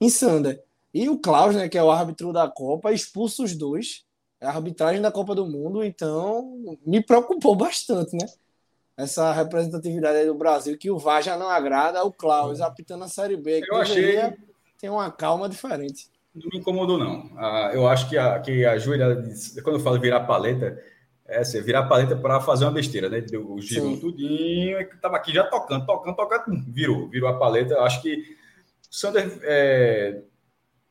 Em 0.00 0.08
Sander. 0.08 0.62
E 0.94 1.08
o 1.08 1.18
Klaus, 1.18 1.54
né, 1.54 1.68
que 1.68 1.76
é 1.76 1.82
o 1.82 1.90
árbitro 1.90 2.32
da 2.32 2.48
Copa, 2.48 2.92
expulsa 2.92 3.42
os 3.42 3.54
dois. 3.54 4.04
É 4.40 4.46
a 4.46 4.50
arbitragem 4.50 5.02
da 5.02 5.10
Copa 5.10 5.34
do 5.34 5.46
Mundo, 5.46 5.82
então 5.82 6.78
me 6.86 7.02
preocupou 7.02 7.56
bastante, 7.56 8.16
né? 8.16 8.26
Essa 8.96 9.32
representatividade 9.32 10.26
do 10.26 10.34
Brasil, 10.34 10.78
que 10.78 10.90
o 10.90 10.98
VAR 10.98 11.22
já 11.22 11.36
não 11.36 11.48
agrada, 11.48 12.02
o 12.04 12.12
Klaus 12.12 12.60
apitando 12.60 13.04
a 13.04 13.08
Série 13.08 13.36
B. 13.36 13.62
Eu 13.66 13.76
achei. 13.76 14.16
Tem 14.78 14.88
uma 14.88 15.10
calma 15.10 15.48
diferente. 15.48 16.08
Não 16.34 16.48
me 16.50 16.58
incomodou, 16.58 16.98
não. 16.98 17.30
Ah, 17.36 17.70
eu 17.72 17.86
acho 17.88 18.08
que 18.08 18.16
a, 18.16 18.38
que 18.40 18.64
a 18.64 18.78
joelha, 18.78 19.22
quando 19.62 19.76
eu 19.76 19.82
falo 19.82 19.98
virar 19.98 20.20
paleta, 20.20 20.78
é 21.28 21.38
assim, 21.38 21.60
virar 21.60 21.84
paleta 21.84 22.16
para 22.16 22.40
fazer 22.40 22.64
uma 22.64 22.72
besteira, 22.72 23.08
né? 23.08 23.20
Deu 23.20 23.50
o 23.50 23.60
giro 23.60 23.98
tudinho, 23.98 24.80
e 24.80 24.84
tava 25.00 25.16
aqui 25.16 25.32
já 25.32 25.44
tocando, 25.44 25.84
tocando, 25.84 26.16
tocando, 26.16 26.64
virou, 26.72 27.08
virou 27.08 27.28
a 27.28 27.38
paleta. 27.38 27.80
Acho 27.80 28.02
que 28.02 28.36
o 28.90 28.94
Sander 28.94 29.38
é, 29.42 30.22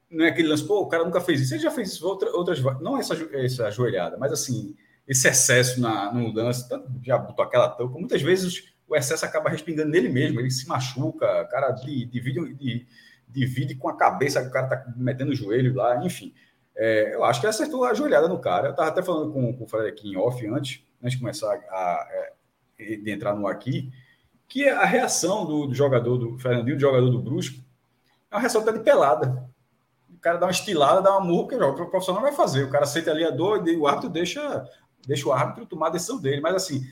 não 0.10 0.26
é 0.26 0.30
aquele 0.30 0.48
lance, 0.48 0.66
pô, 0.66 0.82
o 0.82 0.88
cara 0.88 1.04
nunca 1.04 1.22
fez 1.22 1.42
isso, 1.42 1.54
ele 1.54 1.64
já 1.64 1.72
fez 1.72 1.94
isso 1.94 2.08
outra, 2.08 2.30
outras 2.32 2.62
não 2.82 2.98
essa, 2.98 3.16
essa 3.34 3.68
ajoelhada, 3.68 4.18
mas 4.18 4.32
assim, 4.32 4.76
esse 5.08 5.28
excesso 5.28 5.80
na, 5.80 6.14
no 6.14 6.32
lance, 6.34 6.68
já 7.04 7.18
botou 7.18 7.44
aquela 7.44 7.70
tampa, 7.70 7.98
muitas 7.98 8.22
vezes 8.22 8.74
o 8.88 8.96
excesso 8.96 9.26
acaba 9.26 9.50
respingando 9.50 9.90
nele 9.90 10.10
mesmo, 10.10 10.40
ele 10.40 10.52
se 10.52 10.68
machuca, 10.68 11.44
o 11.44 11.50
cara 11.50 11.72
divide, 11.72 12.86
divide 13.28 13.76
com 13.76 13.90
a 13.90 13.98
cabeça 13.98 14.42
que 14.42 14.48
o 14.48 14.52
cara 14.52 14.68
tá 14.68 14.94
metendo 14.96 15.32
o 15.32 15.36
joelho 15.36 15.74
lá, 15.74 16.04
enfim. 16.06 16.34
É, 16.78 17.16
eu 17.16 17.24
acho 17.24 17.40
que 17.40 17.48
acertou 17.48 17.86
a 17.86 17.94
joelhada 17.94 18.28
no 18.28 18.40
cara. 18.40 18.68
Eu 18.68 18.72
estava 18.72 18.90
até 18.90 19.02
falando 19.02 19.32
com, 19.32 19.54
com 19.54 19.64
o 19.64 19.68
Fred 19.68 19.88
aqui 19.88 20.10
em 20.10 20.18
off 20.18 20.46
antes, 20.48 20.84
antes 21.02 21.14
de 21.14 21.20
começar 21.20 21.54
a, 21.54 21.76
a, 21.78 22.08
de 22.78 23.12
entrar 23.12 23.34
no 23.34 23.48
aqui, 23.48 23.92
que 24.48 24.68
a 24.68 24.86
reação 24.86 25.46
do, 25.46 25.68
do 25.68 25.74
jogador, 25.74 26.18
do 26.18 26.38
Fernandinho, 26.38 26.76
do 26.76 26.82
jogador 26.82 27.10
do 27.10 27.22
Brusco, 27.22 27.64
é 28.30 28.36
uma 28.36 28.42
reação 28.42 28.62
até 28.62 28.72
de 28.74 28.80
pelada. 28.80 29.50
O 30.14 30.20
cara 30.20 30.38
dá 30.38 30.46
uma 30.46 30.52
estilada, 30.52 31.02
dá 31.02 31.12
uma 31.12 31.26
murra, 31.26 31.50
que 31.50 31.56
o 31.56 31.90
profissional 31.90 32.22
vai 32.22 32.34
fazer. 32.34 32.64
O 32.64 32.70
cara 32.70 32.86
sente 32.86 33.10
ali 33.10 33.24
a 33.24 33.32
dor 33.32 33.68
e 33.68 33.78
o 33.78 33.88
árbitro 33.88 34.10
deixa, 34.10 34.66
deixa 35.08 35.28
o 35.28 35.32
árbitro 35.32 35.66
tomar 35.66 35.88
a 35.88 35.92
decisão 35.92 36.20
dele. 36.20 36.42
Mas 36.42 36.56
assim, 36.56 36.86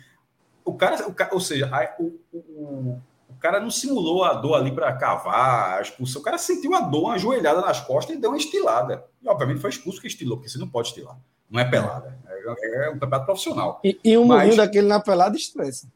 o 0.64 0.74
cara, 0.76 1.08
o, 1.08 1.16
ou 1.32 1.40
seja, 1.40 1.70
a, 1.72 1.96
o, 2.02 2.20
o 2.32 3.02
cara 3.44 3.60
não 3.60 3.70
simulou 3.70 4.24
a 4.24 4.34
dor 4.34 4.56
ali 4.56 4.72
para 4.72 4.94
cavar 4.94 5.78
a 5.78 5.82
expulsão. 5.82 6.22
O 6.22 6.24
cara 6.24 6.38
sentiu 6.38 6.74
a 6.74 6.80
dor, 6.80 7.04
uma 7.04 7.18
joelhada 7.18 7.60
nas 7.60 7.82
costas 7.82 8.16
e 8.16 8.20
deu 8.20 8.30
uma 8.30 8.38
estilada. 8.38 9.04
E, 9.22 9.28
obviamente, 9.28 9.60
foi 9.60 9.70
expulso 9.70 10.00
que 10.00 10.08
estilou, 10.08 10.38
porque 10.38 10.50
você 10.50 10.58
não 10.58 10.70
pode 10.70 10.88
estilar. 10.88 11.18
Não 11.50 11.60
é 11.60 11.66
pelada. 11.66 12.18
É, 12.26 12.86
é 12.86 12.90
um 12.90 12.94
campeonato 12.94 13.26
profissional. 13.26 13.82
E, 13.84 14.00
e 14.02 14.18
um 14.18 14.26
Mas... 14.26 14.56
daquele 14.56 14.88
na 14.88 15.02
pelada 15.02 15.36
estressa. 15.36 15.90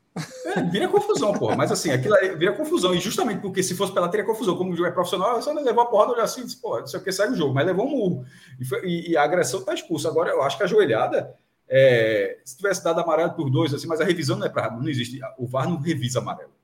É, 0.45 0.61
vira 0.61 0.89
confusão, 0.89 1.31
porra. 1.31 1.55
Mas 1.55 1.71
assim, 1.71 1.89
aquilo 1.89 2.15
aí 2.15 2.35
vira 2.35 2.51
confusão. 2.51 2.93
E 2.93 2.99
justamente 2.99 3.39
porque 3.39 3.63
se 3.63 3.75
fosse 3.75 3.93
pela 3.93 4.09
teria 4.09 4.25
confusão. 4.25 4.57
Como 4.57 4.73
o 4.73 4.75
jogo 4.75 4.89
é 4.89 4.91
profissional, 4.91 5.41
só 5.41 5.53
levou 5.53 5.83
a 5.83 5.85
porrada, 5.85 6.15
já 6.17 6.23
assim, 6.23 6.45
pô, 6.61 6.79
não 6.79 6.87
sei 6.87 6.99
o 6.99 7.03
que, 7.03 7.13
segue 7.13 7.31
o 7.31 7.37
jogo. 7.37 7.53
Mas 7.53 7.65
levou 7.65 7.85
um 7.85 7.89
murro. 7.91 8.25
E, 8.59 8.65
foi, 8.65 8.81
e, 8.83 9.11
e 9.11 9.17
a 9.17 9.23
agressão 9.23 9.63
tá 9.63 9.73
expulsa. 9.73 10.09
Agora, 10.09 10.31
eu 10.31 10.41
acho 10.41 10.57
que 10.57 10.63
a 10.63 10.67
joelhada, 10.67 11.33
é, 11.69 12.39
se 12.43 12.57
tivesse 12.57 12.83
dado 12.83 12.99
amarelo 12.99 13.31
por 13.31 13.49
dois, 13.49 13.73
assim, 13.73 13.87
mas 13.87 14.01
a 14.01 14.03
revisão 14.03 14.35
não 14.35 14.47
é 14.47 14.49
para. 14.49 14.69
Não 14.69 14.89
existe. 14.89 15.17
O 15.37 15.47
VAR 15.47 15.69
não 15.69 15.79
revisa 15.79 16.19
amarelo. 16.19 16.56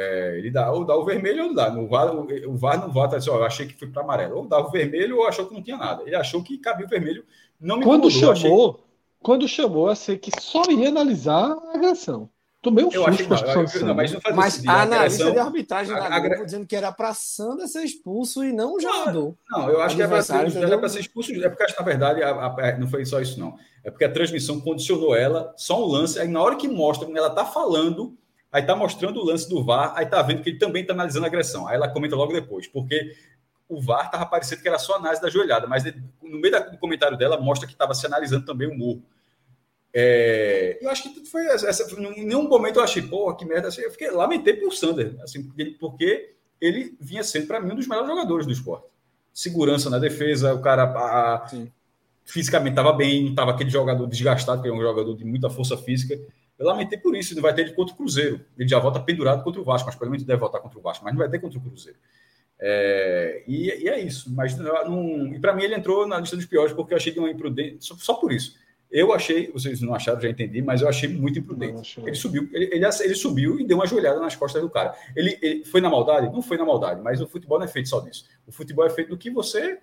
É, 0.00 0.38
ele 0.38 0.48
dá 0.50 0.70
ou 0.70 0.84
dá 0.84 0.94
o 0.94 1.04
vermelho 1.04 1.42
ou 1.42 1.48
não 1.48 1.54
dá. 1.54 1.70
No 1.70 1.88
VAR, 1.88 2.14
o, 2.14 2.56
VAR 2.56 2.80
não 2.80 2.92
vota 2.92 3.16
assim, 3.16 3.30
ó, 3.30 3.36
eu 3.38 3.44
achei 3.44 3.66
que 3.66 3.74
foi 3.76 3.88
para 3.88 4.02
amarelo. 4.02 4.36
Ou 4.36 4.46
dá 4.46 4.60
o 4.60 4.70
vermelho 4.70 5.16
ou 5.18 5.26
achou 5.26 5.46
que 5.46 5.54
não 5.54 5.62
tinha 5.62 5.76
nada. 5.76 6.04
Ele 6.06 6.14
achou 6.14 6.40
que 6.42 6.56
cabia 6.58 6.86
o 6.86 6.88
vermelho. 6.88 7.24
Não 7.60 7.76
me 7.78 7.84
Quando 7.84 8.08
chamou, 8.08 8.32
achei... 8.32 8.84
quando 9.20 9.48
chamou, 9.48 9.88
a 9.88 9.96
ser 9.96 10.18
que 10.18 10.30
só 10.40 10.62
ia 10.70 10.88
analisar 10.88 11.50
a 11.50 11.74
agressão. 11.74 12.30
Tomei 12.62 12.84
um 12.84 12.88
Eu 12.92 13.04
susto 13.04 13.08
acho 13.08 13.18
que 13.18 13.24
com 13.28 13.34
a 13.34 13.36
não, 13.40 13.46
expulsão 13.48 13.80
eu- 13.80 13.86
não, 13.88 13.94
mas 13.94 14.12
não 14.12 14.20
Mas 14.34 14.54
sentido. 14.54 14.70
a 14.70 14.72
A 14.74 14.82
analista 14.82 15.30
de 15.32 15.38
arbitragem 15.38 15.94
da 15.94 16.00
a- 16.04 16.14
a- 16.16 16.20
Globo 16.20 16.44
dizendo 16.44 16.66
que 16.66 16.76
era 16.76 16.90
pra 16.92 17.14
Sander 17.14 17.68
ser 17.68 17.82
expulso 17.84 18.44
e 18.44 18.52
não 18.52 18.74
o 18.74 18.80
jogador. 18.80 19.34
Não, 19.50 19.68
eu 19.70 19.80
acho 19.80 19.94
que 19.96 20.02
é 20.02 20.08
para 20.08 20.22
ser, 20.22 20.34
era 20.34 20.48
entendeu? 20.48 20.78
pra 20.78 20.88
ser 20.88 21.00
expulso. 21.00 21.32
É 21.32 21.48
porque, 21.48 21.62
acho 21.64 21.74
que, 21.74 21.80
na 21.80 21.86
verdade, 21.86 22.22
a- 22.22 22.30
a- 22.30 22.56
é, 22.66 22.78
não 22.78 22.86
foi 22.88 23.04
só 23.04 23.20
isso, 23.20 23.38
não. 23.38 23.54
É 23.84 23.90
porque 23.90 24.04
a 24.04 24.10
transmissão 24.12 24.60
condicionou 24.60 25.14
ela, 25.14 25.52
só 25.56 25.80
um 25.84 25.86
lance. 25.86 26.18
Aí, 26.18 26.26
na 26.28 26.42
hora 26.42 26.56
que 26.56 26.66
mostra, 26.68 27.08
ela 27.16 27.30
tá 27.30 27.44
falando, 27.44 28.16
aí 28.50 28.62
tá 28.62 28.74
mostrando 28.76 29.20
o 29.20 29.24
lance 29.24 29.48
do 29.48 29.62
VAR, 29.64 29.92
aí 29.96 30.06
tá 30.06 30.22
vendo 30.22 30.42
que 30.42 30.50
ele 30.50 30.58
também 30.58 30.84
tá 30.84 30.92
analisando 30.92 31.24
a 31.24 31.28
agressão. 31.28 31.66
Aí 31.68 31.74
ela 31.76 31.88
comenta 31.88 32.16
logo 32.16 32.32
depois, 32.32 32.66
porque 32.66 33.14
o 33.68 33.80
VAR 33.80 34.10
tava 34.10 34.24
parecendo 34.26 34.62
que 34.62 34.68
era 34.68 34.78
só 34.78 34.96
análise 34.96 35.20
da 35.20 35.28
joelhada, 35.28 35.66
mas 35.66 35.84
no 36.22 36.38
meio 36.40 36.70
do 36.70 36.78
comentário 36.78 37.16
dela 37.18 37.38
mostra 37.40 37.66
que 37.66 37.74
estava 37.74 37.94
se 37.94 38.06
analisando 38.06 38.46
também 38.46 38.68
o 38.68 38.74
murro. 38.76 39.02
É, 39.92 40.78
eu 40.80 40.90
acho 40.90 41.02
que 41.04 41.08
tudo 41.10 41.26
foi 41.26 41.46
essa, 41.46 41.82
em 42.16 42.26
nenhum 42.26 42.46
momento 42.48 42.78
eu 42.78 42.84
achei, 42.84 43.02
porra, 43.02 43.36
que 43.36 43.44
merda. 43.44 43.68
assim, 43.68 43.80
Eu 43.82 43.90
fiquei, 43.90 44.10
lamentei 44.10 44.54
por 44.54 44.72
Sander, 44.72 45.16
assim, 45.22 45.50
porque 45.80 46.34
ele, 46.60 46.96
vinha 47.00 47.22
sendo, 47.24 47.46
para 47.46 47.60
mim, 47.60 47.72
um 47.72 47.76
dos 47.76 47.86
melhores 47.86 48.08
jogadores 48.08 48.46
do 48.46 48.52
esporte. 48.52 48.86
Segurança 49.32 49.88
na 49.88 49.98
defesa, 49.98 50.54
o 50.54 50.60
cara 50.60 50.82
a- 50.84 51.50
fisicamente 52.24 52.72
estava 52.72 52.92
bem, 52.92 53.22
não 53.24 53.30
estava 53.30 53.52
aquele 53.52 53.70
jogador 53.70 54.06
desgastado, 54.06 54.60
que 54.62 54.68
é 54.68 54.72
um 54.72 54.80
jogador 54.80 55.14
de 55.16 55.24
muita 55.24 55.48
força 55.48 55.76
física. 55.76 56.18
Eu 56.58 56.66
lamentei 56.66 56.98
por 56.98 57.14
isso, 57.16 57.34
não 57.34 57.42
vai 57.42 57.54
ter 57.54 57.62
ele 57.62 57.72
contra 57.72 57.94
o 57.94 57.96
Cruzeiro. 57.96 58.40
Ele 58.58 58.68
já 58.68 58.78
volta 58.78 58.98
pendurado 59.00 59.44
contra 59.44 59.60
o 59.60 59.64
Vasco, 59.64 59.86
mas 59.86 59.94
pelo 59.96 60.10
menos 60.10 60.26
deve 60.26 60.40
voltar 60.40 60.58
contra 60.60 60.78
o 60.78 60.82
Vasco, 60.82 61.04
mas 61.04 61.14
não 61.14 61.18
vai 61.20 61.28
ter 61.30 61.38
contra 61.38 61.58
o 61.58 61.62
Cruzeiro. 61.62 61.98
É, 62.60 63.44
e, 63.46 63.66
e 63.84 63.88
é 63.88 64.00
isso. 64.00 64.32
Mas 64.34 64.56
não, 64.58 65.32
e 65.34 65.38
para 65.38 65.54
mim 65.54 65.62
ele 65.62 65.74
entrou 65.74 66.06
na 66.06 66.18
lista 66.18 66.36
dos 66.36 66.46
piores 66.46 66.72
porque 66.72 66.92
eu 66.92 66.96
achei 66.96 67.12
de 67.12 67.18
uma 67.18 67.30
imprudência, 67.30 67.78
só, 67.80 67.94
só 67.96 68.14
por 68.14 68.32
isso. 68.32 68.56
Eu 68.90 69.12
achei, 69.12 69.50
vocês 69.52 69.82
não 69.82 69.94
acharam, 69.94 70.18
já 70.18 70.30
entendi, 70.30 70.62
mas 70.62 70.80
eu 70.80 70.88
achei 70.88 71.08
muito 71.10 71.38
imprudente. 71.38 71.78
Achei- 71.78 72.02
Ele 72.06 72.16
subiu, 72.16 72.48
ele, 72.52 72.70
ele, 72.74 72.84
ele 73.04 73.14
subiu 73.14 73.60
e 73.60 73.64
deu 73.66 73.76
uma 73.76 73.86
joelhada 73.86 74.18
nas 74.18 74.34
costas 74.34 74.62
do 74.62 74.70
cara. 74.70 74.94
Ele, 75.14 75.38
ele 75.42 75.64
foi 75.64 75.80
na 75.82 75.90
maldade? 75.90 76.32
Não 76.32 76.40
foi 76.40 76.56
na 76.56 76.64
maldade, 76.64 77.00
mas 77.02 77.20
o 77.20 77.26
futebol 77.28 77.58
não 77.58 77.66
é 77.66 77.68
feito 77.68 77.88
só 77.90 78.00
disso. 78.00 78.24
O 78.46 78.50
futebol 78.52 78.86
é 78.86 78.90
feito 78.90 79.10
do 79.10 79.18
que 79.18 79.30
você. 79.30 79.78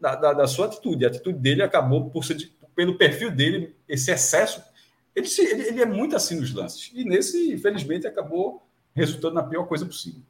da, 0.00 0.14
da, 0.14 0.32
da 0.32 0.46
sua 0.46 0.64
atitude. 0.66 1.04
A 1.04 1.08
atitude 1.08 1.38
dele 1.38 1.62
acabou 1.62 2.08
por 2.08 2.24
ser, 2.24 2.36
pelo 2.74 2.96
perfil 2.96 3.30
dele, 3.30 3.76
esse 3.86 4.10
excesso. 4.10 4.62
Ele, 5.18 5.26
se- 5.28 5.42
ele, 5.46 5.62
ele 5.68 5.82
é 5.82 5.86
muito 5.86 6.16
assim 6.16 6.38
nos 6.40 6.52
lances. 6.54 6.90
E 6.94 7.04
nesse, 7.04 7.52
infelizmente, 7.52 8.06
acabou 8.06 8.62
resultando 8.94 9.34
na 9.34 9.42
pior 9.42 9.64
coisa 9.66 9.86
possível. 9.86 10.22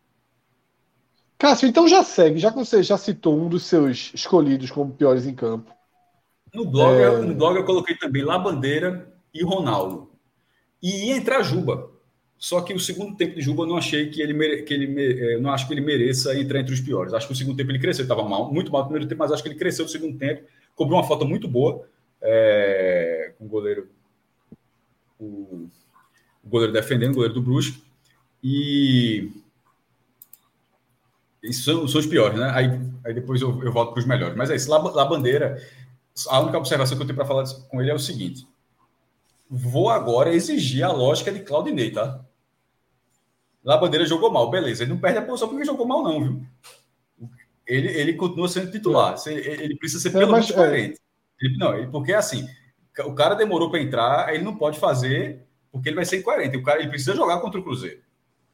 Cássio, 1.39 1.69
então 1.69 1.87
já 1.87 2.03
segue, 2.03 2.39
já 2.39 2.51
que 2.51 2.57
você 2.59 2.83
já 2.83 2.99
citou 2.99 3.39
um 3.39 3.49
dos 3.49 3.65
seus 3.65 4.11
escolhidos 4.13 4.71
como 4.71 4.93
piores 4.93 5.25
em 5.27 5.35
campo. 5.35 5.73
No 6.55 6.65
blog, 6.65 7.01
É. 7.01 7.07
eu, 7.07 7.23
no 7.27 7.35
blog 7.35 7.57
eu 7.57 7.65
coloquei 7.65 7.97
também 7.97 8.25
La 8.25 8.39
Bandeira 8.39 9.13
e 9.33 9.43
Ronaldo. 9.45 10.11
E 10.83 11.09
ia 11.09 11.17
entrar 11.17 11.43
Juba. 11.43 11.91
Só 12.39 12.61
que 12.63 12.73
o 12.75 12.81
segundo 12.81 13.17
tempo 13.17 13.35
de 13.37 13.43
Juba 13.43 13.65
eu 13.65 13.69
não 13.69 13.77
achei 13.79 14.11
que 14.11 14.23
ele, 14.23 14.33
mere- 14.33 14.63
que 14.63 14.75
ele 14.75 15.35
eu 15.35 15.41
não 15.43 15.51
acho 15.51 15.67
que 15.69 15.75
ele 15.75 15.81
mereça 15.81 16.39
entrar 16.39 16.61
entre 16.61 16.75
os 16.75 16.81
piores. 16.81 17.15
Acho 17.15 17.27
que 17.29 17.33
o 17.33 17.37
segundo 17.37 17.57
tempo 17.57 17.71
ele 17.73 17.79
cresceu, 17.81 18.05
estava 18.05 18.23
mal, 18.29 18.53
muito 18.53 18.71
mal 18.73 18.83
no 18.83 18.89
primeiro 18.89 19.09
tempo, 19.09 19.19
mas 19.21 19.33
acho 19.33 19.43
que 19.43 19.49
ele 19.51 19.59
cresceu 19.59 19.85
no 19.85 19.91
segundo 19.91 20.19
tempo, 20.19 20.45
cobrou 20.77 20.99
uma 21.01 21.07
falta 21.07 21.25
muito 21.25 21.49
boa 21.49 21.85
eh, 22.23 23.35
com 23.39 23.47
o 23.47 23.49
goleiro 23.49 23.89
o, 25.19 25.69
o 26.45 26.49
goleiro 26.49 26.73
defendendo, 26.73 27.13
o 27.13 27.15
goleiro 27.17 27.35
do 27.35 27.43
Brusque. 27.43 27.83
E 28.43 29.31
esses 31.43 31.65
são, 31.65 31.87
são 31.87 32.01
os 32.01 32.07
piores, 32.07 32.39
né? 32.39 32.51
Aí, 32.55 32.67
aí 33.05 33.15
depois 33.15 33.41
eu, 33.41 33.63
eu 33.63 33.73
volto 33.73 33.93
para 33.93 34.01
os 34.01 34.07
melhores. 34.07 34.37
Mas 34.37 34.51
é 34.51 34.57
isso, 34.57 34.71
La, 34.71 34.79
La 34.79 35.05
Bandeira, 35.05 35.63
a 36.29 36.41
única 36.41 36.59
observação 36.59 36.97
que 36.97 37.03
eu 37.03 37.07
tenho 37.07 37.17
para 37.17 37.27
falar 37.27 37.45
com 37.69 37.81
ele 37.81 37.91
é 37.91 37.95
o 37.95 37.99
seguinte: 37.99 38.47
vou 39.49 39.91
agora 39.91 40.33
exigir 40.35 40.85
a 40.85 40.93
lógica 40.93 41.33
de 41.33 41.41
Claudinei, 41.41 41.91
tá? 41.93 42.21
La 43.65 43.77
Bandeira 43.77 44.07
jogou 44.07 44.31
mal, 44.33 44.51
beleza. 44.51 44.83
Ele 44.83 44.93
não 44.93 45.01
perde 45.01 45.19
a 45.19 45.23
posição 45.23 45.49
porque 45.49 45.65
jogou 45.65 45.87
mal, 45.87 46.03
não, 46.03 46.23
viu? 46.23 46.47
Ele, 47.67 47.89
ele 47.89 48.15
continua 48.15 48.49
sendo 48.49 48.71
titular. 48.71 49.19
Se- 49.19 49.33
Ele 49.33 49.63
ele 49.65 49.77
precisa 49.77 50.01
ser 50.01 50.09
É, 50.09 50.13
pelo 50.21 50.33
mas, 50.33 50.47
menos 50.49 50.57
coerente. 50.57 51.01
Ele- 51.41 51.57
não, 51.59 51.77
ele- 51.77 51.87
porque 51.89 52.13
assim, 52.15 52.49
o 53.07 53.15
cara 53.15 53.35
demorou 53.35 53.71
para 53.71 53.81
entrar, 53.81 54.35
ele 54.35 54.45
não 54.45 54.57
pode 54.57 54.79
fazer 54.79 55.47
porque 55.73 55.89
ele 55.89 55.97
vai 55.97 56.05
ser 56.05 56.19
incoerente. 56.19 56.57
O 56.57 56.63
cara 56.63 56.81
ele 56.81 56.89
precisa 56.89 57.15
jogar 57.15 57.41
contra 57.41 57.61
o 57.61 57.63
Cruzeiro. 57.63 58.01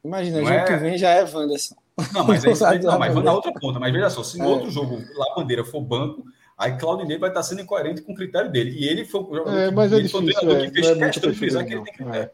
Imagina, 0.04 0.38
Não 0.38 0.46
jogo 0.46 0.58
é- 0.60 0.64
que 0.66 0.76
vem 0.76 0.98
já 0.98 1.10
é 1.10 1.24
Wanderson. 1.24 1.76
Não, 2.12 2.24
mas 2.26 2.44
é 2.44 2.50
isso 2.52 2.64
aí, 2.66 2.78
Não, 2.82 2.98
mas 2.98 3.14
na 3.14 3.32
outra 3.32 3.52
ponta. 3.54 3.78
Mas 3.80 3.92
veja 3.92 4.10
só, 4.10 4.22
se 4.22 4.38
no 4.38 4.44
É. 4.44 4.48
outro 4.48 4.70
jogo 4.70 4.96
La 5.16 5.34
Bandeira 5.36 5.64
for 5.64 5.80
banco, 5.80 6.24
aí 6.58 6.76
Claudinei 6.76 7.18
vai 7.18 7.30
estar 7.30 7.42
sendo 7.42 7.62
incoerente 7.62 8.02
com 8.02 8.12
o 8.12 8.16
critério 8.16 8.50
dele. 8.50 8.70
E 8.78 8.86
ele 8.88 9.04
foi 9.04 9.20
o 9.22 9.34
jogador 9.34 9.58
É, 9.58 9.68
que, 9.68 9.74
mas 9.74 9.92
é 9.92 9.96
ele 9.96 10.08
o 10.08 10.08
difícil, 10.08 10.40
treinador 10.40 10.64
é, 10.64 10.70
que 10.70 10.72
fez 10.72 10.86
não 10.86 10.92
é 10.92 10.94
muito 10.94 11.12
questão 11.12 11.30
de 11.30 11.36
perfil 11.38 11.38
frisar 11.38 11.64
dele, 11.64 11.68
que 11.68 11.72
ele 11.74 11.84
tem 11.84 11.94
critério. 11.94 12.30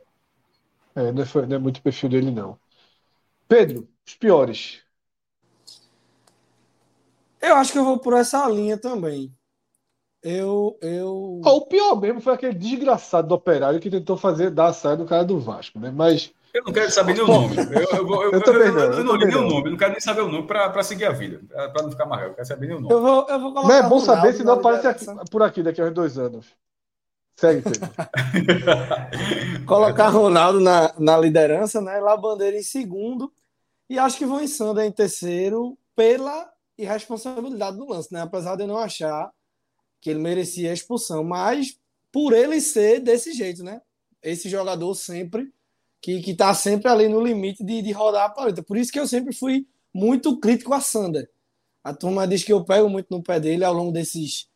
É, 0.95 1.13
não 1.13 1.23
é, 1.23 1.47
não 1.47 1.57
é 1.57 1.59
muito 1.59 1.79
o 1.79 1.83
perfil 1.83 2.09
dele, 2.09 2.31
não. 2.31 2.59
Pedro, 3.49 3.89
os 4.07 4.15
piores. 4.15 4.83
Eu 7.41 7.55
acho 7.57 7.73
que 7.73 7.79
eu 7.79 7.85
vou 7.85 7.99
por 7.99 8.15
essa 8.15 8.47
linha 8.49 8.79
também. 8.79 9.35
Eu. 10.23 10.77
eu... 10.83 11.41
Ah, 11.45 11.53
o 11.53 11.67
pior 11.67 11.99
mesmo 12.01 12.21
foi 12.21 12.35
aquele 12.35 12.55
desgraçado 12.55 13.29
do 13.29 13.35
operário 13.35 13.81
que 13.81 13.91
tentou 13.91 14.17
fazer 14.17 14.51
dar 14.51 14.67
a 14.67 14.73
saia 14.73 14.97
do 14.97 15.07
cara 15.07 15.25
do 15.25 15.39
Vasco, 15.39 15.79
né? 15.79 15.91
Mas 15.91 16.33
Eu 16.53 16.63
não 16.65 16.73
quero 16.73 16.91
saber 16.91 17.15
nem 17.15 17.23
o 17.23 17.27
nome. 17.27 17.57
Eu, 17.57 18.33
eu, 18.33 18.43
também 18.43 18.71
não, 18.71 18.81
eu 18.83 19.05
não 19.05 19.17
li 19.17 19.27
nem 19.27 19.37
o 19.37 19.49
nome. 19.49 19.67
Eu 19.67 19.71
não 19.71 19.79
quero 19.79 19.93
nem 19.93 20.01
saber 20.01 20.21
o 20.23 20.29
nome 20.29 20.47
para 20.47 20.83
seguir 20.83 21.07
a 21.07 21.13
vida. 21.13 21.41
Para 21.73 21.83
não 21.83 21.91
ficar 21.91 22.05
amarrado. 22.05 22.31
Eu 22.31 22.35
quero 22.35 22.47
saber 22.49 22.67
nem 22.67 22.77
o 22.77 22.81
nome. 22.81 22.93
Eu 22.93 23.01
vou, 23.01 23.27
eu 23.29 23.41
vou 23.41 23.51
não 23.53 23.63
colocar 23.63 23.77
é 23.77 23.89
bom 23.89 24.01
saber, 24.01 24.17
Ronaldo 24.19 24.37
senão 24.39 24.55
na 24.55 24.61
aparece 24.61 24.87
aqui- 24.87 25.01
liderança. 25.01 25.25
por 25.31 25.43
aqui 25.43 25.63
daqui 25.63 25.81
a 25.81 25.85
uns 25.85 25.95
dois 25.95 26.19
anos. 26.19 26.47
Segue, 27.37 27.63
Pedro. 27.63 27.89
Colocar 29.67 30.09
Ronaldo 30.09 30.61
na, 30.61 30.93
na 30.99 31.17
liderança, 31.17 31.81
né? 31.81 31.99
Lá 31.99 32.15
Bandeira 32.17 32.57
em 32.59 32.63
segundo. 32.63 33.33
E 33.89 33.99
acho 33.99 34.19
que 34.19 34.27
vão 34.27 34.41
em 34.41 34.47
Sander 34.47 34.85
em 34.85 34.93
terceiro 34.93 35.79
pela 35.97 36.51
irresponsabilidade 36.77 37.77
do 37.79 37.89
lance, 37.89 38.13
né? 38.13 38.21
Apesar 38.21 38.57
de 38.57 38.63
eu 38.63 38.69
não 38.69 38.77
achar 38.77 39.31
que 40.01 40.11
ele 40.11 40.19
merecia 40.19 40.71
a 40.71 40.75
expulsão, 40.75 41.23
mas 41.23 41.79
por 42.13 42.33
ele 42.33 42.61
ser 42.61 43.01
desse 43.01 43.33
jeito, 43.33 43.63
né? 43.63 43.81
Esse 44.23 44.49
jogador 44.49 44.95
sempre 44.95 45.53
que, 46.01 46.21
que 46.21 46.35
tá 46.35 46.55
sempre 46.55 46.89
ali 46.89 47.09
no 47.09 47.23
limite 47.23 47.63
de, 47.63 47.83
de 47.83 47.93
rodar 47.93 48.25
a 48.25 48.31
paleta. 48.31 48.63
Por 48.63 48.77
isso 48.77 48.93
que 48.93 48.99
eu 48.99 49.07
sempre 49.07 49.35
fui 49.35 49.67
muito 49.93 50.39
crítico 50.39 50.73
a 50.73 50.81
Sander. 50.81 51.31
A 51.83 51.95
turma 51.95 52.27
diz 52.27 52.45
que 52.45 52.53
eu 52.53 52.65
pego 52.65 52.89
muito 52.89 53.09
no 53.11 53.23
pé 53.23 53.39
dele 53.39 53.65
ao 53.65 53.75
longo 53.75 53.93
desses 53.93 54.49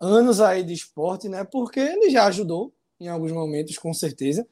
anos 0.00 0.40
aí 0.40 0.62
de 0.62 0.72
esporte, 0.72 1.28
né? 1.28 1.44
Porque 1.44 1.80
ele 1.80 2.10
já 2.10 2.26
ajudou 2.26 2.72
em 3.00 3.08
alguns 3.08 3.32
momentos, 3.32 3.78
com 3.78 3.92
certeza. 3.92 4.46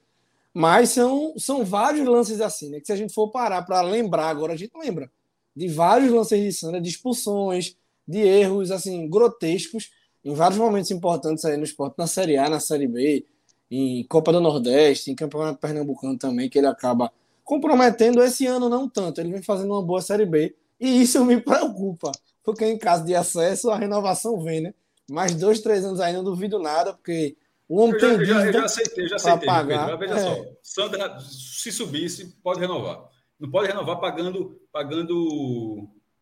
Mas 0.53 0.91
são, 0.91 1.35
são 1.37 1.65
vários 1.65 2.07
lances 2.07 2.41
assim, 2.41 2.71
né? 2.71 2.81
Que 2.81 2.87
se 2.87 2.93
a 2.93 2.97
gente 2.97 3.13
for 3.13 3.31
parar 3.31 3.63
para 3.63 3.81
lembrar 3.83 4.29
agora, 4.29 4.53
a 4.53 4.57
gente 4.57 4.73
lembra 4.77 5.11
de 5.55 5.69
vários 5.69 6.11
lances 6.11 6.41
de 6.41 6.53
Sandra, 6.53 6.81
de 6.81 6.89
expulsões, 6.89 7.77
de 8.07 8.19
erros, 8.19 8.71
assim, 8.71 9.09
grotescos, 9.09 9.91
em 10.25 10.35
vários 10.35 10.59
momentos 10.59 10.91
importantes 10.91 11.45
aí 11.45 11.57
no 11.57 11.65
esporte, 11.65 11.95
na 11.99 12.07
Série 12.07 12.37
A, 12.37 12.49
na 12.49 12.61
Série 12.61 12.87
B, 12.89 13.25
em 13.71 14.05
Copa 14.05 14.33
do 14.33 14.41
Nordeste, 14.41 15.11
em 15.11 15.15
Campeonato 15.15 15.59
Pernambucano 15.59 16.17
também, 16.19 16.49
que 16.49 16.59
ele 16.59 16.67
acaba 16.67 17.13
comprometendo 17.43 18.23
esse 18.23 18.47
ano 18.47 18.69
não 18.69 18.89
tanto. 18.89 19.21
Ele 19.21 19.33
vem 19.33 19.43
fazendo 19.43 19.73
uma 19.73 19.83
boa 19.83 20.01
Série 20.01 20.25
B. 20.27 20.55
E 20.81 21.03
isso 21.03 21.25
me 21.25 21.39
preocupa, 21.43 22.11
porque 22.43 22.65
em 22.67 22.79
caso 22.79 23.05
de 23.05 23.15
acesso, 23.15 23.71
a 23.71 23.77
renovação 23.77 24.41
vem, 24.41 24.61
né? 24.63 24.75
Mais 25.11 25.35
dois, 25.35 25.61
três 25.61 25.85
anos 25.85 26.01
aí, 26.01 26.13
não 26.13 26.25
duvido 26.25 26.59
nada, 26.59 26.95
porque 26.95 27.37
o 27.69 27.79
homem 27.81 27.95
Eu 27.95 28.01
já, 28.01 28.09
tem 28.09 28.19
eu 28.19 28.25
já, 28.27 28.47
eu 28.47 28.53
já 28.53 28.65
aceitei, 28.65 29.09
já 29.09 29.17
aceitei. 29.17 29.47
pagar. 29.47 29.89
Mas 29.91 29.99
veja 29.99 30.15
É. 30.15 30.21
só, 30.35 30.45
Sandra, 30.63 31.19
se 31.21 31.71
subisse, 31.71 32.35
pode 32.43 32.61
renovar. 32.61 33.05
Não 33.39 33.51
pode 33.51 33.69
renovar 33.69 34.01
pagando, 34.01 34.59
pagando 34.73 35.15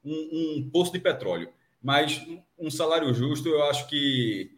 um, 0.04 0.10
um 0.64 0.70
posto 0.72 0.92
de 0.94 0.98
petróleo. 1.00 1.48
Mas 1.82 2.24
um 2.58 2.70
salário 2.70 3.12
justo, 3.12 3.48
eu 3.48 3.62
acho 3.64 3.88
que, 3.88 4.50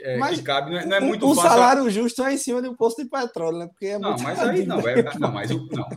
é, 0.00 0.18
que 0.34 0.42
cabe. 0.42 0.70
Não 0.70 0.78
é, 0.78 0.86
não 0.86 0.96
é 0.96 1.00
muito 1.00 1.26
o 1.26 1.34
fácil. 1.34 1.50
salário 1.50 1.90
justo 1.90 2.22
é 2.22 2.34
em 2.34 2.36
cima 2.36 2.60
de 2.60 2.68
um 2.68 2.74
posto 2.76 3.02
de 3.02 3.08
petróleo, 3.08 3.58
né? 3.58 3.66
Porque 3.68 3.86
é 3.86 3.98
Não, 3.98 4.10
muito 4.10 4.22
mas 4.22 4.38
aí 4.40 4.66
não, 4.66 4.80
é, 4.86 5.18
não, 5.18 5.32
mas 5.32 5.50
o- 5.50 5.66
não. 5.72 5.88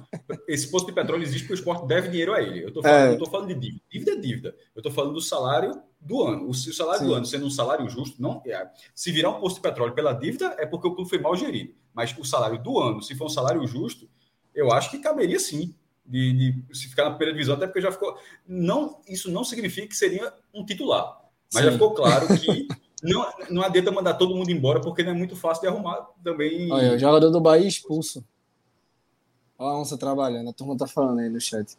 Esse 0.48 0.70
posto 0.72 0.88
de 0.88 0.94
petróleo 0.94 1.24
existe 1.24 1.42
porque 1.42 1.54
o 1.54 1.56
esporte 1.60 1.86
deve 1.86 2.10
dinheiro 2.10 2.34
a 2.34 2.42
ele. 2.42 2.64
Eu 2.64 2.70
estou 2.70 2.82
falando, 2.82 3.10
É. 3.10 3.14
eu 3.14 3.18
tô 3.20 3.26
falando 3.30 3.48
de 3.50 3.56
dívida. 3.56 3.82
Dívida 3.92 4.12
é 4.12 4.16
dívida. 4.16 4.56
Eu 4.76 4.80
estou 4.80 4.92
falando 4.92 5.14
do 5.14 5.22
salário 5.22 5.82
do 6.00 6.22
ano. 6.24 6.50
O 6.50 6.54
salário 6.54 7.02
Sim. 7.02 7.08
do 7.08 7.14
ano 7.14 7.26
sendo 7.26 7.46
um 7.46 7.50
salário 7.52 7.88
justo, 7.90 8.22
não 8.22 8.42
é. 8.46 8.68
Se 8.96 9.12
virar 9.12 9.30
um 9.32 9.40
posto 9.40 9.56
de 9.58 9.62
petróleo 9.62 9.94
pela 9.94 10.14
dívida, 10.14 10.56
é 10.58 10.66
porque 10.66 10.88
o 10.88 10.96
clube 10.96 11.10
foi 11.10 11.20
mal 11.20 11.36
gerido. 11.36 11.74
Mas 11.94 12.16
o 12.18 12.24
salário 12.24 12.62
do 12.62 12.80
ano, 12.80 13.02
se 13.02 13.16
for 13.16 13.26
um 13.26 13.30
salário 13.30 13.66
justo, 13.68 14.10
eu 14.56 14.72
acho 14.72 14.90
que 14.92 15.00
caberia 15.00 15.40
sim. 15.40 15.76
De, 16.06 16.34
de 16.68 16.78
se 16.78 16.90
ficar 16.90 17.06
na 17.06 17.12
primeira 17.12 17.34
divisão, 17.34 17.56
até 17.56 17.66
porque 17.66 17.82
já 17.82 17.92
ficou. 17.92 18.18
Não, 18.46 19.02
isso 19.08 19.32
não 19.32 19.44
significa 19.44 19.88
que 19.88 19.96
seria 19.96 20.34
um 20.54 20.66
titular. 20.66 21.22
Mas 21.54 21.64
já 21.64 21.72
Sim. 21.72 21.78
ficou 21.78 21.94
claro 21.94 22.28
que 22.28 22.68
não, 23.02 23.32
não 23.50 23.62
adianta 23.64 23.92
mandar 23.92 24.16
todo 24.16 24.36
mundo 24.36 24.50
embora, 24.52 24.82
porque 24.82 25.04
não 25.04 25.12
é 25.12 25.16
muito 25.16 25.36
fácil 25.36 25.62
de 25.62 25.68
arrumar 25.68 26.08
também. 26.24 26.72
Olha, 26.72 26.94
o 26.94 27.00
jogador 27.00 27.30
do 27.30 27.40
Bahia 27.40 27.68
expulso. 27.68 28.26
Olha 29.58 29.78
a 29.78 29.80
onça 29.80 29.98
trabalhando, 29.98 30.50
a 30.50 30.54
turma 30.54 30.76
tá 30.76 30.88
falando 30.88 31.20
aí 31.20 31.30
no 31.30 31.40
chat. 31.40 31.78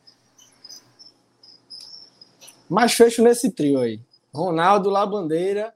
Mas 2.68 2.94
fecho 2.94 3.22
nesse 3.22 3.50
trio 3.50 3.78
aí. 3.80 4.00
Ronaldo, 4.32 4.90
Labandeira 4.90 5.74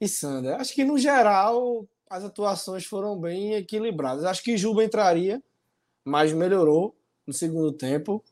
e 0.00 0.08
Sander. 0.08 0.60
Acho 0.60 0.74
que 0.74 0.84
no 0.84 0.98
geral 0.98 1.86
as 2.10 2.24
atuações 2.24 2.84
foram 2.84 3.18
bem 3.18 3.54
equilibradas. 3.54 4.24
Acho 4.24 4.42
que 4.42 4.58
Juba 4.58 4.84
entraria, 4.84 5.42
mas 6.04 6.32
melhorou 6.32 6.94
no 7.26 7.32
segundo 7.32 7.72
tempo. 7.72 8.22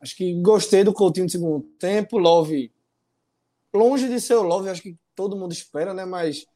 Acho 0.00 0.16
que 0.16 0.34
gostei 0.40 0.84
do 0.84 0.92
Coutinho 0.92 1.24
no 1.24 1.30
segundo 1.30 1.60
tempo. 1.78 2.18
Love, 2.18 2.72
longe 3.74 4.08
de 4.08 4.20
ser 4.20 4.34
o 4.34 4.42
Love, 4.42 4.68
acho 4.68 4.82
que 4.82 4.96
todo 5.14 5.36
mundo 5.36 5.52
espera, 5.52 5.94
né? 5.94 6.04
Mas 6.04 6.46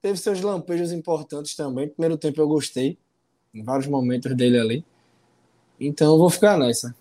teve 0.00 0.18
seus 0.18 0.40
lampejos 0.40 0.92
importantes 0.92 1.56
também. 1.56 1.88
Primeiro 1.88 2.16
tempo 2.16 2.40
eu 2.40 2.48
gostei, 2.48 2.98
em 3.54 3.62
vários 3.62 3.86
momentos 3.86 4.34
dele 4.36 4.58
ali. 4.58 4.84
Então 5.80 6.12
eu 6.12 6.18
vou 6.18 6.30
ficar 6.30 6.58
nessa. 6.58 6.94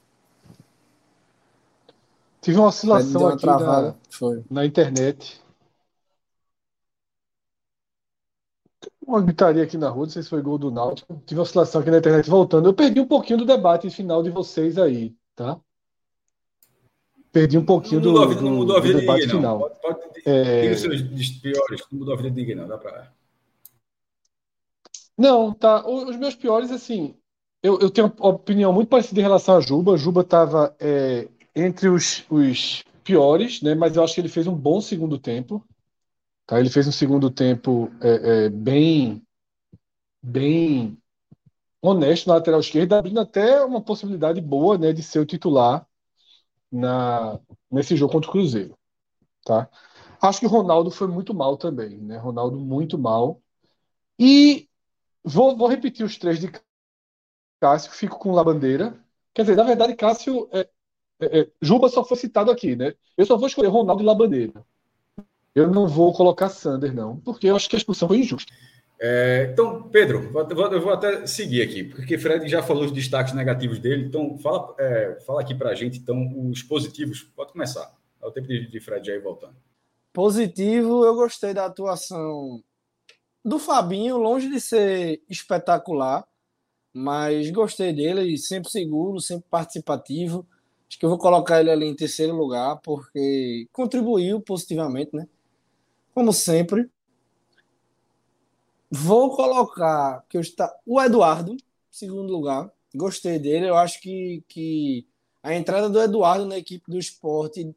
Tive 2.41 2.59
uma 2.59 2.67
oscilação 2.67 3.21
uma 3.21 3.33
aqui 3.33 3.45
na, 3.45 3.95
na 4.49 4.65
internet. 4.65 5.41
Uma 9.05 9.21
gritaria 9.21 9.63
aqui 9.63 9.77
na 9.77 9.89
rua, 9.89 10.05
não 10.05 10.09
sei 10.11 10.23
se 10.23 10.29
foi 10.29 10.41
gol 10.41 10.57
do 10.57 10.71
Náutico. 10.71 11.21
Tive 11.25 11.39
uma 11.39 11.43
oscilação 11.43 11.81
aqui 11.81 11.91
na 11.91 11.97
internet 11.99 12.29
voltando. 12.29 12.67
Eu 12.67 12.73
perdi 12.73 12.99
um 12.99 13.07
pouquinho 13.07 13.39
do 13.39 13.45
debate 13.45 13.89
final 13.89 14.23
de 14.23 14.29
vocês 14.29 14.77
aí, 14.77 15.15
tá? 15.35 15.59
Perdi 17.31 17.57
um 17.57 17.65
pouquinho 17.65 18.01
Não 18.01 18.13
do, 18.13 18.27
vida, 18.29 18.41
não 18.41 18.51
do- 18.51 18.55
mudou 18.57 18.77
a 18.77 18.79
do 18.79 18.87
vida 18.87 18.99
de 18.99 19.01
debate 19.01 19.27
ninguém, 19.27 19.41
não. 19.41 19.59
final. 19.59 19.59
Pode, 19.59 19.81
pode, 19.81 20.21
É, 20.25 20.61
diga 20.61 20.77
seus 20.77 21.29
piores, 21.41 21.81
não 21.91 21.99
mudou 21.99 22.13
a 22.13 22.17
vida 22.17 22.31
de 22.31 22.35
ninguém, 22.35 22.55
não. 22.55 22.67
Dá 22.67 22.77
pra. 22.77 23.11
Não, 25.17 25.53
tá. 25.53 25.87
Os 25.87 26.15
meus 26.17 26.35
piores, 26.35 26.71
assim, 26.71 27.15
eu, 27.63 27.79
eu 27.79 27.89
tenho 27.89 28.11
uma 28.19 28.29
opinião 28.29 28.71
muito 28.73 28.89
parecida 28.89 29.19
em 29.19 29.23
relação 29.23 29.57
a 29.57 29.61
Juba. 29.61 29.97
Juba 29.97 30.21
estava 30.21 30.75
entre 31.55 31.89
os, 31.89 32.23
os 32.29 32.83
piores, 33.03 33.61
né? 33.61 33.75
Mas 33.75 33.95
eu 33.95 34.03
acho 34.03 34.13
que 34.15 34.21
ele 34.21 34.29
fez 34.29 34.47
um 34.47 34.55
bom 34.55 34.81
segundo 34.81 35.17
tempo. 35.17 35.63
Tá? 36.45 36.59
Ele 36.59 36.69
fez 36.69 36.87
um 36.87 36.91
segundo 36.91 37.29
tempo 37.29 37.91
é, 38.01 38.45
é, 38.45 38.49
bem, 38.49 39.25
bem 40.21 40.97
honesto 41.81 42.27
na 42.27 42.35
lateral 42.35 42.59
esquerda, 42.59 42.99
abrindo 42.99 43.19
até 43.19 43.63
uma 43.63 43.81
possibilidade 43.81 44.41
boa, 44.41 44.77
né, 44.77 44.93
de 44.93 45.03
ser 45.03 45.19
o 45.19 45.25
titular 45.25 45.87
na, 46.71 47.39
nesse 47.71 47.95
jogo 47.95 48.13
contra 48.13 48.29
o 48.29 48.33
Cruzeiro. 48.33 48.77
Tá? 49.45 49.69
Acho 50.21 50.39
que 50.41 50.45
o 50.47 50.49
Ronaldo 50.49 50.91
foi 50.91 51.07
muito 51.07 51.33
mal 51.33 51.57
também, 51.57 51.97
né? 51.99 52.17
Ronaldo 52.17 52.59
muito 52.59 52.97
mal. 52.97 53.41
E 54.19 54.67
Vou, 55.25 55.57
vou 55.57 55.67
repetir 55.67 56.05
os 56.05 56.17
três 56.17 56.39
de 56.39 56.51
Cássio, 57.59 57.91
fico 57.91 58.19
com 58.19 58.31
Labandeira. 58.31 59.03
Quer 59.33 59.41
dizer, 59.41 59.55
na 59.55 59.63
verdade, 59.63 59.95
Cássio. 59.95 60.47
É, 60.53 60.69
é, 61.19 61.39
é, 61.41 61.51
Juba 61.61 61.89
só 61.89 62.03
foi 62.03 62.17
citado 62.17 62.51
aqui, 62.51 62.75
né? 62.75 62.93
Eu 63.17 63.25
só 63.25 63.37
vou 63.37 63.47
escolher 63.47 63.69
Ronaldo 63.69 64.03
e 64.03 64.05
Labandeira. 64.05 64.65
Eu 65.55 65.71
não 65.71 65.87
vou 65.87 66.11
colocar 66.13 66.49
Sander, 66.49 66.93
não, 66.93 67.17
porque 67.21 67.47
eu 67.47 67.55
acho 67.55 67.69
que 67.69 67.77
a 67.77 67.79
expulsão 67.79 68.09
foi 68.09 68.17
injusta. 68.17 68.51
É, 68.99 69.49
então, 69.51 69.83
Pedro, 69.83 70.31
eu 70.71 70.81
vou 70.81 70.91
até 70.91 71.25
seguir 71.25 71.61
aqui, 71.61 71.83
porque 71.83 72.17
Fred 72.17 72.47
já 72.47 72.61
falou 72.61 72.83
os 72.83 72.91
destaques 72.91 73.33
negativos 73.33 73.79
dele. 73.79 74.05
Então, 74.05 74.37
fala, 74.37 74.75
é, 74.77 75.17
fala 75.25 75.41
aqui 75.41 75.55
pra 75.55 75.73
gente, 75.73 75.99
então, 75.99 76.49
os 76.49 76.61
positivos. 76.61 77.23
Pode 77.35 77.53
começar. 77.53 77.93
É 78.21 78.25
o 78.25 78.31
tempo 78.31 78.47
de, 78.47 78.69
de 78.69 78.79
Fred 78.79 79.05
já 79.07 79.13
ir 79.13 79.21
voltando. 79.21 79.55
Positivo, 80.11 81.05
eu 81.05 81.15
gostei 81.15 81.53
da 81.53 81.65
atuação 81.65 82.61
do 83.43 83.59
Fabinho, 83.59 84.17
longe 84.17 84.49
de 84.49 84.59
ser 84.59 85.21
espetacular, 85.29 86.25
mas 86.93 87.51
gostei 87.51 87.93
dele, 87.93 88.37
sempre 88.37 88.71
seguro, 88.71 89.19
sempre 89.19 89.45
participativo. 89.49 90.47
Acho 90.87 90.97
que 90.97 91.05
eu 91.05 91.09
vou 91.09 91.19
colocar 91.19 91.59
ele 91.59 91.69
ali 91.69 91.85
em 91.85 91.95
terceiro 91.95 92.35
lugar, 92.35 92.79
porque 92.81 93.67
contribuiu 93.71 94.39
positivamente, 94.39 95.15
né? 95.15 95.27
Como 96.15 96.31
sempre. 96.31 96.89
Vou 98.89 99.35
colocar 99.35 100.23
que 100.29 100.37
eu 100.37 100.41
está 100.41 100.73
o 100.85 101.01
Eduardo, 101.01 101.57
segundo 101.91 102.31
lugar. 102.31 102.71
Gostei 102.95 103.37
dele. 103.37 103.67
Eu 103.67 103.75
acho 103.75 103.99
que, 103.99 104.41
que 104.47 105.05
a 105.43 105.53
entrada 105.53 105.89
do 105.89 106.01
Eduardo 106.01 106.45
na 106.45 106.57
equipe 106.57 106.89
do 106.89 106.97
esporte 106.97 107.75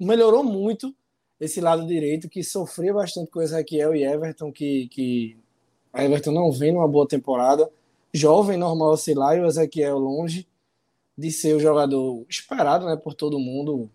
melhorou 0.00 0.42
muito 0.42 0.96
esse 1.38 1.60
lado 1.60 1.86
direito, 1.86 2.30
que 2.30 2.42
sofria 2.42 2.94
bastante 2.94 3.30
com 3.30 3.42
Ezequiel 3.42 3.94
e 3.94 4.04
Everton, 4.04 4.50
que, 4.50 4.88
que 4.88 5.36
a 5.92 6.02
Everton 6.02 6.32
não 6.32 6.50
vem 6.50 6.72
numa 6.72 6.88
boa 6.88 7.06
temporada. 7.06 7.70
Jovem, 8.10 8.56
normal 8.56 8.92
oscilar, 8.92 9.36
e 9.36 9.42
o 9.42 9.46
Ezequiel 9.46 9.98
longe 9.98 10.48
de 11.16 11.30
ser 11.30 11.54
o 11.54 11.60
jogador 11.60 12.24
esperado 12.26 12.86
né, 12.86 12.96
por 12.96 13.12
todo 13.12 13.38
mundo, 13.38 13.90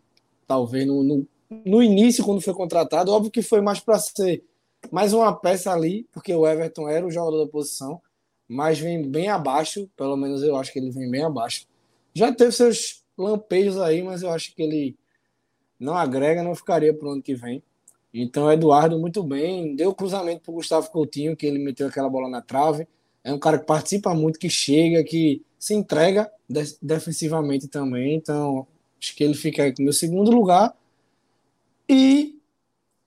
talvez 0.45 0.85
no, 0.85 1.01
no, 1.01 1.27
no 1.65 1.83
início, 1.83 2.23
quando 2.23 2.41
foi 2.41 2.53
contratado. 2.53 3.11
Óbvio 3.11 3.31
que 3.31 3.41
foi 3.41 3.61
mais 3.61 3.79
para 3.79 3.99
ser 3.99 4.43
mais 4.91 5.13
uma 5.13 5.33
peça 5.35 5.71
ali, 5.71 6.07
porque 6.11 6.33
o 6.33 6.47
Everton 6.47 6.89
era 6.89 7.05
o 7.05 7.11
jogador 7.11 7.45
da 7.45 7.51
posição, 7.51 8.01
mas 8.47 8.79
vem 8.79 9.07
bem 9.07 9.27
abaixo, 9.27 9.89
pelo 9.95 10.15
menos 10.15 10.41
eu 10.41 10.55
acho 10.55 10.73
que 10.73 10.79
ele 10.79 10.89
vem 10.89 11.09
bem 11.09 11.23
abaixo. 11.23 11.67
Já 12.13 12.33
teve 12.33 12.51
seus 12.51 13.03
lampejos 13.17 13.77
aí, 13.79 14.01
mas 14.01 14.23
eu 14.23 14.31
acho 14.31 14.55
que 14.55 14.63
ele 14.63 14.97
não 15.79 15.95
agrega, 15.95 16.43
não 16.43 16.55
ficaria 16.55 16.93
para 16.93 17.07
o 17.07 17.11
ano 17.11 17.21
que 17.21 17.35
vem. 17.35 17.61
Então, 18.13 18.51
Eduardo, 18.51 18.99
muito 18.99 19.23
bem. 19.23 19.75
Deu 19.75 19.93
cruzamento 19.93 20.41
para 20.41 20.51
o 20.51 20.55
Gustavo 20.55 20.89
Coutinho, 20.91 21.35
que 21.35 21.45
ele 21.45 21.59
meteu 21.59 21.87
aquela 21.87 22.09
bola 22.09 22.27
na 22.27 22.41
trave. 22.41 22.87
É 23.23 23.33
um 23.33 23.39
cara 23.39 23.57
que 23.57 23.65
participa 23.65 24.13
muito, 24.13 24.37
que 24.37 24.49
chega, 24.49 25.03
que 25.03 25.41
se 25.57 25.73
entrega 25.73 26.29
de 26.49 26.75
defensivamente 26.81 27.67
também. 27.67 28.15
Então, 28.15 28.67
acho 28.99 29.15
que 29.15 29.23
ele 29.23 29.33
fica 29.33 29.63
aí 29.63 29.73
com 29.73 29.81
o 29.81 29.85
meu 29.85 29.93
segundo 29.93 30.31
lugar. 30.31 30.75
E, 31.93 32.21
em 32.21 32.41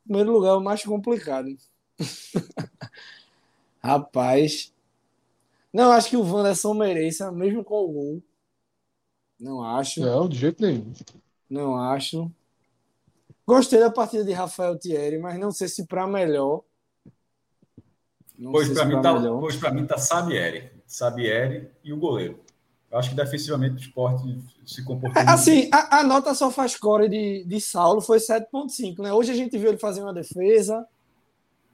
primeiro 0.04 0.30
lugar, 0.32 0.50
é 0.50 0.56
o 0.56 0.60
mais 0.60 0.84
complicado. 0.84 1.48
Rapaz. 3.82 4.72
Não, 5.72 5.90
acho 5.90 6.10
que 6.10 6.16
o 6.18 6.22
Wanderson 6.22 6.74
mereça, 6.74 7.32
mesmo 7.32 7.64
com 7.64 7.82
o 7.82 7.88
gol. 7.92 8.22
Não 9.40 9.62
acho. 9.64 10.00
Não, 10.00 10.28
de 10.28 10.36
jeito 10.36 10.62
nenhum. 10.62 10.92
Não 11.48 11.76
acho. 11.76 12.30
Gostei 13.46 13.80
da 13.80 13.90
partida 13.90 14.22
de 14.22 14.32
Rafael 14.32 14.78
Thierry, 14.78 15.18
mas 15.18 15.38
não 15.38 15.50
sei 15.50 15.66
se 15.68 15.86
para 15.86 16.06
melhor. 16.06 16.62
Não 18.38 18.52
Pois 18.52 18.68
para 18.68 18.84
mim, 18.84 18.92
pra 18.92 19.02
tá, 19.02 19.14
melhor. 19.18 19.40
pois 19.40 19.56
pra 19.56 19.72
mim 19.72 19.86
tá 19.86 19.96
Sabieri. 19.96 20.70
Sabieri 20.86 21.70
e 21.82 21.90
o 21.92 21.96
goleiro. 21.96 22.43
Eu 22.94 23.00
acho 23.00 23.10
que 23.10 23.16
defensivamente 23.16 23.74
o 23.74 23.78
esporte 23.80 24.38
se 24.64 24.84
comportou. 24.84 25.20
É, 25.20 25.28
Assim, 25.28 25.68
a, 25.72 25.98
a 25.98 26.04
nota 26.04 26.32
só 26.32 26.48
faz 26.48 26.70
score 26.72 27.08
de, 27.08 27.42
de 27.44 27.60
Saulo 27.60 28.00
foi 28.00 28.18
7.5, 28.18 29.02
né? 29.02 29.12
Hoje 29.12 29.32
a 29.32 29.34
gente 29.34 29.58
viu 29.58 29.70
ele 29.70 29.78
fazer 29.78 30.00
uma 30.00 30.14
defesa. 30.14 30.86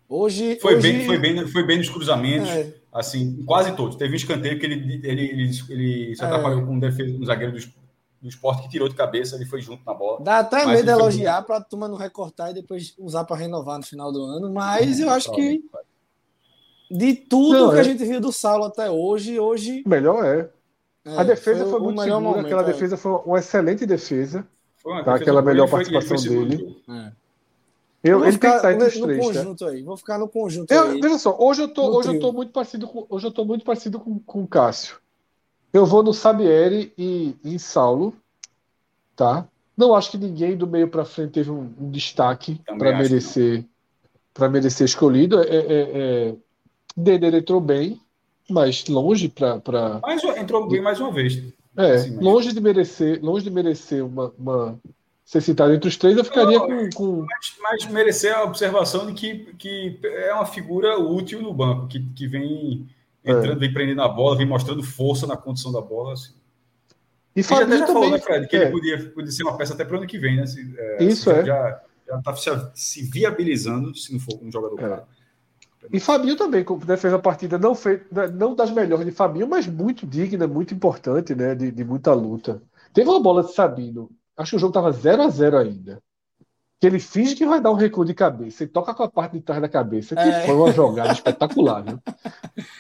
Hoje. 0.08 0.58
Foi, 0.62 0.76
hoje, 0.76 0.82
bem, 0.90 1.04
foi, 1.06 1.18
bem, 1.18 1.46
foi 1.46 1.62
bem 1.62 1.76
nos 1.76 1.90
cruzamentos, 1.90 2.48
É. 2.48 2.72
assim, 2.90 3.44
quase 3.44 3.76
todos. 3.76 3.96
Teve 3.96 4.14
um 4.14 4.16
escanteio 4.16 4.58
que 4.58 4.64
ele, 4.64 4.94
ele, 5.06 5.22
ele, 5.26 5.50
ele 5.68 6.16
se 6.16 6.22
É. 6.22 6.26
atrapalhou 6.26 6.64
com 6.64 6.72
um, 6.72 6.78
defesa, 6.78 7.14
um 7.14 7.24
zagueiro 7.26 7.52
do, 7.52 7.58
do 8.22 8.26
esporte 8.28 8.62
que 8.62 8.70
tirou 8.70 8.88
de 8.88 8.94
cabeça, 8.94 9.36
ele 9.36 9.44
foi 9.44 9.60
junto 9.60 9.84
na 9.84 9.92
bola. 9.92 10.24
Dá 10.24 10.38
até 10.38 10.64
Mas 10.64 10.76
medo 10.78 10.84
de 10.86 10.90
elogiar 10.90 11.42
para 11.42 11.58
a 11.58 11.60
turma 11.60 11.86
não 11.86 11.98
recortar 11.98 12.50
e 12.50 12.54
depois 12.54 12.94
usar 12.98 13.24
para 13.24 13.36
renovar 13.36 13.76
no 13.76 13.84
final 13.84 14.10
do 14.10 14.24
ano. 14.24 14.50
Mas 14.50 14.98
eu 14.98 15.10
acho 15.10 15.30
que 15.32 15.62
de 16.90 17.12
tudo 17.14 17.58
Não, 17.58 17.70
que 17.72 17.76
é. 17.76 17.80
a 17.80 17.84
gente 17.84 18.02
viu 18.06 18.22
do 18.22 18.32
Saulo 18.32 18.64
até 18.64 18.90
hoje, 18.90 19.38
hoje. 19.38 19.82
Melhor 19.86 20.24
é. 20.24 20.48
É, 21.14 21.18
A 21.20 21.24
defesa 21.24 21.66
foi 21.66 21.80
o 21.80 21.82
muito 21.84 22.00
segura. 22.00 22.20
momento, 22.20 22.46
Aquela 22.46 22.62
é. 22.62 22.64
defesa 22.66 22.96
foi 22.96 23.12
uma 23.26 23.38
excelente 23.38 23.86
defesa. 23.86 24.46
Foi 24.76 24.92
uma 24.92 25.04
Tá, 25.04 25.12
defesa 25.12 25.22
aquela 25.30 25.42
melhor 25.42 25.68
foi- 25.68 25.84
foi 25.84 25.92
participação 25.92 26.32
dele. 26.48 26.82
É. 26.88 27.12
Eu, 28.02 28.24
ele 28.24 28.38
tem 28.38 28.40
que 28.40 28.46
ficar 28.46 28.56
estar 28.56 28.72
entre 28.72 28.86
os 28.88 28.96
no 28.96 29.06
três, 29.06 29.20
tá? 29.20 29.32
conjunto 29.34 29.66
aí. 29.66 29.82
Vou 29.82 29.96
ficar 29.96 30.18
no 30.18 30.28
conjunto 30.28 30.70
Eu, 30.72 30.82
aí. 30.90 31.00
veja 31.02 31.18
só, 31.18 31.36
hoje 31.38 31.62
eu 31.62 31.68
tô, 31.68 31.82
No 31.90 31.96
hoje 31.96 32.14
eu 32.14 32.20
tô 32.20 32.32
muito 32.32 32.50
parecido 32.52 32.86
com, 32.88 33.06
hoje 33.11 33.26
eu 33.26 33.30
tô 33.30 33.44
muito 33.44 33.64
parecido 33.64 34.00
com, 34.00 34.18
com 34.20 34.42
o 34.42 34.46
Cássio. 34.46 34.96
Eu 35.72 35.84
vou 35.84 36.03
no 36.03 36.14
Sabieri 36.14 36.92
e 36.96 37.37
em 37.45 37.58
Saulo, 37.58 38.14
tá? 39.14 39.46
Não 39.76 39.95
acho 39.95 40.11
que 40.11 40.18
ninguém 40.18 40.57
do 40.57 40.66
meio 40.66 40.88
para 40.88 41.04
frente 41.04 41.32
teve 41.32 41.50
um, 41.50 41.70
um 41.80 41.91
destaque 41.91 42.61
para 42.78 42.96
merecer 42.96 43.64
para 44.32 44.49
merecer 44.49 44.84
escolhido. 44.87 45.41
É, 45.42 45.46
é, 45.57 46.28
é, 46.30 46.34
Dede 46.96 47.37
entrou 47.37 47.61
bem, 47.61 48.00
mas 48.50 48.86
longe 48.86 49.28
para 49.28 49.58
para 49.60 50.00
Mas 50.02 50.22
entrou 50.24 50.68
bem 50.68 50.80
mais 50.82 51.00
uma 51.00 51.10
vez. 51.12 51.42
é, 51.76 51.92
Assim, 51.92 52.14
mas- 52.16 52.24
longe 52.24 52.52
de 52.52 52.60
merecer, 52.60 53.20
longe 53.22 53.44
de 53.44 53.50
merecer 53.50 54.04
uma, 54.04 54.32
uma 54.38 54.78
ser 55.24 55.40
citado 55.40 55.72
entre 55.72 55.88
os 55.88 55.96
três. 55.96 56.16
Eu 56.16 56.24
ficaria 56.24 56.58
Não, 56.58 56.66
com, 56.66 56.90
com 56.90 57.26
Mas, 57.26 57.54
mas 57.60 57.86
merecer 57.92 58.34
a 58.34 58.42
observação 58.44 59.06
de 59.06 59.12
que, 59.14 59.54
que 59.58 59.98
é 60.02 60.34
uma 60.34 60.44
figura 60.46 60.98
útil 60.98 61.40
no 61.40 61.54
banco, 61.54 61.86
que, 61.86 62.00
que 62.14 62.26
vem 62.26 62.88
entrando, 63.24 63.52
É. 63.52 63.56
vem 63.56 63.72
prendendo 63.72 64.02
a 64.02 64.08
bola, 64.08 64.36
vem 64.36 64.46
mostrando 64.46 64.82
força 64.82 65.26
na 65.26 65.36
condição 65.36 65.70
da 65.72 65.80
bola. 65.80 66.14
Assim. 66.14 66.32
e 67.36 67.42
já, 67.42 67.54
até 67.56 67.64
Fabinho 67.64 67.78
já 67.78 67.86
falou, 67.86 68.02
também. 68.02 68.18
né, 68.18 68.24
Fred, 68.24 68.48
que 68.48 68.56
é. 68.56 68.62
ele 68.62 68.70
podia, 68.72 69.10
podia 69.10 69.30
ser 69.30 69.42
uma 69.44 69.56
peça 69.56 69.74
até 69.74 69.84
para 69.84 69.94
o 69.94 69.98
ano 69.98 70.06
que 70.06 70.18
vem, 70.18 70.36
né? 70.36 70.46
Se, 70.46 70.74
é, 70.76 71.04
Isso 71.04 71.30
assim, 71.30 71.40
é. 71.40 71.44
Já 71.46 71.80
está 72.18 72.34
se, 72.34 72.50
se 72.74 73.02
viabilizando 73.04 73.94
se 73.96 74.12
não 74.12 74.18
for 74.18 74.36
um 74.42 74.50
jogador 74.50 74.76
É. 74.80 74.88
caro. 74.88 75.02
E 75.92 75.98
Fabinho 75.98 76.36
também, 76.36 76.64
né, 76.86 76.96
fez 76.96 77.12
a 77.14 77.18
partida 77.18 77.57
não, 77.58 77.74
fez, 77.74 78.00
não 78.34 78.54
das 78.54 78.70
melhores 78.70 79.07
de 79.07 79.12
Fabinho, 79.12 79.48
mas 79.48 79.66
muito 79.66 80.07
digna, 80.07 80.46
muito 80.46 80.74
importante, 80.74 81.34
né? 81.34 81.54
De, 81.54 81.70
de 81.70 81.84
muita 81.84 82.12
luta. 82.12 82.61
Teve 82.92 83.08
uma 83.08 83.20
bola 83.20 83.44
de 83.44 83.54
Sabino. 83.54 84.11
Acho 84.36 84.50
que 84.50 84.57
o 84.57 84.61
jogo 84.61 84.70
estava 84.70 84.92
0 84.92 85.22
a 85.22 85.28
0 85.28 85.58
ainda. 85.58 86.02
que 86.80 86.86
ele 86.86 86.98
finge 86.98 87.34
que 87.34 87.46
vai 87.46 87.61
dar 87.61 87.70
um 87.70 87.74
recuo 87.74 88.04
de 88.04 88.14
cabeça 88.14 88.64
e 88.64 88.66
toca 88.66 88.94
com 88.94 89.02
a 89.02 89.08
parte 89.08 89.32
de 89.32 89.42
trás 89.42 89.61
da 89.61 89.68
cabeça, 89.68 90.14
que 90.14 90.22
é. 90.22 90.46
foi 90.46 90.54
uma 90.54 90.72
jogada 90.72 91.12
espetacular, 91.12 91.82
viu? 91.82 91.98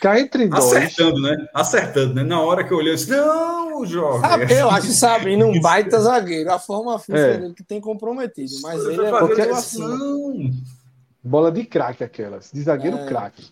Cá 0.00 0.18
entre 0.18 0.46
nós. 0.46 0.72
Acertando, 0.72 1.20
né? 1.20 1.36
Acertando, 1.54 2.14
né? 2.14 2.22
Na 2.22 2.40
hora 2.40 2.64
que 2.64 2.72
eu 2.72 2.78
olhei, 2.78 2.92
eu 2.92 2.96
disse, 2.96 3.10
não, 3.10 3.84
jovem. 3.84 4.20
Sabe, 4.20 4.52
eu 4.52 4.70
acho 4.70 4.86
que 4.86 4.92
Sabino 4.94 5.46
um 5.46 5.60
baita 5.60 5.98
zagueiro. 6.00 6.50
A 6.50 6.58
forma 6.58 6.98
física 6.98 7.18
é. 7.18 7.38
dele 7.38 7.54
que 7.54 7.62
tem 7.62 7.80
comprometido. 7.80 8.52
Mas 8.62 8.84
ele 8.84 9.04
é 9.04 9.10
porque, 9.10 9.42
assim. 9.42 10.62
Bola 11.22 11.52
de 11.52 11.64
craque 11.64 12.02
aquelas, 12.02 12.50
de 12.50 12.62
zagueiro 12.62 12.98
é. 12.98 13.06
craque. 13.06 13.50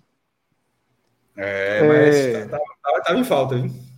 É, 1.36 1.86
mas 1.86 2.16
é... 2.16 2.46
Tava, 2.46 2.64
tava, 2.82 3.02
tava 3.02 3.18
em 3.18 3.24
falta, 3.24 3.54
hein? 3.54 3.88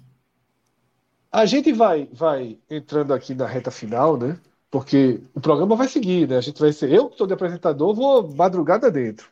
A 1.33 1.47
gente 1.47 1.73
vai, 1.73 2.09
vai 2.13 2.59
entrando 2.69 3.15
aqui 3.15 3.35
na 3.35 3.47
reta 3.47 3.71
final, 3.71 4.17
né? 4.17 4.39
Porque 4.71 5.21
o 5.33 5.41
programa 5.41 5.77
vai 5.77 5.89
seguir, 5.89 6.29
né? 6.29 6.37
A 6.37 6.41
gente 6.41 6.61
vai 6.61 6.73
ser. 6.73 6.93
Eu, 6.93 7.07
que 7.07 7.15
estou 7.15 7.27
de 7.27 7.33
apresentador, 7.33 7.95
vou 7.95 8.29
madrugada 8.35 8.91
dentro. 8.91 9.29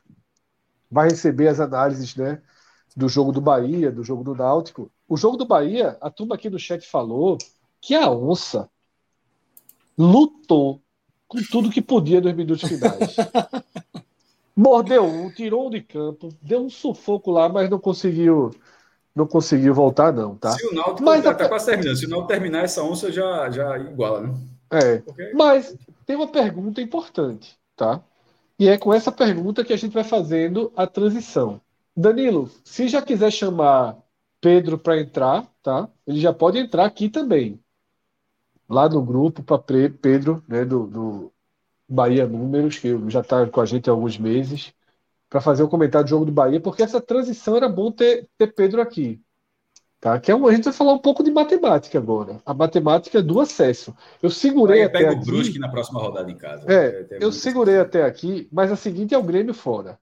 Vai 0.91 1.09
receber 1.11 1.49
as 1.49 1.59
análises, 1.59 2.15
né? 2.15 2.41
Do 2.97 3.09
jogo 3.09 3.33
do 3.33 3.41
Bahia, 3.41 3.91
do 3.91 4.05
jogo 4.05 4.23
do 4.23 4.35
Náutico. 4.35 4.91
O 5.09 5.17
jogo 5.17 5.37
do 5.37 5.45
Bahia, 5.45 5.97
a 6.01 6.09
turma 6.09 6.37
aqui 6.37 6.49
no 6.49 6.59
chat 6.59 6.87
falou 6.89 7.37
que 7.81 7.95
a 7.95 8.11
onça 8.11 8.71
lutou 9.97 10.81
com 11.27 11.39
tudo 11.51 11.71
que 11.71 11.83
podia 11.83 12.21
nos 12.21 12.33
minutos 12.33 12.69
finais. 12.69 13.17
Mordeu 14.59 15.05
um, 15.05 15.31
tirou 15.31 15.69
um 15.69 15.71
de 15.71 15.81
campo, 15.81 16.31
deu 16.43 16.65
um 16.65 16.69
sufoco 16.69 17.31
lá, 17.31 17.49
mas 17.49 17.71
não 17.71 17.79
conseguiu 17.79 18.51
não 19.15 19.25
conseguiu 19.25 19.73
voltar, 19.73 20.13
não, 20.13 20.35
tá? 20.35 20.51
Se 20.51 20.67
o 20.67 20.75
Náutico 20.75 21.05
mas 21.05 21.23
tá, 21.23 21.33
tá 21.33 21.49
quase 21.49 21.67
terminando. 21.67 21.97
Se 21.97 22.07
o 22.07 22.09
Náutico 22.09 22.29
terminar, 22.29 22.65
essa 22.65 22.83
onça 22.83 23.13
já, 23.13 23.49
já 23.51 23.79
iguala, 23.79 24.23
né? 24.23 24.35
É. 24.73 24.99
Porque... 24.99 25.33
Mas 25.33 25.77
tem 26.05 26.17
uma 26.17 26.27
pergunta 26.27 26.81
importante, 26.81 27.57
tá? 27.77 28.03
E 28.59 28.69
é 28.69 28.77
com 28.77 28.93
essa 28.93 29.13
pergunta 29.13 29.65
que 29.65 29.73
a 29.73 29.77
gente 29.77 29.95
vai 29.95 30.03
fazendo 30.03 30.73
a 30.75 30.89
transição. 30.89 31.61
Danilo, 31.97 32.51
se 32.65 32.89
já 32.89 33.01
quiser 33.01 33.31
chamar 33.31 33.97
Pedro 34.41 34.77
para 34.77 35.01
entrar, 35.01 35.47
tá? 35.63 35.89
Ele 36.05 36.21
já 36.21 36.33
pode 36.33 36.59
entrar 36.59 36.85
aqui 36.85 37.09
também. 37.09 37.61
Lá 38.69 38.89
no 38.89 39.03
grupo 39.03 39.41
para 39.41 39.63
Pedro, 40.01 40.43
né, 40.49 40.65
do, 40.65 40.87
do 40.89 41.33
Bahia 41.89 42.27
Números, 42.27 42.79
que 42.79 42.89
já 43.09 43.21
está 43.21 43.47
com 43.47 43.61
a 43.61 43.67
gente 43.67 43.89
há 43.89 43.93
alguns 43.93 44.19
meses, 44.19 44.73
para 45.29 45.41
fazer 45.41 45.63
o 45.63 45.69
comentário 45.69 46.07
do 46.07 46.11
jogo 46.11 46.25
do 46.25 46.33
Bahia, 46.33 46.61
porque 46.61 46.83
essa 46.83 47.01
transição 47.01 47.57
era 47.57 47.69
bom 47.69 47.91
ter, 47.91 48.29
ter 48.37 48.55
Pedro 48.55 48.81
aqui. 48.81 49.21
Tá? 50.01 50.21
Que 50.21 50.31
é 50.31 50.37
um, 50.37 50.47
a 50.47 50.53
gente 50.53 50.65
vai 50.65 50.73
falar 50.73 50.93
um 50.93 50.99
pouco 50.99 51.25
de 51.25 51.31
matemática 51.31 51.99
agora. 51.99 52.41
A 52.47 52.55
matemática 52.55 53.21
do 53.21 53.41
acesso. 53.41 53.95
Eu 54.23 54.31
segurei 54.31 54.85
até 54.85 54.99
pega 54.99 55.11
aqui. 55.11 55.23
o 55.23 55.25
Brusque 55.25 55.59
na 55.59 55.69
próxima 55.69 56.01
rodada 56.01 56.31
em 56.31 56.37
casa. 56.37 56.65
É, 56.71 57.19
eu 57.21 57.33
segurei 57.33 57.79
até 57.79 58.05
aqui, 58.05 58.49
mas 58.53 58.71
a 58.71 58.77
seguinte 58.77 59.15
é 59.15 59.19
o 59.19 59.23
Grêmio 59.25 59.53
fora. 59.53 59.99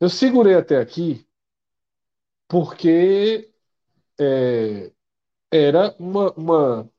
Eu 0.00 0.08
segurei 0.08 0.54
até 0.54 0.78
aqui 0.78 1.24
porque 2.48 3.50
é, 4.18 4.90
era 5.50 5.94
uma, 5.98 6.32
uma, 6.32 6.90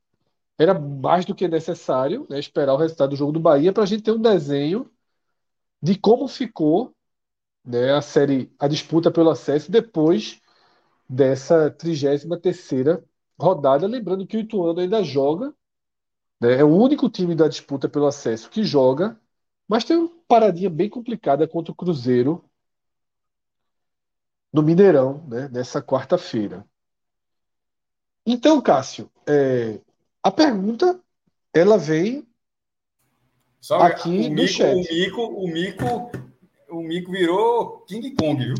era 0.58 0.78
mais 0.78 1.24
do 1.24 1.34
que 1.34 1.48
necessário 1.48 2.26
né, 2.28 2.38
esperar 2.38 2.74
o 2.74 2.76
resultado 2.76 3.10
do 3.10 3.16
jogo 3.16 3.32
do 3.32 3.40
Bahia 3.40 3.72
para 3.72 3.84
a 3.84 3.86
gente 3.86 4.02
ter 4.02 4.12
um 4.12 4.20
desenho 4.20 4.90
de 5.82 5.98
como 5.98 6.28
ficou 6.28 6.94
né, 7.64 7.92
a 7.92 8.02
série, 8.02 8.52
a 8.58 8.68
disputa 8.68 9.10
pelo 9.10 9.30
acesso 9.30 9.70
depois 9.70 10.40
dessa 11.08 11.70
33ª 11.70 13.04
rodada, 13.38 13.86
lembrando 13.86 14.26
que 14.26 14.36
o 14.36 14.40
Ituano 14.40 14.80
ainda 14.80 15.02
joga, 15.02 15.54
né, 16.40 16.54
é 16.60 16.64
o 16.64 16.76
único 16.76 17.08
time 17.10 17.34
da 17.34 17.48
disputa 17.48 17.88
pelo 17.88 18.06
acesso 18.06 18.50
que 18.50 18.64
joga, 18.64 19.20
mas 19.68 19.84
tem 19.84 19.96
uma 19.96 20.10
paradinha 20.28 20.70
bem 20.70 20.90
complicada 20.90 21.46
contra 21.48 21.72
o 21.72 21.76
Cruzeiro 21.76 22.44
no 24.52 24.62
Mineirão, 24.62 25.24
né, 25.28 25.48
nessa 25.48 25.82
quarta-feira. 25.82 26.66
Então, 28.26 28.60
Cássio, 28.60 29.10
é, 29.26 29.80
a 30.22 30.30
pergunta 30.30 31.00
ela 31.52 31.78
vem 31.78 32.26
Só 33.60 33.80
aqui 33.80 34.28
o 34.28 34.30
no 34.30 34.46
chat. 34.46 34.74
O 34.74 34.94
Mico, 34.94 35.22
o 35.22 35.48
Mico, 35.48 36.10
o 36.70 36.82
Mico 36.82 37.12
virou 37.12 37.80
King 37.86 38.14
Kong, 38.14 38.44
viu? 38.44 38.54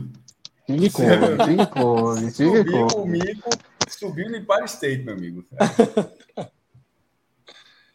King 0.67 0.91
Kong, 0.91 1.09
King 1.45 1.67
Kong, 1.67 2.33
King 2.33 2.65
Kong. 2.71 2.95
o 2.95 3.07
mico, 3.07 3.51
subiu 3.89 4.29
no 4.29 4.37
Empire 4.37 4.65
State, 4.67 5.03
meu 5.03 5.15
amigo. 5.15 5.43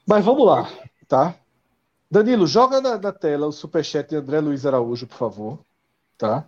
Mas 0.06 0.26
vamos 0.26 0.46
lá, 0.46 0.68
tá? 1.08 1.36
Danilo, 2.10 2.48
joga 2.48 2.82
na, 2.82 2.98
na 2.98 3.12
tela 3.12 3.48
o 3.48 3.52
superchat 3.52 4.10
de 4.10 4.16
André 4.16 4.40
Luiz 4.40 4.66
Araújo, 4.66 5.08
por 5.08 5.18
favor. 5.18 5.60
Tá? 6.18 6.48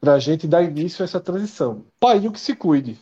Para 0.00 0.14
a 0.14 0.18
gente 0.18 0.46
dar 0.46 0.62
início 0.62 1.02
a 1.02 1.04
essa 1.04 1.20
transição. 1.20 1.84
Painho 1.98 2.32
que 2.32 2.40
se 2.40 2.54
cuide. 2.54 3.00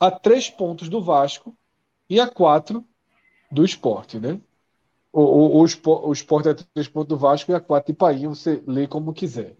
A 0.00 0.10
três 0.10 0.50
pontos 0.50 0.88
do 0.88 1.00
Vasco 1.02 1.54
e 2.08 2.18
a 2.18 2.26
quatro 2.26 2.84
do 3.52 3.64
esporte, 3.64 4.18
né? 4.18 4.40
O, 5.12 5.22
o, 5.22 5.64
o, 5.64 6.08
o 6.08 6.12
Sport 6.12 6.46
é 6.46 6.54
3 6.54 6.88
pontos 6.88 7.08
do 7.08 7.16
Vasco 7.16 7.50
e 7.50 7.54
a 7.54 7.60
4 7.60 7.92
de 7.92 7.98
Painho, 7.98 8.34
você 8.34 8.62
lê 8.66 8.86
como 8.86 9.12
quiser. 9.12 9.56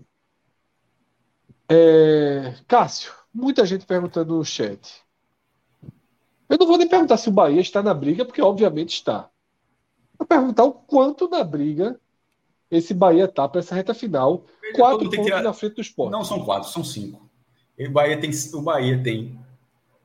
É, 1.68 2.54
Cássio, 2.68 3.12
muita 3.34 3.66
gente 3.66 3.84
perguntando 3.84 4.36
no 4.36 4.44
chat. 4.44 5.02
Eu 6.48 6.58
não 6.58 6.66
vou 6.66 6.78
nem 6.78 6.88
perguntar 6.88 7.16
se 7.16 7.28
o 7.28 7.32
Bahia 7.32 7.60
está 7.60 7.82
na 7.82 7.94
briga, 7.94 8.24
porque 8.24 8.42
obviamente 8.42 8.94
está. 8.94 9.28
Vou 10.18 10.26
perguntar 10.26 10.64
o 10.64 10.72
quanto 10.72 11.28
na 11.28 11.42
briga 11.42 12.00
esse 12.70 12.94
Bahia 12.94 13.24
está 13.24 13.48
para 13.48 13.60
essa 13.60 13.74
reta 13.74 13.92
final. 13.92 14.44
quatro 14.76 15.10
pontos 15.10 15.24
tirar... 15.24 15.42
na 15.42 15.52
frente 15.52 15.76
do 15.76 15.80
esporte. 15.80 16.12
Não 16.12 16.24
são 16.24 16.44
quatro, 16.44 16.68
são 16.68 16.84
cinco. 16.84 17.28
O 17.78 17.90
Bahia 17.90 18.20
tem, 18.20 18.30
o 18.54 18.62
Bahia 18.62 19.02
tem 19.02 19.38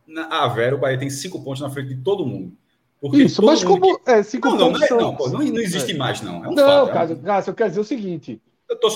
na 0.07 0.43
a 0.43 0.47
Vera, 0.47 0.75
o 0.75 0.79
Bahia 0.79 0.97
tem 0.97 1.09
cinco 1.09 1.43
pontos 1.43 1.61
na 1.61 1.69
frente 1.69 1.95
de 1.95 2.01
todo 2.01 2.25
mundo. 2.25 2.55
Porque 2.99 3.23
Isso, 3.23 3.43
mas 3.43 3.63
como. 3.63 3.99
Que... 3.99 4.11
É, 4.11 4.23
cinco 4.23 4.49
não, 4.49 4.57
não, 4.57 4.71
não, 4.71 4.85
é, 4.85 4.89
não, 4.89 5.15
pô, 5.15 5.29
não, 5.29 5.39
não, 5.39 5.59
existe 5.59 5.91
é. 5.91 5.97
mais, 5.97 6.21
não. 6.21 6.43
É 6.43 6.49
um 6.49 6.53
não, 6.53 6.87
fato, 6.87 7.13
é 7.13 7.15
Cássio, 7.15 7.51
eu 7.51 7.55
quero 7.55 7.69
dizer 7.69 7.81
o 7.81 7.85
seguinte. 7.85 8.41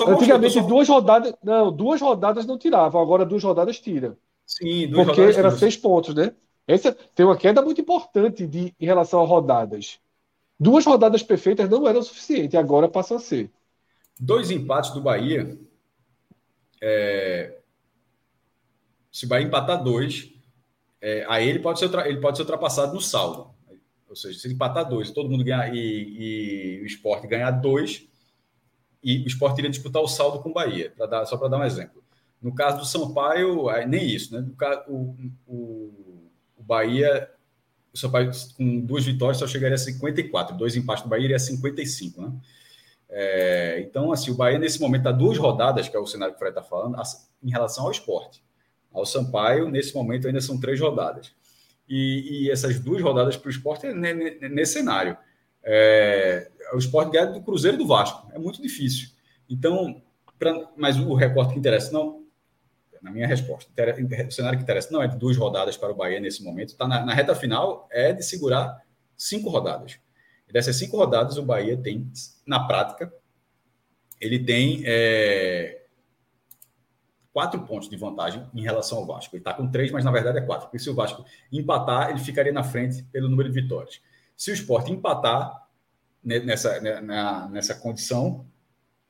Antigamente, 0.07 0.53
só... 0.53 0.61
duas 0.61 0.87
rodadas. 0.87 1.33
Não, 1.43 1.71
duas 1.71 2.01
rodadas 2.01 2.45
não 2.45 2.57
tiravam, 2.57 3.01
agora 3.01 3.25
duas 3.25 3.43
rodadas 3.43 3.79
tira. 3.79 4.17
Sim, 4.45 4.87
duas 4.87 5.05
Porque 5.05 5.21
rodadas. 5.21 5.35
Porque 5.35 5.39
era 5.39 5.51
seis 5.51 5.77
pontos, 5.77 6.15
né? 6.15 6.33
Essa 6.67 6.95
tem 7.15 7.25
uma 7.25 7.37
queda 7.37 7.61
muito 7.61 7.81
importante 7.81 8.47
de, 8.47 8.73
em 8.79 8.85
relação 8.85 9.21
a 9.21 9.25
rodadas. 9.25 9.99
Duas 10.59 10.85
rodadas 10.85 11.23
perfeitas 11.23 11.69
não 11.69 11.87
eram 11.87 12.01
suficiente, 12.01 12.57
agora 12.57 12.87
passam 12.87 13.17
a 13.17 13.19
ser. 13.19 13.51
Dois 14.19 14.51
empates 14.51 14.91
do 14.91 15.01
Bahia. 15.01 15.57
É... 16.81 17.57
Se 19.11 19.25
o 19.25 19.29
Bahia 19.29 19.47
empatar 19.47 19.83
dois, 19.83 20.31
é... 21.01 21.25
aí 21.27 21.47
ele 21.47 21.59
pode, 21.59 21.79
ser, 21.79 21.93
ele 22.05 22.19
pode 22.19 22.37
ser 22.37 22.43
ultrapassado 22.43 22.93
no 22.93 23.01
saldo. 23.01 23.51
Ou 24.09 24.15
seja, 24.15 24.39
se 24.39 24.51
empatar 24.51 24.89
dois, 24.89 25.11
todo 25.11 25.29
mundo 25.29 25.43
ganhar 25.43 25.73
e, 25.73 26.77
e 26.77 26.81
o 26.81 26.85
esporte 26.85 27.27
ganhar 27.27 27.51
dois, 27.51 28.07
e 29.03 29.19
o 29.19 29.27
esporte 29.27 29.59
iria 29.59 29.69
disputar 29.69 30.01
o 30.01 30.07
saldo 30.07 30.39
com 30.39 30.49
o 30.49 30.53
Bahia, 30.53 30.91
dar, 30.97 31.25
só 31.25 31.37
para 31.37 31.47
dar 31.47 31.59
um 31.59 31.63
exemplo. 31.63 32.03
No 32.41 32.53
caso 32.55 32.79
do 32.79 32.85
Sampaio, 32.85 33.67
nem 33.87 34.07
isso, 34.07 34.33
né? 34.33 34.47
O, 34.87 35.15
o, 35.45 35.93
o, 36.57 36.63
Bahia, 36.63 37.29
o 37.93 37.97
Sampaio 37.97 38.31
com 38.57 38.79
duas 38.81 39.05
vitórias 39.05 39.37
só 39.37 39.45
chegaria 39.45 39.75
a 39.75 39.77
54, 39.77 40.57
dois 40.57 40.75
empates 40.75 41.03
do 41.03 41.09
Bahia 41.09 41.25
iria 41.25 41.35
a 41.35 41.39
55, 41.39 42.21
né? 42.21 42.33
É, 43.11 43.81
então, 43.81 44.11
assim, 44.11 44.31
o 44.31 44.35
Bahia 44.35 44.59
nesse 44.59 44.79
momento 44.79 45.01
está 45.01 45.11
duas 45.11 45.37
rodadas, 45.37 45.89
que 45.89 45.97
é 45.97 45.99
o 45.99 46.05
cenário 46.05 46.33
que 46.33 46.37
o 46.37 46.39
Fred 46.39 46.57
está 46.57 46.63
falando, 46.63 46.95
em 47.43 47.49
relação 47.49 47.85
ao 47.85 47.91
esporte. 47.91 48.43
Ao 48.91 49.05
Sampaio, 49.05 49.69
nesse 49.69 49.93
momento, 49.93 50.27
ainda 50.27 50.41
são 50.41 50.59
três 50.59 50.79
rodadas 50.79 51.31
e, 51.89 52.43
e 52.43 52.51
essas 52.51 52.79
duas 52.79 53.01
rodadas 53.01 53.35
para 53.35 53.47
o 53.47 53.51
esporte 53.51 53.87
é 53.87 53.93
nesse 53.93 54.73
cenário. 54.73 55.17
É, 55.63 56.51
o 56.73 56.77
esporte 56.77 57.11
ganha 57.11 57.25
do 57.25 57.41
Cruzeiro 57.41 57.75
e 57.75 57.79
do 57.79 57.87
Vasco. 57.87 58.29
É 58.31 58.37
muito 58.37 58.61
difícil. 58.61 59.09
Então, 59.49 60.01
pra, 60.37 60.69
mas 60.77 60.99
o 60.99 61.15
recorte 61.15 61.53
que 61.53 61.59
interessa, 61.59 61.91
não, 61.91 62.23
na 63.01 63.09
minha 63.09 63.25
resposta, 63.25 63.71
o 63.71 64.31
cenário 64.31 64.59
que 64.59 64.63
interessa 64.63 64.91
não 64.91 65.01
é 65.01 65.07
de 65.07 65.17
duas 65.17 65.35
rodadas 65.35 65.75
para 65.75 65.91
o 65.91 65.95
Bahia 65.95 66.19
nesse 66.19 66.43
momento. 66.43 66.69
Está 66.69 66.87
na, 66.87 67.03
na, 67.03 67.13
reta 67.13 67.33
final, 67.33 67.87
é 67.91 68.13
de 68.13 68.23
segurar 68.23 68.83
cinco 69.17 69.49
rodadas. 69.49 69.97
E 70.47 70.53
dessas 70.53 70.75
cinco 70.75 70.95
rodadas, 70.95 71.37
o 71.37 71.43
Bahia 71.43 71.75
tem, 71.75 72.11
na 72.45 72.67
prática, 72.67 73.11
ele 74.21 74.37
tem 74.37 74.83
é, 74.85 75.78
quatro 77.33 77.61
pontos 77.61 77.89
de 77.89 77.95
vantagem 77.95 78.45
em 78.53 78.61
relação 78.61 78.99
ao 78.99 79.05
Vasco. 79.05 79.35
Ele 79.35 79.41
está 79.41 79.53
com 79.53 79.69
três, 79.69 79.91
mas 79.91 80.03
na 80.03 80.11
verdade 80.11 80.39
é 80.39 80.41
quatro. 80.41 80.67
Porque 80.67 80.79
se 80.79 80.89
o 80.89 80.95
Vasco 80.95 81.23
empatar, 81.51 82.09
ele 82.09 82.19
ficaria 82.19 82.51
na 82.51 82.63
frente 82.63 83.03
pelo 83.03 83.29
número 83.29 83.49
de 83.49 83.61
vitórias. 83.61 84.01
Se 84.35 84.51
o 84.51 84.53
Sport 84.53 84.89
empatar 84.89 85.67
nessa, 86.23 86.79
né, 86.79 87.01
nessa 87.51 87.75
condição, 87.75 88.45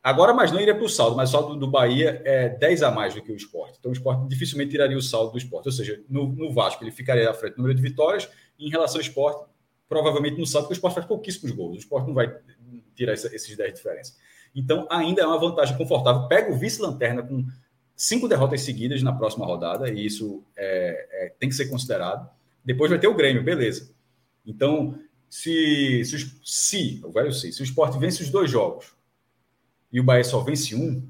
agora 0.04 0.34
mais 0.34 0.52
não 0.52 0.60
iria 0.60 0.76
para 0.76 0.84
o 0.84 0.90
saldo, 0.90 1.16
mas 1.16 1.30
o 1.30 1.32
saldo 1.32 1.56
do 1.56 1.70
Bahia 1.70 2.22
é 2.26 2.50
10 2.50 2.84
a 2.84 2.92
mais 2.92 3.14
do 3.14 3.22
que 3.22 3.32
o 3.32 3.36
Sport. 3.36 3.76
Então 3.80 3.92
o 3.92 3.94
Sport 3.94 4.28
dificilmente 4.28 4.72
tiraria 4.72 4.98
o 4.98 5.02
saldo 5.02 5.32
do 5.32 5.38
Sport. 5.38 5.66
Ou 5.68 5.72
seja, 5.72 6.04
no, 6.10 6.28
no 6.28 6.52
Vasco 6.52 6.84
ele 6.84 6.92
ficaria 6.92 7.30
à 7.30 7.34
frente 7.34 7.58
no 7.58 7.64
número 7.64 7.76
de 7.76 7.82
vitórias, 7.82 8.30
em 8.60 8.70
relação 8.70 8.98
ao 8.98 9.02
Sport, 9.02 9.48
provavelmente 9.88 10.38
não 10.38 10.46
sabe, 10.46 10.64
porque 10.64 10.74
o 10.74 10.78
esporte 10.78 10.96
faz 10.96 11.06
pouquíssimos 11.08 11.52
gols. 11.52 11.76
O 11.76 11.80
esporte 11.80 12.08
não 12.08 12.14
vai 12.14 12.32
tirar 12.96 13.14
esses 13.14 13.56
10 13.56 13.74
diferenças. 13.74 14.18
Então, 14.54 14.88
ainda 14.90 15.22
é 15.22 15.26
uma 15.26 15.40
vantagem 15.40 15.78
confortável. 15.78 16.28
Pega 16.28 16.52
o 16.52 16.58
vice-lanterna 16.58 17.24
com 17.24 17.46
cinco 18.00 18.30
derrotas 18.30 18.62
seguidas 18.62 19.04
na 19.04 19.12
próxima 19.12 19.46
rodada, 19.46 19.90
e 19.90 20.06
isso 20.06 20.42
é, 20.56 21.08
é, 21.12 21.34
tem 21.38 21.50
que 21.50 21.56
ser 21.56 21.66
considerado. 21.66 22.30
Depois 22.64 22.90
vai 22.90 22.98
ter 22.98 23.10
o 23.10 23.14
Grêmio, 23.14 23.44
beleza. 23.44 23.92
Então, 24.46 24.98
se, 25.30 26.02
se, 26.06 26.40
se 26.42 27.02
o 27.04 27.12
velho 27.12 27.34
se, 27.34 27.52
se 27.52 27.62
o 27.62 27.64
esporte 27.66 28.00
vence 28.00 28.24
os 28.24 28.30
dois 28.30 28.50
jogos 28.50 28.94
e 29.92 30.00
o 30.00 30.04
Bahia 30.04 30.24
só 30.24 30.40
vence 30.40 30.74
um, 30.74 31.06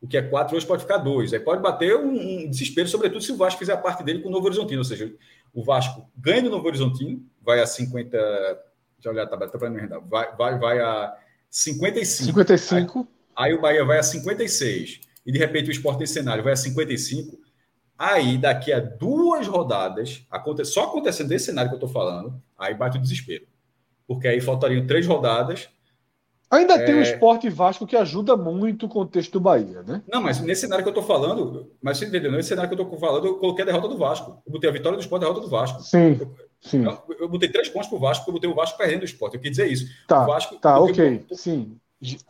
o 0.00 0.08
que 0.08 0.16
é 0.16 0.22
quatro 0.22 0.56
hoje 0.56 0.66
pode 0.66 0.82
ficar 0.82 0.96
dois. 0.96 1.34
Aí 1.34 1.38
pode 1.38 1.60
bater 1.60 1.96
um, 1.96 2.14
um, 2.14 2.50
desespero, 2.50 2.88
sobretudo 2.88 3.22
se 3.22 3.30
o 3.30 3.36
Vasco 3.36 3.58
fizer 3.58 3.74
a 3.74 3.76
parte 3.76 4.02
dele 4.02 4.20
com 4.20 4.30
o 4.30 4.32
Novo 4.32 4.46
Horizontino. 4.46 4.78
Ou 4.78 4.84
seja, 4.84 5.14
o 5.52 5.62
Vasco 5.62 6.10
ganha 6.16 6.42
do 6.42 6.50
Novo 6.50 6.66
Horizontino, 6.66 7.22
vai 7.42 7.60
a 7.60 7.66
50. 7.66 8.10
Deixa 8.16 8.62
eu 9.04 9.12
olhar 9.12 9.24
a 9.24 9.26
tabela, 9.26 9.50
para 9.50 9.68
me 9.68 9.86
vai, 10.08 10.34
vai, 10.34 10.58
vai 10.58 10.80
a 10.80 11.14
55. 11.50 12.24
55. 12.28 13.08
Aí, 13.36 13.50
aí, 13.50 13.54
o 13.54 13.60
Bahia 13.60 13.84
vai 13.84 13.98
a 13.98 14.02
56. 14.02 15.11
E 15.24 15.32
de 15.32 15.38
repente 15.38 15.70
o 15.70 15.72
Sport 15.72 15.98
tem 15.98 16.06
cenário 16.06 16.42
vai 16.42 16.52
a 16.52 16.56
55. 16.56 17.38
Aí, 17.98 18.36
daqui 18.36 18.72
a 18.72 18.80
duas 18.80 19.46
rodadas, 19.46 20.26
só 20.64 20.84
acontecendo 20.84 21.32
esse 21.32 21.46
cenário 21.46 21.70
que 21.70 21.74
eu 21.74 21.86
estou 21.86 21.88
falando, 21.88 22.42
aí 22.58 22.74
bate 22.74 22.98
o 22.98 23.00
desespero. 23.00 23.46
Porque 24.06 24.26
aí 24.26 24.40
faltariam 24.40 24.86
três 24.86 25.06
rodadas 25.06 25.68
Ainda 26.52 26.74
é... 26.74 26.84
tem 26.84 26.94
o 26.94 27.00
esporte 27.00 27.48
Vasco 27.48 27.86
que 27.86 27.96
ajuda 27.96 28.36
muito 28.36 28.84
o 28.84 28.88
contexto 28.88 29.32
do 29.32 29.40
Bahia, 29.40 29.82
né? 29.82 30.02
Não, 30.06 30.20
mas 30.20 30.38
nesse 30.38 30.60
cenário 30.60 30.84
que 30.84 30.88
eu 30.88 30.92
estou 30.92 31.02
falando, 31.02 31.72
mas 31.80 31.96
você 31.96 32.04
entendeu? 32.04 32.30
Nesse 32.30 32.50
cenário 32.50 32.68
que 32.68 32.78
eu 32.78 32.84
estou 32.84 33.00
falando, 33.00 33.26
eu 33.26 33.38
coloquei 33.38 33.62
a 33.62 33.66
derrota 33.66 33.88
do 33.88 33.96
Vasco. 33.96 34.42
Eu 34.44 34.52
botei 34.52 34.68
a 34.68 34.72
vitória 34.72 34.98
do 34.98 35.00
esporte 35.00 35.22
e 35.22 35.24
a 35.24 35.28
derrota 35.28 35.46
do 35.46 35.50
Vasco. 35.50 35.80
Sim. 35.80 36.18
Eu, 36.20 36.34
sim. 36.60 36.84
Eu, 36.84 37.02
eu, 37.20 37.28
botei 37.28 37.48
três 37.48 37.70
pontos 37.70 37.88
para 37.88 37.96
o 37.96 38.00
Vasco, 38.00 38.26
porque 38.26 38.30
eu 38.30 38.34
botei 38.34 38.50
o 38.50 38.54
Vasco 38.54 38.76
perdendo 38.76 39.00
o 39.00 39.06
esporte. 39.06 39.36
Eu 39.36 39.40
quis 39.40 39.52
dizer 39.52 39.66
isso. 39.66 39.86
Tá, 40.06 40.24
o 40.24 40.26
Vasco, 40.26 40.56
tá 40.56 40.78
ok. 40.78 41.24
Sim. 41.32 41.78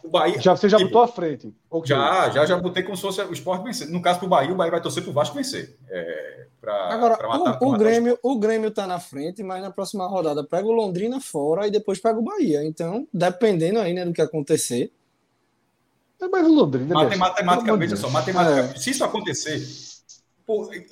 O 0.05 0.09
Bahia, 0.09 0.39
já, 0.39 0.55
você 0.55 0.69
já 0.69 0.77
tipo, 0.77 0.91
botou 0.91 1.03
à 1.03 1.09
frente. 1.09 1.55
Okay. 1.71 1.89
Já, 1.89 2.29
já, 2.29 2.45
já 2.45 2.57
botei 2.59 2.83
como 2.83 2.95
se 2.95 3.03
fosse 3.03 3.23
o 3.23 3.33
esporte 3.33 3.65
vencer. 3.65 3.89
No 3.89 4.03
caso 4.03 4.21
do 4.21 4.29
Bahia, 4.29 4.53
o 4.53 4.55
Bahia 4.55 4.71
vai 4.71 4.83
torcer 4.83 5.03
para 5.03 5.11
o 5.11 5.15
Vasco 5.15 5.35
vencer. 5.35 5.79
É, 5.89 6.47
pra, 6.61 6.89
Agora, 6.93 7.17
pra 7.17 7.29
matar, 7.29 7.55
o, 7.55 7.59
pra 7.59 7.69
o 7.69 7.73
Grêmio, 7.79 8.19
o, 8.23 8.33
o 8.33 8.39
Grêmio 8.39 8.71
tá 8.71 8.87
na 8.87 9.01
frente, 9.01 9.43
mas 9.43 9.63
na 9.63 9.71
próxima 9.71 10.07
rodada 10.07 10.45
pega 10.45 10.69
o 10.69 10.73
Londrina 10.73 11.21
fora 11.21 11.67
e 11.67 11.71
depois 11.71 11.99
pega 11.99 12.19
o 12.19 12.23
Bahia. 12.23 12.63
Então, 12.63 13.09
dependendo 13.13 13.79
aí 13.79 13.95
né, 13.95 14.05
do 14.05 14.13
que 14.13 14.21
acontecer. 14.21 14.93
É 16.21 16.29
mais 16.29 16.47
o 16.47 16.53
Londrina. 16.53 17.09
Né? 17.09 17.17
Matematicamente, 17.17 17.97
só, 17.97 18.11
matematicamente, 18.11 18.77
é. 18.77 18.79
se 18.79 18.91
isso 18.91 19.05
acontecer, 19.05 19.59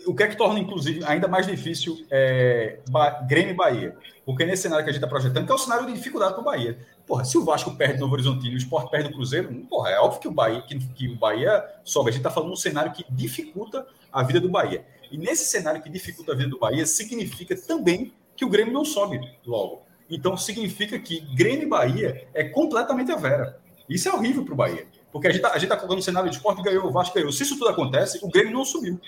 o 0.06 0.14
que 0.14 0.22
é 0.22 0.28
que 0.28 0.36
torna, 0.36 0.58
inclusive, 0.58 1.04
ainda 1.04 1.28
mais 1.28 1.46
difícil 1.46 2.04
é, 2.10 2.80
Grêmio 3.26 3.52
e 3.52 3.56
Bahia? 3.56 3.96
Porque 4.24 4.44
nesse 4.44 4.62
cenário 4.62 4.84
que 4.84 4.90
a 4.90 4.92
gente 4.92 5.02
está 5.02 5.08
projetando, 5.08 5.44
que 5.44 5.52
é 5.52 5.54
o 5.54 5.58
cenário 5.58 5.86
de 5.86 5.92
dificuldade 5.92 6.34
para 6.34 6.40
o 6.40 6.44
Bahia. 6.44 6.78
Porra, 7.06 7.24
se 7.24 7.36
o 7.36 7.44
Vasco 7.44 7.74
perde 7.74 7.94
no 7.94 8.00
Novo 8.02 8.14
Horizontino 8.14 8.52
e 8.52 8.54
o 8.54 8.58
Sport 8.58 8.90
perde 8.90 9.08
o 9.08 9.12
Cruzeiro, 9.12 9.52
porra, 9.68 9.90
é 9.90 9.98
óbvio 9.98 10.20
que 10.20 10.28
o 10.28 10.30
Bahia, 10.30 10.62
que, 10.62 10.78
que 10.78 11.08
o 11.08 11.16
Bahia 11.16 11.64
sobe. 11.84 12.10
A 12.10 12.12
gente 12.12 12.20
está 12.20 12.30
falando 12.30 12.50
de 12.50 12.54
um 12.54 12.56
cenário 12.56 12.92
que 12.92 13.04
dificulta 13.10 13.86
a 14.12 14.22
vida 14.22 14.40
do 14.40 14.48
Bahia. 14.48 14.84
E 15.10 15.18
nesse 15.18 15.44
cenário 15.44 15.82
que 15.82 15.90
dificulta 15.90 16.32
a 16.32 16.36
vida 16.36 16.48
do 16.48 16.58
Bahia, 16.58 16.86
significa 16.86 17.56
também 17.56 18.12
que 18.36 18.44
o 18.44 18.48
Grêmio 18.48 18.72
não 18.72 18.84
sobe 18.84 19.20
logo. 19.44 19.82
Então 20.08 20.36
significa 20.36 20.98
que 20.98 21.20
Grêmio 21.34 21.64
e 21.64 21.66
Bahia 21.66 22.28
é 22.32 22.44
completamente 22.44 23.10
a 23.10 23.16
vera. 23.16 23.58
Isso 23.88 24.08
é 24.08 24.12
horrível 24.12 24.44
para 24.44 24.54
o 24.54 24.56
Bahia. 24.56 24.86
Porque 25.12 25.26
a 25.26 25.32
gente 25.32 25.44
está 25.44 25.74
tá 25.74 25.76
colocando 25.76 25.98
o 25.98 26.02
cenário 26.02 26.30
de 26.30 26.36
esporte 26.36 26.62
ganhou, 26.62 26.86
o 26.86 26.92
Vasco 26.92 27.14
ganhou. 27.14 27.32
Se 27.32 27.42
isso 27.42 27.58
tudo 27.58 27.68
acontece, 27.68 28.20
o 28.22 28.28
Grêmio 28.28 28.52
não 28.52 28.64
subiu 28.64 29.00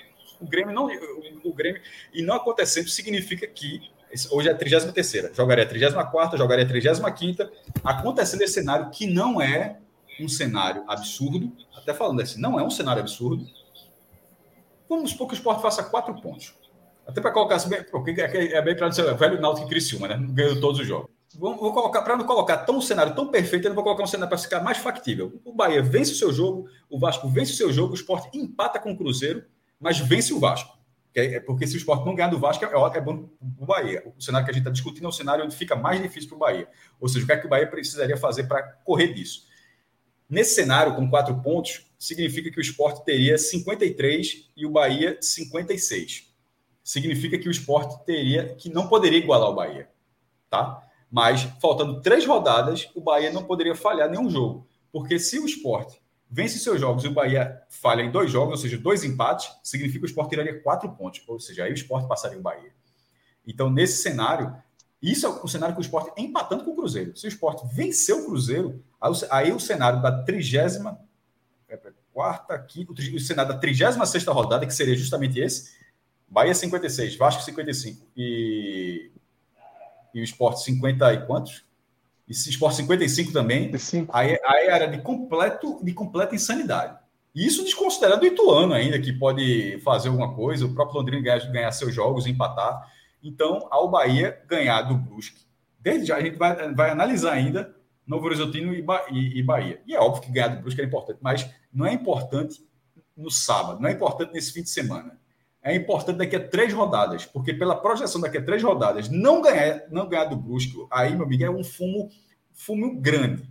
o 0.43 0.49
Grêmio 0.49 0.75
não. 0.75 0.89
O 1.45 1.53
Grêmio, 1.53 1.81
e 2.13 2.23
não 2.23 2.35
acontecendo 2.35 2.89
significa 2.89 3.47
que 3.47 3.91
hoje 4.31 4.49
é 4.49 4.53
a 4.53 4.55
33, 4.55 5.35
jogaria 5.35 5.65
a 5.65 5.69
34, 5.69 6.37
jogaria 6.37 6.65
a 6.65 6.69
35. 6.69 7.49
Acontecendo 7.83 8.43
esse 8.43 8.55
cenário 8.55 8.91
que 8.91 9.07
não 9.07 9.41
é 9.41 9.79
um 10.21 10.29
cenário 10.29 10.85
absurdo, 10.89 11.53
até 11.75 11.95
falando 11.95 12.21
assim, 12.21 12.41
não 12.41 12.59
é 12.59 12.63
um 12.63 12.71
cenário 12.71 13.01
absurdo. 13.01 13.47
Vamos 14.89 15.13
supor 15.13 15.29
que 15.29 15.35
o 15.35 15.37
Sport 15.37 15.63
faça 15.63 15.83
quatro 15.85 16.15
pontos. 16.21 16.55
Até 17.07 17.21
para 17.21 17.33
colocar 17.33 17.57
assim, 17.57 17.71
porque 17.91 18.11
é, 18.21 18.53
é 18.53 18.63
bem 18.63 18.77
claro, 18.77 18.93
é 19.01 19.15
velho 19.15 19.41
Náutico 19.41 19.67
e 19.67 19.71
Criciúma, 19.71 20.07
né? 20.07 20.19
Ganhou 20.31 20.61
todos 20.61 20.81
os 20.81 20.87
jogos. 20.87 21.11
Vou, 21.35 21.57
colocar, 21.73 22.03
para 22.03 22.15
não 22.15 22.27
colocar 22.27 22.59
tão 22.59 22.77
um 22.77 22.81
cenário 22.81 23.15
tão 23.15 23.29
perfeito, 23.29 23.65
eu 23.65 23.71
não 23.71 23.75
vou 23.75 23.83
colocar 23.83 24.03
um 24.03 24.07
cenário 24.07 24.29
para 24.29 24.39
ficar 24.39 24.61
mais 24.61 24.77
factível. 24.77 25.41
O 25.45 25.55
Bahia 25.55 25.83
vence 25.83 26.13
o 26.13 26.15
seu 26.15 26.31
jogo, 26.31 26.69
o 26.91 26.99
Vasco 26.99 27.27
vence 27.27 27.53
o 27.53 27.57
seu 27.57 27.73
jogo, 27.73 27.93
o 27.93 27.97
Sport 27.97 28.35
empata 28.35 28.79
com 28.79 28.93
o 28.93 28.97
Cruzeiro 28.97 29.43
mas 29.83 29.99
vence 29.99 30.33
o 30.33 30.39
Vasco. 30.39 30.79
É 31.15 31.39
porque 31.41 31.67
se 31.67 31.75
o 31.75 31.77
esporte 31.77 32.07
não 32.07 32.15
ganhar 32.15 32.31
do 32.31 32.39
Vasco, 32.39 32.65
é, 32.65 32.69
é 32.69 33.01
bom 33.01 33.29
para 33.57 33.65
o 33.65 33.67
Bahia. 33.67 34.03
O 34.17 34.23
cenário 34.23 34.47
que 34.47 34.51
a 34.51 34.55
gente 34.55 34.63
está 34.63 34.71
discutindo 34.71 35.05
é 35.05 35.09
um 35.09 35.13
cenário 35.13 35.45
onde 35.45 35.55
fica 35.55 35.77
mais 35.77 36.01
difícil 36.01 36.31
para 36.31 36.37
o 36.37 36.39
Bahia. 36.39 36.69
Ou 36.99 37.07
seja, 37.07 37.25
o 37.25 37.27
que 37.27 37.33
é 37.33 37.37
que 37.37 37.47
o 37.47 37.51
Bahia 37.51 37.67
precisaria 37.67 38.17
fazer 38.17 38.45
para 38.45 38.63
correr 38.63 39.13
disso? 39.13 39.47
Nesse 40.27 40.55
cenário, 40.55 40.95
com 40.95 41.11
quatro 41.11 41.39
pontos, 41.43 41.87
significa 41.99 42.51
que 42.51 42.59
o 42.59 42.63
esporte 42.63 43.05
teria 43.05 43.37
53 43.37 44.51
e 44.57 44.65
o 44.65 44.71
Bahia 44.71 45.19
56. 45.21 46.33
Significa 46.83 47.37
que 47.37 47.49
o 47.49 47.51
esporte 47.51 48.03
teria 48.07 48.55
que 48.55 48.71
não 48.71 48.89
poderia 48.89 49.19
igualar 49.19 49.51
o 49.51 49.55
Bahia. 49.55 49.91
Tá? 50.49 50.83
Mas, 51.11 51.43
faltando 51.61 52.01
três 52.01 52.25
rodadas, 52.25 52.89
o 52.95 53.03
Bahia 53.03 53.31
não 53.31 53.45
poderia 53.45 53.75
falhar 53.75 54.09
nenhum 54.09 54.31
jogo. 54.31 54.67
Porque 54.91 55.19
se 55.19 55.39
o 55.39 55.45
esporte 55.45 56.02
vence 56.33 56.59
seus 56.59 56.81
jogos 56.81 57.05
e 57.05 57.09
o 57.09 57.13
Bahia 57.13 57.63
falha 57.69 58.01
em 58.01 58.11
dois 58.11 58.31
jogos, 58.31 58.53
ou 58.53 58.57
seja, 58.57 58.79
dois 58.79 59.05
empates, 59.05 59.55
significa 59.63 60.01
que 60.01 60.07
o 60.07 60.09
Sport 60.09 60.31
tiraria 60.31 60.63
quatro 60.63 60.91
pontos, 60.91 61.23
ou 61.29 61.39
seja, 61.39 61.65
aí 61.65 61.73
o 61.73 61.75
Sport 61.75 62.09
passaria 62.09 62.39
o 62.39 62.43
Bahia. 62.43 62.73
Então, 63.47 63.69
nesse 63.69 64.03
cenário, 64.03 64.57
isso 65.03 65.27
é 65.27 65.29
o 65.29 65.47
cenário 65.47 65.75
que 65.75 65.81
o 65.81 65.83
Sport 65.83 66.15
é 66.17 66.23
empatando 66.23 66.65
com 66.65 66.71
o 66.71 66.75
Cruzeiro. 66.75 67.15
Se 67.15 67.27
o 67.27 67.29
Sport 67.29 67.65
vencer 67.75 68.15
o 68.15 68.25
Cruzeiro, 68.25 68.83
aí 69.31 69.53
o 69.53 69.61
cenário 69.61 70.01
da 70.01 70.23
trigésima 70.23 70.99
é, 71.69 71.79
quarta, 72.15 72.59
quinta, 72.59 72.93
o 72.93 73.21
cenário 73.21 73.53
da 73.53 73.59
36 73.59 74.25
rodada, 74.27 74.67
que 74.67 74.75
seria 74.75 74.97
justamente 74.97 75.39
esse, 75.39 75.71
Bahia 76.27 76.55
56, 76.55 77.17
Vasco 77.17 77.43
55 77.43 78.07
e, 78.17 79.11
e 80.15 80.21
o 80.21 80.25
Sport 80.25 80.57
50 80.57 81.13
e 81.13 81.27
quantos? 81.27 81.63
E 82.33 82.35
se 82.35 82.49
Sport 82.49 82.77
55 82.77 83.31
também, 83.31 83.71
aí, 84.11 84.39
aí 84.43 84.67
era 84.67 84.87
de, 84.87 85.03
completo, 85.03 85.79
de 85.85 85.93
completa 85.93 86.35
insanidade. 86.35 86.99
Isso 87.35 87.63
desconsiderando 87.63 88.25
o 88.25 88.27
Ituano 88.27 88.73
ainda, 88.73 88.99
que 88.99 89.13
pode 89.13 89.79
fazer 89.85 90.09
alguma 90.09 90.35
coisa, 90.35 90.65
o 90.65 90.75
próprio 90.75 90.97
Londrina 90.97 91.23
ganhar, 91.23 91.53
ganhar 91.53 91.73
seus 91.73 91.95
jogos, 91.95 92.27
empatar. 92.27 92.91
Então, 93.23 93.69
ao 93.71 93.91
Bahia 93.91 94.43
ganhar 94.49 94.81
do 94.81 94.95
Brusque, 94.95 95.43
desde 95.79 96.07
já 96.07 96.17
a 96.17 96.23
gente 96.23 96.39
vai, 96.39 96.73
vai 96.73 96.91
analisar 96.91 97.33
ainda 97.33 97.77
Novo 98.07 98.25
Horizontino 98.25 98.73
e, 98.73 98.83
e, 99.11 99.39
e 99.39 99.43
Bahia. 99.43 99.83
E 99.87 99.95
é 99.95 100.01
óbvio 100.01 100.23
que 100.23 100.33
ganhar 100.33 100.49
do 100.49 100.63
Brusque 100.63 100.81
é 100.81 100.85
importante, 100.85 101.19
mas 101.21 101.47
não 101.71 101.85
é 101.85 101.93
importante 101.93 102.67
no 103.15 103.31
sábado, 103.31 103.79
não 103.79 103.91
é 103.91 103.93
importante 103.93 104.33
nesse 104.33 104.55
fim 104.55 104.63
de 104.63 104.71
semana 104.71 105.21
é 105.63 105.75
importante 105.77 106.19
daqui 106.19 106.35
a 106.35 106.49
três 106.49 106.73
rodadas, 106.73 107.25
porque 107.25 107.55
pela 107.55 107.77
projeção 107.77 108.21
daqui 108.21 108.39
a 108.39 108.45
três 108.45 108.63
rodadas, 108.63 109.09
não 109.09 109.41
ganhar, 109.41 109.83
não 109.91 110.09
ganhar 110.09 110.25
do 110.25 110.37
Brusque, 110.37 110.87
aí, 110.91 111.15
meu 111.15 111.25
amigo, 111.25 111.45
é 111.45 111.51
um 111.51 111.63
fumo, 111.63 112.11
fumo 112.53 113.01
grande. 113.01 113.49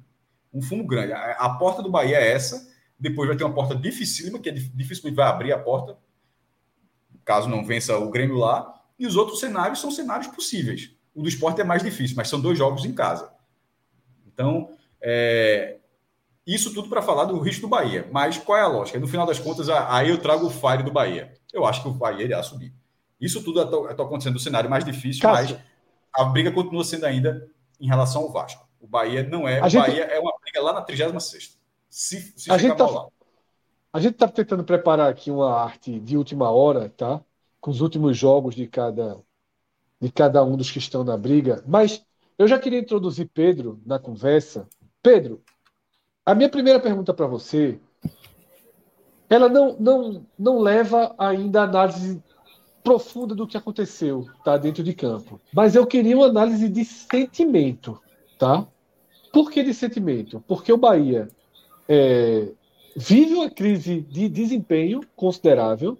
Um 0.53 0.61
fumo 0.61 0.85
grande. 0.85 1.13
A, 1.13 1.31
a 1.31 1.57
porta 1.57 1.81
do 1.81 1.89
Bahia 1.89 2.17
é 2.17 2.31
essa, 2.33 2.69
depois 2.99 3.29
vai 3.29 3.37
ter 3.37 3.45
uma 3.45 3.53
porta 3.53 3.73
dificílima, 3.73 4.39
que 4.39 4.49
é, 4.49 4.51
dificilmente 4.51 5.15
vai 5.15 5.27
abrir 5.27 5.53
a 5.53 5.59
porta, 5.59 5.97
caso 7.23 7.47
não 7.47 7.63
vença 7.63 7.97
o 7.97 8.11
Grêmio 8.11 8.35
lá, 8.35 8.81
e 8.99 9.07
os 9.07 9.15
outros 9.15 9.39
cenários 9.39 9.79
são 9.79 9.89
cenários 9.89 10.27
possíveis. 10.27 10.91
O 11.15 11.21
do 11.21 11.29
esporte 11.29 11.61
é 11.61 11.63
mais 11.63 11.81
difícil, 11.81 12.17
mas 12.17 12.27
são 12.27 12.41
dois 12.41 12.57
jogos 12.57 12.83
em 12.83 12.93
casa. 12.93 13.31
Então, 14.27 14.69
é, 15.01 15.77
isso 16.45 16.73
tudo 16.73 16.89
para 16.89 17.01
falar 17.01 17.25
do 17.25 17.39
risco 17.39 17.61
do 17.61 17.67
Bahia. 17.69 18.07
Mas 18.11 18.37
qual 18.37 18.57
é 18.57 18.61
a 18.61 18.67
lógica? 18.67 18.99
No 18.99 19.07
final 19.07 19.25
das 19.25 19.39
contas, 19.39 19.69
aí 19.69 20.09
eu 20.09 20.17
trago 20.17 20.45
o 20.45 20.49
Fire 20.49 20.83
do 20.83 20.91
Bahia 20.91 21.33
eu 21.53 21.65
acho 21.65 21.81
que 21.81 21.87
o 21.87 21.93
Bahia 21.93 22.25
irá 22.25 22.43
subir. 22.43 22.73
Isso 23.19 23.43
tudo 23.43 23.61
está 23.61 24.03
acontecendo 24.03 24.33
no 24.33 24.39
cenário 24.39 24.69
mais 24.69 24.83
difícil, 24.83 25.21
Cássio. 25.21 25.57
mas 25.57 25.65
a 26.13 26.23
briga 26.25 26.51
continua 26.51 26.83
sendo 26.83 27.05
ainda 27.05 27.47
em 27.79 27.87
relação 27.87 28.23
ao 28.23 28.31
Vasco. 28.31 28.67
O 28.79 28.87
Bahia 28.87 29.23
não 29.23 29.47
é. 29.47 29.59
A 29.59 29.65
o 29.65 29.69
gente... 29.69 29.81
Bahia 29.81 30.03
é 30.03 30.19
uma 30.19 30.33
briga 30.41 30.61
lá 30.61 30.73
na 30.73 30.81
36. 30.81 31.59
Se, 31.89 32.33
se 32.35 32.51
a 32.51 32.57
gente 32.57 32.75
tá, 32.75 32.87
lá. 32.87 33.07
A 33.93 33.99
gente 33.99 34.13
está 34.13 34.27
tentando 34.27 34.63
preparar 34.63 35.09
aqui 35.09 35.29
uma 35.29 35.53
arte 35.53 35.99
de 35.99 36.17
última 36.17 36.49
hora, 36.49 36.89
tá? 36.89 37.21
Com 37.59 37.69
os 37.69 37.81
últimos 37.81 38.17
jogos 38.17 38.55
de 38.55 38.65
cada, 38.65 39.19
de 39.99 40.11
cada 40.11 40.43
um 40.43 40.57
dos 40.57 40.71
que 40.71 40.79
estão 40.79 41.03
na 41.03 41.17
briga. 41.17 41.63
Mas 41.67 42.03
eu 42.37 42.47
já 42.47 42.57
queria 42.57 42.79
introduzir 42.79 43.29
Pedro 43.33 43.79
na 43.85 43.99
conversa. 43.99 44.67
Pedro, 45.03 45.43
a 46.25 46.33
minha 46.33 46.49
primeira 46.49 46.79
pergunta 46.79 47.13
para 47.13 47.27
você 47.27 47.79
ela 49.31 49.47
não, 49.47 49.77
não, 49.79 50.25
não 50.37 50.59
leva 50.59 51.15
ainda 51.17 51.61
a 51.61 51.63
análise 51.63 52.21
profunda 52.83 53.33
do 53.33 53.47
que 53.47 53.55
aconteceu 53.55 54.27
tá, 54.43 54.57
dentro 54.57 54.83
de 54.83 54.93
campo. 54.93 55.39
Mas 55.53 55.73
eu 55.73 55.87
queria 55.87 56.17
uma 56.17 56.25
análise 56.25 56.67
de 56.67 56.83
sentimento. 56.83 57.97
Tá? 58.37 58.67
Por 59.31 59.49
que 59.49 59.63
de 59.63 59.73
sentimento? 59.73 60.43
Porque 60.45 60.73
o 60.73 60.77
Bahia 60.77 61.29
é, 61.87 62.49
vive 62.93 63.35
uma 63.35 63.49
crise 63.49 64.01
de 64.01 64.27
desempenho 64.27 64.99
considerável. 65.15 65.97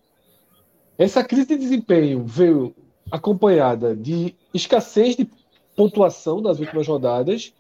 Essa 0.98 1.24
crise 1.24 1.46
de 1.46 1.58
desempenho 1.58 2.26
veio 2.26 2.76
acompanhada 3.10 3.96
de 3.96 4.36
escassez 4.54 5.16
de 5.16 5.30
pontuação 5.74 6.42
nas 6.42 6.60
últimas 6.60 6.86
rodadas 6.86 7.54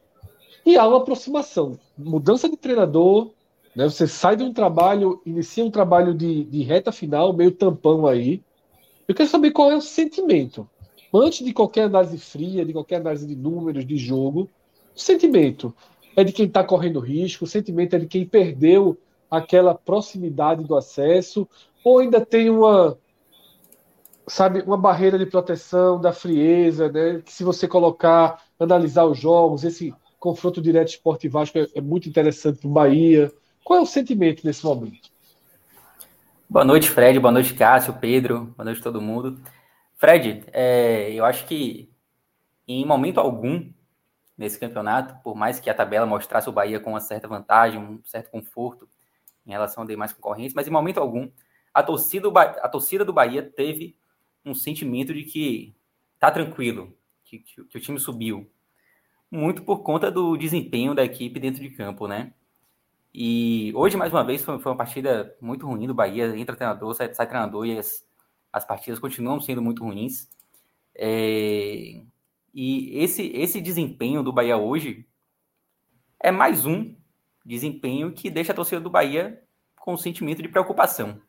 e 0.65 0.76
há 0.76 0.85
uma 0.85 0.98
aproximação. 0.98 1.80
Mudança 1.98 2.49
de 2.49 2.57
treinador, 2.57 3.31
né? 3.76 3.85
Você 3.85 4.07
sai 4.07 4.35
de 4.35 4.43
um 4.43 4.53
trabalho, 4.53 5.22
inicia 5.26 5.64
um 5.64 5.72
trabalho 5.72 6.14
de, 6.14 6.43
de 6.43 6.64
reta 6.64 6.91
final, 6.91 7.34
meio 7.34 7.52
tampão 7.52 8.06
aí. 8.06 8.43
Eu 9.07 9.15
quero 9.15 9.30
saber 9.30 9.52
qual 9.52 9.72
é 9.72 9.76
o 9.76 9.81
sentimento. 9.81 10.69
Antes 11.14 11.45
de 11.45 11.53
qualquer 11.53 11.84
análise 11.84 12.18
fria, 12.18 12.65
de 12.65 12.73
qualquer 12.73 12.98
análise 12.98 13.27
de 13.27 13.35
números, 13.35 13.85
de 13.85 13.98
jogo, 13.98 14.49
o 14.95 14.99
sentimento 14.99 15.73
é 16.15 16.23
de 16.23 16.31
quem 16.31 16.45
está 16.45 16.64
correndo 16.64 16.99
risco, 16.99 17.45
o 17.45 17.48
sentimento 17.48 17.95
é 17.95 17.99
de 17.99 18.07
quem 18.07 18.26
perdeu 18.26 18.98
aquela 19.30 19.73
proximidade 19.73 20.64
do 20.64 20.76
acesso, 20.76 21.48
ou 21.84 21.99
ainda 21.99 22.23
tem 22.26 22.49
uma, 22.49 22.98
sabe, 24.27 24.61
uma 24.61 24.77
barreira 24.77 25.18
de 25.18 25.26
proteção 25.26 25.99
da 25.99 26.11
frieza, 26.11 26.91
né? 26.91 27.22
Que 27.23 27.31
se 27.31 27.43
você 27.43 27.68
colocar, 27.68 28.43
analisar 28.60 29.06
os 29.06 29.18
jogos, 29.18 29.64
esse 29.64 29.93
confronto 30.19 30.61
direto 30.61 30.89
Esporte 30.89 31.27
Vasco 31.27 31.57
é, 31.57 31.68
é 31.76 31.81
muito 31.81 32.07
interessante 32.07 32.60
para 32.60 32.69
o 32.69 32.72
Bahia. 32.72 33.31
Qual 33.63 33.79
é 33.79 33.81
o 33.81 33.85
sentimento 33.85 34.45
nesse 34.45 34.63
momento? 34.65 35.09
Boa 36.49 36.65
noite, 36.65 36.89
Fred. 36.89 37.19
Boa 37.19 37.31
noite, 37.31 37.53
Cássio, 37.53 37.93
Pedro. 37.93 38.53
Boa 38.57 38.65
noite, 38.65 38.81
todo 38.81 39.01
mundo. 39.01 39.41
Fred, 39.95 40.43
é, 40.51 41.11
eu 41.13 41.23
acho 41.23 41.45
que 41.45 41.91
em 42.67 42.85
momento 42.85 43.19
algum 43.19 43.71
nesse 44.38 44.59
campeonato, 44.59 45.21
por 45.23 45.35
mais 45.35 45.59
que 45.59 45.69
a 45.69 45.73
tabela 45.73 46.05
mostrasse 46.05 46.49
o 46.49 46.51
Bahia 46.51 46.79
com 46.79 46.89
uma 46.89 46.99
certa 46.99 47.27
vantagem, 47.27 47.79
um 47.79 48.01
certo 48.03 48.31
conforto 48.31 48.89
em 49.45 49.51
relação 49.51 49.83
a 49.83 49.88
demais 49.88 50.11
concorrentes, 50.11 50.55
mas 50.55 50.67
em 50.67 50.71
momento 50.71 50.99
algum 50.99 51.29
a 51.73 51.83
torcida, 51.83 52.27
a 52.27 52.67
torcida 52.67 53.05
do 53.05 53.13
Bahia 53.13 53.43
teve 53.43 53.95
um 54.43 54.55
sentimento 54.55 55.13
de 55.13 55.23
que 55.23 55.75
tá 56.19 56.31
tranquilo, 56.31 56.97
que, 57.23 57.39
que, 57.39 57.63
que 57.63 57.77
o 57.77 57.81
time 57.81 57.99
subiu, 57.99 58.51
muito 59.29 59.63
por 59.63 59.83
conta 59.83 60.11
do 60.11 60.35
desempenho 60.35 60.95
da 60.95 61.03
equipe 61.03 61.39
dentro 61.39 61.61
de 61.61 61.69
campo, 61.69 62.07
né? 62.07 62.33
E 63.13 63.73
hoje, 63.75 63.97
mais 63.97 64.13
uma 64.13 64.23
vez, 64.23 64.43
foi, 64.43 64.59
foi 64.59 64.71
uma 64.71 64.77
partida 64.77 65.35
muito 65.41 65.67
ruim 65.67 65.85
do 65.88 65.93
Bahia. 65.93 66.35
Entra 66.38 66.55
treinador, 66.55 66.93
sai, 66.95 67.13
sai 67.13 67.27
treinador 67.27 67.65
e 67.65 67.77
as, 67.77 68.05
as 68.51 68.65
partidas 68.65 68.99
continuam 68.99 69.39
sendo 69.39 69.61
muito 69.61 69.83
ruins. 69.83 70.29
É, 70.95 72.01
e 72.53 72.97
esse, 73.03 73.27
esse 73.33 73.59
desempenho 73.61 74.23
do 74.23 74.31
Bahia 74.31 74.57
hoje 74.57 75.07
é 76.19 76.31
mais 76.31 76.65
um 76.65 76.95
desempenho 77.45 78.11
que 78.11 78.29
deixa 78.29 78.51
a 78.51 78.55
torcida 78.55 78.79
do 78.79 78.89
Bahia 78.89 79.41
com 79.79 79.93
um 79.93 79.97
sentimento 79.97 80.41
de 80.41 80.49
preocupação. 80.49 81.19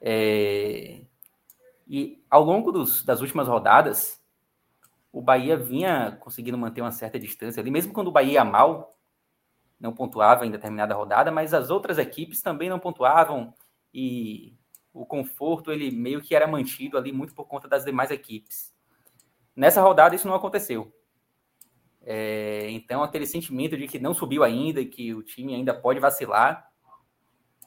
É, 0.00 1.02
e 1.86 2.22
ao 2.28 2.42
longo 2.42 2.72
dos, 2.72 3.04
das 3.04 3.20
últimas 3.20 3.46
rodadas, 3.46 4.20
o 5.12 5.22
Bahia 5.22 5.56
vinha 5.56 6.16
conseguindo 6.20 6.58
manter 6.58 6.80
uma 6.80 6.92
certa 6.92 7.18
distância 7.18 7.60
ali, 7.60 7.70
mesmo 7.70 7.92
quando 7.92 8.08
o 8.08 8.12
Bahia 8.12 8.32
ia 8.32 8.44
mal, 8.44 8.95
não 9.78 9.92
pontuava 9.92 10.46
em 10.46 10.50
determinada 10.50 10.94
rodada, 10.94 11.30
mas 11.30 11.52
as 11.52 11.70
outras 11.70 11.98
equipes 11.98 12.42
também 12.42 12.68
não 12.68 12.78
pontuavam 12.78 13.54
e 13.92 14.56
o 14.92 15.04
conforto 15.04 15.70
ele 15.70 15.90
meio 15.90 16.22
que 16.22 16.34
era 16.34 16.46
mantido 16.46 16.96
ali 16.96 17.12
muito 17.12 17.34
por 17.34 17.46
conta 17.46 17.68
das 17.68 17.84
demais 17.84 18.10
equipes. 18.10 18.74
Nessa 19.54 19.82
rodada 19.82 20.14
isso 20.14 20.26
não 20.26 20.34
aconteceu. 20.34 20.92
É, 22.02 22.70
então 22.70 23.02
aquele 23.02 23.26
sentimento 23.26 23.76
de 23.76 23.86
que 23.86 23.98
não 23.98 24.14
subiu 24.14 24.44
ainda, 24.44 24.84
que 24.84 25.12
o 25.12 25.22
time 25.22 25.54
ainda 25.54 25.74
pode 25.74 26.00
vacilar, 26.00 26.70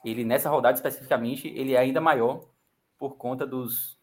ele 0.04 0.24
nessa 0.24 0.50
rodada 0.50 0.76
especificamente 0.76 1.48
ele 1.48 1.74
é 1.74 1.78
ainda 1.78 2.00
maior 2.00 2.48
por 2.98 3.18
conta 3.18 3.46
dos, 3.46 4.00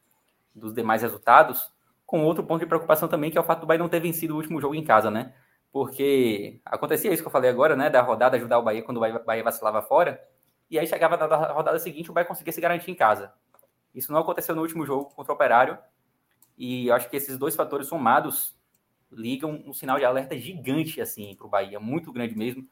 dos 0.54 0.74
demais 0.74 1.02
resultados, 1.02 1.72
com 2.04 2.22
outro 2.24 2.44
ponto 2.44 2.60
de 2.60 2.66
preocupação 2.66 3.08
também 3.08 3.30
que 3.30 3.38
é 3.38 3.40
o 3.40 3.44
fato 3.44 3.60
do 3.60 3.66
Bahia 3.66 3.78
não 3.78 3.88
ter 3.88 4.00
vencido 4.00 4.34
o 4.34 4.36
último 4.36 4.60
jogo 4.60 4.74
em 4.74 4.84
casa, 4.84 5.10
né? 5.10 5.34
Porque 5.76 6.58
acontecia 6.64 7.12
isso 7.12 7.22
que 7.22 7.28
eu 7.28 7.30
falei 7.30 7.50
agora, 7.50 7.76
né, 7.76 7.90
da 7.90 8.00
rodada 8.00 8.38
ajudar 8.38 8.58
o 8.58 8.62
Bahia 8.62 8.82
quando 8.82 8.96
o 8.96 9.24
Bahia 9.26 9.44
vacilava 9.44 9.82
fora, 9.82 10.18
e 10.70 10.78
aí 10.78 10.86
chegava 10.86 11.18
na 11.18 11.52
rodada 11.52 11.78
seguinte 11.78 12.10
o 12.10 12.14
Bahia 12.14 12.26
conseguia 12.26 12.50
se 12.50 12.62
garantir 12.62 12.90
em 12.90 12.94
casa. 12.94 13.30
Isso 13.94 14.10
não 14.10 14.18
aconteceu 14.18 14.54
no 14.54 14.62
último 14.62 14.86
jogo 14.86 15.10
contra 15.14 15.32
o 15.32 15.34
Operário, 15.34 15.76
e 16.56 16.86
eu 16.86 16.94
acho 16.94 17.10
que 17.10 17.16
esses 17.18 17.36
dois 17.36 17.54
fatores 17.54 17.88
somados 17.88 18.56
ligam 19.12 19.62
um 19.66 19.74
sinal 19.74 19.98
de 19.98 20.06
alerta 20.06 20.34
gigante 20.38 20.98
assim 20.98 21.34
para 21.34 21.46
o 21.46 21.50
Bahia, 21.50 21.78
muito 21.78 22.10
grande 22.10 22.34
mesmo, 22.34 22.66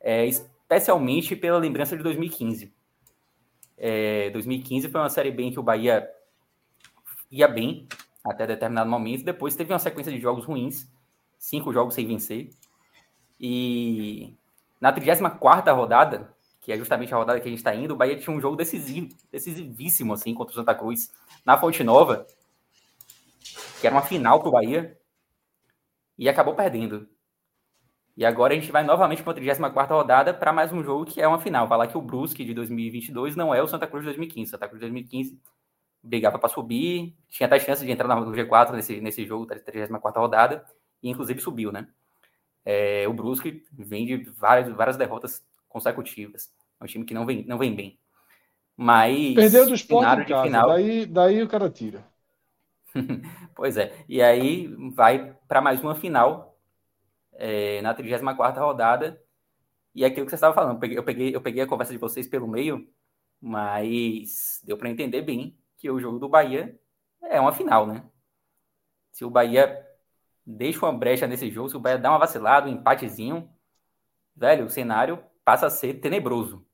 é, 0.00 0.24
especialmente 0.24 1.36
pela 1.36 1.58
lembrança 1.58 1.94
de 1.94 2.02
2015. 2.02 2.74
É, 3.76 4.30
2015 4.30 4.88
foi 4.88 4.98
uma 4.98 5.10
série 5.10 5.30
bem 5.30 5.52
que 5.52 5.60
o 5.60 5.62
Bahia 5.62 6.10
ia 7.30 7.48
bem 7.48 7.86
até 8.24 8.46
determinado 8.46 8.88
momento, 8.88 9.26
depois 9.26 9.54
teve 9.54 9.74
uma 9.74 9.78
sequência 9.78 10.10
de 10.10 10.18
jogos 10.18 10.46
ruins, 10.46 10.95
cinco 11.38 11.72
jogos 11.72 11.94
sem 11.94 12.06
vencer. 12.06 12.50
E 13.38 14.34
na 14.80 14.92
34 14.92 15.74
rodada, 15.74 16.34
que 16.60 16.72
é 16.72 16.76
justamente 16.76 17.14
a 17.14 17.16
rodada 17.16 17.40
que 17.40 17.46
a 17.46 17.50
gente 17.50 17.58
está 17.58 17.74
indo, 17.74 17.94
o 17.94 17.96
Bahia 17.96 18.16
tinha 18.16 18.34
um 18.34 18.40
jogo 18.40 18.56
decisivo, 18.56 19.14
decisivíssimo, 19.30 20.12
assim, 20.12 20.34
contra 20.34 20.52
o 20.52 20.56
Santa 20.56 20.74
Cruz, 20.74 21.12
na 21.44 21.56
Fonte 21.56 21.84
Nova, 21.84 22.26
que 23.80 23.86
era 23.86 23.94
uma 23.94 24.02
final 24.02 24.40
para 24.40 24.48
o 24.48 24.52
Bahia, 24.52 24.98
e 26.18 26.28
acabou 26.28 26.54
perdendo. 26.54 27.08
E 28.16 28.24
agora 28.24 28.54
a 28.54 28.58
gente 28.58 28.72
vai 28.72 28.82
novamente 28.82 29.22
para 29.22 29.32
a 29.32 29.34
34 29.34 29.94
rodada 29.94 30.32
para 30.32 30.52
mais 30.52 30.72
um 30.72 30.82
jogo 30.82 31.04
que 31.04 31.20
é 31.20 31.28
uma 31.28 31.38
final. 31.38 31.68
Falar 31.68 31.86
que 31.86 31.98
o 31.98 32.00
Brusque 32.00 32.44
de 32.44 32.54
2022 32.54 33.36
não 33.36 33.54
é 33.54 33.62
o 33.62 33.68
Santa 33.68 33.86
Cruz 33.86 34.02
de 34.02 34.06
2015. 34.06 34.50
Santa 34.50 34.66
Cruz 34.66 34.80
de 34.80 34.86
2015 34.86 35.38
brigava 36.02 36.38
para 36.38 36.48
subir, 36.48 37.14
tinha 37.28 37.46
até 37.46 37.58
chance 37.58 37.84
de 37.84 37.90
entrar 37.90 38.08
no 38.08 38.32
G4 38.32 38.72
nesse, 38.72 39.00
nesse 39.00 39.26
jogo 39.26 39.44
da 39.44 39.58
34 39.58 40.20
rodada 40.22 40.64
e 41.02 41.10
inclusive 41.10 41.40
subiu, 41.40 41.72
né? 41.72 41.88
É, 42.64 43.06
o 43.06 43.12
Brusque 43.12 43.64
vem 43.72 44.04
de 44.06 44.16
várias, 44.30 44.68
várias 44.74 44.96
derrotas 44.96 45.46
consecutivas. 45.68 46.52
É 46.80 46.84
um 46.84 46.86
time 46.86 47.04
que 47.04 47.14
não 47.14 47.24
vem, 47.24 47.44
não 47.44 47.58
vem 47.58 47.74
bem. 47.74 47.98
Mas. 48.76 49.34
Perdeu 49.34 49.66
do 49.66 49.74
esporte 49.74 50.22
em 50.22 50.24
casa, 50.26 50.42
final... 50.44 50.68
daí, 50.68 51.06
daí 51.06 51.42
o 51.42 51.48
cara 51.48 51.70
tira. 51.70 52.04
pois 53.54 53.76
é. 53.76 54.04
E 54.08 54.20
aí 54.20 54.66
vai 54.94 55.34
para 55.46 55.60
mais 55.60 55.80
uma 55.80 55.94
final 55.94 56.58
é, 57.34 57.80
na 57.82 57.94
34 57.94 58.62
rodada. 58.62 59.22
E 59.94 60.04
é 60.04 60.08
aquilo 60.08 60.26
que 60.26 60.30
você 60.30 60.34
estava 60.34 60.54
falando. 60.54 60.74
Eu 60.74 60.80
peguei, 60.80 60.98
eu 60.98 61.04
peguei, 61.04 61.36
eu 61.36 61.40
peguei 61.40 61.62
a 61.62 61.66
conversa 61.66 61.92
de 61.92 61.98
vocês 61.98 62.28
pelo 62.28 62.46
meio, 62.46 62.86
mas 63.40 64.60
deu 64.64 64.76
para 64.76 64.90
entender 64.90 65.22
bem 65.22 65.56
que 65.78 65.90
o 65.90 65.98
jogo 66.00 66.18
do 66.18 66.28
Bahia 66.28 66.78
é 67.22 67.40
uma 67.40 67.52
final, 67.52 67.86
né? 67.86 68.04
Se 69.10 69.24
o 69.24 69.30
Bahia 69.30 69.85
deixa 70.46 70.86
uma 70.86 70.96
brecha 70.96 71.26
nesse 71.26 71.50
jogo, 71.50 71.68
se 71.68 71.76
o 71.76 71.80
Bahia 71.80 71.98
dá 71.98 72.10
uma 72.10 72.18
vacilada, 72.18 72.68
um 72.68 72.72
empatezinho, 72.72 73.50
velho, 74.34 74.66
o 74.66 74.70
cenário 74.70 75.22
passa 75.44 75.66
a 75.66 75.70
ser 75.70 75.94
tenebroso. 75.94 76.64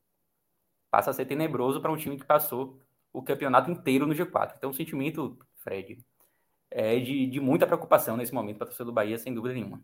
Passa 0.91 1.11
a 1.11 1.15
ser 1.15 1.25
tenebroso 1.25 1.81
para 1.81 1.91
um 1.91 1.97
time 1.97 2.19
que 2.19 2.27
passou 2.27 2.79
o 3.13 3.23
campeonato 3.23 3.71
inteiro 3.71 4.07
no 4.07 4.15
G4. 4.15 4.55
Então, 4.57 4.71
o 4.71 4.75
sentimento, 4.75 5.39
Fred, 5.57 6.05
é 6.71 6.99
de, 6.99 7.27
de 7.27 7.41
muita 7.41 7.67
preocupação 7.67 8.17
nesse 8.17 8.35
momento 8.35 8.59
para 8.59 8.65
a 8.65 8.69
torcida 8.69 8.85
do 8.85 8.93
Bahia, 8.93 9.19
sem 9.19 9.33
dúvida 9.33 9.55
nenhuma. 9.55 9.83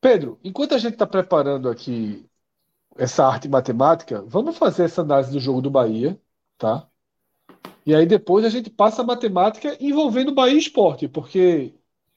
Pedro, 0.00 0.38
enquanto 0.42 0.74
a 0.74 0.78
gente 0.78 0.94
está 0.94 1.06
preparando 1.06 1.68
aqui 1.68 2.28
essa 2.96 3.24
arte 3.24 3.48
matemática, 3.48 4.22
vamos 4.22 4.58
fazer 4.58 4.84
essa 4.84 5.02
análise 5.02 5.32
do 5.32 5.38
jogo 5.38 5.62
do 5.62 5.70
Bahia, 5.70 6.20
tá? 6.58 6.88
E 7.84 7.94
aí 7.94 8.06
depois 8.06 8.44
a 8.44 8.48
gente 8.48 8.70
passa 8.70 9.02
a 9.02 9.04
matemática 9.04 9.76
envolvendo 9.80 10.34
Bahia 10.34 10.54
e 10.54 10.58
Esporte, 10.58 11.08
porque 11.08 11.74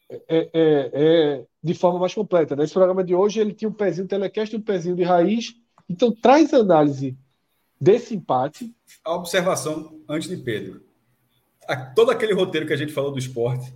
é, 0.09 0.19
é, 0.29 0.49
é, 0.53 1.45
de 1.63 1.73
forma 1.73 1.99
mais 1.99 2.13
completa. 2.13 2.55
Nesse 2.55 2.73
né? 2.73 2.79
programa 2.79 3.03
de 3.03 3.15
hoje 3.15 3.39
ele 3.39 3.53
tinha 3.53 3.69
um 3.69 3.73
pezinho 3.73 4.07
telecast 4.07 4.55
e 4.55 4.59
um 4.59 4.61
pezinho 4.61 4.95
de 4.95 5.03
raiz. 5.03 5.55
Então 5.89 6.11
traz 6.11 6.53
análise 6.53 7.17
desse 7.81 8.15
empate. 8.15 8.73
A 9.03 9.15
observação 9.15 9.99
antes 10.07 10.29
de 10.29 10.37
Pedro. 10.37 10.83
A, 11.67 11.75
todo 11.75 12.11
aquele 12.11 12.33
roteiro 12.33 12.67
que 12.67 12.73
a 12.73 12.77
gente 12.77 12.93
falou 12.93 13.11
do 13.11 13.19
esporte. 13.19 13.73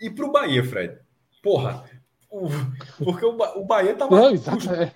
E 0.00 0.08
para 0.08 0.24
o 0.24 0.32
Bahia, 0.32 0.64
Fred. 0.64 0.98
Porra, 1.42 1.84
o, 2.30 2.48
porque 3.04 3.24
o, 3.24 3.36
o 3.56 3.64
Bahia 3.64 3.92
estava. 3.92 4.14
Não, 4.14 4.30
exato, 4.30 4.70
é. 4.70 4.92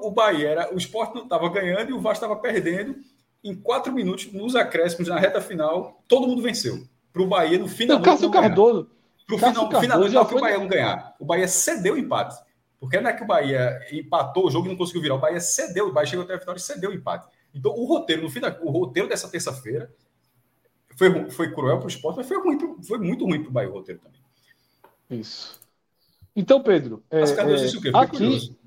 O 0.00 0.10
Bahia 0.10 0.48
era. 0.48 0.74
O 0.74 0.76
esporte 0.76 1.14
não 1.14 1.22
estava 1.22 1.48
ganhando 1.48 1.90
e 1.90 1.92
o 1.92 2.00
Vasco 2.00 2.24
estava 2.24 2.40
perdendo 2.40 2.96
em 3.42 3.54
quatro 3.54 3.92
minutos, 3.92 4.32
nos 4.32 4.56
acréscimos, 4.56 5.08
na 5.08 5.18
reta 5.18 5.40
final, 5.40 6.02
todo 6.08 6.26
mundo 6.26 6.42
venceu. 6.42 6.84
Para 7.12 7.22
o 7.22 7.26
Bahia, 7.26 7.58
no 7.58 7.68
final. 7.68 7.96
Não, 7.96 8.04
Cássio 8.04 8.30
Cardoso. 8.30 8.90
Para 9.26 9.36
o 9.36 9.38
final, 9.38 9.80
final 9.80 9.98
não 10.00 10.24
que 10.24 10.34
o 10.34 10.40
Bahia 10.40 10.58
não 10.58 10.68
ganhar. 10.68 11.14
O 11.18 11.24
Bahia 11.24 11.48
cedeu 11.48 11.94
o 11.94 11.98
empate. 11.98 12.36
Porque 12.80 13.00
não 13.00 13.10
é 13.10 13.12
que 13.12 13.22
o 13.22 13.26
Bahia 13.26 13.78
empatou 13.92 14.46
o 14.46 14.50
jogo 14.50 14.66
e 14.66 14.70
não 14.70 14.76
conseguiu 14.76 15.02
virar. 15.02 15.16
O 15.16 15.20
Bahia 15.20 15.40
cedeu, 15.40 15.88
o 15.88 15.92
Bahia 15.92 16.06
chegou 16.06 16.24
até 16.24 16.34
a 16.34 16.40
final 16.40 16.56
e 16.56 16.60
cedeu 16.60 16.90
o 16.90 16.94
empate. 16.94 17.28
Então, 17.54 17.72
o 17.72 17.84
roteiro, 17.84 18.22
no 18.22 18.30
final, 18.30 18.54
o 18.62 18.70
roteiro 18.70 19.08
dessa 19.08 19.28
terça-feira 19.28 19.92
foi, 20.96 21.30
foi 21.30 21.52
cruel 21.52 21.78
para 21.78 21.86
o 21.86 21.88
esporte, 21.88 22.16
mas 22.16 22.28
foi, 22.28 22.38
ruim 22.40 22.56
pro, 22.56 22.78
foi 22.82 22.98
muito 22.98 23.24
ruim 23.24 23.40
para 23.42 23.50
o 23.50 23.52
Bahia 23.52 23.70
o 23.70 23.72
roteiro 23.72 24.00
também. 24.00 24.20
Isso. 25.10 25.60
Então, 26.36 26.62
Pedro. 26.62 27.02
É, 27.10 27.20
Cardoso 27.34 27.62
é, 27.62 27.66
disse 27.66 27.76
o 27.78 27.80
quê? 27.80 27.90
aqui... 27.92 28.16
Curioso. 28.16 28.58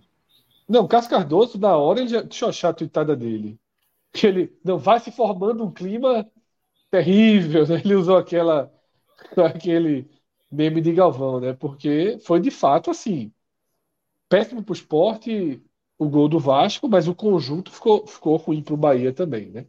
Não, 0.67 0.87
Cássio 0.87 1.09
Cardoso, 1.09 1.59
na 1.59 1.75
hora, 1.75 1.99
ele 1.99 2.09
já. 2.09 2.21
Deixa 2.21 2.45
eu 2.45 2.49
achar 2.49 2.69
a 2.69 2.73
tuitada 2.73 3.15
dele 3.15 3.59
que 4.11 4.27
ele 4.27 4.59
não 4.63 4.77
vai 4.77 4.99
se 4.99 5.11
formando 5.11 5.63
um 5.63 5.71
clima 5.71 6.29
terrível, 6.89 7.67
né? 7.67 7.81
Ele 7.83 7.95
usou 7.95 8.17
aquela 8.17 8.71
aquele 9.37 10.09
meme 10.51 10.81
de 10.81 10.93
Galvão, 10.93 11.39
né? 11.39 11.53
Porque 11.53 12.17
foi 12.25 12.39
de 12.39 12.51
fato 12.51 12.91
assim. 12.91 13.31
Péssimo 14.29 14.63
para 14.63 14.71
o 14.71 14.75
esporte 14.75 15.61
o 15.97 16.09
gol 16.09 16.27
do 16.27 16.39
Vasco, 16.39 16.89
mas 16.89 17.07
o 17.07 17.13
conjunto 17.13 17.71
ficou, 17.71 18.07
ficou 18.07 18.35
ruim 18.37 18.63
para 18.63 18.73
o 18.73 18.77
Bahia 18.77 19.13
também, 19.13 19.51
né? 19.51 19.67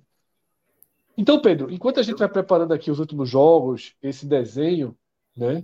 Então, 1.17 1.41
Pedro, 1.43 1.71
enquanto 1.71 2.01
a 2.01 2.03
gente 2.03 2.19
vai 2.19 2.29
preparando 2.29 2.73
aqui 2.73 2.91
os 2.91 2.99
últimos 2.99 3.29
jogos, 3.29 3.95
esse 4.03 4.25
desenho, 4.25 4.97
né? 5.37 5.63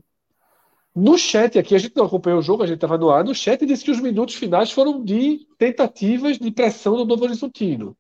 No 0.94 1.16
chat 1.16 1.58
aqui, 1.58 1.74
a 1.74 1.78
gente 1.78 1.96
não 1.96 2.04
acompanhou 2.04 2.40
o 2.40 2.42
jogo, 2.42 2.62
a 2.62 2.66
gente 2.66 2.76
estava 2.76 2.98
no 2.98 3.08
ar. 3.08 3.24
No 3.24 3.34
chat 3.34 3.64
disse 3.64 3.84
que 3.84 3.90
os 3.90 4.00
minutos 4.00 4.34
finais 4.34 4.70
foram 4.70 5.02
de 5.02 5.46
tentativas 5.56 6.38
de 6.38 6.50
pressão 6.50 6.96
do 6.96 7.04
Novo 7.06 7.24
Horizontino. 7.24 7.96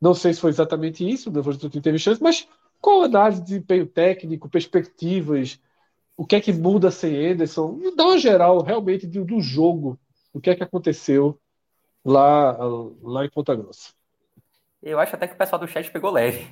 Não 0.00 0.14
sei 0.14 0.34
se 0.34 0.40
foi 0.40 0.50
exatamente 0.50 1.08
isso, 1.08 1.30
o 1.30 1.38
Horizontino 1.38 1.82
teve 1.82 1.98
chance, 1.98 2.22
mas 2.22 2.46
qual 2.80 3.02
a 3.02 3.06
análise 3.06 3.40
de 3.40 3.46
desempenho 3.46 3.86
técnico, 3.86 4.48
perspectivas, 4.48 5.60
o 6.16 6.26
que 6.26 6.36
é 6.36 6.40
que 6.40 6.52
muda 6.52 6.90
sem 6.90 7.32
Anderson? 7.32 7.78
Dá 7.96 8.04
uma 8.04 8.18
geral 8.18 8.62
realmente 8.62 9.06
do, 9.06 9.40
jogo, 9.40 9.98
o 10.32 10.40
que 10.40 10.50
é 10.50 10.54
que 10.54 10.62
aconteceu 10.62 11.38
lá, 12.04 12.56
lá 13.02 13.24
em 13.24 13.30
Ponta 13.30 13.54
Grossa. 13.54 13.92
Eu 14.82 15.00
acho 15.00 15.14
até 15.16 15.26
que 15.26 15.34
o 15.34 15.38
pessoal 15.38 15.60
do 15.60 15.66
chat 15.66 15.90
pegou 15.90 16.10
leve, 16.10 16.46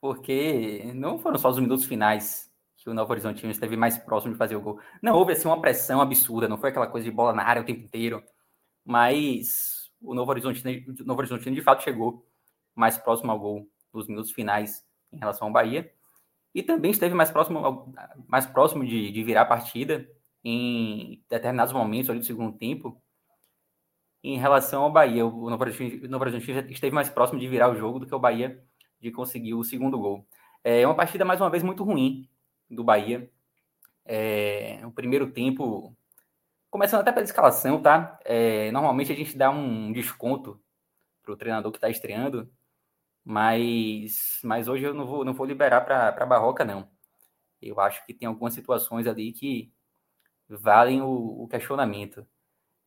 porque 0.00 0.92
não 0.94 1.18
foram 1.18 1.38
só 1.38 1.48
os 1.48 1.58
minutos 1.58 1.84
finais 1.84 2.50
que 2.76 2.90
o 2.90 2.94
Novo 2.94 3.12
Horizontino 3.12 3.52
esteve 3.52 3.76
mais 3.76 3.96
próximo 3.96 4.32
de 4.32 4.38
fazer 4.38 4.56
o 4.56 4.60
gol. 4.60 4.80
Não 5.00 5.14
houve 5.14 5.32
assim 5.32 5.46
uma 5.46 5.60
pressão 5.60 6.00
absurda, 6.00 6.48
não 6.48 6.58
foi 6.58 6.70
aquela 6.70 6.88
coisa 6.88 7.04
de 7.04 7.12
bola 7.12 7.32
na 7.32 7.44
área 7.44 7.62
o 7.62 7.64
tempo 7.64 7.80
inteiro, 7.80 8.22
mas 8.84 9.90
o 10.00 10.14
Novo 10.14 10.30
Horizontino, 10.32 10.70
o 11.00 11.04
Novo 11.04 11.20
Horizontino 11.20 11.54
de 11.54 11.62
fato 11.62 11.84
chegou 11.84 12.26
mais 12.74 12.96
próximo 12.98 13.30
ao 13.30 13.38
gol 13.38 13.68
nos 13.92 14.06
minutos 14.06 14.30
finais 14.30 14.84
em 15.12 15.18
relação 15.18 15.48
ao 15.48 15.52
Bahia 15.52 15.92
e 16.54 16.62
também 16.62 16.90
esteve 16.90 17.14
mais 17.14 17.30
próximo, 17.30 17.92
mais 18.26 18.46
próximo 18.46 18.84
de, 18.84 19.10
de 19.10 19.24
virar 19.24 19.42
a 19.42 19.46
partida 19.46 20.08
em 20.44 21.22
determinados 21.28 21.72
momentos 21.72 22.10
ali 22.10 22.18
do 22.18 22.24
segundo 22.24 22.56
tempo. 22.56 23.00
Em 24.22 24.38
relação 24.38 24.84
ao 24.84 24.92
Bahia, 24.92 25.26
o 25.26 25.50
Novo 25.50 25.64
Horizontino 25.64 26.70
esteve 26.70 26.94
mais 26.94 27.08
próximo 27.08 27.40
de 27.40 27.48
virar 27.48 27.70
o 27.70 27.76
jogo 27.76 27.98
do 27.98 28.06
que 28.06 28.14
o 28.14 28.18
Bahia 28.18 28.62
de 29.00 29.10
conseguir 29.10 29.54
o 29.54 29.64
segundo 29.64 29.98
gol. 29.98 30.26
É 30.62 30.86
uma 30.86 30.94
partida 30.94 31.24
mais 31.24 31.40
uma 31.40 31.50
vez 31.50 31.62
muito 31.62 31.82
ruim 31.82 32.28
do 32.70 32.84
Bahia. 32.84 33.28
É, 34.04 34.80
o 34.84 34.92
primeiro 34.92 35.30
tempo, 35.32 35.96
começando 36.70 37.00
até 37.00 37.10
pela 37.10 37.24
escalação, 37.24 37.82
tá? 37.82 38.18
É, 38.24 38.70
normalmente 38.70 39.12
a 39.12 39.16
gente 39.16 39.36
dá 39.36 39.50
um 39.50 39.92
desconto 39.92 40.60
para 41.22 41.32
o 41.32 41.36
treinador 41.36 41.72
que 41.72 41.78
está 41.78 41.88
estreando, 41.88 42.48
mas, 43.24 44.40
mas 44.44 44.68
hoje 44.68 44.84
eu 44.84 44.94
não 44.94 45.06
vou, 45.06 45.24
não 45.24 45.34
vou 45.34 45.46
liberar 45.46 45.82
para 45.82 46.08
a 46.08 46.26
Barroca, 46.26 46.64
não. 46.64 46.88
Eu 47.60 47.80
acho 47.80 48.04
que 48.06 48.14
tem 48.14 48.26
algumas 48.26 48.54
situações 48.54 49.06
ali 49.06 49.32
que 49.32 49.72
valem 50.48 51.02
o, 51.02 51.42
o 51.44 51.48
questionamento. 51.48 52.26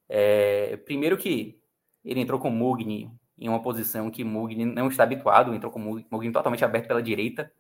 É, 0.10 0.78
primeiro 0.78 1.18
que 1.18 1.60
ele 2.03 2.20
entrou 2.20 2.40
com 2.40 2.49
Mugni 2.49 3.12
em 3.38 3.49
uma 3.49 3.62
posição 3.62 4.12
que 4.12 4.24
Mugni 4.24 4.66
não 4.66 4.88
está 4.88 5.03
habituado, 5.03 5.53
entrou 5.53 5.72
com 5.72 5.80
Mugni 5.80 6.32
totalmente 6.32 6.64
aberto 6.64 6.88
pela 6.88 7.02
direita, 7.02 7.52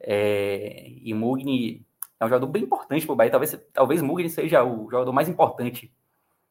é, 0.00 0.88
e 0.88 1.12
Mugni 1.12 1.86
é 2.18 2.24
um 2.24 2.28
jogador 2.28 2.46
bem 2.46 2.64
importante 2.64 3.06
para 3.06 3.12
o 3.12 3.16
Bahia. 3.16 3.30
Talvez, 3.30 3.68
talvez 3.72 4.02
Mugni 4.02 4.28
seja 4.30 4.64
o 4.64 4.90
jogador 4.90 5.12
mais 5.12 5.28
importante 5.28 5.92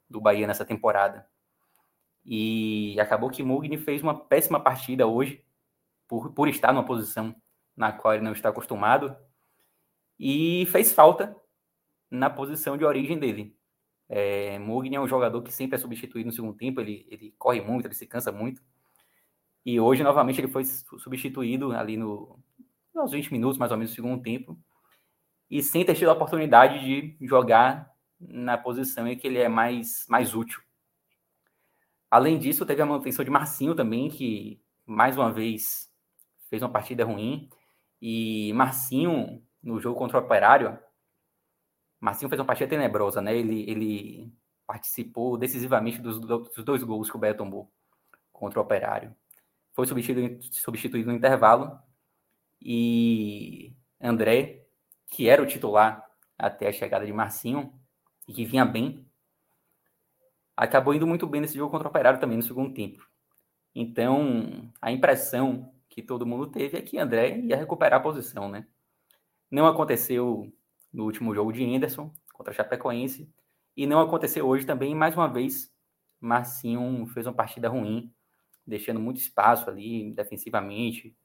do 0.09 0.21
Bahia 0.21 0.47
nessa 0.47 0.65
temporada. 0.65 1.27
E 2.31 2.95
acabou 2.99 3.31
que 3.31 3.41
Mugni 3.41 3.75
fez 3.75 4.03
uma 4.03 4.13
péssima 4.13 4.59
partida 4.59 5.07
hoje, 5.07 5.43
por, 6.07 6.31
por 6.31 6.47
estar 6.47 6.71
numa 6.71 6.85
posição 6.85 7.35
na 7.75 7.91
qual 7.91 8.13
ele 8.13 8.23
não 8.23 8.33
está 8.33 8.49
acostumado, 8.49 9.17
e 10.19 10.67
fez 10.67 10.93
falta 10.93 11.35
na 12.11 12.29
posição 12.29 12.77
de 12.77 12.85
origem 12.85 13.17
dele. 13.17 13.57
É, 14.07 14.59
Mugni 14.59 14.95
é 14.95 15.01
um 15.01 15.07
jogador 15.07 15.41
que 15.41 15.51
sempre 15.51 15.75
é 15.75 15.79
substituído 15.79 16.27
no 16.27 16.31
segundo 16.31 16.55
tempo, 16.55 16.79
ele, 16.79 17.07
ele 17.09 17.33
corre 17.35 17.61
muito, 17.61 17.87
ele 17.87 17.95
se 17.95 18.05
cansa 18.05 18.31
muito. 18.31 18.61
E 19.65 19.79
hoje, 19.79 20.03
novamente, 20.03 20.39
ele 20.39 20.47
foi 20.47 20.65
substituído 20.65 21.71
ali 21.71 21.97
no, 21.97 22.37
uns 22.95 23.11
20 23.11 23.31
minutos, 23.31 23.57
mais 23.57 23.71
ou 23.71 23.77
menos, 23.77 23.89
no 23.89 23.95
segundo 23.95 24.21
tempo, 24.21 24.55
e 25.49 25.63
sem 25.63 25.83
ter 25.83 25.95
tido 25.95 26.09
a 26.09 26.13
oportunidade 26.13 26.79
de 26.79 27.17
jogar 27.25 27.91
na 28.19 28.55
posição 28.55 29.07
em 29.07 29.17
que 29.17 29.25
ele 29.25 29.39
é 29.39 29.49
mais, 29.49 30.05
mais 30.07 30.35
útil. 30.35 30.61
Além 32.09 32.39
disso, 32.39 32.65
teve 32.65 32.81
a 32.81 32.85
manutenção 32.85 33.23
de 33.23 33.31
Marcinho 33.31 33.75
também, 33.75 34.09
que 34.09 34.61
mais 34.85 35.15
uma 35.15 35.31
vez 35.31 35.91
fez 36.49 36.61
uma 36.61 36.71
partida 36.71 37.05
ruim. 37.05 37.49
E 38.01 38.51
Marcinho, 38.53 39.43
no 39.61 39.79
jogo 39.79 39.97
contra 39.97 40.17
o 40.17 40.21
Operário, 40.21 40.77
Marcinho 41.99 42.29
fez 42.29 42.39
uma 42.39 42.45
partida 42.45 42.69
tenebrosa, 42.69 43.21
né? 43.21 43.35
Ele, 43.35 43.69
ele 43.69 44.33
participou 44.65 45.37
decisivamente 45.37 46.01
dos, 46.01 46.19
dos 46.19 46.63
dois 46.63 46.83
gols 46.83 47.09
que 47.09 47.17
o 47.17 47.19
Bahia 47.19 47.35
tomou 47.35 47.71
contra 48.31 48.59
o 48.59 48.63
Operário. 48.63 49.15
Foi 49.73 49.85
substituído, 49.85 50.41
substituído 50.51 51.09
no 51.09 51.15
intervalo 51.15 51.79
e 52.61 53.75
André, 54.01 54.65
que 55.07 55.27
era 55.27 55.41
o 55.41 55.45
titular 55.47 56.05
até 56.37 56.67
a 56.69 56.71
chegada 56.71 57.05
de 57.05 57.13
Marcinho 57.13 57.73
e 58.27 58.33
que 58.33 58.45
vinha 58.45 58.65
bem, 58.65 59.08
acabou 60.63 60.93
indo 60.93 61.07
muito 61.07 61.25
bem 61.25 61.41
nesse 61.41 61.55
jogo 61.55 61.71
contra 61.71 61.87
o 61.87 61.89
Operário 61.89 62.19
também 62.19 62.37
no 62.37 62.43
segundo 62.43 62.73
tempo. 62.73 63.07
Então, 63.73 64.69
a 64.81 64.91
impressão 64.91 65.71
que 65.87 66.01
todo 66.01 66.25
mundo 66.25 66.47
teve 66.47 66.77
é 66.77 66.81
que 66.81 66.97
André 66.97 67.37
ia 67.39 67.55
recuperar 67.55 67.99
a 67.99 68.03
posição, 68.03 68.49
né? 68.49 68.67
Não 69.49 69.65
aconteceu 69.65 70.51
no 70.91 71.05
último 71.05 71.33
jogo 71.33 71.53
de 71.53 71.63
Anderson 71.63 72.11
contra 72.33 72.51
a 72.51 72.55
Chapecoense 72.55 73.31
e 73.75 73.87
não 73.87 74.01
aconteceu 74.01 74.45
hoje 74.47 74.65
também, 74.65 74.93
mais 74.93 75.15
uma 75.15 75.27
vez, 75.27 75.73
Marcinho 76.19 77.07
fez 77.07 77.25
uma 77.25 77.33
partida 77.33 77.69
ruim, 77.69 78.13
deixando 78.67 78.99
muito 78.99 79.17
espaço 79.17 79.69
ali 79.69 80.11
defensivamente, 80.11 81.15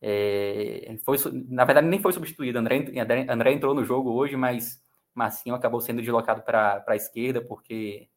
é, 0.00 0.96
foi, 1.04 1.16
na 1.48 1.64
verdade, 1.64 1.86
nem 1.86 2.00
foi 2.00 2.12
substituído. 2.12 2.58
André, 2.58 2.92
André 3.28 3.52
entrou 3.52 3.72
no 3.72 3.84
jogo 3.84 4.10
hoje, 4.10 4.36
mas 4.36 4.82
Massinho 5.14 5.54
acabou 5.54 5.80
sendo 5.80 6.00
deslocado 6.00 6.42
para 6.42 6.84
a 6.86 6.96
esquerda 6.96 7.40
porque 7.40 8.08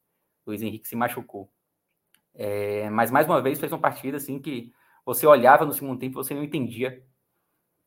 Luiz 0.46 0.62
Henrique 0.62 0.88
se 0.88 0.96
machucou. 0.96 1.50
É, 2.34 2.88
mas 2.90 3.10
mais 3.10 3.26
uma 3.26 3.40
vez 3.40 3.58
fez 3.58 3.72
uma 3.72 3.78
partida 3.78 4.18
assim 4.18 4.38
que 4.38 4.72
você 5.04 5.26
olhava 5.26 5.64
no 5.64 5.72
segundo 5.72 5.98
tempo 5.98 6.14
e 6.14 6.22
você 6.22 6.34
não 6.34 6.44
entendia 6.44 7.02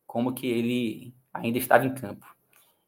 como 0.07 0.33
que 0.33 0.47
ele 0.47 1.13
ainda 1.33 1.57
estava 1.57 1.85
em 1.85 1.93
campo. 1.93 2.25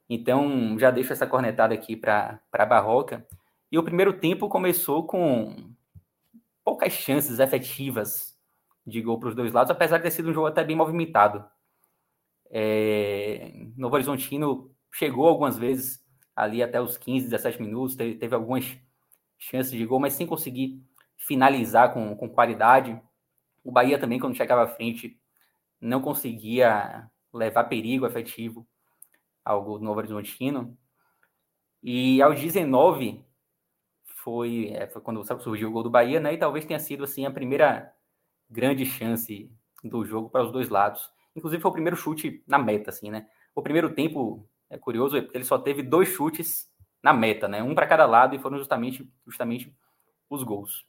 Então 0.09 0.77
já 0.79 0.91
deixo 0.91 1.13
essa 1.13 1.27
cornetada 1.27 1.73
aqui 1.73 1.95
para 1.95 2.41
a 2.51 2.65
Barroca. 2.65 3.25
E 3.71 3.77
o 3.77 3.83
primeiro 3.83 4.13
tempo 4.19 4.49
começou 4.49 5.05
com 5.05 5.71
poucas 6.63 6.93
chances 6.93 7.39
efetivas 7.39 8.37
de 8.85 9.01
gol 9.01 9.19
para 9.19 9.29
os 9.29 9.35
dois 9.35 9.53
lados, 9.53 9.71
apesar 9.71 9.97
de 9.97 10.03
ter 10.03 10.11
sido 10.11 10.29
um 10.29 10.33
jogo 10.33 10.47
até 10.47 10.63
bem 10.63 10.75
movimentado. 10.75 11.45
É, 12.49 13.53
Novo 13.77 13.95
Horizontino 13.95 14.69
chegou 14.91 15.27
algumas 15.27 15.57
vezes 15.57 16.03
ali 16.35 16.61
até 16.61 16.81
os 16.81 16.97
15, 16.97 17.29
17 17.29 17.61
minutos, 17.61 17.95
teve, 17.95 18.15
teve 18.15 18.35
algumas 18.35 18.77
chances 19.41 19.71
de 19.71 19.85
gol, 19.85 19.99
mas 19.99 20.13
sem 20.13 20.27
conseguir 20.27 20.79
finalizar 21.17 21.93
com, 21.93 22.15
com 22.15 22.29
qualidade. 22.29 23.01
O 23.63 23.71
Bahia 23.71 23.99
também, 23.99 24.19
quando 24.19 24.37
chegava 24.37 24.63
à 24.63 24.67
frente, 24.67 25.19
não 25.79 26.01
conseguia 26.01 27.09
levar 27.33 27.63
perigo 27.65 28.05
efetivo 28.05 28.67
ao 29.43 29.63
gol 29.63 29.79
do 29.79 29.83
Novo 29.83 29.99
Horizontino. 29.99 30.77
E 31.81 32.21
aos 32.21 32.39
19 32.39 33.25
foi, 34.05 34.69
é, 34.69 34.87
foi 34.87 35.01
quando 35.01 35.23
surgiu 35.41 35.69
o 35.69 35.71
gol 35.71 35.83
do 35.83 35.89
Bahia, 35.89 36.19
né? 36.19 36.33
E 36.33 36.37
talvez 36.37 36.63
tenha 36.63 36.79
sido 36.79 37.03
assim 37.03 37.25
a 37.25 37.31
primeira 37.31 37.91
grande 38.47 38.85
chance 38.85 39.51
do 39.83 40.05
jogo 40.05 40.29
para 40.29 40.43
os 40.45 40.51
dois 40.51 40.69
lados. 40.69 41.11
Inclusive 41.35 41.61
foi 41.61 41.71
o 41.71 41.73
primeiro 41.73 41.97
chute 41.97 42.43
na 42.45 42.59
meta, 42.59 42.91
assim, 42.91 43.09
né? 43.09 43.27
O 43.55 43.63
primeiro 43.63 43.95
tempo 43.95 44.47
é 44.69 44.77
curioso, 44.77 45.19
porque 45.19 45.37
ele 45.37 45.45
só 45.45 45.57
teve 45.57 45.81
dois 45.81 46.09
chutes 46.09 46.70
na 47.01 47.13
meta, 47.13 47.47
né? 47.47 47.63
Um 47.63 47.73
para 47.73 47.87
cada 47.87 48.05
lado 48.05 48.35
e 48.35 48.39
foram 48.39 48.57
justamente, 48.57 49.09
justamente 49.25 49.73
os 50.29 50.43
gols. 50.43 50.85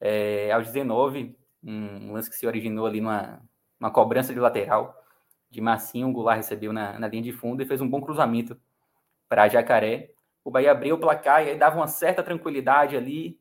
É, 0.00 0.50
aos 0.52 0.66
19, 0.66 1.36
um 1.62 2.12
lance 2.12 2.28
que 2.28 2.36
se 2.36 2.46
originou 2.46 2.86
ali 2.86 3.00
numa, 3.00 3.40
numa 3.78 3.90
cobrança 3.90 4.32
de 4.32 4.40
lateral 4.40 4.98
de 5.50 5.60
Massinho, 5.60 6.08
o 6.08 6.12
Goulart 6.12 6.38
recebeu 6.38 6.72
na, 6.72 6.98
na 6.98 7.06
linha 7.06 7.22
de 7.22 7.32
fundo 7.32 7.62
e 7.62 7.66
fez 7.66 7.80
um 7.80 7.88
bom 7.88 8.00
cruzamento 8.00 8.58
para 9.28 9.48
Jacaré. 9.48 10.14
O 10.42 10.50
Bahia 10.50 10.72
abriu 10.72 10.96
o 10.96 10.98
placar 10.98 11.44
e 11.44 11.50
aí 11.50 11.58
dava 11.58 11.76
uma 11.76 11.86
certa 11.86 12.22
tranquilidade 12.22 12.96
ali, 12.96 13.38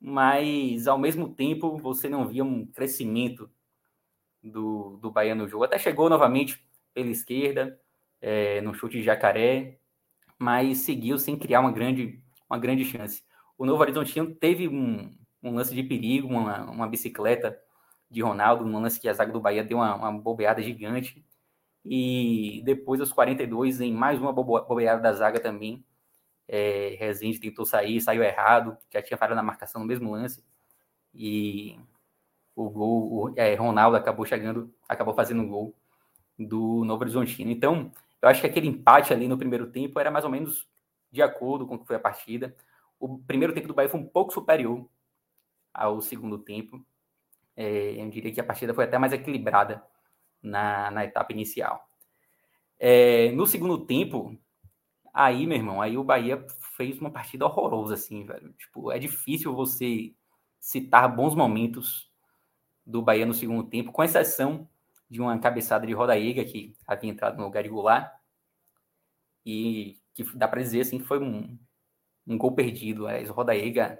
mas 0.00 0.86
ao 0.86 0.98
mesmo 0.98 1.28
tempo 1.32 1.78
você 1.78 2.08
não 2.08 2.26
via 2.26 2.44
um 2.44 2.66
crescimento 2.66 3.48
do, 4.42 4.98
do 5.00 5.10
Bahia 5.10 5.34
no 5.34 5.48
jogo. 5.48 5.64
Até 5.64 5.78
chegou 5.78 6.10
novamente 6.10 6.62
pela 6.92 7.10
esquerda, 7.10 7.80
é, 8.20 8.60
no 8.60 8.74
chute 8.74 8.98
de 8.98 9.04
jacaré, 9.04 9.78
mas 10.38 10.78
seguiu 10.78 11.18
sem 11.18 11.38
criar 11.38 11.60
uma 11.60 11.72
grande, 11.72 12.22
uma 12.48 12.58
grande 12.58 12.84
chance. 12.84 13.24
O 13.58 13.64
Novo 13.64 13.80
Horizontino 13.82 14.34
teve 14.34 14.68
um, 14.68 15.14
um 15.42 15.54
lance 15.54 15.74
de 15.74 15.82
perigo, 15.82 16.28
uma, 16.28 16.70
uma 16.70 16.88
bicicleta 16.88 17.58
de 18.10 18.22
Ronaldo, 18.22 18.64
um 18.64 18.80
lance 18.80 19.00
que 19.00 19.08
a 19.08 19.12
zaga 19.12 19.32
do 19.32 19.40
Bahia 19.40 19.64
deu 19.64 19.78
uma, 19.78 19.94
uma 19.96 20.12
bobeada 20.12 20.62
gigante. 20.62 21.24
E 21.84 22.62
depois, 22.64 23.00
aos 23.00 23.12
42, 23.12 23.80
em 23.80 23.92
mais 23.92 24.20
uma 24.20 24.32
bobeada 24.32 25.00
da 25.00 25.12
zaga 25.12 25.40
também, 25.40 25.84
é, 26.48 26.96
Rezende 26.98 27.40
tentou 27.40 27.64
sair, 27.64 28.00
saiu 28.00 28.22
errado, 28.22 28.76
já 28.92 29.02
tinha 29.02 29.16
falhado 29.16 29.36
na 29.36 29.42
marcação 29.42 29.80
no 29.80 29.86
mesmo 29.86 30.10
lance. 30.10 30.44
E 31.14 31.78
o 32.54 32.70
gol, 32.70 33.32
o, 33.32 33.34
é, 33.36 33.54
Ronaldo 33.54 33.96
acabou 33.96 34.26
chegando, 34.26 34.72
acabou 34.88 35.14
fazendo 35.14 35.42
o 35.42 35.48
gol 35.48 35.74
do 36.38 36.84
Novo 36.84 37.02
Horizontino. 37.02 37.50
Então, 37.50 37.90
eu 38.26 38.30
acho 38.30 38.40
que 38.40 38.46
aquele 38.48 38.66
empate 38.66 39.12
ali 39.12 39.28
no 39.28 39.38
primeiro 39.38 39.70
tempo 39.70 40.00
era 40.00 40.10
mais 40.10 40.24
ou 40.24 40.30
menos 40.30 40.68
de 41.12 41.22
acordo 41.22 41.64
com 41.64 41.76
o 41.76 41.78
que 41.78 41.86
foi 41.86 41.94
a 41.94 42.00
partida. 42.00 42.56
O 42.98 43.20
primeiro 43.20 43.54
tempo 43.54 43.68
do 43.68 43.74
Bahia 43.74 43.88
foi 43.88 44.00
um 44.00 44.06
pouco 44.06 44.32
superior 44.32 44.88
ao 45.72 46.00
segundo 46.00 46.36
tempo. 46.36 46.84
É, 47.56 48.02
eu 48.02 48.10
diria 48.10 48.32
que 48.32 48.40
a 48.40 48.44
partida 48.44 48.74
foi 48.74 48.82
até 48.82 48.98
mais 48.98 49.12
equilibrada 49.12 49.80
na, 50.42 50.90
na 50.90 51.04
etapa 51.04 51.32
inicial. 51.32 51.88
É, 52.80 53.30
no 53.30 53.46
segundo 53.46 53.86
tempo, 53.86 54.36
aí, 55.14 55.46
meu 55.46 55.56
irmão, 55.56 55.80
aí 55.80 55.96
o 55.96 56.02
Bahia 56.02 56.44
fez 56.76 57.00
uma 57.00 57.12
partida 57.12 57.46
horrorosa, 57.46 57.94
assim, 57.94 58.26
velho. 58.26 58.52
Tipo, 58.54 58.90
é 58.90 58.98
difícil 58.98 59.54
você 59.54 60.12
citar 60.58 61.14
bons 61.14 61.32
momentos 61.32 62.10
do 62.84 63.00
Bahia 63.00 63.24
no 63.24 63.34
segundo 63.34 63.68
tempo, 63.68 63.92
com 63.92 64.02
exceção 64.02 64.68
de 65.08 65.20
uma 65.20 65.38
cabeçada 65.38 65.86
de 65.86 65.92
Rodaíga 65.92 66.44
que 66.44 66.76
havia 66.84 67.08
entrado 67.08 67.36
no 67.36 67.44
lugar 67.44 67.62
de 67.62 67.68
Goulart 67.68 68.15
e 69.46 69.96
que 70.12 70.24
dá 70.36 70.48
para 70.48 70.60
dizer 70.60 70.80
assim 70.80 70.98
que 70.98 71.04
foi 71.04 71.20
um, 71.20 71.56
um 72.26 72.36
gol 72.36 72.54
perdido. 72.54 73.06
É, 73.06 73.22
Rodaíga, 73.24 73.98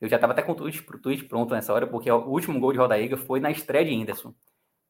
eu 0.00 0.08
já 0.08 0.16
estava 0.16 0.32
até 0.32 0.42
com 0.42 0.52
o 0.52 0.54
tweet, 0.56 0.82
tweet 1.00 1.24
pronto 1.24 1.54
nessa 1.54 1.72
hora, 1.72 1.86
porque 1.86 2.10
o 2.10 2.28
último 2.28 2.58
gol 2.58 2.72
de 2.72 2.78
Rodaíga 2.78 3.16
foi 3.16 3.38
na 3.38 3.50
estreia 3.50 3.84
de 3.84 3.92
Henderson. 3.92 4.34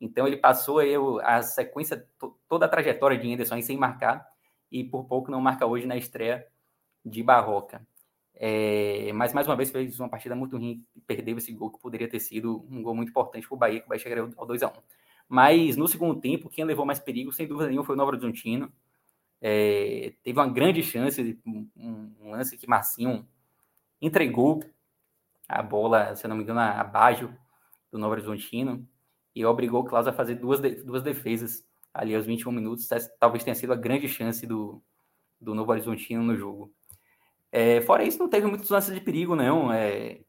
Então 0.00 0.26
ele 0.26 0.38
passou 0.38 0.82
eu, 0.82 1.20
a 1.20 1.42
sequência, 1.42 2.08
toda 2.48 2.66
a 2.66 2.68
trajetória 2.68 3.18
de 3.18 3.28
Henderson 3.28 3.60
sem 3.60 3.76
marcar, 3.76 4.26
e 4.70 4.82
por 4.82 5.04
pouco 5.04 5.30
não 5.30 5.40
marca 5.40 5.66
hoje 5.66 5.86
na 5.86 5.96
estreia 5.96 6.46
de 7.04 7.22
Barroca. 7.22 7.86
É, 8.34 9.12
mas 9.12 9.34
mais 9.34 9.46
uma 9.46 9.54
vez 9.54 9.70
fez 9.70 10.00
uma 10.00 10.08
partida 10.08 10.34
muito 10.34 10.56
ruim 10.56 10.84
perdeu 11.06 11.36
esse 11.36 11.52
gol 11.52 11.70
que 11.70 11.78
poderia 11.78 12.08
ter 12.08 12.18
sido 12.18 12.66
um 12.70 12.82
gol 12.82 12.94
muito 12.94 13.10
importante 13.10 13.46
para 13.46 13.54
o 13.54 13.58
Bahia, 13.58 13.80
que 13.80 13.88
vai 13.88 13.98
chegar 13.98 14.26
ao 14.36 14.46
2 14.46 14.62
a 14.62 14.68
1 14.68 14.72
Mas 15.28 15.76
no 15.76 15.86
segundo 15.86 16.18
tempo, 16.18 16.48
quem 16.48 16.64
levou 16.64 16.86
mais 16.86 16.98
perigo, 16.98 17.30
sem 17.30 17.46
dúvida 17.46 17.68
nenhuma, 17.68 17.84
foi 17.84 17.94
o 17.94 17.98
Novo 17.98 18.10
Horizontino. 18.12 18.72
É, 19.44 20.14
teve 20.22 20.38
uma 20.38 20.48
grande 20.48 20.84
chance, 20.84 21.36
um, 21.44 21.68
um, 21.76 22.30
lance 22.30 22.56
que 22.56 22.68
Marcinho 22.68 23.26
entregou 24.00 24.62
a 25.48 25.60
bola, 25.60 26.14
se 26.14 26.28
não 26.28 26.36
me 26.36 26.44
engano, 26.44 26.60
abaixo 26.60 27.28
do 27.90 27.98
Novo 27.98 28.12
Horizontino 28.12 28.86
e 29.34 29.44
obrigou 29.44 29.80
o 29.80 29.84
Klaus 29.84 30.06
a 30.06 30.12
fazer 30.12 30.36
duas, 30.36 30.60
de, 30.60 30.76
duas 30.84 31.02
defesas 31.02 31.66
ali 31.92 32.14
aos 32.14 32.24
21 32.24 32.52
minutos. 32.52 32.88
Talvez 33.18 33.42
tenha 33.42 33.56
sido 33.56 33.72
a 33.72 33.76
grande 33.76 34.06
chance 34.06 34.46
do, 34.46 34.80
do 35.40 35.56
Novo 35.56 35.72
Horizontino 35.72 36.22
no 36.22 36.36
jogo. 36.36 36.72
É, 37.50 37.80
fora 37.80 38.04
isso, 38.04 38.20
não 38.20 38.28
teve 38.28 38.46
muitos 38.46 38.70
lances 38.70 38.94
de 38.94 39.00
perigo, 39.00 39.34
não. 39.34 39.72
É, 39.72 40.20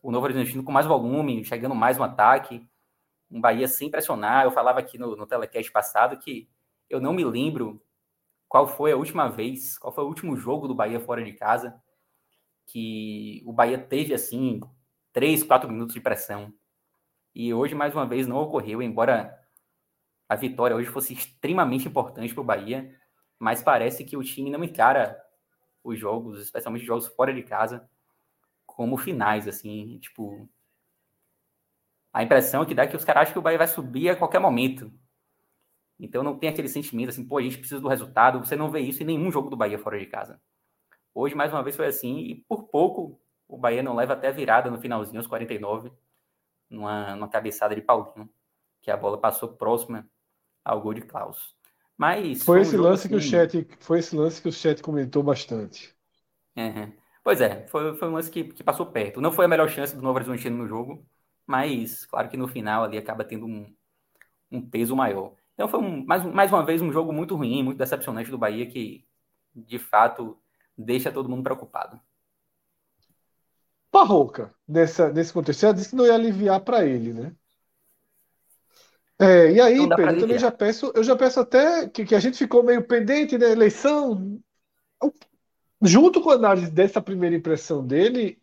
o 0.00 0.12
Novo 0.12 0.26
Horizontino 0.26 0.62
com 0.62 0.70
mais 0.70 0.86
volume, 0.86 1.44
chegando 1.44 1.74
mais 1.74 1.98
no 1.98 2.04
ataque. 2.04 2.64
Um 3.28 3.40
Bahia 3.40 3.66
sem 3.66 3.90
pressionar. 3.90 4.44
Eu 4.44 4.52
falava 4.52 4.78
aqui 4.78 4.96
no, 4.96 5.16
no 5.16 5.26
telecast 5.26 5.72
passado 5.72 6.16
que 6.18 6.48
eu 6.88 7.00
não 7.00 7.12
me 7.12 7.24
lembro 7.24 7.82
qual 8.54 8.68
foi 8.68 8.92
a 8.92 8.96
última 8.96 9.28
vez, 9.28 9.76
qual 9.76 9.92
foi 9.92 10.04
o 10.04 10.06
último 10.06 10.36
jogo 10.36 10.68
do 10.68 10.76
Bahia 10.76 11.00
fora 11.00 11.24
de 11.24 11.32
casa 11.32 11.74
que 12.64 13.42
o 13.44 13.52
Bahia 13.52 13.76
teve, 13.76 14.14
assim, 14.14 14.60
três, 15.12 15.42
quatro 15.42 15.68
minutos 15.68 15.92
de 15.92 16.00
pressão. 16.00 16.54
E 17.34 17.52
hoje, 17.52 17.74
mais 17.74 17.92
uma 17.92 18.06
vez, 18.06 18.28
não 18.28 18.36
ocorreu, 18.36 18.80
embora 18.80 19.36
a 20.28 20.36
vitória 20.36 20.76
hoje 20.76 20.88
fosse 20.88 21.12
extremamente 21.12 21.88
importante 21.88 22.32
para 22.32 22.40
o 22.42 22.44
Bahia, 22.44 22.96
mas 23.40 23.60
parece 23.60 24.04
que 24.04 24.16
o 24.16 24.22
time 24.22 24.50
não 24.50 24.62
encara 24.62 25.20
os 25.82 25.98
jogos, 25.98 26.40
especialmente 26.40 26.82
os 26.82 26.86
jogos 26.86 27.08
fora 27.08 27.34
de 27.34 27.42
casa, 27.42 27.90
como 28.64 28.96
finais, 28.96 29.48
assim, 29.48 29.98
tipo... 29.98 30.48
A 32.12 32.22
impressão 32.22 32.64
que 32.64 32.72
dá 32.72 32.84
é 32.84 32.86
que 32.86 32.96
os 32.96 33.04
caras 33.04 33.22
acham 33.22 33.32
que 33.32 33.38
o 33.40 33.42
Bahia 33.42 33.58
vai 33.58 33.66
subir 33.66 34.10
a 34.10 34.16
qualquer 34.16 34.38
momento. 34.38 34.92
Então 35.98 36.22
não 36.22 36.36
tem 36.36 36.48
aquele 36.48 36.68
sentimento 36.68 37.10
assim, 37.10 37.26
pô, 37.26 37.38
a 37.38 37.42
gente 37.42 37.58
precisa 37.58 37.80
do 37.80 37.88
resultado. 37.88 38.38
Você 38.40 38.56
não 38.56 38.70
vê 38.70 38.80
isso 38.80 39.02
em 39.02 39.06
nenhum 39.06 39.30
jogo 39.30 39.48
do 39.48 39.56
Bahia 39.56 39.78
fora 39.78 39.98
de 39.98 40.06
casa. 40.06 40.40
Hoje, 41.14 41.34
mais 41.34 41.52
uma 41.52 41.62
vez, 41.62 41.76
foi 41.76 41.86
assim, 41.86 42.18
e 42.18 42.34
por 42.48 42.64
pouco 42.64 43.20
o 43.46 43.56
Bahia 43.56 43.82
não 43.82 43.94
leva 43.94 44.14
até 44.14 44.32
virada 44.32 44.70
no 44.70 44.80
finalzinho, 44.80 45.18
aos 45.18 45.26
49, 45.26 45.92
numa, 46.68 47.14
numa 47.14 47.28
cabeçada 47.28 47.74
de 47.74 47.80
Paulinho, 47.80 48.28
que 48.82 48.90
a 48.90 48.96
bola 48.96 49.18
passou 49.18 49.50
próxima 49.50 50.08
ao 50.64 50.80
gol 50.80 50.94
de 50.94 51.02
Klaus. 51.02 51.54
Mas 51.96 52.42
foi, 52.42 52.58
foi 52.58 52.62
esse 52.62 52.76
um 52.76 52.82
lance 52.82 53.02
assim... 53.02 53.08
que 53.08 53.14
o 53.14 53.18
assim 53.18 53.28
chat 53.28 53.68
foi 53.78 53.98
esse 54.00 54.16
lance 54.16 54.42
que 54.42 54.48
o 54.48 54.52
chat 54.52 54.82
comentou 54.82 55.22
bastante. 55.22 55.94
Uhum. 56.56 56.92
Pois 57.22 57.40
é, 57.40 57.66
foi, 57.68 57.94
foi 57.96 58.08
um 58.08 58.12
lance 58.12 58.30
que, 58.30 58.44
que 58.44 58.64
passou 58.64 58.86
perto. 58.86 59.20
Não 59.20 59.32
foi 59.32 59.44
a 59.44 59.48
melhor 59.48 59.68
chance 59.68 59.94
do 59.94 60.02
Novo 60.02 60.16
Horizontino 60.16 60.56
no 60.58 60.66
jogo, 60.66 61.06
mas 61.46 62.04
claro 62.06 62.28
que 62.28 62.36
no 62.36 62.48
final 62.48 62.84
ali 62.84 62.98
acaba 62.98 63.24
tendo 63.24 63.46
um, 63.46 63.72
um 64.50 64.60
peso 64.68 64.96
maior. 64.96 65.34
Então 65.54 65.68
foi 65.68 65.80
um, 65.80 66.04
mais, 66.04 66.24
mais 66.24 66.52
uma 66.52 66.64
vez 66.64 66.82
um 66.82 66.92
jogo 66.92 67.12
muito 67.12 67.36
ruim, 67.36 67.62
muito 67.62 67.78
decepcionante 67.78 68.30
do 68.30 68.38
Bahia, 68.38 68.66
que 68.66 69.04
de 69.54 69.78
fato 69.78 70.36
deixa 70.76 71.12
todo 71.12 71.28
mundo 71.28 71.44
preocupado. 71.44 72.00
Barroca, 73.92 74.52
nessa, 74.66 75.12
nesse 75.12 75.32
contexto, 75.32 75.60
você 75.60 75.72
disse 75.72 75.90
que 75.90 75.96
não 75.96 76.06
ia 76.06 76.14
aliviar 76.14 76.60
para 76.60 76.84
ele, 76.84 77.12
né? 77.12 77.32
É, 79.16 79.52
e 79.52 79.60
aí, 79.60 79.88
Pedro, 79.88 80.10
eu 80.10 80.18
também 80.18 80.38
já 80.38 80.50
peço, 80.50 80.90
eu 80.92 81.04
já 81.04 81.14
peço 81.14 81.38
até 81.38 81.88
que, 81.88 82.04
que 82.04 82.16
a 82.16 82.20
gente 82.20 82.36
ficou 82.36 82.64
meio 82.64 82.82
pendente 82.82 83.38
da 83.38 83.48
eleição. 83.48 84.40
Junto 85.80 86.20
com 86.20 86.30
a 86.30 86.34
análise 86.34 86.70
dessa 86.70 87.00
primeira 87.00 87.36
impressão 87.36 87.86
dele, 87.86 88.42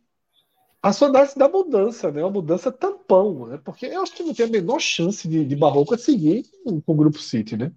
a 0.81 0.89
análise 0.89 1.37
da 1.37 1.47
mudança, 1.47 2.11
né? 2.11 2.23
Uma 2.23 2.31
mudança 2.31 2.71
tampão, 2.71 3.47
né? 3.47 3.59
Porque 3.63 3.85
eu 3.85 4.01
acho 4.01 4.13
que 4.13 4.23
não 4.23 4.33
tem 4.33 4.47
a 4.47 4.49
menor 4.49 4.79
chance 4.79 5.27
de, 5.27 5.45
de 5.45 5.55
Barroca 5.55 5.97
seguir 5.97 6.43
com, 6.63 6.81
com 6.81 6.93
o 6.93 6.95
Grupo 6.95 7.19
City, 7.19 7.55
né? 7.55 7.71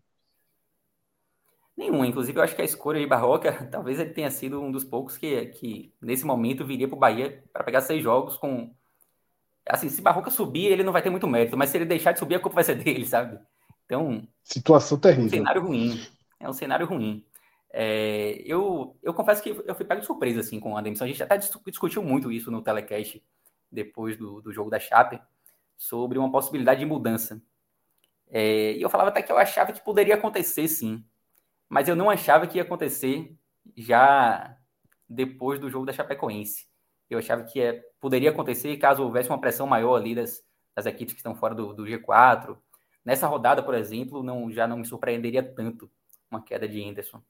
Nenhuma. 1.76 2.06
Inclusive, 2.06 2.38
eu 2.38 2.42
acho 2.42 2.54
que 2.54 2.62
a 2.62 2.64
escolha 2.64 3.00
de 3.00 3.06
Barroca, 3.06 3.66
talvez 3.70 3.98
ele 3.98 4.10
tenha 4.10 4.30
sido 4.30 4.60
um 4.60 4.72
dos 4.72 4.84
poucos 4.84 5.18
que, 5.18 5.46
que 5.46 5.92
nesse 6.00 6.24
momento, 6.24 6.64
viria 6.64 6.88
para 6.88 6.96
o 6.96 6.98
Bahia 7.00 7.44
para 7.52 7.64
pegar 7.64 7.82
seis 7.82 8.02
jogos 8.02 8.36
com. 8.36 8.72
Assim, 9.68 9.88
se 9.88 10.00
Barroca 10.00 10.30
subir, 10.30 10.66
ele 10.66 10.82
não 10.82 10.92
vai 10.92 11.02
ter 11.02 11.10
muito 11.10 11.26
mérito, 11.26 11.56
mas 11.56 11.70
se 11.70 11.78
ele 11.78 11.86
deixar 11.86 12.12
de 12.12 12.18
subir, 12.18 12.36
a 12.36 12.40
culpa 12.40 12.56
vai 12.56 12.64
ser 12.64 12.76
dele, 12.82 13.06
sabe? 13.06 13.38
Então. 13.84 14.26
Situação 14.42 14.98
terrível. 14.98 15.24
É 15.24 15.26
um 15.26 15.44
cenário 15.44 15.62
ruim. 15.62 16.06
É 16.40 16.48
um 16.48 16.52
cenário 16.52 16.86
ruim. 16.86 17.24
É, 17.76 18.40
eu, 18.46 18.96
eu 19.02 19.12
confesso 19.12 19.42
que 19.42 19.48
eu 19.48 19.74
fui 19.74 19.84
pego 19.84 20.00
de 20.00 20.06
surpresa 20.06 20.38
assim, 20.38 20.60
com 20.60 20.76
a 20.76 20.80
demissão. 20.80 21.04
A 21.06 21.08
gente 21.08 21.20
até 21.20 21.36
discutiu 21.36 22.04
muito 22.04 22.30
isso 22.30 22.48
no 22.48 22.62
telecast 22.62 23.20
depois 23.70 24.16
do, 24.16 24.40
do 24.40 24.52
jogo 24.52 24.70
da 24.70 24.78
Chape, 24.78 25.20
sobre 25.76 26.16
uma 26.16 26.30
possibilidade 26.30 26.78
de 26.78 26.86
mudança. 26.86 27.42
É, 28.30 28.74
e 28.74 28.80
eu 28.80 28.88
falava 28.88 29.10
até 29.10 29.22
que 29.22 29.32
eu 29.32 29.36
achava 29.36 29.72
que 29.72 29.82
poderia 29.82 30.14
acontecer 30.14 30.68
sim, 30.68 31.04
mas 31.68 31.88
eu 31.88 31.96
não 31.96 32.08
achava 32.08 32.46
que 32.46 32.58
ia 32.58 32.62
acontecer 32.62 33.34
já 33.76 34.56
depois 35.08 35.58
do 35.58 35.68
jogo 35.68 35.84
da 35.84 35.92
Chapecoense. 35.92 36.68
Eu 37.10 37.18
achava 37.18 37.42
que 37.42 37.60
é, 37.60 37.82
poderia 38.00 38.30
acontecer 38.30 38.76
caso 38.76 39.02
houvesse 39.02 39.30
uma 39.30 39.40
pressão 39.40 39.66
maior 39.66 39.96
ali 39.96 40.14
das, 40.14 40.44
das 40.76 40.86
equipes 40.86 41.12
que 41.12 41.18
estão 41.18 41.34
fora 41.34 41.56
do, 41.56 41.74
do 41.74 41.82
G4. 41.82 42.56
Nessa 43.04 43.26
rodada, 43.26 43.64
por 43.64 43.74
exemplo, 43.74 44.22
não, 44.22 44.48
já 44.52 44.68
não 44.68 44.76
me 44.76 44.86
surpreenderia 44.86 45.42
tanto 45.42 45.90
uma 46.30 46.40
queda 46.40 46.68
de 46.68 46.80
Henderson. 46.80 47.20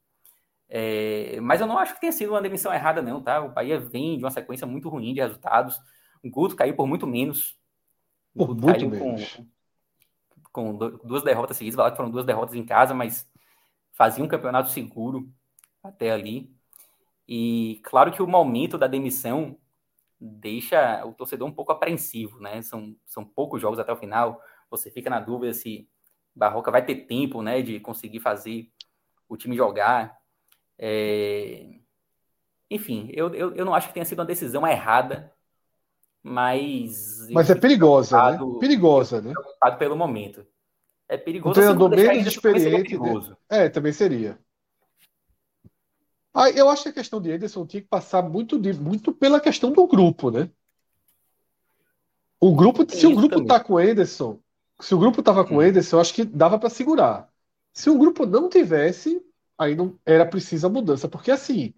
É, 0.69 1.39
mas 1.41 1.61
eu 1.61 1.67
não 1.67 1.79
acho 1.79 1.95
que 1.95 2.01
tenha 2.01 2.13
sido 2.13 2.31
uma 2.31 2.43
demissão 2.43 2.73
errada, 2.73 3.03
não, 3.03 3.23
tá? 3.23 3.41
O 3.41 3.51
Bahia 3.51 3.79
vem 3.79 4.17
de 4.17 4.25
uma 4.25 4.31
sequência 4.31 4.67
muito 4.67 4.89
ruim 4.89 5.15
de 5.15 5.21
resultados. 5.21 5.81
O 6.23 6.31
Guto 6.31 6.57
caiu 6.57 6.75
por 6.75 6.87
muito 6.87 7.07
menos. 7.07 7.57
Por 8.35 8.57
muito 8.57 8.89
menos. 8.89 9.41
Com, 10.53 10.77
com, 10.77 10.99
duas 11.05 11.23
derrotas 11.23 11.57
seguidas, 11.57 11.91
que 11.91 11.97
foram 11.97 12.11
duas 12.11 12.25
derrotas 12.25 12.55
em 12.55 12.65
casa, 12.65 12.95
mas 12.95 13.29
fazia 13.93 14.25
um 14.25 14.29
campeonato 14.29 14.71
seguro 14.71 15.29
até 15.83 16.11
ali. 16.11 16.53
E 17.29 17.81
claro 17.85 18.11
que 18.13 18.23
o 18.23 18.27
momento 18.27 18.77
da 18.77 18.87
demissão 18.87 19.57
deixa 20.21 21.05
o 21.05 21.13
torcedor 21.13 21.49
um 21.49 21.53
pouco 21.53 21.73
apreensivo, 21.73 22.41
né? 22.41 22.63
São, 22.63 22.97
são 23.07 23.25
poucos 23.25 23.61
jogos 23.61 23.79
até 23.79 23.93
o 23.93 23.97
final. 23.97 24.41
Você 24.71 24.91
fica 24.91 25.11
na 25.11 25.21
dúvida 25.21 25.53
se 25.53 25.89
Barroca 26.35 26.71
vai 26.71 26.85
ter 26.85 27.07
tempo, 27.07 27.43
né, 27.43 27.63
de 27.63 27.79
conseguir 27.79 28.21
fazer 28.21 28.71
o 29.29 29.37
time 29.37 29.55
jogar. 29.55 30.17
É... 30.79 31.67
Enfim, 32.71 33.11
eu, 33.13 33.33
eu, 33.35 33.55
eu 33.55 33.65
não 33.65 33.75
acho 33.75 33.89
que 33.89 33.95
tenha 33.95 34.05
sido 34.05 34.19
uma 34.19 34.25
decisão 34.25 34.67
errada, 34.67 35.33
mas. 36.23 37.29
Mas 37.31 37.51
é 37.51 37.55
perigosa, 37.55 38.33
né? 38.33 38.39
Perigosa, 38.59 39.21
né? 39.21 39.33
Pelo 39.79 39.97
momento. 39.97 40.45
É 41.09 41.17
perigoso. 41.17 41.51
Um 41.51 41.55
treinador 41.55 41.91
menos 41.91 42.27
experiente. 42.27 42.99
Né? 42.99 43.37
É, 43.49 43.69
também 43.69 43.93
seria. 43.93 44.39
Ah, 46.33 46.51
eu 46.51 46.69
acho 46.69 46.83
que 46.83 46.89
a 46.89 46.95
questão 46.95 47.21
de 47.21 47.31
Ederson 47.31 47.65
tinha 47.65 47.81
que 47.81 47.89
passar 47.89 48.23
muito, 48.23 48.59
de, 48.59 48.73
muito 48.73 49.13
pela 49.13 49.39
questão 49.39 49.71
do 49.71 49.87
grupo, 49.87 50.33
né? 50.33 50.51
O 52.41 52.55
grupo, 52.55 52.85
se 52.91 53.07
o 53.07 53.15
grupo 53.15 53.37
também. 53.37 53.47
tá 53.47 53.61
com 53.61 53.81
Ederson, 53.81 54.41
se 54.81 54.95
o 54.95 54.99
grupo 54.99 55.23
tava 55.23 55.45
com 55.45 55.63
Ederson, 55.63 55.97
eu 55.97 56.01
acho 56.01 56.13
que 56.13 56.25
dava 56.25 56.59
para 56.59 56.69
segurar. 56.69 57.29
Se 57.73 57.89
o 57.89 57.97
grupo 57.97 58.27
não 58.27 58.49
tivesse, 58.49 59.25
aí 59.59 59.75
não 59.75 59.99
era 60.05 60.27
precisa 60.27 60.69
mudança, 60.69 61.09
porque 61.09 61.31
assim, 61.31 61.73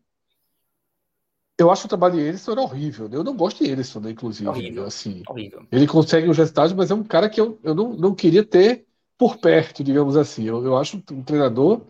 eu 1.59 1.71
acho 1.71 1.87
o 1.87 1.89
trabalho 1.89 2.15
de 2.15 2.21
Ederson 2.21 2.53
era 2.53 2.61
horrível. 2.61 3.09
Né? 3.09 3.17
Eu 3.17 3.25
não 3.25 3.37
gosto 3.37 3.65
de 3.65 3.71
Ederson, 3.71 4.01
né, 4.01 4.11
inclusive. 4.11 4.49
Horrível. 4.49 4.85
Assim, 4.85 5.23
Horrível. 5.29 5.67
ele 5.73 5.87
consegue 5.87 6.29
os 6.29 6.37
resultados, 6.37 6.73
mas 6.73 6.91
é 6.91 6.95
um 6.95 7.05
cara 7.05 7.31
que 7.31 7.41
eu, 7.41 7.59
eu 7.63 7.75
não, 7.75 7.95
não 7.95 8.15
queria 8.15 8.45
ter 8.45 8.87
por 9.17 9.39
perto, 9.39 9.83
digamos 9.83 10.17
assim. 10.17 10.45
Eu, 10.45 10.63
eu 10.65 10.77
acho 10.77 11.03
um 11.11 11.23
treinador 11.23 11.87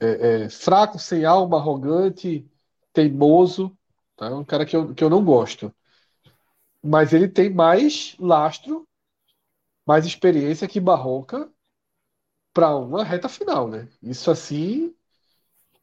é, 0.00 0.44
é, 0.44 0.48
fraco, 0.48 0.98
sem 0.98 1.24
alma, 1.24 1.58
arrogante, 1.58 2.44
teimoso. 2.92 3.76
Tá? 4.16 4.26
É 4.26 4.34
um 4.34 4.44
cara 4.44 4.66
que 4.66 4.76
eu, 4.76 4.92
que 4.92 5.04
eu 5.04 5.10
não 5.10 5.24
gosto. 5.24 5.72
Mas 6.82 7.12
ele 7.12 7.28
tem 7.28 7.50
mais 7.50 8.16
lastro, 8.18 8.88
mais 9.86 10.04
experiência 10.04 10.68
que 10.68 10.80
Barroca 10.80 11.50
para 12.58 12.74
uma 12.74 13.04
reta 13.04 13.28
final, 13.28 13.68
né? 13.68 13.88
Isso 14.02 14.32
assim 14.32 14.92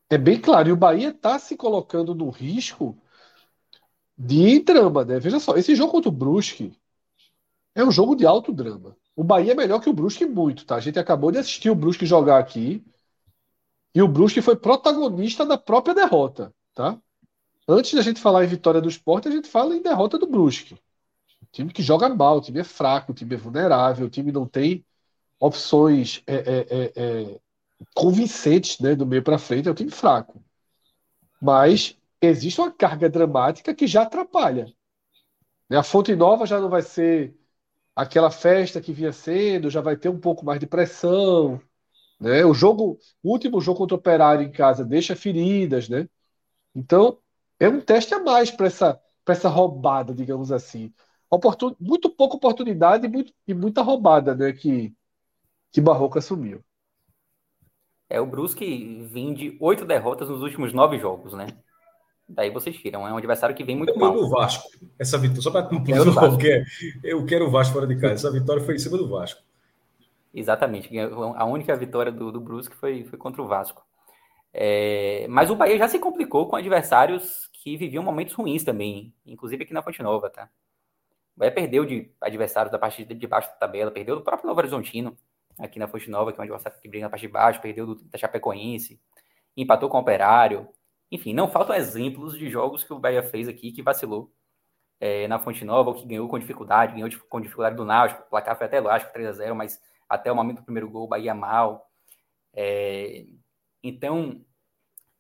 é 0.09 0.17
bem 0.17 0.41
claro. 0.41 0.67
E 0.67 0.73
o 0.73 0.75
Bahia 0.75 1.07
está 1.07 1.39
se 1.39 1.55
colocando 1.55 2.13
no 2.13 2.29
risco 2.29 3.01
de 4.17 4.59
drama, 4.59 5.05
né? 5.05 5.17
Veja 5.17 5.39
só, 5.39 5.55
esse 5.55 5.73
jogo 5.73 5.93
contra 5.93 6.09
o 6.09 6.11
Brusque 6.11 6.77
é 7.73 7.81
um 7.81 7.91
jogo 7.91 8.13
de 8.13 8.25
alto 8.25 8.51
drama. 8.51 8.93
O 9.15 9.23
Bahia 9.23 9.53
é 9.53 9.55
melhor 9.55 9.79
que 9.79 9.89
o 9.89 9.93
Brusque 9.93 10.25
muito, 10.25 10.65
tá? 10.65 10.75
A 10.75 10.81
gente 10.81 10.99
acabou 10.99 11.31
de 11.31 11.37
assistir 11.37 11.69
o 11.69 11.75
Brusque 11.75 12.05
jogar 12.05 12.39
aqui 12.39 12.83
e 13.93 14.01
o 14.01 14.07
Brusque 14.09 14.41
foi 14.41 14.57
protagonista 14.57 15.45
da 15.45 15.57
própria 15.57 15.95
derrota, 15.95 16.53
tá? 16.73 16.99
Antes 17.65 17.93
da 17.93 18.01
gente 18.01 18.19
falar 18.19 18.43
em 18.43 18.49
vitória 18.49 18.81
do 18.81 18.89
esporte, 18.89 19.29
a 19.29 19.31
gente 19.31 19.47
fala 19.47 19.77
em 19.77 19.81
derrota 19.81 20.17
do 20.17 20.27
Brusque. 20.27 20.73
O 21.41 21.45
time 21.53 21.71
que 21.71 21.81
joga 21.81 22.09
mal, 22.09 22.39
o 22.39 22.41
time 22.41 22.59
é 22.59 22.65
fraco, 22.65 23.13
o 23.13 23.15
time 23.15 23.33
é 23.33 23.37
vulnerável, 23.37 24.07
o 24.07 24.09
time 24.09 24.29
não 24.29 24.45
tem 24.45 24.85
opções 25.39 26.23
é, 26.27 26.35
é, 26.35 26.67
é, 26.69 26.93
é 26.95 27.39
convincentes 27.93 28.79
né, 28.79 28.95
do 28.95 29.05
meio 29.05 29.23
para 29.23 29.37
frente, 29.37 29.67
é 29.67 29.71
um 29.71 29.75
time 29.75 29.91
fraco. 29.91 30.41
Mas 31.41 31.97
existe 32.21 32.59
uma 32.59 32.71
carga 32.71 33.09
dramática 33.09 33.73
que 33.73 33.87
já 33.87 34.03
atrapalha. 34.03 34.73
Né? 35.69 35.77
A 35.77 35.83
Fonte 35.83 36.15
Nova 36.15 36.45
já 36.45 36.59
não 36.59 36.69
vai 36.69 36.81
ser 36.81 37.35
aquela 37.95 38.31
festa 38.31 38.81
que 38.81 38.93
vinha 38.93 39.11
sendo, 39.13 39.69
já 39.69 39.81
vai 39.81 39.95
ter 39.97 40.09
um 40.09 40.19
pouco 40.19 40.45
mais 40.45 40.59
de 40.59 40.67
pressão. 40.67 41.61
Né? 42.19 42.45
O 42.45 42.53
jogo, 42.53 42.99
o 43.23 43.31
último 43.31 43.61
jogo 43.61 43.79
contra 43.79 43.95
o 43.95 43.99
Operário 43.99 44.45
em 44.45 44.51
casa 44.51 44.83
deixa 44.83 45.15
feridas, 45.15 45.89
né? 45.89 46.07
Então, 46.73 47.19
é 47.59 47.69
um 47.69 47.79
teste 47.81 48.13
a 48.13 48.19
mais 48.19 48.51
para 48.51 48.67
essa, 48.67 49.01
essa 49.27 49.49
roubada, 49.49 50.13
digamos 50.13 50.51
assim. 50.51 50.93
Oportun... 51.29 51.75
Muito 51.79 52.09
pouca 52.09 52.35
oportunidade 52.35 53.05
e, 53.05 53.09
muito, 53.09 53.33
e 53.47 53.53
muita 53.53 53.81
roubada 53.81 54.35
né, 54.35 54.51
que, 54.53 54.93
que 55.75 55.81
Barroca 55.81 56.19
assumiu. 56.19 56.63
É, 58.09 58.21
o 58.21 58.25
Brusque 58.25 59.05
vem 59.11 59.33
de 59.33 59.57
oito 59.59 59.83
derrotas 59.83 60.29
nos 60.29 60.41
últimos 60.41 60.71
nove 60.71 60.97
jogos, 60.97 61.33
né? 61.33 61.47
Daí 62.29 62.49
vocês 62.49 62.77
tiram. 62.77 63.05
É 63.05 63.11
um 63.11 63.17
adversário 63.17 63.53
que 63.53 63.61
vem 63.61 63.75
muito 63.75 63.99
mal. 63.99 64.13
do 64.13 64.29
Vasco. 64.29 64.69
Essa 64.97 65.17
vitória, 65.17 65.41
só 65.41 65.51
para 65.51 65.63
concluir, 65.63 66.13
porque 66.13 66.63
eu 67.03 67.25
quero 67.25 67.47
o 67.47 67.51
Vasco 67.51 67.73
fora 67.73 67.85
de 67.85 67.99
casa. 67.99 68.13
Essa 68.13 68.31
vitória 68.31 68.63
foi 68.63 68.75
em 68.75 68.79
cima 68.79 68.97
do 68.97 69.09
Vasco. 69.09 69.41
Exatamente. 70.33 70.89
A 71.35 71.43
única 71.43 71.75
vitória 71.75 72.11
do, 72.11 72.31
do 72.31 72.39
Brusque 72.39 72.75
foi, 72.77 73.03
foi 73.03 73.19
contra 73.19 73.41
o 73.41 73.47
Vasco. 73.47 73.85
É, 74.53 75.27
mas 75.27 75.49
o 75.49 75.57
Bahia 75.57 75.77
já 75.77 75.89
se 75.89 75.99
complicou 75.99 76.47
com 76.47 76.55
adversários 76.55 77.49
que 77.51 77.75
viviam 77.75 78.01
momentos 78.01 78.33
ruins 78.33 78.63
também, 78.63 79.13
inclusive 79.25 79.65
aqui 79.65 79.73
na 79.73 79.83
Fonte 79.83 80.01
Nova, 80.01 80.29
tá? 80.29 80.49
O 81.35 81.39
Bahia 81.41 81.51
perdeu 81.51 81.83
de 81.83 82.09
adversários 82.21 82.71
da 82.71 82.79
parte 82.79 83.03
de 83.03 83.27
baixo 83.27 83.49
da 83.49 83.55
tabela, 83.55 83.91
perdeu 83.91 84.15
do 84.15 84.21
próprio 84.21 84.47
Novo 84.47 84.61
Horizontino, 84.61 85.17
aqui 85.57 85.79
na 85.79 85.87
Fonte 85.87 86.09
Nova, 86.09 86.31
que 86.31 86.39
é 86.39 86.41
um 86.41 86.43
adversário 86.43 86.79
que 86.81 86.87
briga 86.87 87.05
na 87.05 87.09
parte 87.09 87.21
de 87.21 87.27
baixo, 87.27 87.61
perdeu 87.61 87.85
do, 87.85 87.95
da 87.95 88.17
Chapecoense, 88.17 88.99
empatou 89.55 89.89
com 89.89 89.97
o 89.97 90.01
Operário. 90.01 90.67
Enfim, 91.11 91.33
não 91.33 91.47
faltam 91.47 91.75
exemplos 91.75 92.37
de 92.37 92.49
jogos 92.49 92.83
que 92.83 92.93
o 92.93 92.99
Bahia 92.99 93.23
fez 93.23 93.47
aqui 93.47 93.71
que 93.71 93.81
vacilou 93.81 94.31
é, 94.99 95.27
na 95.27 95.39
Fonte 95.39 95.63
Nova, 95.63 95.89
ou 95.89 95.95
que 95.95 96.05
ganhou 96.05 96.27
com 96.27 96.39
dificuldade, 96.39 96.93
ganhou 96.93 97.09
com 97.29 97.41
dificuldade 97.41 97.75
do 97.75 97.85
Náutico, 97.85 98.21
o 98.21 98.29
placar 98.29 98.57
foi 98.57 98.67
até 98.67 98.79
lógico, 98.79 99.13
3 99.13 99.27
a 99.27 99.31
0 99.31 99.55
mas 99.55 99.79
até 100.07 100.31
o 100.31 100.35
momento 100.35 100.57
do 100.57 100.63
primeiro 100.63 100.89
gol, 100.89 101.05
o 101.05 101.07
Bahia 101.07 101.33
mal. 101.33 101.89
É, 102.53 103.25
então, 103.83 104.43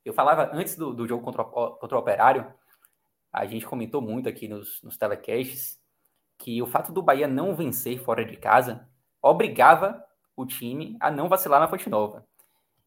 eu 0.03 0.13
falava 0.13 0.49
antes 0.53 0.75
do, 0.75 0.93
do 0.93 1.07
jogo 1.07 1.23
contra 1.23 1.41
o, 1.41 1.71
contra 1.71 1.97
o 1.97 1.99
Operário, 1.99 2.53
a 3.31 3.45
gente 3.45 3.65
comentou 3.65 4.01
muito 4.01 4.29
aqui 4.29 4.47
nos, 4.47 4.81
nos 4.81 4.97
telecasts, 4.97 5.79
que 6.37 6.61
o 6.61 6.67
fato 6.67 6.91
do 6.91 7.01
Bahia 7.01 7.27
não 7.27 7.55
vencer 7.55 7.99
fora 7.99 8.23
de 8.23 8.37
casa 8.37 8.87
obrigava 9.21 10.04
o 10.35 10.45
time 10.45 10.97
a 10.99 11.09
não 11.09 11.29
vacilar 11.29 11.59
na 11.59 11.67
Fonte 11.67 11.89
Nova. 11.89 12.27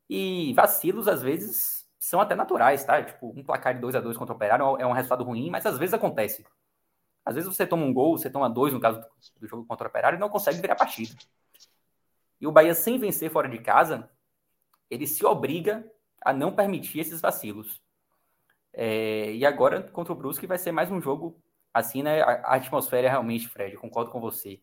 E 0.09 0.53
vacilos, 0.55 1.09
às 1.09 1.23
vezes, 1.23 1.87
são 1.99 2.21
até 2.21 2.35
naturais, 2.35 2.85
tá? 2.85 3.03
Tipo, 3.03 3.33
um 3.37 3.43
placar 3.43 3.75
de 3.75 3.81
2 3.81 3.95
a 3.95 4.01
2 4.01 4.17
contra 4.17 4.33
o 4.33 4.37
Operário 4.37 4.77
é 4.79 4.87
um 4.87 4.93
resultado 4.93 5.25
ruim, 5.25 5.51
mas 5.51 5.67
às 5.67 5.79
vezes 5.79 5.95
acontece. 5.95 6.47
Às 7.25 7.35
vezes 7.35 7.55
você 7.55 7.67
toma 7.67 7.85
um 7.85 7.93
gol, 7.93 8.17
você 8.17 8.31
toma 8.31 8.49
dois 8.49 8.73
no 8.73 8.81
caso 8.81 9.05
do 9.39 9.47
jogo 9.47 9.67
contra 9.67 9.87
o 9.87 9.91
Operário 9.91 10.17
e 10.17 10.21
não 10.21 10.31
consegue 10.31 10.61
virar 10.61 10.75
a 10.75 10.79
partida. 10.79 11.15
E 12.41 12.47
o 12.47 12.53
Bahia, 12.53 12.75
sem 12.75 12.99
vencer 12.99 13.31
fora 13.31 13.49
de 13.49 13.59
casa, 13.59 14.09
ele 14.89 15.07
se 15.07 15.25
obriga 15.27 15.85
a 16.23 16.33
não 16.33 16.55
permitir 16.55 17.01
esses 17.01 17.21
vacilos. 17.21 17.83
É, 18.73 19.33
e 19.33 19.45
agora, 19.45 19.83
contra 19.83 20.13
o 20.13 20.17
Brusque, 20.17 20.47
vai 20.47 20.59
ser 20.59 20.73
mais 20.73 20.91
um 20.91 21.01
jogo 21.01 21.39
assim, 21.75 22.03
né? 22.03 22.23
A, 22.23 22.27
a 22.27 22.55
atmosfera 22.55 23.07
é 23.07 23.11
realmente, 23.11 23.49
Fred, 23.49 23.77
concordo 23.77 24.11
com 24.11 24.21
você 24.21 24.61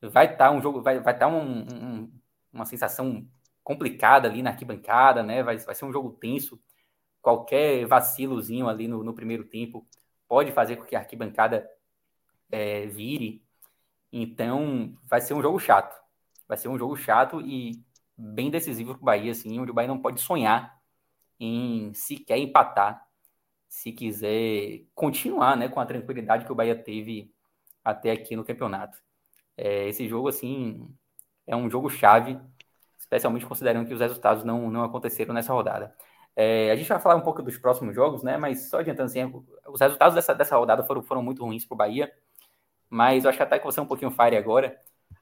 vai 0.00 0.26
estar 0.26 0.48
tá 0.48 0.50
um 0.50 0.60
jogo, 0.60 0.82
vai 0.82 1.00
vai 1.00 1.14
estar 1.14 1.26
tá 1.26 1.32
um, 1.32 1.60
um, 1.60 2.12
uma 2.52 2.64
sensação 2.64 3.26
complicada 3.62 4.28
ali 4.28 4.42
na 4.42 4.50
arquibancada, 4.50 5.22
né? 5.22 5.42
Vai, 5.42 5.58
vai 5.58 5.74
ser 5.74 5.84
um 5.84 5.92
jogo 5.92 6.10
tenso. 6.12 6.60
Qualquer 7.20 7.86
vacilozinho 7.86 8.68
ali 8.68 8.88
no, 8.88 9.04
no 9.04 9.14
primeiro 9.14 9.44
tempo 9.44 9.86
pode 10.26 10.52
fazer 10.52 10.76
com 10.76 10.84
que 10.84 10.96
a 10.96 11.00
arquibancada 11.00 11.68
é, 12.50 12.86
vire. 12.86 13.44
Então, 14.12 14.96
vai 15.04 15.20
ser 15.20 15.34
um 15.34 15.42
jogo 15.42 15.58
chato. 15.58 15.94
Vai 16.48 16.56
ser 16.56 16.68
um 16.68 16.78
jogo 16.78 16.96
chato 16.96 17.40
e 17.40 17.84
bem 18.16 18.50
decisivo 18.50 18.94
para 18.94 19.02
o 19.02 19.04
Bahia, 19.04 19.32
assim, 19.32 19.58
onde 19.58 19.70
o 19.70 19.74
Bahia 19.74 19.88
não 19.88 20.00
pode 20.00 20.20
sonhar 20.20 20.78
em 21.38 21.94
sequer 21.94 22.38
empatar, 22.38 23.06
se 23.68 23.92
quiser 23.92 24.82
continuar 24.94 25.56
né, 25.56 25.68
com 25.68 25.80
a 25.80 25.86
tranquilidade 25.86 26.44
que 26.44 26.52
o 26.52 26.54
Bahia 26.54 26.76
teve 26.76 27.32
até 27.84 28.10
aqui 28.10 28.36
no 28.36 28.44
campeonato. 28.44 28.98
É, 29.62 29.88
esse 29.88 30.08
jogo, 30.08 30.28
assim, 30.28 30.88
é 31.46 31.54
um 31.54 31.68
jogo 31.68 31.90
chave, 31.90 32.40
especialmente 32.98 33.44
considerando 33.44 33.86
que 33.86 33.92
os 33.92 34.00
resultados 34.00 34.42
não, 34.42 34.70
não 34.70 34.82
aconteceram 34.82 35.34
nessa 35.34 35.52
rodada. 35.52 35.94
É, 36.34 36.70
a 36.70 36.76
gente 36.76 36.88
vai 36.88 36.98
falar 36.98 37.16
um 37.16 37.20
pouco 37.20 37.42
dos 37.42 37.58
próximos 37.58 37.94
jogos, 37.94 38.22
né? 38.22 38.38
Mas 38.38 38.70
só 38.70 38.78
adiantando 38.78 39.10
assim, 39.10 39.30
os 39.68 39.78
resultados 39.78 40.14
dessa, 40.14 40.34
dessa 40.34 40.56
rodada 40.56 40.82
foram, 40.82 41.02
foram 41.02 41.22
muito 41.22 41.44
ruins 41.44 41.66
para 41.66 41.74
o 41.74 41.76
Bahia. 41.76 42.10
Mas 42.88 43.24
eu 43.24 43.28
acho 43.28 43.36
que 43.36 43.42
até 43.42 43.58
que 43.58 43.64
você 43.66 43.78
é 43.78 43.82
um 43.82 43.86
pouquinho 43.86 44.10
fire 44.10 44.34
agora. 44.34 44.74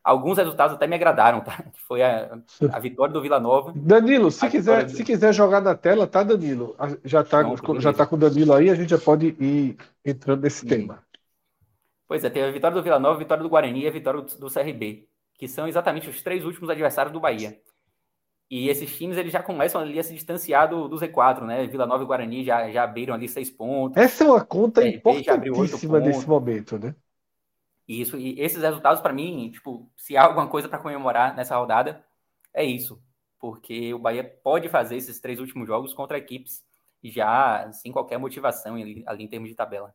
Alguns 0.04 0.38
resultados 0.38 0.76
até 0.76 0.86
me 0.86 0.94
agradaram, 0.94 1.40
tá? 1.40 1.60
Que 1.72 1.80
foi 1.80 2.00
a, 2.00 2.38
a 2.72 2.78
vitória 2.78 3.12
do 3.12 3.20
Vila 3.20 3.40
Nova. 3.40 3.72
Danilo, 3.74 4.30
se 4.30 4.48
quiser, 4.48 4.84
do... 4.84 4.90
se 4.92 5.02
quiser 5.02 5.34
jogar 5.34 5.60
na 5.60 5.74
tela, 5.74 6.06
tá, 6.06 6.22
Danilo? 6.22 6.76
Já 7.04 7.24
tá, 7.24 7.42
já 7.80 7.92
tá 7.92 8.06
com 8.06 8.14
o 8.14 8.18
Danilo 8.18 8.52
aí, 8.54 8.70
a 8.70 8.76
gente 8.76 8.90
já 8.90 8.98
pode 8.98 9.34
ir 9.40 9.76
entrando 10.04 10.42
nesse 10.42 10.60
Sim. 10.60 10.68
tema. 10.68 11.07
Pois 12.08 12.24
é, 12.24 12.30
teve 12.30 12.46
a 12.46 12.50
vitória 12.50 12.74
do 12.74 12.82
Vila 12.82 12.98
Nova, 12.98 13.16
a 13.16 13.18
vitória 13.18 13.42
do 13.42 13.50
Guarani 13.50 13.82
e 13.82 13.86
a 13.86 13.90
vitória 13.90 14.22
do, 14.22 14.50
CRB, 14.50 15.06
que 15.34 15.46
são 15.46 15.68
exatamente 15.68 16.08
os 16.08 16.22
três 16.22 16.42
últimos 16.42 16.70
adversários 16.70 17.12
do 17.12 17.20
Bahia. 17.20 17.60
E 18.50 18.70
esses 18.70 18.96
times 18.96 19.18
eles 19.18 19.30
já 19.30 19.42
começam 19.42 19.78
ali 19.78 19.98
a 19.98 20.02
se 20.02 20.14
distanciar 20.14 20.70
do, 20.70 20.88
do 20.88 20.96
Z4, 20.96 21.44
né? 21.44 21.66
Vila 21.66 21.84
Nova 21.84 22.02
e 22.02 22.06
Guarani 22.06 22.42
já, 22.42 22.70
já 22.70 22.82
abriram 22.82 23.12
ali 23.12 23.28
seis 23.28 23.50
pontos. 23.50 24.02
Essa 24.02 24.24
é 24.24 24.26
uma 24.26 24.42
conta 24.42 24.88
importantíssima 24.88 26.00
nesse 26.00 26.26
momento, 26.26 26.78
né? 26.78 26.96
Isso, 27.86 28.16
e 28.16 28.40
esses 28.40 28.62
resultados, 28.62 29.02
para 29.02 29.12
mim, 29.12 29.50
tipo, 29.50 29.90
se 29.94 30.16
há 30.16 30.24
alguma 30.24 30.46
coisa 30.46 30.66
para 30.66 30.78
comemorar 30.78 31.36
nessa 31.36 31.58
rodada, 31.58 32.02
é 32.54 32.64
isso. 32.64 33.02
Porque 33.38 33.92
o 33.92 33.98
Bahia 33.98 34.24
pode 34.24 34.70
fazer 34.70 34.96
esses 34.96 35.20
três 35.20 35.38
últimos 35.38 35.66
jogos 35.66 35.92
contra 35.92 36.16
equipes 36.16 36.64
já 37.04 37.70
sem 37.70 37.92
qualquer 37.92 38.18
motivação 38.18 38.76
ali, 38.76 39.04
ali 39.06 39.24
em 39.24 39.28
termos 39.28 39.50
de 39.50 39.54
tabela 39.54 39.94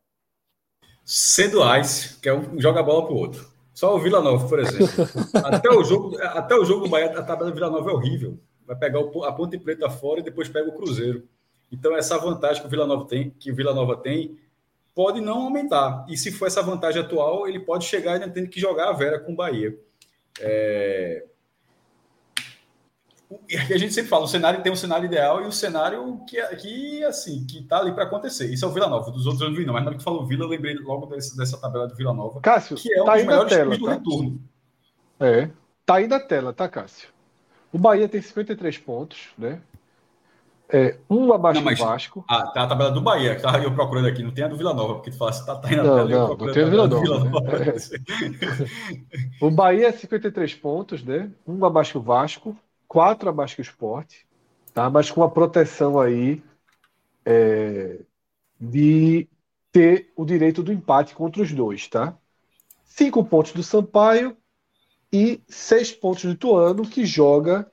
sendo 1.04 1.60
Ice, 1.78 2.18
que 2.20 2.28
é 2.28 2.34
um 2.34 2.60
joga 2.60 2.82
bola 2.82 3.04
para 3.04 3.14
o 3.14 3.18
outro. 3.18 3.48
Só 3.72 3.94
o 3.94 3.98
Vila 3.98 4.20
Nova, 4.20 4.48
por 4.48 4.60
exemplo. 4.60 4.86
até, 5.44 5.68
o 5.68 5.82
jogo, 5.82 6.16
até 6.20 6.54
o 6.54 6.64
jogo 6.64 6.84
do 6.84 6.90
Bahia, 6.90 7.18
a 7.18 7.22
tabela 7.22 7.50
do 7.50 7.54
Vila 7.54 7.70
Nova 7.70 7.90
é 7.90 7.92
horrível. 7.92 8.38
Vai 8.66 8.76
pegar 8.76 9.00
a 9.00 9.32
Ponte 9.32 9.58
Preta 9.58 9.90
fora 9.90 10.20
e 10.20 10.22
depois 10.22 10.48
pega 10.48 10.68
o 10.68 10.72
Cruzeiro. 10.72 11.24
Então, 11.70 11.94
essa 11.96 12.16
vantagem 12.16 12.62
que 12.62 12.68
o 12.68 12.70
Vila 12.70 12.86
Nova 12.86 13.06
tem, 13.06 13.30
que 13.30 13.50
o 13.50 13.54
Vila 13.54 13.74
Nova 13.74 13.96
tem, 13.96 14.38
pode 14.94 15.20
não 15.20 15.42
aumentar. 15.42 16.06
E 16.08 16.16
se 16.16 16.30
for 16.30 16.46
essa 16.46 16.62
vantagem 16.62 17.02
atual, 17.02 17.48
ele 17.48 17.58
pode 17.58 17.84
chegar 17.84 18.14
ainda 18.14 18.28
tendo 18.28 18.48
que 18.48 18.60
jogar 18.60 18.88
a 18.88 18.92
Vera 18.92 19.18
com 19.18 19.32
o 19.32 19.36
Bahia. 19.36 19.76
É 20.40 21.24
a 23.70 23.78
gente 23.78 23.92
sempre 23.92 24.08
fala, 24.10 24.24
o 24.24 24.28
cenário 24.28 24.62
tem 24.62 24.72
um 24.72 24.76
cenário 24.76 25.06
ideal 25.06 25.40
e 25.40 25.44
o 25.44 25.48
um 25.48 25.52
cenário 25.52 26.20
que, 26.28 26.40
que 26.56 27.04
assim, 27.04 27.46
que 27.46 27.62
tá 27.62 27.78
ali 27.78 27.92
para 27.92 28.04
acontecer. 28.04 28.52
Isso 28.52 28.64
é 28.64 28.68
o 28.68 28.72
Vila 28.72 28.88
Nova, 28.88 29.10
dos 29.10 29.26
outros 29.26 29.42
eu 29.42 29.50
não 29.50 29.56
vi, 29.56 29.64
não, 29.64 29.74
mas 29.74 29.82
na 29.84 29.90
hora 29.90 29.98
que 29.98 30.04
falou 30.04 30.26
Vila, 30.26 30.44
eu 30.44 30.48
lembrei 30.48 30.74
logo 30.74 31.06
desse, 31.06 31.36
dessa 31.36 31.60
tabela 31.60 31.86
do 31.86 31.94
Vila 31.94 32.12
Nova. 32.12 32.40
Cássio, 32.40 32.76
que 32.76 32.92
é 32.92 33.02
um 33.02 33.06
tá 33.06 33.14
dos 33.16 33.24
melhores 33.24 33.52
tela, 33.52 33.76
do 33.76 33.84
tá? 33.84 33.92
retorno. 33.92 34.40
É, 35.20 35.50
tá 35.86 35.94
aí 35.96 36.06
na 36.06 36.20
tela, 36.20 36.52
tá, 36.52 36.68
Cássio? 36.68 37.08
O 37.72 37.78
Bahia 37.78 38.08
tem 38.08 38.22
53 38.22 38.78
pontos, 38.78 39.28
né? 39.36 39.60
É, 40.68 40.96
um 41.10 41.32
abaixo 41.32 41.60
Não, 41.60 41.64
mas- 41.64 41.78
do 41.78 41.84
Vasco. 41.84 42.24
Ah, 42.28 42.46
tá 42.46 42.62
a 42.62 42.66
tabela 42.66 42.90
do 42.90 43.00
Bahia, 43.00 43.36
que 43.36 43.42
tava 43.42 43.58
eu 43.58 43.74
procurando 43.74 44.08
aqui, 44.08 44.22
não 44.22 44.30
tem 44.32 44.44
a 44.44 44.48
do 44.48 44.56
Vila 44.56 44.72
Nova, 44.72 44.94
porque 44.94 45.10
tu 45.10 45.16
fala 45.16 45.30
assim, 45.30 45.44
tá, 45.44 45.56
tá 45.56 45.68
aí 45.68 45.76
na 45.76 45.82
Não, 45.82 45.96
tela, 45.96 46.08
não, 46.08 46.28
não 46.36 46.52
tem 46.52 46.62
a 46.62 46.66
Vila 46.66 46.88
do 46.88 47.00
Nova, 47.02 47.58
né? 47.58 47.74
O 49.40 49.50
Bahia 49.50 49.88
é 49.88 49.92
53 49.92 50.54
pontos, 50.54 51.04
né? 51.04 51.30
Um 51.46 51.64
abaixo 51.64 51.92
que 51.92 51.98
o 51.98 52.02
Vasco, 52.02 52.56
quatro 52.86 53.28
abaixo 53.28 53.56
que 53.56 53.60
o 53.60 53.62
Sport, 53.62 54.14
tá? 54.72 54.88
Mas 54.90 55.10
com 55.10 55.22
a 55.22 55.30
proteção 55.30 55.98
aí 56.00 56.42
é, 57.24 58.00
de 58.60 59.28
ter 59.72 60.12
o 60.16 60.24
direito 60.24 60.62
do 60.62 60.72
empate 60.72 61.14
contra 61.14 61.42
os 61.42 61.52
dois, 61.52 61.88
tá? 61.88 62.16
Cinco 62.84 63.24
pontos 63.24 63.52
do 63.52 63.62
Sampaio 63.62 64.36
e 65.12 65.42
seis 65.48 65.92
pontos 65.92 66.24
do 66.24 66.32
Ituano, 66.32 66.82
que 66.82 67.04
joga 67.04 67.70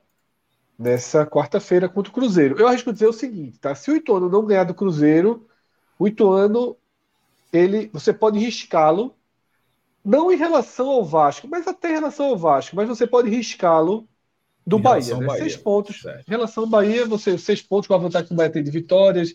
nessa 0.78 1.24
quarta-feira 1.26 1.88
contra 1.88 2.10
o 2.10 2.14
Cruzeiro. 2.14 2.58
Eu 2.58 2.66
arrisco 2.66 2.92
dizer 2.92 3.06
o 3.06 3.12
seguinte, 3.12 3.58
tá? 3.58 3.74
Se 3.74 3.90
o 3.90 3.96
Ituano 3.96 4.28
não 4.28 4.44
ganhar 4.44 4.64
do 4.64 4.74
Cruzeiro, 4.74 5.46
o 5.98 6.08
Ituano, 6.08 6.76
ele, 7.52 7.88
você 7.92 8.12
pode 8.12 8.38
riscá-lo 8.38 9.14
não 10.04 10.32
em 10.32 10.36
relação 10.36 10.88
ao 10.88 11.04
Vasco, 11.04 11.46
mas 11.46 11.68
até 11.68 11.90
em 11.90 11.94
relação 11.94 12.26
ao 12.26 12.36
Vasco, 12.36 12.74
mas 12.74 12.88
você 12.88 13.06
pode 13.06 13.30
riscá-lo 13.30 14.08
do 14.66 14.78
Em 14.78 14.82
Bahia, 14.82 15.16
né? 15.16 15.26
Bahia. 15.26 15.42
Seis 15.42 15.56
pontos. 15.56 16.00
Certo. 16.00 16.26
Em 16.28 16.30
relação 16.30 16.64
ao 16.64 16.70
Bahia, 16.70 17.04
você 17.06 17.36
seis 17.38 17.60
pontos 17.62 17.88
com 17.88 17.94
a 17.94 17.98
vantagem 17.98 18.28
que 18.28 18.32
o 18.34 18.36
Bahia 18.36 18.50
tem 18.50 18.62
de 18.62 18.70
vitórias. 18.70 19.34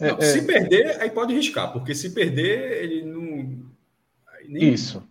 É, 0.00 0.08
Não, 0.10 0.18
é, 0.18 0.22
Se 0.22 0.42
perder, 0.42 1.00
aí 1.00 1.10
pode 1.10 1.32
riscar, 1.34 1.72
porque 1.72 1.94
se 1.94 2.10
perder, 2.10 2.82
ele 2.82 3.04
não. 3.04 3.70
nem- 4.48 4.72
Isso. 4.72 5.02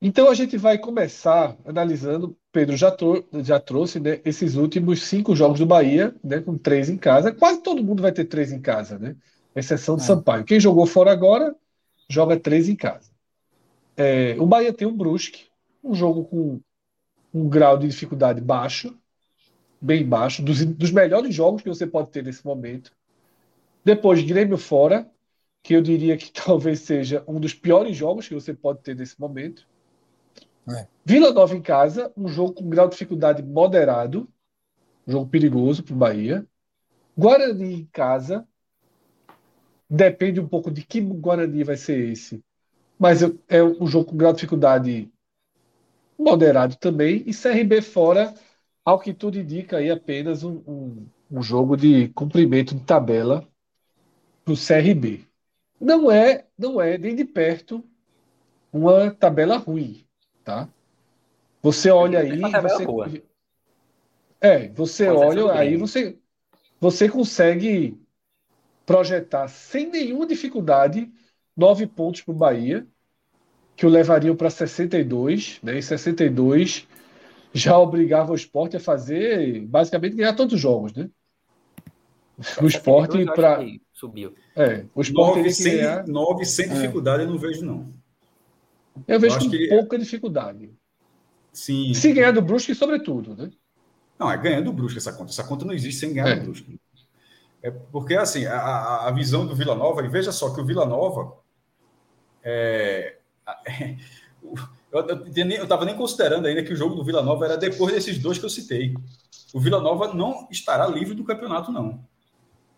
Então 0.00 0.28
a 0.30 0.34
gente 0.34 0.56
vai 0.56 0.78
começar 0.78 1.56
analisando. 1.64 2.36
Pedro 2.52 2.76
já, 2.76 2.90
tro- 2.90 3.24
já 3.42 3.58
trouxe 3.58 3.98
né, 3.98 4.20
esses 4.24 4.54
últimos 4.54 5.02
cinco 5.02 5.34
jogos 5.34 5.58
do 5.58 5.66
Bahia, 5.66 6.14
né, 6.22 6.40
com 6.40 6.56
três 6.56 6.88
em 6.88 6.96
casa. 6.96 7.32
Quase 7.32 7.60
todo 7.62 7.82
mundo 7.82 8.02
vai 8.02 8.12
ter 8.12 8.24
três 8.26 8.52
em 8.52 8.60
casa, 8.60 8.98
né? 8.98 9.16
Exceção 9.54 9.96
de 9.96 10.02
É. 10.02 10.06
Sampaio. 10.06 10.44
Quem 10.44 10.60
jogou 10.60 10.86
fora 10.86 11.10
agora, 11.10 11.54
joga 12.08 12.38
três 12.38 12.68
em 12.68 12.76
casa. 12.76 13.10
É, 13.96 14.36
o 14.38 14.46
Bahia 14.46 14.72
tem 14.72 14.86
o 14.86 14.92
Brusque, 14.92 15.46
um 15.82 15.94
jogo 15.94 16.24
com 16.24 16.60
um 17.36 17.50
grau 17.50 17.76
de 17.76 17.86
dificuldade 17.86 18.40
baixo, 18.40 18.98
bem 19.78 20.08
baixo, 20.08 20.42
dos, 20.42 20.64
dos 20.64 20.90
melhores 20.90 21.34
jogos 21.34 21.60
que 21.60 21.68
você 21.68 21.86
pode 21.86 22.10
ter 22.10 22.24
nesse 22.24 22.44
momento. 22.44 22.92
Depois, 23.84 24.22
Grêmio 24.22 24.56
fora, 24.56 25.10
que 25.62 25.74
eu 25.74 25.82
diria 25.82 26.16
que 26.16 26.32
talvez 26.32 26.80
seja 26.80 27.22
um 27.28 27.38
dos 27.38 27.52
piores 27.52 27.94
jogos 27.94 28.26
que 28.26 28.34
você 28.34 28.54
pode 28.54 28.80
ter 28.80 28.96
nesse 28.96 29.20
momento. 29.20 29.68
É. 30.66 30.86
Vila 31.04 31.30
Nova 31.30 31.54
em 31.54 31.60
casa, 31.60 32.10
um 32.16 32.26
jogo 32.26 32.54
com 32.54 32.70
grau 32.70 32.86
de 32.86 32.92
dificuldade 32.92 33.42
moderado, 33.42 34.26
um 35.06 35.12
jogo 35.12 35.28
perigoso 35.28 35.84
para 35.84 35.94
o 35.94 35.98
Bahia. 35.98 36.46
Guarani 37.16 37.74
em 37.82 37.88
casa, 37.92 38.48
depende 39.88 40.40
um 40.40 40.48
pouco 40.48 40.70
de 40.70 40.82
que 40.82 41.02
Guarani 41.02 41.62
vai 41.64 41.76
ser 41.76 42.10
esse, 42.10 42.42
mas 42.98 43.20
é 43.46 43.62
um 43.62 43.86
jogo 43.86 44.06
com 44.06 44.16
grau 44.16 44.32
de 44.32 44.38
dificuldade 44.38 45.12
moderado 46.18 46.76
também. 46.76 47.22
E 47.26 47.32
CRB 47.32 47.82
fora, 47.82 48.34
ao 48.84 48.98
que 48.98 49.12
tudo 49.12 49.38
indica, 49.38 49.78
aí 49.78 49.90
apenas 49.90 50.42
um, 50.44 50.62
um, 50.66 51.06
um 51.30 51.42
jogo 51.42 51.76
de 51.76 52.08
cumprimento 52.08 52.74
de 52.74 52.84
tabela 52.84 53.46
para 54.44 54.54
o 54.54 54.56
CRB. 54.56 55.26
Não 55.80 56.10
é, 56.10 56.46
não 56.58 56.80
é 56.80 56.96
nem 56.96 57.14
de 57.14 57.24
perto 57.24 57.84
uma 58.72 59.10
tabela 59.10 59.56
ruim, 59.56 60.06
tá? 60.44 60.68
Você 61.62 61.90
olha 61.90 62.20
aí, 62.20 62.38
uma 62.38 62.50
tabela 62.50 62.78
você 62.78 62.86
boa. 62.86 63.10
é, 64.40 64.68
você 64.68 65.08
olha 65.08 65.52
aí, 65.52 65.76
você 65.76 66.18
você 66.80 67.08
consegue 67.08 67.98
projetar 68.84 69.48
sem 69.48 69.90
nenhuma 69.90 70.26
dificuldade 70.26 71.10
nove 71.56 71.86
pontos 71.86 72.20
para 72.20 72.32
o 72.32 72.36
Bahia, 72.36 72.86
que 73.76 73.84
o 73.86 73.88
levariam 73.88 74.34
para 74.34 74.48
62, 74.50 75.58
né? 75.62 75.78
E 75.78 75.82
62 75.82 76.88
já 77.52 77.78
obrigava 77.78 78.32
o 78.32 78.34
esporte 78.34 78.76
a 78.76 78.80
fazer, 78.80 79.60
basicamente, 79.66 80.16
ganhar 80.16 80.34
todos 80.34 80.54
os 80.54 80.60
jogos, 80.60 80.92
né? 80.94 81.08
O 82.60 82.66
esporte 82.66 83.12
72 83.12 83.26
eu 83.26 83.32
acho 83.32 83.34
para. 83.34 83.66
Subiu. 83.92 84.34
É, 84.54 84.84
o 84.94 85.00
esporte 85.00 85.12
Nove 85.12 85.34
teria 85.36 85.44
que 85.44 85.52
sem, 85.62 85.76
ganhar. 85.76 86.06
nove 86.06 86.44
sem 86.44 86.66
É. 86.66 86.68
dificuldade 86.74 87.22
eu 87.22 87.30
não 87.30 87.38
vejo, 87.38 87.64
não. 87.64 87.94
Eu 89.06 89.18
vejo 89.20 89.36
eu 89.36 89.40
com 89.40 89.50
que- 89.50 89.68
pouca 89.68 89.98
dificuldade. 89.98 90.70
Sim. 91.52 91.94
Se 91.94 92.12
ganhar 92.12 92.32
do 92.32 92.42
Brusque, 92.42 92.74
sobretudo, 92.74 93.34
né? 93.34 93.50
Não, 94.18 94.30
é 94.30 94.36
ganhando 94.36 94.68
o 94.68 94.72
Brusque 94.72 94.98
essa 94.98 95.12
conta. 95.12 95.30
Essa 95.30 95.44
conta 95.44 95.64
não 95.64 95.72
existe 95.74 96.00
sem 96.00 96.12
ganhar 96.12 96.28
É. 96.28 96.36
do 96.36 96.44
Brusque. 96.44 96.78
É 97.62 97.70
porque, 97.70 98.14
assim, 98.14 98.44
a, 98.46 98.58
a- 98.58 99.08
a 99.08 99.10
visão 99.12 99.46
do 99.46 99.54
Vila 99.54 99.74
Nova, 99.74 100.02
e 100.04 100.08
veja 100.08 100.30
só 100.32 100.54
que 100.54 100.60
o 100.60 100.64
Vila 100.64 100.84
Nova. 100.86 101.38
É, 102.42 103.16
eu 104.92 105.62
estava 105.62 105.84
nem 105.84 105.96
considerando 105.96 106.46
ainda 106.46 106.62
que 106.62 106.72
o 106.72 106.76
jogo 106.76 106.94
do 106.94 107.04
Vila 107.04 107.22
Nova 107.22 107.44
era 107.44 107.56
depois 107.56 107.94
desses 107.94 108.18
dois 108.18 108.38
que 108.38 108.44
eu 108.44 108.50
citei. 108.50 108.94
O 109.52 109.60
Vila 109.60 109.80
Nova 109.80 110.12
não 110.12 110.48
estará 110.50 110.86
livre 110.86 111.14
do 111.14 111.24
campeonato, 111.24 111.70
não. 111.72 112.04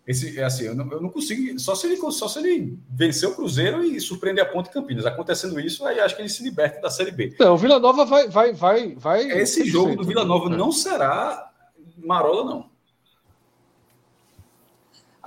Esse, 0.06 0.40
é 0.40 0.44
assim, 0.44 0.64
eu 0.64 0.74
não, 0.74 0.90
eu 0.90 1.02
não 1.02 1.10
consigo. 1.10 1.58
Só 1.60 1.74
se, 1.74 1.86
ele, 1.86 1.96
só 2.10 2.26
se 2.26 2.38
ele 2.38 2.78
vencer 2.88 3.28
o 3.28 3.34
Cruzeiro 3.34 3.84
e 3.84 4.00
surpreender 4.00 4.42
a 4.42 4.48
Ponte 4.48 4.70
Campinas. 4.70 5.04
Acontecendo 5.04 5.60
isso, 5.60 5.84
aí 5.84 6.00
acho 6.00 6.16
que 6.16 6.22
ele 6.22 6.30
se 6.30 6.42
liberta 6.42 6.80
da 6.80 6.88
Série 6.88 7.10
B. 7.10 7.36
Não, 7.38 7.52
o 7.52 7.58
Vila 7.58 7.78
Nova 7.78 8.06
vai, 8.06 8.26
vai, 8.26 8.54
vai, 8.54 8.94
vai. 8.94 9.30
Esse 9.32 9.64
100%, 9.64 9.66
jogo 9.66 9.96
do 9.96 10.04
Vila 10.04 10.24
Nova 10.24 10.48
né? 10.48 10.56
não 10.56 10.72
será 10.72 11.50
marola, 11.98 12.44
não. 12.44 12.70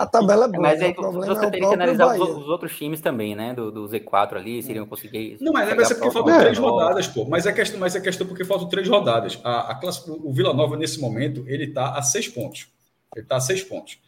A 0.02 0.06
tabela 0.06 0.44
é 0.44 0.48
boa, 0.48 0.62
Mas 0.62 0.80
né? 0.80 0.86
aí 0.86 0.92
o 0.92 0.94
problema 0.94 1.26
você 1.26 1.44
é 1.44 1.48
o 1.48 1.50
teria 1.50 1.68
que 1.68 1.74
analisar 1.74 2.14
os, 2.18 2.28
os 2.30 2.48
outros 2.48 2.76
times 2.76 3.00
também, 3.00 3.34
né? 3.34 3.54
Do, 3.54 3.70
do 3.70 3.84
Z4 3.88 4.34
ali, 4.36 4.62
seriam 4.62 4.86
conseguir. 4.86 5.36
Não, 5.40 5.52
mas 5.52 5.68
ser 5.88 5.94
porque 5.94 6.10
faltam 6.10 6.34
É. 6.34 6.40
três 6.40 6.58
rodadas, 6.58 7.06
pô. 7.08 7.24
Mas 7.24 7.46
é 7.46 7.52
questão, 7.52 7.78
mas 7.80 7.94
é 7.94 8.00
questão 8.00 8.26
porque 8.26 8.44
faltam 8.44 8.68
três 8.68 8.88
rodadas. 8.88 9.38
A, 9.44 9.72
a 9.72 9.74
classe, 9.74 10.10
o 10.10 10.32
Vila 10.32 10.52
Nova, 10.52 10.76
nesse 10.76 11.00
momento, 11.00 11.44
ele 11.46 11.64
está 11.64 11.96
a 11.96 12.02
seis 12.02 12.28
pontos. 12.28 12.68
Ele 13.14 13.24
está 13.24 13.36
a 13.36 13.40
seis 13.40 13.62
pontos. 13.62 13.98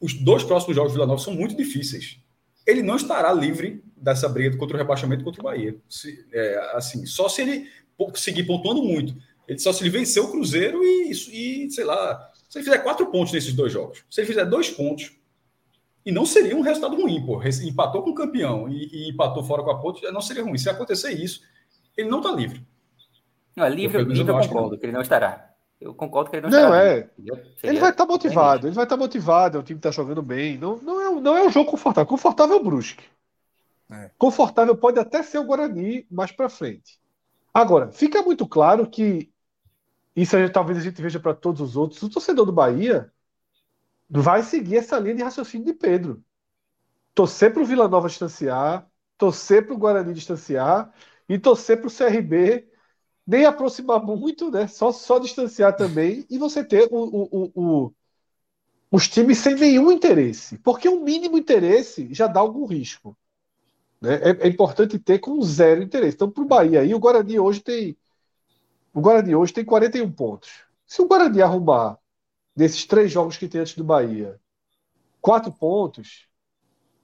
Os 0.00 0.14
dois 0.14 0.42
próximos 0.42 0.74
jogos 0.76 0.92
do 0.92 0.94
Vila 0.94 1.06
Nova 1.06 1.20
são 1.22 1.32
muito 1.34 1.56
difíceis. 1.56 2.18
Ele 2.66 2.82
não 2.82 2.96
estará 2.96 3.32
livre 3.32 3.82
dessa 3.96 4.28
briga 4.28 4.56
contra 4.56 4.76
o 4.76 4.78
rebaixamento 4.78 5.24
contra 5.24 5.40
o 5.40 5.44
Bahia. 5.44 5.76
Se- 5.88 6.24
é, 6.32 6.70
assim, 6.74 7.06
só 7.06 7.28
se 7.28 7.42
ele 7.42 7.68
seguir 8.14 8.44
pontuando 8.44 8.82
muito. 8.82 9.14
Ele, 9.48 9.58
só 9.58 9.72
se 9.72 9.82
ele 9.82 9.90
vencer 9.90 10.22
o 10.22 10.28
Cruzeiro 10.30 10.82
e, 10.82 11.10
e, 11.10 11.70
sei 11.70 11.84
lá, 11.84 12.30
se 12.48 12.58
ele 12.58 12.64
fizer 12.64 12.78
quatro 12.78 13.06
pontos 13.06 13.32
nesses 13.32 13.52
dois 13.52 13.72
jogos. 13.72 14.04
Se 14.10 14.20
ele 14.20 14.28
fizer 14.28 14.44
dois 14.44 14.70
pontos, 14.70 15.12
e 16.04 16.10
não 16.12 16.26
seria 16.26 16.56
um 16.56 16.60
resultado 16.62 16.96
ruim, 17.00 17.24
pô. 17.24 17.40
Empatou 17.62 18.02
com 18.02 18.10
o 18.10 18.14
campeão 18.14 18.68
e, 18.68 18.88
e 18.92 19.10
empatou 19.10 19.42
fora 19.44 19.62
com 19.62 19.70
a 19.70 19.78
ponte, 19.80 20.02
não 20.10 20.20
seria 20.20 20.42
ruim. 20.42 20.58
Se 20.58 20.68
acontecer 20.68 21.12
isso, 21.12 21.40
ele 21.96 22.08
não 22.08 22.18
está 22.18 22.30
livre. 22.32 22.66
Não, 23.54 23.68
livre, 23.68 23.98
Eu, 23.98 24.04
livre 24.04 24.20
eu 24.32 24.34
não 24.36 24.40
concordo 24.48 24.78
que 24.78 24.86
ele 24.86 24.92
não 24.92 25.02
estará. 25.02 25.50
Eu 25.80 25.94
concordo 25.94 26.30
que 26.30 26.36
ele 26.36 26.42
não, 26.42 26.50
Não, 26.50 26.58
estará. 26.68 26.84
é. 26.84 26.94
livre, 26.94 27.10
entendeu? 27.18 27.44
Ele 27.62 27.80
vai 27.80 27.90
estar 27.90 28.06
motivado, 28.06 28.66
ele 28.66 28.74
vai 28.74 28.84
estar 28.84 28.96
motivado, 28.96 29.58
o 29.58 29.62
time 29.62 29.78
está 29.78 29.90
jogando 29.90 30.22
bem. 30.22 30.56
Não, 30.56 30.76
não, 30.78 31.00
é, 31.00 31.08
um- 31.10 31.20
não 31.20 31.36
é 31.36 31.42
um 31.44 31.50
jogo 31.50 31.70
confortável. 31.70 32.06
Confortável 32.08 32.56
é 32.56 32.60
o 32.60 32.64
Brusque. 32.64 33.04
É. 33.90 34.10
Confortável 34.16 34.74
pode 34.76 34.98
até 34.98 35.22
ser 35.22 35.38
o 35.38 35.44
Guarani 35.44 36.06
mais 36.10 36.32
para 36.32 36.48
frente. 36.48 36.98
Agora, 37.52 37.92
fica 37.92 38.22
muito 38.22 38.46
claro 38.46 38.88
que 38.88 39.28
isso 40.16 40.34
a 40.34 40.40
gente- 40.40 40.52
talvez 40.52 40.78
a 40.78 40.82
gente 40.82 41.02
veja 41.02 41.20
para 41.20 41.34
todos 41.34 41.60
os 41.60 41.76
outros. 41.76 42.02
O 42.02 42.08
torcedor 42.08 42.46
do 42.46 42.52
Bahia 42.52 43.11
vai 44.20 44.42
seguir 44.42 44.78
essa 44.78 44.98
linha 44.98 45.16
de 45.16 45.22
raciocínio 45.22 45.66
de 45.66 45.74
Pedro. 45.74 46.22
Torcer 47.14 47.52
para 47.52 47.62
o 47.62 47.66
Vila 47.66 47.88
Nova 47.88 48.08
distanciar, 48.08 48.88
torcer 49.18 49.66
para 49.66 49.74
o 49.74 49.78
Guarani 49.78 50.14
distanciar 50.14 50.92
e 51.28 51.38
torcer 51.38 51.78
para 51.78 51.86
o 51.88 51.90
CRB 51.90 52.68
nem 53.26 53.44
aproximar 53.46 54.02
muito, 54.02 54.50
né? 54.50 54.66
Só, 54.68 54.92
só 54.92 55.18
distanciar 55.18 55.76
também 55.76 56.26
e 56.30 56.38
você 56.38 56.64
ter 56.64 56.88
o, 56.90 56.96
o, 56.96 57.52
o- 57.86 57.94
os 58.90 59.08
times 59.08 59.38
sem 59.38 59.54
nenhum 59.54 59.90
interesse. 59.90 60.58
Porque 60.58 60.88
o 60.88 61.00
mínimo 61.02 61.38
interesse 61.38 62.08
já 62.12 62.26
dá 62.26 62.40
algum 62.40 62.66
risco. 62.66 63.16
Né? 64.00 64.16
É, 64.16 64.46
é 64.46 64.48
importante 64.48 64.98
ter 64.98 65.18
com 65.20 65.40
zero 65.42 65.82
interesse. 65.82 66.16
Então, 66.16 66.30
para 66.30 66.42
o 66.42 66.46
Bahia 66.46 66.80
aí, 66.80 66.94
o 66.94 67.00
Guarani 67.00 67.38
hoje 67.40 67.60
tem. 67.62 67.96
O 68.94 69.00
Guarani 69.00 69.34
hoje 69.34 69.52
tem 69.52 69.64
41 69.64 70.10
pontos. 70.12 70.50
Se 70.86 71.02
o 71.02 71.08
Guarani 71.08 71.42
arrumar 71.42 71.98
nesses 72.56 72.84
três 72.86 73.10
jogos 73.12 73.36
que 73.36 73.48
tem 73.48 73.60
antes 73.60 73.74
do 73.74 73.84
Bahia, 73.84 74.40
quatro 75.20 75.52
pontos, 75.52 76.28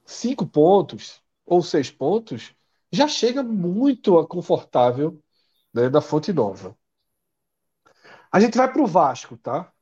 cinco 0.07 0.47
pontos 0.47 1.23
ou 1.47 1.63
seis 1.63 1.91
pontos, 1.91 2.55
já 2.93 3.09
chega 3.09 3.43
muito 3.43 4.27
confortável 4.29 5.23
né, 5.75 5.91
da 5.91 6.01
Fonte 6.03 6.33
Nova. 6.33 6.77
A 8.31 8.41
gente 8.41 8.57
vai 8.57 8.71
para 8.73 8.83
o 8.83 8.87
Vasco, 8.87 9.37
tá? 9.37 9.73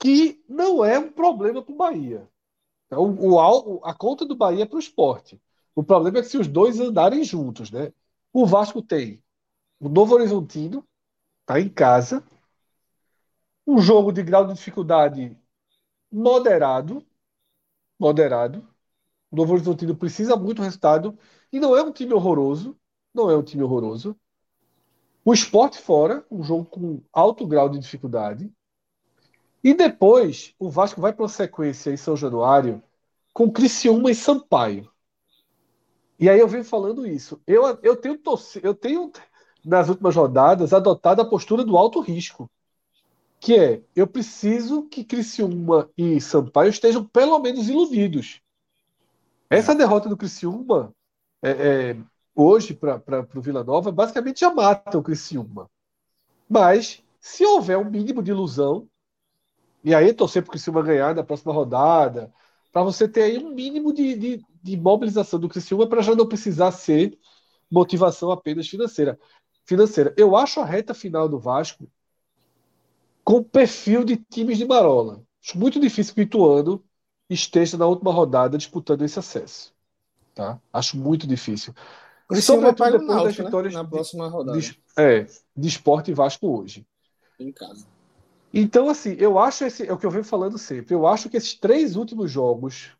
Que 0.00 0.42
não 0.48 0.84
é 0.84 0.98
um 0.98 1.12
problema 1.12 1.62
para 1.62 1.74
o 1.74 1.76
Bahia. 1.78 2.28
O, 2.92 3.32
o 3.34 3.40
al- 3.40 3.80
a 3.84 3.94
conta 3.94 4.26
do 4.26 4.36
Bahia 4.36 4.64
é 4.64 4.66
para 4.66 4.76
o 4.76 4.80
esporte. 4.80 5.40
O 5.74 5.84
problema 5.84 6.18
é 6.18 6.22
que 6.22 6.28
se 6.28 6.38
os 6.38 6.48
dois 6.48 6.80
andarem 6.80 7.24
juntos, 7.24 7.70
né? 7.70 7.92
O 8.32 8.46
Vasco 8.46 8.82
tem 8.82 9.22
o 9.80 9.88
Novo 9.88 10.14
Horizontino, 10.16 10.86
tá 11.46 11.60
em 11.60 11.68
casa. 11.68 12.24
Um 13.66 13.78
jogo 13.78 14.12
de 14.12 14.22
grau 14.22 14.46
de 14.46 14.54
dificuldade 14.54 15.36
moderado, 16.12 17.04
moderado. 17.98 18.66
O 19.30 19.36
Novo 19.36 19.54
Horizontino 19.54 19.96
precisa 19.96 20.36
muito 20.36 20.58
do 20.58 20.62
resultado 20.64 21.18
e 21.52 21.60
não 21.60 21.76
é 21.76 21.82
um 21.82 21.92
time 21.92 22.14
horroroso, 22.14 22.78
não 23.14 23.30
é 23.30 23.36
um 23.36 23.42
time 23.42 23.62
horroroso. 23.62 24.18
O 25.24 25.32
esporte 25.32 25.78
fora, 25.78 26.24
um 26.30 26.44
jogo 26.44 26.64
com 26.64 27.02
alto 27.12 27.46
grau 27.46 27.68
de 27.68 27.78
dificuldade. 27.78 28.52
E 29.62 29.74
depois 29.74 30.54
o 30.58 30.70
Vasco 30.70 31.00
vai 31.00 31.12
para 31.12 31.22
uma 31.22 31.28
sequência 31.28 31.90
em 31.90 31.96
São 31.96 32.16
Januário 32.16 32.82
com 33.32 33.50
Criciúma 33.50 34.10
e 34.10 34.14
Sampaio. 34.14 34.90
E 36.18 36.28
aí 36.28 36.38
eu 36.38 36.48
venho 36.48 36.64
falando 36.64 37.06
isso. 37.06 37.40
Eu, 37.46 37.78
eu 37.82 37.96
tenho 37.96 38.16
torcido, 38.18 38.66
eu 38.66 38.74
tenho 38.74 39.10
nas 39.64 39.88
últimas 39.88 40.14
rodadas 40.14 40.72
adotado 40.72 41.20
a 41.20 41.28
postura 41.28 41.64
do 41.64 41.76
alto 41.76 42.00
risco, 42.00 42.50
que 43.42 43.56
é 43.56 43.82
eu 43.96 44.06
preciso 44.06 44.84
que 44.84 45.02
Criciúma 45.02 45.90
e 45.98 46.20
Sampaio 46.20 46.70
estejam 46.70 47.04
pelo 47.04 47.40
menos 47.40 47.68
iludidos. 47.68 48.40
Essa 49.50 49.74
derrota 49.74 50.08
do 50.08 50.16
Criciúma 50.16 50.94
é, 51.42 51.50
é, 51.50 51.96
hoje 52.36 52.72
para 52.72 53.26
o 53.34 53.40
Vila 53.40 53.64
Nova 53.64 53.90
basicamente 53.90 54.38
já 54.38 54.54
mata 54.54 54.96
o 54.96 55.02
Criciúma. 55.02 55.68
Mas 56.48 57.02
se 57.18 57.44
houver 57.44 57.76
um 57.76 57.90
mínimo 57.90 58.22
de 58.22 58.30
ilusão, 58.30 58.88
e 59.82 59.92
aí 59.92 60.14
torcer 60.14 60.42
para 60.42 60.50
o 60.50 60.52
Criciúma 60.52 60.80
ganhar 60.80 61.12
na 61.12 61.24
próxima 61.24 61.52
rodada, 61.52 62.32
para 62.72 62.84
você 62.84 63.08
ter 63.08 63.22
aí 63.24 63.38
um 63.38 63.52
mínimo 63.52 63.92
de, 63.92 64.14
de, 64.14 64.46
de 64.62 64.76
mobilização 64.76 65.40
do 65.40 65.48
Criciúma 65.48 65.88
para 65.88 66.00
já 66.00 66.14
não 66.14 66.28
precisar 66.28 66.70
ser 66.70 67.18
motivação 67.68 68.30
apenas 68.30 68.68
financeira. 68.68 69.18
financeira. 69.64 70.14
Eu 70.16 70.36
acho 70.36 70.60
a 70.60 70.64
reta 70.64 70.94
final 70.94 71.28
do 71.28 71.40
Vasco 71.40 71.90
com 73.24 73.42
perfil 73.42 74.04
de 74.04 74.16
times 74.16 74.58
de 74.58 74.64
Marola. 74.64 75.22
Acho 75.42 75.58
muito 75.58 75.80
difícil 75.80 76.14
que 76.14 76.20
o 76.20 76.24
Ituano 76.24 76.84
esteja 77.28 77.76
na 77.76 77.86
última 77.86 78.12
rodada 78.12 78.58
disputando 78.58 79.02
esse 79.02 79.18
acesso. 79.18 79.74
Tá? 80.34 80.60
Acho 80.72 80.96
muito 80.96 81.26
difícil. 81.26 81.74
Sobretudo 82.40 82.92
depois 82.92 83.06
Náutico, 83.06 83.24
das 83.24 83.38
né? 83.38 83.44
vitórias 83.44 83.74
né? 83.74 83.82
na 83.82 83.88
próxima 83.88 84.28
rodada. 84.28 84.58
De, 84.58 84.80
é, 84.96 85.26
de 85.56 85.68
esporte 85.68 86.10
e 86.10 86.14
Vasco 86.14 86.48
hoje. 86.48 86.86
Em 87.38 87.52
casa. 87.52 87.86
Então, 88.54 88.88
assim, 88.88 89.16
eu 89.18 89.38
acho 89.38 89.64
esse, 89.64 89.86
é 89.86 89.92
o 89.92 89.98
que 89.98 90.04
eu 90.04 90.10
venho 90.10 90.24
falando 90.24 90.58
sempre. 90.58 90.94
Eu 90.94 91.06
acho 91.06 91.28
que 91.28 91.36
esses 91.36 91.54
três 91.54 91.96
últimos 91.96 92.30
jogos 92.30 92.92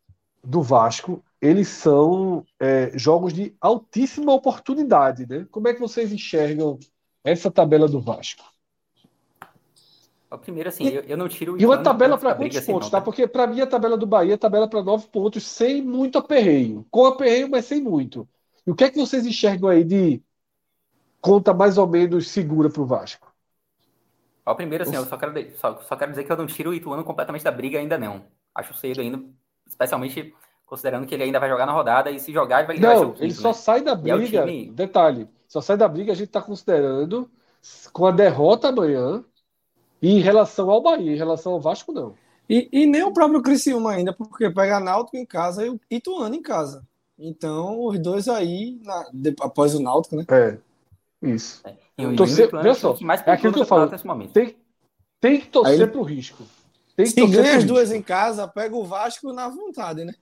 do 0.43 0.61
Vasco, 0.61 1.23
eles 1.39 1.67
são 1.67 2.45
é, 2.59 2.91
jogos 2.97 3.33
de 3.33 3.55
altíssima 3.61 4.33
oportunidade, 4.33 5.27
né? 5.27 5.47
Como 5.51 5.67
é 5.67 5.73
que 5.73 5.79
vocês 5.79 6.11
enxergam 6.11 6.79
essa 7.23 7.49
tabela 7.49 7.87
do 7.87 8.01
Vasco? 8.01 8.43
Primeiro, 10.37 10.69
assim, 10.69 10.85
e, 10.85 10.95
eu, 10.95 11.03
eu, 11.03 11.17
não 11.17 11.27
tiro 11.27 11.53
o 11.53 11.61
E 11.61 11.65
uma 11.65 11.81
tabela 11.81 12.17
para 12.17 12.35
quantos 12.35 12.59
pontos, 12.61 12.89
tá? 12.89 13.01
Porque 13.01 13.27
para 13.27 13.47
mim 13.47 13.61
a 13.61 13.67
tabela 13.67 13.97
do 13.97 14.05
Bahia 14.05 14.33
é 14.33 14.37
tabela 14.37 14.67
para 14.67 14.83
nove 14.83 15.07
pontos, 15.07 15.43
sem 15.43 15.81
muito 15.81 16.17
aperreio. 16.17 16.85
Com 16.89 17.05
aperreio, 17.05 17.49
mas 17.49 17.65
sem 17.65 17.81
muito. 17.81 18.27
E 18.65 18.71
o 18.71 18.75
que 18.75 18.85
é 18.85 18.89
que 18.89 18.99
vocês 18.99 19.25
enxergam 19.25 19.69
aí 19.69 19.83
de 19.83 20.21
conta 21.21 21.53
mais 21.53 21.77
ou 21.77 21.87
menos 21.87 22.29
segura 22.29 22.69
para 22.69 22.81
o 22.81 22.85
Vasco? 22.85 23.33
Ó, 24.45 24.53
primeiro, 24.55 24.83
assim, 24.83 24.95
eu 24.95 25.05
só 25.05 25.17
quero, 25.17 25.33
só, 25.57 25.79
só 25.81 25.95
quero 25.95 26.11
dizer 26.11 26.25
que 26.25 26.31
eu 26.31 26.37
não 26.37 26.47
tiro 26.47 26.71
o 26.71 26.73
Ituano 26.73 27.03
completamente 27.03 27.43
da 27.43 27.51
briga 27.51 27.79
ainda 27.79 27.97
não. 27.97 28.25
Acho 28.53 28.73
cedo 28.73 29.01
ainda, 29.01 29.23
especialmente 29.65 30.33
considerando 30.65 31.05
que 31.05 31.13
ele 31.13 31.23
ainda 31.23 31.39
vai 31.39 31.49
jogar 31.49 31.65
na 31.65 31.71
rodada 31.71 32.11
e 32.11 32.19
se 32.19 32.33
jogar 32.33 32.65
vai, 32.65 32.77
não, 32.77 33.13
vai 33.13 33.23
ele 33.23 33.33
só 33.33 33.49
né? 33.49 33.53
sai 33.53 33.81
da 33.81 33.91
é 33.91 33.95
briga. 33.95 34.41
Time... 34.41 34.71
Detalhe, 34.71 35.29
só 35.47 35.61
sai 35.61 35.77
da 35.77 35.87
briga 35.87 36.11
a 36.11 36.15
gente 36.15 36.27
está 36.27 36.41
considerando 36.41 37.29
com 37.91 38.05
a 38.05 38.11
derrota 38.11 38.69
amanhã 38.69 39.23
e 40.03 40.09
em 40.09 40.19
relação 40.19 40.69
ao 40.69 40.81
Bahia, 40.81 41.13
em 41.13 41.17
relação 41.17 41.53
ao 41.53 41.61
Vasco 41.61 41.93
não. 41.93 42.13
E, 42.49 42.67
e 42.73 42.85
nem 42.85 43.03
o 43.03 43.13
próprio 43.13 43.41
Criciúma 43.41 43.93
ainda, 43.93 44.11
porque 44.11 44.49
pega 44.49 44.81
Náutico 44.81 45.15
em 45.15 45.25
casa 45.25 45.65
e 45.65 45.69
o 45.69 45.79
Ituano 45.89 46.35
em 46.35 46.41
casa. 46.41 46.85
Então, 47.17 47.85
os 47.85 47.97
dois 47.99 48.27
aí, 48.27 48.81
na, 48.83 49.09
de, 49.13 49.33
após 49.39 49.73
o 49.73 49.81
Náutico, 49.81 50.17
né? 50.17 50.25
É, 50.27 50.57
isso. 51.21 51.63
É. 51.65 52.15
Torcer, 52.17 52.51
veja 52.51 52.73
só, 52.73 52.97
é 53.25 53.31
aquilo 53.31 53.53
que 53.53 53.61
eu 53.61 53.65
falo. 53.65 53.89
Tem, 54.33 54.57
tem 55.21 55.39
que 55.39 55.47
torcer 55.47 55.81
ele... 55.81 55.87
pro 55.87 56.01
risco. 56.01 56.43
Tem 56.97 57.05
que 57.05 57.11
Se 57.11 57.25
ganha 57.25 57.55
as 57.55 57.63
duas 57.63 57.89
em 57.93 58.01
casa, 58.01 58.45
pega 58.45 58.75
o 58.75 58.83
Vasco 58.83 59.31
na 59.31 59.47
vontade, 59.47 60.03
né? 60.03 60.13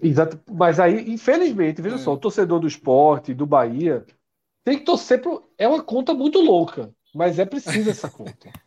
Exato. 0.00 0.38
Mas 0.48 0.78
aí, 0.78 1.12
infelizmente, 1.12 1.82
veja 1.82 1.96
é. 1.96 1.98
só, 1.98 2.12
o 2.12 2.18
torcedor 2.18 2.60
do 2.60 2.68
esporte, 2.68 3.34
do 3.34 3.46
Bahia, 3.46 4.06
tem 4.62 4.78
que 4.78 4.84
torcer 4.84 5.20
pro. 5.20 5.50
É 5.58 5.66
uma 5.66 5.82
conta 5.82 6.14
muito 6.14 6.40
louca, 6.40 6.94
mas 7.12 7.38
é 7.40 7.44
preciso 7.44 7.90
essa 7.90 8.08
conta. 8.08 8.52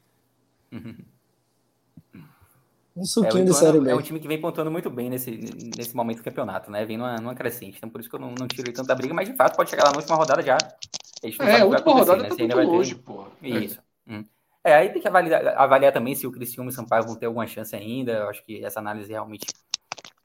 Um 2.95 3.05
suquinho 3.05 3.43
é, 3.43 3.45
de 3.45 3.53
série 3.53 3.79
B. 3.79 3.91
É 3.91 3.95
um 3.95 4.01
time 4.01 4.19
que 4.19 4.27
vem 4.27 4.41
pontuando 4.41 4.71
muito 4.71 4.89
bem 4.89 5.07
nesse, 5.07 5.31
nesse 5.77 5.95
momento 5.95 6.17
do 6.17 6.23
campeonato, 6.23 6.71
né? 6.71 6.83
Vem 6.83 6.97
numa, 6.97 7.17
numa 7.17 7.35
crescente. 7.35 7.77
Então, 7.77 7.89
por 7.89 8.01
isso 8.01 8.09
que 8.09 8.15
eu 8.15 8.19
não, 8.19 8.33
não 8.33 8.47
tiro 8.47 8.73
tanto 8.73 8.87
da 8.87 8.95
briga, 8.95 9.13
mas 9.13 9.29
de 9.29 9.35
fato 9.35 9.55
pode 9.55 9.69
chegar 9.69 9.83
lá 9.83 9.91
na 9.91 9.97
última 9.97 10.15
rodada 10.15 10.41
já. 10.41 10.57
A 10.57 11.45
é, 11.45 11.61
a 11.61 11.65
última 11.65 11.93
rodada 11.93 12.23
né? 12.23 12.29
tá 12.29 12.35
muito 12.35 12.55
longe, 12.55 12.95
ter... 12.95 13.01
pô. 13.01 13.27
Isso. 13.41 13.79
É. 14.07 14.13
Hum. 14.13 14.25
É, 14.63 14.73
aí 14.73 14.89
tem 14.89 15.01
que 15.01 15.07
avaliar, 15.07 15.47
avaliar 15.57 15.93
também 15.93 16.15
se 16.15 16.25
o 16.25 16.31
Criciúma 16.31 16.69
e 16.69 16.73
o 16.73 16.75
Sampaio 16.75 17.05
vão 17.05 17.15
ter 17.15 17.27
alguma 17.27 17.45
chance 17.45 17.75
ainda. 17.75 18.13
Eu 18.13 18.29
acho 18.29 18.43
que 18.43 18.65
essa 18.65 18.79
análise 18.79 19.11
realmente 19.11 19.45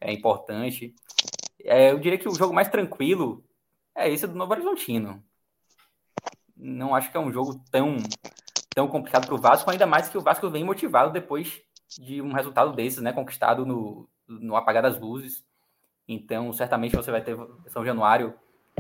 é 0.01 0.10
importante. 0.12 0.94
É, 1.62 1.90
eu 1.90 1.98
diria 1.98 2.19
que 2.19 2.28
o 2.28 2.35
jogo 2.35 2.55
mais 2.55 2.69
tranquilo 2.69 3.44
é 3.94 4.10
esse 4.10 4.27
do 4.27 4.35
Novo 4.35 4.52
Horizontino. 4.52 5.23
Não 6.56 6.94
acho 6.94 7.10
que 7.10 7.16
é 7.16 7.20
um 7.20 7.31
jogo 7.31 7.62
tão, 7.70 7.97
tão 8.74 8.89
complicado 8.89 9.27
para 9.27 9.35
o 9.35 9.39
Vasco, 9.39 9.70
ainda 9.70 9.86
mais 9.86 10.09
que 10.09 10.19
o 10.19 10.20
Vasco 10.20 10.49
vem 10.51 10.65
motivado 10.65 11.12
depois 11.12 11.62
de 11.99 12.23
um 12.23 12.32
resultado 12.32 12.73
desses, 12.73 13.03
né? 13.03 13.12
Conquistado 13.12 13.66
no, 13.66 14.09
no 14.27 14.57
apagar 14.57 14.82
das 14.82 14.99
luzes. 14.99 15.44
Então, 16.09 16.53
certamente 16.53 16.97
você 16.97 17.11
vai 17.11 17.23
ter 17.23 17.36
São 17.69 17.85
Januário 17.85 18.35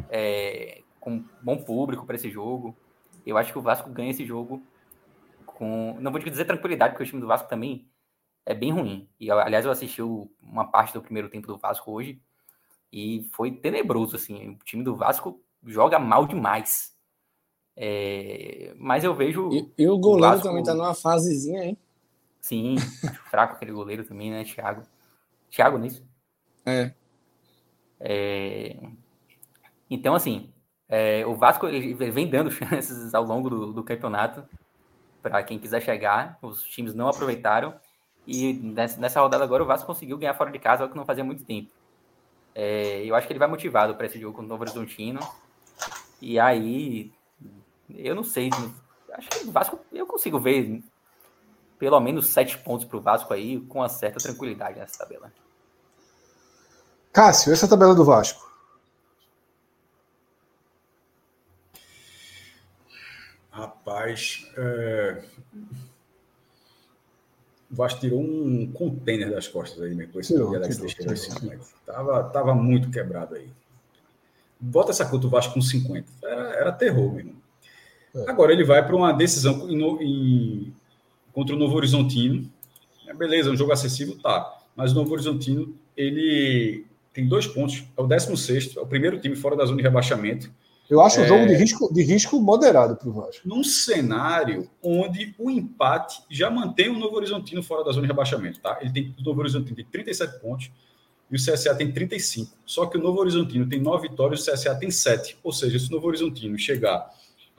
é, 0.08 0.82
com 1.00 1.24
bom 1.42 1.56
público 1.56 2.06
para 2.06 2.16
esse 2.16 2.30
jogo. 2.30 2.76
Eu 3.24 3.36
acho 3.36 3.52
que 3.52 3.58
o 3.58 3.62
Vasco 3.62 3.90
ganha 3.90 4.10
esse 4.10 4.24
jogo 4.24 4.62
com. 5.46 5.96
Não 6.00 6.10
vou 6.10 6.20
dizer 6.20 6.44
tranquilidade, 6.44 6.92
porque 6.92 7.04
o 7.04 7.06
time 7.06 7.20
do 7.20 7.26
Vasco 7.26 7.48
também 7.48 7.88
é 8.44 8.54
bem 8.54 8.72
ruim. 8.72 9.08
E, 9.20 9.30
aliás, 9.30 9.64
eu 9.64 9.70
assisti 9.70 10.02
uma 10.02 10.66
parte 10.70 10.92
do 10.92 11.02
primeiro 11.02 11.28
tempo 11.28 11.46
do 11.46 11.58
Vasco 11.58 11.90
hoje 11.92 12.20
e 12.92 13.28
foi 13.32 13.52
tenebroso, 13.52 14.16
assim. 14.16 14.50
O 14.50 14.64
time 14.64 14.82
do 14.82 14.96
Vasco 14.96 15.40
joga 15.64 15.98
mal 15.98 16.26
demais. 16.26 16.91
É... 17.76 18.74
Mas 18.78 19.04
eu 19.04 19.14
vejo. 19.14 19.50
E, 19.52 19.72
e 19.78 19.88
o 19.88 19.98
goleiro 19.98 20.26
o 20.26 20.30
Vasco... 20.36 20.48
também 20.48 20.62
tá 20.62 20.74
numa 20.74 20.94
fasezinha, 20.94 21.64
hein? 21.64 21.78
Sim, 22.40 22.76
acho 22.76 23.22
fraco 23.30 23.54
aquele 23.54 23.72
goleiro 23.72 24.04
também, 24.04 24.30
né, 24.30 24.44
Thiago? 24.44 24.82
Thiago, 25.50 25.78
nisso? 25.78 26.04
É. 26.66 26.92
é. 28.00 28.76
Então, 29.88 30.14
assim, 30.14 30.52
é, 30.88 31.24
o 31.24 31.34
Vasco 31.34 31.66
vem 31.66 32.28
dando 32.28 32.50
chances 32.52 33.14
ao 33.14 33.22
longo 33.22 33.48
do, 33.48 33.72
do 33.72 33.84
campeonato 33.84 34.44
para 35.22 35.42
quem 35.42 35.58
quiser 35.58 35.80
chegar. 35.80 36.38
Os 36.42 36.64
times 36.64 36.94
não 36.94 37.08
aproveitaram. 37.08 37.74
E 38.26 38.52
nessa 38.98 39.20
rodada 39.20 39.42
agora 39.42 39.62
o 39.62 39.66
Vasco 39.66 39.86
conseguiu 39.86 40.18
ganhar 40.18 40.34
fora 40.34 40.50
de 40.50 40.58
casa, 40.58 40.82
algo 40.82 40.92
que 40.92 40.98
não 40.98 41.06
fazia 41.06 41.24
muito 41.24 41.44
tempo. 41.44 41.70
É, 42.54 43.04
eu 43.04 43.14
acho 43.14 43.26
que 43.26 43.32
ele 43.32 43.38
vai 43.38 43.48
motivado 43.48 43.94
para 43.94 44.06
esse 44.06 44.20
jogo 44.20 44.36
com 44.36 44.42
o 44.42 44.46
Novo 44.46 44.62
Horizontino. 44.62 45.20
E 46.20 46.38
aí, 46.38 47.12
eu 47.90 48.14
não 48.14 48.24
sei. 48.24 48.50
Acho 49.12 49.28
que 49.28 49.46
o 49.46 49.52
Vasco 49.52 49.78
eu 49.92 50.06
consigo 50.06 50.38
ver 50.38 50.82
pelo 51.82 51.98
menos 51.98 52.28
sete 52.28 52.56
pontos 52.58 52.86
para 52.86 52.96
o 52.96 53.00
Vasco 53.00 53.34
aí, 53.34 53.60
com 53.62 53.80
uma 53.80 53.88
certa 53.88 54.20
tranquilidade 54.20 54.78
nessa 54.78 54.98
tabela. 54.98 55.32
Cássio, 57.12 57.52
essa 57.52 57.64
é 57.64 57.66
a 57.66 57.70
tabela 57.70 57.92
do 57.92 58.04
Vasco. 58.04 58.50
Rapaz, 63.50 64.48
é... 64.56 65.24
o 67.70 67.74
Vasco 67.74 67.98
tirou 67.98 68.20
um 68.20 68.70
container 68.72 69.30
das 69.30 69.48
costas 69.48 69.82
aí, 69.82 69.94
depois 69.94 70.28
que 70.28 70.34
o 70.34 70.54
Alex 70.54 70.76
Teixeira 70.78 71.60
tava, 71.84 72.24
tava 72.30 72.54
muito 72.54 72.92
quebrado 72.92 73.34
aí. 73.34 73.52
Bota 74.58 74.92
essa 74.92 75.04
conta 75.04 75.26
o 75.26 75.30
Vasco 75.30 75.54
com 75.54 75.60
50. 75.60 76.08
Era, 76.22 76.42
era 76.54 76.72
terror, 76.72 77.12
mesmo. 77.12 77.32
É. 77.32 77.41
Agora 78.26 78.52
ele 78.52 78.64
vai 78.64 78.84
para 78.84 78.94
uma 78.94 79.12
decisão 79.12 79.68
em, 79.70 79.82
em, 80.02 80.72
contra 81.32 81.54
o 81.54 81.58
Novo 81.58 81.76
Horizontino. 81.76 82.50
É, 83.06 83.14
beleza, 83.14 83.48
é 83.48 83.52
um 83.52 83.56
jogo 83.56 83.72
acessível, 83.72 84.18
tá. 84.22 84.58
Mas 84.76 84.92
o 84.92 84.94
Novo 84.94 85.12
Horizontino, 85.12 85.74
ele 85.96 86.84
tem 87.12 87.26
dois 87.26 87.46
pontos. 87.46 87.84
É 87.96 88.00
o 88.00 88.06
16 88.06 88.76
é 88.76 88.80
o 88.80 88.86
primeiro 88.86 89.18
time 89.20 89.36
fora 89.36 89.56
da 89.56 89.64
zona 89.64 89.78
de 89.78 89.82
rebaixamento. 89.82 90.50
Eu 90.90 91.00
acho 91.00 91.20
é... 91.20 91.24
um 91.24 91.26
jogo 91.26 91.46
de 91.46 91.54
risco, 91.54 91.94
de 91.94 92.02
risco 92.02 92.40
moderado 92.40 92.96
para 92.96 93.08
o 93.08 93.12
Vasco. 93.12 93.48
Num 93.48 93.64
cenário 93.64 94.68
onde 94.82 95.34
o 95.38 95.50
empate 95.50 96.22
já 96.30 96.50
mantém 96.50 96.90
o 96.90 96.98
Novo 96.98 97.16
Horizontino 97.16 97.62
fora 97.62 97.84
da 97.84 97.92
zona 97.92 98.02
de 98.02 98.08
rebaixamento, 98.08 98.60
tá? 98.60 98.78
Ele 98.80 98.92
tem, 98.92 99.14
o 99.18 99.22
Novo 99.22 99.40
Horizontino 99.40 99.76
tem 99.76 99.86
37 99.86 100.40
pontos 100.40 100.70
e 101.30 101.36
o 101.36 101.38
CSA 101.38 101.74
tem 101.74 101.90
35. 101.90 102.52
Só 102.66 102.84
que 102.84 102.98
o 102.98 103.00
Novo 103.00 103.20
Horizontino 103.20 103.66
tem 103.66 103.80
9 103.80 104.08
vitórias 104.08 104.46
e 104.46 104.50
o 104.50 104.52
CSA 104.52 104.74
tem 104.74 104.90
7. 104.90 105.38
Ou 105.42 105.50
seja, 105.50 105.78
se 105.78 105.88
o 105.88 105.92
Novo 105.92 106.08
Horizontino 106.08 106.58
chegar 106.58 107.10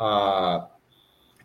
a 0.04 0.70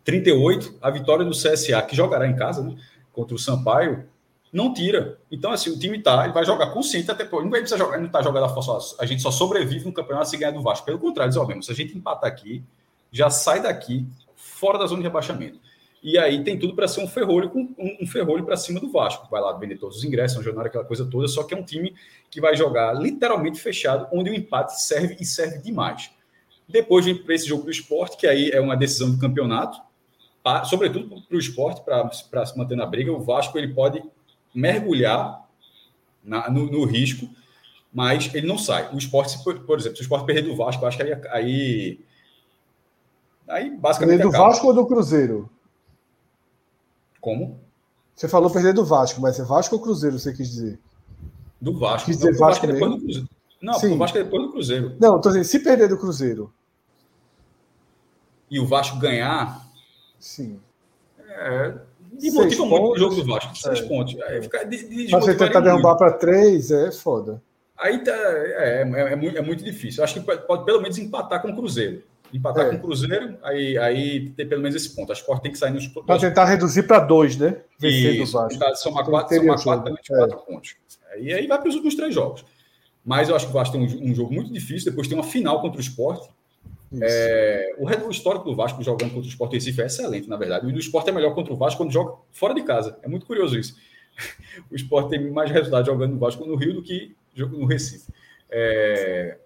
38, 0.03 0.77
a 0.81 0.89
vitória 0.89 1.25
do 1.25 1.31
CSA, 1.31 1.81
que 1.83 1.95
jogará 1.95 2.27
em 2.27 2.35
casa, 2.35 2.63
né? 2.63 2.75
contra 3.11 3.35
o 3.35 3.39
Sampaio, 3.39 4.05
não 4.51 4.73
tira. 4.73 5.19
Então, 5.31 5.51
assim, 5.51 5.69
o 5.69 5.77
time 5.77 6.01
tá, 6.01 6.23
ele 6.23 6.33
vai 6.33 6.43
jogar 6.43 6.67
consciente 6.71 7.09
até 7.11 7.23
não 7.23 7.49
vai 7.49 7.59
precisar 7.59 7.77
jogar, 7.77 7.99
não 7.99 8.09
tá 8.09 8.21
jogando 8.21 8.45
a 8.45 8.49
força, 8.49 8.95
a 8.99 9.05
gente 9.05 9.21
só 9.21 9.31
sobrevive 9.31 9.85
no 9.85 9.93
campeonato 9.93 10.29
se 10.29 10.37
ganhar 10.37 10.51
do 10.51 10.61
Vasco. 10.61 10.85
Pelo 10.85 10.99
contrário, 10.99 11.29
diz, 11.29 11.37
ó, 11.37 11.45
mesmo, 11.45 11.61
se 11.61 11.71
a 11.71 11.75
gente 11.75 11.95
empatar 11.97 12.29
aqui, 12.29 12.63
já 13.11 13.29
sai 13.29 13.61
daqui 13.61 14.07
fora 14.35 14.77
da 14.77 14.87
zona 14.87 15.01
de 15.01 15.07
rebaixamento. 15.07 15.59
E 16.01 16.17
aí 16.17 16.43
tem 16.43 16.57
tudo 16.57 16.75
para 16.75 16.87
ser 16.87 17.01
um 17.01 17.07
ferrolho 17.07 17.49
com 17.49 17.59
um, 17.59 17.97
um 18.01 18.07
ferrolho 18.07 18.45
para 18.45 18.55
cima 18.55 18.79
do 18.79 18.89
Vasco. 18.89 19.27
Vai 19.29 19.41
lá 19.41 19.51
vender 19.53 19.77
todos 19.77 19.97
os 19.97 20.03
ingressos, 20.03 20.35
São 20.35 20.43
Januário, 20.43 20.69
aquela 20.69 20.85
coisa 20.85 21.05
toda, 21.05 21.27
só 21.27 21.43
que 21.43 21.53
é 21.53 21.57
um 21.57 21.63
time 21.63 21.93
que 22.31 22.39
vai 22.39 22.55
jogar 22.55 22.93
literalmente 22.93 23.59
fechado, 23.59 24.07
onde 24.11 24.29
o 24.29 24.33
empate 24.33 24.81
serve 24.81 25.17
e 25.19 25.25
serve 25.25 25.59
demais. 25.59 26.09
Depois 26.69 27.03
vem 27.03 27.15
para 27.15 27.33
esse 27.33 27.47
jogo 27.47 27.63
do 27.63 27.71
esporte, 27.71 28.15
que 28.15 28.27
aí 28.27 28.51
é 28.51 28.61
uma 28.61 28.77
decisão 28.77 29.09
do 29.09 29.17
campeonato, 29.17 29.81
pra, 30.43 30.63
sobretudo 30.63 31.21
para 31.21 31.35
o 31.35 31.39
esporte, 31.39 31.81
para 31.81 32.45
se 32.45 32.57
manter 32.57 32.75
na 32.75 32.85
briga. 32.85 33.11
O 33.11 33.19
Vasco 33.19 33.57
ele 33.57 33.73
pode 33.73 34.03
mergulhar 34.53 35.47
na, 36.23 36.49
no, 36.49 36.69
no, 36.69 36.85
risco, 36.85 37.27
mas 37.91 38.33
ele 38.35 38.45
não 38.47 38.57
sai. 38.57 38.93
O 38.93 38.97
esporte, 38.97 39.35
por, 39.43 39.79
exemplo, 39.79 39.97
se 39.97 40.03
o 40.03 40.03
esporte 40.03 40.25
perder 40.25 40.43
do 40.43 40.55
Vasco, 40.55 40.83
eu 40.83 40.87
acho 40.87 40.97
que 40.97 41.03
aí, 41.03 41.13
aí, 41.31 41.99
aí 43.47 43.69
basicamente. 43.75 44.17
Perder 44.17 44.23
do 44.23 44.29
acaba. 44.29 44.49
Vasco 44.49 44.67
ou 44.67 44.73
do 44.73 44.85
Cruzeiro? 44.85 45.49
Como? 47.19 47.59
Você 48.15 48.27
falou 48.27 48.51
perder 48.51 48.73
do 48.73 48.85
Vasco, 48.85 49.19
mas 49.19 49.39
é 49.39 49.43
Vasco 49.43 49.75
ou 49.75 49.81
Cruzeiro, 49.81 50.19
você 50.19 50.33
quis 50.33 50.49
dizer? 50.49 50.79
Do 51.59 51.77
Vasco. 51.79 52.05
Quis 52.05 52.17
dizer 52.17 52.33
não, 52.33 52.39
Vasco, 52.39 52.61
Vasco 52.61 52.65
é 52.65 52.73
depois 52.73 52.91
do 52.91 52.99
Cruzeiro. 52.99 53.29
Não, 53.61 53.73
Sim. 53.73 53.93
o 53.93 53.97
Vasco 53.97 54.17
é 54.17 54.23
depois 54.23 54.43
do 54.43 54.51
Cruzeiro. 54.51 54.95
Não, 54.99 55.19
tô 55.19 55.29
dizendo, 55.29 55.45
se 55.45 55.59
perder 55.59 55.89
do 55.89 55.97
Cruzeiro. 55.97 56.53
E 58.49 58.59
o 58.59 58.65
Vasco 58.65 58.97
ganhar. 58.97 59.67
Sim. 60.19 60.59
É, 61.27 61.73
desmotiva 62.13 62.65
muito 62.65 62.91
o 62.91 62.97
jogo 62.97 63.15
do 63.15 63.25
Vasco. 63.25 63.55
Seis 63.55 63.79
é. 63.79 63.87
pontos. 63.87 64.15
É, 64.21 64.41
fica, 64.41 64.65
Mas 64.65 65.23
você 65.23 65.35
tentar 65.35 65.59
derrubar 65.59 65.95
para 65.95 66.13
três 66.13 66.71
é 66.71 66.91
foda. 66.91 67.41
Aí 67.77 68.03
tá, 68.03 68.11
é, 68.11 68.81
é, 68.81 69.13
é, 69.13 69.15
muito, 69.15 69.37
é 69.37 69.41
muito 69.41 69.63
difícil. 69.63 70.03
Acho 70.03 70.15
que 70.15 70.19
pode, 70.19 70.45
pode 70.45 70.65
pelo 70.65 70.81
menos 70.81 70.97
empatar 70.97 71.41
com 71.41 71.49
o 71.49 71.55
Cruzeiro. 71.55 72.03
Empatar 72.33 72.67
é. 72.67 72.69
com 72.69 72.75
o 72.75 72.79
Cruzeiro, 72.79 73.37
aí, 73.41 73.77
aí 73.77 74.29
tem 74.31 74.47
pelo 74.47 74.61
menos 74.61 74.75
esse 74.75 74.95
ponto. 74.95 75.11
Acho 75.11 75.21
que 75.21 75.27
pode 75.27 75.41
ter 75.41 75.49
que 75.49 75.57
sair 75.57 75.71
nos. 75.71 75.87
Para 75.87 76.19
tentar 76.19 76.45
reduzir 76.45 76.83
para 76.83 76.99
dois, 76.99 77.37
né? 77.37 77.61
Vencer 77.79 78.17
do 78.17 78.25
Vasco. 78.25 78.75
Somar 78.75 79.05
quatro, 79.05 79.37
somar 79.37 79.63
quatro, 79.63 79.85
também 79.85 80.03
de 80.03 80.09
quatro 80.09 80.37
pontos. 80.45 80.75
E 81.17 81.33
aí 81.33 81.47
vai 81.47 81.57
para 81.57 81.69
os 81.69 81.75
últimos 81.75 81.95
três 81.95 82.13
jogos. 82.13 82.45
Mas 83.03 83.29
eu 83.29 83.35
acho 83.35 83.45
que 83.45 83.51
o 83.51 83.53
Vasco 83.53 83.77
tem 83.77 83.81
um, 83.81 84.11
um 84.11 84.13
jogo 84.13 84.33
muito 84.33 84.51
difícil. 84.51 84.91
Depois 84.91 85.07
tem 85.07 85.17
uma 85.17 85.23
final 85.23 85.61
contra 85.61 85.77
o 85.77 85.81
Sport. 85.81 86.29
É, 87.01 87.75
o, 87.77 87.85
o 87.85 88.11
histórico 88.11 88.45
do 88.45 88.55
Vasco 88.55 88.83
jogando 88.83 89.11
contra 89.11 89.27
o 89.27 89.31
Sport 89.31 89.53
Recife 89.53 89.81
é 89.81 89.85
excelente, 89.85 90.27
na 90.27 90.37
verdade. 90.37 90.65
O 90.65 90.79
Sport 90.79 91.07
é 91.07 91.11
melhor 91.11 91.35
contra 91.35 91.53
o 91.53 91.57
Vasco 91.57 91.77
quando 91.77 91.91
joga 91.91 92.17
fora 92.31 92.53
de 92.53 92.63
casa. 92.63 92.97
É 93.03 93.07
muito 93.07 93.25
curioso 93.25 93.57
isso. 93.57 93.75
O 94.69 94.75
Sport 94.75 95.09
tem 95.09 95.31
mais 95.31 95.49
resultado 95.49 95.85
jogando 95.85 96.13
no 96.13 96.19
Vasco 96.19 96.45
no 96.45 96.55
Rio 96.55 96.73
do 96.73 96.83
que 96.83 97.15
no 97.35 97.65
Recife. 97.65 98.11
É... 98.49 99.37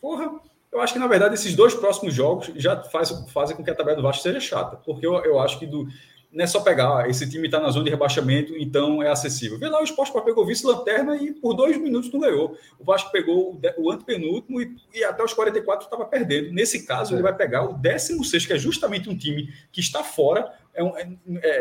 Porra, 0.00 0.30
eu 0.70 0.80
acho 0.80 0.92
que, 0.92 0.98
na 0.98 1.06
verdade, 1.06 1.34
esses 1.34 1.54
dois 1.54 1.74
próximos 1.74 2.12
jogos 2.12 2.50
já 2.56 2.82
faz, 2.84 3.10
fazem 3.28 3.56
com 3.56 3.62
que 3.62 3.70
a 3.70 3.74
tabela 3.74 3.96
do 3.96 4.02
Vasco 4.02 4.22
seja 4.22 4.40
chata. 4.40 4.76
Porque 4.76 5.06
eu, 5.06 5.14
eu 5.24 5.38
acho 5.38 5.58
que 5.58 5.66
do, 5.66 5.86
não 6.32 6.44
é 6.44 6.46
só 6.46 6.60
pegar, 6.60 7.00
ah, 7.00 7.08
esse 7.08 7.28
time 7.28 7.46
está 7.46 7.60
na 7.60 7.70
zona 7.70 7.84
de 7.84 7.90
rebaixamento, 7.90 8.56
então 8.56 9.02
é 9.02 9.10
acessível. 9.10 9.58
Vê 9.58 9.68
lá, 9.68 9.80
o 9.80 9.84
Esporte 9.84 10.12
pegou 10.24 10.46
vice-lanterna 10.46 11.16
e 11.16 11.32
por 11.32 11.52
dois 11.52 11.76
minutos 11.76 12.10
não 12.10 12.20
ganhou. 12.20 12.56
O 12.78 12.84
Vasco 12.84 13.12
pegou 13.12 13.60
o 13.76 13.90
antepenúltimo 13.90 14.60
e, 14.62 14.74
e 14.94 15.04
até 15.04 15.22
os 15.22 15.34
44 15.34 15.84
estava 15.84 16.06
perdendo. 16.06 16.50
Nesse 16.50 16.86
caso, 16.86 17.12
é. 17.12 17.16
ele 17.16 17.22
vai 17.22 17.36
pegar 17.36 17.64
o 17.64 17.74
16, 17.74 18.46
que 18.46 18.52
é 18.54 18.58
justamente 18.58 19.10
um 19.10 19.16
time 19.16 19.52
que 19.70 19.80
está 19.80 20.02
fora, 20.02 20.50
é, 20.74 20.82
um, 20.82 20.96
é, 20.96 21.12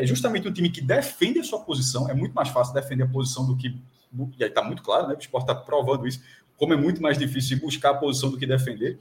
é, 0.03 0.06
justamente 0.06 0.48
um 0.48 0.53
time 0.53 0.69
que 0.69 0.80
defende 0.80 1.39
a 1.39 1.43
sua 1.43 1.60
posição. 1.60 2.10
É 2.10 2.14
muito 2.14 2.34
mais 2.34 2.48
fácil 2.48 2.73
defender 2.73 3.03
a 3.03 3.07
posição 3.07 3.45
do 3.45 3.57
que. 3.57 3.76
E 4.38 4.43
aí 4.43 4.49
está 4.49 4.64
muito 4.64 4.81
claro, 4.81 5.07
né? 5.07 5.15
O 5.15 5.19
Esporte 5.19 5.52
está 5.52 5.56
provando 5.56 6.07
isso, 6.07 6.22
como 6.56 6.73
é 6.73 6.77
muito 6.77 7.02
mais 7.02 7.18
difícil 7.18 7.60
buscar 7.60 7.89
a 7.89 7.93
posição 7.95 8.31
do 8.31 8.38
que 8.38 8.45
defender. 8.45 8.98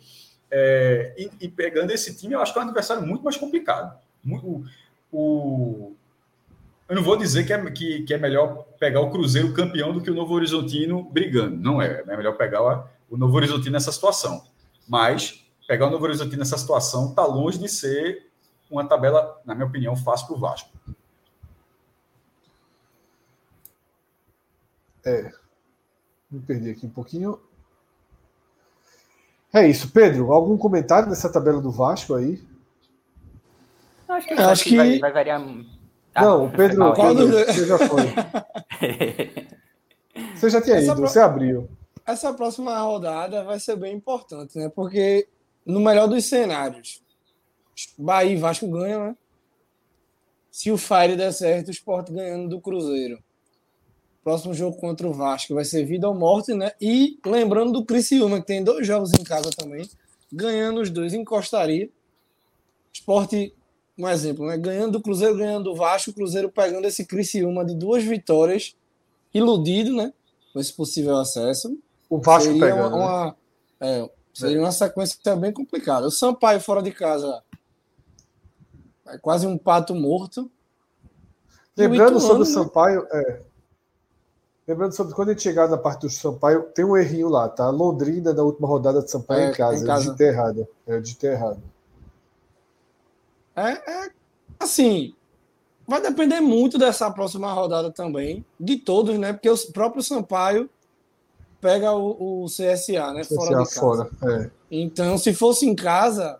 É, 0.50 1.14
e, 1.16 1.30
e, 1.42 1.48
pegando 1.48 1.92
esse 1.92 2.16
time, 2.16 2.34
eu 2.34 2.40
acho 2.40 2.52
que 2.52 2.58
é 2.58 2.62
um 2.62 2.64
adversário 2.64 3.06
muito 3.06 3.22
mais 3.22 3.36
complicado. 3.36 3.96
Muito, 4.22 4.64
o. 5.12 5.94
Eu 6.88 6.96
não 6.96 7.02
vou 7.02 7.16
dizer 7.16 7.46
que 7.46 7.52
é, 7.52 7.70
que, 7.70 8.02
que 8.02 8.14
é 8.14 8.18
melhor 8.18 8.64
pegar 8.78 9.00
o 9.00 9.10
Cruzeiro 9.10 9.52
campeão 9.52 9.92
do 9.92 10.00
que 10.00 10.10
o 10.10 10.14
Novo 10.14 10.34
Horizontino 10.34 11.04
brigando. 11.04 11.56
Não 11.56 11.80
é. 11.80 12.02
É 12.06 12.16
melhor 12.16 12.36
pegar 12.36 12.90
o 13.08 13.16
Novo 13.16 13.36
Horizontino 13.36 13.72
nessa 13.72 13.92
situação. 13.92 14.44
Mas 14.88 15.46
pegar 15.68 15.86
o 15.86 15.90
Novo 15.90 16.04
Horizontino 16.04 16.38
nessa 16.38 16.58
situação 16.58 17.10
está 17.10 17.24
longe 17.24 17.58
de 17.58 17.68
ser 17.68 18.28
uma 18.68 18.84
tabela, 18.86 19.40
na 19.44 19.54
minha 19.54 19.66
opinião, 19.66 19.94
fácil 19.94 20.26
para 20.26 20.36
o 20.36 20.38
Vasco. 20.40 20.70
É. 25.04 25.32
Me 26.30 26.40
perdi 26.40 26.70
aqui 26.70 26.86
um 26.86 26.90
pouquinho. 26.90 27.40
É 29.52 29.66
isso, 29.66 29.90
Pedro. 29.90 30.32
Algum 30.32 30.56
comentário 30.56 31.08
nessa 31.08 31.30
tabela 31.30 31.60
do 31.60 31.72
Vasco 31.72 32.14
aí? 32.14 32.40
Acho 34.10 34.26
que, 34.26 34.34
acho 34.34 34.64
que... 34.64 34.76
Vai, 34.76 34.98
vai, 34.98 35.12
variar. 35.12 35.40
Ah, 36.14 36.24
não, 36.24 36.50
Pedro, 36.50 36.92
Pedro 36.92 37.28
você 37.28 37.66
já 37.66 37.78
foi. 37.86 38.12
você 40.34 40.50
já 40.50 40.60
tinha 40.60 40.76
essa 40.76 40.86
ido, 40.86 40.96
pro... 40.96 41.08
você 41.08 41.20
abriu. 41.20 41.68
Essa 42.04 42.32
próxima 42.32 42.76
rodada 42.80 43.44
vai 43.44 43.60
ser 43.60 43.76
bem 43.76 43.94
importante, 43.94 44.58
né? 44.58 44.68
Porque 44.68 45.28
no 45.64 45.78
melhor 45.78 46.08
dos 46.08 46.24
cenários, 46.24 47.02
Bahia 47.96 48.32
e 48.32 48.36
Vasco 48.36 48.66
ganham, 48.68 49.06
né? 49.06 49.16
Se 50.50 50.72
o 50.72 50.76
Fire 50.76 51.16
der 51.16 51.32
certo, 51.32 51.68
o 51.68 51.70
Sport 51.70 52.10
ganhando 52.10 52.48
do 52.48 52.60
Cruzeiro. 52.60 53.22
Próximo 54.24 54.52
jogo 54.52 54.76
contra 54.76 55.06
o 55.06 55.12
Vasco 55.12 55.54
vai 55.54 55.64
ser 55.64 55.84
vida 55.84 56.08
ou 56.08 56.14
morte, 56.14 56.52
né? 56.52 56.72
E 56.80 57.18
lembrando 57.24 57.72
do 57.72 57.84
Criciúma, 57.84 58.40
que 58.40 58.46
tem 58.46 58.64
dois 58.64 58.84
jogos 58.84 59.12
em 59.14 59.22
casa 59.22 59.50
também, 59.56 59.88
ganhando 60.32 60.80
os 60.80 60.90
dois, 60.90 61.14
encostaria. 61.14 61.88
Esporte 62.92 63.54
um 64.00 64.08
exemplo, 64.08 64.46
né? 64.46 64.56
Ganhando 64.56 64.92
do 64.92 65.02
Cruzeiro, 65.02 65.36
ganhando 65.36 65.64
do 65.64 65.74
Vasco, 65.74 66.10
o 66.10 66.14
Cruzeiro 66.14 66.50
pegando 66.50 66.86
esse 66.86 67.04
Criciúma 67.04 67.64
de 67.64 67.74
duas 67.74 68.02
vitórias, 68.02 68.74
iludido, 69.32 69.94
né? 69.94 70.12
Com 70.52 70.60
esse 70.60 70.72
possível 70.72 71.16
acesso. 71.18 71.78
O 72.08 72.18
Vasco 72.18 72.52
seria 72.52 72.60
pegando, 72.60 72.96
uma, 72.96 73.26
né? 73.26 73.34
é, 73.80 74.10
seria 74.32 74.60
uma 74.60 74.72
sequência 74.72 75.36
bem 75.36 75.52
complicada. 75.52 76.06
O 76.06 76.10
Sampaio 76.10 76.60
fora 76.60 76.82
de 76.82 76.90
casa 76.90 77.42
é 79.06 79.18
quase 79.18 79.46
um 79.46 79.56
pato 79.56 79.94
morto. 79.94 80.50
Lembrando 81.76 82.16
o 82.16 82.20
sobre 82.20 82.42
o 82.42 82.46
Sampaio, 82.46 83.06
é, 83.12 83.40
Lembrando 84.70 84.92
sobre 84.92 85.12
quando 85.14 85.30
a 85.30 85.32
gente 85.32 85.42
chegar 85.42 85.68
na 85.68 85.76
parte 85.76 86.02
do 86.02 86.10
Sampaio, 86.10 86.62
tem 86.72 86.84
um 86.84 86.96
errinho 86.96 87.28
lá, 87.28 87.48
tá? 87.48 87.68
Londrina 87.70 88.32
na 88.32 88.44
última 88.44 88.68
rodada 88.68 89.02
de 89.02 89.10
Sampaio 89.10 89.40
é, 89.40 89.50
em 89.50 89.52
casa. 89.52 89.82
Em 89.82 89.84
casa. 89.84 89.92
Eu 89.92 90.04
digitei 90.04 90.28
errado. 90.28 90.68
Eu 90.86 91.00
digitei 91.00 91.30
errado. 91.30 91.60
É, 93.56 93.70
é, 93.70 94.10
assim, 94.58 95.14
vai 95.86 96.00
depender 96.00 96.40
muito 96.40 96.78
dessa 96.78 97.10
próxima 97.10 97.52
rodada 97.52 97.90
também, 97.90 98.44
de 98.58 98.76
todos, 98.76 99.18
né? 99.18 99.32
Porque 99.32 99.50
o 99.50 99.72
próprio 99.72 100.02
Sampaio 100.02 100.68
pega 101.60 101.92
o, 101.92 102.44
o 102.44 102.46
CSA, 102.46 103.12
né? 103.12 103.22
CSA 103.22 103.34
fora 103.34 103.48
de 103.48 103.56
casa. 103.56 103.80
Fora, 103.80 104.10
é. 104.24 104.50
Então, 104.70 105.18
se 105.18 105.34
fosse 105.34 105.66
em 105.66 105.74
casa, 105.74 106.38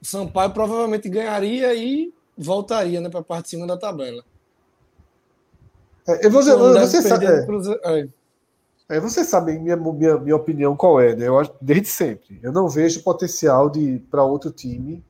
o 0.00 0.04
Sampaio 0.06 0.50
provavelmente 0.52 1.08
ganharia 1.08 1.74
e 1.74 2.12
voltaria 2.36 3.00
né, 3.00 3.08
para 3.08 3.20
a 3.20 3.24
parte 3.24 3.44
de 3.44 3.50
cima 3.50 3.66
da 3.66 3.76
tabela. 3.76 4.22
É, 6.06 6.26
eu 6.26 6.30
vou, 6.30 6.42
você 6.42 7.02
sabe, 7.02 7.26
é, 7.26 8.08
é, 8.88 9.00
você 9.00 9.24
sabe 9.24 9.58
minha, 9.58 9.76
minha, 9.76 10.18
minha 10.18 10.36
opinião 10.36 10.76
qual 10.76 11.00
é, 11.00 11.16
né? 11.16 11.26
Eu, 11.26 11.42
desde 11.60 11.88
sempre. 11.88 12.38
Eu 12.42 12.52
não 12.52 12.68
vejo 12.68 13.02
potencial 13.02 13.68
de 13.68 14.00
para 14.08 14.22
outro 14.22 14.52
time 14.52 15.02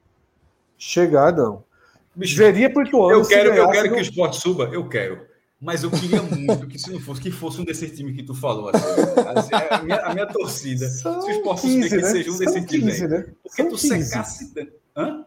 chegar, 0.78 1.32
não. 1.32 1.64
Veria 2.16 2.72
por 2.72 2.86
Ituano. 2.86 3.12
Eu 3.12 3.26
quero, 3.26 3.54
eu 3.54 3.70
quero 3.70 3.92
que 3.92 3.98
o 3.98 4.00
esporte 4.00 4.40
suba, 4.40 4.64
eu 4.72 4.88
quero. 4.88 5.26
Mas 5.60 5.82
eu 5.82 5.90
queria 5.90 6.22
muito 6.22 6.66
que 6.66 6.78
se 6.78 6.90
não 6.90 7.00
fosse, 7.00 7.20
que 7.20 7.30
fosse 7.30 7.60
um 7.60 7.64
desses 7.64 7.90
times 7.96 8.14
que 8.14 8.22
tu 8.22 8.34
falou. 8.34 8.70
Assim, 8.70 9.10
assim, 9.34 9.54
a, 9.54 9.82
minha, 9.82 9.96
a, 9.96 10.14
minha, 10.14 10.26
torcida. 10.26 10.88
São 10.88 11.20
se 11.22 11.28
o 11.28 11.30
esporte 11.30 11.62
15, 11.62 11.88
subir, 11.88 11.96
né? 11.96 12.02
que 12.02 12.08
seja 12.08 12.30
um 12.30 12.38
desses 12.38 12.64
times. 12.66 13.00
Né? 13.00 13.26
Porque 13.42 13.62
São 13.62 13.68
tu 13.70 13.76
15. 13.76 14.04
secasse. 14.04 14.52
Hã? 14.96 15.24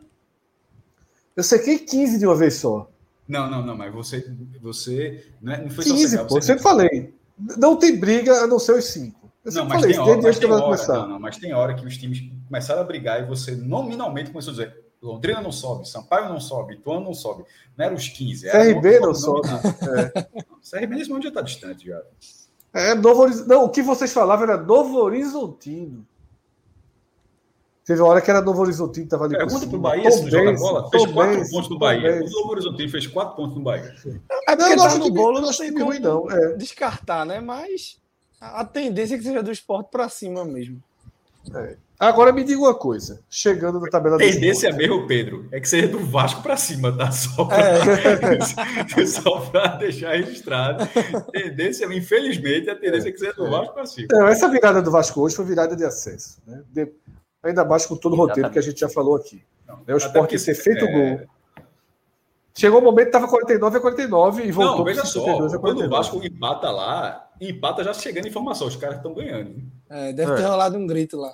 Eu 1.36 1.44
sequei 1.44 1.80
15 1.80 2.20
de 2.20 2.26
uma 2.26 2.36
vez 2.36 2.56
só. 2.56 2.90
Não, 3.28 3.50
não, 3.50 3.66
não, 3.66 3.76
mas 3.76 3.94
você. 3.94 4.32
você 4.62 5.26
não, 5.42 5.54
é, 5.54 5.62
não 5.64 5.70
foi 5.70 5.84
15, 5.84 6.02
só 6.02 6.08
secar, 6.10 6.24
pô, 6.26 6.36
você... 6.36 6.48
sempre 6.48 6.64
falei. 6.64 7.14
Não 7.58 7.76
tem 7.76 7.96
briga 7.98 8.44
a 8.44 8.48
não 8.48 8.60
ser 8.60 8.74
os 8.74 8.86
5. 8.86 9.32
não, 9.46 9.66
mas 9.66 9.82
falei, 9.82 9.94
tem 9.94 10.00
hora, 10.00 10.22
mas 10.22 10.40
tem 10.40 10.52
hora, 10.52 10.88
não, 10.88 11.08
não, 11.08 11.20
mas 11.20 11.38
tem 11.38 11.54
hora 11.54 11.74
que 11.74 11.86
os 11.86 11.98
times 11.98 12.24
começaram 12.48 12.82
a 12.82 12.84
brigar 12.84 13.22
e 13.22 13.26
você 13.26 13.56
nominalmente 13.56 14.32
começou 14.32 14.52
a 14.52 14.58
dizer 14.58 14.89
Londrina 15.02 15.42
não 15.42 15.52
sobe, 15.52 15.88
Sampaio 15.88 16.30
não 16.30 16.40
sobe, 16.40 16.74
Ituano 16.74 17.06
não 17.06 17.14
sobe. 17.14 17.46
Não 17.78 17.86
era 17.86 17.96
os 17.96 18.08
15. 18.10 18.50
Era 18.50 18.74
CRB 18.74 19.00
não 19.00 19.16
sobe. 19.16 19.48
É. 19.48 20.44
CRB 20.70 20.96
nesse 20.96 21.10
momento 21.10 21.24
já 21.24 21.30
está 21.30 21.42
distante 21.42 21.88
já. 21.88 22.02
É, 22.74 22.94
Novo 22.94 23.28
Não, 23.46 23.66
o 23.66 23.70
que 23.70 23.82
vocês 23.82 24.12
falavam 24.12 24.44
era 24.44 24.58
Novo 24.58 24.98
Horizontino. 24.98 26.06
Teve 27.86 28.02
uma 28.02 28.10
hora 28.10 28.22
que 28.22 28.30
era 28.30 28.42
Novo 28.42 28.62
Horizontino, 28.62 29.08
tava 29.08 29.26
ali 29.26 29.36
Pergunta 29.36 29.62
pro 29.62 29.70
cima. 29.70 29.82
Bahia 29.82 30.12
se 30.12 30.22
Tom 30.22 30.30
joga 30.30 30.54
bola. 30.54 30.90
Fez 30.92 31.06
quatro 31.08 31.50
pontos 31.50 31.70
no 31.70 31.80
Bahia. 31.80 32.22
O 32.24 32.30
Novo 32.30 32.52
Horizontino 32.52 32.90
fez 32.92 33.08
quatro 33.08 33.36
pontos 33.36 33.56
no 33.56 33.64
Bahia. 33.64 33.96
É 34.06 34.56
Não, 34.56 34.58
porque 34.58 34.62
eu 34.62 34.70
não 34.70 34.78
tá 34.78 34.86
acho 34.86 35.00
no 35.00 35.12
bolo, 35.12 35.42
não 35.42 35.50
não 35.50 35.58
tem 35.58 35.74
como 35.74 36.00
não. 36.00 36.30
É. 36.30 36.56
descartar, 36.56 37.26
né? 37.26 37.40
Mas 37.40 38.00
a 38.40 38.64
tendência 38.64 39.16
é 39.16 39.18
que 39.18 39.24
seja 39.24 39.42
do 39.42 39.52
esporte 39.52 39.90
pra 39.90 40.08
cima 40.08 40.46
mesmo. 40.46 40.84
Agora 42.00 42.32
me 42.32 42.46
diga 42.46 42.62
uma 42.62 42.74
coisa. 42.74 43.20
Chegando 43.30 43.78
na 43.78 43.90
tabela 43.90 44.18
do 44.18 44.20
Tendência 44.20 44.70
esporte. 44.70 44.88
mesmo, 44.90 45.06
Pedro, 45.06 45.46
é 45.52 45.60
que 45.60 45.68
seja 45.68 45.88
do 45.90 46.00
Vasco 46.00 46.42
pra 46.42 46.56
cima, 46.56 46.96
tá? 46.96 47.12
Só 47.12 47.44
pra, 47.44 47.60
só 49.06 49.40
pra 49.42 49.68
deixar 49.76 50.12
registrado. 50.16 50.88
Tendência, 51.34 51.86
infelizmente, 51.94 52.70
a 52.70 52.76
tendência 52.76 53.10
é 53.10 53.12
que 53.12 53.18
seja 53.20 53.34
do 53.34 53.50
Vasco 53.50 53.74
pra 53.74 53.86
cima. 53.86 54.08
Não, 54.12 54.28
essa 54.28 54.48
virada 54.48 54.82
do 54.82 54.90
Vasco 54.90 55.20
hoje 55.22 55.36
foi 55.36 55.44
virada 55.44 55.76
de 55.76 55.84
acesso. 55.84 56.38
Né? 56.48 56.64
De- 56.72 56.92
Ainda 57.44 57.64
mais 57.66 57.86
com 57.86 57.96
todo 57.98 58.14
o 58.14 58.16
roteiro 58.18 58.50
que 58.50 58.60
a 58.60 58.62
gente 58.62 58.80
já 58.80 58.90
falou 58.90 59.16
aqui. 59.16 59.44
Né? 59.68 59.74
O 59.78 59.98
Até 59.98 59.98
esporte 59.98 60.40
ter 60.46 60.56
feito 60.56 60.86
é, 60.86 60.92
gol. 60.92 61.22
Chegou 62.58 62.80
o 62.80 62.84
momento 62.84 63.04
que 63.12 63.16
estava 63.18 63.28
49 63.30 63.78
a 63.78 63.82
49 63.82 64.44
e 64.44 64.52
voltou 64.52 64.78
Não, 64.80 64.84
veja 64.84 65.06
só, 65.06 65.20
52 65.22 65.54
a 65.54 65.60
quando 65.60 65.78
o 65.78 65.90
49. 65.90 65.90
Vasco 65.90 66.26
empata 66.26 66.70
lá, 66.70 67.29
empata 67.40 67.84
já 67.84 67.94
chegando 67.94 68.28
informação, 68.28 68.68
os 68.68 68.76
caras 68.76 68.98
estão 68.98 69.14
ganhando. 69.14 69.62
É, 69.90 70.12
deve 70.14 70.34
É. 70.34 70.36
ter 70.36 70.44
rolado 70.44 70.78
um 70.78 70.86
grito 70.86 71.18
lá. 71.18 71.34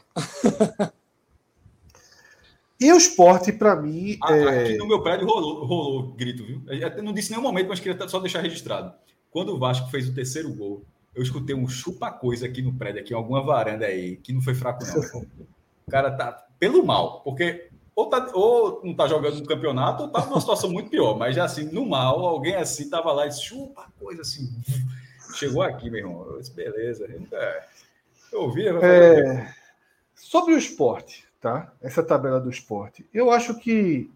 E 2.80 2.92
o 2.92 2.98
esporte, 2.98 3.54
para 3.54 3.76
mim, 3.76 4.18
é... 4.28 4.44
Aqui 4.44 4.78
no 4.78 4.88
meu 4.88 5.02
prédio 5.02 5.26
rolou, 5.26 5.66
rolou 5.66 6.12
grito, 6.12 6.44
viu? 6.44 6.62
Eu 6.68 7.04
não 7.04 7.14
disse 7.14 7.32
nenhum 7.32 7.42
momento, 7.42 7.70
mas 7.70 7.80
queria 7.80 8.08
só 8.08 8.20
deixar 8.20 8.42
registrado. 8.42 8.94
Quando 9.32 9.54
o 9.54 9.58
Vasco 9.58 9.90
fez 9.90 10.10
o 10.10 10.14
terceiro 10.14 10.54
gol, 10.54 10.84
eu 11.16 11.24
escutei 11.24 11.56
um 11.56 11.68
chupa-coisa 11.68 12.46
aqui 12.46 12.62
no 12.62 12.74
prédio, 12.74 13.02
aqui 13.02 13.14
em 13.14 13.16
alguma 13.16 13.42
varanda 13.42 13.86
aí, 13.86 14.18
que 14.18 14.34
não 14.34 14.42
foi 14.42 14.54
fraco, 14.54 14.84
não. 14.86 15.22
O 15.88 15.92
cara 15.92 16.12
tá 16.12 16.46
pelo 16.60 16.86
mal, 16.86 17.22
porque 17.22 17.70
ou, 17.96 18.10
tá, 18.10 18.30
ou 18.34 18.82
não 18.84 18.94
tá 18.94 19.08
jogando 19.08 19.40
no 19.40 19.46
campeonato, 19.46 20.04
ou 20.04 20.10
tá 20.10 20.26
numa 20.26 20.42
situação 20.42 20.70
muito 20.70 20.90
pior. 20.90 21.18
Mas 21.18 21.36
já 21.36 21.46
assim, 21.46 21.64
no 21.72 21.86
mal, 21.86 22.26
alguém 22.26 22.56
assim 22.56 22.90
tava 22.90 23.14
lá 23.14 23.26
e 23.26 23.30
disse, 23.30 23.46
chupa-coisa 23.46 24.22
assim. 24.22 24.54
Chegou 25.36 25.62
aqui, 25.62 25.90
meu 25.90 26.00
irmão. 26.00 26.26
Eu 26.30 26.40
disse, 26.40 26.52
beleza. 26.52 27.06
Eu, 27.06 27.20
nunca- 27.20 27.66
eu 28.32 28.42
ouvi, 28.42 28.66
eu 28.66 28.80
É, 28.84 29.54
Sobre 30.16 30.54
o 30.54 30.58
esporte, 30.58 31.26
tá? 31.42 31.72
Essa 31.82 32.02
tabela 32.02 32.40
do 32.40 32.50
esporte, 32.50 33.06
eu 33.14 33.30
acho 33.30 33.56
que 33.60 34.10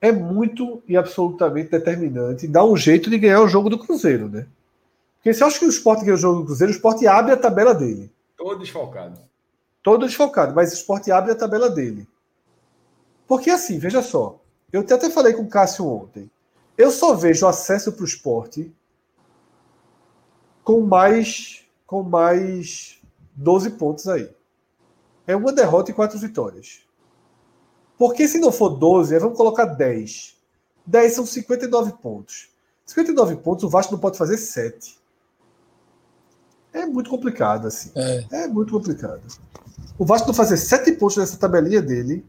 é 0.00 0.10
muito 0.10 0.82
e 0.88 0.96
absolutamente 0.96 1.70
determinante 1.70 2.48
dar 2.48 2.64
um 2.64 2.76
jeito 2.76 3.08
de 3.08 3.18
ganhar 3.18 3.40
o 3.40 3.48
jogo 3.48 3.70
do 3.70 3.78
Cruzeiro, 3.78 4.28
né? 4.28 4.46
Porque 5.16 5.32
se 5.34 5.42
eu 5.42 5.46
acho 5.46 5.58
que 5.58 5.66
o 5.66 5.70
esporte 5.70 6.04
ganha 6.04 6.14
o 6.14 6.18
jogo 6.18 6.40
do 6.40 6.46
Cruzeiro, 6.46 6.72
o 6.72 6.74
esporte 6.74 7.06
abre 7.06 7.32
a 7.32 7.36
tabela 7.36 7.74
dele. 7.74 8.10
todo 8.36 8.58
desfalcado. 8.58 9.20
Todo 9.82 10.06
desfocado, 10.06 10.54
mas 10.54 10.70
o 10.70 10.74
esporte 10.74 11.10
abre 11.10 11.32
a 11.32 11.34
tabela 11.36 11.70
dele. 11.70 12.06
Porque 13.26 13.50
assim, 13.50 13.78
veja 13.78 14.02
só, 14.02 14.38
eu 14.72 14.80
até 14.80 15.08
falei 15.10 15.32
com 15.34 15.42
o 15.42 15.48
Cássio 15.48 15.86
ontem. 15.86 16.30
Eu 16.76 16.90
só 16.90 17.14
vejo 17.14 17.46
acesso 17.46 17.92
para 17.92 18.02
o 18.02 18.06
esporte 18.06 18.72
com 20.70 20.80
mais 20.82 21.64
com 21.84 22.04
mais 22.04 23.00
12 23.34 23.70
pontos 23.70 24.06
aí. 24.06 24.30
É 25.26 25.34
uma 25.34 25.52
derrota 25.52 25.90
e 25.90 25.94
quatro 25.94 26.16
vitórias. 26.16 26.82
Porque 27.98 28.28
se 28.28 28.38
não 28.38 28.52
for 28.52 28.70
12, 28.70 29.12
aí 29.12 29.20
vamos 29.20 29.36
colocar 29.36 29.64
10. 29.64 30.36
10 30.86 31.12
são 31.12 31.26
59 31.26 31.94
pontos. 31.94 32.50
59 32.86 33.36
pontos, 33.36 33.64
o 33.64 33.68
Vasco 33.68 33.92
não 33.92 33.98
pode 33.98 34.16
fazer 34.16 34.36
7. 34.36 34.96
É 36.72 36.86
muito 36.86 37.10
complicado, 37.10 37.66
assim. 37.66 37.90
É. 37.96 38.44
É 38.44 38.46
muito 38.46 38.72
complicado. 38.72 39.22
O 39.98 40.04
Vasco 40.04 40.28
não 40.28 40.34
fazer 40.34 40.56
7 40.56 40.92
pontos 40.92 41.16
nessa 41.16 41.36
tabelinha 41.36 41.82
dele. 41.82 42.24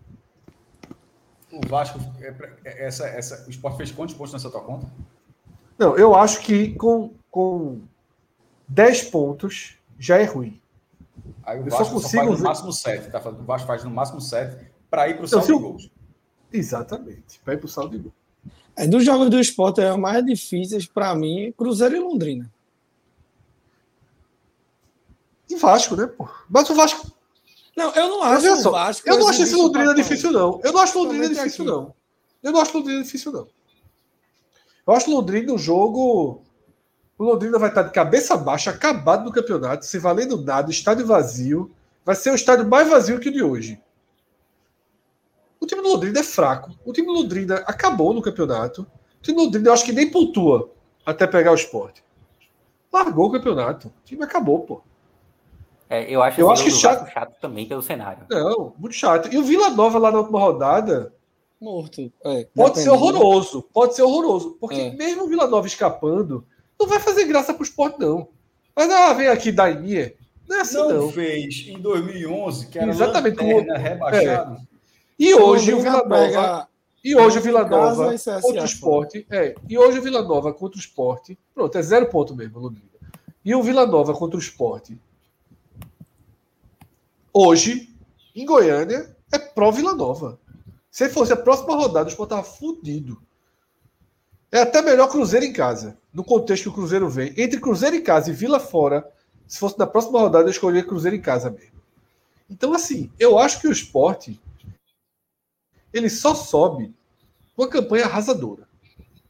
O 1.52 1.68
Vasco, 1.68 2.00
é 2.20 2.34
é- 2.66 2.88
essa, 2.88 3.06
essa, 3.08 3.46
o 3.48 3.52
Sport 3.52 3.78
fez 3.78 3.92
quantos 3.92 4.16
pontos 4.16 4.34
nessa 4.34 4.50
tua 4.50 4.62
conta? 4.62 4.88
Não, 5.78 5.96
eu 5.96 6.16
acho 6.16 6.42
que 6.42 6.74
com, 6.74 7.14
com 7.30 7.82
10 8.72 9.04
pontos 9.10 9.76
já 10.00 10.18
é 10.18 10.24
ruim. 10.24 10.60
Aí 11.44 11.60
o 11.60 11.66
Eu 11.66 11.72
só 11.72 11.78
Vasco 11.80 11.94
só, 11.96 12.02
consigo 12.02 12.26
faz 12.26 12.40
no 12.40 12.44
máximo 12.46 12.72
7. 12.74 13.12
Tá? 13.12 13.20
falando? 13.20 13.42
O 13.42 13.44
Vasco 13.44 13.68
faz 13.68 13.84
no 13.84 13.90
máximo 13.92 14.22
7 14.22 14.66
para 14.90 15.10
ir 15.10 15.14
para 15.16 15.20
o 15.20 15.22
Não, 15.24 15.28
saldo 15.28 15.46
de 15.46 15.52
o- 15.54 15.60
gols. 15.60 15.92
Exatamente. 16.54 17.42
Vai 17.46 17.58
pro 17.58 17.68
saldo 17.68 17.98
de 17.98 18.04
gol. 18.04 18.14
É, 18.78 18.88
dos 18.88 19.04
jogos 19.04 19.30
do 19.30 19.40
esporte, 19.40 19.82
é 19.82 19.92
os 19.92 20.00
mais 20.00 20.26
difíceis 20.26 20.86
pra 20.86 21.14
mim, 21.14 21.54
Cruzeiro 21.58 21.96
e 21.96 22.00
Londrina. 22.00 22.50
E 25.50 25.56
Vasco, 25.58 25.96
né, 25.96 26.08
pô? 26.08 26.28
Mas 26.50 26.70
o 26.70 26.76
Vasco. 26.76 27.12
Não, 27.76 27.94
eu 27.94 28.08
não 28.10 28.24
acho 28.24 28.52
o 28.54 28.56
só, 28.58 28.72
Vasco. 28.72 29.10
eu 29.10 29.18
não 29.20 29.28
acho 29.28 29.44
esse 29.44 29.56
Londrina 29.56 29.94
difícil, 29.94 30.32
não. 30.32 30.60
Eu 30.64 30.72
não 30.74 30.80
acho 30.82 30.98
Londrina 30.98 31.28
difícil, 31.28 31.64
aqui. 31.66 31.72
não. 31.74 31.94
Eu 32.42 32.52
não 32.52 32.62
acho 32.62 32.78
Londrina 32.78 33.04
difícil, 33.04 33.32
não. 33.32 33.48
Eu 34.88 34.94
acho 34.94 35.12
Londrina 35.12 35.54
um 35.54 35.58
jogo. 35.58 36.42
O 37.22 37.24
Londrina 37.24 37.60
vai 37.60 37.70
estar 37.70 37.84
de 37.84 37.92
cabeça 37.92 38.36
baixa, 38.36 38.72
acabado 38.72 39.24
no 39.24 39.32
campeonato, 39.32 39.86
sem 39.86 40.00
valendo 40.00 40.42
nada, 40.42 40.72
estádio 40.72 41.06
vazio. 41.06 41.70
Vai 42.04 42.16
ser 42.16 42.32
o 42.32 42.36
estádio 42.36 42.68
mais 42.68 42.90
vazio 42.90 43.20
que 43.20 43.30
o 43.30 43.32
de 43.32 43.44
hoje. 43.44 43.80
O 45.60 45.68
time 45.68 45.84
do 45.84 45.90
Londrina 45.90 46.20
é 46.20 46.24
fraco. 46.24 46.72
O 46.84 46.92
time 46.92 47.06
do 47.06 47.14
Londrina 47.14 47.58
acabou 47.68 48.12
no 48.12 48.24
campeonato. 48.24 48.88
O 49.20 49.22
time 49.22 49.38
do 49.38 49.44
Londrina 49.44 49.68
eu 49.70 49.74
acho 49.74 49.86
que 49.86 49.92
nem 49.92 50.10
pontua 50.10 50.72
até 51.06 51.28
pegar 51.28 51.52
o 51.52 51.56
esporte. 51.56 52.04
Largou 52.92 53.28
o 53.28 53.32
campeonato. 53.32 53.90
O 53.90 53.94
time 54.04 54.24
acabou, 54.24 54.62
pô. 54.62 54.82
É, 55.88 56.12
eu 56.12 56.24
acho, 56.24 56.42
Eu 56.42 56.52
esse 56.52 56.54
acho 56.54 56.64
que 56.64 56.70
do 56.72 56.78
chato- 56.78 57.12
chato 57.12 57.40
também 57.40 57.68
pelo 57.68 57.84
cenário. 57.84 58.26
Não, 58.32 58.74
muito 58.80 58.96
chato. 58.96 59.32
E 59.32 59.38
o 59.38 59.44
Vila 59.44 59.70
Nova 59.70 60.00
lá 60.00 60.10
na 60.12 60.18
última 60.22 60.40
rodada 60.40 61.14
Morto. 61.62 62.12
É, 62.26 62.48
pode 62.56 62.80
ser 62.80 62.90
dependendo. 62.90 62.94
horroroso. 63.20 63.62
Pode 63.72 63.96
ser 63.96 64.02
horroroso. 64.02 64.58
Porque 64.60 64.82
É. 64.82 64.90
mesmo 64.96 65.26
o 65.26 65.28
Vila 65.28 65.46
Nova 65.46 65.68
escapando, 65.68 66.44
não 66.82 66.88
vai 66.88 67.00
fazer 67.00 67.26
graça 67.26 67.54
pro 67.54 67.64
esporte, 67.64 68.00
não. 68.00 68.28
Mas, 68.76 68.90
ah, 68.90 69.14
vem 69.14 69.28
aqui, 69.28 69.52
Daimia. 69.52 70.16
Não 70.48 70.58
é 70.58 70.62
assim, 70.62 70.78
não, 70.78 70.90
não. 70.90 71.12
fez 71.12 71.66
em 71.68 71.80
2011, 71.80 72.68
que 72.68 72.80
era 72.80 72.90
Exatamente, 72.90 73.38
lanterna, 73.38 73.78
rebaixado. 73.78 74.58
E 75.18 75.34
hoje 75.34 75.72
o 75.72 75.78
Londrina 75.78 76.04
Vila 76.04 76.10
Nova. 76.10 76.26
pega 76.26 76.68
E 77.04 77.16
hoje 77.16 77.38
o 77.38 77.42
Vila 77.42 77.66
Nova 77.66 78.14
e 78.14 78.18
CSA 78.18 78.42
contra 78.42 78.62
o 78.62 78.66
esporte. 78.66 79.28
É, 79.30 79.56
e 79.70 79.78
hoje 79.78 80.00
o 80.00 80.02
Vila 80.02 80.22
Nova 80.24 80.54
contra 80.54 80.78
o 80.78 80.80
esporte. 80.80 81.38
Pronto, 81.54 81.78
é 81.78 81.82
zero 81.82 82.08
ponto 82.08 82.36
mesmo, 82.36 82.60
Londrina. 82.60 82.90
E 83.46 83.56
o 83.56 83.64
Vila 83.64 83.86
Nova 83.86 84.14
contra 84.14 84.36
o 84.36 84.42
esporte. 84.42 85.00
Hoje, 87.32 87.96
em 88.36 88.46
Goiânia, 88.46 89.16
é 89.32 89.38
pró 89.38 89.72
Vila 89.72 89.94
Nova. 89.94 90.40
Se 90.90 91.08
fosse 91.08 91.32
a 91.32 91.38
próxima 91.38 91.76
rodada, 91.76 92.08
o 92.08 92.10
esporte 92.10 92.32
tava 92.32 92.44
fudido. 92.44 93.22
É 94.52 94.62
até 94.62 94.82
melhor 94.82 95.08
Cruzeiro 95.08 95.46
em 95.46 95.54
casa. 95.54 95.98
No 96.14 96.24
contexto 96.24 96.64
que 96.64 96.70
o 96.70 96.74
Cruzeiro 96.74 97.10
vem. 97.10 97.34
Entre 97.38 97.60
Cruzeiro 97.60 97.96
em 97.96 98.04
casa 98.04 98.30
e 98.30 98.34
Vila 98.34 98.60
fora, 98.60 99.10
se 99.48 99.60
fosse 99.60 99.78
na 99.80 99.88
próxima 99.88 100.20
rodada, 100.20 100.48
eu 100.48 100.52
escolheria 100.52 100.88
Cruzeiro 100.88 101.16
em 101.16 101.22
casa 101.22 101.50
mesmo. 101.50 101.82
Então, 102.50 102.74
assim, 102.74 103.12
eu 103.18 103.40
acho 103.40 103.62
que 103.62 103.68
o 103.68 103.72
esporte 103.72 104.40
ele 105.94 106.10
só 106.10 106.34
sobe 106.34 106.94
com 107.56 107.64
uma 107.64 107.70
campanha 107.70 108.06
arrasadora. 108.06 108.68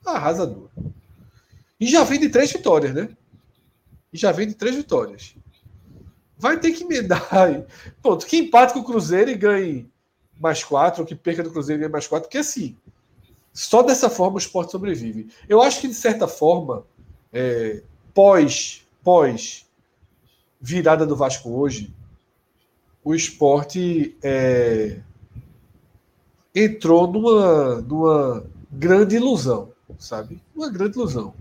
Arrasadora. 0.06 0.72
E 1.80 1.88
já 1.88 2.04
vem 2.04 2.20
de 2.20 2.30
três 2.30 2.52
vitórias, 2.52 2.94
né? 2.94 3.10
E 4.14 4.18
já 4.18 4.32
vem 4.32 4.48
de 4.48 4.56
três 4.56 4.76
vitórias. 4.76 5.36
Vai 6.38 6.60
ter 6.60 6.72
que 6.72 6.84
emendar 6.84 7.28
aí. 7.34 7.64
Pronto, 8.02 8.26
que 8.26 8.38
empate 8.38 8.74
com 8.74 8.80
o 8.80 8.84
Cruzeiro 8.84 9.30
e 9.30 9.36
ganhe 9.36 9.92
mais 10.40 10.64
quatro, 10.64 11.02
ou 11.02 11.08
que 11.08 11.16
perca 11.16 11.44
do 11.44 11.52
Cruzeiro 11.52 11.80
e 11.80 11.82
ganhe 11.82 11.92
mais 11.92 12.08
quatro, 12.08 12.28
porque 12.28 12.40
assim, 12.40 12.76
só 13.54 13.84
dessa 13.84 14.10
forma 14.10 14.36
o 14.36 14.40
esporte 14.40 14.72
sobrevive. 14.72 15.30
Eu 15.48 15.62
acho 15.62 15.82
que, 15.82 15.88
de 15.88 15.94
certa 15.94 16.28
forma, 16.28 16.86
é, 17.32 17.82
pós, 18.14 18.86
pós 19.04 19.66
virada 20.60 21.06
do 21.06 21.16
Vasco 21.16 21.50
hoje, 21.50 21.94
o 23.04 23.16
esporte 23.16 24.16
é, 24.22 25.00
entrou 26.54 27.12
numa, 27.12 27.82
numa 27.82 28.46
grande 28.72 29.16
ilusão, 29.16 29.72
sabe? 29.98 30.42
Uma 30.56 30.70
grande 30.70 30.98
ilusão. 30.98 31.34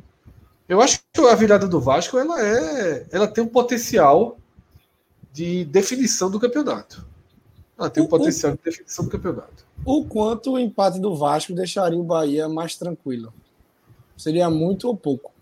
Eu 0.68 0.80
acho 0.80 1.00
que 1.12 1.20
a 1.20 1.34
virada 1.34 1.66
do 1.66 1.80
Vasco 1.80 2.16
ela 2.16 2.40
é, 2.40 3.06
ela 3.10 3.26
tem 3.26 3.42
um 3.44 3.48
potencial 3.48 4.38
de 5.32 5.64
definição 5.64 6.30
do 6.30 6.40
campeonato. 6.40 7.06
Ela 7.80 7.90
tem 7.90 8.02
um 8.02 8.06
O- 8.06 8.08
o- 8.08 8.10
potencial 8.10 8.52
de 8.52 8.58
definição 8.62 9.04
do 9.06 9.10
campeonato. 9.10 9.64
O 9.84 10.04
quanto 10.04 10.52
o 10.52 10.58
empate 10.58 11.00
do 11.00 11.16
Vasco 11.16 11.52
deixaria 11.54 11.98
o 11.98 12.04
Bahia 12.04 12.48
mais 12.48 12.76
tranquilo? 12.76 13.32
Seria 14.16 14.50
muito 14.50 14.86
ou 14.86 14.96
pouco? 14.96 15.32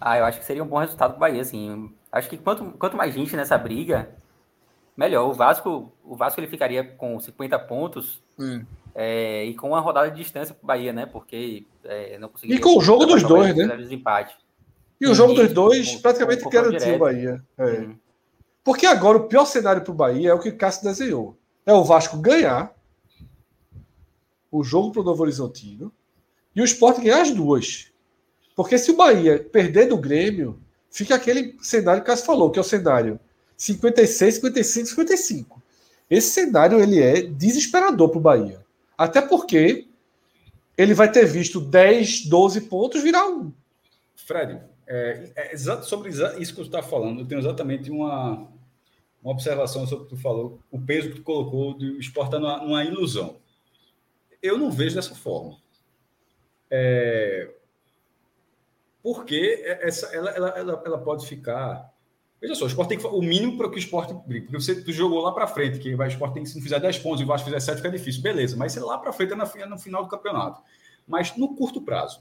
Ah, 0.00 0.18
eu 0.18 0.24
acho 0.24 0.38
que 0.38 0.44
seria 0.44 0.62
um 0.62 0.66
bom 0.66 0.78
resultado 0.78 1.12
pro 1.12 1.20
Bahia, 1.20 1.40
assim. 1.40 1.90
Acho 2.10 2.28
que 2.28 2.36
quanto, 2.36 2.64
quanto 2.78 2.96
mais 2.96 3.14
gente 3.14 3.34
nessa 3.34 3.56
briga, 3.56 4.10
melhor. 4.96 5.28
O 5.28 5.32
Vasco, 5.32 5.90
o 6.04 6.14
Vasco 6.14 6.38
ele 6.40 6.46
ficaria 6.48 6.84
com 6.84 7.18
50 7.18 7.58
pontos 7.58 8.20
Hum. 8.38 8.62
é, 8.94 9.44
e 9.46 9.54
com 9.54 9.68
uma 9.68 9.80
rodada 9.80 10.10
de 10.10 10.16
distância 10.22 10.54
pro 10.54 10.66
Bahia, 10.66 10.92
né? 10.92 11.06
Porque 11.06 11.64
é, 11.84 12.18
não 12.18 12.28
conseguiria. 12.28 12.58
E 12.58 12.62
com 12.62 12.76
o 12.76 12.80
jogo 12.82 13.06
dos 13.06 13.22
dois, 13.22 13.56
né? 13.56 13.76
Desempate. 13.76 14.34
E 15.00 15.08
o 15.08 15.14
jogo 15.14 15.32
E 15.32 15.36
dos 15.36 15.52
dois 15.52 15.94
com- 15.96 16.02
praticamente 16.02 16.44
com- 16.44 16.50
com 16.50 16.56
garantiu 16.56 16.94
o. 16.94 16.98
Bahia. 16.98 17.42
É. 17.58 17.64
Uhum. 17.64 17.96
Porque 18.64 18.86
agora 18.86 19.18
o 19.18 19.28
pior 19.28 19.44
cenário 19.44 19.82
para 19.82 19.90
o 19.90 19.94
Bahia 19.94 20.30
é 20.30 20.34
o 20.34 20.38
que 20.38 20.48
o 20.48 20.56
Cássio 20.56 20.84
desenhou. 20.84 21.36
É 21.66 21.72
o 21.72 21.84
Vasco 21.84 22.16
ganhar 22.16 22.74
o 24.50 24.62
jogo 24.62 24.92
para 24.92 25.02
o 25.02 25.04
Novo 25.04 25.22
Horizontino 25.22 25.92
e 26.54 26.60
o 26.60 26.64
Sport 26.64 26.98
ganhar 27.00 27.22
as 27.22 27.30
duas. 27.30 27.90
Porque 28.54 28.78
se 28.78 28.90
o 28.90 28.96
Bahia 28.96 29.42
perder 29.50 29.86
do 29.86 29.96
Grêmio, 29.96 30.60
fica 30.90 31.14
aquele 31.14 31.56
cenário 31.60 32.02
que 32.02 32.08
o 32.08 32.12
Cássio 32.12 32.26
falou, 32.26 32.50
que 32.50 32.58
é 32.58 32.62
o 32.62 32.64
cenário 32.64 33.18
56, 33.56 34.34
55, 34.34 34.88
55. 34.88 35.62
Esse 36.10 36.30
cenário 36.30 36.80
ele 36.80 37.00
é 37.00 37.22
desesperador 37.22 38.10
para 38.10 38.18
o 38.18 38.22
Bahia. 38.22 38.60
Até 38.98 39.22
porque 39.22 39.88
ele 40.76 40.94
vai 40.94 41.10
ter 41.10 41.24
visto 41.24 41.60
10, 41.60 42.26
12 42.26 42.60
pontos 42.62 43.02
virar 43.02 43.26
um. 43.26 43.52
Fred, 44.14 44.60
é, 44.94 45.32
é 45.36 45.52
exato, 45.54 45.86
sobre 45.86 46.10
isso 46.10 46.54
que 46.54 46.60
tu 46.60 46.66
está 46.66 46.82
falando, 46.82 47.20
eu 47.20 47.26
tenho 47.26 47.40
exatamente 47.40 47.90
uma, 47.90 48.46
uma 49.22 49.32
observação 49.32 49.86
sobre 49.86 50.04
o 50.04 50.08
que 50.08 50.14
tu 50.14 50.20
falou, 50.20 50.60
o 50.70 50.78
peso 50.78 51.08
que 51.08 51.16
tu 51.16 51.22
colocou 51.22 51.72
do 51.72 51.98
esporte 51.98 52.34
numa, 52.36 52.58
numa 52.58 52.84
ilusão. 52.84 53.40
Eu 54.42 54.58
não 54.58 54.70
vejo 54.70 54.94
dessa 54.94 55.14
forma. 55.14 55.56
É, 56.70 57.50
porque 59.02 59.62
essa, 59.80 60.14
ela, 60.14 60.30
ela, 60.30 60.48
ela, 60.50 60.82
ela 60.84 60.98
pode 60.98 61.26
ficar. 61.26 61.90
Veja 62.38 62.54
só, 62.54 62.64
o 62.64 62.68
esporte 62.68 62.90
tem 62.90 62.98
que 62.98 63.06
o 63.06 63.22
mínimo 63.22 63.56
para 63.56 63.70
que 63.70 63.76
o 63.76 63.78
esporte 63.78 64.12
brigue. 64.26 64.46
Porque 64.46 64.60
você 64.60 64.82
tu 64.82 64.92
jogou 64.92 65.22
lá 65.22 65.32
para 65.32 65.46
frente, 65.46 65.78
que 65.78 65.94
o 65.94 66.02
esporte 66.04 66.34
tem 66.34 66.42
que, 66.42 66.50
se 66.50 66.56
não 66.56 66.62
fizer 66.62 66.78
10 66.78 66.98
pontos 66.98 67.20
e 67.22 67.24
o 67.24 67.26
Vasco 67.26 67.46
fizer 67.46 67.60
7, 67.60 67.78
fica 67.78 67.90
difícil. 67.90 68.20
Beleza, 68.20 68.56
mas 68.58 68.76
lá 68.76 68.98
para 68.98 69.12
frente 69.12 69.32
é 69.32 69.66
no 69.66 69.78
final 69.78 70.02
do 70.02 70.10
campeonato. 70.10 70.60
Mas 71.06 71.34
no 71.34 71.56
curto 71.56 71.80
prazo, 71.80 72.20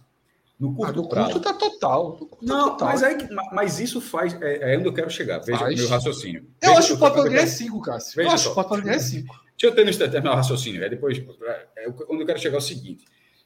no 0.61 0.75
curto 0.75 1.01
ah, 1.01 1.09
prazo. 1.09 1.31
Curto 1.31 1.43
tá 1.43 1.53
total. 1.55 2.11
Curto 2.13 2.37
não, 2.45 2.69
total. 2.69 2.89
Mas, 2.89 3.01
aí, 3.01 3.17
mas 3.51 3.79
isso 3.79 3.99
faz. 3.99 4.39
É, 4.39 4.73
é 4.73 4.77
onde 4.77 4.87
eu 4.87 4.93
quero 4.93 5.09
chegar. 5.09 5.39
Veja 5.39 5.65
o 5.65 5.73
meu 5.73 5.87
raciocínio. 5.87 6.45
Eu 6.61 6.69
Veja, 6.69 6.79
acho 6.79 6.87
que 6.89 6.93
o 6.93 6.97
Pode 6.99 7.29
ganhar 7.29 7.47
5, 7.47 7.81
Cássio. 7.81 8.15
Veja 8.15 8.29
eu 8.29 8.33
acho 8.33 8.53
que 8.53 8.59
o 8.59 8.63
Pode 8.63 8.81
ganhar 8.83 8.99
5. 8.99 9.41
Deixa 9.57 9.75
eu 9.75 9.75
ter 9.75 10.17
no 10.19 10.23
meu 10.23 10.33
raciocínio. 10.35 10.83
É 10.83 10.89
depois. 10.89 11.17
É, 11.17 11.87
onde 12.07 12.21
eu 12.21 12.25
quero 12.27 12.39
chegar 12.39 12.57
é 12.57 12.59
o 12.59 12.61
seguinte. 12.61 13.05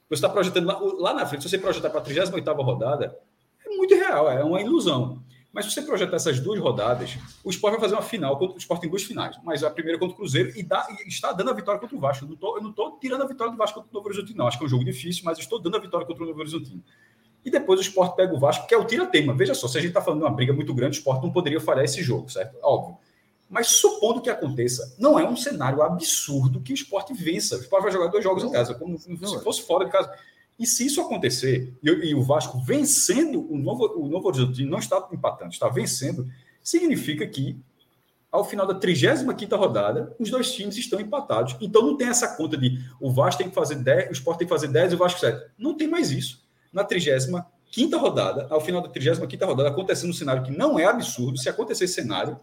Você 0.09 0.15
está 0.15 0.27
projetando 0.27 0.65
lá, 0.65 0.77
lá, 0.79 1.13
na 1.13 1.25
frente, 1.25 1.43
se 1.43 1.49
você 1.49 1.57
projetar 1.57 1.89
para 1.89 2.01
a 2.01 2.03
38 2.03 2.61
rodada, 2.61 3.17
é 3.65 3.69
muito 3.69 3.95
real, 3.95 4.29
é 4.29 4.43
uma 4.43 4.61
ilusão. 4.61 5.23
Mas 5.56 5.64
se 5.64 5.72
você 5.72 5.84
projetar 5.84 6.18
essas 6.18 6.38
duas 6.38 6.60
rodadas, 6.60 7.18
o 7.41 7.49
Sport 7.49 7.72
vai 7.72 7.80
fazer 7.80 7.95
uma 7.95 8.02
final, 8.02 8.38
o 8.38 8.57
Sport 8.57 8.82
tem 8.82 8.90
duas 8.90 9.03
finais, 9.03 9.40
mas 9.41 9.64
a 9.64 9.69
primeira 9.72 9.98
contra 9.98 10.14
o 10.14 10.18
Cruzeiro 10.18 10.52
e, 10.53 10.61
dá, 10.61 10.86
e 11.06 11.07
está 11.07 11.32
dando 11.32 11.49
a 11.49 11.53
vitória 11.53 11.80
contra 11.80 11.95
o 11.95 11.99
Vasco. 11.99 12.26
Eu 12.26 12.61
não 12.61 12.72
estou 12.72 12.99
tirando 12.99 13.23
a 13.23 13.26
vitória 13.26 13.53
do 13.53 13.57
Vasco 13.57 13.76
contra 13.76 13.90
o 13.90 13.94
Novo 13.94 14.10
Horizontino, 14.10 14.38
não. 14.38 14.48
Acho 14.48 14.57
que 14.57 14.65
é 14.65 14.68
um 14.68 14.69
jogo 14.69 14.84
difícil, 14.84 15.22
mas 15.23 15.40
estou 15.40 15.57
dando 15.57 15.77
a 15.77 15.80
vitória 15.80 16.06
contra 16.06 16.26
o 16.26 16.27
Novo 16.27 16.41
Horizontino. 16.41 16.84
E 17.45 17.49
depois 17.49 17.80
o 17.80 17.84
Sport 17.84 18.18
pega 18.18 18.34
o 18.34 18.38
Vasco, 18.38 18.68
que 18.68 18.73
é 18.73 18.77
o 18.77 18.84
tira-tema. 18.84 19.34
Veja 19.34 19.53
só, 19.53 19.69
se 19.69 19.77
a 19.77 19.80
gente 19.80 19.91
está 19.91 20.02
falando 20.02 20.19
de 20.19 20.26
uma 20.26 20.36
briga 20.36 20.52
muito 20.52 20.73
grande, 20.73 20.98
o 20.98 20.99
Sport 20.99 21.23
não 21.23 21.32
poderia 21.32 21.61
falhar 21.61 21.86
esse 21.86 22.03
jogo, 22.03 22.30
certo? 22.30 22.57
Óbvio. 22.61 22.98
Mas 23.49 23.68
supondo 23.68 24.19
que 24.19 24.30
aconteça, 24.30 24.94
não 24.99 25.18
é 25.18 25.26
um 25.26 25.38
cenário 25.38 25.82
absurdo 25.82 26.60
que 26.60 26.73
o 26.73 26.76
Sport 26.76 27.11
vença. 27.14 27.56
O 27.56 27.61
Sport 27.61 27.82
vai 27.82 27.91
jogar 27.94 28.07
dois 28.07 28.26
jogos 28.26 28.44
em 28.44 28.52
casa, 28.52 28.73
como 28.73 28.99
se 28.99 29.14
é. 29.14 29.40
fosse 29.40 29.61
fora 29.61 29.86
de 29.86 29.91
casa. 29.91 30.11
E 30.57 30.65
se 30.65 30.86
isso 30.86 31.02
acontecer, 31.02 31.73
e, 31.84 31.90
e 31.90 32.15
o 32.15 32.22
Vasco 32.22 32.60
vencendo, 32.60 33.45
o 33.52 33.57
Novo, 33.57 33.86
o 33.98 34.07
Novo 34.07 34.27
Horizonte 34.27 34.64
não 34.64 34.80
está 34.80 35.07
empatando, 35.11 35.52
está 35.52 35.68
vencendo, 35.68 36.27
significa 36.64 37.27
que 37.27 37.60
ao 38.32 38.44
final 38.44 38.68
da 38.68 38.76
35 38.76 39.56
rodada, 39.56 40.14
os 40.19 40.30
dois 40.30 40.52
times 40.53 40.76
estão 40.77 40.99
empatados. 40.99 41.56
Então 41.61 41.82
não 41.82 41.95
tem 41.95 42.07
essa 42.07 42.36
conta 42.36 42.57
de 42.57 42.84
o 42.99 43.10
Vasco 43.10 43.40
tem 43.40 43.49
que 43.49 43.56
fazer 43.56 43.76
10, 43.76 44.10
o 44.10 44.14
Sport 44.14 44.38
tem 44.38 44.48
que 44.48 44.53
fazer 44.53 44.68
10 44.68 44.91
e 44.91 44.95
o 44.95 44.98
Vasco 44.98 45.19
7. 45.19 45.52
Não 45.57 45.76
tem 45.76 45.88
mais 45.88 46.11
isso 46.11 46.45
na 46.72 46.84
35 46.84 47.41
rodada, 47.98 48.48
ao 48.49 48.60
final 48.60 48.82
da 48.82 48.90
35 48.90 49.45
rodada, 49.45 49.69
acontecendo 49.69 50.10
um 50.10 50.14
cenário 50.14 50.44
que 50.44 50.52
não 50.52 50.77
é 50.77 50.84
absurdo, 50.86 51.38
se 51.38 51.48
acontecer 51.48 51.86
esse 51.86 51.94
cenário, 51.94 52.38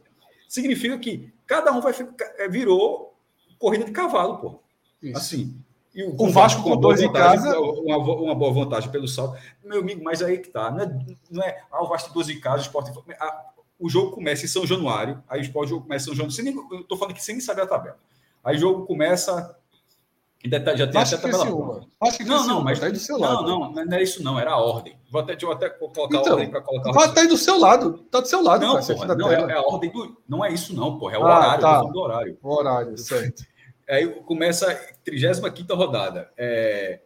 significa 0.48 0.98
que 0.98 1.30
cada 1.46 1.70
um 1.72 1.80
vai 1.82 1.92
ficar, 1.92 2.32
é, 2.38 2.48
virou 2.48 3.14
corrida 3.58 3.84
de 3.84 3.92
cavalo, 3.92 4.38
pô. 4.38 4.62
Isso. 5.02 5.18
Assim. 5.18 5.56
E 5.94 6.04
o, 6.04 6.14
o 6.18 6.30
Vasco 6.30 6.62
com 6.62 6.76
dois 6.76 7.00
em 7.00 7.12
casa. 7.12 7.58
Uma, 7.58 7.96
uma, 7.96 8.34
boa 8.34 8.52
vantagem 8.52 8.90
pelo 8.90 9.06
saldo. 9.06 9.36
Meu 9.62 9.80
amigo, 9.80 10.02
mas 10.02 10.22
aí 10.22 10.38
que 10.38 10.48
tá. 10.48 10.70
Não 10.70 10.80
é, 10.80 10.98
não 11.30 11.42
é 11.42 11.62
ah, 11.70 11.82
o 11.82 11.88
Vasco 11.88 12.08
tem 12.08 12.14
dois 12.14 12.28
em 12.28 12.40
casa, 12.40 12.58
o 12.58 12.62
Sport. 12.62 12.88
Ah, 13.20 13.46
o 13.78 13.88
jogo 13.88 14.12
começa 14.12 14.44
em 14.44 14.48
São 14.48 14.66
Januário, 14.66 15.22
aí 15.28 15.40
o 15.40 15.42
Sport 15.42 15.66
o 15.66 15.70
jogo 15.70 15.82
começa 15.82 16.04
em 16.04 16.14
São 16.14 16.30
Januário. 16.30 16.66
eu 16.78 16.84
tô 16.84 16.96
falando 16.96 17.14
que 17.14 17.22
sem 17.22 17.40
saber 17.40 17.62
a 17.62 17.66
tabela. 17.66 17.98
Aí 18.42 18.56
o 18.56 18.58
jogo 18.58 18.86
começa 18.86 19.56
Ainda 20.44 20.58
tá, 20.58 20.74
já 20.74 20.88
tem 20.88 21.00
até 21.00 21.16
tabela 21.16 21.86
Acho 22.00 22.18
que 22.18 22.24
não, 22.24 22.44
não, 22.44 22.64
mas 22.64 22.80
tá 22.80 22.86
aí 22.86 22.92
do 22.92 22.98
seu 22.98 23.16
lado. 23.16 23.44
Não, 23.44 23.72
não, 23.72 23.84
não 23.84 23.96
é 23.96 24.02
isso 24.02 24.24
não, 24.24 24.40
era 24.40 24.50
a 24.50 24.56
ordem. 24.56 24.98
Vou 25.08 25.20
até, 25.20 25.32
deixa 25.32 25.46
eu 25.46 25.52
até 25.52 25.70
colocar 25.70 26.04
então, 26.06 26.32
a 26.32 26.34
ordem 26.34 26.50
para 26.50 26.60
colocar. 26.60 26.90
Vai 26.90 27.12
tá 27.12 27.20
aí 27.20 27.28
do 27.28 27.36
seu 27.36 27.60
lado, 27.60 27.98
tá 28.10 28.20
do 28.20 28.26
seu 28.26 28.42
lado. 28.42 28.66
Não, 28.66 28.74
cara, 28.74 28.94
porra, 28.94 29.14
não 29.14 29.30
é, 29.30 29.52
é, 29.52 29.52
a 29.52 29.62
ordem 29.62 29.90
do. 29.92 30.16
Não 30.28 30.44
é 30.44 30.52
isso 30.52 30.74
não, 30.74 30.98
porra, 30.98 31.14
é 31.14 31.18
o 31.18 31.22
ah, 31.22 31.36
horário, 31.36 31.60
tá. 31.60 31.82
do 31.82 32.00
horário. 32.00 32.38
O 32.42 32.54
horário, 32.54 32.98
certo. 32.98 33.44
Aí 33.92 34.08
começa 34.22 34.70
a 34.70 34.74
35 35.04 35.74
rodada. 35.74 36.30
É, 36.34 37.00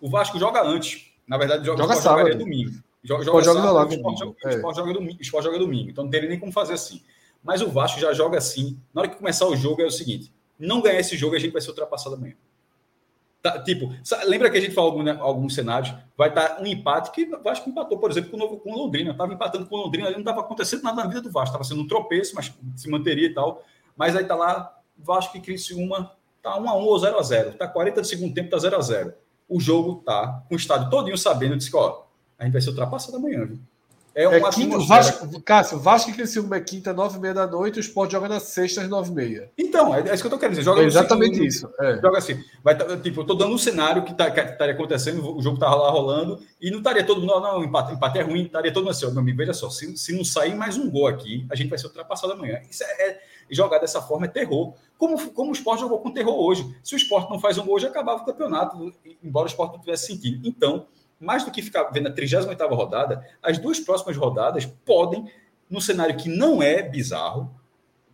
o 0.00 0.08
Vasco 0.08 0.38
joga 0.38 0.62
antes. 0.62 1.12
Na 1.26 1.36
verdade, 1.36 1.66
joga, 1.66 1.82
joga 1.82 1.96
sábado. 1.96 2.38
domingo. 2.38 2.70
Joga, 3.02 3.24
joga, 3.24 3.42
joga 3.42 3.60
sábado, 3.60 3.90
o 3.90 3.94
Sport, 3.94 4.18
joga, 4.18 4.36
é. 4.44 4.50
Sport 4.50 4.76
joga 4.76 4.92
domingo, 4.92 5.22
Sport 5.22 5.44
joga 5.44 5.58
domingo. 5.58 5.90
Então 5.90 6.04
não 6.04 6.10
teria 6.10 6.28
nem 6.28 6.38
como 6.38 6.52
fazer 6.52 6.74
assim. 6.74 7.02
Mas 7.42 7.60
o 7.60 7.68
Vasco 7.68 7.98
já 7.98 8.12
joga 8.12 8.38
assim. 8.38 8.80
Na 8.94 9.00
hora 9.00 9.10
que 9.10 9.16
começar 9.16 9.46
o 9.48 9.56
jogo 9.56 9.82
é 9.82 9.86
o 9.86 9.90
seguinte: 9.90 10.32
não 10.56 10.80
ganhar 10.80 11.00
esse 11.00 11.16
jogo, 11.16 11.34
a 11.34 11.40
gente 11.40 11.52
vai 11.52 11.60
ser 11.60 11.70
ultrapassado 11.70 12.14
amanhã. 12.14 12.34
Tá, 13.42 13.60
tipo, 13.60 13.92
lembra 14.26 14.48
que 14.48 14.58
a 14.58 14.60
gente 14.60 14.74
falou 14.74 14.90
algum, 14.90 15.02
né, 15.02 15.16
alguns 15.20 15.56
cenários? 15.56 15.92
Vai 16.16 16.28
estar 16.28 16.50
tá 16.50 16.62
um 16.62 16.66
empate 16.66 17.10
que 17.10 17.24
o 17.24 17.42
Vasco 17.42 17.68
empatou, 17.68 17.98
por 17.98 18.12
exemplo, 18.12 18.30
com, 18.30 18.44
o, 18.44 18.58
com 18.58 18.74
Londrina. 18.74 19.10
Estava 19.10 19.32
empatando 19.32 19.66
com 19.66 19.74
o 19.74 19.82
Londrina, 19.82 20.06
ali 20.06 20.14
não 20.14 20.22
estava 20.22 20.40
acontecendo 20.40 20.84
nada 20.84 21.02
na 21.02 21.08
vida 21.08 21.20
do 21.20 21.32
Vasco. 21.32 21.48
Estava 21.48 21.64
sendo 21.64 21.82
um 21.82 21.86
tropeço, 21.88 22.36
mas 22.36 22.52
se 22.76 22.88
manteria 22.88 23.26
e 23.26 23.34
tal. 23.34 23.64
Mas 23.96 24.14
aí 24.14 24.24
tá 24.24 24.36
lá, 24.36 24.76
Vasco 24.96 25.36
e 25.36 25.40
Criciúma, 25.40 26.16
tá 26.42 26.58
1 26.58 26.68
a 26.68 26.76
1 26.76 26.80
ou 26.80 26.98
0 26.98 27.18
a 27.18 27.22
0 27.22 27.52
Tá 27.54 27.68
40 27.68 28.02
de 28.02 28.08
segundo 28.08 28.34
tempo, 28.34 28.50
tá 28.50 28.58
0 28.58 28.76
a 28.76 28.80
0 28.80 29.14
O 29.48 29.60
jogo 29.60 30.02
tá 30.04 30.42
com 30.48 30.54
o 30.54 30.58
estádio 30.58 30.90
todinho 30.90 31.18
sabendo, 31.18 31.56
disse 31.56 31.74
ó, 31.74 32.04
a 32.38 32.44
gente 32.44 32.52
vai 32.52 32.62
ser 32.62 32.70
ultrapassado 32.70 33.16
amanhã, 33.16 33.44
viu? 33.44 33.58
É, 34.14 34.26
uma 34.26 34.48
é 34.48 34.50
quinta, 34.50 34.78
Vasco, 34.78 35.42
Cássio, 35.42 35.78
Vasco 35.78 36.10
e 36.10 36.12
Criciúma 36.12 36.56
é 36.56 36.60
quinta, 36.60 36.92
nove 36.92 37.18
e 37.18 37.20
meia 37.20 37.34
da 37.34 37.46
noite, 37.46 37.78
o 37.78 37.80
Sport 37.80 38.10
joga 38.10 38.28
na 38.28 38.40
sexta 38.40 38.82
às 38.82 38.88
nove 38.88 39.10
e 39.10 39.14
meia. 39.14 39.50
Então, 39.56 39.94
é, 39.94 40.00
é 40.00 40.14
isso 40.14 40.22
que 40.22 40.26
eu 40.26 40.30
tô 40.30 40.38
querendo 40.38 40.56
dizer. 40.56 40.64
Joga 40.64 40.82
é 40.82 40.86
exatamente 40.86 41.46
isso. 41.46 41.70
É. 41.78 42.00
Joga 42.00 42.18
assim. 42.18 42.42
Vai, 42.64 42.76
tá, 42.76 42.96
tipo, 42.96 43.20
eu 43.20 43.24
tô 43.24 43.34
dando 43.34 43.54
um 43.54 43.58
cenário 43.58 44.04
que, 44.04 44.14
tá, 44.14 44.28
estaria 44.28 44.74
acontecendo, 44.74 45.36
o 45.36 45.40
jogo 45.40 45.58
tá 45.58 45.72
lá 45.74 45.90
rolando, 45.90 46.40
e 46.60 46.70
não 46.70 46.78
estaria 46.78 47.04
todo 47.04 47.20
mundo, 47.20 47.40
não, 47.40 47.62
empate, 47.62 47.92
empate 47.92 48.18
é 48.18 48.22
ruim, 48.22 48.44
estaria 48.44 48.72
todo 48.72 48.84
mundo 48.84 48.92
assim, 48.92 49.06
meu 49.06 49.20
amigo, 49.20 49.38
veja 49.38 49.52
só, 49.52 49.70
se, 49.70 49.96
se 49.96 50.16
não 50.16 50.24
sair 50.24 50.54
mais 50.54 50.76
um 50.76 50.90
gol 50.90 51.06
aqui, 51.06 51.46
a 51.50 51.54
gente 51.54 51.68
vai 51.68 51.78
ser 51.78 51.86
ultrapassado 51.86 52.32
amanhã. 52.32 52.60
Isso 52.68 52.82
é, 52.82 53.08
é 53.08 53.20
jogar 53.50 53.78
dessa 53.78 54.00
forma 54.00 54.26
é 54.26 54.28
terror. 54.28 54.74
Como, 54.96 55.30
como 55.30 55.50
o 55.50 55.52
esporte 55.52 55.80
jogou 55.80 56.00
com 56.00 56.10
terror 56.10 56.34
hoje. 56.34 56.76
Se 56.82 56.94
o 56.94 56.96
esporte 56.96 57.30
não 57.30 57.38
faz 57.38 57.56
um 57.58 57.64
gol, 57.64 57.76
hoje 57.76 57.86
acabava 57.86 58.22
o 58.22 58.24
campeonato, 58.24 58.92
embora 59.22 59.46
o 59.46 59.48
esporte 59.48 59.72
não 59.72 59.80
tivesse 59.80 60.06
sentido. 60.06 60.46
Então, 60.46 60.86
mais 61.20 61.44
do 61.44 61.50
que 61.50 61.62
ficar 61.62 61.84
vendo 61.84 62.08
a 62.08 62.12
38 62.12 62.66
rodada, 62.74 63.26
as 63.42 63.58
duas 63.58 63.80
próximas 63.80 64.16
rodadas 64.16 64.66
podem, 64.66 65.30
num 65.68 65.80
cenário 65.80 66.16
que 66.16 66.28
não 66.28 66.62
é 66.62 66.82
bizarro, 66.82 67.54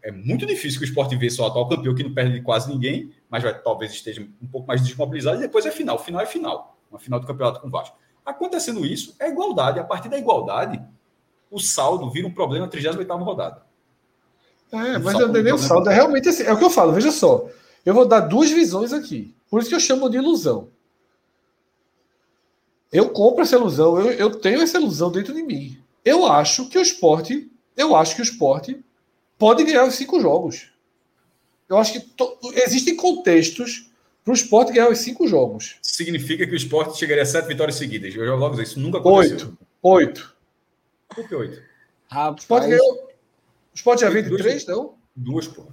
é 0.02 0.10
muito 0.10 0.44
difícil 0.44 0.78
que 0.78 0.84
o 0.84 0.88
esporte 0.88 1.16
vença 1.16 1.42
o 1.42 1.46
atual 1.46 1.66
campeão, 1.68 1.94
que 1.94 2.02
não 2.02 2.12
perde 2.12 2.34
de 2.34 2.42
quase 2.42 2.68
ninguém, 2.70 3.10
mas 3.30 3.42
vai, 3.42 3.58
talvez 3.58 3.92
esteja 3.92 4.20
um 4.40 4.46
pouco 4.46 4.68
mais 4.68 4.82
desmobilizado, 4.82 5.38
e 5.38 5.40
depois 5.40 5.64
é 5.64 5.70
final. 5.70 5.98
Final 5.98 6.20
é 6.20 6.26
final. 6.26 6.76
Uma 6.90 6.98
final 6.98 7.18
do 7.18 7.26
campeonato 7.26 7.60
com 7.60 7.68
o 7.68 7.70
Vasco. 7.70 7.96
Acontecendo 8.24 8.84
isso, 8.84 9.16
é 9.18 9.30
igualdade. 9.30 9.80
A 9.80 9.84
partir 9.84 10.10
da 10.10 10.18
igualdade, 10.18 10.82
o 11.50 11.58
saldo 11.58 12.10
vira 12.10 12.26
um 12.26 12.30
problema 12.30 12.66
na 12.66 12.70
38 12.70 13.14
rodada. 13.16 13.62
É, 14.72 14.98
mas 14.98 15.18
eu 15.18 15.28
nem 15.28 15.52
o 15.52 15.58
saldo. 15.58 15.88
É 15.88 15.94
realmente 15.94 16.28
assim. 16.28 16.42
É 16.42 16.52
o 16.52 16.58
que 16.58 16.64
eu 16.64 16.70
falo, 16.70 16.92
veja 16.92 17.10
só. 17.10 17.48
Eu 17.84 17.94
vou 17.94 18.06
dar 18.06 18.20
duas 18.20 18.50
visões 18.50 18.92
aqui. 18.92 19.34
Por 19.48 19.60
isso 19.60 19.68
que 19.68 19.74
eu 19.74 19.80
chamo 19.80 20.10
de 20.10 20.16
ilusão. 20.16 20.68
Eu 22.94 23.10
compro 23.10 23.42
essa 23.42 23.56
ilusão, 23.56 23.98
eu, 23.98 24.12
eu 24.12 24.30
tenho 24.30 24.62
essa 24.62 24.78
ilusão 24.78 25.10
dentro 25.10 25.34
de 25.34 25.42
mim. 25.42 25.76
Eu 26.04 26.26
acho 26.26 26.68
que 26.68 26.78
o 26.78 26.80
esporte, 26.80 27.50
eu 27.76 27.96
acho 27.96 28.14
que 28.14 28.20
o 28.20 28.22
esporte 28.22 28.80
pode 29.36 29.64
ganhar 29.64 29.84
os 29.84 29.96
cinco 29.96 30.20
jogos. 30.20 30.70
Eu 31.68 31.76
acho 31.76 31.92
que 31.92 32.00
to, 32.00 32.38
existem 32.64 32.94
contextos 32.94 33.90
para 34.22 34.30
o 34.30 34.34
esporte 34.34 34.72
ganhar 34.72 34.88
os 34.88 34.98
cinco 34.98 35.26
jogos. 35.26 35.74
Significa 35.82 36.46
que 36.46 36.52
o 36.52 36.56
esporte 36.56 36.96
chegaria 36.96 37.24
a 37.24 37.26
sete 37.26 37.48
vitórias 37.48 37.74
seguidas. 37.74 38.14
Eu 38.14 38.26
já 38.26 38.34
logo 38.36 38.62
isso 38.62 38.78
nunca 38.78 38.98
aconteceu. 38.98 39.38
Oito. 39.38 39.58
Oito. 39.82 40.36
Por 41.08 41.28
que 41.28 41.34
oito? 41.34 41.62
Rapaz. 42.08 42.36
O 42.36 42.40
esporte, 42.42 42.68
ganhou, 42.68 42.94
o 42.94 43.74
esporte 43.74 44.00
já 44.02 44.10
vem 44.10 44.22
de 44.22 44.36
três, 44.36 44.66
não? 44.66 44.94
Duas, 45.16 45.48
pô. 45.48 45.66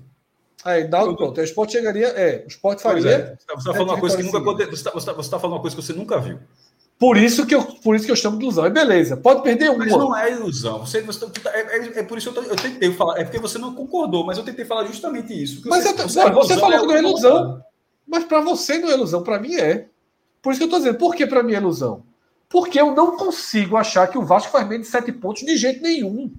Aí, 0.64 0.88
dá 0.88 1.03
o 1.03 1.15
pronto. 1.15 1.39
O 1.39 1.43
esporte 1.43 1.73
chegaria. 1.73 2.07
É, 2.07 2.43
o 2.43 2.48
esporte 2.48 2.81
faria. 2.81 3.10
É. 3.11 3.35
Você 3.35 3.43
está 3.60 3.73
falando 3.73 3.89
uma 3.89 3.99
coisa 3.99 4.18
que 4.18 4.23
nunca 4.23 4.39
aconteceu. 4.39 4.72
Você 4.72 4.89
está 5.11 5.14
tá 5.14 5.39
falando 5.39 5.53
uma 5.53 5.61
coisa 5.61 5.76
que 5.76 5.81
você 5.81 5.93
nunca 5.93 6.19
viu. 6.19 6.39
Por 7.01 7.17
isso 7.17 7.47
que 7.47 7.55
eu, 7.55 7.63
por 7.63 7.95
isso 7.95 8.05
que 8.05 8.11
eu 8.11 8.15
chamo 8.15 8.37
de 8.37 8.43
ilusão. 8.43 8.67
E 8.67 8.69
beleza, 8.69 9.17
pode 9.17 9.41
perder 9.41 9.71
uma. 9.71 9.79
Mas 9.79 9.91
não 9.91 10.15
é 10.15 10.33
ilusão. 10.33 10.85
Você, 10.85 11.01
você 11.01 11.27
tá, 11.31 11.49
é, 11.51 11.61
é, 11.61 11.99
é, 11.99 12.03
por 12.03 12.15
isso 12.15 12.31
que 12.31 12.37
eu, 12.37 12.43
eu, 12.43 12.55
tentei 12.55 12.93
falar. 12.93 13.19
É 13.19 13.23
porque 13.23 13.39
você 13.39 13.57
não 13.57 13.73
concordou, 13.73 14.23
mas 14.23 14.37
eu 14.37 14.43
tentei 14.43 14.65
falar 14.65 14.85
justamente 14.85 15.33
isso. 15.33 15.63
Mas 15.65 15.83
você, 15.83 15.93
você, 15.93 16.23
não, 16.23 16.33
você 16.35 16.57
falou 16.59 16.81
que 16.81 16.85
não 16.85 16.95
é 16.95 16.99
ilusão. 16.99 17.65
Mas 18.05 18.23
para 18.23 18.39
você 18.41 18.77
não 18.77 18.87
é 18.87 18.93
ilusão, 18.93 19.23
para 19.23 19.39
mim 19.39 19.55
é. 19.55 19.87
Por 20.43 20.51
isso 20.51 20.59
que 20.59 20.65
eu 20.65 20.67
estou 20.67 20.77
dizendo, 20.77 20.99
por 20.99 21.15
que 21.15 21.25
para 21.25 21.41
mim 21.41 21.55
é 21.55 21.57
ilusão? 21.57 22.03
Porque 22.47 22.79
eu 22.79 22.93
não 22.93 23.17
consigo 23.17 23.77
achar 23.77 24.05
que 24.05 24.19
o 24.19 24.23
Vasco 24.23 24.51
faz 24.51 24.67
menos 24.67 24.85
de 24.85 24.91
sete 24.91 25.11
pontos 25.11 25.43
de 25.43 25.57
jeito 25.57 25.81
nenhum. 25.81 26.31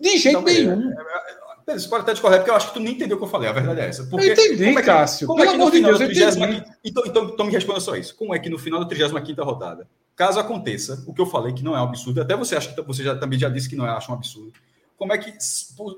De 0.00 0.18
jeito 0.18 0.42
nenhum. 0.42 0.90
É, 0.90 1.39
você 1.78 1.88
pode 1.88 2.02
até 2.02 2.12
discordar, 2.12 2.40
porque 2.40 2.50
eu 2.50 2.54
acho 2.54 2.68
que 2.68 2.74
tu 2.74 2.80
nem 2.80 2.94
entendeu 2.94 3.16
o 3.16 3.20
que 3.20 3.24
eu 3.26 3.30
falei. 3.30 3.48
A 3.48 3.52
verdade 3.52 3.80
é 3.80 3.86
essa. 3.88 4.04
Porque, 4.04 4.26
eu 4.28 4.32
entendi, 4.32 4.64
como 4.64 4.78
é 4.78 4.82
que, 4.82 4.86
Cássio. 4.86 5.26
Como 5.26 5.38
Pelo 5.38 5.48
é 5.48 5.52
que 5.52 5.58
no 5.58 5.62
amor 5.64 5.72
de 5.72 5.76
final 5.78 5.90
Deus, 5.98 6.00
eu 6.00 6.06
35 6.08 6.44
entendi. 6.44 6.76
então, 6.84 7.02
então, 7.06 7.24
então 7.24 7.46
me 7.46 7.52
responda 7.52 7.80
só 7.80 7.96
isso. 7.96 8.14
Como 8.16 8.34
é 8.34 8.38
que 8.38 8.48
no 8.48 8.58
final 8.58 8.80
da 8.80 8.86
35 8.86 9.42
rodada, 9.44 9.88
caso 10.16 10.38
aconteça, 10.38 11.02
o 11.06 11.14
que 11.14 11.20
eu 11.20 11.26
falei 11.26 11.52
que 11.52 11.62
não 11.64 11.76
é 11.76 11.80
um 11.80 11.84
absurdo, 11.84 12.20
até 12.20 12.36
você 12.36 12.56
acha 12.56 12.72
que 12.72 12.82
você 12.82 13.02
já, 13.02 13.16
também 13.16 13.38
já 13.38 13.48
disse 13.48 13.68
que 13.68 13.76
não 13.76 13.86
é, 13.86 13.90
acha 13.90 14.10
um 14.10 14.14
absurdo. 14.14 14.52
Como 14.96 15.12
é 15.12 15.18
que, 15.18 15.32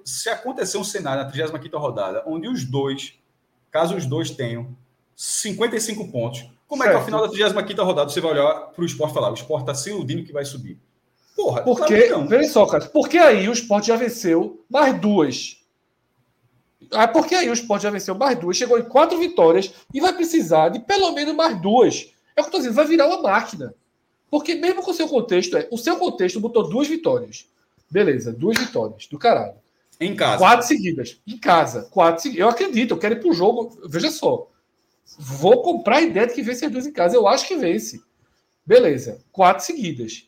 se 0.04 0.28
acontecer 0.28 0.78
um 0.78 0.84
cenário 0.84 1.24
na 1.24 1.28
35 1.30 1.78
rodada, 1.78 2.22
onde 2.26 2.48
os 2.48 2.64
dois, 2.64 3.14
caso 3.70 3.96
os 3.96 4.06
dois 4.06 4.30
tenham 4.30 4.76
55 5.16 6.08
pontos, 6.10 6.44
como 6.68 6.84
é 6.84 6.86
que 6.86 6.92
ao 6.92 7.00
Certo. 7.00 7.06
final 7.06 7.20
da 7.22 7.28
35 7.28 7.82
rodada 7.84 8.10
você 8.10 8.20
vai 8.20 8.32
olhar 8.32 8.54
para 8.68 8.82
o 8.82 8.86
esporte 8.86 9.10
e 9.10 9.14
falar: 9.14 9.30
o 9.30 9.34
esporte 9.34 9.62
está 9.62 9.74
se 9.74 9.90
iludindo 9.90 10.24
que 10.24 10.32
vai 10.32 10.44
subir? 10.44 10.78
Porra, 11.36 11.62
Porque, 11.62 12.08
claro 12.08 12.28
que 12.28 12.36
não. 12.36 12.44
só, 12.44 12.66
cara, 12.66 12.84
porque 12.86 13.18
aí 13.18 13.48
o 13.48 13.52
Sport 13.52 13.86
já 13.86 13.96
venceu 13.96 14.64
mais 14.70 14.98
duas. 15.00 15.56
Ah, 16.90 17.06
porque 17.06 17.34
aí 17.34 17.48
o 17.48 17.52
Sport 17.52 17.82
já 17.82 17.90
venceu 17.90 18.14
mais 18.14 18.38
duas, 18.38 18.56
chegou 18.56 18.78
em 18.78 18.82
quatro 18.82 19.18
vitórias 19.18 19.72
e 19.92 20.00
vai 20.00 20.12
precisar 20.12 20.70
de 20.70 20.80
pelo 20.80 21.12
menos 21.12 21.34
mais 21.34 21.60
duas. 21.60 22.12
É 22.36 22.40
o 22.40 22.44
que 22.44 22.48
eu 22.48 22.52
tô 22.52 22.58
dizendo, 22.58 22.74
vai 22.74 22.86
virar 22.86 23.06
uma 23.06 23.22
máquina. 23.22 23.74
Porque 24.30 24.54
mesmo 24.54 24.82
com 24.82 24.90
o 24.90 24.94
seu 24.94 25.08
contexto, 25.08 25.56
é, 25.56 25.68
o 25.70 25.76
seu 25.76 25.96
contexto 25.96 26.40
botou 26.40 26.68
duas 26.68 26.88
vitórias. 26.88 27.46
Beleza, 27.90 28.32
duas 28.32 28.58
vitórias, 28.58 29.06
do 29.06 29.18
caralho. 29.18 29.54
Em 30.00 30.16
casa. 30.16 30.38
Quatro 30.38 30.66
seguidas, 30.66 31.20
em 31.26 31.36
casa. 31.36 31.82
Quatro 31.90 32.22
seguidas. 32.22 32.40
Eu 32.40 32.48
acredito, 32.48 32.94
eu 32.94 32.98
quero 32.98 33.14
ir 33.14 33.20
pro 33.20 33.34
jogo. 33.34 33.78
Veja 33.86 34.10
só. 34.10 34.48
Vou 35.18 35.62
comprar 35.62 35.96
a 35.96 36.02
ideia 36.02 36.26
de 36.26 36.32
que 36.32 36.42
vence 36.42 36.64
as 36.64 36.72
duas 36.72 36.86
em 36.86 36.92
casa. 36.92 37.14
Eu 37.14 37.28
acho 37.28 37.46
que 37.46 37.56
vence. 37.56 38.02
Beleza, 38.64 39.20
quatro 39.30 39.64
seguidas. 39.64 40.26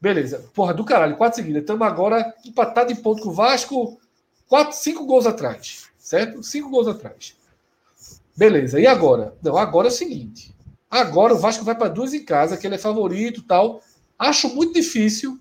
Beleza, 0.00 0.48
porra 0.54 0.72
do 0.72 0.84
caralho, 0.84 1.16
quatro 1.16 1.36
seguidas. 1.36 1.62
Estamos 1.62 1.86
agora 1.86 2.34
empatados 2.44 2.92
em 2.92 3.02
ponto 3.02 3.22
com 3.22 3.30
o 3.30 3.32
Vasco, 3.32 4.00
quatro, 4.48 4.76
cinco 4.76 5.04
gols 5.04 5.26
atrás, 5.26 5.89
certo? 6.10 6.42
Cinco 6.42 6.70
gols 6.70 6.88
atrás. 6.88 7.36
Beleza, 8.36 8.80
e 8.80 8.86
agora? 8.86 9.32
Não, 9.40 9.56
agora 9.56 9.86
é 9.86 9.90
o 9.92 9.94
seguinte. 9.94 10.52
Agora 10.90 11.34
o 11.34 11.38
Vasco 11.38 11.64
vai 11.64 11.76
para 11.76 11.86
duas 11.86 12.12
em 12.12 12.24
casa, 12.24 12.56
que 12.56 12.66
ele 12.66 12.74
é 12.74 12.78
favorito 12.78 13.44
tal. 13.44 13.80
Acho 14.18 14.52
muito 14.52 14.74
difícil 14.74 15.38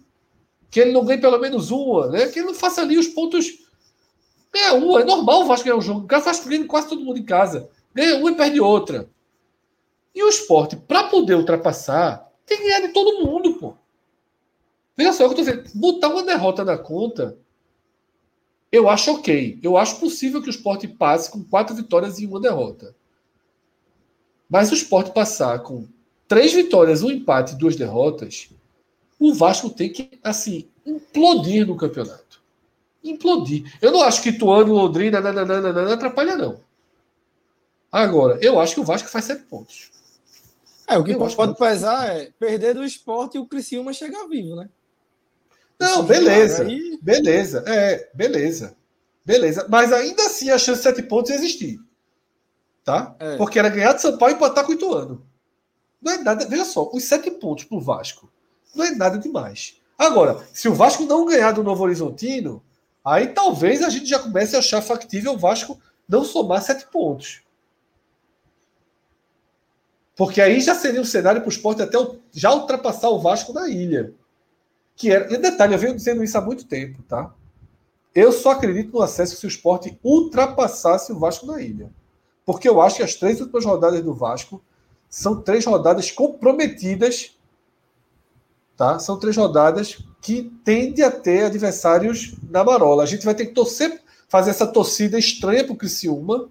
que 0.69 0.79
ele 0.79 0.91
não 0.91 1.03
ganhe 1.03 1.19
pelo 1.19 1.39
menos 1.39 1.71
uma, 1.71 2.05
né? 2.07 2.27
Que 2.27 2.37
ele 2.37 2.49
não 2.49 2.53
faça 2.53 2.81
ali 2.81 2.99
os 2.99 3.07
pontos. 3.07 3.47
Ganha 4.53 4.73
uma, 4.73 5.01
é 5.01 5.03
normal 5.03 5.41
o 5.41 5.45
Vasco 5.47 5.65
ganhar 5.65 5.77
um 5.77 5.81
jogo. 5.81 6.01
O 6.01 6.07
cara 6.07 6.21
Vasco 6.21 6.47
ganha 6.47 6.63
quase 6.67 6.87
todo 6.87 7.03
mundo 7.03 7.17
em 7.17 7.25
casa. 7.25 7.67
Ganha 7.91 8.17
uma 8.17 8.29
e 8.29 8.35
perde 8.35 8.61
outra. 8.61 9.09
E 10.13 10.21
o 10.21 10.29
esporte, 10.29 10.75
para 10.75 11.05
poder 11.05 11.33
ultrapassar, 11.33 12.31
tem 12.45 12.57
que 12.57 12.63
ganhar 12.65 12.81
de 12.81 12.89
todo 12.89 13.25
mundo, 13.25 13.55
pô. 13.55 13.73
Veja 14.95 15.13
só, 15.13 15.25
o 15.25 15.33
que 15.33 15.41
eu 15.41 15.45
tô 15.45 15.51
dizendo. 15.51 15.67
Botar 15.73 16.09
uma 16.09 16.21
derrota 16.21 16.63
na 16.63 16.77
conta, 16.77 17.35
eu 18.71 18.89
acho 18.89 19.11
ok. 19.11 19.59
Eu 19.63 19.77
acho 19.77 19.99
possível 19.99 20.41
que 20.41 20.47
o 20.47 20.51
esporte 20.51 20.87
passe 20.87 21.31
com 21.31 21.43
quatro 21.43 21.75
vitórias 21.75 22.19
e 22.19 22.25
uma 22.25 22.39
derrota. 22.39 22.95
Mas 24.49 24.71
o 24.71 24.73
esporte 24.75 25.11
passar 25.11 25.59
com 25.59 25.87
três 26.27 26.53
vitórias, 26.53 27.01
um 27.03 27.11
empate 27.11 27.53
e 27.53 27.57
duas 27.57 27.75
derrotas, 27.75 28.49
o 29.19 29.33
Vasco 29.33 29.69
tem 29.69 29.91
que, 29.91 30.09
assim, 30.23 30.67
implodir 30.85 31.67
no 31.67 31.75
campeonato. 31.75 32.41
Implodir. 33.03 33.71
Eu 33.81 33.91
não 33.91 34.01
acho 34.01 34.21
que 34.21 34.31
Tuano, 34.31 34.73
Londrina, 34.73 35.21
nananana, 35.21 35.93
atrapalha, 35.93 36.35
não. 36.35 36.59
Agora, 37.91 38.37
eu 38.41 38.59
acho 38.59 38.75
que 38.75 38.81
o 38.81 38.83
Vasco 38.85 39.09
faz 39.09 39.25
sete 39.25 39.43
pontos. 39.43 39.91
É, 40.87 40.97
o 40.97 41.03
que 41.03 41.11
Eu 41.11 41.17
pode 41.19 41.35
que- 41.35 41.59
pesar 41.59 42.07
é 42.15 42.31
perder 42.39 42.73
do 42.73 42.83
esporte 42.83 43.35
e 43.37 43.39
o 43.39 43.45
Criciúma 43.45 43.93
chegar 43.93 44.27
vivo, 44.27 44.55
né? 44.55 44.69
Não, 45.79 46.03
beleza. 46.03 46.63
aí- 46.63 46.99
Beleza. 47.01 47.63
É, 47.67 48.09
beleza. 48.13 48.75
Beleza. 49.25 49.65
Mas 49.69 49.93
ainda 49.93 50.23
assim 50.25 50.49
a 50.49 50.57
chance 50.57 50.79
de 50.79 50.83
sete 50.83 51.03
pontos 51.03 51.29
ia 51.31 51.37
existir. 51.37 51.79
Tá? 52.83 53.15
É. 53.19 53.37
Porque 53.37 53.59
era 53.59 53.69
ganhar 53.69 53.93
de 53.93 54.01
São 54.01 54.17
Paulo 54.17 54.33
e 54.33 54.37
empatar 54.37 54.65
com 54.65 54.71
o 54.71 54.75
Ituano. 54.75 55.25
Não 56.01 56.11
é 56.13 56.17
nada. 56.17 56.45
Veja 56.47 56.65
só, 56.65 56.89
os 56.93 57.03
sete 57.03 57.29
pontos 57.31 57.63
pro 57.65 57.79
Vasco 57.79 58.29
não 58.75 58.83
é 58.85 58.91
nada 58.91 59.17
demais. 59.17 59.75
Agora, 59.97 60.45
se 60.53 60.67
o 60.67 60.73
Vasco 60.73 61.03
não 61.03 61.25
ganhar 61.25 61.51
do 61.51 61.63
Novo 61.63 61.83
Horizontino, 61.83 62.63
aí 63.03 63.27
talvez 63.27 63.83
a 63.83 63.89
gente 63.89 64.05
já 64.05 64.19
comece 64.19 64.55
a 64.55 64.59
achar 64.59 64.81
factível 64.81 65.33
o 65.33 65.37
Vasco 65.37 65.79
não 66.07 66.23
somar 66.23 66.61
sete 66.61 66.87
pontos. 66.87 67.41
Porque 70.15 70.41
aí 70.41 70.59
já 70.59 70.75
seria 70.75 70.99
um 71.01 71.05
cenário 71.05 71.41
para 71.41 71.47
o 71.47 71.51
esporte 71.51 71.81
até 71.81 71.97
já 72.33 72.53
ultrapassar 72.53 73.09
o 73.09 73.19
Vasco 73.19 73.53
na 73.53 73.69
ilha. 73.69 74.13
Que 74.99 75.09
era, 75.09 75.33
e 75.33 75.37
detalhe, 75.37 75.73
eu 75.73 75.79
venho 75.79 75.95
dizendo 75.95 76.21
isso 76.21 76.37
há 76.37 76.41
muito 76.41 76.65
tempo, 76.65 77.01
tá? 77.03 77.33
Eu 78.13 78.33
só 78.33 78.51
acredito 78.51 78.91
no 78.91 79.01
acesso 79.01 79.37
se 79.37 79.45
o 79.45 79.47
esporte 79.47 79.97
ultrapassasse 80.03 81.13
o 81.13 81.17
Vasco 81.17 81.45
na 81.45 81.61
ilha. 81.61 81.89
Porque 82.45 82.67
eu 82.67 82.81
acho 82.81 82.97
que 82.97 83.03
as 83.03 83.15
três 83.15 83.39
últimas 83.39 83.63
rodadas 83.63 84.03
do 84.03 84.13
Vasco 84.13 84.61
são 85.09 85.41
três 85.41 85.65
rodadas 85.65 86.11
comprometidas. 86.11 87.37
Tá? 88.75 88.99
São 88.99 89.17
três 89.17 89.37
rodadas 89.37 90.03
que 90.21 90.51
tendem 90.65 91.05
a 91.05 91.09
ter 91.11 91.45
adversários 91.45 92.35
na 92.49 92.61
marola. 92.61 93.03
A 93.03 93.05
gente 93.05 93.23
vai 93.23 93.33
ter 93.33 93.45
que 93.45 93.53
torcer, 93.53 94.01
fazer 94.27 94.49
essa 94.49 94.67
torcida 94.67 95.17
estranha 95.17 95.63
para 95.63 95.73
o 95.73 95.77
Criciúma, 95.77 96.49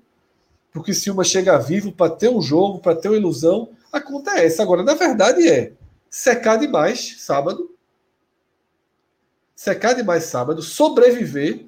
para 0.73 0.81
o 0.81 0.83
Criciúma 0.83 1.23
chegar 1.23 1.59
vivo, 1.59 1.93
para 1.93 2.11
ter 2.15 2.31
um 2.31 2.41
jogo, 2.41 2.79
para 2.79 2.97
ter 2.97 3.09
uma 3.09 3.19
ilusão. 3.19 3.69
A 3.93 4.01
conta 4.01 4.39
é 4.39 4.47
essa. 4.47 4.63
Agora, 4.63 4.83
na 4.83 4.95
verdade, 4.95 5.47
é 5.47 5.73
secar 6.09 6.57
demais 6.57 7.17
sábado, 7.19 7.77
secar 9.59 9.93
demais 9.93 10.23
sábado, 10.23 10.63
sobreviver 10.63 11.67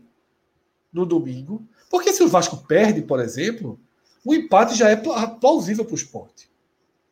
no 0.92 1.04
domingo. 1.04 1.66
Porque 1.90 2.12
se 2.12 2.22
o 2.22 2.28
Vasco 2.28 2.56
perde, 2.68 3.02
por 3.02 3.18
exemplo, 3.18 3.80
o 4.24 4.32
empate 4.32 4.76
já 4.76 4.88
é 4.88 4.94
pla- 4.94 5.26
plausível 5.26 5.84
para 5.84 5.94
o 5.94 5.96
esporte 5.96 6.48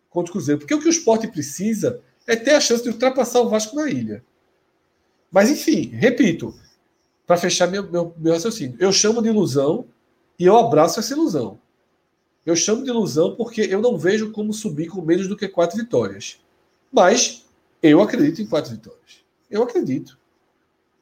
contra 0.08 0.30
o 0.30 0.32
Cruzeiro. 0.32 0.60
Porque 0.60 0.72
o 0.72 0.80
que 0.80 0.86
o 0.86 0.90
esporte 0.90 1.26
precisa 1.26 2.00
é 2.28 2.36
ter 2.36 2.54
a 2.54 2.60
chance 2.60 2.84
de 2.84 2.90
ultrapassar 2.90 3.40
o 3.40 3.48
Vasco 3.48 3.74
na 3.74 3.90
ilha. 3.90 4.24
Mas, 5.32 5.50
enfim, 5.50 5.88
repito, 5.88 6.54
para 7.26 7.36
fechar 7.36 7.66
meu, 7.66 7.90
meu, 7.90 8.14
meu 8.16 8.32
raciocínio, 8.32 8.76
eu 8.78 8.92
chamo 8.92 9.20
de 9.20 9.28
ilusão 9.30 9.84
e 10.38 10.44
eu 10.44 10.56
abraço 10.56 11.00
essa 11.00 11.12
ilusão. 11.12 11.58
Eu 12.46 12.54
chamo 12.54 12.84
de 12.84 12.90
ilusão 12.90 13.34
porque 13.34 13.62
eu 13.62 13.82
não 13.82 13.98
vejo 13.98 14.30
como 14.30 14.52
subir 14.52 14.86
com 14.86 15.02
menos 15.02 15.26
do 15.26 15.36
que 15.36 15.48
quatro 15.48 15.76
vitórias. 15.76 16.38
Mas 16.92 17.44
eu 17.82 18.00
acredito 18.00 18.40
em 18.40 18.46
quatro 18.46 18.70
vitórias. 18.70 19.24
Eu 19.50 19.64
acredito. 19.64 20.17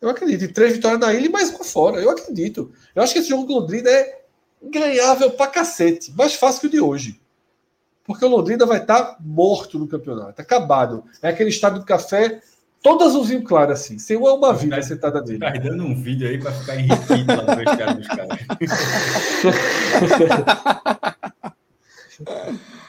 Eu 0.00 0.08
acredito 0.10 0.44
em 0.44 0.52
três 0.52 0.74
vitórias 0.74 1.00
na 1.00 1.12
ilha 1.12 1.26
e 1.26 1.30
mais 1.30 1.50
uma 1.50 1.64
fora. 1.64 2.00
Eu 2.00 2.10
acredito. 2.10 2.72
Eu 2.94 3.02
acho 3.02 3.12
que 3.12 3.18
esse 3.18 3.28
jogo 3.28 3.44
do 3.44 3.54
Londrina 3.54 3.90
é 3.90 4.20
ganhável 4.62 5.30
pra 5.30 5.46
cacete. 5.46 6.12
Mais 6.12 6.34
fácil 6.34 6.60
que 6.62 6.66
o 6.66 6.70
de 6.70 6.80
hoje. 6.80 7.20
Porque 8.04 8.24
o 8.24 8.28
Londrina 8.28 8.64
vai 8.66 8.80
estar 8.80 9.16
morto 9.20 9.78
no 9.78 9.88
campeonato. 9.88 10.40
Acabado. 10.40 11.04
É 11.22 11.28
aquele 11.28 11.50
estádio 11.50 11.80
do 11.80 11.84
café 11.84 12.40
todo 12.82 13.02
azulzinho 13.04 13.42
claro 13.42 13.72
assim. 13.72 13.98
Sem 13.98 14.16
uma, 14.16 14.32
uma 14.34 14.54
vida 14.54 14.80
sentada 14.82 15.20
dele. 15.20 15.40
Tá 15.40 15.50
dando 15.50 15.84
um 15.84 15.94
vídeo 15.94 16.28
aí 16.28 16.38
para 16.38 16.52
ficar 16.52 16.76
enriquecido 16.76 17.26
lá 17.26 17.42
no 17.42 17.56
vestiário 17.56 17.96
dos 17.96 18.06
caras. 18.06 18.38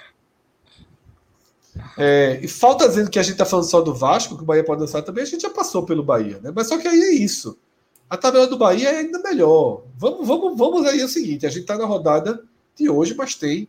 É, 1.97 2.39
e 2.41 2.47
falta 2.47 2.87
dizendo 2.87 3.09
que 3.09 3.19
a 3.19 3.23
gente 3.23 3.33
está 3.33 3.45
falando 3.45 3.65
só 3.65 3.81
do 3.81 3.93
Vasco, 3.93 4.35
que 4.37 4.43
o 4.43 4.45
Bahia 4.45 4.63
pode 4.63 4.81
dançar 4.81 5.01
também, 5.03 5.23
a 5.23 5.27
gente 5.27 5.41
já 5.41 5.49
passou 5.49 5.83
pelo 5.83 6.03
Bahia, 6.03 6.39
né? 6.41 6.51
Mas 6.53 6.67
só 6.67 6.77
que 6.77 6.87
aí 6.87 6.99
é 6.99 7.13
isso. 7.13 7.57
A 8.09 8.15
tabela 8.15 8.47
do 8.47 8.57
Bahia 8.57 8.89
é 8.89 8.97
ainda 8.99 9.19
melhor. 9.19 9.83
Vamos, 9.97 10.27
vamos, 10.27 10.57
vamos 10.57 10.85
aí 10.85 11.01
é 11.01 11.05
o 11.05 11.09
seguinte: 11.09 11.45
a 11.45 11.49
gente 11.49 11.61
está 11.61 11.77
na 11.77 11.85
rodada 11.85 12.43
de 12.75 12.89
hoje, 12.89 13.13
mas 13.15 13.35
tem 13.35 13.67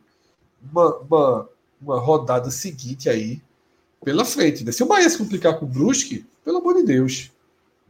uma, 0.73 0.97
uma, 0.99 1.49
uma 1.81 1.99
rodada 2.01 2.51
seguinte 2.51 3.09
aí 3.09 3.43
pela 4.05 4.25
frente. 4.25 4.65
Né? 4.65 4.73
Se 4.73 4.83
o 4.83 4.87
Bahia 4.87 5.09
se 5.11 5.19
complicar 5.19 5.59
com 5.59 5.65
o 5.65 5.69
Brusque, 5.69 6.25
pelo 6.45 6.59
amor 6.59 6.75
de 6.77 6.85
Deus. 6.85 7.33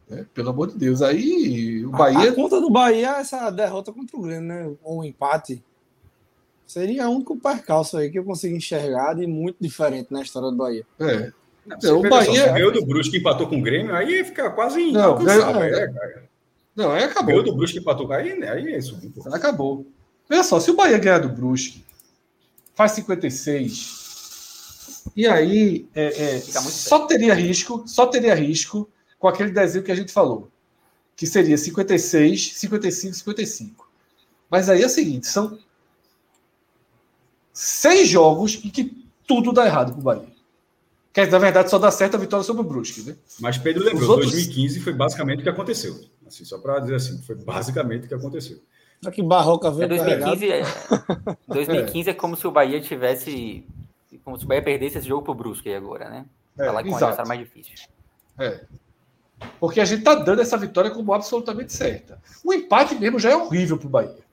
né? 0.09 0.25
Pelo 0.33 0.49
amor 0.49 0.67
de 0.67 0.77
Deus. 0.77 1.01
Aí 1.01 1.85
o 1.85 1.93
A, 1.93 1.97
Bahia. 1.97 2.31
a 2.31 2.35
conta 2.35 2.59
do 2.59 2.69
Bahia 2.69 3.17
é 3.17 3.19
essa 3.21 3.49
derrota 3.51 3.91
contra 3.93 4.17
o 4.17 4.21
Grêmio, 4.21 4.47
né? 4.47 4.71
Ou 4.83 5.01
um 5.01 5.03
empate. 5.03 5.63
Seria 6.69 7.09
o 7.09 7.15
único 7.15 7.35
percalço 7.35 7.97
aí 7.97 8.11
que 8.11 8.19
eu 8.19 8.23
consigo 8.23 8.55
enxergar 8.55 9.15
de 9.15 9.25
muito 9.25 9.57
diferente 9.59 10.13
na 10.13 10.21
história 10.21 10.51
do 10.51 10.55
Bahia. 10.55 10.85
É. 10.99 11.31
Não, 11.65 11.77
Não, 11.81 11.99
o 11.99 12.07
Bahia- 12.07 12.45
Só, 12.45 12.53
ganhou 12.53 12.71
do 12.71 12.85
Brusque 12.85 13.17
e 13.17 13.19
empatou 13.19 13.47
com 13.47 13.57
o 13.57 13.61
Grêmio, 13.63 13.95
aí 13.95 14.23
fica 14.23 14.51
quase 14.51 14.91
Não, 14.91 15.17
ganhou- 15.17 15.63
É, 15.63 15.91
cara. 15.91 16.29
Não, 16.75 16.91
aí 16.91 17.03
acabou. 17.05 17.25
Ganhou 17.25 17.43
do 17.43 17.55
Brusque 17.55 17.77
e 17.77 17.79
empatou 17.81 18.05
com 18.05 18.13
aí, 18.13 18.43
aí 18.43 18.75
é 18.75 18.79
pô. 19.15 19.33
Acabou. 19.33 19.87
Olha 20.29 20.43
só, 20.43 20.59
se 20.59 20.69
o 20.69 20.75
Bahia 20.75 20.99
ganhar 20.99 21.17
do 21.17 21.29
Brusque, 21.29 21.83
faz 22.75 22.91
56. 22.91 25.05
E 25.15 25.25
aí, 25.27 25.87
é, 25.95 26.35
é, 26.35 26.39
só 26.39 27.07
teria 27.07 27.33
risco, 27.33 27.83
só 27.87 28.05
teria 28.05 28.35
risco 28.35 28.87
com 29.17 29.27
aquele 29.27 29.49
desenho 29.49 29.83
que 29.83 29.91
a 29.91 29.95
gente 29.95 30.11
falou. 30.13 30.51
Que 31.15 31.25
seria 31.25 31.57
56, 31.57 32.59
55, 32.59 33.15
55. 33.15 33.89
Mas 34.51 34.69
aí 34.69 34.83
é 34.83 34.85
o 34.85 34.89
seguinte, 34.89 35.25
são 35.25 35.57
seis 37.59 38.07
jogos 38.07 38.55
em 38.63 38.69
que 38.69 39.05
tudo 39.27 39.51
dá 39.51 39.65
errado 39.65 39.91
pro 39.91 40.01
Bahia. 40.01 40.29
Que 41.11 41.25
na 41.25 41.37
verdade 41.37 41.69
só 41.69 41.77
dá 41.77 41.91
certo 41.91 42.15
a 42.15 42.17
vitória 42.17 42.43
sobre 42.43 42.61
o 42.61 42.65
Brusque, 42.65 43.01
né? 43.01 43.17
Mas 43.41 43.57
Pedro 43.57 43.83
lembrou, 43.83 44.11
outros... 44.11 44.31
2015 44.31 44.79
foi 44.79 44.93
basicamente 44.93 45.41
o 45.41 45.43
que 45.43 45.49
aconteceu. 45.49 45.99
Assim, 46.25 46.45
só 46.45 46.57
para 46.57 46.79
dizer 46.79 46.95
assim, 46.95 47.21
foi 47.21 47.35
basicamente 47.35 48.05
o 48.05 48.07
que 48.07 48.13
aconteceu. 48.13 48.61
Só 49.03 49.11
que 49.11 49.21
Barroca 49.21 49.69
veio 49.71 49.89
2015, 49.89 50.51
é, 50.51 50.63
2015 51.49 52.09
é. 52.09 52.11
é 52.11 52.15
como 52.15 52.37
se 52.37 52.47
o 52.47 52.51
Bahia 52.51 52.79
tivesse. 52.79 53.65
Como 54.23 54.37
se 54.37 54.45
o 54.45 54.47
Bahia 54.47 54.63
perdesse 54.63 54.99
esse 54.99 55.07
jogo 55.07 55.23
pro 55.23 55.33
Brusque 55.33 55.73
agora, 55.73 56.09
né? 56.09 56.25
É, 56.57 56.65
Falar 56.65 56.83
com 56.83 56.91
o 56.91 57.27
mais 57.27 57.39
difícil. 57.41 57.73
É. 58.37 58.61
Porque 59.59 59.81
a 59.81 59.85
gente 59.85 60.03
tá 60.03 60.15
dando 60.15 60.41
essa 60.41 60.57
vitória 60.57 60.91
como 60.91 61.13
absolutamente 61.13 61.73
certa. 61.73 62.21
O 62.43 62.53
empate 62.53 62.95
mesmo 62.95 63.19
já 63.19 63.31
é 63.31 63.35
horrível 63.35 63.77
pro 63.77 63.89
Bahia. 63.89 64.28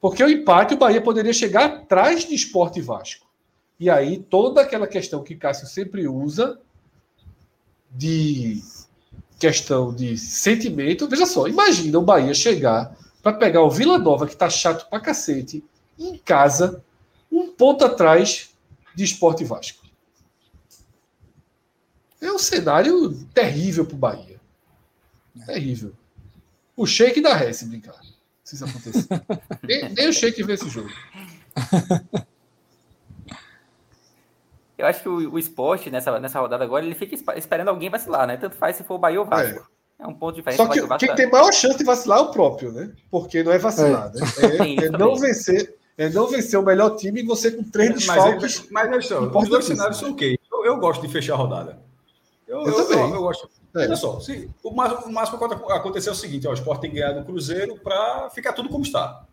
Porque 0.00 0.22
o 0.22 0.30
empate, 0.30 0.74
o 0.74 0.78
Bahia 0.78 1.00
poderia 1.00 1.32
chegar 1.32 1.64
atrás 1.64 2.24
de 2.24 2.34
Esporte 2.34 2.78
e 2.78 2.82
Vasco. 2.82 3.26
E 3.80 3.88
aí 3.88 4.18
toda 4.18 4.60
aquela 4.60 4.86
questão 4.86 5.22
que 5.22 5.36
Cássio 5.36 5.66
sempre 5.66 6.06
usa 6.06 6.58
de 7.90 8.62
questão 9.38 9.94
de 9.94 10.16
sentimento. 10.16 11.08
Veja 11.08 11.26
só, 11.26 11.46
imagina 11.46 11.98
o 11.98 12.02
Bahia 12.02 12.34
chegar 12.34 12.96
para 13.22 13.32
pegar 13.36 13.62
o 13.62 13.70
Vila 13.70 13.98
Nova, 13.98 14.26
que 14.26 14.36
tá 14.36 14.48
chato 14.48 14.88
pra 14.88 15.00
cacete, 15.00 15.64
em 15.98 16.16
casa, 16.16 16.82
um 17.30 17.48
ponto 17.52 17.84
atrás 17.84 18.50
de 18.94 19.04
Esporte 19.04 19.44
Vasco. 19.44 19.86
É 22.20 22.32
um 22.32 22.38
cenário 22.38 23.14
terrível 23.32 23.84
pro 23.84 23.96
Bahia. 23.96 24.40
Terrível. 25.46 25.92
O 26.76 26.86
Sheik 26.86 27.20
da 27.20 27.34
Ré, 27.34 27.52
se 27.52 27.66
brincar. 27.66 28.00
Se 28.48 28.54
isso 28.54 28.64
acontecer. 28.64 29.06
nem, 29.62 29.90
nem 29.90 30.08
o 30.08 30.12
Sheik 30.12 30.42
vê 30.42 30.54
esse 30.54 30.70
jogo. 30.70 30.88
Eu 34.78 34.86
acho 34.86 35.02
que 35.02 35.08
o, 35.08 35.34
o 35.34 35.38
esporte, 35.38 35.90
nessa, 35.90 36.18
nessa 36.18 36.40
rodada 36.40 36.64
agora, 36.64 36.82
ele 36.82 36.94
fica 36.94 37.14
esperando 37.36 37.68
alguém 37.68 37.90
vacilar, 37.90 38.26
né? 38.26 38.38
Tanto 38.38 38.56
faz 38.56 38.76
se 38.76 38.84
for 38.84 38.94
o 38.94 38.98
Bahia 38.98 39.20
ou 39.20 39.26
o 39.26 39.28
Vasco. 39.28 39.70
É. 40.00 40.04
é 40.04 40.06
um 40.06 40.14
ponto 40.14 40.36
diferente. 40.36 40.56
Só 40.56 40.66
que 40.66 41.06
quem 41.06 41.14
tem 41.14 41.30
maior 41.30 41.52
chance 41.52 41.76
de 41.76 41.84
vacilar 41.84 42.20
é 42.20 42.22
o 42.22 42.30
próprio, 42.30 42.72
né? 42.72 42.90
Porque 43.10 43.42
não 43.42 43.52
é 43.52 43.58
vacilar, 43.58 44.12
é. 44.14 44.18
né? 44.18 44.80
É, 44.80 44.86
é 44.86 44.90
não 44.90 45.14
vencer, 45.16 45.76
é 45.98 46.08
não 46.08 46.26
vencer 46.26 46.58
o 46.58 46.62
melhor 46.62 46.96
time 46.96 47.20
e 47.20 47.26
você 47.26 47.50
com 47.50 47.64
três 47.64 47.92
desfalques. 47.92 48.66
Mas, 48.70 48.88
mas 48.88 49.06
só, 49.06 49.20
os 49.20 49.48
dois 49.48 49.66
cenários 49.66 49.98
são 49.98 50.12
ok. 50.12 50.38
Eu, 50.50 50.64
eu, 50.64 50.78
gosto 50.78 51.06
de 51.06 51.12
fechar 51.12 51.34
a 51.34 51.36
rodada. 51.36 51.78
Eu, 52.46 52.62
eu, 52.62 52.78
eu 52.78 52.88
também. 52.88 53.10
Eu, 53.10 53.20
gosto. 53.20 53.57
É. 53.74 53.80
Olha 53.80 53.96
só, 53.96 54.18
se, 54.20 54.50
o, 54.62 54.70
máximo, 54.70 55.02
o 55.06 55.12
máximo 55.12 55.38
que 55.38 55.44
pode 55.44 55.72
acontecer 55.72 56.08
é 56.08 56.12
o 56.12 56.14
seguinte: 56.14 56.46
ó, 56.46 56.50
o 56.50 56.54
Sport 56.54 56.80
tem 56.80 56.92
ganhado 56.92 57.20
o 57.20 57.24
Cruzeiro 57.24 57.78
para 57.78 58.30
ficar 58.30 58.52
tudo 58.52 58.68
como 58.68 58.84
está. 58.84 59.24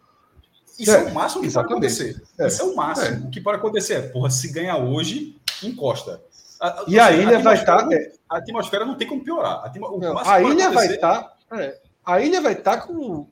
Isso 0.78 0.92
é, 0.92 1.04
é 1.04 1.04
o 1.06 1.14
máximo 1.14 1.42
que 1.42 1.48
exatamente. 1.48 1.82
pode 1.82 1.86
acontecer. 1.86 2.24
É. 2.38 2.48
Isso 2.48 2.62
é 2.62 2.66
o 2.66 2.76
máximo. 2.76 3.26
É. 3.26 3.28
O 3.28 3.30
que 3.30 3.42
pode 3.42 3.58
acontecer 3.58 3.94
é, 3.94 4.02
porra, 4.02 4.30
se 4.30 4.52
ganhar 4.52 4.78
hoje, 4.78 5.40
encosta. 5.64 6.22
A, 6.60 6.84
e 6.88 7.00
a 7.00 7.12
ilha 7.12 7.40
vai 7.40 7.56
estar. 7.56 7.88
Tá, 7.88 7.98
a 8.30 8.38
atmosfera 8.38 8.86
não 8.86 8.96
tem 8.96 9.08
como 9.08 9.24
piorar. 9.24 9.64
A, 9.64 9.72
não, 9.80 10.18
a 10.18 10.42
ilha 10.42 10.70
vai 10.70 10.88
estar. 10.88 11.38
Tá, 11.50 11.62
é, 11.62 11.80
a 12.06 12.22
ilha 12.22 12.42
vai 12.42 12.54
estar 12.54 12.78
tá 12.78 12.88
com 12.88 13.28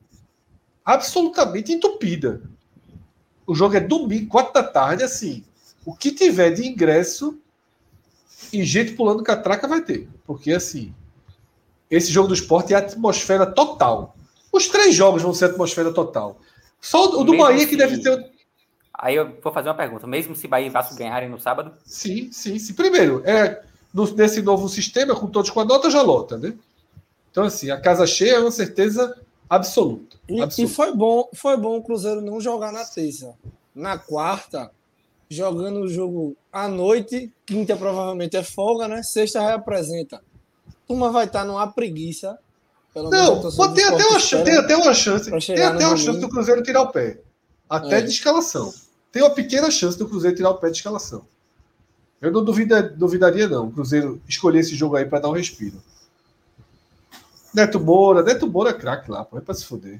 absolutamente 0.85 1.71
entupida. 1.71 2.41
O 3.45 3.53
jogo 3.53 3.75
é 3.75 3.79
domingo, 3.79 4.29
quatro 4.29 4.53
da 4.53 4.63
tarde, 4.63 5.03
assim. 5.03 5.43
O 5.85 5.93
que 5.93 6.11
tiver 6.11 6.51
de 6.51 6.65
ingresso 6.65 7.37
e 8.51 8.63
gente 8.63 8.93
pulando 8.93 9.23
catraca 9.23 9.67
vai 9.67 9.81
ter. 9.81 10.07
Porque, 10.25 10.51
assim, 10.51 10.93
esse 11.89 12.11
jogo 12.11 12.27
do 12.27 12.33
esporte 12.33 12.73
é 12.73 12.77
atmosfera 12.77 13.45
total. 13.45 14.15
Os 14.51 14.67
três 14.67 14.93
jogos 14.95 15.21
vão 15.21 15.33
ser 15.33 15.45
atmosfera 15.45 15.93
total. 15.93 16.39
Só 16.81 17.05
o 17.05 17.23
do 17.23 17.31
Mesmo 17.31 17.45
Bahia 17.45 17.67
que 17.67 17.77
deve 17.77 17.99
ter. 17.99 18.31
Aí 18.93 19.15
eu 19.15 19.37
vou 19.41 19.53
fazer 19.53 19.69
uma 19.69 19.75
pergunta. 19.75 20.05
Mesmo 20.05 20.35
se 20.35 20.47
Bahia 20.47 20.67
e 20.67 20.69
Vasco 20.69 20.95
ganharem 20.95 21.29
no 21.29 21.39
sábado? 21.39 21.71
Sim, 21.85 22.31
sim, 22.31 22.59
sim. 22.59 22.73
Primeiro, 22.73 23.21
é, 23.25 23.63
no, 23.93 24.11
nesse 24.15 24.41
novo 24.41 24.67
sistema, 24.69 25.15
com 25.15 25.27
todos 25.27 25.49
com 25.49 25.59
a 25.59 25.65
nota, 25.65 25.89
já 25.89 26.01
lota, 26.01 26.37
né? 26.37 26.53
Então, 27.31 27.43
assim, 27.45 27.71
a 27.71 27.79
casa 27.79 28.05
cheia 28.05 28.35
é 28.35 28.39
uma 28.39 28.51
certeza 28.51 29.17
absoluta. 29.49 30.17
E, 30.29 30.41
absoluta. 30.41 30.71
e 30.71 30.75
foi 30.75 30.95
bom 30.95 31.29
foi 31.33 31.57
bom 31.57 31.77
o 31.77 31.83
Cruzeiro 31.83 32.21
não 32.21 32.39
jogar 32.39 32.71
na 32.71 32.85
terça. 32.85 33.33
Na 33.73 33.97
quarta, 33.97 34.71
jogando 35.29 35.81
o 35.81 35.87
jogo 35.87 36.35
à 36.51 36.67
noite, 36.67 37.31
quinta 37.45 37.75
provavelmente 37.75 38.37
é 38.37 38.43
folga, 38.43 38.87
né? 38.87 39.01
Sexta 39.03 39.41
reapresenta. 39.41 40.21
Turma 40.87 41.11
vai 41.11 41.25
estar 41.25 41.45
numa 41.45 41.65
preguiça 41.67 42.37
pelo 42.93 43.09
não, 43.09 43.41
tem 43.73 43.85
até, 43.85 44.05
uma, 44.05 44.43
tem 44.43 44.57
até 44.57 44.75
uma 44.75 44.93
chance. 44.93 45.31
Tem 45.47 45.63
até 45.63 45.87
uma 45.87 45.97
chance 45.97 46.19
do 46.19 46.29
Cruzeiro 46.29 46.61
tirar 46.61 46.81
o 46.81 46.91
pé. 46.91 47.19
Até 47.67 47.97
é. 47.97 48.01
de 48.01 48.09
escalação. 48.09 48.71
Tem 49.11 49.23
uma 49.23 49.31
pequena 49.31 49.71
chance 49.71 49.97
do 49.97 50.07
Cruzeiro 50.07 50.35
tirar 50.35 50.51
o 50.51 50.57
pé 50.57 50.69
de 50.69 50.77
escalação. 50.77 51.25
Eu 52.21 52.31
não 52.31 52.43
duvida, 52.43 52.83
duvidaria, 52.83 53.47
não. 53.47 53.67
O 53.67 53.71
Cruzeiro 53.71 54.21
escolher 54.27 54.59
esse 54.59 54.75
jogo 54.75 54.95
aí 54.95 55.05
para 55.05 55.19
dar 55.19 55.29
um 55.29 55.33
respiro. 55.33 55.81
Neto 57.51 57.79
Moura, 57.79 58.21
Neto 58.21 58.47
Moura 58.47 58.69
é 58.69 58.73
craque 58.73 59.09
lá, 59.09 59.25
pô. 59.25 59.39
É 59.39 59.41
pra 59.41 59.55
se 59.55 59.65
fuder. 59.65 59.99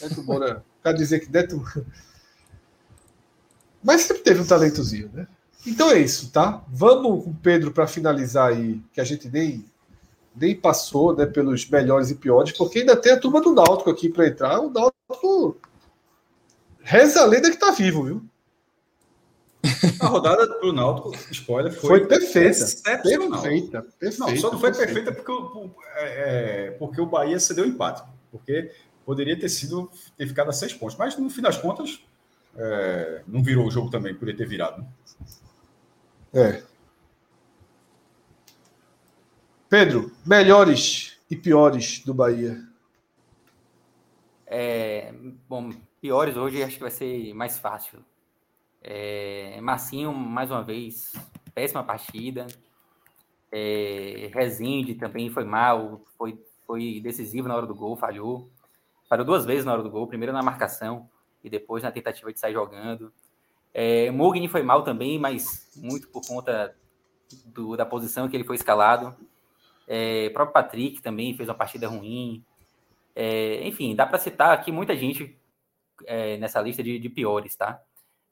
Neto 0.00 0.22
Moura, 0.24 0.64
quer 0.82 0.94
dizer 0.94 1.20
que 1.20 1.30
Neto. 1.30 1.62
Mas 3.82 4.02
sempre 4.02 4.22
teve 4.22 4.40
um 4.40 4.46
talentozinho, 4.46 5.10
né? 5.12 5.26
Então 5.66 5.90
é 5.90 5.98
isso, 5.98 6.30
tá? 6.30 6.62
Vamos 6.68 7.24
com 7.24 7.30
o 7.30 7.34
Pedro 7.34 7.70
para 7.70 7.86
finalizar 7.86 8.50
aí, 8.50 8.80
que 8.92 9.00
a 9.00 9.04
gente 9.04 9.28
nem 9.28 9.64
nem 10.34 10.56
passou 10.56 11.14
né, 11.14 11.26
pelos 11.26 11.68
melhores 11.68 12.10
e 12.10 12.14
piores, 12.14 12.52
porque 12.52 12.78
ainda 12.78 12.96
tem 12.96 13.12
a 13.12 13.20
turma 13.20 13.40
do 13.40 13.52
Náutico 13.52 13.90
aqui 13.90 14.08
para 14.08 14.26
entrar. 14.26 14.60
O 14.60 14.70
Náutico 14.70 15.58
reza 16.80 17.20
a 17.20 17.26
lenda 17.26 17.50
que 17.50 17.56
está 17.56 17.70
vivo, 17.70 18.04
viu? 18.04 18.22
A 20.00 20.06
rodada 20.06 20.46
do 20.46 20.72
Náutico, 20.72 21.12
spoiler, 21.30 21.72
foi, 21.72 22.00
foi 22.00 22.06
perfeita. 22.06 22.66
Perfeita, 22.82 23.82
perfeita. 23.82 24.18
Não, 24.18 24.36
só 24.36 24.50
não 24.50 24.58
foi 24.58 24.72
perfeita, 24.72 25.12
porque, 25.12 25.30
o, 25.30 25.70
é, 25.96 26.66
é, 26.66 26.70
porque 26.72 27.00
o 27.00 27.06
Bahia 27.06 27.38
cedeu 27.38 27.64
empate. 27.64 28.02
Porque 28.30 28.72
poderia 29.04 29.38
ter 29.38 29.48
sido 29.48 29.90
ter 30.16 30.26
ficado 30.26 30.48
a 30.48 30.52
seis 30.52 30.72
pontos. 30.72 30.96
Mas 30.96 31.16
no 31.16 31.30
fim 31.30 31.42
das 31.42 31.58
contas, 31.58 32.02
é, 32.56 33.22
não 33.26 33.42
virou 33.42 33.66
o 33.66 33.70
jogo 33.70 33.90
também, 33.90 34.14
poderia 34.14 34.36
ter 34.36 34.46
virado. 34.46 34.82
Né? 34.82 34.88
É. 36.34 36.62
Pedro, 39.68 40.12
melhores 40.26 41.18
e 41.30 41.36
piores 41.36 42.00
do 42.00 42.12
Bahia. 42.12 42.62
É, 44.46 45.14
bom, 45.48 45.70
piores 46.00 46.36
hoje 46.36 46.62
acho 46.62 46.74
que 46.74 46.82
vai 46.82 46.90
ser 46.90 47.32
mais 47.32 47.58
fácil. 47.58 48.04
É, 48.82 49.58
Marcinho, 49.62 50.12
mais 50.12 50.50
uma 50.50 50.62
vez, 50.62 51.12
péssima 51.54 51.82
partida. 51.82 52.46
É, 53.50 54.30
Rezende 54.34 54.94
também 54.94 55.30
foi 55.30 55.44
mal, 55.44 56.02
foi, 56.18 56.38
foi 56.66 57.00
decisivo 57.02 57.48
na 57.48 57.56
hora 57.56 57.66
do 57.66 57.74
gol, 57.74 57.96
falhou. 57.96 58.50
Falhou 59.08 59.24
duas 59.24 59.44
vezes 59.46 59.64
na 59.64 59.72
hora 59.72 59.82
do 59.82 59.90
gol, 59.90 60.06
primeiro 60.06 60.32
na 60.32 60.42
marcação 60.42 61.08
e 61.42 61.50
depois 61.50 61.82
na 61.82 61.92
tentativa 61.92 62.32
de 62.32 62.38
sair 62.38 62.52
jogando. 62.52 63.12
É, 63.74 64.08
foi 64.50 64.62
mal 64.62 64.82
também, 64.82 65.18
mas 65.18 65.70
muito 65.76 66.08
por 66.08 66.26
conta 66.26 66.76
do, 67.46 67.76
da 67.76 67.86
posição 67.86 68.28
que 68.28 68.36
ele 68.36 68.44
foi 68.44 68.56
escalado. 68.56 69.16
É, 69.86 70.28
o 70.28 70.32
próprio 70.32 70.52
Patrick 70.52 71.00
também 71.02 71.34
fez 71.34 71.48
uma 71.48 71.54
partida 71.54 71.88
ruim. 71.88 72.44
É, 73.14 73.66
enfim, 73.66 73.94
dá 73.94 74.06
para 74.06 74.18
citar 74.18 74.52
aqui 74.52 74.70
muita 74.70 74.96
gente 74.96 75.38
é, 76.06 76.36
nessa 76.36 76.60
lista 76.60 76.82
de, 76.82 76.98
de, 76.98 77.08
piores, 77.08 77.56
tá? 77.56 77.82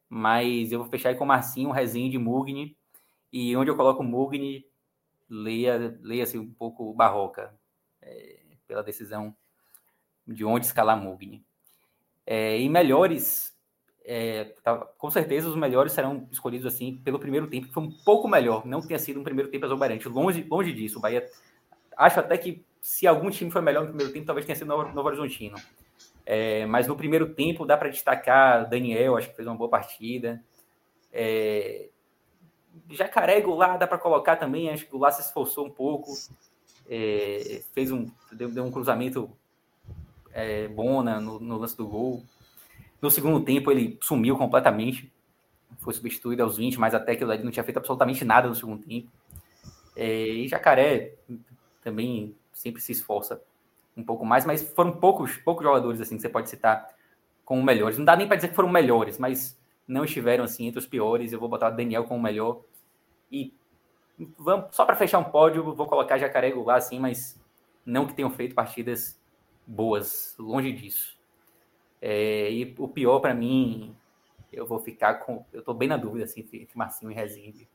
Mas 0.08 0.72
eu 0.72 0.80
vou 0.80 0.88
fechar 0.88 1.10
aí 1.10 1.14
com 1.14 1.24
Marcinho, 1.24 1.70
Rezende, 1.70 2.18
Mugni. 2.18 2.76
E 3.32 3.56
onde 3.56 3.70
eu 3.70 3.76
coloco 3.76 4.02
Mugni, 4.02 4.64
leia, 5.28 5.98
leia-se 6.02 6.38
um 6.38 6.52
pouco 6.52 6.92
Barroca, 6.94 7.54
é, 8.02 8.40
pela 8.66 8.82
decisão 8.82 9.34
de 10.26 10.44
onde 10.44 10.66
escalar 10.66 11.00
Mugni. 11.00 11.44
É, 12.32 12.60
e 12.60 12.68
melhores, 12.68 13.52
é, 14.04 14.54
tá, 14.62 14.76
com 14.76 15.10
certeza 15.10 15.48
os 15.48 15.56
melhores 15.56 15.92
serão 15.92 16.28
escolhidos 16.30 16.64
assim 16.64 16.96
pelo 16.98 17.18
primeiro 17.18 17.48
tempo, 17.48 17.66
que 17.66 17.74
foi 17.74 17.82
um 17.82 17.90
pouco 18.04 18.28
melhor, 18.28 18.64
não 18.64 18.80
tenha 18.80 19.00
sido 19.00 19.18
um 19.18 19.24
primeiro 19.24 19.50
tempo 19.50 19.66
exuberante, 19.66 20.08
longe, 20.08 20.46
longe 20.48 20.72
disso. 20.72 20.98
O 20.98 21.02
Bahia, 21.02 21.28
acho 21.96 22.20
até 22.20 22.38
que 22.38 22.64
se 22.80 23.04
algum 23.04 23.30
time 23.30 23.50
foi 23.50 23.60
melhor 23.60 23.80
no 23.82 23.88
primeiro 23.88 24.12
tempo, 24.12 24.26
talvez 24.26 24.46
tenha 24.46 24.54
sido 24.54 24.72
o 24.72 24.92
Novo 24.92 25.08
Horizontino. 25.08 25.56
É, 26.24 26.64
mas 26.66 26.86
no 26.86 26.94
primeiro 26.94 27.34
tempo 27.34 27.66
dá 27.66 27.76
para 27.76 27.88
destacar 27.88 28.68
Daniel, 28.68 29.16
acho 29.16 29.28
que 29.30 29.34
fez 29.34 29.48
uma 29.48 29.56
boa 29.56 29.68
partida. 29.68 30.40
É, 31.12 31.88
Jacaré 32.90 33.40
Goulart 33.40 33.76
dá 33.76 33.88
para 33.88 33.98
colocar 33.98 34.36
também, 34.36 34.70
acho 34.70 34.84
que 34.84 34.90
o 34.90 34.92
Goulart 34.92 35.16
se 35.16 35.22
esforçou 35.22 35.66
um 35.66 35.70
pouco, 35.70 36.12
é, 36.88 37.60
fez 37.74 37.90
um, 37.90 38.06
deu, 38.30 38.48
deu 38.48 38.62
um 38.62 38.70
cruzamento 38.70 39.36
é, 40.32 40.68
bom 40.68 41.02
no, 41.02 41.40
no 41.40 41.58
lance 41.58 41.76
do 41.76 41.86
gol. 41.86 42.22
No 43.00 43.10
segundo 43.10 43.44
tempo, 43.44 43.70
ele 43.70 43.98
sumiu 44.02 44.36
completamente. 44.36 45.12
Foi 45.78 45.94
substituído 45.94 46.42
aos 46.42 46.56
20, 46.56 46.78
mas 46.78 46.94
até 46.94 47.16
que 47.16 47.24
ele 47.24 47.42
não 47.42 47.50
tinha 47.50 47.64
feito 47.64 47.78
absolutamente 47.78 48.24
nada 48.24 48.48
no 48.48 48.54
segundo 48.54 48.84
tempo. 48.84 49.10
É, 49.96 50.28
e 50.28 50.48
Jacaré 50.48 51.14
também 51.82 52.34
sempre 52.52 52.80
se 52.82 52.92
esforça 52.92 53.42
um 53.96 54.04
pouco 54.04 54.24
mais, 54.24 54.44
mas 54.44 54.62
foram 54.62 54.92
poucos, 54.92 55.36
poucos 55.38 55.64
jogadores 55.64 56.00
assim 56.00 56.16
que 56.16 56.22
você 56.22 56.28
pode 56.28 56.48
citar 56.48 56.88
como 57.44 57.62
melhores. 57.62 57.98
Não 57.98 58.04
dá 58.04 58.14
nem 58.16 58.26
para 58.26 58.36
dizer 58.36 58.48
que 58.48 58.54
foram 58.54 58.68
melhores, 58.68 59.18
mas 59.18 59.58
não 59.86 60.04
estiveram 60.04 60.44
assim 60.44 60.66
entre 60.66 60.78
os 60.78 60.86
piores. 60.86 61.32
Eu 61.32 61.40
vou 61.40 61.48
botar 61.48 61.68
o 61.68 61.76
Daniel 61.76 62.04
como 62.04 62.22
melhor. 62.22 62.60
E 63.30 63.54
vamos, 64.38 64.74
só 64.74 64.84
para 64.84 64.96
fechar 64.96 65.18
um 65.18 65.24
pódio, 65.24 65.74
vou 65.74 65.86
colocar 65.86 66.18
Jacaré 66.18 66.54
lá 66.54 66.76
assim, 66.76 66.98
mas 66.98 67.40
não 67.84 68.06
que 68.06 68.14
tenham 68.14 68.30
feito 68.30 68.54
partidas 68.54 69.19
boas, 69.66 70.34
longe 70.38 70.72
disso. 70.72 71.18
É, 72.00 72.50
e 72.50 72.74
o 72.78 72.88
pior 72.88 73.20
para 73.20 73.34
mim, 73.34 73.94
eu 74.52 74.66
vou 74.66 74.80
ficar 74.80 75.14
com. 75.14 75.44
Eu 75.52 75.62
tô 75.62 75.74
bem 75.74 75.88
na 75.88 75.96
dúvida 75.96 76.24
assim, 76.24 76.40
entre 76.40 76.70
Marcinho 76.74 77.10
e 77.10 77.14
Rezende. 77.14 77.68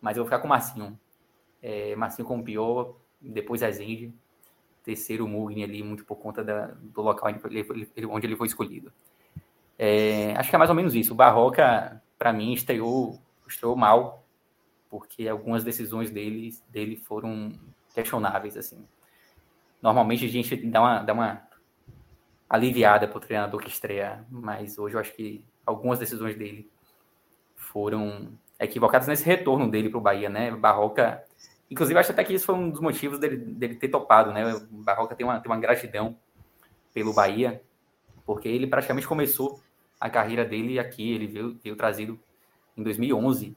Mas 0.00 0.16
eu 0.16 0.22
vou 0.22 0.30
ficar 0.30 0.40
com 0.40 0.48
Marcinho. 0.48 0.98
É, 1.62 1.94
Marcinho 1.94 2.26
como 2.26 2.42
pior, 2.42 2.94
depois 3.20 3.60
Rezende. 3.60 4.12
Terceiro 4.82 5.28
Mugni 5.28 5.62
ali, 5.62 5.82
muito 5.82 6.04
por 6.04 6.16
conta 6.16 6.42
da, 6.42 6.68
do 6.68 7.02
local 7.02 7.30
onde 7.30 7.58
ele, 7.58 8.06
onde 8.06 8.26
ele 8.26 8.36
foi 8.36 8.46
escolhido. 8.46 8.90
É, 9.78 10.34
acho 10.36 10.48
que 10.48 10.56
é 10.56 10.58
mais 10.58 10.70
ou 10.70 10.76
menos 10.76 10.94
isso. 10.94 11.12
O 11.12 11.16
Barroca, 11.16 12.02
para 12.18 12.32
mim, 12.32 12.52
estreou, 12.52 13.20
estreou 13.46 13.76
mal, 13.76 14.24
porque 14.88 15.28
algumas 15.28 15.62
decisões 15.62 16.10
dele, 16.10 16.50
dele 16.68 16.96
foram 16.96 17.52
questionáveis. 17.94 18.56
assim. 18.56 18.84
Normalmente 19.82 20.24
a 20.24 20.28
gente 20.28 20.56
dá 20.66 20.80
uma, 20.80 21.02
dá 21.02 21.12
uma 21.12 21.42
aliviada 22.48 23.06
para 23.06 23.16
o 23.16 23.20
treinador 23.20 23.60
que 23.60 23.68
estreia, 23.68 24.24
mas 24.30 24.78
hoje 24.78 24.94
eu 24.94 25.00
acho 25.00 25.14
que 25.14 25.44
algumas 25.64 25.98
decisões 25.98 26.36
dele 26.36 26.70
foram 27.54 28.32
equivocadas 28.58 29.06
nesse 29.06 29.24
retorno 29.24 29.70
dele 29.70 29.88
para 29.88 29.98
o 29.98 30.02
Bahia, 30.02 30.28
né? 30.28 30.50
Barroca, 30.50 31.24
inclusive 31.70 31.98
acho 31.98 32.12
até 32.12 32.24
que 32.24 32.34
isso 32.34 32.46
foi 32.46 32.54
um 32.54 32.70
dos 32.70 32.80
motivos 32.80 33.18
dele, 33.18 33.36
dele 33.36 33.76
ter 33.76 33.88
topado, 33.88 34.32
né? 34.32 34.42
Barroca 34.70 35.14
tem 35.14 35.24
uma, 35.24 35.40
tem 35.40 35.50
uma 35.50 35.60
gratidão 35.60 36.16
pelo 36.92 37.14
Bahia, 37.14 37.62
porque 38.26 38.48
ele 38.48 38.66
praticamente 38.66 39.06
começou 39.06 39.60
a 39.98 40.10
carreira 40.10 40.44
dele 40.44 40.78
aqui, 40.78 41.12
ele 41.12 41.26
veio, 41.26 41.58
veio 41.62 41.76
trazido 41.76 42.18
em 42.76 42.82
2011 42.82 43.56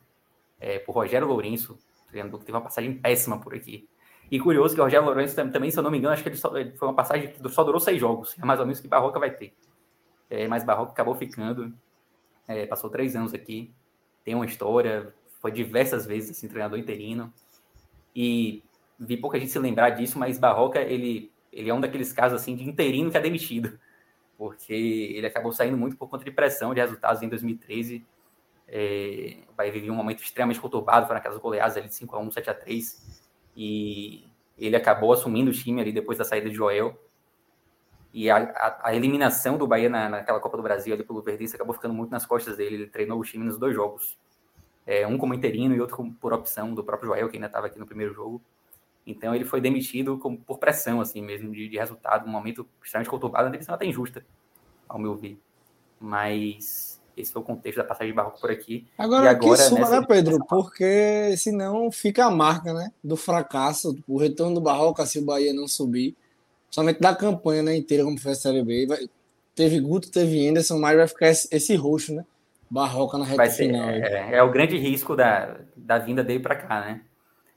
é, 0.60 0.80
por 0.80 0.94
Rogério 0.94 1.28
Lourenço, 1.28 1.78
treinador 2.08 2.40
que 2.40 2.46
teve 2.46 2.58
uma 2.58 2.64
passagem 2.64 2.94
péssima 2.94 3.40
por 3.40 3.56
aqui. 3.56 3.88
E 4.32 4.40
curioso 4.40 4.74
que 4.74 4.82
o 4.82 4.84
Rogério 4.84 5.06
Lourenço 5.06 5.36
também, 5.36 5.70
se 5.70 5.78
eu 5.78 5.84
não 5.84 5.92
me 5.92 5.98
engano, 5.98 6.14
acho 6.14 6.24
que 6.24 6.30
ele, 6.30 6.38
só, 6.38 6.56
ele 6.58 6.72
foi 6.72 6.88
uma 6.88 6.96
passagem 6.96 7.32
que 7.32 7.50
só 7.50 7.64
durou 7.64 7.80
seis 7.80 8.00
jogos, 8.00 8.36
é 8.40 8.46
mais 8.46 8.60
ou 8.60 8.66
menos 8.66 8.80
que 8.80 8.88
Barroca 8.88 9.20
vai 9.20 9.32
ter. 9.32 9.54
É, 10.30 10.48
mas 10.48 10.64
Barroca 10.64 10.92
acabou 10.92 11.14
ficando, 11.14 11.74
é, 12.48 12.66
passou 12.66 12.90
três 12.90 13.16
anos 13.16 13.34
aqui, 13.34 13.72
tem 14.24 14.34
uma 14.34 14.46
história, 14.46 15.14
foi 15.42 15.52
diversas 15.52 16.06
vezes 16.06 16.32
assim, 16.32 16.48
treinador 16.48 16.80
interino. 16.80 17.32
E 18.16 18.64
vi 19.00 19.18
pouca 19.18 19.40
gente 19.40 19.52
se 19.52 19.60
lembrar 19.60 19.92
disso, 19.92 20.18
mas 20.18 20.40
Barroca, 20.40 20.80
ele, 20.80 21.32
ele 21.52 21.70
é 21.70 21.74
um 21.74 21.82
daqueles 21.82 22.14
casos 22.14 22.42
assim 22.42 22.56
de 22.56 22.68
interino 22.68 23.12
que 23.12 23.18
é 23.18 23.22
demitido, 23.22 23.78
porque 24.38 24.74
ele 24.74 25.28
acabou 25.28 25.52
saindo 25.52 25.78
muito 25.78 25.96
por 25.98 26.08
conta 26.08 26.24
de 26.24 26.32
pressão 26.32 26.74
de 26.74 26.82
resultados 26.82 27.22
em 27.22 27.30
2013. 27.30 28.06
É, 28.68 29.38
Bahia 29.56 29.72
vivia 29.72 29.92
um 29.92 29.96
momento 29.96 30.24
extremamente 30.24 30.60
conturbado, 30.60 31.06
foram 31.06 31.20
aquelas 31.20 31.38
goleadas 31.38 31.78
ali 31.78 31.88
de 31.88 31.96
5x1, 31.96 32.34
7x3, 32.34 33.23
e 33.56 34.26
ele 34.58 34.76
acabou 34.76 35.14
assumindo 35.14 35.52
o 35.52 35.54
time 35.54 35.82
ali 35.82 35.92
depois 35.92 36.18
da 36.18 36.24
saída 36.24 36.50
de 36.50 36.56
Joel. 36.56 37.00
E 38.14 38.30
a, 38.30 38.38
a, 38.38 38.90
a 38.90 38.96
eliminação 38.96 39.58
do 39.58 39.66
Bahia 39.66 39.90
na, 39.90 40.08
naquela 40.08 40.40
Copa 40.40 40.58
do 40.58 40.64
Brasil 40.64 40.94
ali 40.94 41.04
pelo 41.04 41.22
Verdense 41.22 41.56
acabou 41.56 41.74
ficando 41.74 41.94
muito 41.94 42.12
nas 42.12 42.26
costas 42.26 42.58
dele. 42.58 42.76
Ele 42.76 42.88
treinou 42.88 43.20
o 43.20 43.24
time 43.24 43.44
nos 43.44 43.58
dois 43.58 43.74
jogos. 43.74 44.18
É, 44.86 45.08
um 45.08 45.18
como 45.18 45.34
interino 45.34 45.74
e 45.74 45.82
outro 45.82 46.14
por 46.20 46.34
opção 46.34 46.74
do 46.76 46.84
próprio 46.84 47.10
Joel, 47.10 47.30
que 47.30 47.38
ainda 47.38 47.48
estava 47.48 47.68
aqui 47.68 47.80
no 47.80 47.86
primeiro 47.86 48.14
jogo. 48.14 48.42
Então 49.06 49.34
ele 49.34 49.46
foi 49.46 49.60
demitido 49.60 50.18
com, 50.18 50.36
por 50.36 50.60
pressão, 50.60 51.02
assim 51.02 51.22
mesmo, 51.22 51.52
de, 51.52 51.68
de 51.68 51.78
resultado, 51.78 52.26
um 52.28 52.32
momento 52.32 52.68
extremamente 52.84 53.10
conturbado, 53.10 53.46
uma 53.46 53.52
demissão 53.52 53.76
até 53.76 53.86
injusta, 53.86 54.26
ao 54.88 55.00
meu 55.00 55.16
ver. 55.16 55.38
Mas 56.00 56.93
esse 57.16 57.32
foi 57.32 57.42
o 57.42 57.46
contexto 57.46 57.78
da 57.78 57.84
passagem 57.84 58.12
de 58.12 58.16
Barroco 58.16 58.40
por 58.40 58.52
aqui. 58.52 58.88
Agora, 58.98 59.26
e 59.26 59.28
agora 59.28 59.58
que 59.58 59.64
suma, 59.64 59.90
né, 59.90 60.06
Pedro? 60.08 60.40
Porque 60.48 61.36
senão 61.38 61.92
fica 61.92 62.26
a 62.26 62.32
marca 62.32 62.74
né, 62.74 62.92
do 63.04 63.16
fracasso, 63.16 63.98
o 64.08 64.18
retorno 64.18 64.56
do 64.56 64.62
Barroca 64.62 65.06
se 65.06 65.20
o 65.20 65.26
Bahia 65.26 65.54
não 65.54 65.68
subir 65.68 66.16
somente 66.74 67.00
da 67.00 67.16
campanha 67.16 67.62
né, 67.62 67.78
inteira, 67.78 68.04
como 68.04 68.20
foi 68.20 68.32
a 68.32 68.36
Série 68.36 68.64
B. 68.64 68.88
Vai, 68.88 69.08
teve 69.54 69.80
Guto, 69.80 70.10
teve 70.10 70.48
Anderson, 70.48 70.80
mas 70.80 70.98
vai 70.98 71.08
ficar 71.08 71.30
esse, 71.30 71.48
esse 71.52 71.76
roxo, 71.76 72.16
né? 72.16 72.26
Barroca 72.68 73.16
na 73.20 73.26
reta 73.26 73.46
ser, 73.52 73.68
final. 73.68 73.88
É, 73.88 74.38
é, 74.38 74.42
o 74.44 74.52
grande 74.52 74.76
risco 74.80 75.16
da, 75.16 75.60
da 75.78 76.00
vinda 76.00 76.24
dele 76.24 76.40
para 76.40 76.56
cá, 76.56 76.82
né? 76.82 77.02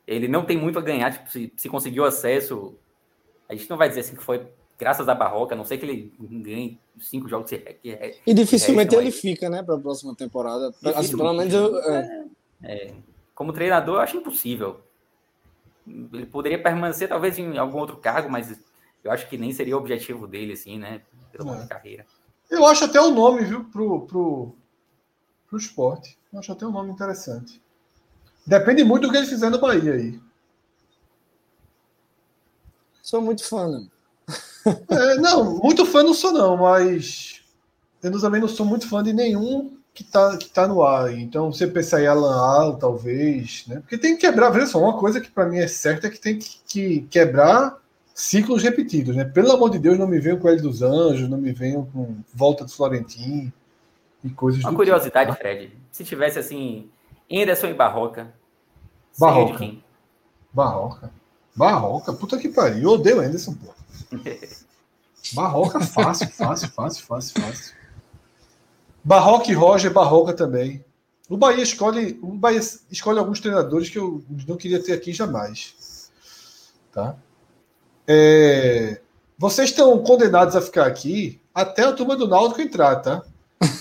Ele 0.07 0.29
não 0.29 0.45
tem 0.45 0.59
muito 0.59 0.79
a 0.79 0.83
ganhar, 0.83 1.11
tipo, 1.11 1.31
se, 1.31 1.51
se 1.57 1.69
conseguiu 1.71 2.05
acesso, 2.05 2.75
a 3.49 3.55
gente 3.55 3.71
não 3.71 3.79
vai 3.79 3.89
dizer 3.89 4.01
assim 4.01 4.15
que 4.15 4.23
foi 4.23 4.47
graças 4.79 5.09
à 5.09 5.15
Barroca, 5.15 5.55
a 5.55 5.59
não 5.59 5.65
sei 5.65 5.79
que 5.79 5.87
ele 5.87 6.15
ganhe 6.19 6.79
cinco 7.01 7.29
jogos. 7.29 7.51
Que, 7.51 7.59
que, 7.59 8.21
e 8.27 8.35
dificilmente 8.35 8.95
ele 8.95 9.11
fica, 9.11 9.49
né, 9.49 9.63
para 9.63 9.75
a 9.75 9.79
próxima 9.79 10.15
temporada. 10.15 10.75
Assim, 10.95 11.17
pelo 11.17 11.33
menos 11.33 11.53
eu, 11.53 11.79
é. 11.79 12.25
É, 12.63 12.95
como 13.35 13.53
treinador, 13.53 13.97
eu 13.97 14.01
acho 14.01 14.17
impossível. 14.17 14.81
Ele 15.87 16.27
poderia 16.27 16.61
permanecer 16.61 17.09
talvez 17.09 17.39
em 17.39 17.57
algum 17.59 17.79
outro 17.79 17.97
cargo, 17.97 18.29
mas 18.29 18.59
eu 19.05 19.11
acho 19.11 19.29
que 19.29 19.39
nem 19.39 19.53
seria 19.53 19.77
o 19.77 19.81
objetivo 19.81 20.27
dele, 20.27 20.55
assim, 20.55 20.79
né? 20.79 21.03
Pela 21.33 21.63
é. 21.63 21.67
carreira. 21.67 22.07
Eu 22.51 22.67
acho 22.67 22.85
até 22.85 23.01
o 23.01 23.11
nome, 23.11 23.45
viu, 23.45 23.65
pro, 23.65 24.07
pro, 24.07 24.55
pro 25.49 25.59
esporte. 25.59 26.19
Eu 26.33 26.39
acho 26.39 26.53
até 26.53 26.67
um 26.67 26.73
nome 26.73 26.91
interessante. 26.91 27.63
Depende 28.47 28.85
muito 28.85 29.07
do 29.07 29.11
que 29.11 29.17
ele 29.17 29.27
fizer 29.27 29.51
no 29.51 29.59
Bahia 29.59 29.93
aí. 29.95 30.21
Sou 33.03 33.21
muito 33.21 33.45
fã, 33.45 33.69
né? 33.69 33.87
É, 34.89 35.15
não, 35.17 35.59
muito 35.59 35.87
fã 35.87 36.03
não 36.03 36.15
sou, 36.15 36.33
não, 36.33 36.57
mas 36.57 37.41
eu 38.03 38.21
também 38.21 38.41
não 38.41 38.49
sou 38.49 38.67
muito 38.67 38.89
fã 38.89 39.03
de 39.03 39.13
nenhum 39.13 39.77
que 39.95 40.05
tá, 40.05 40.37
que 40.37 40.49
tá 40.49 40.67
no 40.67 40.83
ar. 40.83 41.13
Então, 41.17 41.51
você 41.53 41.67
pensa 41.67 42.01
em 42.01 42.07
Alan 42.07 42.37
Al, 42.37 42.77
talvez, 42.77 43.65
né? 43.67 43.81
Porque 43.81 43.97
tem 43.97 44.15
que 44.15 44.27
quebrar, 44.27 44.51
veja 44.51 44.67
só, 44.67 44.79
uma 44.79 44.99
coisa 44.99 45.21
que 45.21 45.31
para 45.31 45.47
mim 45.47 45.59
é 45.59 45.67
certa 45.67 46.07
é 46.07 46.11
que 46.11 46.21
tem 46.21 46.39
que, 46.39 46.61
que 46.67 47.01
quebrar 47.09 47.79
ciclos 48.15 48.63
repetidos, 48.63 49.17
né? 49.17 49.25
Pelo 49.25 49.53
amor 49.53 49.71
de 49.71 49.79
Deus, 49.79 49.99
não 49.99 50.07
me 50.07 50.19
venham 50.19 50.39
com 50.39 50.49
ele 50.49 50.61
dos 50.61 50.83
Anjos, 50.83 51.29
não 51.29 51.39
me 51.39 51.53
venham 51.53 51.87
com 51.87 52.17
volta 52.35 52.65
do 52.65 52.71
Florentim 52.71 53.53
e 54.23 54.31
coisas 54.31 54.63
Uma 54.65 54.75
curiosidade, 54.75 55.31
tipo? 55.31 55.41
Fred. 55.41 55.73
Se 55.91 56.05
tivesse 56.05 56.39
assim, 56.39 56.91
Anderson 57.33 57.69
e 57.69 57.75
Barroca. 57.75 58.33
Barroca. 59.19 59.59
quem? 59.59 59.83
Barroca. 60.53 61.11
Barroca, 61.57 62.13
puta 62.13 62.39
que 62.39 62.49
pariu. 62.49 62.83
Eu 62.83 62.91
odeio 62.91 63.21
Anderson, 63.21 63.55
pô. 63.55 63.73
Barroca, 65.33 65.81
fácil, 65.81 66.29
fácil, 66.29 66.69
fácil, 66.69 67.05
fácil, 67.05 67.43
fácil. 67.43 67.75
Barroca 69.03 69.51
e 69.51 69.55
Roger, 69.55 69.93
Barroca 69.93 70.33
também. 70.33 70.85
O 71.29 71.37
Bahia 71.37 71.63
escolhe, 71.63 72.19
o 72.23 72.35
Bahia 72.35 72.61
escolhe 72.91 73.19
alguns 73.19 73.41
treinadores 73.41 73.89
que 73.89 73.99
eu 73.99 74.23
não 74.47 74.57
queria 74.57 74.81
ter 74.83 74.93
aqui 74.93 75.13
jamais. 75.13 76.11
Tá? 76.93 77.17
É, 78.07 79.01
vocês 79.37 79.71
estão 79.71 79.99
condenados 80.05 80.55
a 80.55 80.63
ficar 80.63 80.87
aqui 80.87 81.41
até 81.53 81.85
a 81.85 81.93
turma 81.93 82.15
do 82.15 82.29
Náutico 82.29 82.61
entrar, 82.61 82.97
tá? 82.97 83.23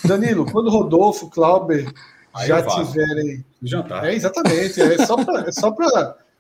Danilo, 0.06 0.46
quando 0.52 0.72
Rodolfo, 0.72 1.30
Clauber 1.30 1.94
Aí 2.36 2.48
já 2.48 2.62
tiverem. 2.64 3.46
Jantar. 3.62 4.04
É, 4.06 4.14
exatamente. 4.14 4.82
É 4.82 5.06
só 5.06 5.16
para 5.24 5.48
é 5.48 5.52
só 5.52 5.72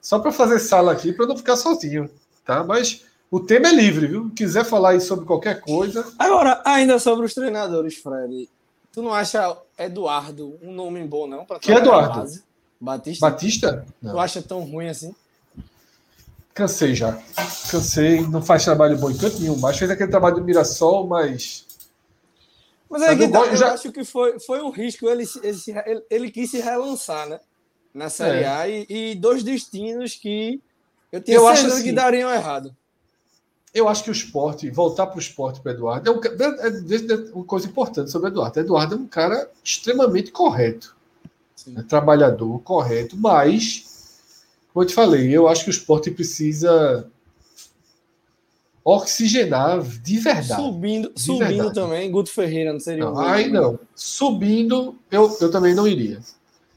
só 0.06 0.19
pra 0.19 0.32
fazer 0.32 0.59
sala 0.59 0.92
aqui 0.92 1.11
para 1.11 1.25
não 1.25 1.35
ficar 1.35 1.56
sozinho, 1.56 2.08
tá? 2.45 2.64
Mas 2.64 3.03
o 3.32 3.40
tema 3.40 3.69
é 3.69 3.72
livre, 3.72 4.06
viu? 4.06 4.30
Quiser 4.35 4.64
falar 4.64 4.92
aí 4.92 5.01
sobre 5.01 5.25
qualquer 5.25 5.59
coisa. 5.61 6.06
Agora, 6.19 6.61
ainda 6.64 7.00
sobre 7.00 7.25
os 7.25 7.34
treinadores, 7.34 7.95
Fred. 7.95 8.48
Tu 8.93 9.01
não 9.01 9.11
acha 9.11 9.58
Eduardo 9.80 10.59
um 10.61 10.72
nome 10.72 11.03
bom, 11.06 11.25
não? 11.25 11.43
que 11.59 11.72
Eduardo? 11.72 12.32
Batista? 12.80 13.27
Batista? 13.27 13.85
Não. 14.00 14.11
Tu 14.11 14.19
acha 14.19 14.42
tão 14.43 14.59
ruim 14.59 14.90
assim? 14.90 15.16
Cansei 16.53 16.93
já. 16.93 17.19
Cansei, 17.72 18.22
não 18.27 18.43
faz 18.43 18.64
trabalho 18.64 19.00
bom 19.00 19.09
em 19.09 19.17
canto 19.17 19.40
nenhum 19.40 19.58
mais. 19.58 19.75
Fez 19.75 19.90
aquele 19.90 20.11
trabalho 20.11 20.35
do 20.35 20.43
Mirassol, 20.43 21.08
mas. 21.08 21.66
Mas 22.88 23.01
é 23.01 23.16
que 23.16 23.27
tá, 23.27 23.40
eu 23.40 23.56
já... 23.56 23.74
acho 23.74 23.92
que 23.92 24.06
foi, 24.06 24.40
foi 24.40 24.61
um 24.61 24.69
risco. 24.69 25.09
Ele, 25.09 25.25
ele, 25.43 26.06
ele 26.11 26.32
quis 26.32 26.51
se 26.51 26.59
relançar, 26.59 27.27
né? 27.27 27.40
Na 27.95 28.09
Série 28.09 28.43
é. 28.43 28.48
A 28.48 28.67
e, 28.67 28.85
e, 28.90 29.15
dois 29.15 29.41
destinos 29.41 30.15
que 30.15 30.61
eu 31.09 31.22
tinha 31.22 31.38
eu 31.38 31.48
certeza 31.48 31.75
assim, 31.75 31.83
que 31.85 31.91
dariam 31.93 32.30
errado. 32.30 32.75
Eu 33.74 33.88
acho 33.88 34.03
que 34.03 34.09
o 34.09 34.14
esporte, 34.14 34.69
voltar 34.69 35.07
para 35.07 35.15
o 35.15 35.19
esporte 35.19 35.61
para 35.61 35.72
Eduardo, 35.72 36.09
é, 36.09 36.14
um, 36.14 36.19
é, 36.22 36.27
é, 36.27 36.67
é, 36.67 37.33
uma 37.33 37.45
coisa 37.45 37.67
importante 37.67 38.11
sobre 38.11 38.27
o 38.27 38.32
Eduardo. 38.32 38.59
Eduardo 38.59 38.95
é 38.95 38.98
um 38.98 39.07
cara 39.07 39.49
extremamente 39.64 40.30
correto. 40.32 40.93
Né? 41.67 41.85
Trabalhador, 41.88 42.59
correto, 42.59 43.15
mas 43.17 44.19
como 44.74 44.83
eu 44.83 44.88
te 44.88 44.93
falei, 44.93 45.30
eu 45.32 45.48
acho 45.48 45.64
que 45.64 45.69
o 45.69 45.72
esporte 45.72 46.11
precisa 46.11 47.09
oxigenar 48.83 49.82
de 49.82 50.19
verdade. 50.19 50.61
Subindo, 50.61 51.14
de 51.14 51.22
subindo 51.22 51.48
verdade. 51.48 51.74
também, 51.75 52.11
Guto 52.11 52.30
Ferreira 52.30 52.74
não 52.74 52.80
seria 52.80 53.06
não, 53.06 53.17
Aí 53.17 53.49
não. 53.49 53.80
Subindo, 53.95 54.95
eu, 55.09 55.35
eu 55.40 55.49
também 55.49 55.74
não 55.74 55.88
iria. 55.88 56.19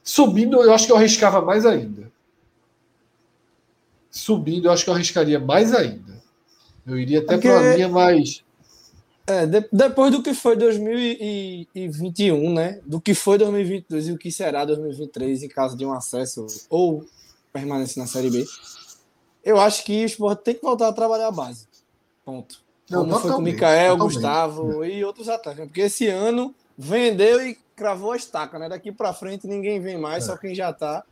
Subindo, 0.09 0.63
eu 0.63 0.73
acho 0.73 0.87
que 0.87 0.93
eu 0.93 0.97
arriscava 0.97 1.43
mais 1.43 1.67
ainda. 1.67 2.11
Subindo, 4.11 4.65
eu 4.65 4.73
acho 4.73 4.83
que 4.83 4.89
eu 4.89 4.95
arriscaria 4.95 5.39
mais 5.39 5.75
ainda. 5.75 6.23
Eu 6.87 6.99
iria 6.99 7.19
até 7.19 7.35
Porque... 7.35 7.47
para 7.47 7.61
uma 7.61 7.75
linha 7.75 7.91
mais. 7.91 8.43
É, 9.27 9.45
de, 9.45 9.69
depois 9.71 10.11
do 10.11 10.23
que 10.23 10.33
foi 10.33 10.57
2021, 10.57 12.55
né? 12.55 12.81
Do 12.87 12.99
que 13.03 13.13
foi 13.13 13.37
2022 13.37 14.09
e 14.09 14.13
o 14.13 14.17
que 14.17 14.33
será 14.33 14.65
2023 14.65 15.43
em 15.43 15.49
caso 15.49 15.77
de 15.77 15.85
um 15.85 15.93
acesso 15.93 16.47
ou 16.71 17.05
permanência 17.53 18.01
na 18.01 18.09
Série 18.09 18.31
B. 18.31 18.47
Eu 19.45 19.61
acho 19.61 19.85
que 19.85 20.05
o 20.05 20.07
esporte 20.07 20.43
tem 20.43 20.55
que 20.55 20.63
voltar 20.63 20.89
a 20.89 20.93
trabalhar 20.95 21.27
a 21.27 21.33
base. 21.33 21.69
Ponto. 22.25 22.63
Não, 22.89 23.01
Como 23.01 23.21
foi 23.21 23.31
com 23.31 23.37
o 23.37 23.43
Mikael, 23.43 23.93
totalmente. 23.93 24.15
Gustavo 24.15 24.83
e 24.87 25.05
outros 25.05 25.29
atletas. 25.29 25.67
Porque 25.67 25.83
esse 25.83 26.07
ano 26.07 26.55
vendeu 26.79 27.47
e 27.47 27.59
cravou 27.79 28.13
a 28.13 28.17
estaca, 28.17 28.59
né? 28.59 28.69
Daqui 28.69 28.91
pra 28.93 29.15
frente 29.15 29.47
ninguém 29.47 29.81
vem 29.81 29.97
mais, 29.97 30.25
É. 30.25 30.27
só 30.27 30.37
quem 30.37 30.55
já 30.55 30.73
tá. 30.73 31.05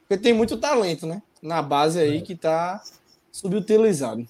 Porque 0.00 0.20
tem 0.22 0.32
muito 0.34 0.56
talento, 0.58 1.06
né? 1.06 1.22
Na 1.40 1.62
base 1.62 1.98
É. 2.00 2.02
aí 2.02 2.20
que 2.22 2.34
tá 2.34 2.82
subutilizado. 3.30 4.26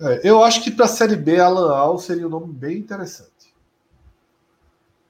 É, 0.00 0.20
eu 0.28 0.42
acho 0.44 0.62
que 0.62 0.70
para 0.70 0.84
a 0.84 0.88
Série 0.88 1.16
B, 1.16 1.40
Alan 1.40 1.74
Al 1.74 1.98
seria 1.98 2.26
um 2.26 2.30
nome 2.30 2.52
bem 2.52 2.76
interessante. 2.78 3.54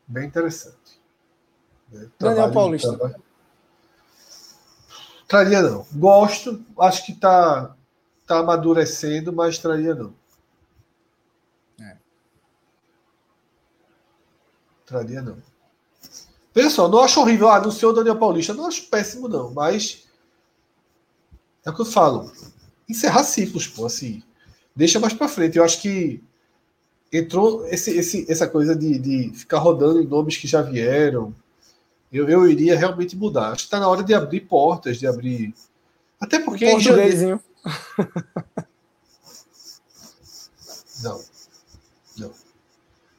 Bem 0.06 0.26
interessante. 0.26 1.00
Né? 1.90 2.08
Daniel 2.18 2.52
Paulista. 2.52 2.96
trabalho- 2.96 3.22
Traria 5.26 5.62
não. 5.62 5.86
Gosto, 5.94 6.62
acho 6.78 7.06
que 7.06 7.12
está 7.12 7.74
tá 8.26 8.38
amadurecendo, 8.38 9.32
mas 9.32 9.58
traria 9.58 9.94
não. 9.94 10.14
É. 11.80 11.96
Traria 14.86 15.22
não. 15.22 15.38
Só, 16.70 16.88
não 16.88 17.00
acho 17.00 17.20
horrível. 17.20 17.48
Ah, 17.48 17.56
anunciou 17.56 17.92
o 17.92 17.94
Daniel 17.94 18.16
Paulista. 18.16 18.54
Não 18.54 18.66
acho 18.66 18.88
péssimo, 18.88 19.28
não. 19.28 19.52
Mas 19.52 20.04
é 21.64 21.70
o 21.70 21.74
que 21.74 21.80
eu 21.80 21.86
falo. 21.86 22.30
Encerrar 22.88 23.24
ciclos, 23.24 23.66
pô, 23.66 23.86
assim. 23.86 24.22
Deixa 24.74 25.00
mais 25.00 25.12
pra 25.12 25.28
frente. 25.28 25.58
Eu 25.58 25.64
acho 25.64 25.80
que 25.80 26.22
entrou 27.12 27.66
esse, 27.68 27.90
esse, 27.96 28.30
essa 28.30 28.46
coisa 28.46 28.74
de, 28.74 28.98
de 28.98 29.32
ficar 29.34 29.58
rodando 29.58 30.00
em 30.00 30.06
nomes 30.06 30.36
que 30.36 30.46
já 30.46 30.62
vieram. 30.62 31.34
Eu, 32.12 32.28
eu 32.28 32.48
iria 32.48 32.76
realmente 32.78 33.16
mudar. 33.16 33.48
Acho 33.48 33.62
que 33.62 33.66
está 33.66 33.80
na 33.80 33.88
hora 33.88 34.02
de 34.02 34.14
abrir 34.14 34.42
portas, 34.42 34.98
de 34.98 35.06
abrir. 35.06 35.52
Até 36.20 36.38
porque. 36.38 36.70
Portuguesinho. 36.70 37.40
Não. 41.02 41.20
Não. 42.18 42.30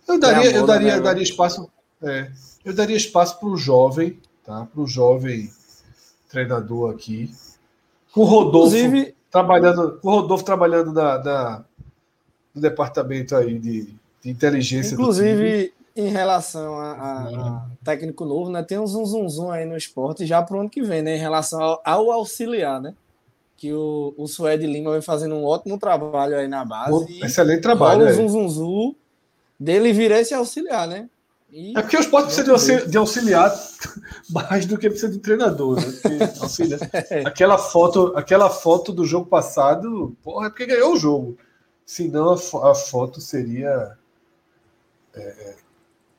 Eu 0.08 0.20
daria, 0.20 0.52
É 0.52 0.58
eu 0.58 0.66
daria, 0.66 0.92
né, 0.92 0.98
eu 0.98 1.04
daria 1.04 1.24
espaço. 1.24 1.70
é, 2.02 2.32
eu 2.66 2.74
daria 2.74 2.98
espaço 2.98 3.40
para 3.40 3.48
o 3.48 3.56
jovem, 3.56 4.20
tá? 4.44 4.68
Para 4.74 4.82
o 4.82 4.88
jovem 4.88 5.50
treinador 6.30 6.92
aqui. 6.94 7.32
Com 8.12 8.22
o 8.22 8.26
Rodolfo 8.26 8.76
Inclusive, 8.76 9.16
trabalhando, 9.32 10.00
com 10.02 10.08
o 10.10 10.12
Rodolfo 10.12 10.44
trabalhando 10.44 10.92
na- 10.92 11.64
no 12.54 12.62
departamento 12.62 13.36
aí 13.36 13.60
de, 13.60 13.94
de 14.22 14.30
inteligência. 14.30 14.96
do 14.96 15.02
inclusive 15.04 15.74
em 15.96 16.10
relação 16.10 16.76
a, 16.78 16.92
a- 16.92 17.66
técnico 17.84 18.26
novo, 18.26 18.50
né? 18.50 18.64
Tem 18.64 18.78
um 18.80 18.88
zum, 18.88 19.06
zum, 19.06 19.30
zum 19.30 19.52
aí 19.52 19.66
no 19.66 19.78
esporte 19.78 20.26
já 20.26 20.42
pro 20.42 20.60
ano 20.60 20.70
que 20.70 20.82
vem, 20.82 21.02
né? 21.02 21.16
Em 21.16 21.20
relação 21.20 21.62
ao, 21.62 21.82
ao 21.86 22.12
auxiliar, 22.12 22.82
né? 22.82 22.94
Que 23.58 23.72
o, 23.74 24.14
o 24.18 24.28
Suede 24.28 24.66
Lima 24.68 24.92
vem 24.92 25.02
fazendo 25.02 25.36
um 25.36 25.46
ótimo 25.46 25.78
trabalho 25.78 26.38
aí 26.38 26.48
na 26.48 26.66
base. 26.66 26.92
Bom, 26.92 27.26
excelente 27.26 27.62
trabalho. 27.62 28.00
rola 28.00 28.10
é. 28.10 28.14
um 28.14 28.16
zum, 28.16 28.30
zum, 28.30 28.50
zum 28.50 28.96
dele 29.58 29.94
vir 29.94 30.12
esse 30.12 30.34
auxiliar, 30.34 30.88
né? 30.88 31.10
E 31.58 31.72
É 31.78 31.82
porque 31.82 31.96
o 31.96 32.02
esporte 32.02 32.26
precisa 32.26 32.44
de 32.44 32.52
auxili- 32.52 32.86
de 32.86 32.98
auxiliar 32.98 33.50
mais 34.30 34.66
do 34.66 34.78
que 34.78 34.90
precisa 34.90 35.10
de 35.10 35.20
treinador, 35.20 35.78
né? 35.80 35.86
Auxilia- 36.42 36.78
aquela, 37.26 37.58
foto, 37.58 38.12
aquela 38.18 38.50
foto 38.50 38.92
do 38.92 39.06
jogo 39.06 39.26
passado, 39.28 40.14
porra, 40.22 40.48
é 40.48 40.50
porque 40.50 40.66
ganhou 40.66 40.94
o 40.94 40.98
jogo. 40.98 41.38
Senão 41.86 42.32
a, 42.34 42.72
a 42.72 42.76
foto 42.76 43.22
seria. 43.22 43.98
é, 45.14 45.56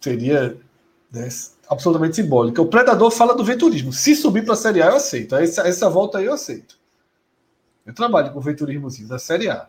seria 0.00 0.56
né, 1.12 1.28
absolutamente 1.68 2.16
simbólica. 2.16 2.62
O 2.62 2.68
Predador 2.68 3.10
fala 3.10 3.34
do 3.34 3.44
venturismo. 3.44 3.92
Se 3.92 4.16
subir 4.16 4.42
para 4.42 4.54
a 4.54 4.56
Série 4.56 4.80
A, 4.80 4.86
eu 4.86 4.96
aceito. 4.96 5.36
Essa, 5.36 5.68
essa 5.68 5.90
volta 5.90 6.16
aí 6.16 6.24
eu 6.24 6.32
aceito. 6.32 6.78
Eu 7.84 7.92
trabalho 7.94 8.32
com 8.32 8.38
o 8.38 8.42
venturismozinho 8.42 9.06
da 9.08 9.18
Série 9.18 9.50
A. 9.50 9.68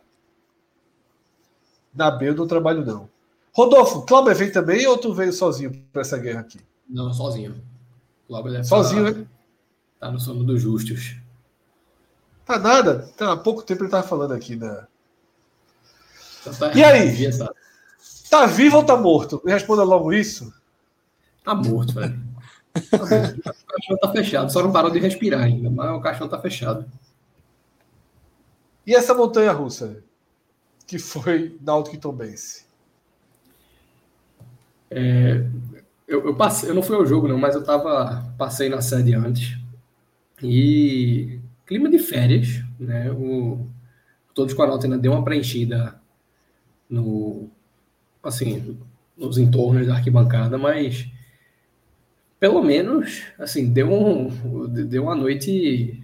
Na 1.93 2.09
B 2.09 2.29
eu 2.29 2.35
não 2.35 2.47
trabalho, 2.47 2.85
não. 2.85 3.09
Rodolfo, 3.57 4.03
Cláudio 4.03 4.35
vem 4.35 4.51
também 4.51 4.85
ou 4.85 4.99
tu 4.99 5.15
veio 5.15 5.33
sozinho 5.33 5.71
para 5.91 6.03
essa 6.03 6.15
guerra 6.19 6.41
aqui? 6.41 6.59
Não, 6.87 7.11
sozinho. 7.11 7.59
O 8.25 8.27
Glauber 8.29 8.51
deve 8.51 8.63
Sozinho, 8.65 9.11
tá, 9.11 9.19
né? 9.19 9.27
tá 9.99 10.11
no 10.11 10.19
sono 10.19 10.43
dos 10.43 10.61
justos. 10.61 11.15
Tá 12.45 12.59
nada. 12.59 13.09
Tá, 13.17 13.33
há 13.33 13.37
pouco 13.37 13.63
tempo 13.63 13.83
ele 13.83 13.89
tava 13.89 14.07
falando 14.07 14.31
aqui. 14.33 14.55
Né? 14.55 14.85
Então 16.41 16.53
tá- 16.53 16.71
E 16.75 16.83
aí? 16.83 17.35
Tá, 17.35 17.51
Tá 18.29 18.45
vivo 18.45 18.77
ou 18.77 18.83
tá 18.85 18.95
morto? 18.95 19.41
Me 19.43 19.51
responda 19.51 19.83
logo 19.83 20.13
isso. 20.13 20.53
tá 21.43 21.55
morto, 21.55 21.93
velho. 21.95 22.27
Tá. 22.91 22.97
O 23.03 23.65
caixão 23.65 23.97
tá 23.99 24.11
fechado, 24.11 24.51
só 24.51 24.61
não 24.61 24.71
parou 24.71 24.91
de 24.91 24.99
respirar 24.99 25.41
ainda, 25.41 25.67
mas 25.71 25.89
o 25.97 25.99
caixão 26.01 26.29
tá 26.29 26.39
fechado. 26.39 26.85
E 28.85 28.93
essa 28.93 29.15
montanha 29.15 29.51
russa? 29.51 30.03
Que 30.85 30.99
foi 30.99 31.57
Náutico 31.59 31.95
e 31.95 31.99
Tombense. 31.99 32.66
Eu, 34.89 36.25
eu 36.25 36.35
passei, 36.35 36.69
eu 36.69 36.73
não 36.73 36.81
fui 36.81 36.95
ao 36.95 37.05
jogo, 37.05 37.27
não, 37.27 37.37
mas 37.37 37.53
eu 37.53 37.63
tava, 37.63 38.33
passei 38.37 38.69
na 38.69 38.81
sede 38.81 39.13
antes. 39.13 39.57
E 40.41 41.39
clima 41.65 41.89
de 41.89 41.99
férias, 41.99 42.63
né? 42.79 43.11
O, 43.11 43.67
todos 44.33 44.53
com 44.53 44.63
a 44.63 44.67
nota 44.67 44.85
ainda 44.85 44.97
deu 44.97 45.11
uma 45.11 45.23
preenchida 45.23 45.99
no, 46.89 47.49
assim, 48.23 48.77
nos 49.17 49.37
entornos 49.37 49.87
da 49.87 49.95
arquibancada, 49.95 50.57
mas 50.57 51.09
pelo 52.39 52.63
menos, 52.63 53.23
assim, 53.39 53.67
deu, 53.67 53.91
um, 53.91 54.67
deu 54.67 55.03
uma 55.03 55.15
noite 55.15 56.03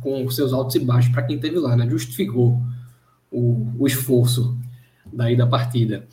com 0.00 0.28
seus 0.30 0.52
altos 0.52 0.76
e 0.76 0.80
baixos 0.80 1.10
para 1.10 1.22
quem 1.22 1.40
teve 1.40 1.58
lá, 1.58 1.76
né? 1.76 1.88
Justificou 1.88 2.60
o, 3.30 3.66
o 3.78 3.86
esforço 3.86 4.56
daí 5.10 5.34
da 5.34 5.46
partida. 5.46 6.06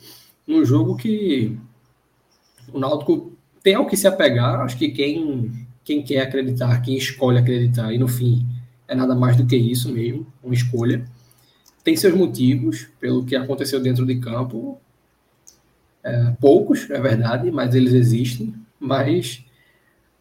Um 0.50 0.64
jogo 0.64 0.96
que 0.96 1.56
o 2.72 2.78
Náutico 2.80 3.32
tem 3.62 3.76
ao 3.76 3.86
que 3.86 3.96
se 3.96 4.08
apegar, 4.08 4.60
acho 4.62 4.76
que 4.76 4.88
quem, 4.88 5.52
quem 5.84 6.02
quer 6.02 6.22
acreditar, 6.22 6.82
quem 6.82 6.96
escolhe 6.96 7.38
acreditar, 7.38 7.92
e 7.92 7.98
no 7.98 8.08
fim 8.08 8.44
é 8.88 8.94
nada 8.96 9.14
mais 9.14 9.36
do 9.36 9.46
que 9.46 9.56
isso 9.56 9.92
mesmo, 9.92 10.26
uma 10.42 10.52
escolha. 10.52 11.04
Tem 11.84 11.94
seus 11.94 12.14
motivos 12.14 12.88
pelo 12.98 13.24
que 13.24 13.36
aconteceu 13.36 13.80
dentro 13.80 14.04
de 14.04 14.16
campo. 14.16 14.80
É, 16.02 16.32
poucos, 16.40 16.90
é 16.90 17.00
verdade, 17.00 17.48
mas 17.52 17.72
eles 17.72 17.92
existem. 17.92 18.52
Mas 18.80 19.44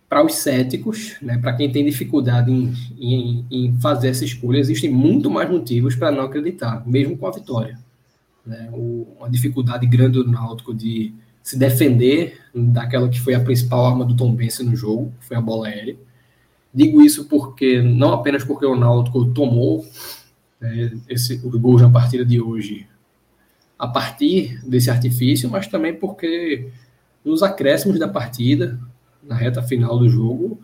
para 0.07 0.23
os 0.23 0.35
céticos, 0.35 1.15
né, 1.23 1.39
para 1.39 1.53
quem 1.53 1.71
tem 1.71 1.83
dificuldade 1.83 2.51
em, 2.51 2.71
em, 2.99 3.45
em 3.49 3.79
fazer 3.79 4.09
essa 4.09 4.23
escolha, 4.23 4.59
existem 4.59 4.91
muito 4.91 5.29
mais 5.31 5.49
motivos 5.49 5.95
para 5.95 6.11
não 6.11 6.25
acreditar, 6.25 6.87
mesmo 6.87 7.17
com 7.17 7.25
a 7.25 7.31
vitória. 7.31 7.79
Né? 8.49 8.67
O, 8.73 9.15
uma 9.19 9.29
dificuldade 9.29 9.85
grande 9.85 10.13
do 10.13 10.29
Náutico 10.29 10.73
de 10.73 11.13
se 11.43 11.55
defender 11.55 12.41
daquela 12.53 13.07
que 13.07 13.19
foi 13.19 13.35
a 13.35 13.39
principal 13.39 13.85
arma 13.85 14.03
do 14.03 14.15
Tom 14.15 14.33
Benson 14.33 14.63
no 14.63 14.75
jogo, 14.75 15.13
foi 15.19 15.37
a 15.37 15.41
bola 15.41 15.67
aérea. 15.67 15.95
Digo 16.73 16.99
isso 16.99 17.25
porque 17.25 17.79
não 17.79 18.11
apenas 18.11 18.43
porque 18.43 18.65
o 18.65 18.75
Náutico 18.75 19.23
tomou 19.33 19.85
né, 20.59 20.91
esse, 21.07 21.35
os 21.45 21.55
gols 21.55 21.83
na 21.83 21.91
partida 21.91 22.25
de 22.25 22.41
hoje 22.41 22.87
a 23.77 23.87
partir 23.87 24.59
desse 24.67 24.89
artifício, 24.89 25.47
mas 25.47 25.67
também 25.67 25.93
porque 25.93 26.69
nos 27.23 27.43
acréscimos 27.43 27.99
da 27.99 28.07
partida, 28.07 28.79
na 29.23 29.35
reta 29.35 29.61
final 29.61 29.99
do 29.99 30.09
jogo, 30.09 30.59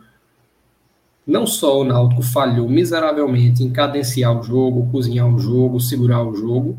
não 1.26 1.46
só 1.46 1.82
o 1.82 1.84
Náutico 1.84 2.24
falhou 2.24 2.68
miseravelmente 2.68 3.64
em 3.64 3.72
cadenciar 3.72 4.38
o 4.38 4.44
jogo, 4.44 4.90
cozinhar 4.92 5.28
o 5.28 5.38
jogo, 5.38 5.80
segurar 5.80 6.24
o 6.24 6.36
jogo, 6.36 6.78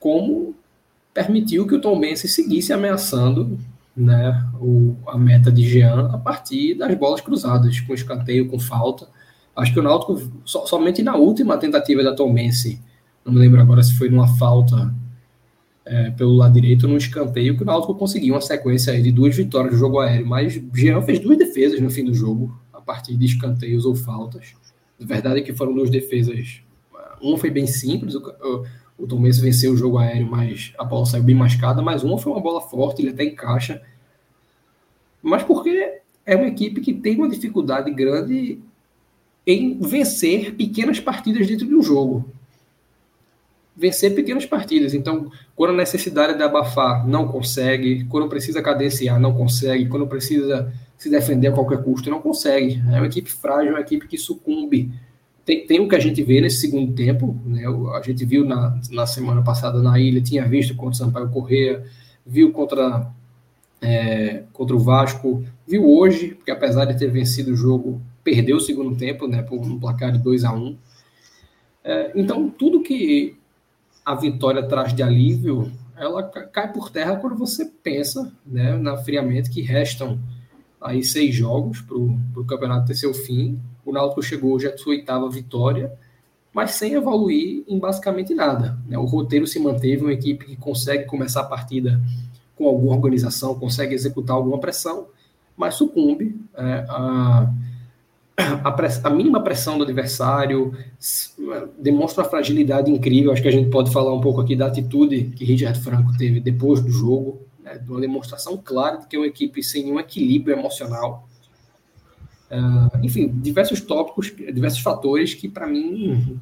como 0.00 0.54
permitiu 1.14 1.66
que 1.66 1.74
o 1.74 1.80
Tom 1.80 2.00
Benson 2.00 2.26
seguisse 2.26 2.72
ameaçando 2.72 3.58
né, 3.96 4.44
o, 4.58 4.96
a 5.06 5.18
meta 5.18 5.52
de 5.52 5.62
Jean 5.62 6.08
a 6.12 6.18
partir 6.18 6.74
das 6.74 6.92
bolas 6.96 7.20
cruzadas, 7.20 7.78
com 7.80 7.92
escanteio, 7.92 8.48
com 8.48 8.58
falta. 8.58 9.06
Acho 9.54 9.74
que 9.74 9.78
o 9.78 9.82
Náutico, 9.82 10.18
so, 10.44 10.66
somente 10.66 11.02
na 11.02 11.16
última 11.16 11.58
tentativa 11.58 12.02
da 12.02 12.14
Tom 12.14 12.32
Benson, 12.32 12.78
não 13.24 13.34
me 13.34 13.38
lembro 13.38 13.60
agora 13.60 13.82
se 13.82 13.94
foi 13.94 14.08
numa 14.08 14.26
falta 14.38 14.94
é, 15.84 16.10
pelo 16.12 16.34
lado 16.34 16.54
direito, 16.54 16.88
num 16.88 16.96
escanteio, 16.96 17.56
que 17.56 17.62
o 17.62 17.66
Náutico 17.66 17.94
conseguiu 17.94 18.34
uma 18.34 18.40
sequência 18.40 19.00
de 19.02 19.12
duas 19.12 19.36
vitórias 19.36 19.74
no 19.74 19.78
jogo 19.78 20.00
aéreo, 20.00 20.26
mas 20.26 20.58
Jean 20.72 21.02
fez 21.02 21.18
duas 21.18 21.36
defesas 21.36 21.80
no 21.80 21.90
fim 21.90 22.04
do 22.04 22.14
jogo, 22.14 22.58
a 22.72 22.80
partir 22.80 23.16
de 23.16 23.26
escanteios 23.26 23.84
ou 23.84 23.94
faltas. 23.94 24.54
A 25.00 25.04
verdade 25.04 25.40
é 25.40 25.42
que 25.42 25.52
foram 25.52 25.74
duas 25.74 25.90
defesas. 25.90 26.62
Uma 27.20 27.36
foi 27.36 27.50
bem 27.50 27.66
simples, 27.66 28.14
o 29.00 29.06
Tom 29.06 29.22
Benson 29.22 29.42
venceu 29.42 29.72
o 29.72 29.76
jogo 29.76 29.98
aéreo, 29.98 30.30
mas 30.30 30.72
a 30.78 30.84
bola 30.84 31.06
saiu 31.06 31.22
bem 31.22 31.34
mascada, 31.34 31.80
mas 31.80 32.02
uma 32.04 32.18
foi 32.18 32.32
uma 32.32 32.40
bola 32.40 32.60
forte, 32.60 33.00
ele 33.00 33.10
até 33.10 33.24
encaixa. 33.24 33.82
Mas 35.22 35.42
porque 35.42 36.00
é 36.26 36.36
uma 36.36 36.46
equipe 36.46 36.80
que 36.80 36.92
tem 36.92 37.16
uma 37.16 37.28
dificuldade 37.28 37.90
grande 37.90 38.60
em 39.46 39.78
vencer 39.80 40.54
pequenas 40.54 41.00
partidas 41.00 41.46
dentro 41.46 41.66
de 41.66 41.74
um 41.74 41.82
jogo. 41.82 42.30
Vencer 43.74 44.14
pequenas 44.14 44.44
partidas. 44.44 44.92
Então, 44.92 45.30
quando 45.56 45.70
a 45.70 45.76
necessidade 45.76 46.36
de 46.36 46.42
abafar, 46.42 47.08
não 47.08 47.26
consegue. 47.26 48.04
Quando 48.04 48.28
precisa 48.28 48.60
cadenciar, 48.60 49.18
não 49.18 49.34
consegue. 49.34 49.88
Quando 49.88 50.06
precisa 50.06 50.70
se 50.98 51.08
defender 51.08 51.48
a 51.48 51.52
qualquer 51.52 51.82
custo, 51.82 52.10
não 52.10 52.20
consegue. 52.20 52.82
É 52.92 52.98
uma 52.98 53.06
equipe 53.06 53.30
frágil, 53.32 53.68
é 53.68 53.70
uma 53.70 53.80
equipe 53.80 54.06
que 54.06 54.18
sucumbe 54.18 54.92
tem, 55.44 55.66
tem 55.66 55.80
o 55.80 55.88
que 55.88 55.96
a 55.96 56.00
gente 56.00 56.22
vê 56.22 56.40
nesse 56.40 56.60
segundo 56.60 56.92
tempo, 56.92 57.36
né? 57.44 57.64
A 57.94 58.02
gente 58.02 58.24
viu 58.24 58.44
na, 58.44 58.78
na 58.90 59.06
semana 59.06 59.42
passada 59.42 59.82
na 59.82 59.98
ilha, 59.98 60.20
tinha 60.20 60.46
visto 60.46 60.74
contra 60.74 60.92
o 60.92 60.96
Sampaio 60.96 61.30
Correia, 61.30 61.84
viu 62.24 62.52
contra, 62.52 63.10
é, 63.80 64.44
contra 64.52 64.76
o 64.76 64.78
Vasco, 64.78 65.44
viu 65.66 65.88
hoje, 65.88 66.34
porque 66.34 66.50
apesar 66.50 66.84
de 66.84 66.98
ter 66.98 67.10
vencido 67.10 67.52
o 67.52 67.56
jogo, 67.56 68.00
perdeu 68.22 68.56
o 68.56 68.60
segundo 68.60 68.96
tempo, 68.96 69.26
né? 69.26 69.42
Por 69.42 69.58
um 69.60 69.78
placar 69.78 70.12
de 70.12 70.18
2 70.18 70.44
a 70.44 70.52
1 70.52 70.56
um. 70.56 70.76
é, 71.82 72.12
Então, 72.14 72.48
tudo 72.50 72.82
que 72.82 73.36
a 74.04 74.14
vitória 74.14 74.62
traz 74.62 74.94
de 74.94 75.02
alívio, 75.02 75.70
ela 75.96 76.22
cai 76.22 76.72
por 76.72 76.90
terra 76.90 77.16
quando 77.16 77.36
você 77.36 77.66
pensa, 77.82 78.32
né, 78.46 78.76
na 78.76 78.96
friamente 78.96 79.50
que 79.50 79.60
restam 79.60 80.18
aí 80.80 81.04
seis 81.04 81.34
jogos 81.34 81.82
para 81.82 81.96
o 81.96 82.44
campeonato 82.46 82.86
ter 82.86 82.94
seu 82.94 83.12
fim. 83.12 83.60
O 83.90 83.92
Náutico 83.92 84.22
chegou 84.22 84.56
à 84.56 84.78
sua 84.78 84.92
oitava 84.92 85.28
vitória, 85.28 85.92
mas 86.52 86.72
sem 86.72 86.94
evoluir 86.94 87.64
em 87.66 87.78
basicamente 87.78 88.34
nada. 88.34 88.78
Né? 88.86 88.96
O 88.96 89.04
roteiro 89.04 89.46
se 89.46 89.58
manteve, 89.58 90.02
uma 90.02 90.12
equipe 90.12 90.46
que 90.46 90.56
consegue 90.56 91.04
começar 91.04 91.40
a 91.40 91.44
partida 91.44 92.00
com 92.56 92.66
alguma 92.66 92.94
organização, 92.94 93.58
consegue 93.58 93.94
executar 93.94 94.36
alguma 94.36 94.58
pressão, 94.58 95.08
mas 95.56 95.74
sucumbe 95.74 96.40
é, 96.56 96.84
a, 96.88 97.52
a, 98.64 98.70
press, 98.70 99.04
a, 99.04 99.10
mínima 99.10 99.42
pressão 99.42 99.76
do 99.76 99.84
adversário, 99.84 100.72
demonstra 101.78 102.22
uma 102.22 102.30
fragilidade 102.30 102.90
incrível. 102.90 103.32
Acho 103.32 103.42
que 103.42 103.48
a 103.48 103.52
gente 103.52 103.70
pode 103.70 103.92
falar 103.92 104.12
um 104.14 104.20
pouco 104.20 104.40
aqui 104.40 104.54
da 104.54 104.66
atitude 104.66 105.32
que 105.36 105.44
Richard 105.44 105.80
Franco 105.80 106.16
teve 106.16 106.38
depois 106.38 106.80
do 106.80 106.90
jogo, 106.90 107.40
né, 107.62 107.80
uma 107.88 108.00
demonstração 108.00 108.56
clara 108.56 108.98
de 108.98 109.06
que 109.06 109.16
é 109.16 109.18
uma 109.18 109.26
equipe 109.26 109.62
sem 109.62 109.84
nenhum 109.84 109.98
equilíbrio 109.98 110.56
emocional. 110.56 111.28
Uh, 112.50 113.04
enfim, 113.04 113.28
diversos 113.28 113.80
tópicos, 113.80 114.32
diversos 114.52 114.80
fatores 114.80 115.34
que, 115.34 115.48
para 115.48 115.66
mim, 115.66 116.38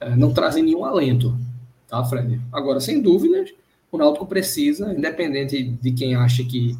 uh, 0.00 0.16
não 0.16 0.32
trazem 0.32 0.62
nenhum 0.62 0.84
alento, 0.84 1.36
tá, 1.86 2.02
Fred? 2.04 2.40
Agora, 2.52 2.80
sem 2.80 3.02
dúvidas, 3.02 3.52
o 3.92 3.98
Náutico 3.98 4.26
precisa, 4.26 4.92
independente 4.92 5.62
de 5.62 5.92
quem 5.92 6.14
acha 6.14 6.42
que 6.42 6.76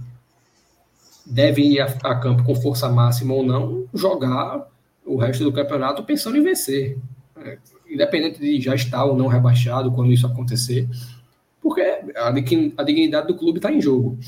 deve 1.27 1.63
ir 1.63 1.81
a, 1.81 1.87
a 2.03 2.15
campo 2.17 2.45
com 2.45 2.55
força 2.55 2.89
máxima 2.89 3.35
ou 3.35 3.45
não, 3.45 3.85
jogar 3.93 4.69
o 5.05 5.17
resto 5.17 5.45
do 5.45 5.53
campeonato 5.53 6.03
pensando 6.03 6.37
em 6.37 6.43
vencer. 6.43 6.99
É, 7.37 7.59
independente 7.89 8.41
de 8.41 8.61
já 8.61 8.75
estar 8.75 9.05
ou 9.05 9.17
não 9.17 9.27
rebaixado 9.27 9.93
quando 9.93 10.13
isso 10.13 10.27
acontecer 10.27 10.89
porque 11.65 11.81
a, 12.15 12.31
dignidade 12.85 13.27
do 13.27 13.35
clube 13.35 13.59
está 13.59 13.73
em 13.73 13.81
jogo. 13.81 14.19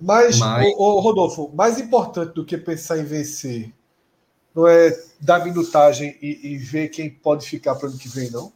Mas, 0.00 0.38
Mas... 0.38 0.66
O, 0.76 0.96
o, 0.96 1.00
Rodolfo, 1.00 1.50
mais 1.54 1.78
importante 1.78 2.34
do 2.34 2.44
que 2.44 2.56
pensar 2.56 2.98
em 2.98 3.04
vencer 3.04 3.72
não 4.54 4.66
é 4.66 4.96
dar 5.20 5.44
minutagem 5.44 6.16
e, 6.22 6.52
e 6.52 6.58
ver 6.58 6.88
quem 6.88 7.10
pode 7.10 7.48
ficar 7.48 7.74
para 7.74 7.86
o 7.86 7.90
ano 7.90 7.98
que 7.98 8.08
vem, 8.08 8.30
não? 8.30 8.52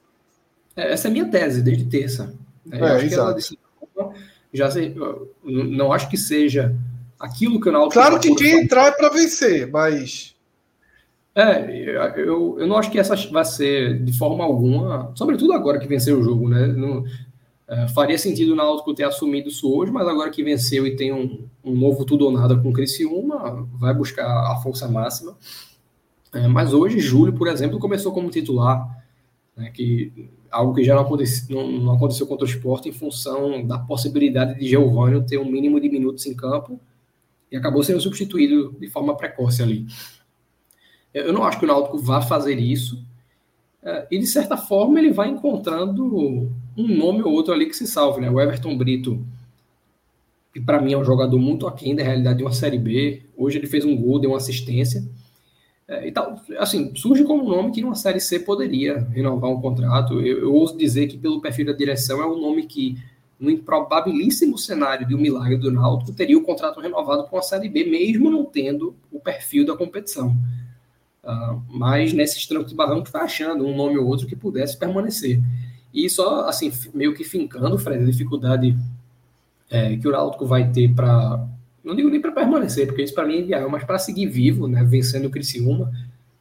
É, 0.76 0.92
essa 0.92 1.08
é 1.08 1.10
a 1.10 1.12
minha 1.12 1.28
tese 1.28 1.62
desde 1.62 1.84
terça. 1.84 2.34
É, 2.70 2.80
eu 2.80 2.86
acho 2.86 3.04
exato. 3.06 3.36
que 3.36 3.58
ela 3.96 4.12
já 4.52 4.70
sei, 4.70 4.94
não 5.44 5.92
acho 5.92 6.08
que 6.08 6.16
seja 6.16 6.76
aquilo 7.18 7.60
que 7.60 7.68
o 7.68 7.72
Náutico 7.72 7.94
Claro 7.94 8.20
que 8.20 8.34
quem 8.34 8.62
entrar 8.62 8.88
é 8.88 8.92
para 8.92 9.08
vencer, 9.08 9.70
mas 9.70 10.34
é, 11.34 11.70
eu, 12.18 12.56
eu 12.58 12.66
não 12.66 12.76
acho 12.76 12.90
que 12.90 12.98
essa 12.98 13.16
vai 13.30 13.44
ser 13.44 13.98
de 14.04 14.16
forma 14.18 14.44
alguma, 14.44 15.10
sobretudo 15.14 15.54
agora 15.54 15.78
que 15.78 15.86
venceu 15.86 16.20
o 16.20 16.22
jogo, 16.22 16.48
né? 16.48 16.66
Não, 16.66 17.04
é, 17.72 17.88
faria 17.88 18.18
sentido 18.18 18.52
o 18.52 18.54
Náutico 18.54 18.92
ter 18.92 19.04
assumido 19.04 19.48
isso 19.48 19.72
hoje, 19.74 19.90
mas 19.90 20.06
agora 20.06 20.30
que 20.30 20.42
venceu 20.42 20.86
e 20.86 20.94
tem 20.94 21.10
um, 21.10 21.48
um 21.64 21.74
novo 21.74 22.04
tudo 22.04 22.26
ou 22.26 22.30
nada 22.30 22.54
com 22.54 22.68
o 22.68 22.72
Criciúma, 22.72 23.66
vai 23.72 23.94
buscar 23.94 24.26
a 24.26 24.60
força 24.62 24.86
máxima. 24.86 25.34
É, 26.34 26.46
mas 26.46 26.74
hoje, 26.74 27.00
Júlio, 27.00 27.32
por 27.32 27.48
exemplo, 27.48 27.78
começou 27.78 28.12
como 28.12 28.28
titular, 28.28 29.02
né, 29.56 29.70
que 29.70 30.12
algo 30.50 30.74
que 30.74 30.84
já 30.84 30.94
não 30.94 31.08
não, 31.48 31.72
não 31.72 31.94
aconteceu 31.94 32.26
contra 32.26 32.44
o 32.44 32.48
esporte 32.48 32.90
em 32.90 32.92
função 32.92 33.66
da 33.66 33.78
possibilidade 33.78 34.58
de 34.58 34.68
Geovânio 34.68 35.24
ter 35.24 35.38
um 35.38 35.50
mínimo 35.50 35.80
de 35.80 35.88
minutos 35.88 36.26
em 36.26 36.34
campo 36.34 36.78
e 37.50 37.56
acabou 37.56 37.82
sendo 37.82 38.02
substituído 38.02 38.76
de 38.78 38.88
forma 38.88 39.16
precoce 39.16 39.62
ali. 39.62 39.86
Eu 41.14 41.32
não 41.32 41.42
acho 41.42 41.58
que 41.58 41.64
o 41.64 41.68
Náutico 41.68 41.96
vá 41.96 42.20
fazer 42.20 42.58
isso, 42.58 43.02
é, 43.82 44.08
e 44.10 44.18
de 44.18 44.26
certa 44.26 44.58
forma 44.58 44.98
ele 44.98 45.10
vai 45.10 45.30
encontrando 45.30 46.52
um 46.76 46.88
nome 46.88 47.22
ou 47.22 47.32
outro 47.32 47.52
ali 47.52 47.66
que 47.66 47.76
se 47.76 47.86
salve, 47.86 48.20
né? 48.20 48.30
O 48.30 48.40
Everton 48.40 48.76
Brito, 48.76 49.24
que 50.52 50.60
para 50.60 50.80
mim 50.80 50.92
é 50.92 50.98
um 50.98 51.04
jogador 51.04 51.38
muito 51.38 51.66
aquém 51.66 51.94
da 51.94 52.02
realidade 52.02 52.38
de 52.38 52.44
uma 52.44 52.52
Série 52.52 52.78
B. 52.78 53.22
Hoje 53.36 53.58
ele 53.58 53.66
fez 53.66 53.84
um 53.84 53.96
gol, 53.96 54.18
deu 54.18 54.30
uma 54.30 54.36
assistência. 54.36 55.04
É, 55.88 56.06
e 56.06 56.12
tal, 56.12 56.40
assim, 56.58 56.94
surge 56.94 57.24
como 57.24 57.44
um 57.44 57.48
nome 57.48 57.72
que 57.72 57.82
numa 57.82 57.94
Série 57.94 58.20
C 58.20 58.38
poderia 58.38 58.98
renovar 59.10 59.50
um 59.50 59.60
contrato. 59.60 60.20
Eu, 60.20 60.40
eu 60.40 60.54
ouso 60.54 60.76
dizer 60.76 61.06
que, 61.06 61.18
pelo 61.18 61.40
perfil 61.40 61.66
da 61.66 61.72
direção, 61.72 62.22
é 62.22 62.26
um 62.26 62.40
nome 62.40 62.64
que, 62.64 62.96
no 63.38 63.50
improbabilíssimo 63.50 64.56
cenário 64.56 65.06
de 65.06 65.14
um 65.14 65.18
milagre 65.18 65.56
do 65.56 65.70
Náutico, 65.70 66.12
teria 66.12 66.38
o 66.38 66.42
contrato 66.42 66.80
renovado 66.80 67.24
com 67.24 67.36
a 67.36 67.42
Série 67.42 67.68
B, 67.68 67.84
mesmo 67.84 68.30
não 68.30 68.44
tendo 68.44 68.94
o 69.10 69.18
perfil 69.18 69.66
da 69.66 69.76
competição. 69.76 70.36
Uh, 71.24 71.62
mas 71.68 72.12
nesses 72.12 72.46
trancos 72.46 72.70
de 72.70 72.74
barranco 72.74 73.06
está 73.06 73.22
achando 73.22 73.64
um 73.64 73.76
nome 73.76 73.96
ou 73.96 74.06
outro 74.06 74.26
que 74.26 74.34
pudesse 74.34 74.76
permanecer. 74.76 75.40
E 75.92 76.08
só, 76.08 76.48
assim, 76.48 76.72
meio 76.94 77.14
que 77.14 77.24
fincando, 77.24 77.78
Fred, 77.78 78.02
a 78.02 78.06
dificuldade 78.06 78.76
é, 79.70 79.96
que 79.96 80.08
o 80.08 80.10
Náutico 80.10 80.46
vai 80.46 80.70
ter 80.70 80.92
para. 80.94 81.46
Não 81.84 81.96
digo 81.96 82.08
nem 82.08 82.20
para 82.20 82.32
permanecer, 82.32 82.86
porque 82.86 83.02
isso 83.02 83.14
para 83.14 83.26
mim 83.26 83.34
é 83.34 83.40
inviável, 83.40 83.68
mas 83.68 83.84
para 83.84 83.98
seguir 83.98 84.26
vivo, 84.26 84.68
né, 84.68 84.84
vencendo 84.84 85.26
o 85.26 85.30
Criciúma, 85.30 85.92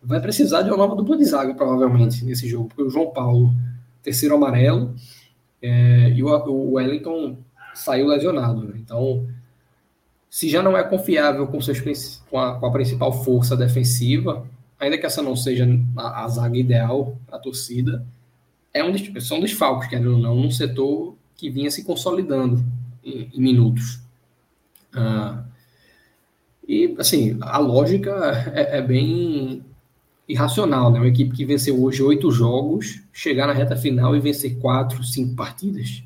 vai 0.02 0.22
precisar 0.22 0.62
de 0.62 0.70
uma 0.70 0.78
nova 0.78 0.96
dupla 0.96 1.18
de 1.18 1.26
zaga, 1.26 1.54
provavelmente, 1.54 2.24
nesse 2.24 2.48
jogo, 2.48 2.68
porque 2.68 2.84
o 2.84 2.90
João 2.90 3.12
Paulo, 3.12 3.52
terceiro 4.04 4.36
amarelo, 4.36 4.94
é, 5.62 6.12
e 6.12 6.24
o, 6.24 6.28
o 6.28 6.74
Wellington 6.74 7.38
saiu 7.74 8.08
lesionado. 8.08 8.64
Né? 8.64 8.76
Então, 8.78 9.28
se 10.30 10.50
já 10.50 10.62
não 10.62 10.78
é 10.78 10.84
confiável 10.84 11.48
com, 11.48 11.60
seus, 11.60 11.80
com, 12.30 12.40
a, 12.40 12.60
com 12.60 12.66
a 12.66 12.72
principal 12.72 13.12
força 13.12 13.56
defensiva, 13.56 14.46
ainda 14.80 14.98
que 14.98 15.06
essa 15.06 15.22
não 15.22 15.36
seja 15.36 15.68
a, 15.98 16.24
a 16.24 16.28
zaga 16.28 16.58
ideal 16.58 17.18
a 17.32 17.38
torcida, 17.38 18.06
é 18.74 18.84
um, 18.84 18.94
são 19.20 19.40
desfalques, 19.40 19.90
querendo 19.90 20.14
ou 20.14 20.20
não, 20.20 20.36
num 20.36 20.52
setor 20.52 21.16
que 21.36 21.50
vinha 21.50 21.70
se 21.72 21.84
consolidando 21.84 22.64
em, 23.04 23.30
em 23.34 23.42
minutos. 23.42 24.00
Ah, 24.94 25.44
e, 26.68 26.96
assim, 26.98 27.38
a 27.42 27.58
lógica 27.58 28.52
é, 28.54 28.78
é, 28.78 28.82
bem 28.82 29.64
irracional, 30.28 30.92
né? 30.92 31.00
Uma 31.00 31.08
equipe 31.08 31.36
que 31.36 31.44
venceu 31.44 31.82
hoje 31.82 32.02
oito 32.02 32.32
jogos, 32.32 33.02
chegar 33.12 33.48
na 33.48 33.54
reta 33.54 33.76
final 33.76 34.16
e 34.16 34.20
vencer 34.20 34.58
quatro, 34.60 35.04
cinco 35.04 35.36
partidas. 35.36 36.04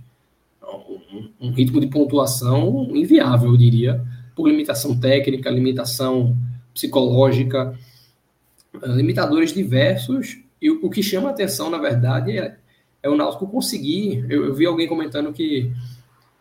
Um, 0.64 1.30
um 1.40 1.52
ritmo 1.52 1.80
de 1.80 1.88
pontuação 1.88 2.90
inviável, 2.96 3.52
eu 3.52 3.58
diria, 3.58 4.04
por 4.36 4.50
limitação 4.50 5.00
técnica, 5.00 5.50
limitação 5.50 6.36
psicológica, 6.74 7.78
limitadores 8.84 9.54
diversos 9.54 10.40
e 10.66 10.72
o, 10.72 10.80
o 10.82 10.90
que 10.90 11.04
chama 11.04 11.28
a 11.28 11.32
atenção, 11.32 11.70
na 11.70 11.78
verdade, 11.78 12.36
é, 12.36 12.56
é 13.04 13.08
o 13.08 13.16
Náutico 13.16 13.46
conseguir. 13.46 14.26
Eu, 14.28 14.46
eu, 14.46 14.56
vi 14.56 14.66
alguém 14.66 14.88
comentando 14.88 15.32
que 15.32 15.72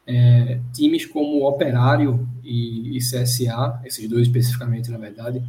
é, 0.06 0.60
times 0.72 1.04
como 1.04 1.46
Operário 1.46 2.26
e, 2.42 2.96
e, 2.96 3.00
CSA, 3.00 3.82
esses 3.84 4.08
dois 4.08 4.26
especificamente, 4.26 4.90
na 4.90 4.96
verdade, 4.96 5.42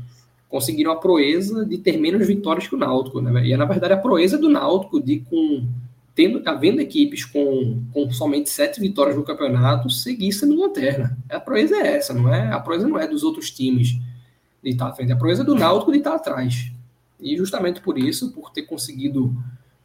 conseguiram 0.49 0.91
a 0.91 0.97
proeza 0.97 1.65
de 1.65 1.77
ter 1.77 1.97
menos 1.97 2.27
vitórias 2.27 2.67
que 2.67 2.75
o 2.75 2.77
Náutico. 2.77 3.21
Né? 3.21 3.47
E 3.47 3.53
é, 3.53 3.57
na 3.57 3.63
verdade, 3.63 3.93
a 3.93 3.97
proeza 3.97 4.37
do 4.37 4.49
Náutico 4.49 5.01
de 5.01 5.21
com 5.21 5.65
tendo, 6.13 6.41
havendo 6.45 6.81
equipes 6.81 7.23
com, 7.23 7.81
com 7.93 8.11
somente 8.11 8.49
sete 8.49 8.81
vitórias 8.81 9.15
no 9.15 9.23
campeonato, 9.23 9.89
seguir 9.89 10.33
sendo 10.33 10.59
lanterna. 10.59 11.17
A 11.29 11.39
proeza 11.39 11.75
é 11.77 11.95
essa, 11.95 12.13
não 12.13 12.33
é? 12.33 12.51
A 12.51 12.59
proeza 12.59 12.87
não 12.87 12.99
é 12.99 13.07
dos 13.07 13.23
outros 13.23 13.51
times 13.51 13.97
de 14.61 14.69
estar 14.71 14.87
à 14.87 14.93
frente, 14.93 15.13
a 15.13 15.17
proeza 15.17 15.43
é 15.43 15.45
do 15.45 15.55
Náutico 15.55 15.93
de 15.93 15.99
estar 15.99 16.15
atrás. 16.15 16.74
E 17.19 17.37
justamente 17.37 17.81
por 17.81 17.97
isso, 17.97 18.31
por 18.31 18.51
ter 18.51 18.63
conseguido 18.63 19.35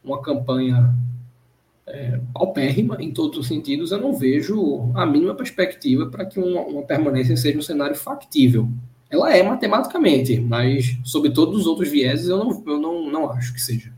uma 0.02 0.20
campanha 0.20 0.94
é, 1.86 2.20
paupérrima 2.32 2.96
em 3.00 3.12
todos 3.12 3.38
os 3.38 3.46
sentidos, 3.46 3.92
eu 3.92 3.98
não 3.98 4.14
vejo 4.14 4.90
a 4.94 5.04
mínima 5.04 5.34
perspectiva 5.34 6.06
para 6.06 6.24
que 6.24 6.38
uma, 6.38 6.60
uma, 6.62 6.82
permanência 6.82 7.36
seja 7.36 7.58
um 7.58 7.62
cenário 7.62 7.96
factível. 7.96 8.68
Ela 9.08 9.36
é 9.36 9.42
matematicamente, 9.42 10.38
mas 10.38 10.96
sob 11.04 11.30
todos 11.30 11.60
os 11.60 11.66
outros 11.66 11.88
vieses 11.88 12.28
eu 12.28 12.38
não, 12.38 12.64
eu 12.66 12.80
não, 12.80 13.10
não 13.10 13.30
acho 13.30 13.52
que 13.52 13.60
seja. 13.60 13.92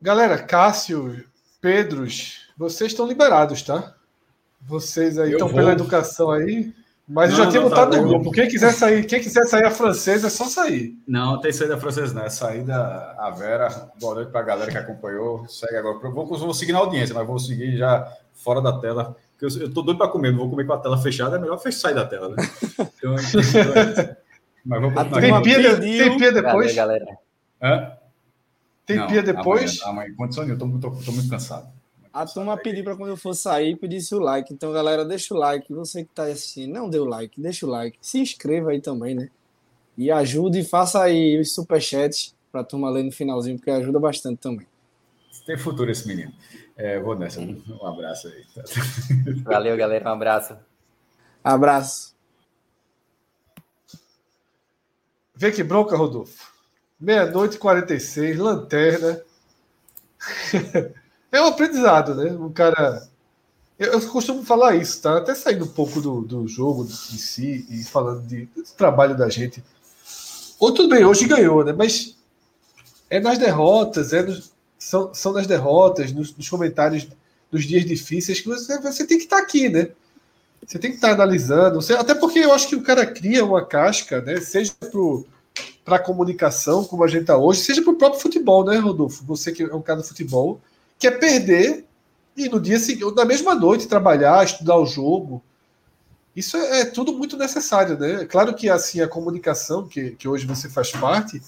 Galera, 0.00 0.38
Cássio, 0.38 1.24
Pedros, 1.60 2.50
vocês 2.58 2.92
estão 2.92 3.08
liberados, 3.08 3.62
tá? 3.62 3.94
Vocês 4.60 5.18
aí 5.18 5.32
estão 5.32 5.52
pela 5.52 5.72
educação 5.72 6.30
aí. 6.30 6.74
Mas 7.06 7.30
não, 7.30 7.38
eu 7.38 7.44
já 7.44 7.50
tinha 7.50 7.62
botado 7.62 7.90
tá 7.90 7.96
no 7.98 8.08
grupo. 8.08 8.30
Quem 8.30 8.48
quiser 8.48 8.72
sair, 8.72 9.04
quem 9.04 9.20
quiser 9.20 9.44
sair 9.44 9.64
a 9.64 9.70
francesa 9.70 10.28
é 10.28 10.30
só 10.30 10.46
sair. 10.46 10.96
Não, 11.06 11.38
tem 11.38 11.52
saída 11.52 11.76
francesa, 11.78 12.14
não. 12.14 12.22
É 12.22 12.30
saída 12.30 13.14
a 13.18 13.30
Vera. 13.30 13.90
Boa 14.00 14.14
noite 14.14 14.30
para 14.30 14.40
a 14.40 14.44
galera 14.44 14.70
que 14.70 14.78
acompanhou. 14.78 15.46
Segue 15.46 15.76
agora. 15.76 15.98
Vou, 16.10 16.26
vou 16.26 16.54
seguir 16.54 16.72
na 16.72 16.78
audiência, 16.78 17.14
mas 17.14 17.26
vou 17.26 17.38
seguir 17.38 17.76
já 17.76 18.10
fora 18.32 18.62
da 18.62 18.78
tela. 18.80 19.14
Porque 19.32 19.44
eu, 19.44 19.62
eu 19.64 19.74
tô 19.74 19.82
doido 19.82 19.98
para 19.98 20.08
comer, 20.08 20.30
não 20.30 20.38
vou 20.38 20.50
comer 20.50 20.66
com 20.66 20.72
a 20.72 20.78
tela 20.78 20.96
fechada, 20.96 21.36
é 21.36 21.38
melhor 21.38 21.58
fechar 21.58 21.80
sair 21.80 21.94
da 21.94 22.06
tela, 22.06 22.30
né? 22.30 22.36
Então, 22.96 23.14
Mas 24.64 24.80
vamos 24.80 24.96
A 24.96 25.04
continuar 25.04 25.42
Tem 25.42 25.42
pia, 25.42 25.76
de- 25.76 25.98
tem 25.98 26.16
pia 26.16 26.32
depois? 26.32 26.66
Cadê, 26.68 26.74
galera? 26.74 27.18
Hã? 27.62 27.92
Tem 28.86 28.96
Não, 28.96 29.06
pia 29.08 29.22
depois? 29.22 29.82
Amanhã, 29.82 29.90
amanhã. 30.02 30.14
Condição 30.16 30.44
eu 30.48 30.56
tô, 30.58 30.66
tô, 30.78 30.90
tô 30.90 31.12
muito 31.12 31.28
cansado. 31.28 31.68
A 32.14 32.24
turma 32.24 32.56
pediu 32.56 32.84
para 32.84 32.94
quando 32.94 33.10
eu 33.10 33.16
for 33.16 33.34
sair, 33.34 33.74
pedisse 33.74 34.14
o 34.14 34.20
like. 34.20 34.54
Então, 34.54 34.72
galera, 34.72 35.04
deixa 35.04 35.34
o 35.34 35.36
like. 35.36 35.72
Você 35.74 36.04
que 36.04 36.10
tá 36.14 36.26
assistindo, 36.26 36.72
não 36.72 36.88
deu 36.88 37.04
like, 37.04 37.40
deixa 37.40 37.66
o 37.66 37.68
like. 37.68 37.98
Se 38.00 38.20
inscreva 38.20 38.70
aí 38.70 38.80
também, 38.80 39.16
né? 39.16 39.30
E 39.98 40.12
ajude 40.12 40.60
e 40.60 40.64
faça 40.64 41.02
aí 41.02 41.36
os 41.40 41.52
superchats 41.52 42.32
pra 42.52 42.62
turma 42.62 42.88
ler 42.88 43.02
no 43.02 43.10
finalzinho, 43.10 43.56
porque 43.56 43.72
ajuda 43.72 43.98
bastante 43.98 44.38
também. 44.38 44.64
Tem 45.44 45.58
futuro 45.58 45.90
esse 45.90 46.06
menino. 46.06 46.32
É, 46.76 47.00
vou 47.00 47.18
nessa. 47.18 47.40
Um 47.40 47.84
abraço 47.84 48.28
aí. 48.28 48.44
Valeu, 49.42 49.76
galera. 49.76 50.08
Um 50.08 50.12
abraço. 50.12 50.56
Abraço. 51.42 52.14
Vê 55.34 55.50
que 55.50 55.64
bronca, 55.64 55.96
Rodolfo. 55.96 56.52
Meia-noite 56.98 57.56
e 57.56 57.58
46, 57.58 58.38
lanterna. 58.38 59.20
é 61.38 61.42
um 61.42 61.46
aprendizado, 61.48 62.14
né? 62.14 62.32
O 62.32 62.50
cara. 62.50 63.06
Eu, 63.78 63.92
eu 63.92 64.08
costumo 64.08 64.44
falar 64.44 64.76
isso, 64.76 65.02
tá? 65.02 65.18
Até 65.18 65.34
saindo 65.34 65.64
um 65.64 65.68
pouco 65.68 66.00
do, 66.00 66.22
do 66.22 66.48
jogo 66.48 66.84
em 66.84 66.88
si 67.18 67.66
e 67.70 67.84
falando 67.84 68.22
de, 68.26 68.46
do 68.46 68.62
trabalho 68.76 69.16
da 69.16 69.28
gente. 69.28 69.62
Ou 70.60 70.72
tudo 70.72 70.88
bem, 70.88 71.04
hoje 71.04 71.26
ganhou, 71.26 71.64
né? 71.64 71.72
Mas 71.72 72.16
é 73.10 73.20
nas 73.20 73.38
derrotas, 73.38 74.12
é 74.12 74.22
nos- 74.22 74.52
são, 74.78 75.14
são 75.14 75.32
nas 75.32 75.46
derrotas, 75.46 76.12
nos, 76.12 76.34
nos 76.36 76.48
comentários 76.48 77.06
dos 77.50 77.64
dias 77.64 77.84
difíceis 77.84 78.40
que 78.40 78.48
você, 78.48 78.80
você 78.80 79.06
tem 79.06 79.18
que 79.18 79.24
estar 79.24 79.38
aqui, 79.38 79.68
né? 79.68 79.88
Você 80.66 80.78
tem 80.78 80.90
que 80.90 80.96
estar 80.96 81.12
analisando. 81.12 81.76
Você- 81.82 81.94
até 81.94 82.14
porque 82.14 82.40
eu 82.40 82.52
acho 82.52 82.68
que 82.68 82.76
o 82.76 82.82
cara 82.82 83.06
cria 83.06 83.44
uma 83.44 83.64
casca, 83.64 84.20
né? 84.22 84.40
Seja 84.40 84.72
para 85.84 85.96
a 85.96 85.98
comunicação, 85.98 86.84
como 86.84 87.04
a 87.04 87.08
gente 87.08 87.22
está 87.22 87.36
hoje, 87.36 87.60
seja 87.60 87.82
para 87.82 87.92
o 87.92 87.96
próprio 87.96 88.20
futebol, 88.20 88.64
né, 88.64 88.78
Rodolfo? 88.78 89.24
Você 89.26 89.52
que 89.52 89.62
é 89.62 89.74
um 89.74 89.82
cara 89.82 90.00
do 90.00 90.06
futebol, 90.06 90.60
quer 90.98 91.18
perder 91.18 91.84
e 92.36 92.48
no 92.48 92.60
dia 92.60 92.78
seguinte, 92.78 93.14
na 93.14 93.24
mesma 93.24 93.54
noite, 93.54 93.86
trabalhar, 93.86 94.44
estudar 94.44 94.76
o 94.76 94.86
jogo. 94.86 95.42
Isso 96.34 96.56
é, 96.56 96.80
é 96.80 96.84
tudo 96.84 97.12
muito 97.12 97.36
necessário, 97.36 97.96
né? 97.96 98.24
Claro 98.24 98.54
que 98.54 98.68
assim 98.68 99.00
a 99.00 99.06
comunicação, 99.06 99.86
que, 99.86 100.12
que 100.12 100.26
hoje 100.26 100.44
você 100.46 100.68
faz 100.68 100.90
parte, 100.90 101.40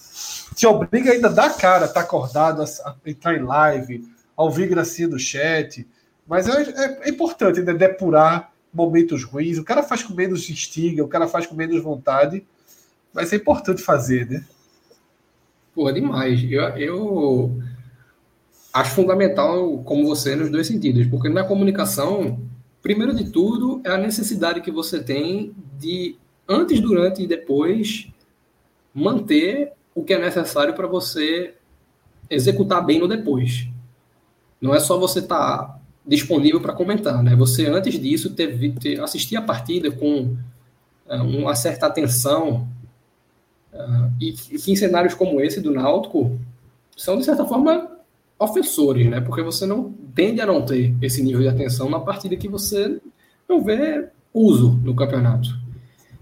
te 0.55 0.65
obriga 0.67 1.11
ainda 1.11 1.27
a 1.29 1.33
dar 1.33 1.57
cara, 1.57 1.87
estar 1.87 2.01
acordado, 2.01 2.63
a, 2.63 2.65
a 2.65 2.95
entrar 3.05 3.37
em 3.37 3.43
live, 3.43 4.09
a 4.37 4.43
ouvir 4.45 4.69
gracinha 4.69 5.09
do 5.09 5.19
chat. 5.19 5.87
Mas 6.27 6.47
é, 6.49 6.63
é- 6.63 7.09
é 7.09 7.11
importante 7.11 7.61
né, 7.63 7.75
depurar 7.75 8.53
momentos 8.73 9.25
ruins. 9.25 9.59
O 9.59 9.65
cara 9.65 9.83
faz 9.83 10.05
com 10.05 10.15
menos 10.15 10.49
instiga, 10.49 11.03
o 11.03 11.09
cara 11.09 11.27
faz 11.27 11.47
com 11.47 11.55
menos 11.57 11.83
vontade. 11.83 12.47
Mas 13.13 13.33
é 13.33 13.37
importante 13.37 13.83
fazer, 13.83 14.29
né? 14.31 14.45
Pô, 15.75 15.91
demais. 15.91 16.41
Eu, 16.45 16.63
eu 16.79 17.63
acho 18.77 18.91
fundamental, 18.91 19.79
como 19.85 20.07
você, 20.07 20.37
nos 20.37 20.51
dois 20.51 20.67
sentidos, 20.67 21.07
porque 21.07 21.31
na 21.31 21.45
comunicação, 21.45 22.39
primeiro 22.83 23.15
de 23.15 23.31
tudo, 23.31 23.81
é 23.85 23.91
a 23.91 23.97
necessidade 23.97 24.61
que 24.61 24.71
você 24.71 25.03
tem 25.03 25.55
de, 25.79 26.17
antes, 26.47 26.79
durante 26.81 27.23
e 27.23 27.27
depois, 27.27 28.09
manter 28.93 29.73
o 29.95 30.05
que 30.05 30.13
é 30.13 30.19
necessário 30.19 30.75
para 30.75 30.87
você 30.87 31.55
executar 32.29 32.85
bem 32.85 32.99
no 32.99 33.09
depois. 33.09 33.67
Não 34.61 34.75
é 34.75 34.81
só 34.81 34.99
você 34.99 35.21
estar 35.21 35.81
disponível 36.07 36.61
para 36.61 36.75
comentar, 36.75 37.23
né? 37.23 37.35
Você, 37.35 37.67
antes 37.67 37.99
disso, 37.99 38.35
teve, 38.35 38.73
ter, 38.73 39.01
assistir 39.01 39.37
a 39.37 39.43
partida 39.43 39.91
com 39.91 40.37
eh, 41.09 41.17
uma 41.17 41.55
certa 41.55 41.87
atenção 41.87 42.69
e 44.21 44.33
que 44.33 44.73
em 44.73 44.77
cenários 44.77 45.13
como 45.13 45.41
esse 45.41 45.61
do 45.61 45.71
Náutico 45.71 46.39
são, 46.97 47.19
de 47.19 47.25
certa 47.25 47.45
forma, 47.45 47.96
ofensores, 48.39 49.09
né? 49.09 49.21
Porque 49.21 49.43
você 49.43 49.67
não 49.67 49.93
tende 50.15 50.41
a 50.41 50.47
não 50.47 50.63
ter 50.63 50.95
esse 51.01 51.23
nível 51.23 51.41
de 51.43 51.49
atenção 51.49 51.89
na 51.89 52.01
partida 52.01 52.37
que 52.37 52.49
você 52.49 53.01
não 53.49 53.63
vê 53.63 54.09
uso 54.33 54.73
no 54.85 54.95
campeonato. 54.95 55.49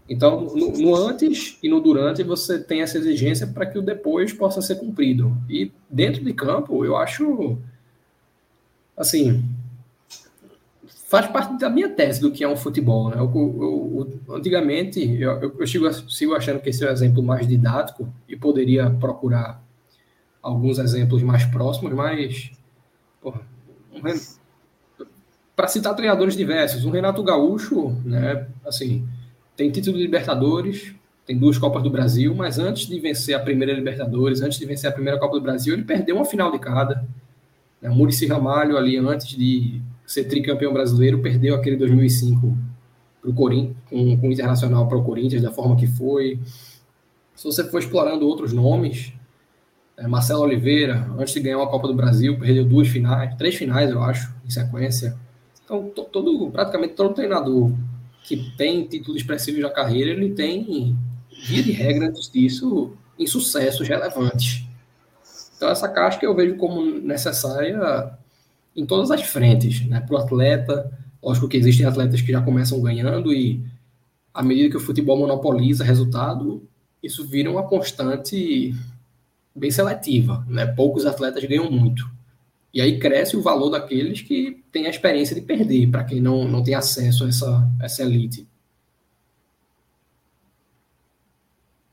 Então, 0.08 0.42
no, 0.54 0.70
no 0.72 0.94
antes 0.94 1.58
e 1.62 1.68
no 1.68 1.80
durante, 1.80 2.22
você 2.22 2.58
tem 2.58 2.82
essa 2.82 2.98
exigência 2.98 3.46
para 3.46 3.64
que 3.66 3.78
o 3.78 3.82
depois 3.82 4.32
possa 4.32 4.60
ser 4.60 4.76
cumprido. 4.76 5.34
E 5.48 5.72
dentro 5.88 6.22
de 6.22 6.32
campo, 6.34 6.84
eu 6.84 6.94
acho, 6.96 7.56
assim, 8.96 9.42
faz 11.06 11.26
parte 11.28 11.58
da 11.58 11.70
minha 11.70 11.88
tese 11.88 12.20
do 12.20 12.30
que 12.30 12.44
é 12.44 12.48
um 12.48 12.56
futebol. 12.56 13.08
Né? 13.08 13.16
Eu, 13.18 13.30
eu- 13.34 14.08
eu- 14.28 14.34
antigamente, 14.36 15.00
eu, 15.20 15.54
eu, 15.58 15.66
sigo, 15.66 15.90
sigo 16.10 16.34
achando 16.34 16.60
que 16.60 16.68
esse 16.68 16.84
é 16.84 16.88
o 16.88 16.92
exemplo 16.92 17.22
mais 17.22 17.46
didático 17.48 18.06
e 18.28 18.36
poderia 18.36 18.90
procurar 18.90 19.63
alguns 20.44 20.78
exemplos 20.78 21.22
mais 21.22 21.44
próximos, 21.46 21.94
mas 21.94 22.52
para 25.56 25.68
citar 25.68 25.96
treinadores 25.96 26.36
diversos, 26.36 26.84
um 26.84 26.90
Renato 26.90 27.22
Gaúcho, 27.22 27.96
né, 28.04 28.46
assim, 28.66 29.08
tem 29.56 29.70
título 29.70 29.96
de 29.96 30.02
Libertadores, 30.02 30.94
tem 31.26 31.38
duas 31.38 31.56
Copas 31.56 31.82
do 31.82 31.88
Brasil, 31.88 32.34
mas 32.34 32.58
antes 32.58 32.86
de 32.86 33.00
vencer 33.00 33.34
a 33.34 33.40
primeira 33.40 33.72
Libertadores, 33.72 34.42
antes 34.42 34.58
de 34.58 34.66
vencer 34.66 34.90
a 34.90 34.92
primeira 34.92 35.18
Copa 35.18 35.36
do 35.36 35.42
Brasil, 35.42 35.72
ele 35.72 35.84
perdeu 35.84 36.16
uma 36.16 36.26
final 36.26 36.52
de 36.52 36.58
cada. 36.58 37.06
Né? 37.80 37.88
O 37.88 37.94
Murici 37.94 38.26
Ramalho, 38.26 38.76
ali 38.76 38.98
antes 38.98 39.28
de 39.28 39.80
ser 40.04 40.24
tricampeão 40.24 40.74
brasileiro, 40.74 41.22
perdeu 41.22 41.54
aquele 41.54 41.76
2005 41.76 42.54
para 43.22 43.30
o 43.30 43.34
Corinthians, 43.34 43.76
com, 43.88 44.16
com 44.18 44.28
o 44.28 44.32
Internacional 44.32 44.86
para 44.86 44.98
o 44.98 45.04
Corinthians, 45.04 45.40
da 45.40 45.50
forma 45.50 45.76
que 45.76 45.86
foi. 45.86 46.38
Se 47.34 47.44
você 47.44 47.64
for 47.64 47.78
explorando 47.78 48.26
outros 48.28 48.52
nomes, 48.52 49.14
é, 49.96 50.06
Marcelo 50.06 50.40
Oliveira, 50.42 51.08
antes 51.18 51.34
de 51.34 51.40
ganhar 51.40 51.58
uma 51.58 51.68
Copa 51.68 51.86
do 51.86 51.94
Brasil, 51.94 52.38
perdeu 52.38 52.64
duas 52.64 52.88
finais, 52.88 53.34
três 53.36 53.54
finais, 53.54 53.90
eu 53.90 54.02
acho, 54.02 54.32
em 54.44 54.50
sequência. 54.50 55.16
Então, 55.64 55.88
to- 55.90 56.04
todo, 56.04 56.50
praticamente 56.50 56.94
todo 56.94 57.14
treinador 57.14 57.72
que 58.22 58.52
tem 58.56 58.84
título 58.86 59.16
expressivo 59.16 59.60
na 59.60 59.70
carreira, 59.70 60.10
ele 60.10 60.30
tem, 60.30 60.96
via 61.46 61.62
de 61.62 61.72
regra, 61.72 62.08
antes 62.08 62.30
disso, 62.30 62.92
insucessos 63.18 63.86
relevantes. 63.86 64.64
Então, 65.56 65.68
essa 65.68 65.88
casca 65.88 66.24
eu 66.24 66.34
vejo 66.34 66.56
como 66.56 66.84
necessária 66.84 68.10
em 68.74 68.84
todas 68.84 69.10
as 69.10 69.22
frentes, 69.22 69.86
né? 69.86 70.00
Para 70.00 70.16
o 70.16 70.18
atleta, 70.18 70.90
lógico 71.22 71.48
que 71.48 71.56
existem 71.56 71.86
atletas 71.86 72.20
que 72.20 72.32
já 72.32 72.40
começam 72.40 72.80
ganhando 72.80 73.32
e 73.32 73.64
à 74.32 74.42
medida 74.42 74.70
que 74.70 74.76
o 74.76 74.80
futebol 74.80 75.16
monopoliza 75.16 75.84
resultado, 75.84 76.66
isso 77.02 77.24
vira 77.26 77.50
uma 77.50 77.62
constante 77.62 78.74
bem 79.54 79.70
seletiva, 79.70 80.44
né? 80.48 80.66
Poucos 80.66 81.06
atletas 81.06 81.44
ganham 81.44 81.70
muito. 81.70 82.08
E 82.72 82.80
aí 82.80 82.98
cresce 82.98 83.36
o 83.36 83.42
valor 83.42 83.70
daqueles 83.70 84.20
que 84.20 84.64
têm 84.72 84.86
a 84.86 84.90
experiência 84.90 85.34
de 85.34 85.40
perder, 85.42 85.90
para 85.90 86.02
quem 86.04 86.20
não, 86.20 86.46
não 86.48 86.62
tem 86.62 86.74
acesso 86.74 87.24
a 87.24 87.28
essa, 87.28 87.68
essa 87.80 88.02
elite. 88.02 88.48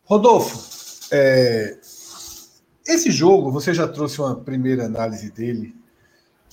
Rodolfo, 0.04 1.08
é, 1.12 1.78
esse 2.86 3.12
jogo, 3.12 3.52
você 3.52 3.74
já 3.74 3.88
trouxe 3.88 4.20
uma 4.20 4.36
primeira 4.36 4.86
análise 4.86 5.32
dele. 5.32 5.76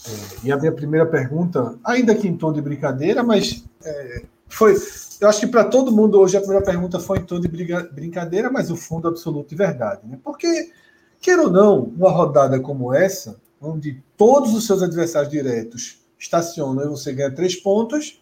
é, 0.06 0.46
e 0.46 0.52
a 0.52 0.56
minha 0.56 0.72
primeira 0.72 1.06
pergunta, 1.06 1.78
ainda 1.84 2.14
que 2.14 2.28
em 2.28 2.36
tom 2.36 2.52
de 2.52 2.60
brincadeira, 2.60 3.22
mas 3.22 3.64
é, 3.84 4.24
foi. 4.46 4.76
Eu 5.20 5.28
acho 5.28 5.40
que 5.40 5.46
para 5.48 5.64
todo 5.64 5.90
mundo 5.90 6.20
hoje 6.20 6.36
a 6.36 6.40
primeira 6.40 6.64
pergunta 6.64 7.00
foi 7.00 7.18
em 7.18 7.24
tom 7.24 7.40
de 7.40 7.48
briga- 7.48 7.88
brincadeira, 7.92 8.50
mas 8.50 8.70
o 8.70 8.76
fundo 8.76 9.08
absoluto 9.08 9.48
de 9.48 9.56
verdade. 9.56 10.06
Né? 10.06 10.18
Porque, 10.22 10.70
quer 11.20 11.38
ou 11.38 11.50
não, 11.50 11.84
uma 11.84 12.10
rodada 12.10 12.60
como 12.60 12.94
essa, 12.94 13.40
onde 13.60 14.02
todos 14.16 14.54
os 14.54 14.66
seus 14.66 14.82
adversários 14.82 15.30
diretos 15.30 15.98
estacionam 16.18 16.84
e 16.84 16.88
você 16.88 17.12
ganha 17.12 17.30
três 17.30 17.56
pontos, 17.56 18.20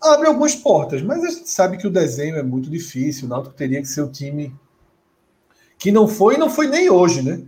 abre 0.00 0.26
algumas 0.26 0.54
portas, 0.54 1.00
mas 1.02 1.22
a 1.22 1.30
gente 1.30 1.48
sabe 1.48 1.78
que 1.78 1.86
o 1.86 1.90
desenho 1.90 2.36
é 2.36 2.42
muito 2.42 2.68
difícil. 2.68 3.26
O 3.26 3.28
Náutico 3.28 3.54
teria 3.54 3.80
que 3.80 3.86
ser 3.86 4.02
o 4.02 4.10
time 4.10 4.54
que 5.78 5.92
não 5.92 6.08
foi 6.08 6.34
e 6.34 6.38
não 6.38 6.50
foi 6.50 6.66
nem 6.66 6.90
hoje, 6.90 7.22
né? 7.22 7.42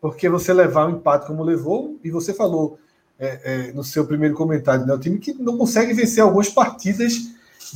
Porque 0.00 0.28
você 0.28 0.52
levar 0.52 0.86
um 0.86 0.96
empate 0.96 1.26
como 1.26 1.42
levou, 1.42 1.98
e 2.02 2.10
você 2.10 2.32
falou 2.32 2.78
é, 3.18 3.68
é, 3.68 3.72
no 3.72 3.82
seu 3.82 4.06
primeiro 4.06 4.34
comentário, 4.34 4.86
né? 4.86 4.94
O 4.94 4.98
time 4.98 5.18
que 5.18 5.34
não 5.34 5.58
consegue 5.58 5.92
vencer 5.92 6.22
algumas 6.22 6.48
partidas 6.48 7.30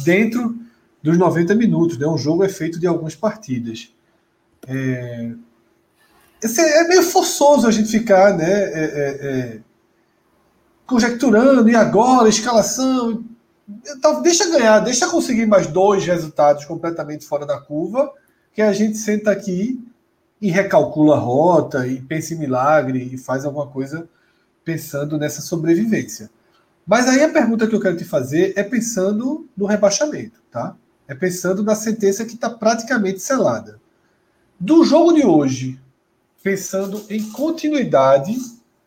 dentro 0.04 0.56
dos 1.02 1.18
90 1.18 1.54
minutos, 1.54 1.98
né? 1.98 2.06
Um 2.06 2.18
jogo 2.18 2.44
é 2.44 2.48
feito 2.48 2.78
de 2.78 2.86
algumas 2.86 3.14
partidas. 3.14 3.92
É, 4.66 5.32
é 6.42 6.88
meio 6.88 7.02
forçoso 7.02 7.66
a 7.66 7.70
gente 7.70 7.90
ficar, 7.90 8.36
né? 8.36 8.50
é, 8.50 8.84
é, 8.84 9.28
é, 9.28 9.60
conjecturando, 10.86 11.68
e 11.68 11.76
agora, 11.76 12.28
escalação, 12.28 13.24
deixa 14.22 14.50
ganhar, 14.50 14.80
deixa 14.80 15.08
conseguir 15.08 15.46
mais 15.46 15.66
dois 15.66 16.04
resultados 16.04 16.64
completamente 16.64 17.24
fora 17.24 17.46
da 17.46 17.58
curva, 17.58 18.12
que 18.52 18.60
a 18.60 18.72
gente 18.72 18.98
senta 18.98 19.30
aqui 19.30 19.80
e 20.40 20.50
recalcula 20.50 21.16
a 21.16 21.20
rota, 21.20 21.86
e 21.86 22.00
pensa 22.00 22.34
em 22.34 22.38
milagre, 22.38 23.10
e 23.12 23.16
faz 23.16 23.44
alguma 23.44 23.68
coisa 23.68 24.08
pensando 24.64 25.16
nessa 25.16 25.40
sobrevivência. 25.40 26.28
Mas 26.84 27.06
aí 27.06 27.22
a 27.22 27.28
pergunta 27.28 27.66
que 27.66 27.74
eu 27.74 27.80
quero 27.80 27.96
te 27.96 28.04
fazer 28.04 28.52
é 28.56 28.62
pensando 28.62 29.48
no 29.56 29.66
rebaixamento, 29.66 30.42
tá? 30.50 30.74
É 31.06 31.14
pensando 31.14 31.62
na 31.62 31.76
sentença 31.76 32.24
que 32.24 32.34
está 32.34 32.50
praticamente 32.50 33.20
selada. 33.20 33.80
Do 34.58 34.84
jogo 34.84 35.12
de 35.12 35.24
hoje, 35.24 35.80
pensando 36.42 37.04
em 37.08 37.22
continuidade 37.30 38.36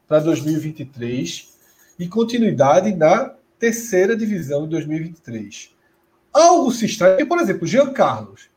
para 0.07 0.19
2023 0.19 1.53
e 1.97 2.07
continuidade 2.07 2.93
na 2.93 3.33
terceira 3.57 4.15
divisão 4.15 4.63
de 4.63 4.71
2023. 4.71 5.73
Algo 6.33 6.71
se 6.71 6.85
extrai. 6.85 7.23
Por 7.25 7.39
exemplo, 7.39 7.65
Jean 7.65 7.93
Carlos. 7.93 8.49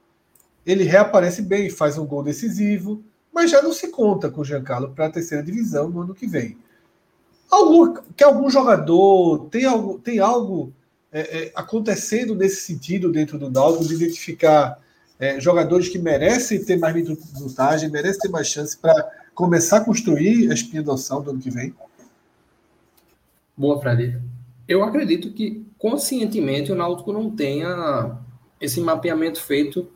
Ele 0.66 0.84
reaparece 0.84 1.40
bem, 1.40 1.70
faz 1.70 1.96
um 1.96 2.04
gol 2.04 2.22
decisivo, 2.22 3.02
mas 3.32 3.50
já 3.50 3.62
não 3.62 3.72
se 3.72 3.88
conta 3.88 4.28
com 4.28 4.42
o 4.42 4.44
Jean 4.44 4.62
Carlos 4.62 4.92
para 4.94 5.06
a 5.06 5.10
terceira 5.10 5.42
divisão 5.42 5.88
no 5.88 6.02
ano 6.02 6.14
que 6.14 6.26
vem. 6.26 6.58
Algum, 7.50 7.94
que 8.14 8.22
algum 8.22 8.50
jogador 8.50 9.48
tem 9.50 9.64
algo, 9.64 9.98
tem 9.98 10.18
algo 10.18 10.72
é, 11.10 11.20
é, 11.20 11.52
acontecendo 11.54 12.34
nesse 12.34 12.60
sentido 12.62 13.10
dentro 13.10 13.38
do 13.38 13.50
Náutico 13.50 13.86
de 13.86 13.94
identificar 13.94 14.78
é, 15.18 15.40
jogadores 15.40 15.88
que 15.88 15.98
merecem 15.98 16.64
ter 16.64 16.76
mais 16.76 16.94
minutagem, 16.94 17.90
merecem 17.90 18.20
ter 18.20 18.28
mais 18.28 18.46
chance 18.46 18.76
para 18.76 19.10
começar 19.34 19.78
a 19.78 19.84
construir 19.84 20.50
a 20.50 20.54
espinha 20.54 20.82
dorsal 20.82 21.22
do 21.22 21.30
ano 21.30 21.40
que 21.40 21.50
vem? 21.50 21.74
Boa, 23.56 23.80
Fred. 23.80 24.20
Eu 24.68 24.84
acredito 24.84 25.32
que 25.32 25.66
conscientemente 25.78 26.70
o 26.70 26.74
Náutico 26.74 27.12
não 27.12 27.30
tenha 27.30 28.16
esse 28.60 28.80
mapeamento 28.80 29.40
feito, 29.40 29.88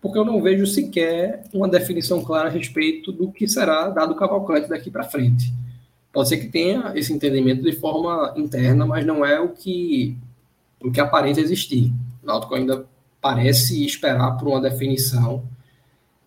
porque 0.00 0.18
eu 0.18 0.24
não 0.24 0.40
vejo 0.40 0.66
sequer 0.66 1.44
uma 1.52 1.68
definição 1.68 2.22
clara 2.22 2.48
a 2.48 2.52
respeito 2.52 3.10
do 3.10 3.32
que 3.32 3.48
será 3.48 3.88
dado 3.88 4.14
Cavalcante 4.14 4.68
daqui 4.68 4.90
para 4.90 5.04
frente. 5.04 5.52
Pode 6.12 6.28
ser 6.28 6.38
que 6.38 6.48
tenha 6.48 6.92
esse 6.94 7.12
entendimento 7.12 7.62
de 7.62 7.72
forma 7.72 8.34
interna, 8.36 8.86
mas 8.86 9.04
não 9.04 9.24
é 9.24 9.40
o 9.40 9.48
que, 9.48 10.16
o 10.80 10.90
que 10.90 11.00
aparenta 11.00 11.40
existir. 11.40 11.92
O 12.22 12.26
Náutico 12.26 12.54
ainda 12.54 12.86
parece 13.20 13.84
esperar 13.84 14.36
por 14.36 14.48
uma 14.48 14.60
definição, 14.60 15.46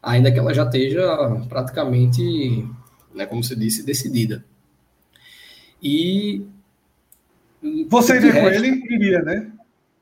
ainda 0.01 0.31
que 0.31 0.39
ela 0.39 0.53
já 0.53 0.63
esteja 0.63 1.01
praticamente, 1.47 2.67
né, 3.13 3.25
como 3.25 3.43
você 3.43 3.55
disse, 3.55 3.83
decidida. 3.83 4.43
E. 5.81 6.45
Você 7.89 8.15
iria 8.15 8.33
com 8.33 8.47
ele? 8.47 8.83
Iria, 8.89 9.21
né? 9.21 9.51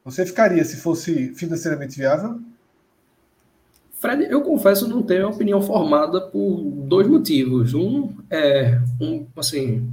Você 0.05 0.25
ficaria 0.25 0.63
se 0.63 0.77
fosse 0.77 1.33
financeiramente 1.35 1.97
viável? 1.97 2.39
Fred, 3.99 4.27
eu 4.29 4.41
confesso 4.41 4.87
não 4.87 5.03
ter 5.03 5.23
uma 5.23 5.33
opinião 5.33 5.61
formada 5.61 6.21
por 6.21 6.61
dois 6.61 7.05
motivos. 7.05 7.73
Um 7.73 8.15
é 8.29 8.79
um, 8.99 9.27
assim, 9.35 9.91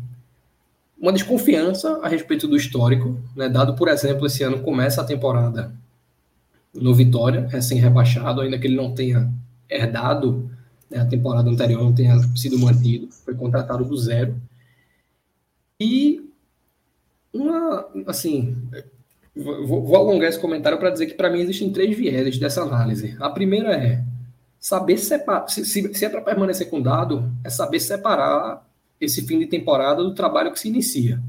uma 0.97 1.13
desconfiança 1.13 1.99
a 2.03 2.09
respeito 2.09 2.47
do 2.47 2.57
histórico, 2.57 3.21
né? 3.35 3.49
dado, 3.49 3.75
por 3.75 3.89
exemplo, 3.89 4.27
esse 4.27 4.45
ano 4.45 4.63
começa 4.63 5.01
a 5.01 5.05
temporada 5.05 5.75
no 6.77 6.95
Vitória, 6.95 7.47
recém-rebaixado, 7.49 8.41
ainda 8.41 8.59
que 8.59 8.67
ele 8.67 8.77
não 8.77 8.95
tenha 8.95 9.33
herdado 9.69 10.51
né, 10.91 10.99
a 10.99 11.07
temporada 11.07 11.49
anterior, 11.49 11.83
não 11.83 11.95
tenha 11.95 12.19
sido 12.37 12.59
mantido, 12.59 13.09
foi 13.25 13.35
contratado 13.35 13.85
do 13.85 13.97
zero. 13.97 14.37
E 15.81 16.31
uma, 17.33 17.87
assim, 18.07 18.57
Vou, 19.37 19.85
vou 19.85 19.97
alongar 19.97 20.31
esse 20.31 20.41
comentário 20.41 20.79
para 20.79 20.89
dizer 20.89 21.07
que 21.07 21.15
para 21.15 21.29
mim 21.29 21.41
existem 21.41 21.71
três 21.71 21.95
vieses 21.95 22.39
dessa 22.39 22.63
análise. 22.63 23.15
A 23.21 23.29
primeira 23.29 23.73
é 23.73 24.03
saber 24.59 24.97
separar, 24.97 25.47
se, 25.49 25.63
se, 25.67 25.93
se 25.93 26.05
é 26.07 26.09
para 26.09 26.23
permanecer 26.23 26.71
com 26.71 26.81
dado, 26.81 27.31
é 27.45 27.51
saber 27.51 27.79
separar 27.79 28.67
esse 28.99 29.27
fim 29.27 29.39
de 29.39 29.47
temporada 29.47 30.03
do 30.03 30.15
trabalho 30.15 30.51
que 30.51 30.59
se 30.59 30.69
inicia. 30.69 31.21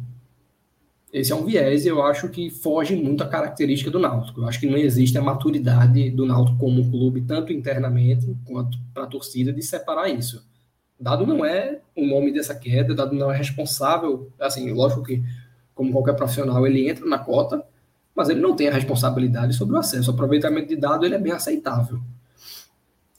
Esse 1.12 1.32
é 1.32 1.36
um 1.36 1.46
viés 1.46 1.86
e 1.86 1.88
eu 1.88 2.04
acho 2.04 2.28
que 2.30 2.50
foge 2.50 2.96
muito 2.96 3.24
a 3.24 3.28
característica 3.28 3.90
do 3.90 4.00
Náutico. 4.00 4.42
Eu 4.42 4.48
acho 4.48 4.60
que 4.60 4.68
não 4.68 4.78
existe 4.78 5.18
a 5.18 5.22
maturidade 5.22 6.10
do 6.10 6.26
Náutico 6.26 6.58
como 6.58 6.90
clube, 6.90 7.22
tanto 7.22 7.54
internamente 7.54 8.36
quanto 8.46 8.78
para 8.94 9.04
a 9.04 9.08
torcida, 9.08 9.54
de 9.54 9.62
separar 9.62 10.10
isso. 10.10 10.46
Dado 11.00 11.26
não 11.26 11.46
é 11.46 11.80
o 11.96 12.06
nome 12.06 12.34
dessa 12.34 12.54
queda, 12.54 12.94
Dado 12.94 13.16
não 13.16 13.32
é 13.32 13.38
responsável, 13.38 14.32
assim, 14.40 14.72
lógico 14.72 15.04
que, 15.04 15.24
como 15.74 15.92
qualquer 15.92 16.16
profissional, 16.16 16.66
ele 16.68 16.90
entra 16.90 17.06
na 17.06 17.20
cota, 17.20 17.64
mas 18.14 18.30
ele 18.30 18.42
não 18.42 18.56
tem 18.56 18.68
a 18.68 18.74
responsabilidade 18.74 19.54
sobre 19.54 19.76
o 19.76 19.80
acesso. 19.80 20.12
O 20.12 20.14
aproveitamento 20.14 20.68
de 20.68 20.76
dado 20.76 21.06
ele 21.06 21.16
é 21.16 21.20
bem 21.20 21.32
aceitável 21.32 22.02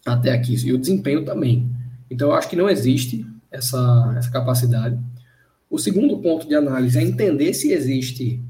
até 0.04 0.32
aqui, 0.32 0.54
e 0.54 0.72
o 0.72 0.78
desempenho 0.78 1.24
também. 1.24 1.70
Então, 2.10 2.28
eu 2.28 2.34
acho 2.34 2.48
que 2.48 2.56
não 2.56 2.68
existe 2.68 3.24
essa, 3.50 4.14
essa 4.16 4.30
capacidade. 4.30 4.98
O 5.70 5.78
segundo 5.78 6.18
ponto 6.18 6.48
de 6.48 6.54
análise 6.54 6.98
é 6.98 7.02
entender 7.02 7.52
se 7.52 7.72
existe 7.72 8.42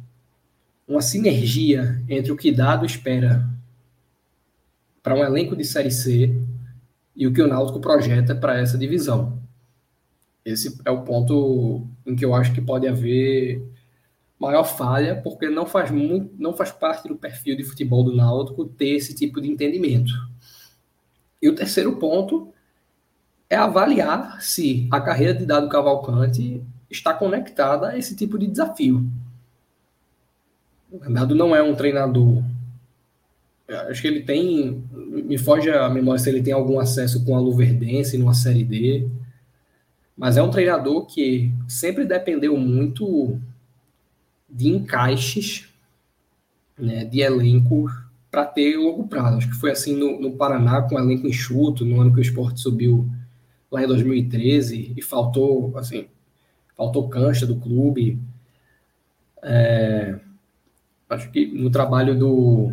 uma 0.87 1.03
sinergia 1.03 2.03
entre 2.09 2.31
o 2.31 2.37
que 2.37 2.53
dado 2.53 2.87
espera 2.87 3.47
para 5.03 5.15
um 5.15 5.25
elenco 5.25 5.57
de 5.57 5.65
Série 5.65 5.91
C 5.91 6.35
e 7.17 7.27
o 7.27 7.33
que 7.33 7.43
o 7.43 7.49
Náutico 7.49 7.81
projeta 7.81 8.35
para 8.35 8.59
essa 8.59 8.79
divisão. 8.79 9.43
Esse 10.45 10.79
é 10.85 10.91
o 10.91 11.03
ponto 11.03 11.87
em 12.07 12.15
que 12.15 12.25
eu 12.25 12.35
acho 12.35 12.55
que 12.55 12.61
pode 12.61 12.87
haver 12.87 13.63
maior 14.39 14.65
falha, 14.65 15.21
porque 15.21 15.51
não 15.51 15.67
faz, 15.67 15.91
muito, 15.91 16.33
não 16.39 16.55
faz 16.55 16.71
parte 16.71 17.09
do 17.09 17.17
perfil 17.17 17.57
de 17.57 17.65
futebol 17.65 18.05
do 18.05 18.15
Náutico 18.15 18.65
ter 18.65 18.91
esse 18.91 19.15
tipo 19.15 19.41
de 19.41 19.49
entendimento. 19.51 20.13
E 21.43 21.49
o 21.49 21.55
terceiro 21.55 21.97
ponto 21.97 22.53
é 23.51 23.57
avaliar 23.57 24.41
se 24.41 24.87
a 24.91 25.01
carreira 25.01 25.35
de 25.35 25.45
Dado 25.45 25.69
Cavalcante 25.69 26.63
está 26.91 27.13
conectada 27.13 27.89
a 27.89 27.99
esse 27.99 28.17
tipo 28.17 28.39
de 28.39 28.47
desafio. 28.47 29.07
Dado 31.11 31.35
não 31.35 31.55
é 31.55 31.63
um 31.63 31.75
treinador. 31.75 32.43
Acho 33.69 34.01
que 34.01 34.09
ele 34.09 34.23
tem. 34.23 34.83
Me 34.93 35.37
foge 35.37 35.71
a 35.71 35.89
memória 35.91 36.19
se 36.19 36.31
ele 36.31 36.43
tem 36.43 36.55
algum 36.55 36.81
acesso 36.81 37.25
com 37.25 37.37
a 37.37 37.41
Luverdense 37.41 38.17
numa 38.17 38.33
Série 38.33 38.65
D. 38.65 39.07
Mas 40.17 40.37
é 40.37 40.43
um 40.43 40.51
treinador 40.51 41.07
que 41.07 41.53
sempre 41.69 42.05
dependeu 42.05 42.57
muito 42.57 43.39
de 44.49 44.69
encaixes 44.69 45.69
né, 46.79 47.05
de 47.05 47.21
elenco 47.21 47.91
para 48.31 48.45
ter 48.45 48.77
longo 48.77 49.07
prazo. 49.07 49.39
Acho 49.39 49.51
que 49.51 49.57
foi 49.57 49.71
assim 49.71 49.95
no, 49.95 50.21
no 50.21 50.33
Paraná, 50.33 50.83
com 50.83 50.99
elenco 50.99 51.27
enxuto, 51.27 51.85
no 51.85 52.01
ano 52.01 52.13
que 52.13 52.19
o 52.19 52.23
esporte 52.23 52.61
subiu 52.61 53.09
lá 53.71 53.85
em 53.85 53.87
2013, 53.87 54.95
e 54.97 55.03
faltou, 55.03 55.77
assim, 55.77 56.07
faltou 56.79 57.09
cancha 57.09 57.45
do 57.45 57.57
clube. 57.57 58.21
É, 59.43 60.15
acho 61.11 61.29
que 61.33 61.47
no 61.47 61.71
trabalho 61.71 62.17
do, 62.17 62.73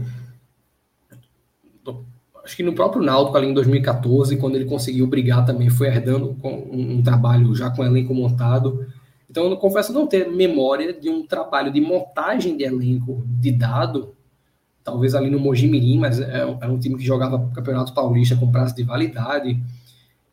do, 1.83 2.05
Acho 2.43 2.55
que 2.55 2.63
no 2.63 2.75
próprio 2.75 3.01
Náutico, 3.01 3.35
ali 3.35 3.47
em 3.47 3.53
2014, 3.53 4.37
quando 4.37 4.55
ele 4.55 4.65
conseguiu 4.65 5.07
brigar 5.07 5.43
também, 5.43 5.71
foi 5.71 5.87
herdando 5.87 6.37
um, 6.43 6.97
um 6.97 7.01
trabalho 7.01 7.55
já 7.55 7.71
com 7.71 7.83
elenco 7.83 8.13
montado. 8.13 8.85
Então, 9.27 9.49
eu 9.49 9.57
confesso 9.57 9.91
não 9.91 10.05
ter 10.05 10.29
memória 10.29 10.93
de 10.93 11.09
um 11.09 11.25
trabalho 11.25 11.73
de 11.73 11.81
montagem 11.81 12.55
de 12.55 12.63
elenco 12.63 13.23
de 13.25 13.51
dado, 13.51 14.15
talvez 14.83 15.15
ali 15.15 15.31
no 15.31 15.39
Mojimirim, 15.39 15.97
mas 15.97 16.19
é, 16.19 16.41
é 16.41 16.67
um 16.67 16.77
time 16.77 16.95
que 16.95 17.03
jogava 17.03 17.49
Campeonato 17.55 17.91
Paulista 17.91 18.35
com 18.35 18.51
prazo 18.51 18.75
de 18.75 18.83
validade. 18.83 19.59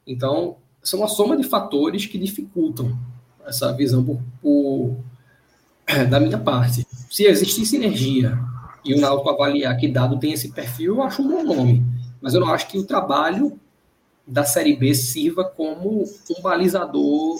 Então, 0.06 0.56
são 0.82 1.00
uma 1.00 1.08
soma 1.08 1.36
de 1.38 1.44
fatores 1.44 2.04
que 2.04 2.18
dificultam 2.18 2.98
essa 3.46 3.72
visão 3.72 4.04
por, 4.04 4.20
por, 4.40 4.96
da 6.08 6.20
minha 6.20 6.38
parte. 6.38 6.86
Se 7.10 7.24
existir 7.24 7.66
sinergia 7.66 8.38
e 8.84 8.94
o 8.94 9.00
Náutico 9.00 9.30
avaliar 9.30 9.76
que 9.76 9.88
dado 9.88 10.18
tem 10.18 10.32
esse 10.32 10.50
perfil, 10.50 10.96
eu 10.96 11.02
acho 11.02 11.22
um 11.22 11.28
bom 11.28 11.42
nome. 11.42 11.84
Mas 12.20 12.34
eu 12.34 12.40
não 12.40 12.52
acho 12.52 12.68
que 12.68 12.78
o 12.78 12.84
trabalho 12.84 13.58
da 14.26 14.44
Série 14.44 14.76
B 14.76 14.94
sirva 14.94 15.44
como 15.44 16.02
um 16.02 16.42
balizador 16.42 17.36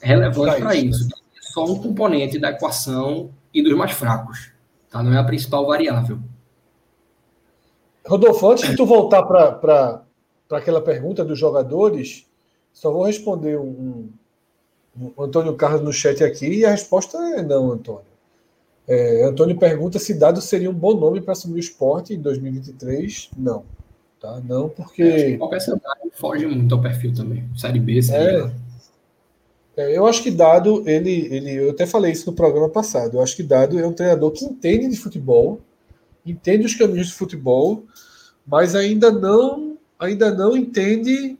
relevante 0.00 0.60
para 0.60 0.74
isso. 0.74 1.08
É 1.36 1.52
só 1.52 1.64
um 1.64 1.80
componente 1.80 2.38
da 2.38 2.50
equação 2.50 3.30
e 3.52 3.62
dos 3.62 3.76
mais 3.76 3.92
fracos. 3.92 4.52
Tá? 4.90 5.02
Não 5.02 5.12
é 5.12 5.18
a 5.18 5.24
principal 5.24 5.66
variável. 5.66 6.18
Rodolfo, 8.06 8.50
antes 8.50 8.68
de 8.68 8.76
tu 8.76 8.84
voltar 8.84 9.22
para 9.22 10.02
aquela 10.50 10.80
pergunta 10.80 11.24
dos 11.24 11.38
jogadores, 11.38 12.26
só 12.72 12.90
vou 12.90 13.04
responder 13.04 13.58
um, 13.58 14.10
um, 14.98 15.22
Antônio 15.22 15.54
Carlos 15.54 15.82
no 15.82 15.92
chat 15.92 16.22
aqui 16.22 16.46
e 16.46 16.64
a 16.64 16.70
resposta 16.70 17.18
é 17.18 17.42
não, 17.42 17.72
Antônio. 17.72 18.12
É, 18.86 19.24
Antônio 19.24 19.56
pergunta 19.56 19.98
se 19.98 20.14
Dado 20.14 20.40
seria 20.40 20.68
um 20.68 20.74
bom 20.74 20.98
nome 20.98 21.20
para 21.20 21.32
assumir 21.32 21.56
o 21.56 21.60
esporte 21.60 22.14
em 22.14 22.20
2023. 22.20 23.30
Não. 23.36 23.64
Tá? 24.20 24.40
Não, 24.40 24.68
porque. 24.68 25.02
É, 25.02 25.36
qualquer 25.36 25.60
cenário 25.60 26.10
foge 26.12 26.46
muito 26.46 26.74
ao 26.74 26.80
perfil 26.80 27.12
também. 27.14 27.48
Série 27.56 27.80
B, 27.80 28.02
Série 28.02 28.36
é, 28.36 28.52
é, 29.76 29.96
eu 29.96 30.06
acho 30.06 30.22
que 30.22 30.30
Dado, 30.30 30.88
ele, 30.88 31.26
ele, 31.34 31.54
eu 31.54 31.70
até 31.70 31.86
falei 31.86 32.12
isso 32.12 32.30
no 32.30 32.36
programa 32.36 32.68
passado. 32.68 33.16
Eu 33.16 33.22
acho 33.22 33.34
que 33.34 33.42
Dado 33.42 33.78
é 33.78 33.86
um 33.86 33.92
treinador 33.92 34.30
que 34.30 34.44
entende 34.44 34.88
de 34.88 34.96
futebol, 34.96 35.60
entende 36.24 36.66
os 36.66 36.74
caminhos 36.74 37.08
de 37.08 37.14
futebol, 37.14 37.84
mas 38.46 38.74
ainda 38.74 39.10
não, 39.10 39.76
ainda 39.98 40.30
não 40.32 40.56
entende 40.56 41.38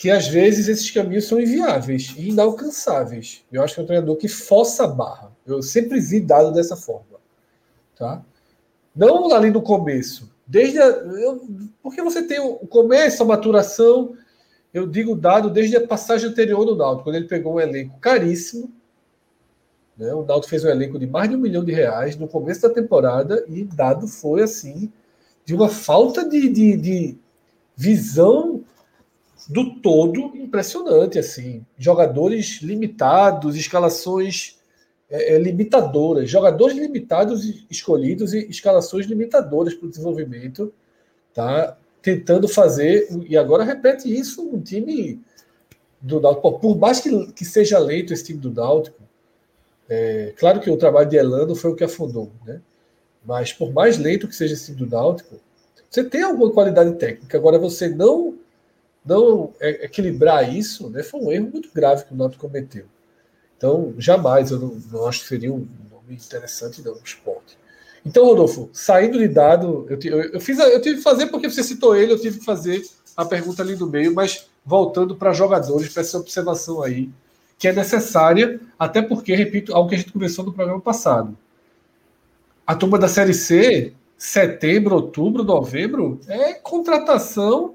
que 0.00 0.10
às 0.10 0.26
vezes 0.26 0.66
esses 0.66 0.90
caminhos 0.90 1.26
são 1.26 1.38
inviáveis 1.38 2.14
e 2.16 2.30
inalcançáveis. 2.30 3.44
Eu 3.52 3.62
acho 3.62 3.74
que 3.74 3.80
é 3.80 3.82
um 3.82 3.86
treinador 3.86 4.16
que 4.16 4.28
força 4.28 4.84
a 4.84 4.88
barra. 4.88 5.30
Eu 5.46 5.60
sempre 5.62 6.00
vi 6.00 6.20
Dado 6.20 6.54
dessa 6.54 6.74
forma, 6.74 7.20
tá? 7.94 8.24
Não 8.96 9.30
ali 9.34 9.50
no 9.50 9.60
começo. 9.60 10.32
Desde 10.46 10.80
a, 10.80 10.86
eu, 10.86 11.46
porque 11.82 12.00
você 12.00 12.22
tem 12.22 12.40
o 12.40 12.66
começo, 12.66 13.22
a 13.22 13.26
maturação, 13.26 14.16
eu 14.72 14.86
digo 14.86 15.14
dado 15.14 15.50
desde 15.50 15.76
a 15.76 15.86
passagem 15.86 16.30
anterior 16.30 16.64
do 16.64 16.74
Náutico, 16.74 17.04
quando 17.04 17.16
ele 17.16 17.28
pegou 17.28 17.56
um 17.56 17.60
elenco 17.60 17.98
caríssimo. 18.00 18.72
Né? 19.98 20.14
O 20.14 20.24
Náutico 20.24 20.48
fez 20.48 20.64
um 20.64 20.70
elenco 20.70 20.98
de 20.98 21.06
mais 21.06 21.28
de 21.28 21.36
um 21.36 21.40
milhão 21.40 21.62
de 21.62 21.72
reais 21.72 22.16
no 22.16 22.26
começo 22.26 22.62
da 22.62 22.70
temporada 22.70 23.44
e 23.46 23.64
dado 23.64 24.08
foi 24.08 24.44
assim 24.44 24.90
de 25.44 25.54
uma 25.54 25.68
falta 25.68 26.26
de, 26.26 26.48
de, 26.48 26.76
de 26.78 27.18
visão 27.76 28.59
do 29.48 29.80
todo 29.80 30.36
impressionante, 30.36 31.18
assim. 31.18 31.64
Jogadores 31.78 32.60
limitados, 32.62 33.56
escalações 33.56 34.58
é, 35.10 35.34
é, 35.34 35.38
limitadoras, 35.38 36.30
jogadores 36.30 36.76
limitados 36.76 37.64
escolhidos 37.70 38.32
e 38.32 38.48
escalações 38.48 39.06
limitadoras 39.06 39.74
para 39.74 39.86
o 39.86 39.90
desenvolvimento, 39.90 40.72
tá? 41.34 41.76
Tentando 42.00 42.48
fazer, 42.48 43.08
e 43.28 43.36
agora 43.36 43.64
repete 43.64 44.08
isso 44.08 44.42
um 44.42 44.60
time 44.60 45.20
do 46.00 46.20
Náutico. 46.20 46.58
Por 46.58 46.78
mais 46.78 47.00
que, 47.00 47.32
que 47.32 47.44
seja 47.44 47.78
lento 47.78 48.12
esse 48.12 48.24
time 48.24 48.38
do 48.38 48.50
Náutico, 48.50 49.02
é, 49.88 50.32
claro 50.36 50.60
que 50.60 50.70
o 50.70 50.76
trabalho 50.76 51.10
de 51.10 51.16
Elano 51.16 51.54
foi 51.54 51.72
o 51.72 51.74
que 51.74 51.84
afundou, 51.84 52.30
né? 52.46 52.60
Mas 53.24 53.52
por 53.52 53.72
mais 53.72 53.98
lento 53.98 54.28
que 54.28 54.34
seja 54.34 54.54
esse 54.54 54.66
time 54.66 54.78
do 54.78 54.86
Náutico, 54.86 55.36
você 55.90 56.04
tem 56.04 56.22
alguma 56.22 56.52
qualidade 56.52 56.94
técnica. 56.94 57.36
Agora 57.36 57.58
você 57.58 57.88
não 57.88 58.38
não 59.04 59.52
é, 59.60 59.84
equilibrar 59.84 60.52
isso, 60.54 60.90
né? 60.90 61.02
Foi 61.02 61.20
um 61.20 61.32
erro 61.32 61.50
muito 61.52 61.70
grave 61.74 62.04
que 62.04 62.12
o 62.12 62.16
Náutico 62.16 62.46
cometeu. 62.46 62.86
Então, 63.56 63.94
jamais 63.98 64.50
eu 64.50 64.58
não, 64.58 64.80
não 64.90 65.06
acho 65.06 65.20
que 65.20 65.28
seria 65.28 65.52
um 65.52 65.66
nome 65.90 66.14
interessante 66.14 66.82
no 66.82 66.98
esporte. 67.04 67.58
Então, 68.04 68.24
Rodolfo, 68.24 68.70
saindo 68.72 69.18
de 69.18 69.28
dado, 69.28 69.86
eu, 69.88 69.98
eu, 70.02 70.22
eu, 70.32 70.40
fiz, 70.40 70.58
eu 70.58 70.80
tive 70.80 70.96
que 70.96 71.02
fazer 71.02 71.26
porque 71.26 71.50
você 71.50 71.62
citou 71.62 71.94
ele, 71.94 72.12
eu 72.12 72.18
tive 72.18 72.38
que 72.38 72.44
fazer 72.44 72.82
a 73.16 73.24
pergunta 73.24 73.62
ali 73.62 73.76
no 73.76 73.86
meio, 73.86 74.14
mas 74.14 74.48
voltando 74.64 75.14
para 75.14 75.32
jogadores, 75.32 75.92
para 75.92 76.02
essa 76.02 76.18
observação 76.18 76.82
aí, 76.82 77.10
que 77.58 77.68
é 77.68 77.72
necessária, 77.72 78.58
até 78.78 79.02
porque, 79.02 79.34
repito, 79.34 79.74
algo 79.74 79.88
que 79.88 79.94
a 79.94 79.98
gente 79.98 80.12
conversou 80.12 80.44
no 80.44 80.52
programa 80.52 80.80
passado. 80.80 81.36
A 82.66 82.74
turma 82.74 82.98
da 82.98 83.08
Série 83.08 83.34
C, 83.34 83.92
setembro, 84.16 84.94
outubro, 84.94 85.44
novembro, 85.44 86.18
é 86.26 86.54
contratação 86.54 87.74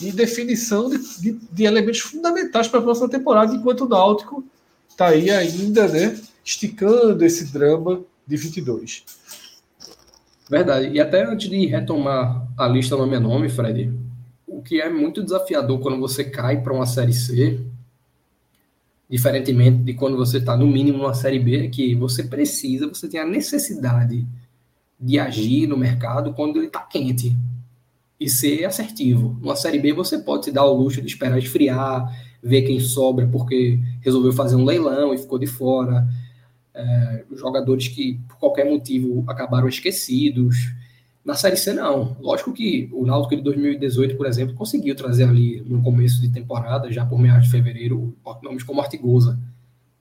e 0.00 0.10
definição 0.10 0.88
de, 0.88 0.98
de, 1.20 1.32
de 1.32 1.64
elementos 1.64 2.00
fundamentais 2.00 2.68
para 2.68 2.80
a 2.80 2.82
próxima 2.82 3.08
temporada, 3.08 3.54
enquanto 3.54 3.82
o 3.82 3.88
Náutico 3.88 4.44
está 4.88 5.08
aí 5.08 5.30
ainda, 5.30 5.88
né, 5.88 6.20
esticando 6.44 7.24
esse 7.24 7.52
drama 7.52 8.02
de 8.26 8.36
22. 8.36 9.04
Verdade. 10.48 10.88
E 10.88 11.00
até 11.00 11.24
antes 11.24 11.48
de 11.48 11.66
retomar 11.66 12.46
a 12.56 12.68
lista 12.68 12.96
nome 12.96 13.16
a 13.16 13.20
nome, 13.20 13.48
Fred, 13.48 13.92
o 14.46 14.62
que 14.62 14.80
é 14.80 14.90
muito 14.90 15.22
desafiador 15.22 15.80
quando 15.80 15.98
você 15.98 16.24
cai 16.24 16.60
para 16.60 16.72
uma 16.72 16.86
Série 16.86 17.12
C, 17.12 17.60
diferentemente 19.08 19.82
de 19.82 19.94
quando 19.94 20.16
você 20.16 20.38
está 20.38 20.56
no 20.56 20.66
mínimo 20.66 20.98
numa 20.98 21.14
Série 21.14 21.38
B, 21.38 21.66
é 21.66 21.68
que 21.68 21.94
você 21.94 22.24
precisa, 22.24 22.88
você 22.88 23.08
tem 23.08 23.20
a 23.20 23.26
necessidade 23.26 24.26
de 25.00 25.18
agir 25.18 25.66
no 25.66 25.76
mercado 25.76 26.34
quando 26.34 26.56
ele 26.56 26.66
está 26.66 26.80
quente 26.80 27.36
e 28.18 28.28
ser 28.28 28.64
assertivo. 28.64 29.36
Numa 29.40 29.56
Série 29.56 29.78
B 29.78 29.92
você 29.92 30.18
pode 30.18 30.46
se 30.46 30.52
dar 30.52 30.64
o 30.64 30.74
luxo 30.74 31.00
de 31.00 31.08
esperar 31.08 31.38
esfriar, 31.38 32.10
ver 32.42 32.62
quem 32.62 32.78
sobra 32.80 33.26
porque 33.26 33.78
resolveu 34.00 34.32
fazer 34.32 34.56
um 34.56 34.64
leilão 34.64 35.12
e 35.14 35.18
ficou 35.18 35.38
de 35.38 35.46
fora. 35.46 36.06
É, 36.74 37.24
jogadores 37.36 37.88
que, 37.88 38.20
por 38.28 38.36
qualquer 38.38 38.68
motivo, 38.68 39.24
acabaram 39.26 39.68
esquecidos. 39.68 40.72
Na 41.24 41.34
Série 41.34 41.56
C, 41.56 41.72
não. 41.72 42.16
Lógico 42.20 42.52
que 42.52 42.90
o 42.92 43.06
Náutico 43.06 43.36
de 43.36 43.42
2018, 43.42 44.16
por 44.16 44.26
exemplo, 44.26 44.54
conseguiu 44.54 44.94
trazer 44.94 45.24
ali 45.24 45.62
no 45.66 45.82
começo 45.82 46.20
de 46.20 46.28
temporada, 46.28 46.92
já 46.92 47.06
por 47.06 47.18
meados 47.18 47.44
de 47.44 47.50
fevereiro, 47.50 48.14
nomes 48.42 48.62
como 48.62 48.80
Artigosa. 48.80 49.38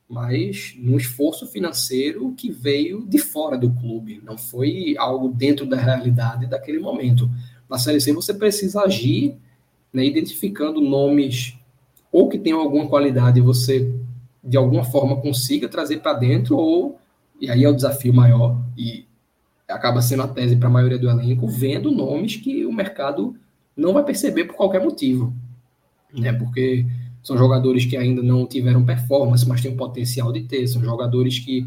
Mas 0.09 0.75
num 0.77 0.97
esforço 0.97 1.47
financeiro 1.47 2.33
que 2.33 2.51
veio 2.51 3.05
de 3.07 3.17
fora 3.17 3.57
do 3.57 3.71
clube, 3.71 4.21
não 4.23 4.37
foi 4.37 4.95
algo 4.97 5.29
dentro 5.29 5.65
da 5.65 5.77
realidade 5.77 6.45
daquele 6.45 6.79
momento. 6.79 7.29
Na 7.69 7.77
Série 7.77 8.01
C, 8.01 8.13
você 8.13 8.33
precisa 8.33 8.81
agir 8.81 9.35
né, 9.91 10.05
identificando 10.05 10.81
nomes 10.81 11.57
ou 12.11 12.29
que 12.29 12.37
tenham 12.37 12.59
alguma 12.59 12.87
qualidade 12.87 13.41
você 13.41 13.91
de 14.43 14.57
alguma 14.57 14.83
forma 14.83 15.15
consiga 15.17 15.69
trazer 15.69 16.01
para 16.01 16.13
dentro, 16.13 16.57
ou, 16.57 16.99
e 17.39 17.49
aí 17.49 17.63
é 17.63 17.69
o 17.69 17.75
desafio 17.75 18.13
maior, 18.13 18.61
e 18.77 19.05
acaba 19.67 20.01
sendo 20.01 20.23
a 20.23 20.27
tese 20.27 20.57
para 20.57 20.67
a 20.67 20.71
maioria 20.71 20.99
do 20.99 21.09
elenco, 21.09 21.47
vendo 21.47 21.89
nomes 21.89 22.35
que 22.35 22.65
o 22.65 22.73
mercado 22.73 23.35
não 23.75 23.93
vai 23.93 24.03
perceber 24.03 24.43
por 24.43 24.55
qualquer 24.55 24.83
motivo. 24.83 25.33
Né? 26.13 26.33
Porque 26.33 26.85
são 27.23 27.37
jogadores 27.37 27.85
que 27.85 27.95
ainda 27.95 28.21
não 28.21 28.45
tiveram 28.45 28.85
performance, 28.85 29.47
mas 29.47 29.61
têm 29.61 29.71
o 29.71 29.77
potencial 29.77 30.31
de 30.33 30.41
ter, 30.41 30.67
são 30.67 30.83
jogadores 30.83 31.39
que 31.39 31.65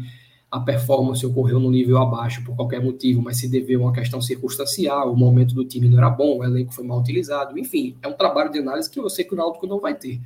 a 0.49 0.59
performance 0.59 1.25
ocorreu 1.25 1.59
no 1.59 1.69
nível 1.69 1.97
abaixo 1.97 2.43
por 2.43 2.55
qualquer 2.55 2.81
motivo, 2.81 3.21
mas 3.21 3.37
se 3.37 3.49
deveu 3.49 3.81
a 3.81 3.85
uma 3.85 3.93
questão 3.93 4.21
circunstancial, 4.21 5.11
o 5.11 5.17
momento 5.17 5.53
do 5.53 5.65
time 5.65 5.89
não 5.89 5.97
era 5.97 6.09
bom, 6.09 6.37
o 6.37 6.43
elenco 6.43 6.73
foi 6.73 6.85
mal 6.85 6.99
utilizado, 6.99 7.57
enfim, 7.59 7.97
é 8.01 8.07
um 8.07 8.13
trabalho 8.13 8.51
de 8.51 8.59
análise 8.59 8.89
que 8.89 8.99
eu 8.99 9.09
sei 9.09 9.25
que 9.25 9.33
o 9.33 9.37
Náutico 9.37 9.67
não 9.67 9.79
vai 9.79 9.93
ter. 9.93 10.21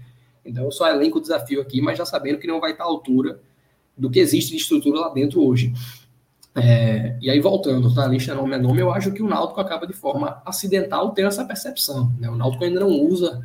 Então 0.46 0.64
eu 0.64 0.72
só 0.72 0.88
elenco 0.88 1.18
o 1.18 1.22
desafio 1.22 1.60
aqui, 1.60 1.82
mas 1.82 1.98
já 1.98 2.06
sabendo 2.06 2.38
que 2.38 2.48
não 2.48 2.60
vai 2.60 2.72
estar 2.72 2.84
à 2.84 2.88
altura 2.88 3.40
do 3.98 4.10
que 4.10 4.20
existe 4.20 4.52
de 4.52 4.58
estrutura 4.58 5.00
lá 5.00 5.10
dentro 5.10 5.44
hoje. 5.44 5.74
É, 6.54 7.18
e 7.22 7.30
aí, 7.30 7.40
voltando 7.40 7.94
na 7.94 8.08
lista 8.08 8.36
nome 8.36 8.54
a 8.54 8.60
nome, 8.60 8.82
eu 8.82 8.92
acho 8.92 9.12
que 9.12 9.24
o 9.24 9.28
Náutico 9.28 9.62
acaba 9.62 9.88
de 9.88 9.94
forma 9.94 10.42
acidental 10.46 11.12
ter 11.12 11.26
essa 11.26 11.46
percepção. 11.46 12.12
Né? 12.20 12.30
O 12.30 12.36
Náutico 12.36 12.64
ainda 12.64 12.80
não 12.80 12.90
usa, 12.90 13.42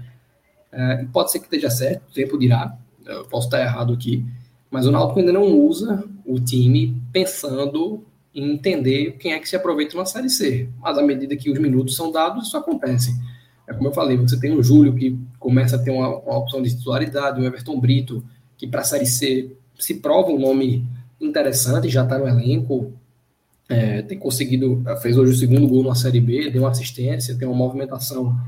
é, 0.73 1.07
pode 1.13 1.31
ser 1.31 1.39
que 1.39 1.45
esteja 1.45 1.71
certo, 1.71 2.03
o 2.11 2.13
tempo 2.13 2.39
dirá, 2.39 2.77
eu 3.05 3.25
posso 3.27 3.47
estar 3.47 3.61
errado 3.61 3.93
aqui, 3.93 4.25
mas 4.71 4.87
o 4.87 4.91
Náutico 4.91 5.21
ainda 5.21 5.33
não 5.33 5.45
usa 5.61 6.05
o 6.25 6.41
time 6.41 7.01
pensando 7.13 8.05
em 8.35 8.53
entender 8.53 9.13
quem 9.19 9.33
é 9.33 9.39
que 9.39 9.49
se 9.49 9.57
aproveita 9.57 9.97
na 9.97 10.05
Série 10.05 10.29
C. 10.29 10.69
Mas 10.81 10.99
à 10.99 11.03
medida 11.03 11.37
que 11.37 11.51
os 11.51 11.59
minutos 11.59 11.97
são 11.97 12.13
dados, 12.13 12.49
isso 12.49 12.57
acontece. 12.57 13.15
É 13.67 13.73
como 13.73 13.89
eu 13.89 13.93
falei, 13.93 14.17
você 14.17 14.39
tem 14.39 14.53
o 14.53 14.63
Júlio 14.63 14.95
que 14.95 15.19
começa 15.39 15.77
a 15.77 15.79
ter 15.79 15.91
uma, 15.91 16.09
uma 16.19 16.39
opção 16.39 16.63
de 16.63 16.71
titularidade, 16.77 17.41
o 17.41 17.45
Everton 17.45 17.81
Brito, 17.81 18.23
que 18.57 18.67
para 18.67 18.83
a 18.83 18.85
Série 18.85 19.07
C 19.07 19.51
se 19.79 19.95
prova 19.95 20.31
um 20.31 20.39
nome 20.39 20.87
interessante, 21.21 21.89
já 21.89 22.05
está 22.05 22.19
no 22.19 22.29
elenco, 22.29 22.93
é, 23.69 24.03
tem 24.03 24.19
conseguido, 24.19 24.83
fez 25.03 25.17
hoje 25.17 25.33
o 25.33 25.37
segundo 25.37 25.67
gol 25.67 25.83
na 25.83 25.95
Série 25.95 26.21
B, 26.21 26.51
deu 26.51 26.63
uma 26.63 26.71
assistência, 26.71 27.37
tem 27.37 27.49
uma 27.49 27.57
movimentação, 27.57 28.39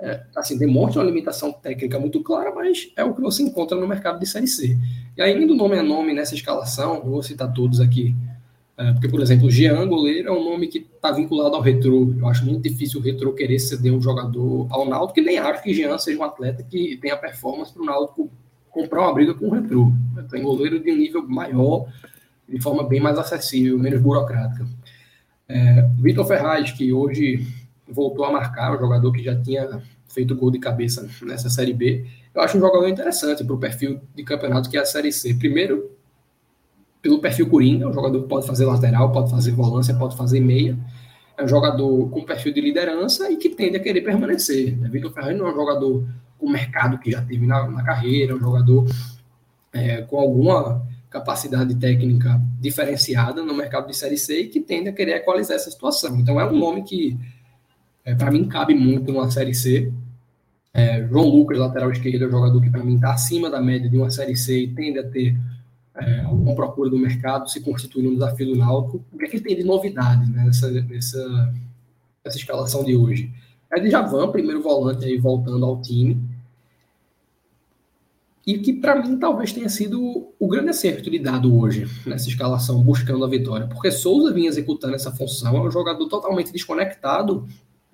é, 0.00 0.22
assim, 0.36 0.56
demonstra 0.56 1.02
uma 1.02 1.08
limitação 1.08 1.52
técnica 1.52 1.98
muito 1.98 2.22
clara, 2.22 2.54
mas 2.54 2.90
é 2.96 3.04
o 3.04 3.14
que 3.14 3.20
você 3.20 3.42
encontra 3.42 3.76
no 3.76 3.86
mercado 3.86 4.20
de 4.20 4.26
Série 4.26 4.46
C. 4.46 4.78
E 5.16 5.22
aí, 5.22 5.42
indo 5.42 5.54
nome 5.54 5.76
a 5.76 5.82
nome 5.82 6.14
nessa 6.14 6.34
escalação, 6.34 7.02
vou 7.02 7.22
citar 7.22 7.52
todos 7.52 7.80
aqui, 7.80 8.14
é, 8.78 8.92
porque, 8.92 9.08
por 9.08 9.20
exemplo, 9.20 9.48
o 9.48 9.50
Jean 9.50 9.88
Goleiro 9.88 10.28
é 10.28 10.32
um 10.32 10.44
nome 10.44 10.68
que 10.68 10.78
está 10.78 11.10
vinculado 11.10 11.56
ao 11.56 11.60
retrô. 11.60 12.14
Eu 12.16 12.28
acho 12.28 12.44
muito 12.44 12.62
difícil 12.62 13.00
o 13.00 13.02
retrô 13.02 13.32
querer 13.32 13.58
ceder 13.58 13.92
um 13.92 14.00
jogador 14.00 14.68
ao 14.70 14.88
Náutico, 14.88 15.14
que 15.14 15.20
nem 15.20 15.36
acho 15.36 15.64
que 15.64 15.74
Jean 15.74 15.98
seja 15.98 16.20
um 16.20 16.22
atleta 16.22 16.62
que 16.62 16.96
tenha 17.02 17.16
performance 17.16 17.72
para 17.72 17.82
o 17.82 17.84
Náutico 17.84 18.30
comprar 18.70 19.00
uma 19.00 19.12
briga 19.12 19.34
com 19.34 19.48
o 19.48 19.50
retrô. 19.50 19.92
Tem 20.30 20.44
goleiro 20.44 20.78
de 20.78 20.92
um 20.92 20.96
nível 20.96 21.26
maior, 21.28 21.88
de 22.48 22.60
forma 22.62 22.84
bem 22.84 23.00
mais 23.00 23.18
acessível, 23.18 23.76
menos 23.76 24.00
burocrática. 24.00 24.64
É, 25.48 25.82
Vitor 25.98 26.24
Ferraz, 26.24 26.70
que 26.70 26.92
hoje 26.92 27.44
voltou 27.90 28.24
a 28.24 28.32
marcar, 28.32 28.74
um 28.74 28.78
jogador 28.78 29.12
que 29.12 29.22
já 29.22 29.34
tinha 29.40 29.82
feito 30.08 30.34
gol 30.34 30.50
de 30.50 30.58
cabeça 30.58 31.08
nessa 31.22 31.50
Série 31.50 31.72
B, 31.72 32.06
eu 32.34 32.42
acho 32.42 32.56
um 32.56 32.60
jogador 32.60 32.88
interessante 32.88 33.44
para 33.44 33.54
o 33.54 33.58
perfil 33.58 34.00
de 34.14 34.22
campeonato 34.22 34.70
que 34.70 34.76
é 34.76 34.80
a 34.80 34.84
Série 34.84 35.12
C. 35.12 35.34
Primeiro, 35.34 35.90
pelo 37.02 37.20
perfil 37.20 37.48
Coringa, 37.48 37.88
um 37.88 37.92
jogador 37.92 38.22
que 38.22 38.28
pode 38.28 38.46
fazer 38.46 38.64
lateral, 38.64 39.12
pode 39.12 39.30
fazer 39.30 39.52
volância, 39.52 39.94
pode 39.94 40.16
fazer 40.16 40.40
meia. 40.40 40.78
É 41.36 41.44
um 41.44 41.48
jogador 41.48 42.08
com 42.10 42.24
perfil 42.24 42.52
de 42.52 42.60
liderança 42.60 43.30
e 43.30 43.36
que 43.36 43.48
tende 43.50 43.76
a 43.76 43.80
querer 43.80 44.00
permanecer. 44.00 44.76
Né? 44.76 44.88
Vitor 44.88 45.12
Ferrari 45.12 45.36
não 45.36 45.46
é 45.46 45.52
um 45.52 45.54
jogador 45.54 46.04
com 46.38 46.48
mercado 46.48 46.98
que 46.98 47.10
já 47.10 47.22
teve 47.22 47.46
na, 47.46 47.68
na 47.68 47.84
carreira, 47.84 48.32
é 48.32 48.34
um 48.34 48.40
jogador 48.40 48.86
é, 49.72 50.02
com 50.02 50.18
alguma 50.18 50.82
capacidade 51.10 51.74
técnica 51.76 52.40
diferenciada 52.60 53.42
no 53.42 53.54
mercado 53.54 53.86
de 53.86 53.96
Série 53.96 54.18
C 54.18 54.42
e 54.42 54.48
que 54.48 54.60
tende 54.60 54.88
a 54.88 54.92
querer 54.92 55.16
equalizar 55.16 55.56
essa 55.56 55.70
situação. 55.70 56.16
Então 56.18 56.40
é 56.40 56.46
um 56.46 56.56
nome 56.56 56.82
que, 56.82 57.18
é, 58.08 58.14
para 58.14 58.30
mim, 58.30 58.48
cabe 58.48 58.74
muito 58.74 59.12
numa 59.12 59.30
Série 59.30 59.54
C. 59.54 59.92
É, 60.72 61.06
João 61.06 61.28
Lucas, 61.28 61.58
lateral 61.58 61.92
esquerdo, 61.92 62.24
é 62.24 62.26
um 62.26 62.30
jogador 62.30 62.58
que, 62.62 62.70
para 62.70 62.82
mim, 62.82 62.94
está 62.94 63.12
acima 63.12 63.50
da 63.50 63.60
média 63.60 63.90
de 63.90 63.98
uma 63.98 64.10
Série 64.10 64.34
C 64.34 64.62
e 64.62 64.74
tende 64.74 64.98
a 64.98 65.06
ter 65.06 65.38
é, 65.94 66.20
alguma 66.20 66.54
procura 66.54 66.88
do 66.88 66.96
mercado, 66.96 67.50
se 67.50 67.60
constitui 67.60 68.08
um 68.08 68.14
desafio 68.14 68.46
do 68.46 68.56
Náutico. 68.56 69.04
O 69.12 69.18
que 69.18 69.26
é 69.26 69.28
que 69.28 69.38
tem 69.38 69.54
de 69.54 69.62
novidade 69.62 70.30
né, 70.30 70.44
nessa, 70.46 70.70
nessa, 70.70 71.54
nessa 72.24 72.38
escalação 72.38 72.82
de 72.82 72.96
hoje? 72.96 73.30
É 73.70 73.78
de 73.78 73.90
Javan, 73.90 74.32
primeiro 74.32 74.62
volante 74.62 75.04
aí 75.04 75.18
voltando 75.18 75.66
ao 75.66 75.82
time. 75.82 76.18
e 78.46 78.56
que 78.56 78.72
para 78.72 79.02
mim 79.02 79.18
talvez 79.18 79.52
tenha 79.52 79.68
sido 79.68 80.32
o 80.38 80.48
grande 80.48 80.70
acerto 80.70 81.10
de 81.10 81.18
dado 81.18 81.54
hoje 81.54 81.86
nessa 82.06 82.30
escalação, 82.30 82.82
buscando 82.82 83.22
a 83.22 83.28
vitória, 83.28 83.66
porque 83.66 83.90
Souza 83.90 84.32
vinha 84.32 84.48
executando 84.48 84.94
essa 84.94 85.12
função, 85.12 85.54
é 85.58 85.60
um 85.60 85.70
jogador 85.70 86.08
totalmente 86.08 86.50
desconectado 86.50 87.46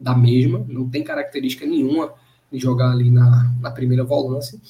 da 0.05 0.15
mesma, 0.15 0.65
não 0.69 0.89
tem 0.89 1.03
característica 1.03 1.67
nenhuma 1.67 2.13
de 2.53 2.59
jogar 2.59 2.91
ali 2.91 3.11
na, 3.11 3.53
na 3.61 3.71
primeira 3.71 4.05
volância. 4.05 4.61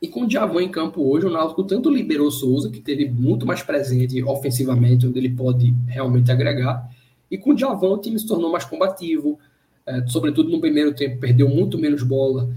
E 0.00 0.06
com 0.06 0.22
o 0.22 0.26
Djavan 0.26 0.62
em 0.62 0.70
campo 0.70 1.02
hoje, 1.02 1.26
o 1.26 1.30
Náutico 1.30 1.64
tanto 1.64 1.88
liberou 1.88 2.30
Souza, 2.30 2.70
que 2.70 2.80
teve 2.80 3.08
muito 3.08 3.46
mais 3.46 3.62
presente 3.62 4.22
ofensivamente, 4.22 5.06
onde 5.06 5.18
ele 5.18 5.30
pode 5.30 5.74
realmente 5.86 6.30
agregar, 6.30 6.88
e 7.30 7.38
com 7.38 7.50
o 7.50 7.54
Djavan 7.54 7.88
o 7.88 7.98
time 7.98 8.18
se 8.18 8.26
tornou 8.26 8.52
mais 8.52 8.64
combativo, 8.64 9.38
é, 9.86 10.06
sobretudo 10.06 10.50
no 10.50 10.60
primeiro 10.60 10.94
tempo, 10.94 11.18
perdeu 11.18 11.48
muito 11.48 11.78
menos 11.78 12.02
bola, 12.02 12.50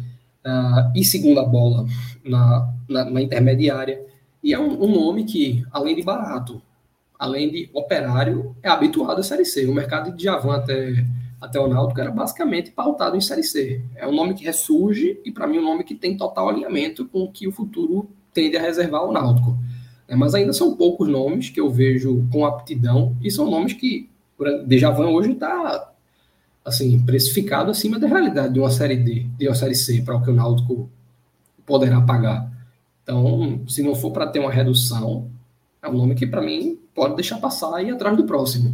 uh, 0.47 0.91
e 0.95 1.03
segunda 1.03 1.43
bola 1.43 1.85
na, 2.23 2.73
na, 2.87 3.09
na 3.09 3.21
intermediária. 3.21 4.01
E 4.43 4.53
é 4.53 4.59
um, 4.59 4.83
um, 4.83 4.91
nome 4.91 5.25
que, 5.25 5.63
além 5.71 5.95
de 5.95 6.03
barato, 6.03 6.61
além 7.19 7.49
de 7.49 7.69
operário, 7.73 8.55
é 8.63 8.69
habituado 8.69 9.19
à 9.19 9.23
Série 9.23 9.45
C. 9.45 9.65
O 9.65 9.73
mercado 9.73 10.15
de 10.15 10.23
Javan 10.23 10.55
até, 10.55 11.05
até 11.39 11.59
o 11.59 11.67
Náutico 11.67 11.99
era 11.99 12.11
basicamente 12.11 12.71
pautado 12.71 13.15
em 13.15 13.21
Série 13.21 13.43
C. 13.43 13.81
É 13.95 14.07
um 14.07 14.13
nome 14.13 14.33
que 14.33 14.43
ressurge 14.43 15.19
e, 15.23 15.31
para 15.31 15.47
mim, 15.47 15.59
um 15.59 15.63
nome 15.63 15.83
que 15.83 15.93
tem 15.93 16.17
total 16.17 16.49
alinhamento 16.49 17.05
com 17.05 17.23
o 17.23 17.31
que 17.31 17.47
o 17.47 17.51
futuro 17.51 18.09
tende 18.33 18.57
a 18.57 18.61
reservar 18.61 19.01
ao 19.01 19.11
Náutico. 19.11 19.57
É, 20.07 20.15
mas 20.15 20.33
ainda 20.33 20.53
são 20.53 20.75
poucos 20.75 21.07
nomes 21.07 21.49
que 21.49 21.59
eu 21.59 21.69
vejo 21.69 22.27
com 22.31 22.45
aptidão 22.45 23.15
e 23.21 23.29
são 23.29 23.49
nomes 23.49 23.73
que 23.73 24.09
Dejavan 24.65 25.07
hoje 25.07 25.31
está 25.31 25.91
assim, 26.63 26.99
precificado 27.05 27.71
acima 27.71 27.97
da 27.97 28.07
realidade 28.07 28.53
de 28.53 28.59
uma 28.59 28.69
série 28.69 28.97
D, 28.97 29.25
de 29.37 29.47
uma 29.47 29.55
série 29.55 29.75
C, 29.75 30.01
para 30.01 30.15
o 30.15 30.21
que 30.21 30.29
o 30.29 30.33
Náutico 30.33 30.89
poderá 31.65 32.01
pagar. 32.01 32.51
Então, 33.03 33.61
se 33.67 33.81
não 33.81 33.95
for 33.95 34.11
para 34.11 34.27
ter 34.27 34.39
uma 34.39 34.51
redução, 34.51 35.29
é 35.81 35.87
um 35.87 35.93
nome 35.93 36.15
que 36.15 36.27
para 36.27 36.41
mim 36.41 36.77
pode 36.93 37.15
deixar 37.15 37.37
passar 37.39 37.81
e 37.81 37.87
ir 37.87 37.91
atrás 37.91 38.17
do 38.17 38.25
próximo. 38.25 38.73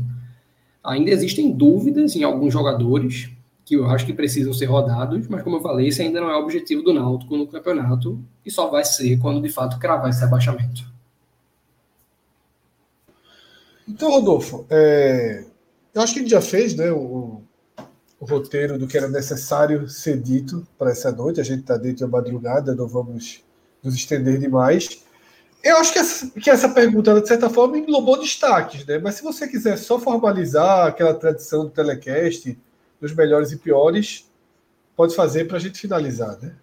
Ainda 0.84 1.12
existem 1.12 1.52
dúvidas 1.52 2.16
em 2.16 2.24
alguns 2.24 2.52
jogadores 2.52 3.30
que 3.66 3.76
eu 3.76 3.86
acho 3.88 4.06
que 4.06 4.14
precisam 4.14 4.53
ser 4.53 4.66
rodados, 4.66 5.28
mas 5.28 5.42
como 5.42 5.56
eu 5.56 5.62
falei, 5.62 5.88
esse 5.88 6.02
ainda 6.02 6.20
não 6.20 6.30
é 6.30 6.36
o 6.36 6.44
objetivo 6.44 6.84
do 6.84 6.94
Náutico 6.94 7.38
no 7.38 7.48
campeonato 7.48 8.20
e 8.45 8.52
só 8.52 8.70
vai 8.70 8.84
ser 8.84 9.18
quando 9.20 9.42
de 9.42 9.50
fato 9.50 9.80
cravar 9.80 10.10
esse 10.10 10.24
abaixamento. 10.24 10.92
Então, 13.88 14.12
Rodolfo, 14.12 14.66
é... 14.70 15.45
eu 15.94 16.02
acho 16.02 16.14
que 16.14 16.20
gente 16.20 16.32
já 16.32 16.42
fez 16.42 16.76
né, 16.76 16.92
o, 16.92 17.42
o 18.20 18.26
roteiro 18.26 18.78
do 18.78 18.88
que 18.88 18.98
era 18.98 19.08
necessário 19.08 19.88
ser 19.90 20.20
dito 20.20 20.66
para 20.78 20.92
essa 20.92 21.12
noite. 21.12 21.40
A 21.40 21.44
gente 21.44 21.62
está 21.62 21.78
dentro 21.78 22.06
da 22.06 22.08
madrugada, 22.08 22.76
não 22.76 22.88
vamos 22.88 23.44
nos 23.82 23.95
estender 23.95 24.40
demais. 24.40 25.03
Eu 25.64 25.77
acho 25.77 25.93
que 25.93 26.00
essa, 26.00 26.30
que 26.30 26.50
essa 26.50 26.67
pergunta, 26.67 27.22
de 27.22 27.25
certa 27.25 27.50
forma, 27.50 27.77
englobou 27.77 28.19
destaques, 28.19 28.85
né? 28.85 28.98
Mas 28.98 29.16
se 29.16 29.24
você 29.24 29.48
quiser 29.48 29.77
só 29.77 29.98
formalizar 29.98 30.88
aquela 30.88 31.14
tradição 31.14 31.64
do 31.64 31.72
telecast, 31.72 32.59
dos 33.00 33.16
melhores 33.16 33.53
e 33.53 33.58
piores, 33.58 34.30
pode 34.93 35.16
fazer 35.16 35.45
para 35.45 35.56
a 35.56 35.59
gente 35.61 35.80
finalizar, 35.80 36.38
né? 36.42 36.53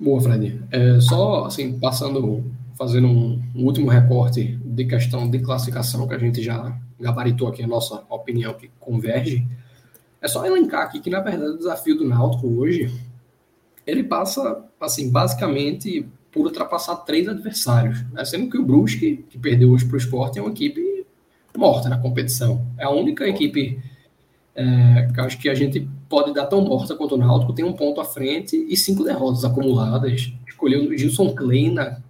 Boa, 0.00 0.20
Fred. 0.20 0.60
É, 0.72 1.00
só, 1.00 1.44
assim, 1.44 1.78
passando, 1.78 2.44
fazendo 2.76 3.06
um, 3.06 3.40
um 3.54 3.64
último 3.64 3.88
recorte 3.88 4.56
de 4.56 4.84
questão 4.84 5.30
de 5.30 5.38
classificação 5.38 6.08
que 6.08 6.14
a 6.14 6.18
gente 6.18 6.42
já 6.42 6.76
gabaritou 6.98 7.46
aqui 7.46 7.62
a 7.62 7.68
nossa 7.68 8.02
opinião 8.08 8.54
que 8.54 8.68
converge, 8.80 9.46
é 10.20 10.26
só 10.26 10.44
elencar 10.44 10.82
aqui 10.82 10.98
que, 10.98 11.10
na 11.10 11.20
verdade, 11.20 11.52
o 11.52 11.58
desafio 11.58 11.96
do 11.96 12.04
Náutico 12.04 12.48
hoje, 12.48 12.92
ele 13.86 14.02
passa, 14.02 14.64
assim, 14.80 15.08
basicamente 15.10 16.08
por 16.30 16.46
ultrapassar 16.46 16.96
três 16.96 17.28
adversários, 17.28 18.04
né? 18.12 18.24
sendo 18.24 18.50
que 18.50 18.58
o 18.58 18.64
Brusque, 18.64 19.24
que 19.28 19.38
perdeu 19.38 19.70
hoje 19.70 19.84
para 19.86 19.94
o 19.94 19.98
esporte, 19.98 20.38
é 20.38 20.42
uma 20.42 20.50
equipe 20.50 21.06
morta 21.56 21.88
na 21.88 21.98
competição. 21.98 22.66
É 22.78 22.84
a 22.84 22.90
única 22.90 23.26
equipe 23.26 23.82
é, 24.54 25.08
que 25.12 25.20
acho 25.20 25.38
que 25.38 25.48
a 25.48 25.54
gente 25.54 25.88
pode 26.08 26.32
dar 26.32 26.46
tão 26.46 26.60
morta 26.60 26.94
quanto 26.94 27.14
o 27.14 27.18
Náutico, 27.18 27.52
tem 27.52 27.64
um 27.64 27.72
ponto 27.72 28.00
à 28.00 28.04
frente 28.04 28.56
e 28.68 28.76
cinco 28.76 29.04
derrotas 29.04 29.44
acumuladas. 29.44 30.32
Escolheu 30.48 30.82
o 30.82 30.96
Gilson 30.96 31.34
Kleina, 31.34 32.02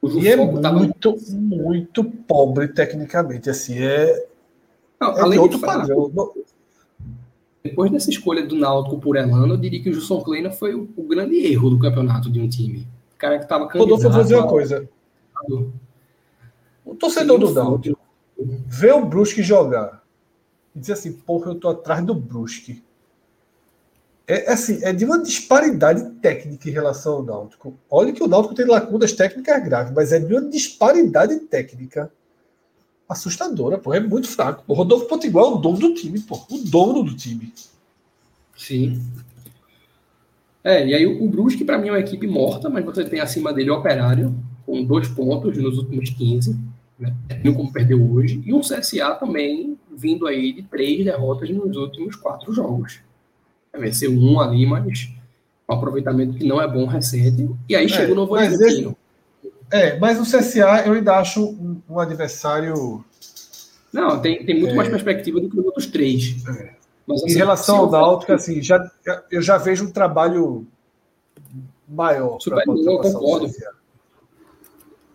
o 0.00 0.08
e 0.18 0.28
é 0.28 0.36
muito, 0.36 1.16
muito 1.32 2.04
pobre 2.04 2.68
tecnicamente, 2.68 3.50
assim, 3.50 3.78
é, 3.78 4.26
Não, 5.00 5.16
é 5.16 5.20
além 5.20 5.38
de 5.38 5.38
outro 5.38 5.58
padrão. 5.58 6.10
Depois 7.62 7.90
dessa 7.90 8.10
escolha 8.10 8.46
do 8.46 8.54
Náutico 8.54 8.98
por 8.98 9.16
Elano, 9.16 9.54
eu 9.54 9.58
diria 9.58 9.82
que 9.82 9.90
o 9.90 9.92
Gilson 9.92 10.22
Kleina 10.22 10.50
foi 10.50 10.74
o, 10.74 10.88
o, 10.96 11.02
grande 11.02 11.36
erro 11.46 11.70
do 11.70 11.78
campeonato 11.78 12.30
de 12.30 12.40
um 12.40 12.48
time. 12.48 12.86
O 13.16 13.18
cara 13.18 13.38
que 13.38 13.44
estava 13.44 13.66
candidato... 13.66 13.96
Rodolfo, 13.96 14.10
vou 14.10 14.22
dizer 14.22 14.36
uma 14.36 14.48
coisa. 14.48 14.88
O 16.84 16.94
torcedor 16.94 17.38
do 17.38 17.50
Náutico 17.50 17.98
vê 18.38 18.92
o 18.92 19.06
Brusque 19.06 19.42
jogar 19.42 20.04
e 20.74 20.78
diz 20.78 20.90
assim, 20.90 21.12
porra, 21.12 21.50
eu 21.50 21.54
tô 21.54 21.68
atrás 21.68 22.04
do 22.04 22.14
Brusque. 22.14 22.84
É, 24.28 24.50
é, 24.50 24.52
assim, 24.52 24.84
é 24.84 24.92
de 24.92 25.04
uma 25.04 25.22
disparidade 25.22 26.04
técnica 26.20 26.68
em 26.68 26.72
relação 26.72 27.14
ao 27.14 27.22
Náutico. 27.22 27.74
Olha 27.88 28.12
que 28.12 28.22
o 28.22 28.28
Náutico 28.28 28.54
tem 28.54 28.66
lacunas 28.66 29.12
técnicas 29.12 29.64
graves, 29.64 29.94
mas 29.94 30.12
é 30.12 30.18
de 30.18 30.34
uma 30.34 30.42
disparidade 30.42 31.38
técnica 31.40 32.12
assustadora, 33.08 33.78
pô. 33.78 33.94
É 33.94 34.00
muito 34.00 34.28
fraco. 34.28 34.62
O 34.66 34.74
Rodolfo 34.74 35.06
Potiguar 35.06 35.46
é 35.46 35.48
o 35.48 35.56
dono 35.56 35.78
do 35.78 35.94
time, 35.94 36.20
pô. 36.20 36.44
O 36.50 36.58
dono 36.58 37.02
do 37.02 37.16
time. 37.16 37.54
Sim. 38.56 39.00
É, 40.66 40.86
e 40.86 40.94
aí 40.94 41.06
o 41.06 41.28
Brusque, 41.28 41.64
para 41.64 41.78
mim, 41.78 41.88
é 41.88 41.92
uma 41.92 42.00
equipe 42.00 42.26
morta, 42.26 42.68
mas 42.68 42.84
você 42.84 43.04
tem 43.04 43.20
acima 43.20 43.52
dele 43.52 43.70
o 43.70 43.74
Operário, 43.74 44.34
com 44.64 44.84
dois 44.84 45.08
pontos 45.08 45.56
nos 45.56 45.78
últimos 45.78 46.10
15, 46.10 46.58
né? 46.98 47.14
como 47.54 47.72
perdeu 47.72 48.02
hoje, 48.12 48.42
e 48.44 48.52
um 48.52 48.60
CSA 48.60 49.14
também 49.14 49.78
vindo 49.96 50.26
aí 50.26 50.52
de 50.52 50.62
três 50.62 51.04
derrotas 51.04 51.48
nos 51.50 51.76
últimos 51.76 52.16
quatro 52.16 52.52
jogos 52.52 53.00
venceu 53.78 54.12
um 54.12 54.40
ali, 54.40 54.66
mas 54.66 55.10
um 55.68 55.74
aproveitamento 55.74 56.34
que 56.34 56.44
não 56.44 56.60
é 56.60 56.68
bom 56.68 56.86
recente. 56.86 57.48
E 57.68 57.76
aí 57.76 57.86
é, 57.86 57.88
chega 57.88 58.12
o 58.12 58.16
Novo 58.16 58.34
Horizontino. 58.34 58.96
É, 59.70 59.98
mas 59.98 60.18
o 60.20 60.22
CSA 60.22 60.84
eu 60.86 60.92
ainda 60.92 61.18
acho 61.18 61.44
um, 61.44 61.80
um 61.88 61.98
adversário. 61.98 63.04
Não, 63.92 64.20
tem, 64.20 64.44
tem 64.44 64.58
muito 64.58 64.72
é, 64.72 64.76
mais 64.76 64.88
perspectiva 64.88 65.40
do 65.40 65.48
que 65.48 65.58
os 65.58 65.64
outros 65.64 65.86
três. 65.86 66.36
É. 66.48 66.75
Mas, 67.06 67.22
assim, 67.22 67.32
em 67.32 67.36
relação 67.36 67.76
ao 67.76 67.90
Náutico, 67.90 68.32
assim, 68.32 68.60
já, 68.60 68.90
eu 69.30 69.40
já 69.40 69.56
vejo 69.58 69.84
um 69.84 69.92
trabalho 69.92 70.66
maior. 71.88 72.40
Superior, 72.40 72.76
eu 72.76 72.98
concordo. 72.98 73.46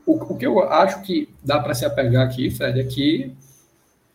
O, 0.05 0.13
o 0.13 0.37
que 0.37 0.45
eu 0.45 0.59
acho 0.61 1.01
que 1.01 1.29
dá 1.43 1.59
para 1.59 1.73
se 1.73 1.85
apegar 1.85 2.25
aqui, 2.25 2.49
Fred, 2.49 2.79
é 2.79 2.83
que 2.83 3.35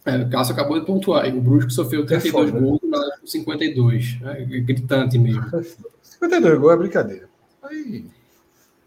é, 0.06 0.16
o 0.18 0.30
Cássio 0.30 0.54
acabou 0.54 0.78
de 0.78 0.86
pontuar. 0.86 1.26
O 1.26 1.40
Brusque 1.40 1.72
sofreu 1.72 2.06
32 2.06 2.48
é 2.48 2.52
foda, 2.52 2.60
gols 2.60 2.80
na 2.84 3.18
52. 3.24 4.20
Né? 4.20 4.44
Gritante 4.62 5.18
mesmo. 5.18 5.44
52 6.00 6.58
gols 6.58 6.72
é 6.72 6.76
brincadeira. 6.76 7.28
Aí... 7.62 8.04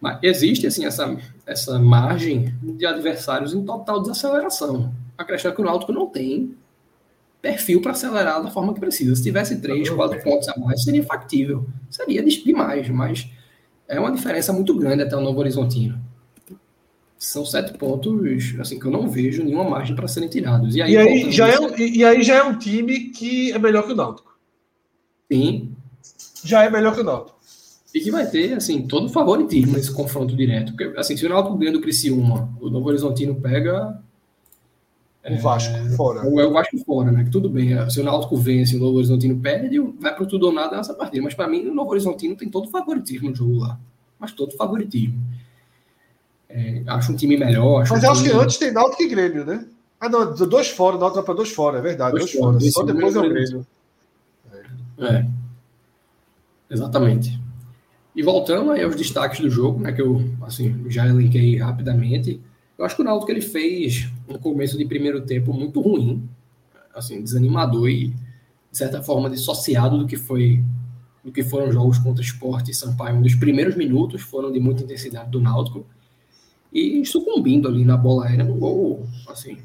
Mas 0.01 0.17
existe 0.23 0.65
assim, 0.65 0.85
essa, 0.85 1.17
essa 1.45 1.77
margem 1.77 2.55
de 2.63 2.85
adversários 2.85 3.53
em 3.53 3.65
total 3.65 4.01
desaceleração. 4.01 4.93
A 5.17 5.25
questão 5.25 5.51
é 5.51 5.53
que 5.53 5.61
o 5.61 5.65
Náutico 5.65 5.91
não 5.91 6.07
tem 6.07 6.55
perfil 7.41 7.81
para 7.81 7.91
acelerar 7.91 8.41
da 8.43 8.51
forma 8.51 8.73
que 8.73 8.79
precisa. 8.79 9.15
Se 9.15 9.23
tivesse 9.23 9.61
três, 9.61 9.89
quatro 9.89 10.21
pontos 10.21 10.47
a 10.49 10.57
mais, 10.59 10.83
seria 10.83 11.03
factível. 11.03 11.65
Seria 11.89 12.23
demais, 12.23 12.89
mas 12.89 13.29
é 13.87 13.99
uma 13.99 14.11
diferença 14.11 14.53
muito 14.53 14.75
grande 14.75 15.03
até 15.03 15.15
o 15.15 15.21
Novo 15.21 15.39
Horizontino 15.39 16.09
são 17.19 17.45
sete 17.45 17.77
pontos 17.77 18.55
assim 18.59 18.79
que 18.79 18.85
eu 18.85 18.91
não 18.91 19.09
vejo 19.09 19.43
nenhuma 19.43 19.69
margem 19.69 19.93
para 19.93 20.07
serem 20.07 20.29
tirados. 20.29 20.73
E 20.73 20.81
aí, 20.81 20.93
e 20.93 20.97
aí 20.97 21.31
já 21.31 21.49
é 21.49 21.59
um, 21.59 21.77
e 21.77 22.05
aí 22.05 22.23
já 22.23 22.35
é 22.35 22.43
um 22.43 22.57
time 22.57 23.09
que 23.09 23.51
é 23.51 23.59
melhor 23.59 23.85
que 23.85 23.91
o 23.91 23.95
Náutico. 23.95 24.39
Sim. 25.29 25.75
Já 26.45 26.63
é 26.63 26.69
melhor 26.69 26.95
que 26.95 27.01
o 27.01 27.03
Náutico. 27.03 27.37
E 27.93 27.99
que 27.99 28.09
vai 28.09 28.25
ter, 28.25 28.53
assim, 28.53 28.87
todo 28.87 29.09
favoritismo 29.09 29.73
nesse 29.73 29.91
confronto 29.91 30.35
direto. 30.35 30.71
Porque, 30.71 30.97
assim, 30.97 31.17
se 31.17 31.25
o 31.25 31.29
Náutico 31.29 31.57
ganha 31.57 31.73
do 31.73 31.81
Criciúma, 31.81 32.49
o 32.61 32.69
Novo 32.69 32.87
Horizontino 32.87 33.35
pega... 33.35 34.01
O 35.27 35.37
Vasco 35.37 35.75
é, 35.75 35.89
fora. 35.89 36.25
Ou 36.25 36.39
é 36.39 36.45
o 36.45 36.53
Vasco 36.53 36.77
fora, 36.85 37.11
né? 37.11 37.23
Que 37.23 37.29
tudo 37.29 37.49
bem. 37.49 37.73
É, 37.73 37.89
se 37.89 37.99
o 37.99 38.03
Náutico 38.03 38.37
vence 38.37 38.75
o 38.75 38.79
Novo 38.79 38.97
Horizontino 38.97 39.37
perde, 39.39 39.79
vai 39.79 40.15
para 40.15 40.25
tudo 40.25 40.47
ou 40.47 40.53
nada 40.53 40.77
nessa 40.77 40.93
partida. 40.93 41.21
Mas 41.21 41.33
para 41.33 41.47
mim, 41.47 41.67
o 41.67 41.73
Novo 41.73 41.91
Horizontino 41.91 42.35
tem 42.35 42.49
todo 42.49 42.69
favoritismo 42.69 43.29
no 43.29 43.35
jogo 43.35 43.59
lá. 43.59 43.77
Mas 44.17 44.31
todo 44.31 44.55
favoritismo. 44.55 45.19
É, 46.47 46.83
acho 46.87 47.11
um 47.11 47.15
time 47.15 47.37
melhor. 47.37 47.85
Mas 47.89 48.03
um 48.03 48.11
acho 48.11 48.23
que 48.23 48.31
antes 48.31 48.57
tem 48.57 48.71
Náutico 48.71 49.03
e 49.03 49.07
Grêmio, 49.07 49.45
né? 49.45 49.65
Ah, 49.99 50.07
não, 50.07 50.33
dois 50.33 50.69
fora, 50.69 50.95
o 50.95 50.99
Náutico 50.99 51.23
para 51.23 51.33
dois 51.35 51.51
fora, 51.51 51.79
é 51.79 51.81
verdade. 51.81 52.17
Dois, 52.17 52.31
dois 52.31 52.39
fora. 52.39 52.59
Só 52.71 52.83
depois 52.83 53.15
é 53.15 53.19
o 53.19 53.29
Grêmio. 53.29 53.67
É. 54.99 55.25
Exatamente. 56.69 57.39
E 58.15 58.23
voltando 58.23 58.71
aí 58.71 58.83
aos 58.83 58.95
destaques 58.95 59.39
do 59.39 59.49
jogo, 59.49 59.79
né, 59.79 59.91
que 59.91 60.01
eu 60.01 60.21
assim, 60.41 60.85
já 60.89 61.07
elenquei 61.07 61.57
rapidamente, 61.57 62.41
eu 62.79 62.85
acho 62.85 62.95
que 62.95 63.01
o 63.01 63.05
Náutico 63.05 63.29
ele 63.29 63.41
fez 63.41 64.07
um 64.29 64.37
começo 64.37 64.77
de 64.77 64.85
primeiro 64.85 65.19
tempo 65.19 65.53
muito 65.53 65.81
ruim, 65.81 66.23
assim, 66.95 67.21
desanimador 67.21 67.89
e, 67.89 68.07
de 68.71 68.77
certa 68.77 69.03
forma, 69.03 69.29
dissociado 69.29 69.97
do 69.97 70.07
que 70.07 70.15
foi 70.15 70.63
do 71.21 71.29
que 71.29 71.43
foram 71.43 71.69
jogos 71.73 71.99
contra 71.99 72.23
Esporte 72.23 72.71
e 72.71 72.73
Sampaio. 72.73 73.17
Um 73.17 73.21
dos 73.21 73.35
primeiros 73.35 73.75
minutos 73.75 74.21
foram 74.21 74.49
de 74.49 74.61
muita 74.61 74.83
intensidade 74.83 75.29
do 75.29 75.41
Náutico 75.41 75.85
e 76.71 77.05
sucumbindo 77.05 77.67
ali 77.67 77.83
na 77.83 77.97
bola 77.97 78.27
aérea, 78.27 78.45
um 78.45 78.57
gol 78.57 79.05
assim, 79.27 79.57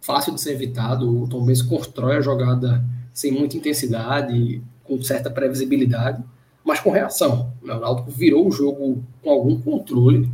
fácil 0.00 0.32
de 0.32 0.40
ser 0.40 0.52
evitado. 0.52 1.22
O 1.22 1.26
Tom 1.26 1.44
Benz 1.44 1.60
constrói 1.60 2.18
a 2.18 2.20
jogada 2.20 2.84
sem 3.12 3.32
muita 3.32 3.56
intensidade, 3.56 4.62
com 4.84 5.02
certa 5.02 5.28
previsibilidade, 5.28 6.22
mas 6.64 6.78
com 6.78 6.92
reação. 6.92 7.52
O 7.60 7.66
Náutico 7.66 8.12
virou 8.12 8.46
o 8.46 8.52
jogo 8.52 9.02
com 9.20 9.30
algum 9.30 9.60
controle 9.60 10.30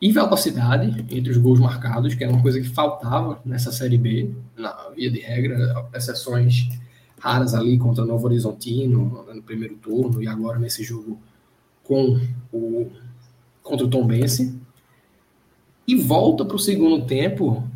e 0.00 0.12
velocidade 0.12 1.04
entre 1.10 1.30
os 1.30 1.38
gols 1.38 1.58
marcados, 1.58 2.14
que 2.14 2.22
era 2.22 2.32
uma 2.32 2.42
coisa 2.42 2.60
que 2.60 2.68
faltava 2.68 3.40
nessa 3.44 3.72
Série 3.72 3.96
B, 3.96 4.30
na 4.56 4.90
via 4.94 5.10
de 5.10 5.20
regra, 5.20 5.88
exceções 5.94 6.68
raras 7.18 7.54
ali 7.54 7.78
contra 7.78 8.04
Novo 8.04 8.26
Horizontino 8.26 9.24
no 9.34 9.42
primeiro 9.42 9.76
turno 9.76 10.22
e 10.22 10.28
agora 10.28 10.58
nesse 10.58 10.84
jogo 10.84 11.18
com 11.82 12.20
o 12.52 12.90
contra 13.62 13.86
o 13.86 13.90
Tom 13.90 14.06
Bense 14.06 14.56
e 15.88 15.96
volta 15.96 16.44
para 16.44 16.56
o 16.56 16.58
segundo 16.58 17.04
tempo 17.04 17.68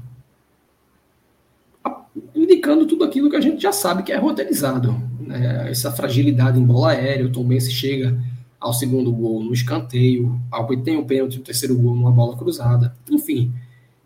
indicando 2.35 2.87
tudo 2.87 3.05
aquilo 3.05 3.31
que 3.31 3.37
a 3.37 3.41
gente 3.41 3.63
já 3.63 3.73
sabe 3.73 4.03
que 4.03 4.13
é 4.13 4.17
roteirizado. 4.17 4.93
Né? 5.21 5.71
Essa 5.71 5.91
fragilidade 5.91 6.61
em 6.61 6.65
bola 6.65 6.91
aérea, 6.91 7.27
o 7.27 7.33
Tom 7.33 7.45
Bense 7.45 7.71
chega 7.71 8.17
ao 8.61 8.75
segundo 8.75 9.11
gol 9.11 9.43
no 9.43 9.53
escanteio, 9.55 10.39
tem 10.85 10.99
o 10.99 11.05
pênalti 11.07 11.39
no 11.39 11.45
terceiro 11.45 11.77
gol 11.77 11.95
numa 11.97 12.13
bola 12.13 12.37
cruzada, 12.37 12.95
enfim. 13.11 13.53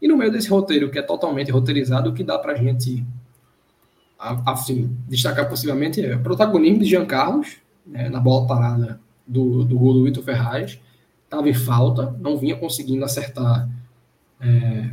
E 0.01 0.07
no 0.07 0.17
meio 0.17 0.31
desse 0.31 0.49
roteiro, 0.49 0.91
que 0.91 0.99
é 0.99 1.03
totalmente 1.03 1.51
roteirizado, 1.51 2.11
o 2.11 2.15
que 2.15 2.23
dá 2.23 2.39
para 2.39 2.53
a 2.53 2.57
gente 2.57 3.05
assim, 4.47 4.97
destacar 5.09 5.49
possivelmente 5.49 6.05
é 6.05 6.15
o 6.15 6.21
protagonismo 6.21 6.79
de 6.79 6.87
Jean 6.87 7.05
Carlos, 7.05 7.57
né, 7.87 8.09
na 8.09 8.21
bola 8.21 8.47
parada 8.47 9.01
do, 9.27 9.65
do 9.65 9.77
gol 9.77 9.95
do 9.95 10.05
Vitor 10.05 10.23
Ferraz, 10.23 10.79
estava 11.25 11.49
em 11.49 11.55
falta, 11.55 12.15
não 12.21 12.39
vinha 12.39 12.57
conseguindo 12.57 13.05
acertar 13.05 13.69
é, 14.41 14.91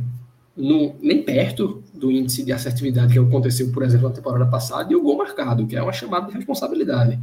no, 0.56 0.94
nem 1.00 1.22
perto 1.22 1.82
do 1.94 2.10
índice 2.10 2.44
de 2.44 2.52
assertividade 2.52 3.12
que 3.12 3.18
aconteceu, 3.18 3.70
por 3.72 3.82
exemplo, 3.82 4.08
na 4.08 4.14
temporada 4.14 4.46
passada, 4.46 4.92
e 4.92 4.96
o 4.96 5.02
gol 5.02 5.16
marcado, 5.16 5.66
que 5.66 5.76
é 5.76 5.82
uma 5.82 5.92
chamada 5.92 6.26
de 6.26 6.36
responsabilidade. 6.36 7.18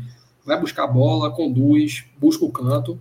Vai 0.46 0.60
buscar 0.60 0.86
a 0.86 0.88
bola, 0.88 1.32
conduz, 1.32 2.06
busca 2.20 2.46
o 2.46 2.52
canto. 2.52 3.00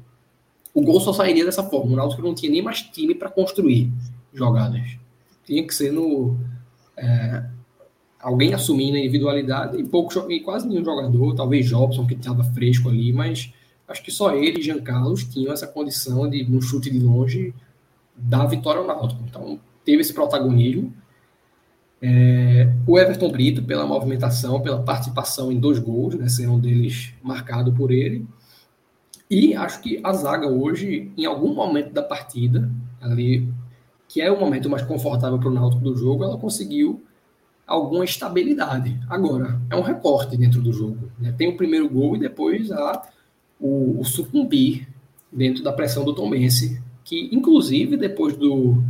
O 0.75 0.83
gol 0.83 1.01
só 1.01 1.13
sairia 1.13 1.45
dessa 1.45 1.63
forma. 1.63 1.93
O 1.93 1.97
Náutico 1.97 2.23
não 2.23 2.35
tinha 2.35 2.53
nem 2.53 2.63
mais 2.63 2.83
time 2.83 3.15
para 3.15 3.31
construir 3.31 3.91
jogadas. 4.33 4.99
Tinha 5.45 5.67
que 5.67 5.75
ser 5.75 5.93
no. 5.93 6.37
É, 6.97 7.45
alguém 8.21 8.53
assumindo 8.53 8.97
a 8.97 9.01
individualidade 9.01 9.79
e, 9.79 9.85
pouco, 9.85 10.31
e 10.31 10.41
quase 10.41 10.69
nenhum 10.69 10.85
jogador, 10.85 11.35
talvez 11.35 11.67
Jobson, 11.67 12.07
que 12.07 12.15
estava 12.15 12.43
fresco 12.45 12.89
ali, 12.89 13.13
mas 13.13 13.53
acho 13.87 14.03
que 14.03 14.11
só 14.11 14.35
ele 14.35 14.61
e 14.61 14.63
Jean 14.63 14.81
Carlos 14.81 15.25
tinham 15.25 15.53
essa 15.53 15.67
condição 15.67 16.29
de, 16.29 16.45
no 16.45 16.61
chute 16.61 16.91
de 16.91 16.99
longe, 16.99 17.55
dar 18.17 18.47
vitória 18.47 18.81
ao 18.81 18.87
Náutico. 18.87 19.23
Então, 19.27 19.59
teve 19.85 20.03
esse 20.03 20.13
protagonismo. 20.13 20.93
É, 22.01 22.73
o 22.87 22.99
Everton 22.99 23.31
Brito, 23.31 23.63
pela 23.63 23.87
movimentação, 23.87 24.61
pela 24.61 24.83
participação 24.83 25.51
em 25.51 25.59
dois 25.59 25.79
gols, 25.79 26.15
né, 26.15 26.29
sendo 26.29 26.53
um 26.53 26.61
deles 26.61 27.13
marcado 27.23 27.73
por 27.73 27.91
ele. 27.91 28.27
E 29.31 29.55
acho 29.55 29.83
que 29.83 30.01
a 30.03 30.13
zaga 30.13 30.49
hoje, 30.49 31.13
em 31.17 31.27
algum 31.27 31.55
momento 31.55 31.93
da 31.93 32.03
partida, 32.03 32.71
ali, 33.01 33.49
que 34.09 34.23
é 34.23 34.31
o 34.31 34.41
momento 34.41 34.71
mais 34.71 34.83
confortável 34.83 35.39
para 35.39 35.49
o 35.49 35.53
Náutico 35.53 35.83
do 35.83 35.97
jogo, 35.97 36.25
ela 36.25 36.39
conseguiu 36.39 37.03
alguma 37.67 38.05
estabilidade. 38.05 38.99
Agora, 39.09 39.61
é 39.69 39.77
um 39.77 39.83
recorte 39.83 40.37
dentro 40.37 40.63
do 40.63 40.73
jogo. 40.73 41.11
Né? 41.19 41.35
Tem 41.37 41.49
o 41.49 41.57
primeiro 41.57 41.89
gol 41.91 42.17
e 42.17 42.19
depois 42.19 42.73
há 42.73 43.03
o, 43.61 44.01
o 44.01 44.05
sucumbir 44.05 44.89
dentro 45.31 45.63
da 45.63 45.73
pressão 45.73 46.05
do 46.05 46.15
Tomense, 46.15 46.83
que 47.05 47.29
inclusive 47.31 47.99
depois 47.99 48.35
do, 48.35 48.83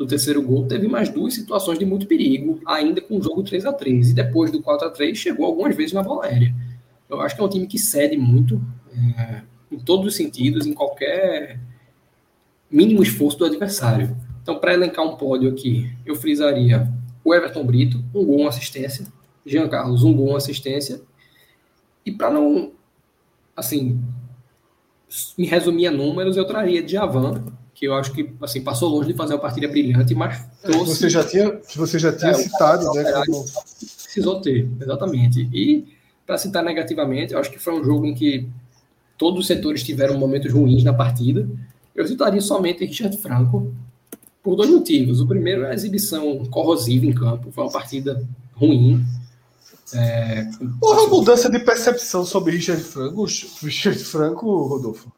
do 0.00 0.06
terceiro 0.06 0.40
gol, 0.40 0.66
teve 0.66 0.88
mais 0.88 1.10
duas 1.10 1.34
situações 1.34 1.78
de 1.78 1.84
muito 1.84 2.06
perigo, 2.06 2.58
ainda 2.64 3.02
com 3.02 3.18
o 3.18 3.22
jogo 3.22 3.42
3 3.42 3.66
a 3.66 3.72
3 3.74 4.12
E 4.12 4.14
depois 4.14 4.50
do 4.50 4.62
4 4.62 4.88
a 4.88 4.90
3 4.90 5.18
chegou 5.18 5.44
algumas 5.44 5.76
vezes 5.76 5.92
na 5.92 6.02
bola 6.02 6.24
aérea. 6.24 6.54
Eu 7.06 7.20
acho 7.20 7.34
que 7.34 7.42
é 7.42 7.44
um 7.44 7.48
time 7.50 7.66
que 7.66 7.78
cede 7.78 8.16
muito, 8.16 8.62
é, 9.18 9.42
em 9.70 9.78
todos 9.78 10.06
os 10.06 10.16
sentidos, 10.16 10.66
em 10.66 10.72
qualquer 10.72 11.60
mínimo 12.70 13.02
esforço 13.02 13.36
do 13.36 13.44
adversário. 13.44 14.16
Então, 14.42 14.58
para 14.58 14.72
elencar 14.72 15.04
um 15.04 15.16
pódio 15.16 15.50
aqui, 15.50 15.94
eu 16.06 16.14
frisaria 16.14 16.90
o 17.22 17.34
Everton 17.34 17.62
Brito, 17.66 18.02
um 18.14 18.24
gol, 18.24 18.40
uma 18.40 18.48
assistência. 18.48 19.06
Jean 19.44 19.68
Carlos, 19.68 20.02
um 20.02 20.14
gol, 20.14 20.28
uma 20.28 20.38
assistência. 20.38 21.02
E 22.06 22.10
para 22.10 22.30
não, 22.30 22.72
assim, 23.54 24.02
me 25.36 25.46
resumir 25.46 25.88
a 25.88 25.90
números, 25.90 26.38
eu 26.38 26.46
traria 26.46 26.82
Djavan, 26.82 27.52
que 27.80 27.86
eu 27.86 27.94
acho 27.94 28.12
que 28.12 28.30
assim 28.42 28.60
passou 28.60 28.90
longe 28.90 29.10
de 29.10 29.14
fazer 29.16 29.32
uma 29.32 29.40
partida 29.40 29.66
brilhante, 29.66 30.14
mas 30.14 30.46
trouxe... 30.60 30.96
Você 30.96 31.08
já 31.08 31.24
tinha, 31.24 31.58
você 31.74 31.98
já 31.98 32.12
tinha 32.12 32.32
é, 32.32 32.34
citado, 32.34 32.92
né? 32.92 33.10
Como... 33.24 33.42
Precisou 34.04 34.38
ter, 34.42 34.68
exatamente. 34.78 35.48
E 35.50 35.86
para 36.26 36.36
citar 36.36 36.62
negativamente, 36.62 37.32
eu 37.32 37.38
acho 37.38 37.50
que 37.50 37.58
foi 37.58 37.72
um 37.72 37.82
jogo 37.82 38.04
em 38.04 38.14
que 38.14 38.46
todos 39.16 39.40
os 39.40 39.46
setores 39.46 39.82
tiveram 39.82 40.18
momentos 40.18 40.52
ruins 40.52 40.84
na 40.84 40.92
partida. 40.92 41.48
Eu 41.96 42.06
citaria 42.06 42.42
somente 42.42 42.84
Richard 42.84 43.16
Franco 43.16 43.72
por 44.42 44.56
dois 44.56 44.68
motivos. 44.68 45.22
O 45.22 45.26
primeiro 45.26 45.64
é 45.64 45.70
a 45.70 45.74
exibição 45.74 46.44
corrosiva 46.50 47.06
em 47.06 47.14
campo, 47.14 47.50
foi 47.50 47.64
uma 47.64 47.72
partida 47.72 48.22
ruim. 48.52 49.02
É, 49.94 50.46
Houve 50.82 51.00
uma 51.00 51.08
mudança 51.08 51.50
de 51.50 51.58
percepção 51.60 52.26
sobre 52.26 52.56
Richard 52.56 52.82
Franco, 52.82 53.24
Richard 53.62 53.98
Franco, 54.04 54.66
Rodolfo. 54.66 55.10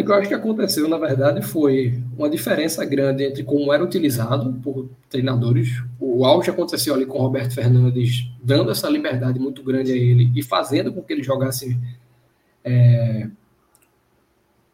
O 0.00 0.04
que 0.04 0.10
eu 0.10 0.14
acho 0.14 0.28
que 0.28 0.34
aconteceu, 0.34 0.88
na 0.88 0.98
verdade, 0.98 1.42
foi 1.42 2.02
uma 2.16 2.28
diferença 2.28 2.84
grande 2.84 3.24
entre 3.24 3.44
como 3.44 3.72
era 3.72 3.82
utilizado 3.82 4.52
por 4.62 4.88
treinadores. 5.08 5.82
O 6.00 6.24
auge 6.24 6.50
aconteceu 6.50 6.94
ali 6.94 7.04
com 7.04 7.18
o 7.18 7.22
Roberto 7.22 7.54
Fernandes, 7.54 8.30
dando 8.42 8.70
essa 8.70 8.88
liberdade 8.88 9.38
muito 9.38 9.62
grande 9.62 9.92
a 9.92 9.96
ele 9.96 10.30
e 10.34 10.42
fazendo 10.42 10.92
com 10.92 11.02
que 11.02 11.12
ele 11.12 11.22
jogasse 11.22 11.78
é, 12.64 13.28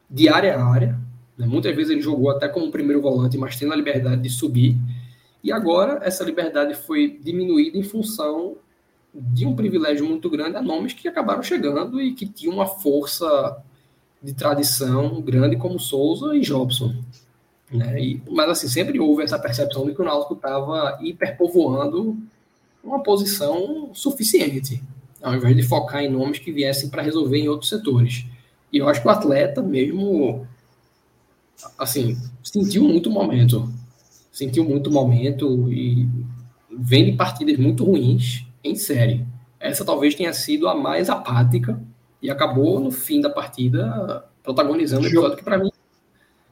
de 0.08 0.28
área 0.28 0.56
a 0.56 0.64
área. 0.64 0.98
Né? 1.36 1.47
Muitas 1.47 1.74
vezes 1.74 1.90
ele 1.90 2.02
jogou 2.02 2.30
até 2.30 2.48
como 2.48 2.70
primeiro 2.70 3.02
volante, 3.02 3.36
mas 3.36 3.56
tendo 3.56 3.72
a 3.72 3.76
liberdade 3.76 4.22
de 4.22 4.30
subir. 4.30 4.76
E 5.42 5.52
agora 5.52 6.00
essa 6.02 6.24
liberdade 6.24 6.74
foi 6.74 7.18
diminuída 7.22 7.78
em 7.78 7.82
função 7.82 8.56
de 9.14 9.47
um 9.47 9.56
privilégio 9.56 10.06
muito 10.06 10.28
grande 10.28 10.56
a 10.56 10.62
nomes 10.62 10.92
que 10.92 11.08
acabaram 11.08 11.42
chegando 11.42 12.00
e 12.00 12.12
que 12.12 12.26
tinham 12.26 12.55
uma 12.55 12.66
força 12.66 13.62
de 14.22 14.32
tradição 14.34 15.20
grande 15.20 15.56
como 15.56 15.78
Souza 15.78 16.36
e 16.36 16.40
Jobson. 16.40 16.94
Né? 17.70 18.00
E, 18.00 18.22
mas 18.30 18.48
assim, 18.50 18.68
sempre 18.68 18.98
houve 18.98 19.22
essa 19.22 19.38
percepção 19.38 19.86
de 19.86 19.94
que 19.94 20.00
o 20.00 20.05
Náutico 20.05 20.34
estava 20.34 20.98
hiperpovoando 21.02 22.16
uma 22.82 23.02
posição 23.02 23.90
suficiente, 23.92 24.82
ao 25.22 25.34
invés 25.34 25.55
de 25.55 25.62
focar 25.62 26.02
em 26.02 26.10
nomes 26.10 26.38
que 26.38 26.52
viessem 26.52 26.88
para 26.88 27.02
resolver 27.02 27.38
em 27.38 27.48
outros 27.48 27.68
setores. 27.68 28.24
E 28.72 28.78
eu 28.78 28.88
acho 28.88 29.00
que 29.00 29.08
o 29.08 29.10
atleta 29.10 29.62
mesmo, 29.62 30.47
assim, 31.78 32.16
sentiu 32.42 32.84
muito 32.84 33.10
momento. 33.10 33.70
Sentiu 34.32 34.64
muito 34.64 34.90
momento 34.90 35.70
e 35.72 36.08
vem 36.70 37.06
de 37.06 37.12
partidas 37.12 37.56
muito 37.58 37.84
ruins 37.84 38.47
em 38.62 38.74
série. 38.74 39.26
Essa 39.58 39.84
talvez 39.84 40.14
tenha 40.14 40.32
sido 40.32 40.68
a 40.68 40.74
mais 40.74 41.10
apática 41.10 41.80
e 42.22 42.30
acabou 42.30 42.80
no 42.80 42.90
fim 42.90 43.20
da 43.20 43.30
partida 43.30 44.24
protagonizando 44.42 45.05
o 45.05 45.06
episódio 45.06 45.36
que 45.36 45.44
para 45.44 45.58
mim 45.58 45.70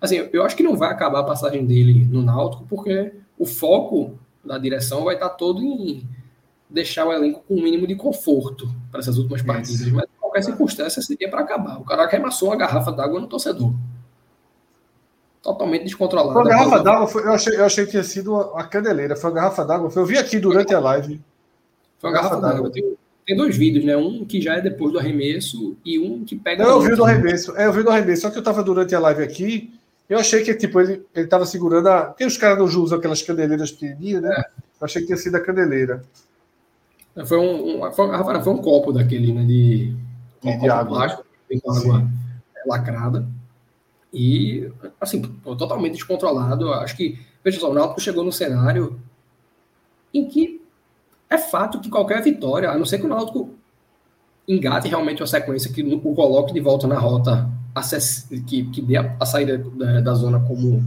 assim, 0.00 0.28
eu 0.32 0.44
acho 0.44 0.56
que 0.56 0.62
não 0.62 0.76
vai 0.76 0.90
acabar 0.90 1.20
a 1.20 1.24
passagem 1.24 1.64
dele 1.66 2.06
no 2.10 2.22
Náutico 2.22 2.64
porque 2.68 3.12
o 3.38 3.46
foco 3.46 4.18
da 4.44 4.58
direção 4.58 5.04
vai 5.04 5.14
estar 5.14 5.30
todo 5.30 5.62
em 5.62 6.06
deixar 6.68 7.06
o 7.06 7.12
elenco 7.12 7.42
com 7.46 7.54
o 7.54 7.58
um 7.58 7.62
mínimo 7.62 7.86
de 7.86 7.94
conforto 7.94 8.68
para 8.90 9.00
essas 9.00 9.18
últimas 9.18 9.42
partidas, 9.42 9.88
mas 9.88 10.04
em 10.04 10.20
qualquer 10.20 10.42
circunstância 10.42 11.00
seria 11.00 11.30
para 11.30 11.40
acabar. 11.40 11.80
O 11.80 11.84
cara 11.84 12.04
arremassou 12.04 12.48
uma 12.48 12.56
garrafa 12.56 12.92
d'água 12.92 13.20
no 13.20 13.26
torcedor. 13.26 13.72
Totalmente 15.42 15.84
descontrolado. 15.84 16.32
Foi 16.32 16.52
a 16.52 16.56
garrafa 16.56 16.82
d'água, 16.82 17.22
eu 17.22 17.32
achei, 17.32 17.56
eu 17.56 17.64
achei 17.64 17.84
que 17.84 17.92
tinha 17.92 18.02
sido 18.02 18.36
a 18.36 18.64
caneleira. 18.64 19.14
Foi 19.14 19.30
a 19.30 19.34
garrafa 19.34 19.64
d'água. 19.64 19.90
Eu 19.94 20.04
vi 20.04 20.18
aqui 20.18 20.40
durante 20.40 20.74
a 20.74 20.80
live. 20.80 21.20
Foi 21.98 22.10
a 22.10 22.12
garrafa, 22.12 22.40
garrafa 22.40 22.62
d'água. 22.62 22.96
Tem 23.26 23.36
dois 23.36 23.56
vídeos, 23.56 23.84
né? 23.84 23.96
Um 23.96 24.24
que 24.24 24.40
já 24.40 24.54
é 24.54 24.60
depois 24.60 24.92
do 24.92 25.00
arremesso 25.00 25.76
e 25.84 25.98
um 25.98 26.24
que 26.24 26.36
pega. 26.36 26.62
Não, 26.62 26.74
eu 26.74 26.80
vi 26.80 26.94
do 26.94 27.04
arremesso. 27.04 27.56
É, 27.56 27.66
eu 27.66 27.72
vi 27.72 27.82
do 27.82 27.90
arremesso. 27.90 28.22
Só 28.22 28.30
que 28.30 28.38
eu 28.38 28.42
tava 28.42 28.62
durante 28.62 28.94
a 28.94 29.00
live 29.00 29.22
aqui. 29.22 29.74
Eu 30.08 30.20
achei 30.20 30.44
que, 30.44 30.54
tipo, 30.54 30.80
ele, 30.80 31.04
ele 31.12 31.26
tava 31.26 31.44
segurando 31.44 31.88
a. 31.88 32.06
Tem 32.06 32.24
os 32.24 32.36
caras 32.36 32.56
não 32.56 32.64
usam 32.80 32.98
aquelas 32.98 33.22
candeleiras 33.22 33.72
pequenininhas, 33.72 34.22
né? 34.22 34.30
É. 34.30 34.40
Eu 34.80 34.84
achei 34.84 35.00
que 35.02 35.06
tinha 35.06 35.16
sido 35.16 35.34
a 35.34 35.40
candeleira. 35.40 36.04
Foi 37.26 37.38
um, 37.38 37.84
um, 37.84 37.92
foi, 37.92 38.08
foi 38.42 38.52
um 38.52 38.58
copo 38.58 38.92
daquele, 38.92 39.32
né? 39.32 39.44
De, 39.44 39.92
de, 40.42 40.60
de 40.60 40.68
água. 40.68 40.98
Plástico, 40.98 41.24
com 41.62 41.72
água 41.72 42.08
lacrada. 42.64 43.26
E, 44.12 44.70
assim, 45.00 45.20
totalmente 45.42 45.94
descontrolado. 45.94 46.72
Acho 46.74 46.96
que, 46.96 47.18
veja 47.42 47.58
só, 47.58 47.70
o 47.70 47.74
Náutico 47.74 48.00
chegou 48.00 48.22
no 48.22 48.32
cenário 48.32 49.00
em 50.14 50.28
que 50.28 50.55
é 51.28 51.38
fato 51.38 51.80
que 51.80 51.90
qualquer 51.90 52.22
vitória, 52.22 52.70
a 52.70 52.78
não 52.78 52.84
ser 52.84 52.98
que 52.98 53.06
o 53.06 53.08
Náutico 53.08 53.50
engate 54.46 54.88
realmente 54.88 55.22
uma 55.22 55.26
sequência 55.26 55.72
que 55.72 55.82
o 55.82 56.14
coloque 56.14 56.52
de 56.52 56.60
volta 56.60 56.86
na 56.86 56.98
rota 56.98 57.48
que, 58.46 58.64
que 58.64 58.80
dê 58.80 58.96
a, 58.96 59.16
a 59.20 59.26
saída 59.26 59.58
da, 59.58 60.00
da, 60.00 60.14
zona 60.14 60.40
como 60.40 60.82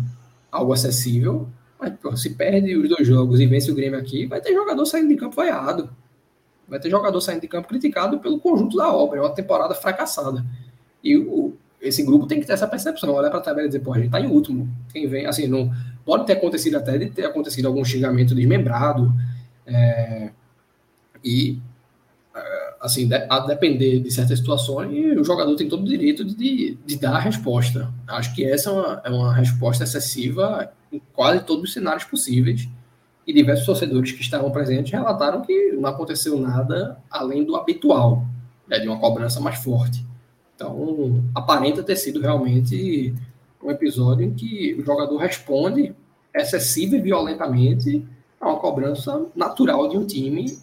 algo 0.51 0.73
acessível. 0.73 1.47
Mas 1.79 1.93
pô, 2.01 2.15
se 2.15 2.31
perde 2.31 2.75
os 2.75 2.89
dois 2.89 3.07
jogos 3.07 3.39
e 3.39 3.45
vence 3.45 3.71
o 3.71 3.75
Grêmio 3.75 3.99
aqui, 3.99 4.25
vai 4.25 4.41
ter 4.41 4.53
jogador 4.53 4.85
saindo 4.85 5.09
de 5.09 5.15
campo 5.15 5.35
vaiado. 5.35 5.89
Vai 6.67 6.79
ter 6.79 6.89
jogador 6.89 7.19
saindo 7.21 7.41
de 7.41 7.47
campo 7.47 7.67
criticado 7.67 8.19
pelo 8.19 8.39
conjunto 8.39 8.77
da 8.77 8.91
obra. 8.93 9.19
É 9.19 9.21
uma 9.21 9.33
temporada 9.33 9.73
fracassada. 9.75 10.45
E 11.03 11.17
o, 11.17 11.53
esse 11.81 12.03
grupo 12.03 12.27
tem 12.27 12.39
que 12.39 12.45
ter 12.45 12.53
essa 12.53 12.67
percepção, 12.67 13.13
olhar 13.13 13.29
para 13.29 13.39
a 13.39 13.43
tabela 13.43 13.65
e 13.65 13.69
dizer, 13.69 13.79
pô, 13.79 13.93
a 13.93 13.97
gente 13.97 14.07
está 14.07 14.19
em 14.19 14.27
último. 14.27 14.67
Quem 14.91 15.07
vem, 15.07 15.25
assim, 15.25 15.47
não 15.47 15.71
pode 16.05 16.25
ter 16.25 16.33
acontecido 16.33 16.75
até 16.75 16.97
de 16.97 17.09
ter 17.09 17.25
acontecido 17.25 17.67
algum 17.67 17.83
xingamento 17.83 18.35
desmembrado. 18.35 19.13
É, 19.69 20.31
e 21.23 21.61
assim, 22.79 23.09
a 23.29 23.39
depender 23.39 23.99
de 23.99 24.11
certas 24.11 24.39
situações, 24.39 25.17
o 25.17 25.23
jogador 25.23 25.55
tem 25.55 25.67
todo 25.67 25.81
o 25.81 25.87
direito 25.87 26.23
de, 26.23 26.77
de 26.85 26.97
dar 26.97 27.15
a 27.15 27.19
resposta. 27.19 27.93
Acho 28.07 28.33
que 28.33 28.43
essa 28.43 28.69
é 28.69 28.73
uma, 28.73 29.01
é 29.05 29.09
uma 29.09 29.33
resposta 29.33 29.83
excessiva 29.83 30.71
em 30.91 31.01
quase 31.13 31.43
todos 31.43 31.65
os 31.65 31.73
cenários 31.73 32.05
possíveis. 32.05 32.67
E 33.27 33.33
diversos 33.33 33.65
torcedores 33.65 34.11
que 34.11 34.21
estavam 34.21 34.49
presentes 34.49 34.91
relataram 34.91 35.41
que 35.41 35.71
não 35.73 35.87
aconteceu 35.87 36.39
nada 36.39 36.97
além 37.11 37.43
do 37.43 37.55
habitual, 37.55 38.25
né, 38.67 38.79
de 38.79 38.87
uma 38.87 38.99
cobrança 38.99 39.39
mais 39.39 39.59
forte. 39.59 40.03
Então, 40.55 41.23
aparenta 41.35 41.83
ter 41.83 41.95
sido 41.95 42.19
realmente 42.19 43.13
um 43.63 43.69
episódio 43.69 44.25
em 44.25 44.33
que 44.33 44.73
o 44.79 44.83
jogador 44.83 45.17
responde 45.17 45.93
excessiva 46.33 46.95
e 46.95 47.01
violentamente 47.01 48.05
a 48.39 48.49
uma 48.49 48.59
cobrança 48.59 49.25
natural 49.35 49.89
de 49.89 49.97
um 49.97 50.05
time 50.05 50.57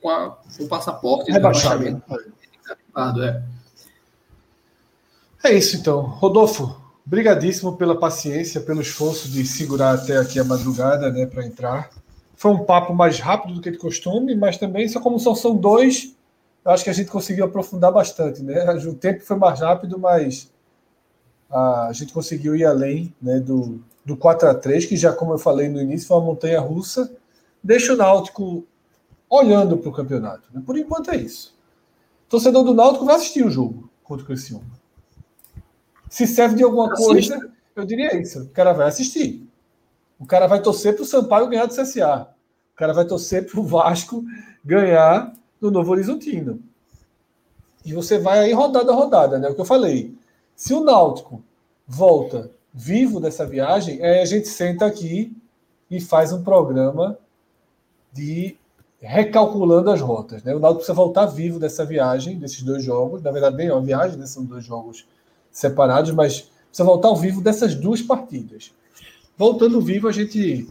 com, 0.00 0.08
a, 0.10 0.36
com 0.56 0.64
o 0.64 0.68
passaporte 0.68 1.32
rebaixamento. 1.32 2.02
É. 3.22 3.42
é 5.44 5.54
isso 5.54 5.76
então. 5.76 6.02
Rodolfo, 6.02 6.80
brigadíssimo 7.04 7.76
pela 7.76 7.98
paciência, 7.98 8.60
pelo 8.60 8.80
esforço 8.80 9.28
de 9.28 9.44
segurar 9.46 9.94
até 9.94 10.18
aqui 10.18 10.38
a 10.38 10.44
madrugada, 10.44 11.10
né, 11.10 11.26
para 11.26 11.44
entrar. 11.44 11.90
Foi 12.36 12.50
um 12.50 12.64
papo 12.64 12.94
mais 12.94 13.18
rápido 13.18 13.54
do 13.54 13.60
que 13.60 13.70
de 13.70 13.78
costume, 13.78 14.34
mas 14.34 14.58
também, 14.58 14.88
só 14.88 15.00
como 15.00 15.18
só 15.18 15.34
são 15.34 15.56
dois, 15.56 16.14
eu 16.64 16.70
acho 16.70 16.84
que 16.84 16.90
a 16.90 16.94
gente 16.94 17.10
conseguiu 17.10 17.44
aprofundar 17.44 17.92
bastante, 17.92 18.42
né? 18.42 18.64
O 18.86 18.94
tempo 18.94 19.22
foi 19.22 19.36
mais 19.36 19.60
rápido, 19.60 19.98
mas 19.98 20.50
a 21.50 21.90
gente 21.92 22.12
conseguiu 22.12 22.56
ir 22.56 22.64
além, 22.64 23.14
né, 23.20 23.38
do, 23.38 23.80
do 24.04 24.16
4 24.16 24.48
a 24.48 24.54
3 24.54 24.86
que 24.86 24.96
já, 24.96 25.12
como 25.12 25.32
eu 25.32 25.38
falei 25.38 25.68
no 25.68 25.80
início, 25.80 26.06
foi 26.06 26.18
uma 26.18 26.26
montanha 26.26 26.60
russa. 26.60 27.10
Deixa 27.62 27.94
o 27.94 27.96
Náutico 27.96 28.66
olhando 29.28 29.78
para 29.78 29.88
o 29.88 29.92
campeonato. 29.92 30.48
Né? 30.52 30.62
Por 30.64 30.76
enquanto 30.76 31.10
é 31.10 31.16
isso. 31.16 31.56
O 32.26 32.30
torcedor 32.30 32.64
do 32.64 32.74
Náutico 32.74 33.04
vai 33.04 33.16
assistir 33.16 33.44
o 33.44 33.50
jogo 33.50 33.88
contra 34.02 34.22
o 34.22 34.26
Criciúma. 34.26 34.64
Se 36.10 36.26
serve 36.26 36.56
de 36.56 36.62
alguma 36.62 36.92
Assista. 36.92 37.36
coisa, 37.36 37.52
eu 37.74 37.84
diria 37.84 38.16
isso. 38.20 38.42
O 38.42 38.48
cara 38.50 38.72
vai 38.72 38.88
assistir. 38.88 39.48
O 40.18 40.26
cara 40.26 40.46
vai 40.46 40.60
torcer 40.60 40.94
para 40.94 41.02
o 41.02 41.06
Sampaio 41.06 41.48
ganhar 41.48 41.66
do 41.66 41.74
CSA. 41.74 42.28
O 42.72 42.76
cara 42.76 42.92
vai 42.92 43.04
torcer 43.04 43.50
para 43.50 43.58
o 43.58 43.64
Vasco 43.64 44.24
ganhar 44.64 45.32
do 45.60 45.70
Novo 45.70 45.90
Horizontino. 45.90 46.60
E 47.84 47.92
você 47.92 48.18
vai 48.18 48.38
aí 48.38 48.52
rodada 48.52 48.92
a 48.92 48.94
rodada, 48.94 49.38
né? 49.38 49.48
O 49.48 49.54
que 49.54 49.60
eu 49.60 49.64
falei. 49.64 50.14
Se 50.54 50.72
o 50.72 50.84
Náutico 50.84 51.42
volta 51.86 52.50
vivo 52.74 53.20
dessa 53.20 53.46
viagem, 53.46 54.04
aí 54.04 54.20
a 54.20 54.24
gente 54.24 54.48
senta 54.48 54.84
aqui 54.84 55.32
e 55.88 56.00
faz 56.00 56.32
um 56.32 56.42
programa 56.42 57.16
de 58.12 58.56
recalculando 59.00 59.90
as 59.90 60.00
rotas. 60.00 60.42
Né? 60.42 60.54
O 60.54 60.58
Náutico 60.58 60.78
precisa 60.78 60.94
voltar 60.94 61.26
vivo 61.26 61.60
dessa 61.60 61.84
viagem, 61.84 62.38
desses 62.38 62.62
dois 62.62 62.82
jogos. 62.82 63.22
Na 63.22 63.30
verdade, 63.30 63.56
nem 63.56 63.68
é 63.68 63.72
uma 63.72 63.82
viagem, 63.82 64.18
né? 64.18 64.26
são 64.26 64.44
dois 64.44 64.64
jogos 64.64 65.06
separados, 65.52 66.10
mas 66.10 66.50
precisa 66.68 66.84
voltar 66.84 67.08
ao 67.08 67.16
vivo 67.16 67.40
dessas 67.40 67.74
duas 67.74 68.02
partidas. 68.02 68.72
Voltando 69.36 69.80
vivo, 69.80 70.08
a 70.08 70.12
gente 70.12 70.68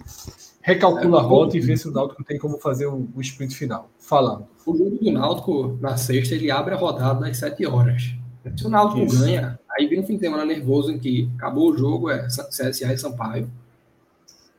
recalcula 0.61 1.19
é, 1.19 1.21
a 1.21 1.23
rota 1.23 1.57
e 1.57 1.59
vê 1.59 1.77
se 1.77 1.87
o 1.87 1.91
Náutico 1.91 2.23
tem 2.23 2.37
como 2.37 2.57
fazer 2.57 2.87
um, 2.87 3.07
um 3.15 3.21
sprint 3.21 3.55
final. 3.55 3.89
Falando. 3.99 4.47
O 4.65 4.75
jogo 4.75 4.97
do 4.97 5.11
Náutico, 5.11 5.77
na 5.79 5.95
sexta, 5.95 6.33
ele 6.33 6.49
abre 6.49 6.73
a 6.73 6.77
rodada 6.77 7.27
às 7.27 7.37
7 7.37 7.65
horas. 7.65 8.15
Se 8.55 8.65
o 8.65 8.69
Náutico 8.69 9.05
Isso. 9.05 9.19
ganha, 9.19 9.59
aí 9.71 9.87
vem 9.87 10.01
um 10.01 10.05
fim 10.05 10.15
de 10.15 10.19
semana 10.19 10.45
nervoso 10.45 10.91
em 10.91 10.99
que 10.99 11.29
acabou 11.37 11.71
o 11.71 11.77
jogo, 11.77 12.09
é 12.09 12.27
CSA 12.27 12.93
e 12.93 12.97
Sampaio. 12.97 13.49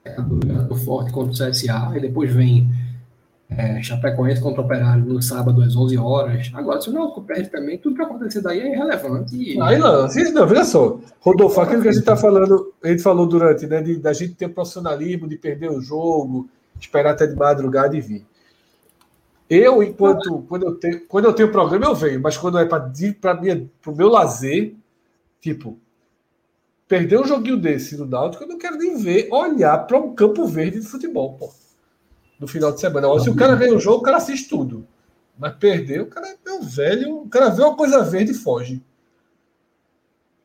É, 0.05 0.17
forte 0.85 1.13
contra 1.13 1.33
o 1.33 1.51
CSA, 1.51 1.93
e 1.97 2.01
depois 2.01 2.33
vem 2.33 2.69
é, 3.49 3.83
Chapecoense 3.83 4.41
contra 4.41 4.61
o 4.61 4.65
Operário 4.65 5.05
no 5.05 5.23
sábado 5.23 5.63
às 5.63 5.77
11 5.77 5.97
horas. 5.99 6.51
Agora, 6.55 6.81
se 6.81 6.89
o 6.89 6.93
Náutico 6.93 7.23
perde 7.23 7.51
também, 7.51 7.79
tudo 7.79 7.97
que 7.97 8.03
acontecer 8.03 8.41
daí 8.41 8.61
é 8.61 8.73
irrelevante. 8.75 9.37
E... 9.37 9.61
Aí 9.61 9.79
não, 9.79 10.07
não, 10.07 10.47
veja 10.47 10.65
só. 10.65 10.99
Rodolfo, 11.21 11.61
aquilo 11.61 11.83
que 11.83 11.89
a 11.89 11.93
gente 11.93 12.01
está 12.01 12.17
falando, 12.17 12.73
a 12.83 12.89
gente 12.89 13.03
falou 13.03 13.27
durante, 13.27 13.67
né, 13.67 13.83
de, 13.83 13.97
da 13.97 14.13
gente 14.13 14.35
ter 14.35 14.49
profissionalismo, 14.49 15.29
de 15.29 15.37
perder 15.37 15.71
o 15.71 15.81
jogo, 15.81 16.49
esperar 16.81 17.13
até 17.13 17.27
de 17.27 17.35
madrugada 17.35 17.97
e 17.97 18.01
vir. 18.01 18.27
Eu, 19.49 19.83
enquanto, 19.83 20.43
quando 20.49 20.65
eu 20.65 20.75
tenho, 20.75 21.07
quando 21.07 21.27
eu 21.27 21.33
tenho 21.33 21.53
programa, 21.53 21.87
eu 21.87 21.95
venho, 21.95 22.21
mas 22.21 22.37
quando 22.37 22.59
é 22.59 22.65
para 22.65 22.91
o 23.87 23.95
meu 23.95 24.09
lazer, 24.09 24.75
tipo, 25.41 25.79
perder 26.89 27.21
um 27.21 27.27
joguinho 27.27 27.59
desse 27.59 27.97
no 27.97 28.07
Náutico, 28.07 28.45
eu 28.45 28.49
não 28.49 28.59
quero 28.59 28.79
nem 28.79 28.97
ver, 28.97 29.29
olhar 29.31 29.79
para 29.87 29.99
um 29.99 30.15
campo 30.15 30.47
verde 30.47 30.81
de 30.81 30.87
futebol, 30.87 31.35
pô 31.35 31.53
no 32.39 32.49
final 32.49 32.73
de 32.73 32.81
semana. 32.81 33.19
Se 33.21 33.31
o 33.31 33.37
cara 33.37 33.55
ganha 33.57 33.75
o 33.75 33.81
jogo, 33.81 33.99
o 33.99 34.03
cara 34.03 34.19
assiste 34.19 34.49
tudo. 34.49 34.87
Mas 35.39 35.55
perder, 35.57 36.03
o 36.03 36.07
cara 36.07 36.37
é 36.47 36.53
um 36.53 36.63
velho, 36.63 37.23
o 37.23 37.29
cara 37.29 37.49
vê 37.49 37.63
uma 37.63 37.77
coisa 37.77 38.05
verde 38.05 38.33
e 38.33 38.35
foge. 38.35 38.83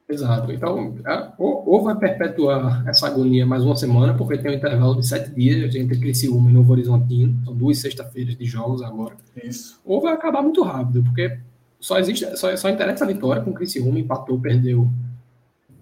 Exato. 0.10 0.52
Então, 0.52 0.96
é, 1.06 1.32
ou, 1.38 1.84
vai 1.84 1.96
perpetuar 1.96 2.84
essa 2.88 3.06
agonia 3.06 3.46
mais 3.46 3.64
uma 3.64 3.76
semana, 3.76 4.16
porque 4.16 4.40
tem 4.40 4.52
um 4.52 4.56
intervalo 4.56 4.96
de 4.96 5.08
sete 5.08 5.30
dias 5.30 5.76
entre 5.76 6.00
Criciúma 6.00 6.50
e 6.50 6.54
Novo 6.54 6.72
Horizontino, 6.72 7.40
são 7.46 7.56
duas 7.56 7.78
sexta-feiras 7.78 8.36
de 8.36 8.44
jogos 8.44 8.82
agora. 8.82 9.16
Isso. 9.44 9.80
Ou 9.86 10.02
vai 10.02 10.14
acabar 10.14 10.42
muito 10.42 10.64
rápido, 10.64 11.04
porque 11.04 11.38
só 11.80 12.00
existe, 12.00 12.26
só, 12.38 12.56
só 12.58 12.70
interessa 12.70 13.04
a 13.04 13.08
vitória 13.08 13.44
com 13.44 13.52
o 13.52 13.54
Criciúma, 13.54 14.00
empatou, 14.00 14.40
perdeu, 14.40 14.90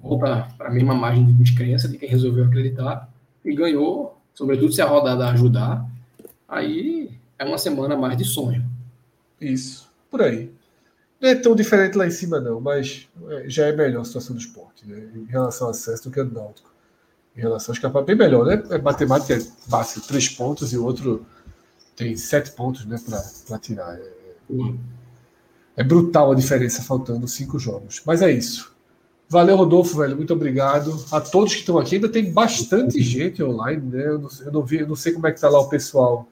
volta 0.03 0.49
para 0.57 0.67
a 0.67 0.73
mesma 0.73 0.93
margem 0.93 1.25
de 1.25 1.31
descrença 1.31 1.87
de 1.87 1.97
quem 1.97 2.09
resolveu 2.09 2.43
acreditar, 2.43 3.09
e 3.45 3.55
ganhou, 3.55 4.17
sobretudo 4.33 4.73
se 4.73 4.81
a 4.81 4.85
rodada 4.85 5.29
ajudar, 5.29 5.89
aí 6.49 7.11
é 7.39 7.45
uma 7.45 7.57
semana 7.57 7.95
mais 7.95 8.17
de 8.17 8.25
sonho. 8.25 8.65
Isso, 9.39 9.89
por 10.11 10.21
aí. 10.21 10.56
Não 11.19 11.29
é 11.29 11.35
tão 11.35 11.55
diferente 11.55 11.97
lá 11.97 12.05
em 12.05 12.11
cima, 12.11 12.39
não, 12.39 12.61
mas 12.61 13.09
é, 13.29 13.49
já 13.49 13.65
é 13.65 13.75
melhor 13.75 14.01
a 14.01 14.05
situação 14.05 14.35
do 14.35 14.41
esporte, 14.41 14.87
né? 14.87 15.09
Em 15.15 15.25
relação 15.25 15.67
ao 15.67 15.71
acesso 15.71 16.03
do 16.03 16.11
que 16.11 16.23
do 16.23 16.33
Náutico. 16.33 16.71
Em 17.35 17.41
relação 17.41 17.73
a 17.73 17.75
escapar, 17.75 18.03
bem 18.03 18.15
melhor, 18.15 18.45
né? 18.45 18.63
É 18.69 18.77
matemática 18.77 19.33
é 19.35 19.39
básico, 19.67 20.07
três 20.07 20.29
pontos 20.29 20.73
e 20.73 20.77
o 20.77 20.85
outro 20.85 21.25
tem 21.95 22.15
sete 22.15 22.51
pontos, 22.51 22.85
né, 22.85 22.99
para 23.47 23.57
tirar. 23.57 23.95
É, 23.95 24.11
é 25.77 25.83
brutal 25.83 26.31
a 26.31 26.35
diferença, 26.35 26.83
faltando 26.83 27.27
cinco 27.27 27.57
jogos. 27.57 28.01
Mas 28.05 28.21
é 28.21 28.31
isso. 28.31 28.75
Valeu, 29.29 29.57
Rodolfo, 29.57 29.97
velho. 29.97 30.15
Muito 30.15 30.33
obrigado. 30.33 31.03
A 31.11 31.19
todos 31.19 31.53
que 31.53 31.59
estão 31.61 31.77
aqui. 31.77 31.95
Ainda 31.95 32.09
tem 32.09 32.31
bastante 32.31 33.01
gente 33.01 33.43
online, 33.43 33.81
né? 33.81 34.07
Eu 34.07 34.19
não, 34.19 34.29
eu 34.45 34.51
não 34.51 34.63
vi, 34.63 34.79
eu 34.79 34.87
não 34.87 34.95
sei 34.95 35.11
como 35.11 35.27
é 35.27 35.31
que 35.31 35.41
tá 35.41 35.49
lá 35.49 35.59
o 35.59 35.69
pessoal 35.69 36.27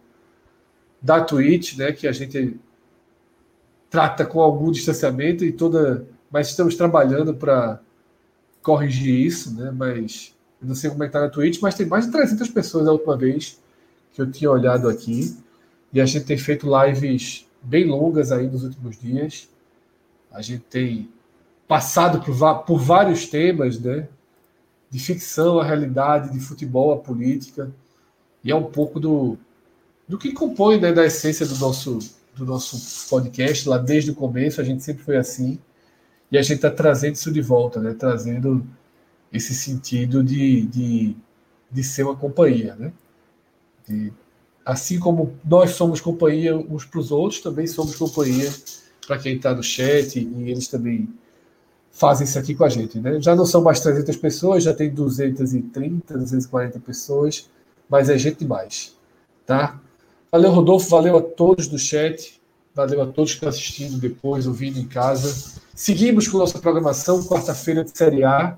da 1.01 1.21
Twitch, 1.21 1.77
né, 1.77 1.91
que 1.91 2.07
a 2.07 2.11
gente 2.11 2.59
trata 3.95 4.25
com 4.25 4.41
algum 4.41 4.71
distanciamento 4.71 5.45
e 5.45 5.53
toda, 5.53 6.05
mas 6.29 6.49
estamos 6.49 6.75
trabalhando 6.75 7.33
para 7.33 7.79
corrigir 8.61 9.25
isso, 9.25 9.55
né? 9.55 9.71
Mas 9.71 10.35
eu 10.61 10.67
não 10.67 10.75
sei 10.75 10.89
como 10.89 11.01
é 11.01 11.07
que 11.07 11.13
tá 11.13 11.21
na 11.21 11.29
Twitch, 11.29 11.61
mas 11.61 11.75
tem 11.75 11.85
mais 11.85 12.05
de 12.05 12.11
300 12.11 12.49
pessoas 12.49 12.89
a 12.89 12.91
última 12.91 13.15
vez 13.15 13.57
que 14.11 14.21
eu 14.21 14.29
tinha 14.29 14.51
olhado 14.51 14.89
aqui 14.89 15.33
e 15.93 16.01
a 16.01 16.05
gente 16.05 16.25
tem 16.25 16.37
feito 16.37 16.67
lives 16.67 17.47
bem 17.63 17.85
longas 17.85 18.33
aí 18.33 18.47
nos 18.47 18.65
últimos 18.65 18.99
dias. 18.99 19.47
A 20.29 20.41
gente 20.41 20.63
tem 20.69 21.07
passado 21.65 22.19
por, 22.19 22.65
por 22.65 22.77
vários 22.77 23.27
temas, 23.27 23.79
né? 23.79 24.09
De 24.89 24.99
ficção, 24.99 25.57
a 25.57 25.63
realidade, 25.63 26.33
de 26.33 26.39
futebol, 26.41 26.91
a 26.91 26.97
política. 26.97 27.71
E 28.43 28.51
é 28.51 28.55
um 28.55 28.65
pouco 28.65 28.99
do, 28.99 29.37
do 30.05 30.17
que 30.17 30.33
compõe 30.33 30.81
né, 30.81 30.91
da 30.91 31.05
essência 31.05 31.45
do 31.45 31.57
nosso, 31.59 31.97
do 32.35 32.45
nosso 32.45 33.09
podcast, 33.09 33.67
lá 33.67 33.77
desde 33.77 34.11
o 34.11 34.15
começo, 34.15 34.59
a 34.59 34.63
gente 34.63 34.83
sempre 34.83 35.03
foi 35.03 35.17
assim, 35.17 35.59
e 36.31 36.37
a 36.37 36.41
gente 36.41 36.57
está 36.57 36.71
trazendo 36.71 37.15
isso 37.15 37.31
de 37.31 37.41
volta, 37.41 37.79
né, 37.79 37.93
trazendo 37.93 38.65
esse 39.31 39.53
sentido 39.53 40.23
de, 40.23 40.65
de, 40.65 41.15
de 41.71 41.83
ser 41.83 42.03
uma 42.03 42.15
companhia. 42.15 42.75
Né? 42.75 42.91
De, 43.87 44.13
assim 44.65 44.99
como 44.99 45.35
nós 45.43 45.71
somos 45.71 46.01
companhia 46.01 46.55
uns 46.57 46.85
para 46.85 46.99
os 46.99 47.11
outros, 47.11 47.41
também 47.41 47.67
somos 47.67 47.95
companhia 47.95 48.51
para 49.05 49.19
quem 49.19 49.35
está 49.35 49.53
no 49.53 49.63
chat, 49.63 50.19
e 50.19 50.49
eles 50.49 50.67
também 50.67 51.07
fazem 51.91 52.25
isso 52.25 52.37
aqui 52.37 52.55
com 52.55 52.65
a 52.65 52.69
gente. 52.69 52.99
Né? 52.99 53.21
Já 53.21 53.35
não 53.35 53.45
são 53.45 53.61
mais 53.61 53.79
300 53.79 54.17
pessoas, 54.17 54.63
já 54.63 54.73
tem 54.73 54.89
230, 54.89 56.17
240 56.17 56.79
pessoas, 56.79 57.49
mas 57.89 58.09
é 58.09 58.17
gente 58.17 58.39
demais. 58.39 58.95
Tá? 59.45 59.79
Valeu, 60.35 60.51
Rodolfo. 60.51 60.89
Valeu 60.89 61.15
a 61.15 61.21
todos 61.21 61.65
do 61.65 61.79
chat. 61.79 62.41
Valeu 62.73 63.01
a 63.01 63.05
todos 63.05 63.31
que 63.31 63.37
estão 63.37 63.47
assistindo 63.47 63.97
depois, 63.97 64.45
ouvindo 64.45 64.77
em 64.77 64.85
casa. 64.85 65.61
Seguimos 65.73 66.27
com 66.27 66.37
nossa 66.37 66.59
programação, 66.59 67.23
quarta-feira 67.23 67.85
de 67.85 67.97
Série 67.97 68.25
A, 68.25 68.57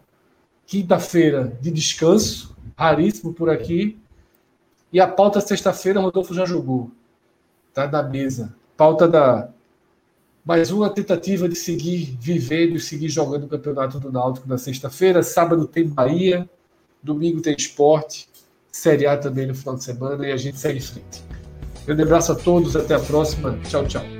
quinta-feira 0.65 1.55
de 1.61 1.69
descanso, 1.69 2.57
raríssimo 2.75 3.31
por 3.31 3.47
aqui. 3.47 3.95
E 4.91 4.99
a 4.99 5.07
pauta 5.07 5.39
sexta-feira, 5.39 5.99
Rodolfo 5.99 6.33
já 6.33 6.45
jogou. 6.45 6.89
Tá 7.75 7.87
na 7.87 8.01
mesa. 8.01 8.55
Pauta 8.75 9.07
da 9.07 9.49
mais 10.43 10.71
uma 10.71 10.89
tentativa 10.89 11.47
de 11.47 11.55
seguir 11.55 12.17
vivendo 12.19 12.77
e 12.77 12.79
seguir 12.79 13.09
jogando 13.09 13.43
o 13.43 13.47
campeonato 13.47 13.99
do 13.99 14.11
Náutico 14.11 14.49
na 14.49 14.57
sexta-feira. 14.57 15.21
Sábado 15.21 15.67
tem 15.67 15.87
Bahia, 15.87 16.49
domingo 17.03 17.39
tem 17.39 17.55
esporte, 17.55 18.27
Série 18.71 19.05
A 19.05 19.15
também 19.15 19.45
no 19.45 19.53
final 19.53 19.75
de 19.75 19.83
semana 19.83 20.27
e 20.27 20.31
a 20.31 20.37
gente 20.37 20.57
segue 20.57 20.79
em 20.79 20.81
frente. 20.81 21.36
Grande 21.87 22.03
abraço 22.03 22.33
a 22.33 22.35
todos, 22.35 22.75
até 22.75 22.95
a 22.95 22.99
próxima. 22.99 23.57
Tchau, 23.63 23.85
tchau. 23.85 24.16